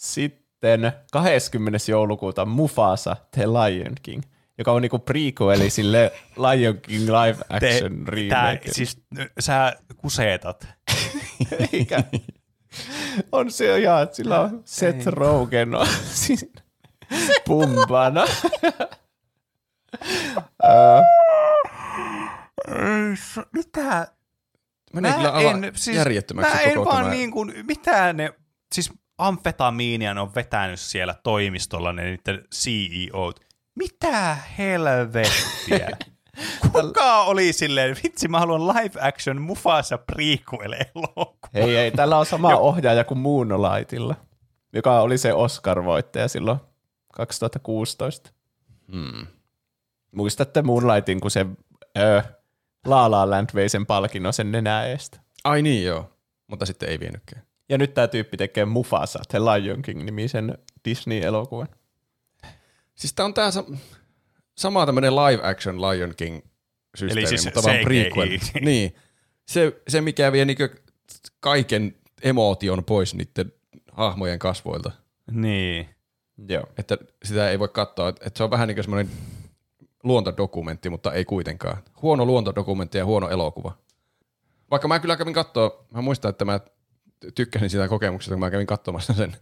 Sitten 0.00 0.92
20. 1.12 1.78
joulukuuta 1.88 2.44
Mufasa 2.44 3.16
The 3.30 3.46
Lion 3.46 3.94
King, 4.02 4.22
joka 4.58 4.72
on 4.72 4.82
niinku 4.82 4.98
prequeli 4.98 5.70
sille 5.70 6.12
Lion 6.36 6.80
King 6.80 7.04
live 7.04 7.36
action 7.48 8.08
remake. 8.08 8.72
siis 8.72 8.98
sä 9.40 9.76
kuseetat. 9.96 10.68
Eikä. 11.72 12.02
On 13.32 13.50
se 13.50 13.78
ihan, 13.78 14.02
että 14.02 14.16
sillä 14.16 14.40
on 14.40 14.62
Seth 14.64 15.06
Rogen 15.06 15.74
on 15.74 15.86
siinä 16.26 16.62
pumpana. 17.46 18.24
Mitä? 23.52 24.06
Menee 24.94 25.12
kyllä 25.12 25.30
aivan 25.30 25.62
järjettömäksi 25.94 26.54
mä 26.54 26.60
en 26.60 26.74
koko 26.74 26.90
vaan 26.90 27.04
tämä. 27.04 27.14
niin 27.14 27.30
kuin, 27.30 27.52
mitä 27.66 28.12
ne, 28.12 28.32
siis 28.74 28.92
amfetamiinia 29.26 30.14
ne 30.14 30.20
on 30.20 30.34
vetänyt 30.34 30.80
siellä 30.80 31.14
toimistolla 31.22 31.92
ne 31.92 32.02
niiden 32.04 32.44
CEO. 32.54 33.32
Mitä 33.74 34.36
helvettiä? 34.58 35.88
Kuka 36.72 37.22
oli 37.22 37.52
silleen, 37.52 37.96
vitsi 38.04 38.28
mä 38.28 38.38
haluan 38.38 38.66
live 38.66 39.00
action 39.00 39.42
Mufasa 39.42 39.98
prequel 39.98 40.72
elokuva. 40.72 41.50
Hei, 41.54 41.76
ei, 41.76 41.90
tällä 41.90 42.18
on 42.18 42.26
sama 42.26 42.56
ohjaaja 42.68 43.04
kuin 43.04 43.18
Moonlightilla, 43.18 44.14
joka 44.72 45.00
oli 45.00 45.18
se 45.18 45.32
Oscar-voittaja 45.32 46.28
silloin 46.28 46.58
2016. 47.14 48.30
Hmm. 48.92 49.26
Muistatte 50.12 50.62
Moonlightin, 50.62 51.20
kun 51.20 51.30
se 51.30 51.46
ö, 51.98 52.22
La 52.86 53.10
La 53.10 53.30
Land 53.30 53.50
vei 53.54 53.68
sen 53.68 53.86
palkinnon 53.86 54.32
sen 54.32 54.52
nenää 54.52 54.86
eestä. 54.86 55.20
Ai 55.44 55.62
niin 55.62 55.84
joo, 55.84 56.10
mutta 56.46 56.66
sitten 56.66 56.88
ei 56.88 57.00
vienytkään. 57.00 57.42
Ja 57.70 57.78
nyt 57.78 57.94
tämä 57.94 58.08
tyyppi 58.08 58.36
tekee 58.36 58.64
Mufasa, 58.64 59.18
The 59.28 59.38
Lion 59.38 59.82
King-nimisen 59.82 60.58
Disney-elokuvan. 60.84 61.68
Siis 62.94 63.12
tää 63.14 63.24
on 63.26 63.34
tää 63.34 63.50
sa- 63.50 63.64
sama 64.58 64.86
tämmönen 64.86 65.16
live 65.16 65.42
action 65.48 65.80
Lion 65.80 66.14
King 66.16 66.40
systeemi, 66.96 67.20
Eli 67.20 67.28
siis 67.28 67.44
mutta 67.44 67.62
vaan 67.62 67.76
prequel. 67.84 68.28
niin. 68.60 68.94
Se, 69.48 69.80
se, 69.88 70.00
mikä 70.00 70.32
vie 70.32 70.44
niinku 70.44 70.68
kaiken 71.40 71.94
emootion 72.22 72.84
pois 72.84 73.14
niiden 73.14 73.52
hahmojen 73.92 74.38
kasvoilta. 74.38 74.90
Niin. 75.30 75.88
Joo. 76.48 76.64
Että 76.78 76.98
sitä 77.24 77.50
ei 77.50 77.58
voi 77.58 77.68
katsoa. 77.68 78.08
Että 78.08 78.26
että 78.26 78.38
se 78.38 78.44
on 78.44 78.50
vähän 78.50 78.68
niin 78.68 78.76
kuin 78.76 78.84
semmoinen 78.84 79.12
luontodokumentti, 80.02 80.90
mutta 80.90 81.12
ei 81.12 81.24
kuitenkaan. 81.24 81.82
Huono 82.02 82.24
luontodokumentti 82.26 82.98
ja 82.98 83.04
huono 83.04 83.28
elokuva. 83.28 83.78
Vaikka 84.70 84.88
mä 84.88 84.98
kyllä 84.98 85.16
kävin 85.16 85.34
katsoa, 85.34 85.84
mä 85.94 86.00
muistan, 86.02 86.28
että 86.28 86.44
mä 86.44 86.60
tykkäsin 87.34 87.70
sitä 87.70 87.88
kokemuksesta, 87.88 88.34
kun 88.34 88.40
mä 88.40 88.50
kävin 88.50 88.66
katsomassa 88.66 89.12
sen, 89.12 89.36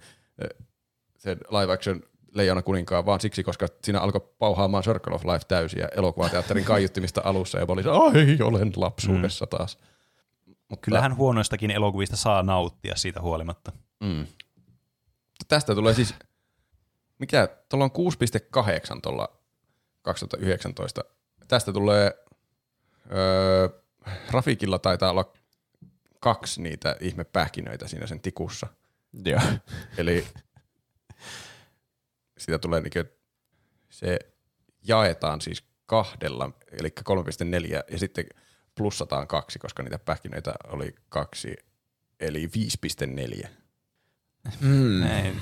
sen 1.17 1.39
live 1.51 1.73
action 1.73 2.03
Leijona 2.35 2.63
kuninkaan, 2.63 3.07
vaan 3.07 3.21
siksi, 3.21 3.43
koska 3.43 3.67
siinä 3.85 4.01
alkoi 4.01 4.29
pauhaamaan 4.39 4.85
Circle 4.85 5.15
of 5.15 5.25
Life 5.25 5.45
täysiä 5.49 5.89
elokuvateatterin 5.97 6.65
kaiuttimista 6.75 7.21
alussa, 7.25 7.59
ja 7.59 7.67
mä 7.67 7.73
olin 7.73 7.85
se, 7.85 7.91
ai, 7.91 8.39
olen 8.43 8.73
lapsuudessa 8.77 9.47
taas. 9.47 9.79
Mutta, 10.47 10.85
Kyllähän 10.85 11.17
huonoistakin 11.17 11.71
elokuvista 11.71 12.17
saa 12.17 12.43
nauttia 12.43 12.97
siitä 12.97 13.21
huolimatta. 13.21 13.73
Mm. 14.01 14.27
Tästä 15.49 15.75
tulee 15.75 15.95
siis, 15.95 16.15
mikä, 17.19 17.49
tuolla 17.69 17.85
on 17.85 18.13
6,8 18.95 19.01
tuolla 19.03 19.29
2019. 20.03 21.05
Tästä 21.49 21.73
tulee, 21.73 22.25
öö, 23.13 23.69
Rafikilla 24.31 24.79
taitaa 24.79 25.11
olla 25.11 25.33
kaksi 26.21 26.63
niitä 26.63 26.97
ihmepähkinöitä 27.01 27.89
siinä 27.89 28.07
sen 28.07 28.21
tikussa. 28.21 28.67
Joo. 29.25 29.41
Eli 29.99 30.27
siitä 32.39 32.59
tulee 32.59 32.81
niinkö, 32.81 33.05
se 33.91 34.19
jaetaan 34.83 35.41
siis 35.41 35.65
kahdella, 35.87 36.51
eli 36.81 36.89
3,4 36.89 37.85
ja 37.91 37.99
sitten 37.99 38.27
plussataan 38.75 39.27
kaksi, 39.27 39.59
koska 39.59 39.83
niitä 39.83 39.99
pähkinöitä 39.99 40.55
oli 40.67 40.95
kaksi, 41.09 41.57
eli 42.21 42.51
5,4. 43.45 43.49
Mm. 44.61 45.01
Näin. 45.01 45.41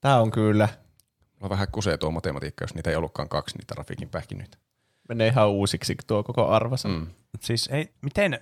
Tämä 0.00 0.20
on 0.20 0.30
kyllä, 0.30 0.68
Mulla 1.42 1.50
vähän 1.50 1.68
kusee 1.72 1.98
tuo 1.98 2.10
matematiikka, 2.10 2.64
jos 2.64 2.74
niitä 2.74 2.90
ei 2.90 2.96
ollutkaan 2.96 3.28
kaksi 3.28 3.58
niitä 3.58 3.74
Rafikin 3.74 4.08
pähkinöitä. 4.08 4.58
menee 5.08 5.28
ihan 5.28 5.50
uusiksi 5.50 5.96
tuo 6.06 6.22
koko 6.22 6.48
arvosana. 6.48 6.98
Mm. 6.98 7.06
Siis 7.40 7.68
ei, 7.72 7.92
miten, 8.02 8.40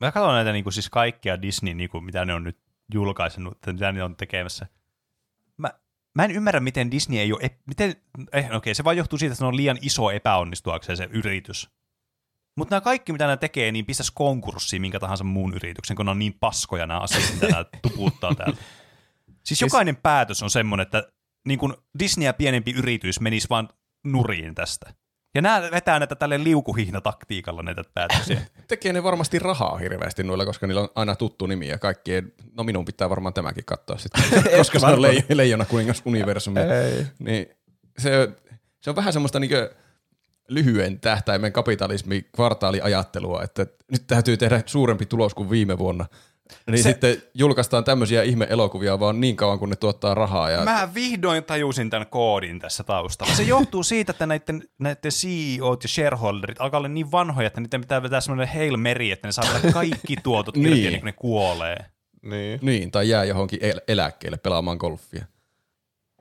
mä 0.00 0.12
katson 0.12 0.34
näitä 0.34 0.52
niinku, 0.52 0.70
siis 0.70 0.90
kaikkia 0.90 1.42
Disney, 1.42 1.74
niinku, 1.74 2.00
mitä 2.00 2.24
ne 2.24 2.34
on 2.34 2.44
nyt 2.44 2.58
julkaisenut, 2.94 3.58
mitä 3.66 3.92
ne 3.92 4.02
on 4.02 4.16
tekemässä. 4.16 4.66
Mä, 5.56 5.70
mä 6.14 6.24
en 6.24 6.30
ymmärrä, 6.30 6.60
miten 6.60 6.90
Disney 6.90 7.18
ei 7.18 7.32
ole, 7.32 7.50
miten, 7.66 7.94
eh, 8.32 8.50
okei, 8.52 8.74
se 8.74 8.84
vaan 8.84 8.96
johtuu 8.96 9.18
siitä, 9.18 9.32
että 9.32 9.44
ne 9.44 9.48
on 9.48 9.56
liian 9.56 9.78
iso 9.82 10.10
epäonnistuakseen 10.10 10.96
se 10.96 11.08
yritys. 11.12 11.70
Mutta 12.56 12.74
nämä 12.74 12.80
kaikki, 12.80 13.12
mitä 13.12 13.24
nämä 13.24 13.36
tekee, 13.36 13.72
niin 13.72 13.86
pistäisi 13.86 14.12
konkurssiin 14.14 14.82
minkä 14.82 15.00
tahansa 15.00 15.24
muun 15.24 15.54
yrityksen, 15.54 15.96
kun 15.96 16.06
ne 16.06 16.10
on 16.10 16.18
niin 16.18 16.34
paskoja 16.40 16.86
nämä 16.86 17.00
asiat, 17.00 17.34
mitä 17.34 17.46
nämä 17.46 17.64
tuputtaa 17.82 18.34
täältä. 18.34 18.62
Siis 19.44 19.60
jokainen 19.60 19.96
päätös 19.96 20.42
on 20.42 20.50
semmoinen, 20.50 20.82
että 20.82 21.12
niin 21.46 21.58
kun 21.58 21.76
Disneya 21.98 22.32
pienempi 22.32 22.70
yritys 22.70 23.20
menisi 23.20 23.48
vaan 23.50 23.68
nuriin 24.04 24.54
tästä. 24.54 24.94
Ja 25.34 25.42
nämä 25.42 25.62
vetää 25.70 25.98
näitä 25.98 26.14
tälle 26.14 26.44
liukuhihnataktiikalla 26.44 27.62
näitä 27.62 27.82
päätöksiä. 27.94 28.40
Tekee 28.68 28.92
ne 28.92 29.02
varmasti 29.02 29.38
rahaa 29.38 29.78
hirveästi 29.78 30.24
noilla, 30.24 30.46
koska 30.46 30.66
niillä 30.66 30.80
on 30.80 30.88
aina 30.94 31.16
tuttu 31.16 31.46
nimi 31.46 31.68
ja 31.68 31.78
kaikkien, 31.78 32.32
no 32.56 32.64
minun 32.64 32.84
pitää 32.84 33.10
varmaan 33.10 33.34
tämäkin 33.34 33.64
katsoa 33.64 33.98
sitten, 33.98 34.22
koska 34.58 34.78
se 34.78 34.86
on 34.86 34.98
leij- 34.98 35.24
leijona 35.34 35.64
kuningas 35.64 36.02
universumi. 36.04 36.60
Niin 37.18 37.46
se, 37.98 38.28
se 38.80 38.90
on 38.90 38.96
vähän 38.96 39.12
semmoista 39.12 39.40
niinkö 39.40 39.74
lyhyen 40.48 41.00
tähtäimen 41.00 41.52
kapitalismi 41.52 42.22
kvartaaliajattelua, 42.36 43.42
että 43.42 43.66
nyt 43.92 44.06
täytyy 44.06 44.36
tehdä 44.36 44.62
suurempi 44.66 45.06
tulos 45.06 45.34
kuin 45.34 45.50
viime 45.50 45.78
vuonna. 45.78 46.06
Niin 46.66 46.78
Se- 46.82 46.88
sitten 46.90 47.22
julkaistaan 47.34 47.84
tämmöisiä 47.84 48.22
ihme-elokuvia 48.22 49.00
vaan 49.00 49.20
niin 49.20 49.36
kauan, 49.36 49.58
kun 49.58 49.70
ne 49.70 49.76
tuottaa 49.76 50.14
rahaa. 50.14 50.50
Ja 50.50 50.64
Mä 50.64 50.88
vihdoin 50.94 51.44
tajusin 51.44 51.90
tämän 51.90 52.06
koodin 52.06 52.58
tässä 52.58 52.84
taustalla. 52.84 53.34
Se 53.34 53.42
johtuu 53.42 53.82
siitä, 53.82 54.10
että 54.10 54.26
näiden, 54.26 54.62
näiden 54.78 55.10
CEOt 55.12 55.82
ja 55.82 55.88
shareholderit 55.88 56.60
alkaa 56.60 56.78
olla 56.78 56.88
niin 56.88 57.12
vanhoja, 57.12 57.46
että 57.46 57.60
niiden 57.60 57.80
pitää 57.80 58.02
vetää 58.02 58.20
semmoinen 58.20 58.54
Hail 58.54 58.76
Mary, 58.76 59.10
että 59.10 59.28
ne 59.28 59.32
saa 59.32 59.44
kaikki 59.72 60.16
tuotot 60.22 60.56
irti 60.56 60.70
Niin. 60.70 60.86
ennen 60.86 61.00
kuin 61.00 61.06
ne 61.06 61.12
kuolee. 61.12 61.76
Niin. 62.22 62.58
Niin, 62.62 62.90
tai 62.90 63.08
jää 63.08 63.24
johonkin 63.24 63.58
el- 63.62 63.80
eläkkeelle 63.88 64.36
pelaamaan 64.38 64.76
golfia. 64.76 65.24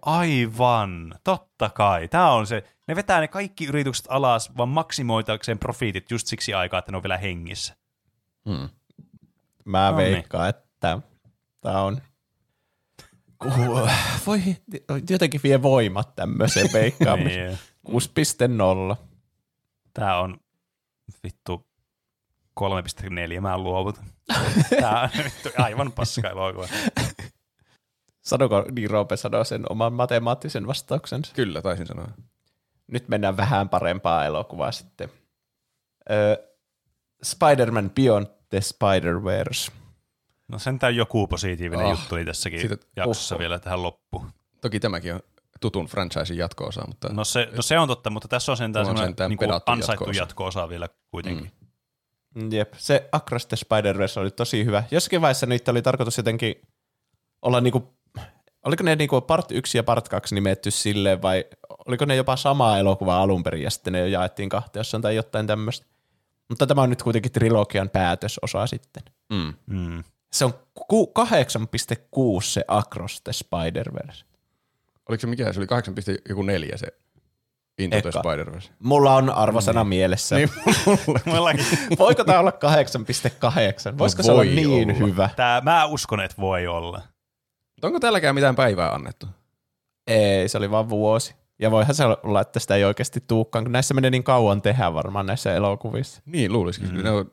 Aivan, 0.02 1.16
totta 1.24 1.70
kai. 1.70 2.08
Tämä 2.08 2.32
on 2.32 2.48
se, 2.48 2.64
ne 2.88 2.96
vetää 2.96 3.20
ne 3.20 3.28
kaikki 3.28 3.66
yritykset 3.66 4.06
alas, 4.10 4.58
vaan 4.58 4.70
maksimoitakseen 4.70 5.60
profiitit 5.60 6.12
just 6.12 6.28
siksi 6.28 6.54
aikaa, 6.54 6.80
että 6.80 6.92
ne 6.92 6.98
on 6.98 7.04
vielä 7.04 7.18
hengissä. 7.18 7.76
Hmm. 8.50 8.70
Mä 9.68 9.92
No 9.92 9.98
niin. 9.98 10.12
veikkaan, 10.14 10.50
että 10.50 11.00
tämä 11.62 11.82
on... 11.82 12.02
Ku- 13.42 13.50
Voi 14.28 14.42
jotenkin 15.10 15.42
vie 15.44 15.62
voimat 15.62 16.16
tämmöiseen 16.16 16.70
veikkaamiseen. 16.74 17.58
Niin. 17.88 18.00
6.0. 18.92 18.96
Tämä 19.94 20.20
on 20.20 20.38
vittu 21.24 21.68
3.4, 22.60 23.42
mä 23.42 23.58
luovutan. 23.58 24.04
Tämä 24.80 25.02
on 25.02 25.10
vittu 25.24 25.50
aivan 25.58 25.92
paska 25.92 26.30
elokuva. 26.30 26.68
Sanoko 28.22 28.66
niin 28.72 28.90
Roope 28.90 29.18
sanoo 29.18 29.44
sen 29.44 29.72
oman 29.72 29.94
matemaattisen 29.94 30.68
vastauksensa? 30.68 31.34
Kyllä, 31.36 31.62
taisin 31.62 31.88
sanoa. 31.88 32.08
Nyt 32.88 33.08
mennään 33.08 33.38
vähän 33.38 33.70
parempaa 33.70 34.26
elokuvaa 34.26 34.72
sitten. 34.72 35.10
Ö, 36.12 36.48
Spider-Man 37.24 37.90
Beyond 37.90 38.28
the 38.50 38.60
Spider-Verse. 38.60 39.72
No 40.48 40.60
sentään 40.60 40.96
joku 40.96 41.28
positiivinen 41.28 41.86
Oh, 41.86 41.92
juttu 41.92 42.16
oli 42.16 42.26
tässäkin 42.26 42.60
siitä- 42.60 42.78
jaksossa 42.96 43.36
oho. 43.36 43.40
vielä 43.40 43.60
tähän 43.60 43.84
loppuun. 43.84 44.32
Toki 44.62 44.80
tämäkin 44.80 45.14
on 45.14 45.20
tutun 45.62 45.86
franchisein 45.86 46.38
jatko-osa, 46.40 46.84
mutta 46.88 47.10
No 47.14 47.24
se, 47.24 47.50
no 47.56 47.62
se 47.62 47.80
on 47.80 47.88
totta, 47.88 48.10
mutta 48.10 48.28
tässä 48.28 48.52
on 48.52 48.58
sentään 48.58 48.88
on 48.88 48.98
sentään 48.98 49.30
niin 49.30 49.40
pedattu 49.40 49.72
ansaittu 49.72 50.04
jatko-osa. 50.04 50.20
jatko-osa 50.22 50.70
vielä 50.70 50.90
kuitenkin. 51.12 51.52
Mm. 52.36 52.52
Jep, 52.52 52.74
se 52.78 53.10
Across 53.12 53.46
the 53.46 53.58
Spider-Verse 53.58 54.20
oli 54.20 54.32
tosi 54.32 54.66
hyvä. 54.66 54.84
Jossakin 54.92 55.22
vaiheessa 55.22 55.46
niitä 55.46 55.72
oli 55.72 55.82
tarkoitus 55.82 56.18
jotenkin 56.18 56.56
olla 57.42 57.62
niinku, 57.62 57.94
oliko 58.66 58.84
ne 58.84 58.96
niinku 58.96 59.22
part 59.22 59.52
1 59.52 59.78
ja 59.78 59.84
part 59.84 60.10
2 60.10 60.36
nimetty 60.36 60.72
silleen 60.72 61.22
vai 61.22 61.46
oliko 61.88 62.06
ne 62.06 62.16
jopa 62.16 62.36
sama 62.36 62.78
elokuva 62.78 63.22
alun 63.22 63.44
perin 63.44 63.64
ja 63.64 63.70
sitten 63.70 63.94
ne 63.94 64.00
jo 64.00 64.06
jaettiin 64.06 64.50
kahteen 64.50 64.80
jossain 64.80 65.02
tai 65.02 65.16
jotain 65.16 65.48
tämmöistä. 65.48 65.86
Mutta 66.50 66.68
tämä 66.68 66.82
on 66.82 66.90
nyt 66.90 67.04
kuitenkin 67.04 67.32
trilogian 67.32 67.90
päätösosa 67.90 68.68
sitten. 68.68 69.04
mm. 69.34 69.54
Mm. 69.66 70.04
Se 70.32 70.46
on 70.46 70.54
ku- 70.88 71.14
8.6 71.20 72.42
se 72.42 72.64
Across 72.68 73.22
the 73.22 73.32
Spider-Verse. 73.32 74.24
oliko 75.10 75.22
se 75.22 75.28
mikä? 75.28 75.54
Se 75.54 75.60
oli 75.60 75.68
8,4 76.72 76.78
se 76.78 76.88
Into 77.78 78.02
the 78.02 78.10
Eka. 78.10 78.20
Spider-Verse. 78.22 78.70
Mulla 78.80 79.16
on 79.16 79.30
arvosana 79.30 79.84
mielessä. 79.84 80.36
Niin, 80.36 80.50
Mullakin. 81.26 81.66
Voiko 82.00 82.24
tämä 82.24 82.40
olla 82.40 82.52
8.8? 83.92 83.98
Voisiko 83.98 84.24
se 84.24 84.32
olla 84.32 84.44
niin 84.44 84.90
olla. 84.92 85.08
hyvä? 85.08 85.30
Tää, 85.36 85.62
mä 85.62 85.86
uskon, 85.86 86.20
että 86.22 86.38
voi 86.42 86.68
olla. 86.68 87.02
Onko 87.84 88.00
täälläkään 88.00 88.36
mitään 88.36 88.56
päivää 88.56 88.92
annettu? 88.92 89.28
Ei, 90.08 90.50
se 90.50 90.58
oli 90.58 90.72
vaan 90.72 90.90
vuosi. 90.90 91.36
Ja 91.60 91.72
voihan 91.72 91.96
se 91.96 92.04
olla, 92.06 92.42
että 92.42 92.60
sitä 92.60 92.76
ei 92.76 92.84
oikeasti 92.84 93.24
tuukkaan, 93.28 93.66
kun 93.66 93.72
näissä 93.72 93.94
menee 93.94 94.10
niin 94.12 94.24
kauan 94.24 94.62
tehdä 94.62 94.94
varmaan 94.94 95.26
näissä 95.26 95.56
elokuvissa. 95.56 96.22
Niin, 96.26 96.54
luulisikin. 96.54 96.94
Mm. 96.96 97.04
Ne 97.04 97.10
on, 97.12 97.32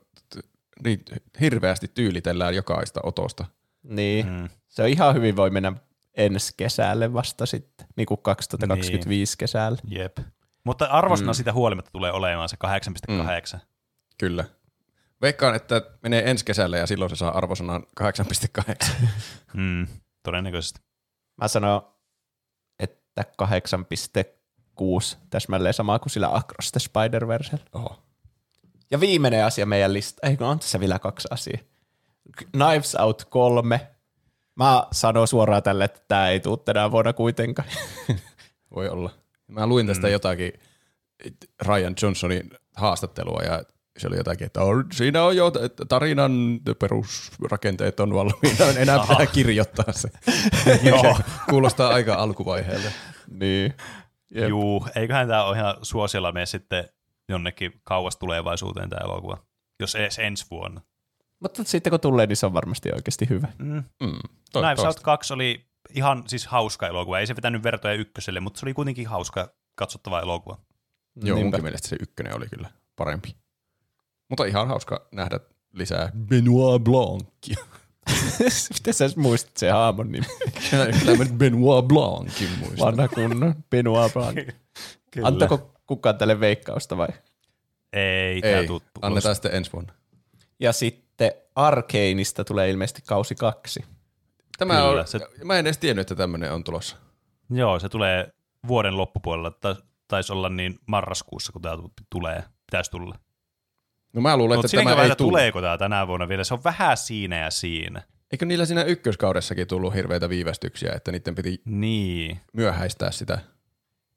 niin 0.83 1.03
hirveästi 1.39 1.87
tyylitellään 1.87 2.55
jokaista 2.55 2.99
otosta. 3.03 3.45
Niin, 3.83 4.25
mm. 4.25 4.31
Mm. 4.33 4.49
se 4.67 4.83
on 4.83 4.89
ihan 4.89 5.15
hyvin 5.15 5.35
voi 5.35 5.49
mennä 5.49 5.73
ensi 6.17 6.53
kesälle 6.57 7.13
vasta 7.13 7.45
sitten, 7.45 7.87
niin 7.97 8.05
kuin 8.05 8.19
2025 8.21 9.31
niin. 9.31 9.37
kesällä. 9.37 9.77
Jep. 9.87 10.17
Mutta 10.63 10.85
arvosana 10.85 11.31
Mm. 11.31 11.35
sitä 11.35 11.53
huolimatta 11.53 11.91
tulee 11.91 12.11
olemaan 12.11 12.49
se 12.49 12.57
8,8. 12.57 13.59
Kyllä. 14.17 14.45
Veikkaan, 15.21 15.55
että 15.55 15.81
menee 16.03 16.29
ensi 16.31 16.45
kesälle 16.45 16.77
ja 16.77 16.87
silloin 16.87 17.09
se 17.09 17.15
saa 17.15 17.37
arvosanan 17.37 17.83
8,8. 17.95 18.91
Mm. 19.53 19.87
Todennäköisesti. 20.23 20.79
Mä 21.41 21.47
sanon, 21.47 21.94
että 23.17 23.45
8.6 24.81 25.17
täsmälleen 25.29 25.73
sama 25.73 25.99
kuin 25.99 26.09
sillä 26.09 26.35
Across 26.35 26.71
the 26.71 26.79
Spider-Versellä. 26.79 27.65
Oho. 27.73 28.01
Ja 28.91 28.99
viimeinen 28.99 29.45
asia 29.45 29.65
meidän 29.65 29.93
lista, 29.93 30.27
ei 30.27 30.37
kun 30.37 30.47
on 30.47 30.59
tässä 30.59 30.79
vielä 30.79 30.99
kaksi 30.99 31.27
asiaa. 31.31 31.61
Knives 32.51 32.95
Out 32.95 33.25
3. 33.25 33.87
Mä 34.55 34.87
sanon 34.91 35.27
suoraan 35.27 35.63
tälle, 35.63 35.83
että 35.83 36.01
tämä 36.07 36.29
ei 36.29 36.39
tule 36.39 36.57
tänä 36.57 36.91
vuonna 36.91 37.13
kuitenkaan. 37.13 37.69
Voi 38.75 38.89
olla. 38.89 39.09
Mä 39.47 39.67
luin 39.67 39.87
tästä 39.87 40.07
mm. 40.07 40.13
jotakin 40.13 40.53
Ryan 41.61 41.95
Johnsonin 42.01 42.49
haastattelua 42.75 43.41
ja 43.41 43.63
se 43.97 44.07
oli 44.07 44.17
jotakin, 44.17 44.45
että 44.45 44.61
on, 44.61 44.85
siinä 44.93 45.23
on 45.23 45.37
jo 45.37 45.51
tarinan 45.87 46.59
perusrakenteet 46.79 47.99
on 47.99 48.13
valmiina, 48.13 48.65
enää 48.77 48.99
pitää 48.99 49.25
kirjoittaa 49.25 49.91
se. 49.91 50.09
Joo. 50.89 51.17
Kuulostaa 51.49 51.89
aika 51.93 52.15
alkuvaiheelle. 52.15 52.91
niin. 53.27 53.73
Jep. 54.35 54.49
Juu, 54.49 54.87
eiköhän 54.95 55.27
tämä 55.27 55.43
ole 55.43 55.57
ihan 55.57 55.75
suosiolla 55.81 56.31
mene 56.31 56.45
sitten 56.45 56.89
jonnekin 57.29 57.81
kauas 57.83 58.17
tulevaisuuteen 58.17 58.89
tämä 58.89 59.05
elokuva. 59.05 59.37
Jos 59.79 59.95
edes 59.95 60.19
ensi 60.19 60.45
vuonna. 60.51 60.81
Mutta 61.39 61.63
sitten 61.63 61.91
kun 61.91 61.99
tulee, 61.99 62.27
niin 62.27 62.37
se 62.37 62.45
on 62.45 62.53
varmasti 62.53 62.89
oikeasti 62.93 63.29
hyvä. 63.29 63.47
Mm. 63.57 63.83
Mm, 64.03 64.19
Knives. 64.51 64.79
Out 64.85 64.99
2 64.99 65.33
oli 65.33 65.65
ihan 65.95 66.23
siis 66.27 66.47
hauska 66.47 66.87
elokuva. 66.87 67.19
Ei 67.19 67.27
se 67.27 67.35
vetänyt 67.35 67.63
vertoja 67.63 67.93
ykköselle, 67.93 68.39
mutta 68.39 68.59
se 68.59 68.65
oli 68.65 68.73
kuitenkin 68.73 69.07
hauska 69.07 69.49
katsottava 69.75 70.21
elokuva. 70.21 70.57
Joo, 71.15 71.35
Niinpä. 71.35 71.41
munkin 71.43 71.63
mielestä 71.63 71.87
se 71.87 71.95
ykkönen 71.99 72.35
oli 72.35 72.47
kyllä 72.47 72.69
parempi. 72.95 73.35
Mutta 74.29 74.45
ihan 74.45 74.67
hauska 74.67 75.07
nähdä 75.11 75.39
lisää 75.73 76.11
Benoit 76.17 76.83
Blancia. 76.83 77.65
Miten 78.73 78.93
sä 78.93 79.09
muistat 79.15 79.57
sen 79.57 79.73
haamon 79.73 80.11
nimi? 80.11 80.25
Kyllä 80.69 80.85
mä 81.17 81.23
nyt 81.23 81.37
Benoit 81.37 81.85
Blancin 81.87 82.49
muistan. 82.59 82.85
Vanha 82.85 83.07
kunnon 83.07 83.55
Benoit 83.69 84.13
Blanc. 84.13 84.37
Kyllä. 85.11 85.27
Antako 85.27 85.71
kukaan 85.87 86.17
tälle 86.17 86.39
veikkausta 86.39 86.97
vai? 86.97 87.07
Ei, 87.93 88.41
tämä 88.41 88.53
Ei, 88.57 88.67
tuttu. 88.67 88.99
annetaan 89.01 89.35
sitten 89.35 89.55
ensi 89.55 89.73
vuonna. 89.73 89.93
Ja 90.59 90.73
sitten 90.73 91.31
Arkaneista 91.55 92.43
tulee 92.43 92.69
ilmeisesti 92.69 93.01
kausi 93.07 93.35
kaksi. 93.35 93.85
Tämä 94.57 94.73
Kyllä, 94.73 94.99
on, 95.01 95.07
se- 95.07 95.19
mä 95.43 95.57
en 95.59 95.65
edes 95.65 95.77
tiennyt, 95.77 96.01
että 96.01 96.15
tämmöinen 96.15 96.53
on 96.53 96.63
tulossa. 96.63 96.95
Joo, 97.49 97.79
se 97.79 97.89
tulee 97.89 98.31
vuoden 98.67 98.97
loppupuolella. 98.97 99.51
Ta- 99.51 99.75
taisi 100.07 100.33
olla 100.33 100.49
niin 100.49 100.79
marraskuussa, 100.85 101.51
kun 101.51 101.61
tämä 101.61 101.77
tulee. 102.09 102.43
Pitäisi 102.65 102.91
tulla. 102.91 103.15
No 104.15 104.21
mä 104.21 104.37
luulen, 104.37 104.57
Mutta 104.57 104.65
että 104.67 104.77
tämä 104.77 104.89
siinä 104.95 105.01
ei 105.03 105.15
tule. 105.15 105.29
tuleeko 105.29 105.61
tämä 105.61 105.77
tänä 105.77 106.07
vuonna 106.07 106.27
vielä. 106.27 106.43
Se 106.43 106.53
on 106.53 106.63
vähän 106.63 106.97
siinä 106.97 107.37
ja 107.39 107.51
siinä. 107.51 108.01
Eikö 108.31 108.45
niillä 108.45 108.65
siinä 108.65 108.83
ykköskaudessakin 108.83 109.67
tullut 109.67 109.93
hirveitä 109.93 110.29
viivästyksiä, 110.29 110.91
että 110.95 111.11
niiden 111.11 111.35
piti 111.35 111.61
Niin. 111.65 112.39
myöhäistää 112.53 113.11
sitä? 113.11 113.39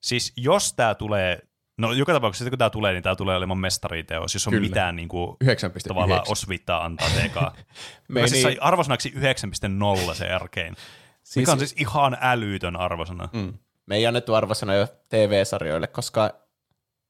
Siis 0.03 0.33
jos 0.37 0.73
tämä 0.73 0.95
tulee, 0.95 1.39
no 1.79 1.93
joka 1.93 2.13
tapauksessa 2.13 2.45
sitten 2.45 2.51
kun 2.53 2.59
tämä 2.59 2.71
tulee, 2.71 2.93
niin 2.93 3.03
tämä 3.03 3.17
tulee 3.17 3.37
olemaan 3.37 3.59
mestariteos, 3.59 4.35
jos 4.35 4.47
on 4.47 4.51
Kyllä. 4.51 4.69
mitään 4.69 4.97
niin 4.97 5.09
kuin, 5.09 5.37
9,9. 5.45 5.89
tavallaan 5.89 6.23
osvittaa 6.29 6.85
antaa 6.85 7.09
tekaa. 7.23 7.55
Meni- 8.09 8.29
siis 8.29 8.43
sai 8.43 8.57
arvosanaksi 8.61 9.13
9.0 10.09 10.15
se 10.15 10.29
Arkein. 10.33 10.75
Siis- 11.23 11.37
Mikä 11.37 11.53
on 11.53 11.59
siis 11.59 11.75
ihan 11.79 12.17
älytön 12.21 12.77
arvosana. 12.77 13.29
Mm. 13.33 13.53
Me 13.87 13.97
ei 13.97 14.07
annettu 14.07 14.35
arvosana 14.35 14.75
jo 14.75 14.87
TV-sarjoille, 15.09 15.87
koska 15.87 16.35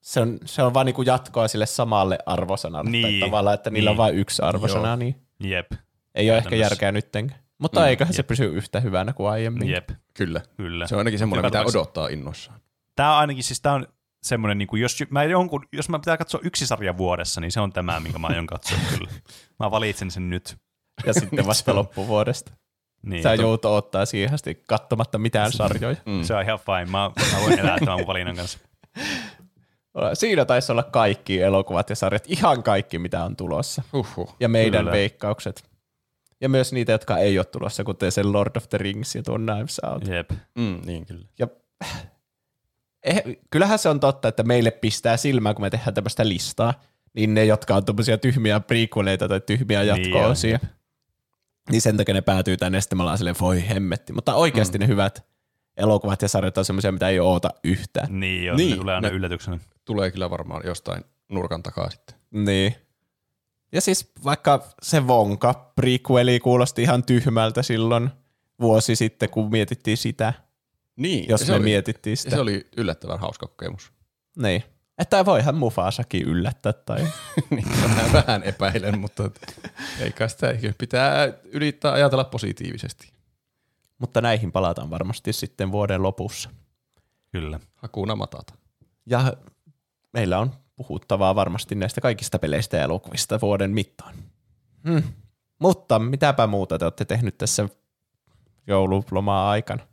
se 0.00 0.20
on, 0.20 0.38
se 0.44 0.62
on 0.62 0.74
vaan 0.74 0.86
niinku 0.86 1.02
jatkoa 1.02 1.48
sille 1.48 1.66
samalle 1.66 2.18
arvosanalle. 2.26 2.90
Niin, 2.90 3.20
Tai 3.20 3.28
tavallaan, 3.28 3.54
että 3.54 3.70
niillä 3.70 3.90
on 3.90 3.94
niin. 3.94 3.98
vain 3.98 4.14
yksi 4.14 4.42
arvosana, 4.42 4.86
Joo. 4.88 4.96
niin 4.96 5.22
Jep, 5.40 5.72
ei 6.14 6.30
ole 6.30 6.38
ehkä 6.38 6.56
järkeä 6.56 6.92
nyttenkään. 6.92 7.40
Mutta 7.58 7.80
Mm, 7.80 7.86
eiköhän 7.86 8.14
se 8.14 8.18
jep. 8.20 8.26
pysy 8.26 8.44
yhtä 8.44 8.80
hyvänä 8.80 9.12
kuin 9.12 9.30
aiemmin. 9.30 9.68
jep, 9.68 9.90
Kyllä. 10.14 10.40
kyllä. 10.56 10.86
Se 10.86 10.94
on 10.94 10.98
ainakin 10.98 11.18
semmoinen, 11.18 11.44
mitä 11.44 11.60
odottaa 11.62 12.08
innossaan. 12.08 12.60
Tämä 12.96 13.12
on 13.12 13.18
ainakin 13.18 13.44
siis, 13.44 13.60
tämä 13.60 13.74
on 13.74 13.86
semmoinen, 14.22 14.58
niin 14.58 14.66
kuin, 14.68 14.82
jos, 14.82 14.98
mä 15.10 15.24
jonkun, 15.24 15.64
jos 15.72 15.88
mä 15.88 15.98
pitää 15.98 16.16
katsoa 16.16 16.40
yksi 16.44 16.66
sarja 16.66 16.96
vuodessa, 16.96 17.40
niin 17.40 17.52
se 17.52 17.60
on 17.60 17.72
tämä, 17.72 18.00
minkä 18.00 18.18
mä 18.18 18.26
aion 18.26 18.46
katsoa 18.46 18.78
kyllä. 18.94 19.10
Mä 19.58 19.70
valitsen 19.70 20.10
sen 20.10 20.30
nyt. 20.30 20.56
Ja 21.06 21.12
sitten 21.14 21.46
vasta 21.46 21.74
loppuvuodesta. 21.74 22.52
Niin, 23.02 23.22
Sä 23.22 23.34
joudut 23.34 23.64
ottaa 23.64 24.06
siihen 24.06 24.34
asti 24.34 24.62
katsomatta 24.68 25.18
mitään 25.18 25.52
sarjoja. 25.58 25.96
Mm. 26.06 26.22
Se 26.22 26.34
on 26.34 26.42
ihan 26.42 26.58
fine. 26.58 26.84
Mä, 26.90 27.10
mä 27.32 27.40
voin 27.42 27.58
elää 27.58 27.78
tämän 27.78 27.98
mun 27.98 28.06
valinnan 28.06 28.36
kanssa. 28.36 28.58
Siinä 30.14 30.44
taisi 30.44 30.72
olla 30.72 30.82
kaikki 30.82 31.42
elokuvat 31.42 31.90
ja 31.90 31.96
sarjat, 31.96 32.24
ihan 32.26 32.62
kaikki 32.62 32.98
mitä 32.98 33.24
on 33.24 33.36
tulossa. 33.36 33.82
Huhhuh. 33.92 34.36
Ja 34.40 34.48
meidän 34.48 34.80
Kyllä. 34.80 34.92
veikkaukset. 34.92 35.64
Ja 36.40 36.48
myös 36.48 36.72
niitä, 36.72 36.92
jotka 36.92 37.18
ei 37.18 37.38
ole 37.38 37.44
tulossa, 37.44 37.84
kuten 37.84 38.12
se 38.12 38.22
Lord 38.22 38.56
of 38.56 38.68
the 38.68 38.78
Rings 38.78 39.14
ja 39.14 39.22
tuo 39.22 39.38
Knives 39.38 39.80
Out. 39.92 40.08
Jep. 40.08 40.30
Mm, 40.58 40.80
niin 40.84 41.06
kyllä. 41.06 41.26
Ja 41.38 41.48
eh, 43.02 43.22
kyllähän 43.50 43.78
se 43.78 43.88
on 43.88 44.00
totta, 44.00 44.28
että 44.28 44.42
meille 44.42 44.70
pistää 44.70 45.16
silmään, 45.16 45.54
kun 45.54 45.64
me 45.64 45.70
tehdään 45.70 45.94
tämmöistä 45.94 46.28
listaa, 46.28 46.74
niin 47.14 47.34
ne, 47.34 47.44
jotka 47.44 47.74
on 47.74 47.84
tämmöisiä 47.84 48.18
tyhmiä 48.18 48.60
prequeleita 48.60 49.28
tai 49.28 49.40
tyhmiä 49.40 49.82
Niin 49.82 49.88
jatko-osia, 49.88 50.58
niin, 50.62 50.70
niin 51.70 51.82
sen 51.82 51.96
takia 51.96 52.14
ne 52.14 52.20
päätyy 52.20 52.56
tänne, 52.56 52.78
ja 52.78 52.82
sitten 52.82 52.98
me 52.98 53.02
ollaan 53.02 53.18
silleen, 53.18 53.36
voi 53.40 53.68
hemmetti. 53.68 54.12
Mutta 54.12 54.34
oikeasti 54.34 54.78
mm. 54.78 54.82
ne 54.82 54.88
hyvät 54.88 55.26
elokuvat 55.78 56.22
ja 56.22 56.28
sarjat 56.28 56.58
on 56.58 56.64
semmoisia, 56.64 56.92
mitä 56.92 57.08
ei 57.08 57.20
oota 57.20 57.50
yhtään. 57.64 58.20
Niin, 58.20 58.44
joo, 58.44 58.56
Niin, 58.56 58.70
ne 58.70 58.76
tulee 58.76 58.94
aina 58.94 59.08
ne- 59.08 59.14
yllätyksenä. 59.14 59.58
Tulee 59.84 60.10
kyllä 60.10 60.30
varmaan 60.30 60.62
jostain 60.66 61.04
nurkan 61.28 61.62
takaa 61.62 61.90
sitten. 61.90 62.16
Niin. 62.30 62.74
Ja 63.72 63.80
siis 63.80 64.12
vaikka 64.24 64.64
se 64.82 65.06
Vonka 65.06 65.72
prequeli 65.76 66.40
kuulosti 66.40 66.82
ihan 66.82 67.02
tyhmältä 67.02 67.62
silloin 67.62 68.10
vuosi 68.60 68.96
sitten, 68.96 69.30
kun 69.30 69.50
mietittiin 69.50 69.96
sitä. 69.96 70.32
Niin, 70.96 71.28
jos 71.28 71.40
se 71.40 71.46
me 71.52 71.56
oli, 71.56 71.64
mietittiin 71.64 72.16
sitä. 72.16 72.36
Se 72.36 72.40
oli 72.40 72.66
yllättävän 72.76 73.20
hauska 73.20 73.46
kokemus. 73.46 73.92
Niin. 74.38 74.62
Että 74.98 75.24
voihan 75.24 75.54
Mufasakin 75.54 76.22
yllättää 76.22 76.72
tai... 76.72 77.06
niin, 77.50 77.66
vähän, 77.82 78.12
vähän 78.12 78.42
epäilen, 78.42 78.98
mutta 78.98 79.30
ei 80.00 80.12
kai 80.12 80.28
sitä 80.30 80.50
eikö. 80.50 80.72
pitää 80.78 81.32
yrittää 81.44 81.92
ajatella 81.92 82.24
positiivisesti. 82.24 83.17
Mutta 83.98 84.20
näihin 84.20 84.52
palataan 84.52 84.90
varmasti 84.90 85.32
sitten 85.32 85.72
vuoden 85.72 86.02
lopussa. 86.02 86.50
Kyllä. 87.32 87.60
Hakuna 87.74 88.16
matata. 88.16 88.54
Ja 89.06 89.32
meillä 90.12 90.38
on 90.38 90.52
puhuttavaa 90.76 91.34
varmasti 91.34 91.74
näistä 91.74 92.00
kaikista 92.00 92.38
peleistä 92.38 92.76
ja 92.76 92.82
elokuvista 92.82 93.40
vuoden 93.42 93.70
mittaan. 93.70 94.14
Hmm. 94.88 95.02
Mutta 95.58 95.98
mitäpä 95.98 96.46
muuta 96.46 96.78
te 96.78 96.84
olette 96.84 97.04
tehnyt 97.04 97.38
tässä 97.38 97.68
joululomaa 98.66 99.50
aikana? 99.50 99.86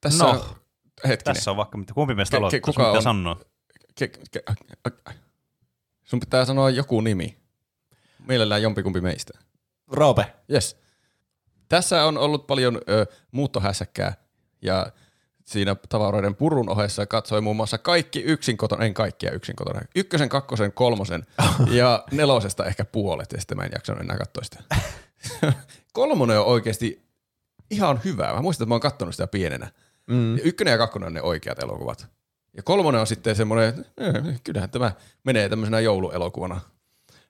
Tässä 0.00 0.24
No, 0.24 0.30
on, 0.30 0.40
hetkinen. 1.08 1.34
Tässä 1.34 1.50
on 1.50 1.56
vaikka 1.56 1.78
mitä. 1.78 1.94
Kumpi 1.94 2.14
meistä 2.14 2.36
Ke- 2.36 2.38
ke- 2.38 2.40
aloittaa? 2.40 2.60
kuka 2.60 2.72
Sun 2.72 2.84
pitää 2.84 2.96
on? 2.98 3.02
sanoa. 3.02 3.36
Ke, 3.94 4.08
ke, 4.30 4.42
a- 4.84 5.12
sun 6.04 6.20
pitää 6.20 6.44
sanoa 6.44 6.70
joku 6.70 7.00
nimi. 7.00 7.38
Mielellään 8.28 8.62
jompikumpi 8.62 9.00
meistä. 9.00 9.38
Roope. 9.92 10.32
Yes. 10.52 10.76
Tässä 11.72 12.04
on 12.04 12.18
ollut 12.18 12.46
paljon 12.46 12.80
ö, 12.88 13.06
muuttohässäkkää 13.30 14.14
ja 14.62 14.86
siinä 15.44 15.76
tavaroiden 15.88 16.34
purun 16.34 16.68
ohessa 16.68 17.06
katsoi 17.06 17.40
muun 17.40 17.56
muassa 17.56 17.78
kaikki 17.78 18.20
yksin 18.20 18.56
kotona, 18.56 18.84
en 18.84 18.94
kaikkia 18.94 19.30
yksin 19.30 19.56
kotona, 19.56 19.80
ykkösen, 19.96 20.28
kakkosen, 20.28 20.72
kolmosen 20.72 21.26
ja 21.70 22.04
nelosesta 22.10 22.64
ehkä 22.64 22.84
puolet 22.84 23.32
ja 23.32 23.40
sitten 23.40 23.56
mä 23.56 23.64
en 23.64 23.70
jaksanut 23.72 24.02
enää 24.02 24.16
katsoa 24.16 24.44
sitä. 24.44 24.62
Kolmonen 25.92 26.40
on 26.40 26.46
oikeasti 26.46 27.02
ihan 27.70 28.00
hyvä. 28.04 28.32
Mä 28.32 28.42
muistan, 28.42 28.64
että 28.64 28.68
mä 28.68 28.74
oon 28.74 28.80
katsonut 28.80 29.14
sitä 29.14 29.26
pienenä. 29.26 29.70
Mm. 30.06 30.36
Ja 30.36 30.42
ykkönen 30.44 30.72
ja 30.72 30.78
kakkonen 30.78 31.06
on 31.06 31.14
ne 31.14 31.22
oikeat 31.22 31.62
elokuvat. 31.62 32.06
Ja 32.56 32.62
kolmonen 32.62 33.00
on 33.00 33.06
sitten 33.06 33.36
semmoinen, 33.36 33.68
että 33.68 33.82
eh, 33.96 34.40
kyllähän 34.44 34.70
tämä 34.70 34.92
menee 35.24 35.48
tämmöisenä 35.48 35.80
jouluelokuvana. 35.80 36.60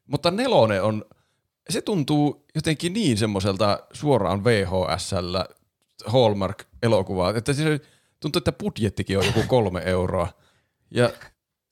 Mutta 0.07 0.31
nelonen 0.31 0.83
on, 0.83 1.05
se 1.71 1.81
tuntuu 1.81 2.45
jotenkin 2.55 2.93
niin 2.93 3.19
semmoiselta 3.19 3.79
suoraan 3.93 4.45
VHSllä 4.45 5.47
Hallmark-elokuvaa, 6.07 7.37
että 7.37 7.53
se 7.53 7.81
tuntuu, 8.21 8.39
että 8.39 8.53
budjettikin 8.53 9.19
on 9.19 9.27
joku 9.27 9.43
kolme 9.47 9.83
euroa. 9.85 10.29
Ja 10.91 11.11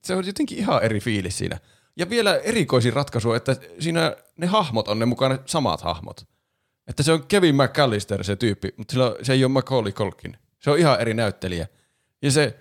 se 0.05 0.15
on 0.15 0.27
jotenkin 0.27 0.59
ihan 0.59 0.83
eri 0.83 1.01
fiilis 1.01 1.39
siinä. 1.39 1.59
Ja 1.97 2.11
vielä 2.11 2.37
erikoisin 2.37 2.93
ratkaisu, 2.93 3.33
että 3.33 3.57
siinä 3.79 4.17
ne 4.37 4.47
hahmot 4.47 4.89
on 4.89 4.99
ne 4.99 5.07
mukana 5.07 5.39
samat 5.47 5.81
hahmot. 5.81 6.27
Että 6.87 7.03
se 7.03 7.13
on 7.13 7.27
Kevin 7.27 7.55
McAllister 7.55 8.25
se 8.25 8.37
tyyppi, 8.37 8.75
mutta 8.77 8.93
sillä, 8.93 9.17
se 9.23 9.33
ei 9.33 9.45
ole 9.45 9.53
Macaulay 9.53 9.93
Culkin. 9.93 10.37
Se 10.59 10.71
on 10.71 10.79
ihan 10.79 11.01
eri 11.01 11.15
näyttelijä. 11.15 11.67
Ja 12.23 12.31
se, 12.31 12.61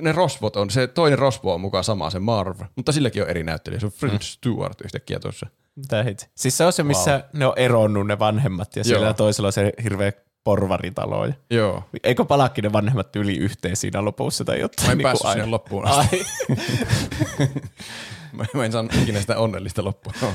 ne 0.00 0.12
rosvot 0.12 0.56
on, 0.56 0.70
se 0.70 0.86
toinen 0.86 1.18
rosvo 1.18 1.54
on 1.54 1.60
mukaan 1.60 1.84
sama, 1.84 2.10
se 2.10 2.18
Marv, 2.18 2.60
mutta 2.76 2.92
silläkin 2.92 3.22
on 3.22 3.28
eri 3.28 3.44
näyttelijä. 3.44 3.80
Se 3.80 3.86
on 3.86 3.92
Fred 3.92 4.22
Stewart 4.22 4.80
yhtäkkiä 4.80 5.20
tuossa. 5.20 5.46
Mitä 5.76 6.02
hitsi? 6.02 6.28
Siis 6.34 6.56
se 6.56 6.64
on 6.64 6.72
se, 6.72 6.82
missä 6.82 7.10
wow. 7.10 7.20
ne 7.32 7.46
on 7.46 7.52
eronnut 7.56 8.06
ne 8.06 8.18
vanhemmat 8.18 8.76
ja 8.76 8.84
siellä 8.84 9.06
Joo. 9.06 9.14
toisella 9.14 9.46
on 9.48 9.52
se 9.52 9.72
hirveä 9.82 10.12
porvaritalo. 10.44 11.26
Ja- 11.26 11.32
Joo. 11.50 11.82
Eikö 12.04 12.24
palaakin 12.24 12.64
ne 12.64 12.72
vanhemmat 12.72 13.16
yli 13.16 13.36
yhteen 13.36 13.76
siinä 13.76 14.04
lopussa 14.04 14.44
tai 14.44 14.60
jotain? 14.60 14.86
Mä 14.88 14.92
en 14.92 14.98
niin 14.98 15.02
päässyt 15.02 15.26
aina? 15.26 15.42
sinne 15.42 15.50
loppuun 15.50 15.86
asti. 15.86 16.26
Mä, 18.32 18.44
mä 18.54 18.64
en 18.64 18.72
saanut 18.72 18.94
ikinä 18.94 19.20
sitä 19.20 19.38
onnellista 19.38 19.84
loppua. 19.84 20.12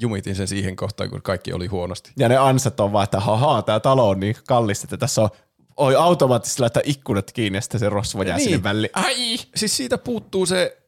Jumitin 0.00 0.34
sen 0.34 0.48
siihen 0.48 0.76
kohtaan, 0.76 1.10
kun 1.10 1.22
kaikki 1.22 1.52
oli 1.52 1.66
huonosti. 1.66 2.12
Ja 2.18 2.28
ne 2.28 2.36
ansat 2.36 2.80
on 2.80 2.92
vaan, 2.92 3.04
että 3.04 3.20
haha, 3.20 3.62
tää 3.62 3.80
talo 3.80 4.08
on 4.08 4.20
niin 4.20 4.36
kallis, 4.48 4.84
että 4.84 4.96
tässä 4.96 5.22
on 5.22 5.28
Oi 5.76 5.96
automaattisesti 5.96 6.60
laittaa 6.60 6.82
ikkunat 6.86 7.32
kiinni 7.32 7.56
ja 7.56 7.60
sitten 7.60 7.80
se 7.80 7.88
rosvo 7.88 8.22
jää 8.22 8.36
Niin. 8.36 8.48
sinne 8.48 8.62
väliin. 8.62 8.90
Ai! 8.94 9.38
Siis 9.56 9.76
siitä 9.76 9.98
puuttuu 9.98 10.46
se 10.46 10.81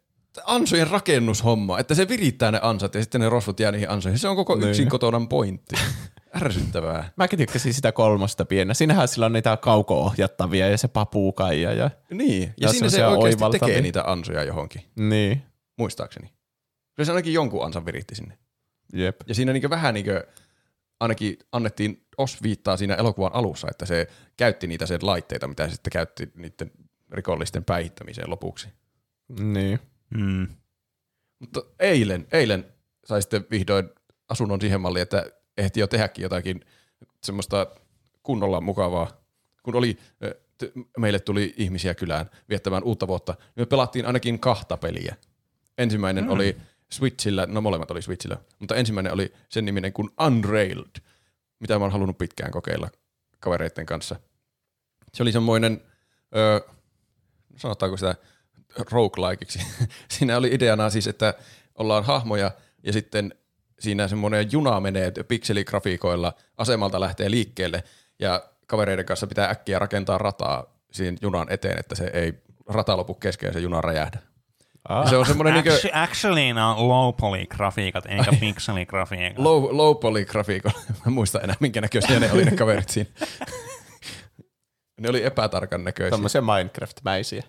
ansojen 0.45 0.91
rakennushomma, 0.91 1.79
että 1.79 1.95
se 1.95 2.09
virittää 2.09 2.51
ne 2.51 2.59
ansat 2.63 2.95
ja 2.95 3.01
sitten 3.03 3.21
ne 3.21 3.29
rosvot 3.29 3.61
jää 3.61 3.73
niihin 3.73 3.91
ansoihin. 3.91 4.19
Se 4.19 4.29
on 4.29 4.37
koko 4.37 4.55
Niin. 4.57 4.69
yksin 4.69 4.89
kotonan 4.89 5.29
pointti. 5.29 5.75
Ärsyttävää. 6.43 7.11
Mäkin 7.17 7.39
tykkäsin 7.39 7.75
sitä 7.75 7.93
kolmosta 7.93 8.45
pienä. 8.45 8.75
Siinähän 8.75 9.09
sillä 9.09 9.27
on 9.27 9.33
niitä 9.33 9.57
kauko-ohjattavia 9.57 10.69
ja 10.69 10.79
se 10.79 10.89
papukaija. 10.89 11.73
Ja... 11.73 11.91
Niin, 12.11 12.43
ja, 12.43 12.53
Ja 12.57 12.69
siinä 12.69 12.89
se 12.89 13.07
oikeasti 13.07 13.45
oivaltavia. 13.45 13.67
tekee 13.69 13.83
niitä 13.83 14.03
ansoja 14.07 14.45
johonkin, 14.45 14.83
Niin, 14.97 15.43
muistaakseni. 15.79 16.33
Kyllä 16.95 17.07
se 17.07 17.13
ainakin 17.13 17.33
jonkun 17.33 17.65
ansan 17.65 17.87
viritti 17.87 18.15
sinne. 18.15 18.39
jep. 18.93 19.21
Ja 19.27 19.35
siinä 19.35 19.53
niin 19.53 19.71
vähän 19.71 19.95
niin 19.95 20.07
ainakin 21.01 21.39
annettiin 21.53 22.07
osviittaa 22.19 22.77
siinä 22.77 22.95
elokuvan 22.95 23.35
alussa, 23.35 23.69
että 23.71 23.87
se 23.87 24.07
käytti 24.37 24.67
niitä 24.67 24.87
sen 24.87 24.99
laitteita, 25.03 25.49
mitä 25.49 25.69
se 25.69 25.73
sitten 25.73 25.91
käytti 25.91 26.33
niiden 26.37 26.71
rikollisten 27.13 27.65
päihittämiseen 27.65 28.31
lopuksi. 28.31 28.69
Niin. 29.41 29.79
Mm. 30.17 30.49
Mutta 31.39 31.63
eilen, 31.79 32.27
eilen 32.33 32.73
sai 33.05 33.23
sitten 33.23 33.47
vihdoin 33.51 33.91
asunnon 34.29 34.61
siihen 34.61 34.81
malliin, 34.81 35.03
että 35.03 35.27
ehti 35.57 35.81
jo 35.81 35.87
tehdäkin 35.87 36.23
jotakin 36.23 36.65
semmoista 37.23 37.67
kunnolla 38.23 38.61
mukavaa. 38.61 39.25
Kun 39.63 39.75
oli, 39.75 39.99
meille 40.99 41.21
tuli 41.21 41.55
ihmisiä 41.57 41.95
kylään 41.95 42.31
viettämään 42.49 42.83
uutta 42.83 43.09
vuotta, 43.09 43.33
niin 43.33 43.63
me 43.63 43.67
pelattiin 43.67 44.07
ainakin 44.07 44.41
kahta 44.41 44.77
peliä. 44.77 45.17
Ensimmäinen 45.79 46.25
mm. 46.25 46.31
oli 46.31 46.57
Switchillä, 46.91 47.47
no 47.47 47.61
molemmat 47.61 47.91
oli 47.91 48.03
Switchillä, 48.03 48.37
mutta 48.59 48.75
ensimmäinen 48.75 49.13
oli 49.13 49.33
sen 49.49 49.65
niminen 49.65 49.93
kuin 49.93 50.11
Unrailed, 50.27 51.01
mitä 51.61 51.79
mä 51.79 51.85
oon 51.85 51.93
halunnut 51.93 52.19
pitkään 52.19 52.51
kokeilla 52.51 52.89
kavereiden 53.41 53.87
kanssa. 53.87 54.17
Se 55.15 55.23
oli 55.23 55.33
semmoinen, 55.33 55.83
ö, 56.37 56.61
sanotaanko 57.57 57.97
sitä 57.97 58.15
roguelikeiksi. 58.91 59.61
Siinä 60.19 60.37
oli 60.37 60.49
ideana 60.53 60.91
siis, 60.91 61.07
että 61.07 61.35
ollaan 61.75 62.05
hahmoja 62.05 62.51
ja 62.83 62.93
sitten 62.93 63.35
siinä 63.81 64.09
semmoinen 64.09 64.53
juna 64.53 64.81
menee 64.81 65.13
pikseligrafiikoilla, 65.29 66.33
asemalta 66.57 67.01
lähtee 67.01 67.31
liikkeelle 67.31 67.85
ja 68.19 68.45
kavereiden 68.67 69.05
kanssa 69.05 69.27
pitää 69.27 69.51
äkkiä 69.51 69.79
rakentaa 69.79 70.19
rataa 70.19 70.65
siihen 70.93 71.17
junan 71.23 71.47
eteen, 71.51 71.79
että 71.79 71.95
se 71.95 72.11
ei 72.13 72.35
rata 72.69 72.97
lopu 72.97 73.15
kesken 73.15 73.47
ja 73.47 73.53
se 73.53 73.61
juna 73.61 73.81
räjähdä. 73.81 74.19
Ah. 74.89 75.11
Se 75.11 75.17
on 75.17 75.27
semmoinen 75.27 75.55
Actually, 75.55 75.91
actually 75.93 76.53
ne 76.53 76.65
on 76.65 76.89
low 76.89 77.15
poly 77.21 77.47
grafiikat, 77.47 78.07
eikä 78.07 78.33
pixeli 78.41 78.87
grafiikat. 78.87 79.39
low, 79.39 79.65
low 79.71 79.97
poly 79.97 80.25
grafiikoilla. 80.25 80.79
Mä 80.89 81.03
en 81.07 81.13
muista 81.13 81.41
enää, 81.41 81.57
minkä 81.61 81.81
näköisiä 81.81 82.21
ne 82.21 82.33
oli 82.33 82.45
ne 82.45 82.57
kaverit 82.57 82.89
siinä. 82.89 83.11
ne 85.01 85.09
oli 85.09 85.25
epätarkan 85.25 85.85
näköisiä. 85.85 86.11
Tämmöisiä 86.11 86.41
Minecraft-mäisiä. 86.41 87.43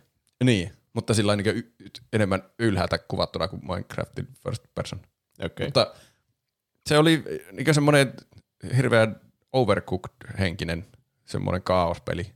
Niin, 0.44 0.72
mutta 0.96 1.14
sillä 1.14 1.36
niin 1.36 1.58
y- 1.58 1.74
enemmän 2.14 2.44
ylhäältä 2.60 2.98
kuvattuna 2.98 3.48
kuin 3.48 3.62
Minecraftin 3.68 4.28
first 4.44 4.64
person. 4.76 5.00
Okay. 5.46 5.68
Mutta 5.68 5.94
se 6.90 6.98
oli 6.98 7.24
niin 7.52 7.74
semmoinen 7.74 8.14
hirveän 8.78 9.22
overcooked-henkinen 9.54 10.86
semmoinen 11.26 11.64
kaospeli. 11.64 12.32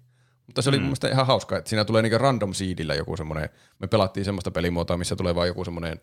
Mutta 0.47 0.61
se 0.61 0.69
oli 0.69 0.77
mm. 0.77 0.83
mun 0.83 0.95
ihan 1.11 1.27
hauska, 1.27 1.57
että 1.57 1.69
siinä 1.69 1.85
tulee 1.85 2.01
niin 2.01 2.21
random 2.21 2.53
seedillä 2.53 2.95
joku 2.95 3.17
semmoinen, 3.17 3.49
me 3.79 3.87
pelattiin 3.87 4.25
semmoista 4.25 4.51
pelimuotoa, 4.51 4.97
missä 4.97 5.15
tulee 5.15 5.35
vaan 5.35 5.47
joku 5.47 5.65
semmoinen 5.65 6.01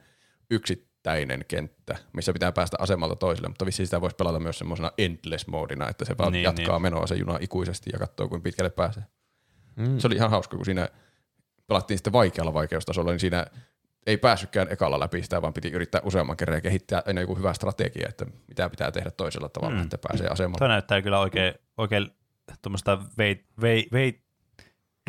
yksittäinen 0.50 1.44
kenttä, 1.48 1.96
missä 2.12 2.32
pitää 2.32 2.52
päästä 2.52 2.76
asemalta 2.80 3.16
toiselle, 3.16 3.48
mutta 3.48 3.66
vissiin 3.66 3.86
sitä 3.86 4.00
voisi 4.00 4.16
pelata 4.16 4.40
myös 4.40 4.58
semmoisena 4.58 4.92
endless 4.98 5.46
moodina, 5.46 5.88
että 5.88 6.04
se 6.04 6.18
vaan 6.18 6.32
Niin, 6.32 6.42
jatkaa 6.42 6.76
niin. 6.76 6.82
menoa 6.82 7.06
se 7.06 7.14
juna 7.14 7.38
ikuisesti 7.40 7.90
ja 7.92 7.98
katsoo, 7.98 8.28
kuinka 8.28 8.44
pitkälle 8.44 8.70
pääsee. 8.70 9.02
Mm. 9.76 9.98
Se 9.98 10.06
oli 10.06 10.14
ihan 10.14 10.30
hauska, 10.30 10.56
kun 10.56 10.64
siinä 10.64 10.88
pelattiin 11.66 11.98
sitten 11.98 12.12
vaikealla 12.12 12.54
vaikeustasolla, 12.54 13.10
niin 13.10 13.20
siinä 13.20 13.46
ei 14.06 14.16
päässytkään 14.16 14.66
ekalla 14.72 15.00
läpi 15.00 15.22
sitä, 15.22 15.42
vaan 15.42 15.52
piti 15.52 15.68
yrittää 15.68 16.00
useamman 16.04 16.36
kerran 16.36 16.56
ja 16.56 16.60
kehittää 16.60 17.02
aina 17.06 17.20
joku 17.20 17.34
hyvä 17.34 17.54
strategia, 17.54 18.08
että 18.08 18.26
mitä 18.48 18.70
pitää 18.70 18.90
tehdä 18.92 19.10
toisella 19.10 19.48
tavalla, 19.48 19.76
Mm. 19.76 19.82
että 19.82 19.98
pääsee 20.08 20.28
asemalle. 20.28 20.58
Toi 20.58 20.68
näyttää 20.68 21.02
kyllä 21.02 21.20
oikein, 21.20 21.54
oikein 21.76 22.10
tuommoista 22.62 22.98
vei, 23.18 23.44
vei, 23.60 23.86
vei, 23.92 24.20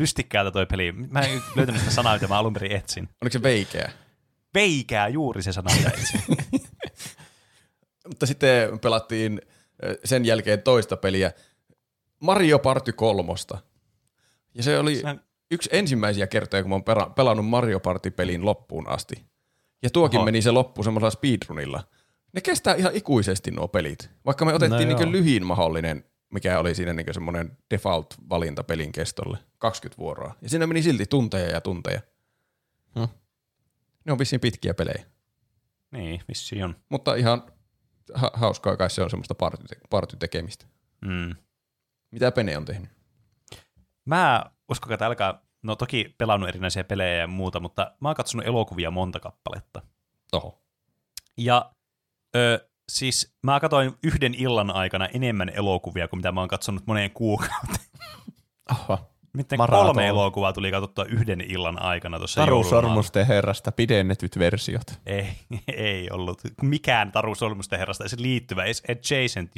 lystikkäältä 0.00 0.50
toi 0.50 0.66
peli. 0.66 0.92
Mä 0.92 1.20
en 1.20 1.42
löytänyt 1.56 1.80
sitä 1.80 1.92
sanaa, 1.92 2.14
mitä 2.14 2.28
mä 2.28 2.38
alun 2.38 2.52
perin 2.52 2.72
etsin. 2.72 3.08
Oliko 3.22 3.32
se 3.32 3.42
veikeä? 3.42 3.90
Veikää 4.54 5.08
juuri 5.08 5.42
se 5.42 5.52
sana, 5.52 5.74
mitä 5.76 5.88
etsin. 5.90 6.20
Mutta 8.08 8.26
sitten 8.26 8.78
pelattiin 8.78 9.40
sen 10.04 10.24
jälkeen 10.24 10.62
toista 10.62 10.96
peliä, 10.96 11.32
Mario 12.20 12.58
Party 12.58 12.92
kolmosta. 12.92 13.58
Ja 14.54 14.62
se 14.62 14.78
oli 14.78 14.96
Se- 14.96 15.16
yksi 15.50 15.68
ensimmäisiä 15.72 16.26
kertoja, 16.26 16.62
kun 16.62 16.70
mä 16.70 16.74
oon 16.74 17.14
pelannut 17.14 17.46
Mario 17.46 17.80
Party-pelin 17.80 18.44
loppuun 18.44 18.88
asti. 18.88 19.24
Ja 19.82 19.90
tuokin 19.90 20.18
Oho. 20.18 20.24
meni 20.24 20.42
se 20.42 20.50
loppu 20.50 20.82
semmoisella 20.82 21.10
speedrunilla. 21.10 21.84
Ne 22.32 22.40
kestää 22.40 22.74
ihan 22.74 22.94
ikuisesti 22.96 23.50
nuo 23.50 23.68
pelit. 23.68 24.10
Vaikka 24.26 24.44
me 24.44 24.54
otettiin 24.54 24.88
No 24.88 24.98
niin 24.98 25.12
lyhin 25.12 25.46
mahdollinen, 25.46 26.04
mikä 26.32 26.58
oli 26.58 26.74
siinä 26.74 26.92
niin 26.92 27.14
semmoinen 27.14 27.58
default-valinta 27.74 28.64
pelin 28.64 28.92
kestolle, 28.92 29.38
20 29.58 29.98
vuoroa. 29.98 30.34
Ja 30.42 30.48
siinä 30.48 30.66
meni 30.66 30.82
silti 30.82 31.06
tunteja 31.06 31.48
ja 31.50 31.60
tunteja. 31.60 32.00
Hmm. 32.98 33.08
Ne 34.04 34.12
on 34.12 34.18
vissiin 34.18 34.40
pitkiä 34.40 34.74
pelejä. 34.74 35.04
niin, 35.90 36.20
vissiin 36.28 36.64
on. 36.64 36.76
Mutta 36.88 37.14
ihan 37.14 37.42
ha- 38.14 38.30
hauskaa 38.34 38.76
kai 38.76 38.90
se 38.90 39.02
on 39.02 39.10
semmoista 39.10 39.34
party- 39.34 39.78
partytekemistä. 39.90 40.66
Mm. 41.00 41.34
Mitä 42.10 42.32
Pene 42.32 42.56
on 42.56 42.64
tehnyt? 42.64 42.90
Mä 44.04 44.44
uskokaa, 44.70 44.94
että 44.94 45.06
älkää, 45.06 45.40
no 45.62 45.76
toki 45.76 46.14
pelannut 46.18 46.48
erinäisiä 46.48 46.84
pelejä 46.84 47.14
ja 47.14 47.26
muuta, 47.26 47.60
mutta 47.60 47.92
mä 48.00 48.08
oon 48.08 48.16
katsonut 48.16 48.46
elokuvia 48.46 48.90
monta 48.90 49.20
kappaletta. 49.20 49.82
Oho. 50.32 50.62
Ja 51.36 51.70
ö, 52.36 52.68
siis 52.88 53.36
mä 53.42 53.60
katsoin 53.60 53.94
yhden 54.02 54.34
illan 54.34 54.70
aikana 54.70 55.06
enemmän 55.06 55.48
elokuvia 55.48 56.08
kuin 56.08 56.18
mitä 56.18 56.32
mä 56.32 56.40
oon 56.40 56.48
katsonut 56.48 56.86
moneen 56.86 57.10
kuukauteen. 57.10 57.88
Oho. 58.72 59.14
Miten 59.32 59.58
Maraton. 59.58 59.86
kolme 59.86 60.06
elokuvaa 60.06 60.52
tuli 60.52 60.70
katsottua 60.70 61.04
yhden 61.04 61.40
illan 61.40 61.82
aikana 61.82 62.18
tuossa 62.18 62.40
Taru. 62.40 62.64
Sormusten 62.64 63.26
herrasta 63.26 63.72
pidennetyt 63.72 64.38
versiot. 64.38 65.00
Ei, 65.06 65.28
ei 65.76 66.10
ollut. 66.10 66.42
Mikään 66.62 67.12
Taru 67.12 67.34
Solmusten 67.34 67.78
herrasta 67.78 68.04
edes 68.04 68.18
liittyvä, 68.18 68.64
edes 68.64 68.82
adjacent 68.88 69.52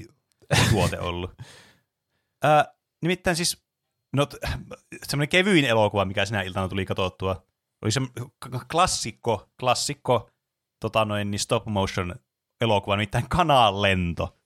tuote 0.70 1.00
ollut. 1.00 1.30
Ö, 2.44 2.48
nimittäin 3.02 3.36
siis, 3.36 3.64
no, 4.12 4.26
semmoinen 5.02 5.28
kevyin 5.28 5.64
elokuva, 5.64 6.04
mikä 6.04 6.24
sinä 6.24 6.42
iltana 6.42 6.68
tuli 6.68 6.86
katsottua, 6.86 7.46
oli 7.82 7.90
se 7.90 8.00
klassikko, 8.70 9.48
klassikko 9.60 10.30
tota 10.80 11.04
noin, 11.04 11.30
niin 11.30 11.38
stop 11.38 11.66
motion 11.66 12.14
elokuva, 12.60 12.96
nimittäin 12.96 13.28
Kanaan 13.28 13.82
lento. 13.82 14.36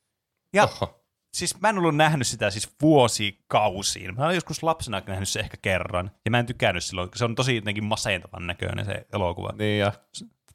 Ja 0.53 0.65
Oho. 0.65 1.05
siis 1.35 1.61
mä 1.61 1.69
en 1.69 1.79
ollut 1.79 1.97
nähnyt 1.97 2.27
sitä 2.27 2.51
siis 2.51 2.75
vuosikausiin. 2.83 4.15
Mä 4.15 4.25
olen 4.25 4.35
joskus 4.35 4.63
lapsena 4.63 5.03
nähnyt 5.07 5.29
se 5.29 5.41
ehkä 5.41 5.57
kerran, 5.63 6.11
ja 6.25 6.31
mä 6.31 6.39
en 6.39 6.47
tykännyt 6.47 6.85
silloin. 6.85 7.11
Se 7.15 7.25
on 7.25 7.35
tosi 7.35 7.57
jotenkin 7.57 7.85
masentavan 7.85 8.47
näköinen 8.47 8.85
se 8.85 9.07
elokuva. 9.13 9.53
Niin 9.59 9.79
ja 9.79 9.93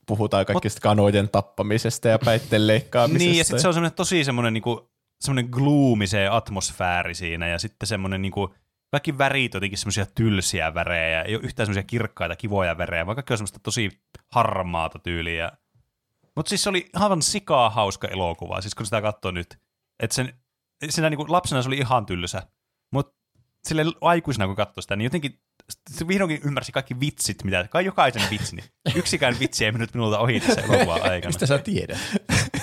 puhutaan 0.05 0.45
kaikista 0.45 0.81
kanojen 0.81 1.29
tappamisesta 1.29 2.07
ja 2.07 2.19
päitten 2.19 2.67
leikkaamisesta. 2.67 3.25
Niin, 3.25 3.37
ja 3.37 3.43
sitten 3.43 3.59
se 3.59 3.67
on 3.67 3.73
semmoinen 3.73 3.95
tosi 3.95 4.23
semmoinen, 4.23 4.53
niinku, 4.53 4.91
semmoinen 5.19 5.49
gloomy 5.51 6.07
se 6.07 6.27
atmosfääri 6.27 7.15
siinä, 7.15 7.47
ja 7.47 7.59
sitten 7.59 7.87
semmoinen 7.87 8.21
niinku, 8.21 8.53
kaikki 8.91 9.17
värit 9.17 9.55
on 9.55 9.57
jotenkin 9.57 9.77
semmoisia 9.77 10.05
tylsiä 10.05 10.73
värejä, 10.73 11.21
ei 11.21 11.35
ole 11.35 11.43
yhtään 11.43 11.65
semmoisia 11.65 11.87
kirkkaita, 11.87 12.35
kivoja 12.35 12.77
värejä, 12.77 13.05
vaan 13.05 13.15
kaikki 13.15 13.33
on 13.33 13.37
semmoista 13.37 13.59
tosi 13.59 13.89
harmaata 14.27 14.99
tyyliä. 14.99 15.51
Mutta 16.35 16.49
siis 16.49 16.63
se 16.63 16.69
oli 16.69 16.89
aivan 16.93 17.21
sikaa 17.21 17.69
hauska 17.69 18.07
elokuva, 18.07 18.61
siis 18.61 18.75
kun 18.75 18.85
sitä 18.85 19.01
katsoo 19.01 19.31
nyt. 19.31 19.59
Että 19.99 20.15
sen, 20.15 20.33
siinä 20.89 21.09
niinku 21.09 21.25
lapsena 21.29 21.61
se 21.61 21.69
oli 21.69 21.77
ihan 21.77 22.05
tylsä, 22.05 22.43
mutta 22.91 23.19
sille 23.63 23.85
aikuisena 24.01 24.47
kun 24.47 24.55
katsoi 24.55 24.81
sitä, 24.81 24.95
niin 24.95 25.03
jotenkin 25.03 25.39
se 25.89 26.07
vihdoinkin 26.07 26.41
ymmärsi 26.43 26.71
kaikki 26.71 26.99
vitsit, 26.99 27.43
mitä, 27.43 27.67
kai 27.67 27.85
jokaisen 27.85 28.21
vitsin. 28.31 28.57
niin 28.57 28.97
Yksikään 28.99 29.39
vitsi 29.39 29.65
ei 29.65 29.71
mennyt 29.71 29.93
minulta 29.93 30.19
ohi 30.19 30.39
tässä 30.39 30.61
elokuvan 30.61 31.01
aikana. 31.01 31.29
Mistä 31.29 31.45
sä 31.45 31.57
tiedät? 31.57 31.97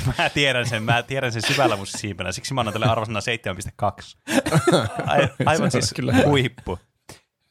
Mä 0.18 0.30
tiedän 0.30 0.68
sen, 0.68 0.82
mä 0.82 1.02
tiedän 1.02 1.32
sen 1.32 1.42
syvällä 1.42 1.76
mun 1.76 1.86
siipenä, 1.86 2.32
siksi 2.32 2.54
mä 2.54 2.60
annan 2.60 2.72
tälle 2.72 2.86
arvosana 2.86 3.20
7,2. 3.20 4.34
Ai, 5.06 5.28
aivan 5.46 5.70
siis 5.70 5.92
kyllä 5.92 6.14
huippu. 6.24 6.78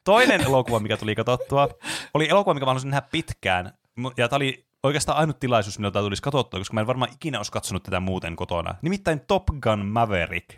Toinen 0.03 0.41
elokuva, 0.41 0.79
mikä 0.79 0.97
tuli 0.97 1.15
katsottua, 1.15 1.69
oli 2.13 2.29
elokuva, 2.29 2.53
mikä 2.53 2.65
mä 2.65 2.69
halusin 2.69 2.89
nähdä 2.89 3.07
pitkään. 3.11 3.73
Ja 4.17 4.29
tämä 4.29 4.37
oli 4.37 4.65
oikeastaan 4.83 5.17
ainut 5.17 5.39
tilaisuus, 5.39 5.79
miltä 5.79 5.93
tämä 5.93 6.03
tulisi 6.03 6.21
katsottua, 6.21 6.59
koska 6.59 6.73
mä 6.73 6.81
en 6.81 6.87
varmaan 6.87 7.11
ikinä 7.13 7.39
olisi 7.39 7.51
katsonut 7.51 7.83
tätä 7.83 7.99
muuten 7.99 8.35
kotona. 8.35 8.75
Nimittäin 8.81 9.19
Top 9.19 9.43
Gun 9.61 9.85
Maverick, 9.85 10.49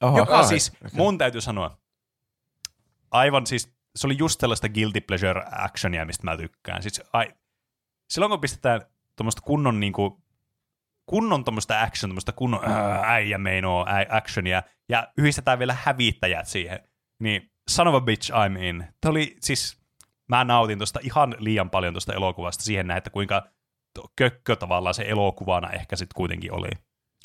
Oho. 0.00 0.18
joka 0.18 0.38
ai, 0.38 0.46
siis, 0.46 0.72
mun 0.92 1.18
täytyy 1.18 1.40
sanoa, 1.40 1.78
aivan 3.10 3.46
siis, 3.46 3.72
se 3.96 4.06
oli 4.06 4.18
just 4.18 4.40
sellaista 4.40 4.68
guilty 4.68 5.00
pleasure 5.00 5.44
actionia, 5.52 6.04
mistä 6.04 6.24
mä 6.24 6.36
tykkään. 6.36 6.82
Siis, 6.82 7.02
ai, 7.12 7.34
silloin 8.10 8.30
kun 8.30 8.40
pistetään 8.40 8.80
tuommoista 9.16 9.42
kunnon 9.42 9.80
niinku, 9.80 10.22
kunnon 11.10 11.44
tuommoista 11.44 11.82
action, 11.82 12.08
tuommoista 12.10 12.32
kunnon 12.32 12.60
ää, 12.70 13.02
äijä 13.12 13.38
meinoo 13.38 13.86
ä, 13.88 14.06
actionia, 14.16 14.62
ja 14.88 15.08
yhdistetään 15.18 15.58
vielä 15.58 15.76
hävittäjät 15.82 16.46
siihen, 16.46 16.80
niin 17.18 17.50
son 17.70 17.88
of 17.88 17.94
a 17.94 18.00
bitch 18.00 18.30
I'm 18.32 18.58
in. 18.62 18.84
Tämä 19.00 19.10
oli 19.10 19.36
siis, 19.40 19.80
mä 20.28 20.44
nautin 20.44 20.78
tuosta 20.78 21.00
ihan 21.02 21.34
liian 21.38 21.70
paljon 21.70 21.94
tuosta 21.94 22.14
elokuvasta 22.14 22.64
siihen 22.64 22.86
nähden, 22.86 22.98
että 22.98 23.10
kuinka 23.10 23.46
kökkö 24.16 24.56
tavallaan 24.56 24.94
se 24.94 25.04
elokuvana 25.08 25.70
ehkä 25.70 25.96
sitten 25.96 26.14
kuitenkin 26.16 26.52
oli. 26.52 26.68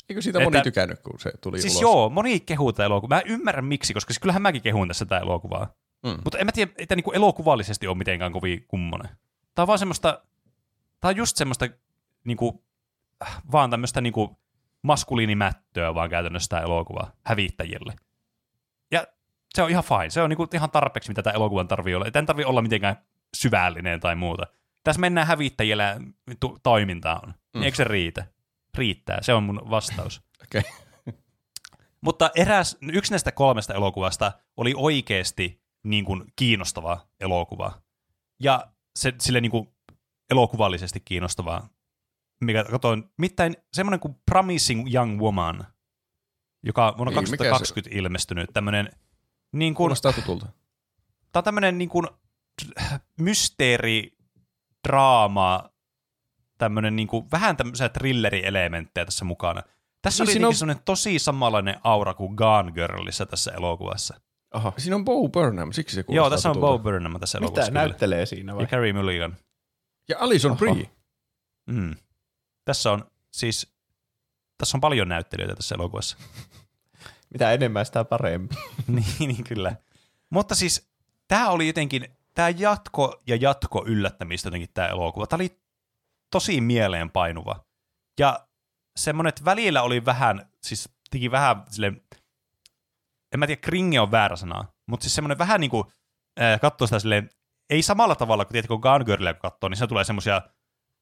Eikö 0.08 0.22
siitä 0.22 0.38
Että- 0.38 0.50
moni 0.50 0.62
tykännyt, 0.62 1.00
kun 1.00 1.20
se 1.20 1.32
tuli 1.40 1.60
Siis 1.60 1.72
ulos? 1.74 1.82
joo, 1.82 2.08
moni 2.08 2.40
kehuu 2.40 2.72
tätä 2.72 2.84
elokuvaa. 2.84 3.18
Mä 3.18 3.22
ymmärrän 3.26 3.64
miksi, 3.64 3.94
koska 3.94 4.12
siis 4.12 4.18
kyllähän 4.20 4.42
mäkin 4.42 4.62
kehun 4.62 4.88
tässä 4.88 5.04
tätä 5.04 5.18
elokuvaa. 5.20 5.66
Mm. 6.06 6.16
Mutta 6.24 6.38
en 6.38 6.46
mä 6.46 6.52
tiedä, 6.52 6.72
että 6.78 6.96
niinku 6.96 7.12
elokuvallisesti 7.12 7.86
on 7.86 7.98
mitenkään 7.98 8.32
kovin 8.32 8.64
kummonen. 8.68 9.08
Tää 9.54 9.62
on 9.62 9.66
vaan 9.66 9.78
semmoista, 9.78 10.22
tää 11.00 11.08
on 11.08 11.16
just 11.16 11.36
semmoista 11.36 11.68
niinku, 12.24 12.62
äh, 12.62 12.65
vaan 13.52 13.70
tämmöistä 13.70 14.00
niinku 14.00 14.38
maskuliinimättöä 14.82 15.94
vaan 15.94 16.10
käytännössä 16.10 16.48
tää 16.48 16.60
elokuva 16.60 17.12
hävittäjille. 17.24 17.94
Ja 18.92 19.06
se 19.54 19.62
on 19.62 19.70
ihan 19.70 19.84
fine. 19.84 20.10
Se 20.10 20.22
on 20.22 20.30
niinku 20.30 20.48
ihan 20.54 20.70
tarpeeksi, 20.70 21.10
mitä 21.10 21.22
tämä 21.22 21.34
elokuvan 21.34 21.68
tarvii 21.68 21.94
olla. 21.94 22.10
Tämän 22.10 22.26
tarvii 22.26 22.44
olla 22.44 22.62
mitenkään 22.62 22.96
syvällinen 23.36 24.00
tai 24.00 24.16
muuta. 24.16 24.46
Tässä 24.84 25.00
mennään 25.00 25.26
hävittäjillä 25.26 25.82
ja 25.82 26.00
tu- 26.40 26.58
toimintaan. 26.62 27.34
Mm. 27.54 27.62
Eikö 27.62 27.76
se 27.76 27.84
riitä? 27.84 28.26
Riittää. 28.78 29.18
Se 29.22 29.34
on 29.34 29.42
mun 29.42 29.70
vastaus. 29.70 30.22
Okei. 30.44 30.62
Mutta 32.00 32.30
eräs, 32.34 32.78
yksi 32.92 33.12
näistä 33.12 33.32
kolmesta 33.32 33.74
elokuvasta 33.74 34.32
oli 34.56 34.74
oikeasti 34.76 35.62
niin 35.84 36.04
kuin 36.04 36.24
kiinnostava 36.36 37.06
elokuva. 37.20 37.72
Ja 38.40 38.66
se 38.96 39.14
sille 39.20 39.40
niin 39.40 39.50
kuin 39.50 39.68
elokuvallisesti 40.30 41.00
kiinnostavaa, 41.00 41.68
mikä 42.40 42.64
katsoin, 42.64 43.04
mitään 43.18 43.54
semmoinen 43.72 44.00
kuin 44.00 44.14
Promising 44.30 44.94
Young 44.94 45.20
Woman, 45.20 45.66
joka 46.62 46.88
on 46.88 46.96
vuonna 46.96 47.10
Ei, 47.10 47.16
mikä 47.16 47.26
se- 47.44 47.50
2020 47.50 47.98
ilmestynyt, 47.98 48.50
tämmöinen 48.52 48.88
niin 49.52 49.74
kuin, 49.74 49.84
Kuulostaa 49.84 50.12
tutulta. 50.12 50.46
Tämä 51.32 51.40
on 51.40 51.44
tämmöinen 51.44 51.78
niin 51.78 51.88
kuin 51.88 52.06
mysteeri, 53.20 54.16
draama, 54.88 55.70
tämmöinen 56.58 56.96
niin 56.96 57.08
kuin, 57.08 57.30
vähän 57.32 57.56
tämmöisiä 57.56 57.88
thrillerielementtejä 57.88 59.04
tässä 59.04 59.24
mukana. 59.24 59.62
Tässä 60.02 60.24
Niin 60.24 60.38
oli 60.38 60.44
on- 60.44 60.54
semmoinen 60.54 60.82
tosi 60.84 61.18
samanlainen 61.18 61.76
aura 61.84 62.14
kuin 62.14 62.34
Gone 62.34 62.72
Girlissa 62.72 63.26
tässä 63.26 63.52
elokuvassa. 63.52 64.20
Oho. 64.54 64.74
Siinä 64.78 64.96
on 64.96 65.04
Bo 65.04 65.28
Burnham, 65.28 65.72
siksi 65.72 65.94
se 65.94 66.02
kuulostaa 66.02 66.24
Joo, 66.26 66.30
tässä 66.30 66.48
on 66.50 66.54
tutulta. 66.54 66.72
Bo 66.72 66.78
Burnham 66.78 67.20
tässä 67.20 67.38
Mitä 67.38 67.44
elokuvassa. 67.46 67.70
kyllä. 67.70 67.80
näyttelee 67.80 68.26
siinä 68.26 68.54
vai? 68.54 68.62
Ja 68.62 68.68
Carrie 68.68 68.92
Mulligan. 68.92 69.36
Ja 70.08 70.16
Alison. 70.20 70.56
Brie. 70.56 70.90
Mm. 71.70 71.94
Tässä 72.66 72.92
on 72.92 73.10
siis, 73.32 73.76
tässä 74.58 74.76
on 74.76 74.80
paljon 74.80 75.08
näyttelijöitä 75.08 75.56
tässä 75.56 75.74
elokuvassa. 75.74 76.16
Mitä 77.32 77.52
enemmän 77.52 77.86
sitä 77.86 78.04
parempi. 78.04 78.54
niin, 78.86 79.06
niin 79.18 79.44
kyllä. 79.44 79.76
Mutta 80.30 80.54
siis 80.54 80.90
tämä 81.28 81.50
oli 81.50 81.66
jotenkin, 81.66 82.16
tämä 82.34 82.48
jatko 82.48 83.22
ja 83.26 83.36
jatko 83.36 83.84
yllättämistä 83.86 84.46
jotenkin 84.46 84.70
tämä 84.74 84.88
elokuva. 84.88 85.26
Tämä 85.26 85.38
oli 85.38 85.60
tosi 86.30 86.60
mieleenpainuva. 86.60 87.64
Ja 88.20 88.48
semmoinen, 88.96 89.28
että 89.28 89.44
välillä 89.44 89.82
oli 89.82 90.04
vähän, 90.04 90.50
siis 90.62 90.88
teki 91.10 91.30
vähän 91.30 91.64
sille, 91.70 91.92
en 93.32 93.38
mä 93.38 93.46
tiedä, 93.46 93.60
kringe 93.60 94.00
on 94.00 94.10
väärä 94.10 94.36
sana, 94.36 94.64
mutta 94.86 95.04
siis 95.04 95.14
semmoinen 95.14 95.38
vähän 95.38 95.60
niin 95.60 95.70
kuin, 95.70 95.84
äh, 96.40 96.60
katsoo 96.60 96.86
sitä 96.86 96.98
silleen, 96.98 97.30
ei 97.70 97.82
samalla 97.82 98.14
tavalla 98.14 98.44
kuin 98.44 98.52
tiedätkö 98.52 98.78
Gone 98.78 99.04
Girlia 99.04 99.34
kun 99.34 99.40
katsoo, 99.40 99.68
niin 99.68 99.78
se 99.78 99.86
tulee 99.86 100.04
semmoisia, 100.04 100.42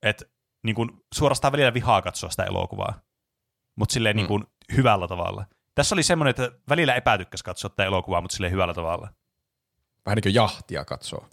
että 0.03 0.25
niin 0.65 0.75
kuin 0.77 0.91
suorastaan 1.15 1.53
välillä 1.53 1.75
vihaa 1.75 2.03
katsoa 2.03 2.31
sitä 2.31 2.45
elokuvaa, 2.45 3.01
mutta 3.77 3.93
silleen 3.93 4.17
Mm. 4.17 4.19
niin 4.19 4.29
kuin 4.29 4.45
hyvällä 4.77 5.09
tavalla. 5.09 5.47
Tässä 5.75 5.95
oli 5.95 6.03
semmoinen, 6.03 6.31
että 6.31 6.53
välillä 6.69 6.95
epätykkäs 6.95 7.43
katsoa 7.43 7.71
tätä 7.71 7.85
elokuvaa, 7.85 8.21
mutta 8.21 8.35
silleen 8.35 8.53
hyvällä 8.53 8.75
tavalla. 8.75 9.09
Vähän 10.07 10.17
niin 10.17 10.23
kuin 10.23 10.35
jahtia 10.35 10.85
katsoo. 10.85 11.29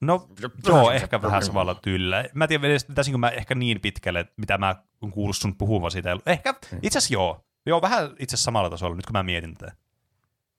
No 0.00 0.28
joo, 0.66 0.90
ehkä 0.90 1.22
vähän 1.22 1.44
samalla 1.44 1.74
tyylillä. 1.74 2.24
Mä 2.34 2.44
en 2.44 2.48
tiedä, 2.48 2.66
edes 2.66 2.84
pitäisinkö 2.84 3.18
mä 3.18 3.28
ehkä 3.28 3.54
niin 3.54 3.80
pitkälle, 3.80 4.26
mitä 4.36 4.58
mä 4.58 4.74
oon 5.00 5.12
kuullut 5.12 5.36
sun 5.36 5.56
puhuvan 5.56 5.90
siitä. 5.90 6.16
Ehkä, 6.26 6.54
itse 6.82 6.98
asiassa 6.98 7.14
joo. 7.14 7.44
Joo, 7.66 7.82
vähän 7.82 8.04
itse 8.18 8.34
asiassa 8.34 8.44
samalla 8.44 8.70
tasolla, 8.70 8.96
nyt 8.96 9.06
kun 9.06 9.12
mä 9.12 9.22
mietin 9.22 9.54
tätä. 9.54 9.72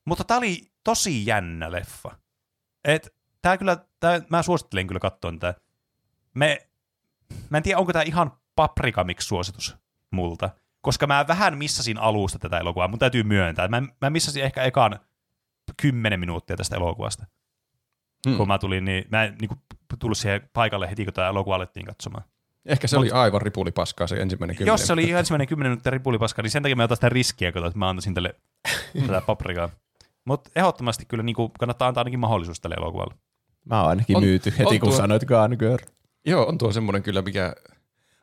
Mutta 0.05 0.23
tää 0.23 0.37
oli 0.37 0.71
tosi 0.83 1.25
jännä 1.25 1.71
leffa. 1.71 2.17
Et 2.83 3.15
tää 3.41 3.57
kyllä, 3.57 3.77
tää, 3.99 4.21
mä 4.29 4.43
suosittelen 4.43 4.87
kyllä 4.87 4.99
katsoa 4.99 5.31
tätä. 5.31 5.53
Me, 6.33 6.67
mä 7.49 7.57
en 7.57 7.63
tiedä, 7.63 7.79
onko 7.79 7.93
tää 7.93 8.01
ihan 8.03 8.31
paprikamiksi 8.55 9.27
suositus 9.27 9.77
multa, 10.11 10.49
koska 10.81 11.07
mä 11.07 11.25
vähän 11.27 11.57
missasin 11.57 11.97
alusta 11.97 12.39
tätä 12.39 12.57
elokuvaa. 12.57 12.87
Mun 12.87 12.99
täytyy 12.99 13.23
myöntää. 13.23 13.67
Mä, 13.67 13.81
mä 14.01 14.09
missasin 14.09 14.43
ehkä 14.43 14.63
ekan 14.63 14.99
kymmenen 15.81 16.19
minuuttia 16.19 16.57
tästä 16.57 16.75
elokuvasta 16.75 17.25
Hmm. 18.27 18.37
kun 18.37 18.47
mä 18.47 18.57
tulin, 18.59 18.85
niin 18.85 19.05
mä 19.11 19.23
en 19.23 19.35
niin 19.41 19.47
kuin, 19.49 19.59
tullut 19.99 20.17
siihen 20.17 20.49
paikalle 20.53 20.89
heti, 20.89 21.03
kun 21.05 21.13
tämä 21.13 21.27
elokuva 21.27 21.55
alettiin 21.55 21.85
katsomaan. 21.85 22.23
Ehkä 22.65 22.87
se 22.87 22.97
oli 22.97 23.11
aivan 23.11 23.41
ripulipaskaa 23.41 24.07
se 24.07 24.15
ensimmäinen 24.15 24.55
kymmenen. 24.55 24.73
Jos 24.73 24.87
se 24.87 24.93
oli 24.93 25.11
ensimmäinen 25.11 25.47
kymmenen 25.47 25.69
minuuttia 25.71 25.89
ripulipaska, 25.91 26.41
niin 26.41 26.51
sen 26.51 26.63
takia 26.63 26.75
mä 26.75 26.83
otan 26.83 26.97
sitä 26.97 27.09
riskiä, 27.09 27.51
kun 27.51 27.65
että 27.65 27.79
mä 27.79 27.89
antaisin 27.89 28.13
tälle 28.13 28.35
tätä 29.07 29.21
paprikaa. 29.21 29.69
Mutta 30.25 30.49
ehdottomasti 30.55 31.05
kyllä 31.05 31.23
niin 31.23 31.35
kuin, 31.35 31.51
kannattaa 31.59 31.87
antaa 31.87 32.01
ainakin 32.01 32.19
mahdollisuus 32.19 32.59
tälle 32.61 32.75
elokuvalle. 32.75 33.13
Mä 33.65 33.79
oon 33.81 33.89
ainakin 33.89 34.15
On- 34.17 34.23
myyty 34.23 34.51
heti, 34.51 34.63
on 34.75 34.79
kun 34.79 34.89
tuo- 34.89 34.97
sanoit 34.97 35.25
Gone 35.25 35.55
Girl. 35.57 35.77
Joo, 36.25 36.47
on 36.47 36.57
tuo 36.57 36.71
semmoinen 36.71 37.03
kyllä, 37.03 37.21
mikä... 37.21 37.53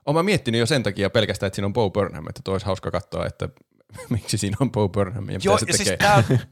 Olen 0.07 0.17
mä 0.17 0.23
miettinyt 0.23 0.59
jo 0.59 0.67
sen 0.67 0.83
takia 0.83 1.11
pelkästään, 1.11 1.47
että 1.47 1.55
siinä 1.55 1.67
on 1.67 1.73
Bo 1.73 1.91
Burnham, 1.91 2.29
että 2.29 2.41
tuo 2.45 2.55
olisi 2.55 2.67
hauska 2.67 2.91
katsoa, 2.91 3.27
että 3.27 3.49
miksi 4.11 4.39
siinä 4.39 4.57
on 4.61 4.73
Bo 4.73 4.89
Burnham 4.89 5.31
ja 5.31 5.39
Joo, 5.43 5.55
mitä 5.55 5.67
ja 5.73 5.73
se 5.73 5.77
siis 5.77 5.89
tekee. 5.89 6.09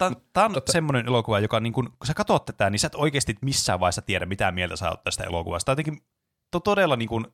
on- 0.06 0.16
tää, 0.32 0.44
on- 0.44 0.54
semmoinen 0.72 1.06
elokuva, 1.06 1.40
joka 1.40 1.60
niin 1.60 1.72
kun, 1.72 1.84
kun 1.84 2.06
sä 2.06 2.14
katsot 2.14 2.44
tätä, 2.44 2.70
niin 2.70 2.78
sä 2.80 2.86
et 2.86 2.94
oikeasti 2.94 3.36
missään 3.42 3.80
vaiheessa 3.80 4.02
tiedä, 4.02 4.26
mitä 4.26 4.52
mieltä 4.52 4.76
sä 4.76 4.90
oot 4.90 5.04
tästä 5.04 5.24
elokuvasta. 5.24 5.64
Tää 5.64 5.72
jotenkin 5.72 6.02
to, 6.50 6.60
todella 6.60 6.96
niin 6.96 7.08
kun, 7.08 7.32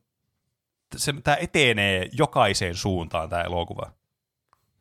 se, 0.97 1.13
tää 1.23 1.35
etenee 1.35 2.09
jokaiseen 2.11 2.75
suuntaan 2.75 3.29
tämä 3.29 3.41
elokuva. 3.41 3.91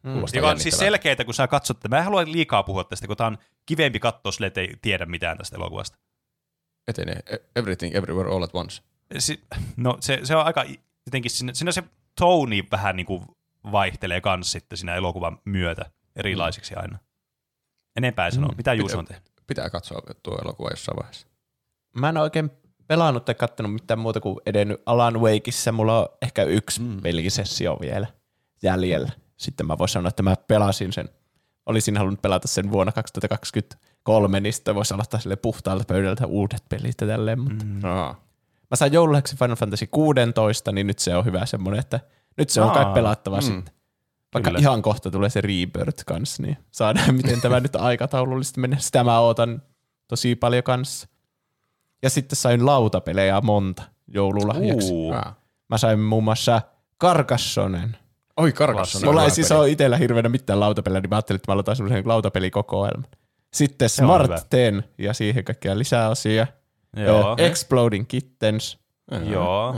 Kuulostaa 0.03 0.39
Joka 0.39 0.51
on 0.51 0.61
siis 0.61 0.79
selkeää, 0.79 1.25
kun 1.25 1.35
sä 1.35 1.49
katsot 1.49 1.79
tätä. 1.79 1.89
Mä 1.89 1.99
en 1.99 2.05
halua 2.05 2.25
liikaa 2.25 2.63
puhua 2.63 2.85
tästä, 2.85 3.07
kun 3.07 3.17
tää 3.17 3.27
on 3.27 3.39
kivempi 3.67 4.01
katsoa 4.01 4.33
sille, 4.33 4.47
että 4.47 4.61
ei 4.61 4.75
tiedä 4.83 5.07
mitään 5.07 5.39
tästä 5.39 5.57
elokuvasta. 5.57 5.99
Etenee. 6.89 7.21
E- 7.27 7.37
Everything, 7.57 7.95
everywhere, 7.95 8.31
all 8.31 8.43
at 8.43 8.55
once. 8.55 8.83
Si, 9.19 9.45
no 9.77 9.97
se, 10.01 10.21
se 10.25 10.37
on 10.37 10.47
aika 10.47 10.65
jotenkin, 11.07 11.31
siinä, 11.31 11.55
siinä 11.55 11.73
se 11.73 11.83
toni 12.21 12.65
vähän 12.71 12.97
niin 12.97 13.07
kuin 13.07 13.25
vaihtelee 13.73 14.21
kans 14.21 14.53
sitten 14.53 14.79
siinä 14.79 14.95
elokuvan 14.95 15.39
myötä 15.45 15.91
erilaisiksi 16.17 16.75
aina. 16.75 16.99
Enempää 17.97 18.27
ei 18.27 18.33
sano. 18.33 18.49
Mm. 18.49 18.57
Mitä 18.57 18.75
Juuso 18.75 18.87
Pitää- 18.87 18.99
on 18.99 19.07
tehnyt? 19.07 19.33
Pitää 19.47 19.71
katsoa 19.71 20.01
tuo 20.23 20.39
elokuva 20.45 20.71
jossain 20.71 20.97
vaiheessa. 20.97 21.27
Mä 21.97 22.09
en 22.09 22.17
oikein 22.17 22.51
pelannut 22.87 23.25
tai 23.25 23.35
kattonut 23.35 23.73
mitään 23.73 23.99
muuta 23.99 24.21
kuin 24.21 24.37
edennyt 24.47 24.83
Alan 24.87 25.21
Wakeissa. 25.21 25.73
Mulla 25.73 25.99
on 25.99 26.09
ehkä 26.23 26.43
yksi 26.43 26.81
mm. 26.81 27.01
pelisessio 27.01 27.79
vielä 27.81 28.07
jäljellä. 28.63 29.13
Sitten 29.37 29.67
mä 29.67 29.79
voin 29.79 29.89
sanoa, 29.89 30.09
että 30.09 30.23
mä 30.23 30.37
pelasin 30.49 30.93
sen. 30.93 31.09
Olisin 31.67 31.97
halunnut 31.97 32.23
pelata 32.23 32.49
sen 32.49 32.71
vuonna 32.71 32.93
2023, 32.93 34.41
niin 34.41 34.53
sitten 34.53 34.75
voisi 34.75 34.95
aloittaa 34.95 35.21
sille 35.21 35.37
puhtaalta 35.37 35.85
pöydältä 35.85 36.27
uudet 36.27 36.65
pelit 36.69 37.01
ja 37.01 37.07
tälleen. 37.07 37.41
Mutta 37.41 37.65
mm. 37.65 37.85
Aa. 37.85 38.24
Mä 38.75 38.77
sain 38.77 38.93
jouluksi 38.93 39.37
Final 39.37 39.57
Fantasy 39.57 39.87
16, 39.87 40.73
niin 40.73 40.87
nyt 40.87 40.99
se 40.99 41.17
on 41.17 41.25
hyvä 41.25 41.47
semmoinen, 41.47 41.81
että 41.81 42.01
nyt 42.37 42.51
se 42.51 42.61
on 42.61 42.71
kai 42.71 42.85
Aa, 42.85 42.93
pelattava 42.93 43.37
mm. 43.37 43.43
sitten. 43.43 43.75
Vaikka 44.35 44.51
Kyllä. 44.51 44.61
ihan 44.61 44.83
kohta 44.83 45.11
tulee 45.11 45.31
se 45.31 45.41
Rebirth 45.41 46.05
kanssa, 46.07 46.43
niin 46.43 46.57
saadaan 46.71 47.15
miten 47.23 47.41
tämä 47.41 47.61
nyt 47.61 47.77
aikataulullisesti 47.77 48.61
menee. 48.61 48.79
Sitä 48.79 49.05
mä 49.05 49.19
ootan 49.21 49.63
tosi 50.09 50.35
paljon 50.35 50.63
kanssa. 50.63 51.09
Ja 52.03 52.11
sitten 52.11 52.37
sain 52.37 52.67
lautapelejä 52.67 53.41
monta 53.41 53.83
joululahjaksi. 54.09 54.93
Aa. 55.15 55.35
Mä 55.69 55.79
sain 55.79 56.01
muun 56.01 56.25
muassa 56.25 56.63
Carcassonen. 57.01 57.97
Oi, 58.37 58.53
karkas. 58.53 59.05
Mulla 59.05 59.25
ei 59.25 59.31
siis 59.31 59.53
ole 59.53 59.71
itsellä 59.71 59.97
hirveänä 59.97 60.29
mitään 60.29 60.61
lautapelejä, 60.61 61.01
niin 61.01 61.11
mä 61.11 61.17
ajattelin, 61.17 61.37
että 61.37 61.51
mä 61.51 61.53
aloitan 61.53 61.77
semmoisen 61.77 62.09
lautapelikokoelman. 62.09 63.07
Sitten 63.53 63.89
Smart 63.89 64.25
hyvä. 64.25 64.41
10 64.51 64.85
ja 64.99 65.15
siihen 65.15 65.45
kaikkia 65.45 65.79
lisäosia. 65.79 66.47
Joo. 66.97 67.37
Ö, 67.41 67.47
Exploding 67.47 68.05
Kittens, 68.09 68.79
Joo. 69.31 69.75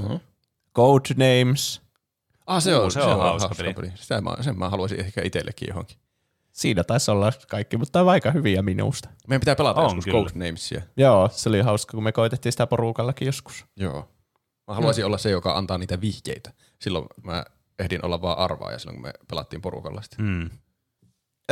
Codenames. 0.75 1.83
Ah, 2.47 2.63
se 2.63 2.77
on, 2.77 2.85
Uu, 2.85 2.91
se 2.91 3.01
on, 3.01 3.07
hauska 3.19 3.49
hauska 3.49 3.55
peli. 3.63 3.75
peli. 3.75 3.93
Sitä 3.95 4.21
mä, 4.21 4.37
sen 4.41 4.59
mä 4.59 4.69
haluaisin 4.69 5.01
ehkä 5.01 5.23
itsellekin 5.25 5.69
johonkin. 5.69 5.99
Siinä 6.53 6.85
taisi 6.85 7.11
olla 7.11 7.33
kaikki, 7.49 7.77
mutta 7.77 8.01
on 8.01 8.09
aika 8.09 8.31
hyviä 8.31 8.63
minusta. 8.63 9.09
Meidän 9.29 9.41
pitää 9.41 9.57
pelata 9.57 9.81
On 9.81 9.85
joskus 9.85 10.05
kyllä. 10.05 10.25
Codenamesia. 10.25 10.83
Joo, 10.97 11.29
se 11.33 11.49
oli 11.49 11.61
hauska, 11.61 11.91
kun 11.91 12.03
me 12.05 12.13
koitettiin 12.13 12.53
sitä 12.53 12.67
porukallakin 12.67 13.27
joskus. 13.27 13.65
Joo. 13.77 14.09
Mä 14.69 14.75
haluaisin 14.75 15.07
olla 15.07 15.19
se, 15.19 15.31
joka 15.31 15.57
antaa 15.57 15.79
niitä 15.79 16.01
vihjeitä. 16.01 16.53
Silloin 16.81 17.07
mä 17.23 17.45
ehdin 17.79 18.05
olla 18.05 18.23
vaan 18.23 18.39
arvaaja 18.39 18.79
silloin, 18.79 18.97
kun 18.97 19.03
me 19.07 19.13
pelattiin 19.29 19.63
porukalla 19.63 20.03
sitä. 20.03 20.17
Mm. 20.23 20.51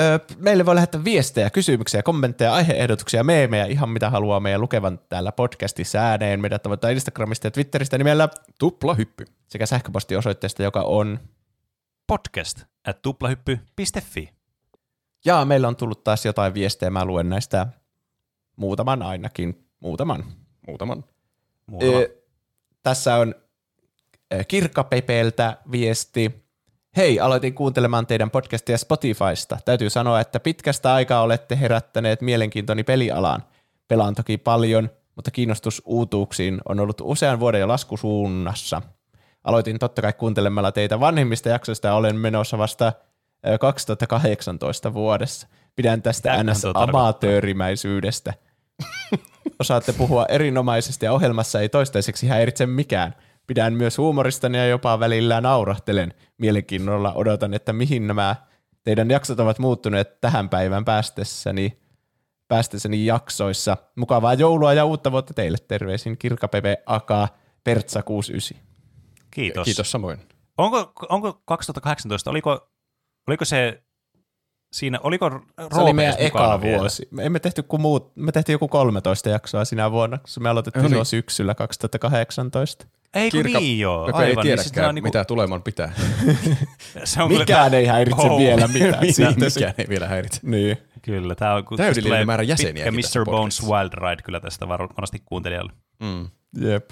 Öö, 0.00 0.18
meille 0.38 0.66
voi 0.66 0.74
lähettää 0.74 1.04
viestejä, 1.04 1.50
kysymyksiä, 1.50 2.02
kommentteja, 2.02 2.54
aiheehdotuksia, 2.54 3.24
meemejä, 3.24 3.66
ihan 3.66 3.88
mitä 3.88 4.10
haluaa 4.10 4.40
meidän 4.40 4.60
lukevan 4.60 5.00
täällä 5.08 5.32
podcastissa 5.32 5.98
ääneen. 5.98 6.40
Meidät 6.40 6.62
tavoittaa 6.62 6.90
Instagramista 6.90 7.46
ja 7.46 7.50
Twitteristä 7.50 7.98
nimellä 7.98 8.28
Tupla 8.58 8.94
hyppy. 8.94 9.24
sekä 9.46 9.66
sähköpostiosoitteesta, 9.66 10.62
joka 10.62 10.82
on. 10.82 11.20
Podcast 12.06 12.62
at 12.86 13.02
tuplahyppy.fi. 13.02 14.30
Ja 15.24 15.44
meillä 15.44 15.68
on 15.68 15.76
tullut 15.76 16.04
taas 16.04 16.24
jotain 16.24 16.54
viestejä, 16.54 16.90
mä 16.90 17.04
luen 17.04 17.28
näistä 17.28 17.66
muutaman 18.56 19.02
ainakin, 19.02 19.68
muutaman. 19.80 20.24
Muutaman. 20.66 21.04
Muutama. 21.66 21.98
Ö, 21.98 22.22
tässä 22.82 23.16
on 23.16 23.34
ö, 24.34 24.44
Kirkka 24.44 24.84
Pepeltä 24.84 25.56
viesti. 25.70 26.43
Hei, 26.96 27.20
aloitin 27.20 27.54
kuuntelemaan 27.54 28.06
teidän 28.06 28.30
podcastia 28.30 28.78
Spotifysta. 28.78 29.58
Täytyy 29.64 29.90
sanoa, 29.90 30.20
että 30.20 30.40
pitkästä 30.40 30.94
aikaa 30.94 31.22
olette 31.22 31.60
herättäneet 31.60 32.20
mielenkiintoni 32.20 32.84
pelialaan. 32.84 33.42
Pelaan 33.88 34.14
toki 34.14 34.38
paljon, 34.38 34.90
mutta 35.16 35.30
kiinnostus 35.30 35.82
uutuuksiin 35.84 36.60
on 36.68 36.80
ollut 36.80 37.00
usean 37.00 37.40
vuoden 37.40 37.60
jo 37.60 37.68
laskusuunnassa. 37.68 38.82
Aloitin 39.44 39.78
totta 39.78 40.02
kai 40.02 40.12
kuuntelemalla 40.12 40.72
teitä 40.72 41.00
vanhimmista 41.00 41.48
jaksoista 41.48 41.88
ja 41.88 41.94
olen 41.94 42.16
menossa 42.16 42.58
vasta 42.58 42.92
ö, 43.46 43.58
2018 43.58 44.94
vuodessa. 44.94 45.46
Pidän 45.76 46.02
tästä 46.02 46.28
Mitäköhän 46.28 46.46
ns. 46.46 46.60
tuo 46.60 46.72
tarkoittaa? 46.72 47.00
amatöörimäisyydestä. 47.00 48.34
Osaatte 49.60 49.92
puhua 49.92 50.26
erinomaisesti 50.26 51.06
ja 51.06 51.12
ohjelmassa 51.12 51.60
ei 51.60 51.68
toistaiseksi 51.68 52.28
häiritse 52.28 52.66
mikään. 52.66 53.14
Pidän 53.46 53.72
myös 53.72 53.98
huumoristani 53.98 54.58
ja 54.58 54.66
jopa 54.66 55.00
välillä 55.00 55.40
naurahtelen. 55.40 56.14
Mielenkiinnolla 56.38 57.12
odotan, 57.12 57.54
että 57.54 57.72
mihin 57.72 58.06
nämä 58.06 58.36
teidän 58.84 59.10
jaksot 59.10 59.40
ovat 59.40 59.58
muuttuneet 59.58 60.20
tähän 60.20 60.48
päivään 60.48 60.84
päästessäni, 60.84 61.78
päästessäni 62.48 63.06
jaksoissa. 63.06 63.76
Mukavaa 63.96 64.34
joulua 64.34 64.72
ja 64.72 64.84
uutta 64.84 65.12
vuotta 65.12 65.34
teille. 65.34 65.58
Terveisin 65.68 66.18
Kirka 66.18 66.48
Pepe 66.48 66.82
Aka 66.86 67.28
Pertsa 67.64 68.02
69. 68.02 68.64
Kiitos. 69.30 69.64
Kiitos 69.64 69.90
samoin. 69.90 70.18
Onko, 70.58 70.92
onko 71.08 71.42
2018, 71.44 72.30
oliko, 72.30 72.68
oliko 73.28 73.44
se 73.44 73.82
siinä, 74.72 75.00
oliko 75.02 75.40
Se 75.74 75.80
oli 75.80 75.92
meidän 75.92 76.14
eka 76.18 76.60
vielä? 76.62 76.78
vuosi. 76.78 77.08
Me 77.10 77.24
emme 77.24 77.40
tehty 77.40 77.62
kuin 77.62 77.82
muut, 77.82 78.12
me 78.16 78.32
tehtiin 78.32 78.54
joku 78.54 78.68
13 78.68 79.28
jaksoa 79.28 79.64
sinä 79.64 79.90
vuonna, 79.90 80.18
kun 80.18 80.42
me 80.42 80.48
aloitettiin 80.48 80.82
No 80.82 80.88
niin. 80.88 81.06
syksyllä 81.06 81.54
2018. 81.54 82.86
Ei 83.14 83.30
kun 83.30 83.38
Kirkka 83.42 83.58
niin 83.58 83.78
joo, 83.78 84.06
ei 84.06 84.12
aivan. 84.14 84.44
niin 84.44 84.58
siis 84.58 84.72
tiedäkään, 84.72 84.88
on 84.88 84.94
niinku- 84.94 85.08
mitä 85.08 85.24
tuleman 85.24 85.62
pitää. 85.62 85.92
se 87.04 87.22
on 87.22 87.28
kyllä 87.28 87.40
Mikään 87.40 87.70
tää- 87.70 87.80
ei 87.80 87.86
häiritse 87.86 88.22
Oh. 88.22 88.38
vielä 88.38 88.68
mitään. 88.68 89.12
Se- 89.12 89.28
mikään 89.58 89.74
ei 89.78 89.86
vielä 89.88 90.08
häiritse. 90.08 90.40
Niin. 90.42 90.76
Kyllä, 91.02 91.34
tämä 91.34 91.54
on 91.54 91.64
Täydellinen 91.76 92.02
tulee 92.04 92.24
määrä 92.24 92.44
tässä 92.46 93.18
Mr. 93.20 93.24
Bones. 93.24 93.62
Wild 93.66 93.92
Ride 93.94 94.22
kyllä 94.22 94.40
tästä 94.40 94.68
var- 94.68 94.88
varmasti 94.88 95.22
kuuntelijalle. 95.24 95.72
Mm. 96.00 96.28
Jep. 96.60 96.90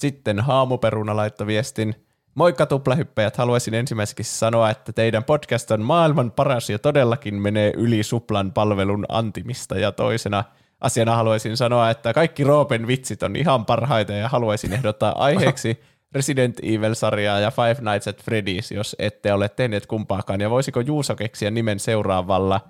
Sitten 0.00 0.40
Haamuperuna 0.40 1.16
laittoi 1.16 1.46
viestin. 1.46 1.94
Moikka 2.34 2.66
tuplahyppäjät, 2.66 3.36
haluaisin 3.36 3.74
ensimmäiseksi 3.74 4.24
sanoa, 4.38 4.70
että 4.70 4.92
teidän 4.92 5.24
podcast 5.24 5.70
on 5.70 5.82
maailman 5.82 6.30
paras 6.30 6.70
ja 6.70 6.78
todellakin 6.78 7.34
menee 7.34 7.72
yli 7.76 8.02
suplan 8.02 8.52
palvelun 8.52 9.04
antimista. 9.08 9.78
Ja 9.78 9.92
toisena 9.92 10.44
asiana 10.80 11.16
haluaisin 11.16 11.56
sanoa, 11.56 11.90
että 11.90 12.14
kaikki 12.14 12.44
Roopen 12.44 12.86
vitsit 12.86 13.22
on 13.22 13.36
ihan 13.36 13.66
parhaita 13.66 14.12
ja 14.12 14.28
haluaisin 14.28 14.72
ehdottaa 14.72 15.24
aiheeksi 15.24 15.80
Resident 16.12 16.58
Evil-sarjaa 16.62 17.40
ja 17.40 17.50
Five 17.50 17.90
Nights 17.90 18.08
at 18.08 18.22
Freddy's, 18.22 18.74
jos 18.74 18.96
ette 18.98 19.32
ole 19.32 19.48
tehneet 19.48 19.86
kumpaakaan. 19.86 20.40
Ja 20.40 20.50
voisiko 20.50 20.80
Juuso 20.80 21.16
keksiä 21.16 21.50
nimen 21.50 21.80
seuraavalla 21.80 22.60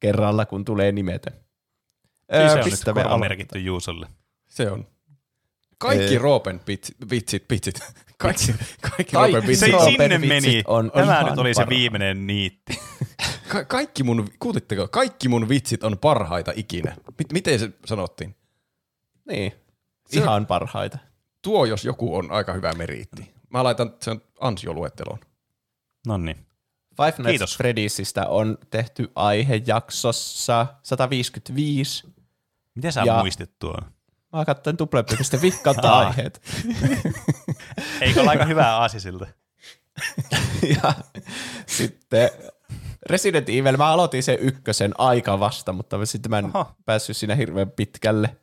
kerralla, 0.00 0.46
kun 0.46 0.64
tulee 0.64 0.92
nimetä? 0.92 1.30
Siis 1.30 2.52
se 2.52 2.52
on 2.52 2.56
nyt 2.56 2.64
pistä 2.64 2.92
me 2.92 3.02
korvamerkitty 3.02 3.58
Juusolle. 3.58 4.06
Se 4.48 4.70
on. 4.70 4.86
Kaikki. 5.78 6.18
Roopen 6.18 6.60
vitsit, 6.66 6.96
vitsit, 7.10 7.44
vitsit. 7.50 7.80
Kaikki, 8.22 8.54
kaikki 9.12 9.16
Se 9.42 9.46
vitsit. 9.46 9.72
Roopen 9.72 9.92
sinne 10.10 10.18
meni. 10.18 10.62
on 10.66 10.90
Tämä 10.90 11.04
ihan 11.20 11.24
nyt 11.30 11.38
oli 11.38 11.54
se 11.54 11.58
parhaat. 11.60 11.78
viimeinen 11.78 12.26
niitti. 12.26 12.78
Ka- 13.52 13.64
kaikki 13.64 14.02
mun, 14.02 14.28
kuulitteko, 14.38 14.88
kaikki 14.88 15.28
mun 15.28 15.48
vitsit 15.48 15.84
on 15.84 15.98
parhaita 15.98 16.52
ikinä. 16.56 16.90
M- 16.96 17.32
miten 17.32 17.58
se 17.58 17.70
sanottiin? 17.86 18.36
Niin, 19.28 19.52
Se 20.06 20.18
on- 20.18 20.22
ihan 20.24 20.46
parhaita. 20.46 20.98
Tuo, 21.42 21.64
jos 21.64 21.84
joku 21.84 22.16
on 22.16 22.30
aika 22.30 22.52
hyvä 22.52 22.72
meriitti. 22.72 23.34
Mä 23.50 23.64
laitan 23.64 23.94
sen 24.02 24.20
ansioluetteloon. 24.40 25.18
No 26.06 26.16
niin. 26.16 26.36
Five 26.96 27.14
Nights 27.18 27.28
Kiitos. 27.28 27.58
Freddy'sistä 27.58 28.26
on 28.28 28.58
tehty 28.70 29.12
aihejaksossa 29.14 30.66
155. 30.82 32.04
Miten 32.74 32.92
sä 32.92 33.02
Ja- 33.06 33.18
muistit 33.18 33.58
tuon? 33.58 33.92
Mä 34.32 34.44
katsoin 34.44 34.76
Aa. 35.94 35.98
aiheet. 35.98 36.42
Eikö 38.00 38.20
ole 38.20 38.30
aika 38.30 38.44
hyvä 38.44 38.76
aasisilta? 38.76 39.26
ja 40.82 40.94
sitten 41.66 42.30
Resident 43.06 43.48
Evil, 43.48 43.76
mä 43.76 43.86
aloitin 43.86 44.22
sen 44.22 44.38
ykkösen 44.38 44.94
aika 44.98 45.40
vasta, 45.40 45.72
mutta 45.72 46.06
sitten 46.06 46.30
mä 46.30 46.38
en 46.38 46.56
Oho. 46.56 46.72
päässyt 46.84 47.16
siinä 47.16 47.34
hirveän 47.34 47.70
pitkälle. 47.70 48.36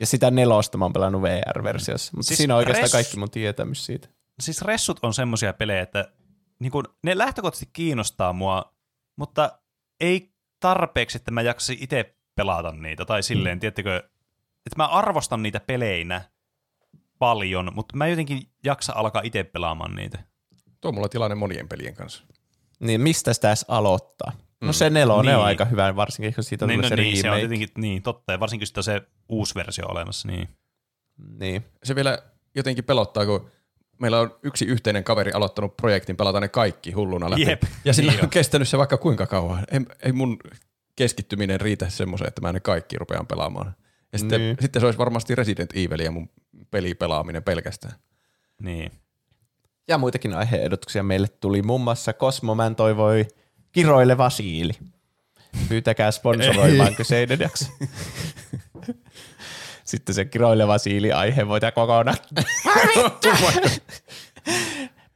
Ja 0.00 0.06
sitä 0.06 0.30
nelosta 0.30 0.78
mä 0.78 0.84
oon 0.84 0.92
pelannut 0.92 1.22
VR-versiossa. 1.22 2.12
Mutta 2.16 2.26
Siis 2.26 2.38
siinä 2.38 2.54
on 2.54 2.58
oikeastaan 2.58 2.88
res- 2.88 2.92
kaikki 2.92 3.16
mun 3.16 3.30
tietämys 3.30 3.86
siitä. 3.86 4.08
Siis 4.40 4.62
ressut 4.62 4.98
on 5.02 5.14
semmosia 5.14 5.52
pelejä, 5.52 5.82
että 5.82 6.12
niin 6.58 6.72
kun, 6.72 6.84
ne 7.02 7.18
lähtökohtaisesti 7.18 7.70
kiinnostaa 7.72 8.32
mua, 8.32 8.74
mutta 9.16 9.58
ei 10.00 10.32
tarpeeksi, 10.60 11.16
että 11.16 11.30
mä 11.30 11.42
jaksin 11.42 11.78
itse 11.80 12.16
pelata 12.34 12.72
niitä. 12.72 13.04
Tai 13.04 13.22
silleen, 13.22 13.56
mm. 13.56 13.60
tiettekö, 13.60 13.96
että 14.66 14.76
mä 14.76 14.86
arvostan 14.86 15.42
niitä 15.42 15.60
peleinä 15.60 16.22
paljon, 17.24 17.70
mutta 17.74 17.96
mä 17.96 18.04
en 18.04 18.10
jotenkin 18.10 18.48
jaksa 18.64 18.92
alkaa 18.96 19.22
itse 19.24 19.44
pelaamaan 19.44 19.94
niitä. 19.94 20.18
Tuo 20.80 20.88
on 20.88 20.94
mulla 20.94 21.08
tilanne 21.08 21.34
monien 21.34 21.68
pelien 21.68 21.94
kanssa. 21.94 22.24
Niin 22.80 23.00
mistä 23.00 23.32
sitä 23.32 23.48
edes 23.48 23.64
aloittaa? 23.68 24.32
No 24.60 24.72
se 24.72 24.90
nelonen 24.90 25.26
Niin. 25.32 25.38
on 25.38 25.44
aika 25.44 25.64
hyvä, 25.64 25.96
varsinkin 25.96 26.34
kun 26.34 26.44
siitä 26.44 26.64
on 26.64 26.68
Niin, 26.68 26.80
no, 26.80 26.88
se 26.88 26.96
niin, 26.96 27.16
se 27.16 27.30
on 27.30 27.36
remake. 27.36 27.40
tietenkin 27.48 27.82
niin, 27.82 28.02
totta, 28.02 28.32
ja 28.32 28.40
varsinkin 28.40 28.66
sitä 28.66 28.82
se 28.82 29.02
uusi 29.28 29.54
versio 29.54 29.86
olemassa. 29.88 30.28
Niin. 30.28 30.48
Niin. 31.40 31.64
Se 31.84 31.94
vielä 31.94 32.18
jotenkin 32.54 32.84
pelottaa, 32.84 33.26
kun 33.26 33.50
meillä 34.00 34.20
on 34.20 34.34
yksi 34.42 34.64
yhteinen 34.64 35.04
kaveri 35.04 35.32
aloittanut 35.32 35.76
projektin 35.76 36.16
pelata 36.16 36.40
ne 36.40 36.48
kaikki 36.48 36.92
hulluna 36.92 37.30
läpi. 37.30 37.42
Jep, 37.42 37.62
Ja 37.84 37.92
sillä 37.94 38.12
niin 38.12 38.20
on 38.20 38.24
on. 38.24 38.30
kestänyt 38.30 38.68
se 38.68 38.78
vaikka 38.78 38.96
kuinka 38.96 39.26
kauan. 39.26 39.64
Ei, 39.72 39.80
ei 40.02 40.12
mun 40.12 40.38
keskittyminen 40.96 41.60
riitä 41.60 41.88
semmoiseen, 41.90 42.28
että 42.28 42.40
mä 42.40 42.52
ne 42.52 42.60
kaikki 42.60 42.98
rupean 42.98 43.26
pelaamaan. 43.26 43.74
Ja 44.14 44.18
sitten, 44.18 44.40
Niin. 44.40 44.56
sitten 44.60 44.80
se 44.80 44.86
olisi 44.86 44.98
varmasti 44.98 45.34
Resident 45.34 45.70
Evilia 45.76 46.10
mun 46.10 46.30
pelipelaaminen 46.70 47.42
pelkästään. 47.42 47.94
niin. 48.62 48.92
Ja 49.88 49.98
muitakin 49.98 50.34
aiheehdotuksia 50.34 51.02
meille 51.02 51.28
tuli. 51.28 51.62
Muun 51.62 51.80
muassa 51.80 52.12
Cosmoman 52.12 52.76
toivoi 52.76 53.26
kiroileva 53.72 54.30
siili. 54.30 54.72
Pyytäkää 55.68 56.10
sponsoroimaan 56.10 56.94
kyseinen 56.94 57.38
jakso. 57.40 57.64
Sitten 59.84 60.14
se 60.14 60.24
kiroileva 60.24 60.78
siili 60.78 61.12
aihe 61.12 61.48
voidaan 61.48 61.72
kokonaan. 61.72 62.16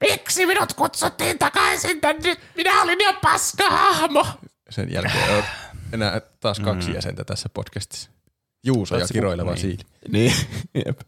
Miksi 0.01 0.47
minut 0.47 0.73
kutsuttiin 0.73 1.39
takaisin 1.39 2.01
tänne? 2.01 2.37
Minä 2.57 2.83
olin 2.83 2.99
jo 3.05 3.13
paskahahmo. 3.23 4.27
Sen 4.71 4.93
jälkeen 4.93 5.37
on 5.37 5.43
enää 5.93 6.21
taas 6.41 6.61
kaksi 6.61 6.93
jäsentä 6.95 7.25
tässä 7.25 7.49
podcastissa. 7.55 8.11
Juuso 8.65 8.97
ja 8.99 9.07
kiroileva 9.13 9.51
niin. 9.51 9.61
siili. 9.61 9.83
Niin, 10.13 10.33
jep. 10.87 11.01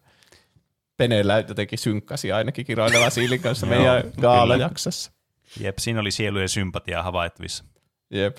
Peneellä 0.97 1.39
jotenkin 1.49 1.79
synkkasi 1.79 2.33
ainakin 2.33 2.67
kiroileva 2.67 3.11
siilin 3.11 3.41
kanssa 3.41 3.67
meidän 3.67 4.05
gaalajaksossa. 4.20 5.12
Jep, 5.61 5.79
siinä 5.79 6.01
oli 6.01 6.11
sielu 6.11 6.39
ja 6.39 6.49
sympatiaa 6.49 7.03
havaittavissa. 7.03 7.65
Jep. 8.11 8.37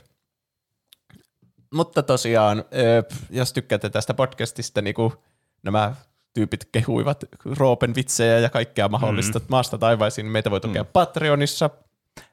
Mutta 1.74 2.04
tosiaan, 2.04 2.66
jos 3.30 3.54
tykkäätte 3.54 3.90
tästä 3.90 4.14
podcastista, 4.14 4.82
niin 4.82 4.94
kuin 4.94 5.14
nämä 5.64 5.96
tyypit 6.34 6.66
kehuivat 6.72 7.24
Roopen 7.46 7.96
vitsejä 7.96 8.40
ja 8.40 8.50
kaikkea 8.50 8.90
mahdollista 8.90 9.40
mm. 9.40 9.46
maasta 9.50 9.78
taivaisiin, 9.78 10.26
niin 10.26 10.32
meitä 10.32 10.52
voi 10.52 10.62
tukea 10.62 10.84
mm. 10.84 10.90
Patreonissa. 10.94 11.70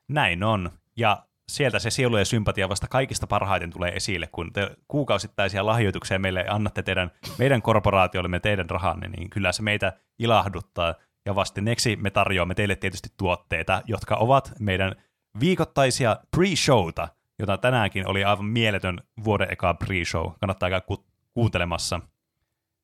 Näin 0.09 0.45
on. 0.45 0.71
Ja 0.97 1.28
sieltä 1.49 1.79
se 1.79 1.91
sielu 1.91 2.17
ja 2.17 2.25
sympatia 2.25 2.69
vasta 2.69 2.87
kaikista 2.89 3.27
parhaiten 3.27 3.71
tulee 3.71 3.93
esille, 3.97 4.27
kun 4.33 4.53
te 4.53 4.77
kuukausittaisia 4.89 5.67
lahjoituksia 5.67 6.19
meille 6.19 6.45
annatte 6.49 6.83
teidän, 6.83 7.11
meidän 7.39 7.63
korporaatiollemme 7.63 8.41
teidän 8.41 8.71
rahanne, 8.71 9.09
niin 9.09 9.31
kyllä 9.31 9.53
se 9.53 9.63
meitä 9.63 9.93
ilahduttaa. 10.19 10.95
Ja 11.27 11.35
vastineeksi 11.35 11.97
me 11.97 12.11
tarjoamme 12.11 12.55
teille 12.55 12.77
tietysti 12.77 13.09
tuotteita, 13.17 13.83
jotka 13.87 14.17
ovat 14.17 14.53
meidän 14.61 14.95
viikoittaisia 15.41 16.17
pre-showta, 16.37 17.09
jota 17.39 17.59
tänäänkin 17.59 18.09
oli 18.09 18.25
aivan 18.25 18.45
mieletön 18.45 19.01
vuoden 19.25 19.53
eka 19.53 19.77
pre-show. 19.85 20.33
Kannattaa 20.41 20.69
käydä 20.69 20.81
ku- 20.81 21.07
kuuntelemassa 21.35 22.01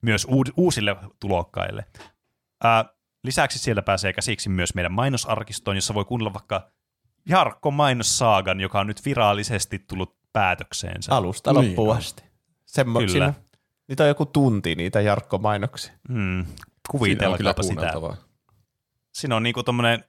myös 0.02 0.26
uusille 0.56 0.96
tulokkaille. 1.20 1.84
Ää, 2.64 2.84
lisäksi 3.24 3.58
sieltä 3.58 3.82
pääsee 3.82 4.12
käsiksi 4.12 4.48
myös 4.48 4.74
meidän 4.74 4.92
mainosarkistoon, 4.92 5.76
jossa 5.76 5.94
voi 5.94 6.04
kuunnella 6.04 6.34
vaikka 6.34 6.70
Jarkko 7.28 7.70
mainossaagan, 7.70 8.60
joka 8.60 8.80
on 8.80 8.86
nyt 8.86 9.04
virallisesti 9.04 9.78
tullut 9.78 10.16
päätökseensä. 10.32 11.14
Alusta 11.14 11.52
Niin 11.52 11.68
loppuun 11.68 11.90
on. 11.90 11.96
asti. 11.96 12.22
Semmo, 12.66 12.98
Kyllä. 12.98 13.12
Siinä, 13.12 13.34
niitä 13.88 14.02
on 14.02 14.08
joku 14.08 14.26
tunti, 14.26 14.74
niitä 14.74 15.00
Jarkko-mainoksia. 15.00 15.92
Mm, 16.08 16.46
kuvitelkaapa 16.90 17.62
sitä. 17.62 17.92
Siinä 19.12 19.36
on 19.36 19.42
niinku 19.42 19.62
tommonen 19.62 20.04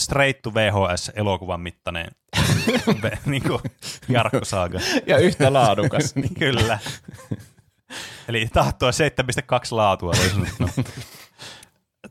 straight 0.00 0.42
to 0.42 0.50
VHS-elokuvan 0.54 1.60
mittainen 1.60 2.06
niinku 3.26 3.60
Jarkko 4.08 4.44
saaga. 4.44 4.78
Ja 5.06 5.18
yhtä 5.18 5.52
laadukas. 5.52 6.14
Kyllä. 6.38 6.78
Eli 8.28 8.48
tahtoa 8.52 8.90
7,2 8.90 8.96
laatua. 9.70 10.12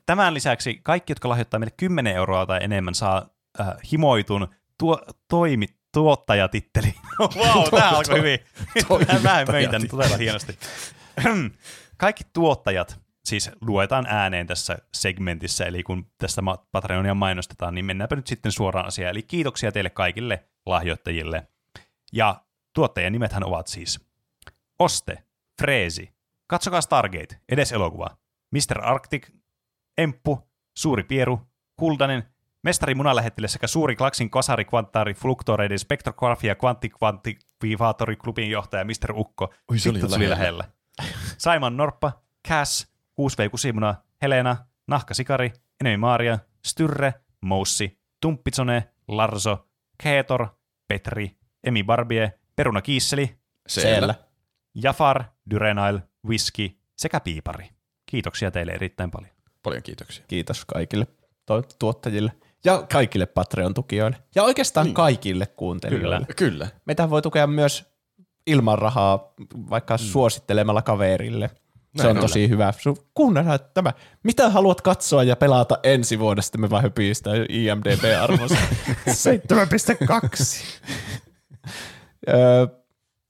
Tämän 0.05 0.33
lisäksi 0.33 0.79
kaikki, 0.83 1.11
jotka 1.11 1.29
lahjoittaa 1.29 1.59
meille 1.59 1.73
10 1.77 2.15
euroa 2.15 2.45
tai 2.45 2.59
enemmän, 2.63 2.95
saa 2.95 3.29
äh, 3.59 3.67
himoitun 3.91 4.47
tuo, 4.77 5.01
toimi, 5.27 5.65
tuottajatitteli. 5.93 6.93
Vau, 7.19 7.29
wow, 7.55 7.63
tämä 7.69 7.89
alkoi 7.89 8.17
hyvin. 8.17 8.39
Mä 9.23 9.45
möin 9.51 9.69
tän 9.69 9.87
todella 9.87 10.17
hienosti. 10.17 10.59
kaikki 11.97 12.23
tuottajat 12.33 12.99
siis 13.29 13.51
luetaan 13.61 14.05
ääneen 14.09 14.47
tässä 14.47 14.77
segmentissä, 14.93 15.65
eli 15.65 15.83
kun 15.83 16.11
tästä 16.17 16.41
Patreonia 16.71 17.13
mainostetaan, 17.13 17.75
niin 17.75 17.85
mennäänpä 17.85 18.15
nyt 18.15 18.27
sitten 18.27 18.51
suoraan 18.51 18.85
asiaan. 18.85 19.11
Eli 19.11 19.23
kiitoksia 19.23 19.71
teille 19.71 19.89
kaikille 19.89 20.43
lahjoittajille. 20.65 21.47
Ja 22.13 22.41
tuottajien 22.73 23.13
nimethän 23.13 23.43
ovat 23.43 23.67
siis 23.67 23.99
Oste, 24.79 25.23
Freesi, 25.61 26.13
Katsokaa 26.47 26.81
Stargate, 26.81 27.39
edes 27.49 27.71
elokuva, 27.71 28.17
Mr. 28.51 28.81
Arctic, 28.81 29.29
Emppu, 29.97 30.49
Suuri 30.77 31.03
Pieru, 31.03 31.41
Kuldanen, 31.75 32.23
Mestari 32.63 32.95
Munalähettiläs 32.95 33.53
sekä 33.53 33.67
Suuri 33.67 33.95
Klaksin 33.95 34.29
Kasari 34.29 34.65
Kvantaari 34.65 35.13
Fluktoreiden 35.13 35.79
Spektrografia 35.79 36.55
Kvanttikvantivivaattori 36.55 38.15
klubin 38.15 38.51
johtaja 38.51 38.85
Mr. 38.85 39.11
Ukko. 39.15 39.53
Oi, 39.71 39.79
se 39.79 39.89
oli 39.89 40.01
Vittu, 40.01 40.23
jo 40.23 40.29
lähellä. 40.29 40.63
Simon 41.37 41.77
Norppa, 41.77 42.21
Cass, 42.47 42.87
6V 43.21 43.49
Kusimuna, 43.51 43.95
Helena, 44.21 44.57
Nahka 44.87 45.13
Sikari, 45.13 45.53
Enemi 45.81 45.97
Maaria, 45.97 46.39
Styrre, 46.65 47.13
Moussi, 47.41 47.99
Tumppitsone, 48.21 48.89
Larso, 49.07 49.67
Keetor, 50.03 50.47
Petri, 50.87 51.37
Emi 51.63 51.83
Barbie, 51.83 52.39
Peruna 52.55 52.81
Kiisseli, 52.81 53.39
Siellä. 53.67 54.15
Jafar, 54.75 55.23
Dyrenail, 55.49 55.99
Whisky 56.27 56.69
sekä 56.97 57.19
Piipari. 57.19 57.69
Kiitoksia 58.05 58.51
teille 58.51 58.71
erittäin 58.71 59.11
paljon. 59.11 59.31
Paljon 59.63 59.83
kiitoksia. 59.83 60.25
Kiitos 60.27 60.65
kaikille 60.65 61.07
tuottajille 61.79 62.31
ja 62.65 62.85
kaikille 62.91 63.25
Patreon-tukijoille. 63.25 64.17
Ja 64.35 64.43
oikeastaan 64.43 64.85
niin. 64.85 64.93
kaikille 64.93 65.45
kuuntelijoille. 65.45 66.25
Kyllä. 66.35 66.51
Kyllä. 66.51 66.67
Meitä 66.85 67.09
voi 67.09 67.21
tukea 67.21 67.47
myös 67.47 67.85
ilman 68.47 68.79
rahaa, 68.79 69.33
vaikka 69.69 69.93
mm. 69.93 69.99
suosittelemalla 69.99 70.81
kaverille. 70.81 71.49
Se 71.95 72.03
Näin 72.03 72.09
on 72.09 72.17
on. 72.17 72.21
tosi 72.21 72.49
hyvä. 72.49 72.73
Kuunnellaan 73.13 73.59
tämä. 73.73 73.93
Mitä 74.23 74.49
haluat 74.49 74.81
katsoa 74.81 75.23
ja 75.23 75.35
pelata 75.35 75.79
ensi 75.83 76.19
vuodesta? 76.19 76.57
Me 76.57 76.69
vaan 76.69 76.83
höpistä 76.83 77.29
IMDB-arvosta. 77.49 78.57
7,2. 79.07 80.65
Öö, 82.29 82.67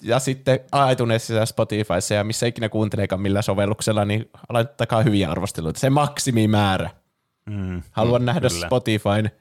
ja 0.03 0.19
sitten 0.19 0.59
iTunesissa 0.91 1.33
ja 1.33 1.45
Spotifyssa 1.45 2.13
ja 2.13 2.23
missä 2.23 2.45
ikinä 2.45 2.69
kuunteleekaan 2.69 3.21
millä 3.21 3.41
sovelluksella, 3.41 4.05
niin 4.05 4.29
laittakaa 4.49 5.01
hyviä 5.01 5.31
arvosteluita. 5.31 5.79
Se 5.79 5.89
maksimimäärä. 5.89 6.89
Mm, 7.49 7.81
Haluan 7.91 8.25
nähdä 8.25 8.49
kyllä. 8.49 8.65
Spotifyn 8.67 9.31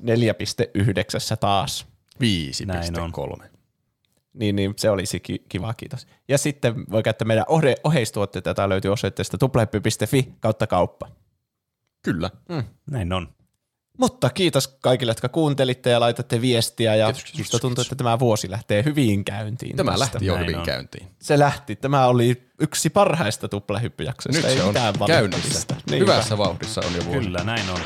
4,9 0.00 1.36
taas. 1.40 1.86
5,3. 2.20 3.44
Niin, 4.34 4.56
niin 4.56 4.74
se 4.76 4.90
olisi 4.90 5.20
ki- 5.20 5.44
kiva, 5.48 5.74
kiitos. 5.74 6.06
Ja 6.28 6.38
sitten 6.38 6.74
voi 6.90 7.02
käyttää 7.02 7.26
meidän 7.26 7.44
ohje- 7.48 7.80
oheistuotteita, 7.84 8.48
joita 8.50 8.68
löytyy 8.68 8.92
osoitteesta 8.92 9.38
tuplahyppy.fi 9.38 10.34
kautta 10.40 10.66
kauppa. 10.66 11.08
Kyllä. 12.02 12.30
Näin 12.90 13.12
on. 13.12 13.28
Mutta 13.98 14.30
kiitos 14.30 14.68
kaikille, 14.68 15.10
jotka 15.10 15.28
kuuntelitte 15.28 15.90
ja 15.90 16.00
laitatte 16.00 16.40
viestiä 16.40 16.94
ja 16.94 17.06
Kiitos, 17.06 17.24
kiitos, 17.24 17.38
musta 17.38 17.58
tuntuu, 17.58 17.74
kiitos. 17.74 17.86
että 17.86 17.96
tämä 17.96 18.18
vuosi 18.18 18.50
lähtee 18.50 18.84
hyvin 18.84 19.24
käyntiin. 19.24 19.76
Tämä 19.76 19.90
tästä. 19.90 20.00
lähti 20.00 20.26
jo 20.26 20.34
Näin 20.34 20.46
hyvin 20.46 20.58
on. 20.58 20.64
käyntiin. 20.66 21.06
Se 21.22 21.38
lähti. 21.38 21.76
Tämä 21.76 22.06
oli 22.06 22.42
yksi 22.60 22.90
parhaista 22.90 23.48
tuplahyppyjaksoista. 23.48 24.42
Nyt 24.42 24.50
Ei 24.50 24.56
se 24.56 24.62
on 24.62 24.68
mitään 24.68 24.94
käynnissä. 25.06 25.66
Niinpä. 25.90 26.12
Hyvässä 26.12 26.38
vauhdissa 26.38 26.80
on 26.86 26.94
jo 26.96 27.04
vuosi. 27.04 27.20
Kyllä, 27.20 27.44
näin 27.44 27.70
on. 27.70 27.80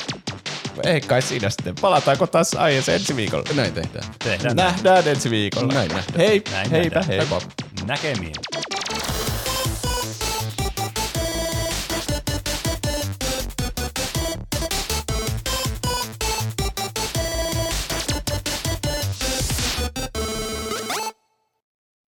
Ei 0.85 1.01
kai 1.01 1.23
siinä 1.23 1.51
sitten. 1.51 1.75
Palataanko 1.81 2.27
taas 2.27 2.55
aiheeseen 2.55 3.01
ensi 3.01 3.17
viikolla? 3.17 3.45
Näin 3.55 3.73
tehdään. 3.73 4.05
Tehdään 4.25 4.57
näin. 4.57 4.73
Nähdään 4.73 5.09
ensi 5.09 5.31
viikolla. 5.31 5.75
Näin 5.75 5.89
nähdään. 5.89 6.17
Hei, 6.19 6.43
Näin 6.51 6.71
heipä 6.71 6.99
nähdään. 7.01 7.07
hei. 7.07 7.19
Heippa. 7.19 7.41
Näkemiin. 7.87 8.35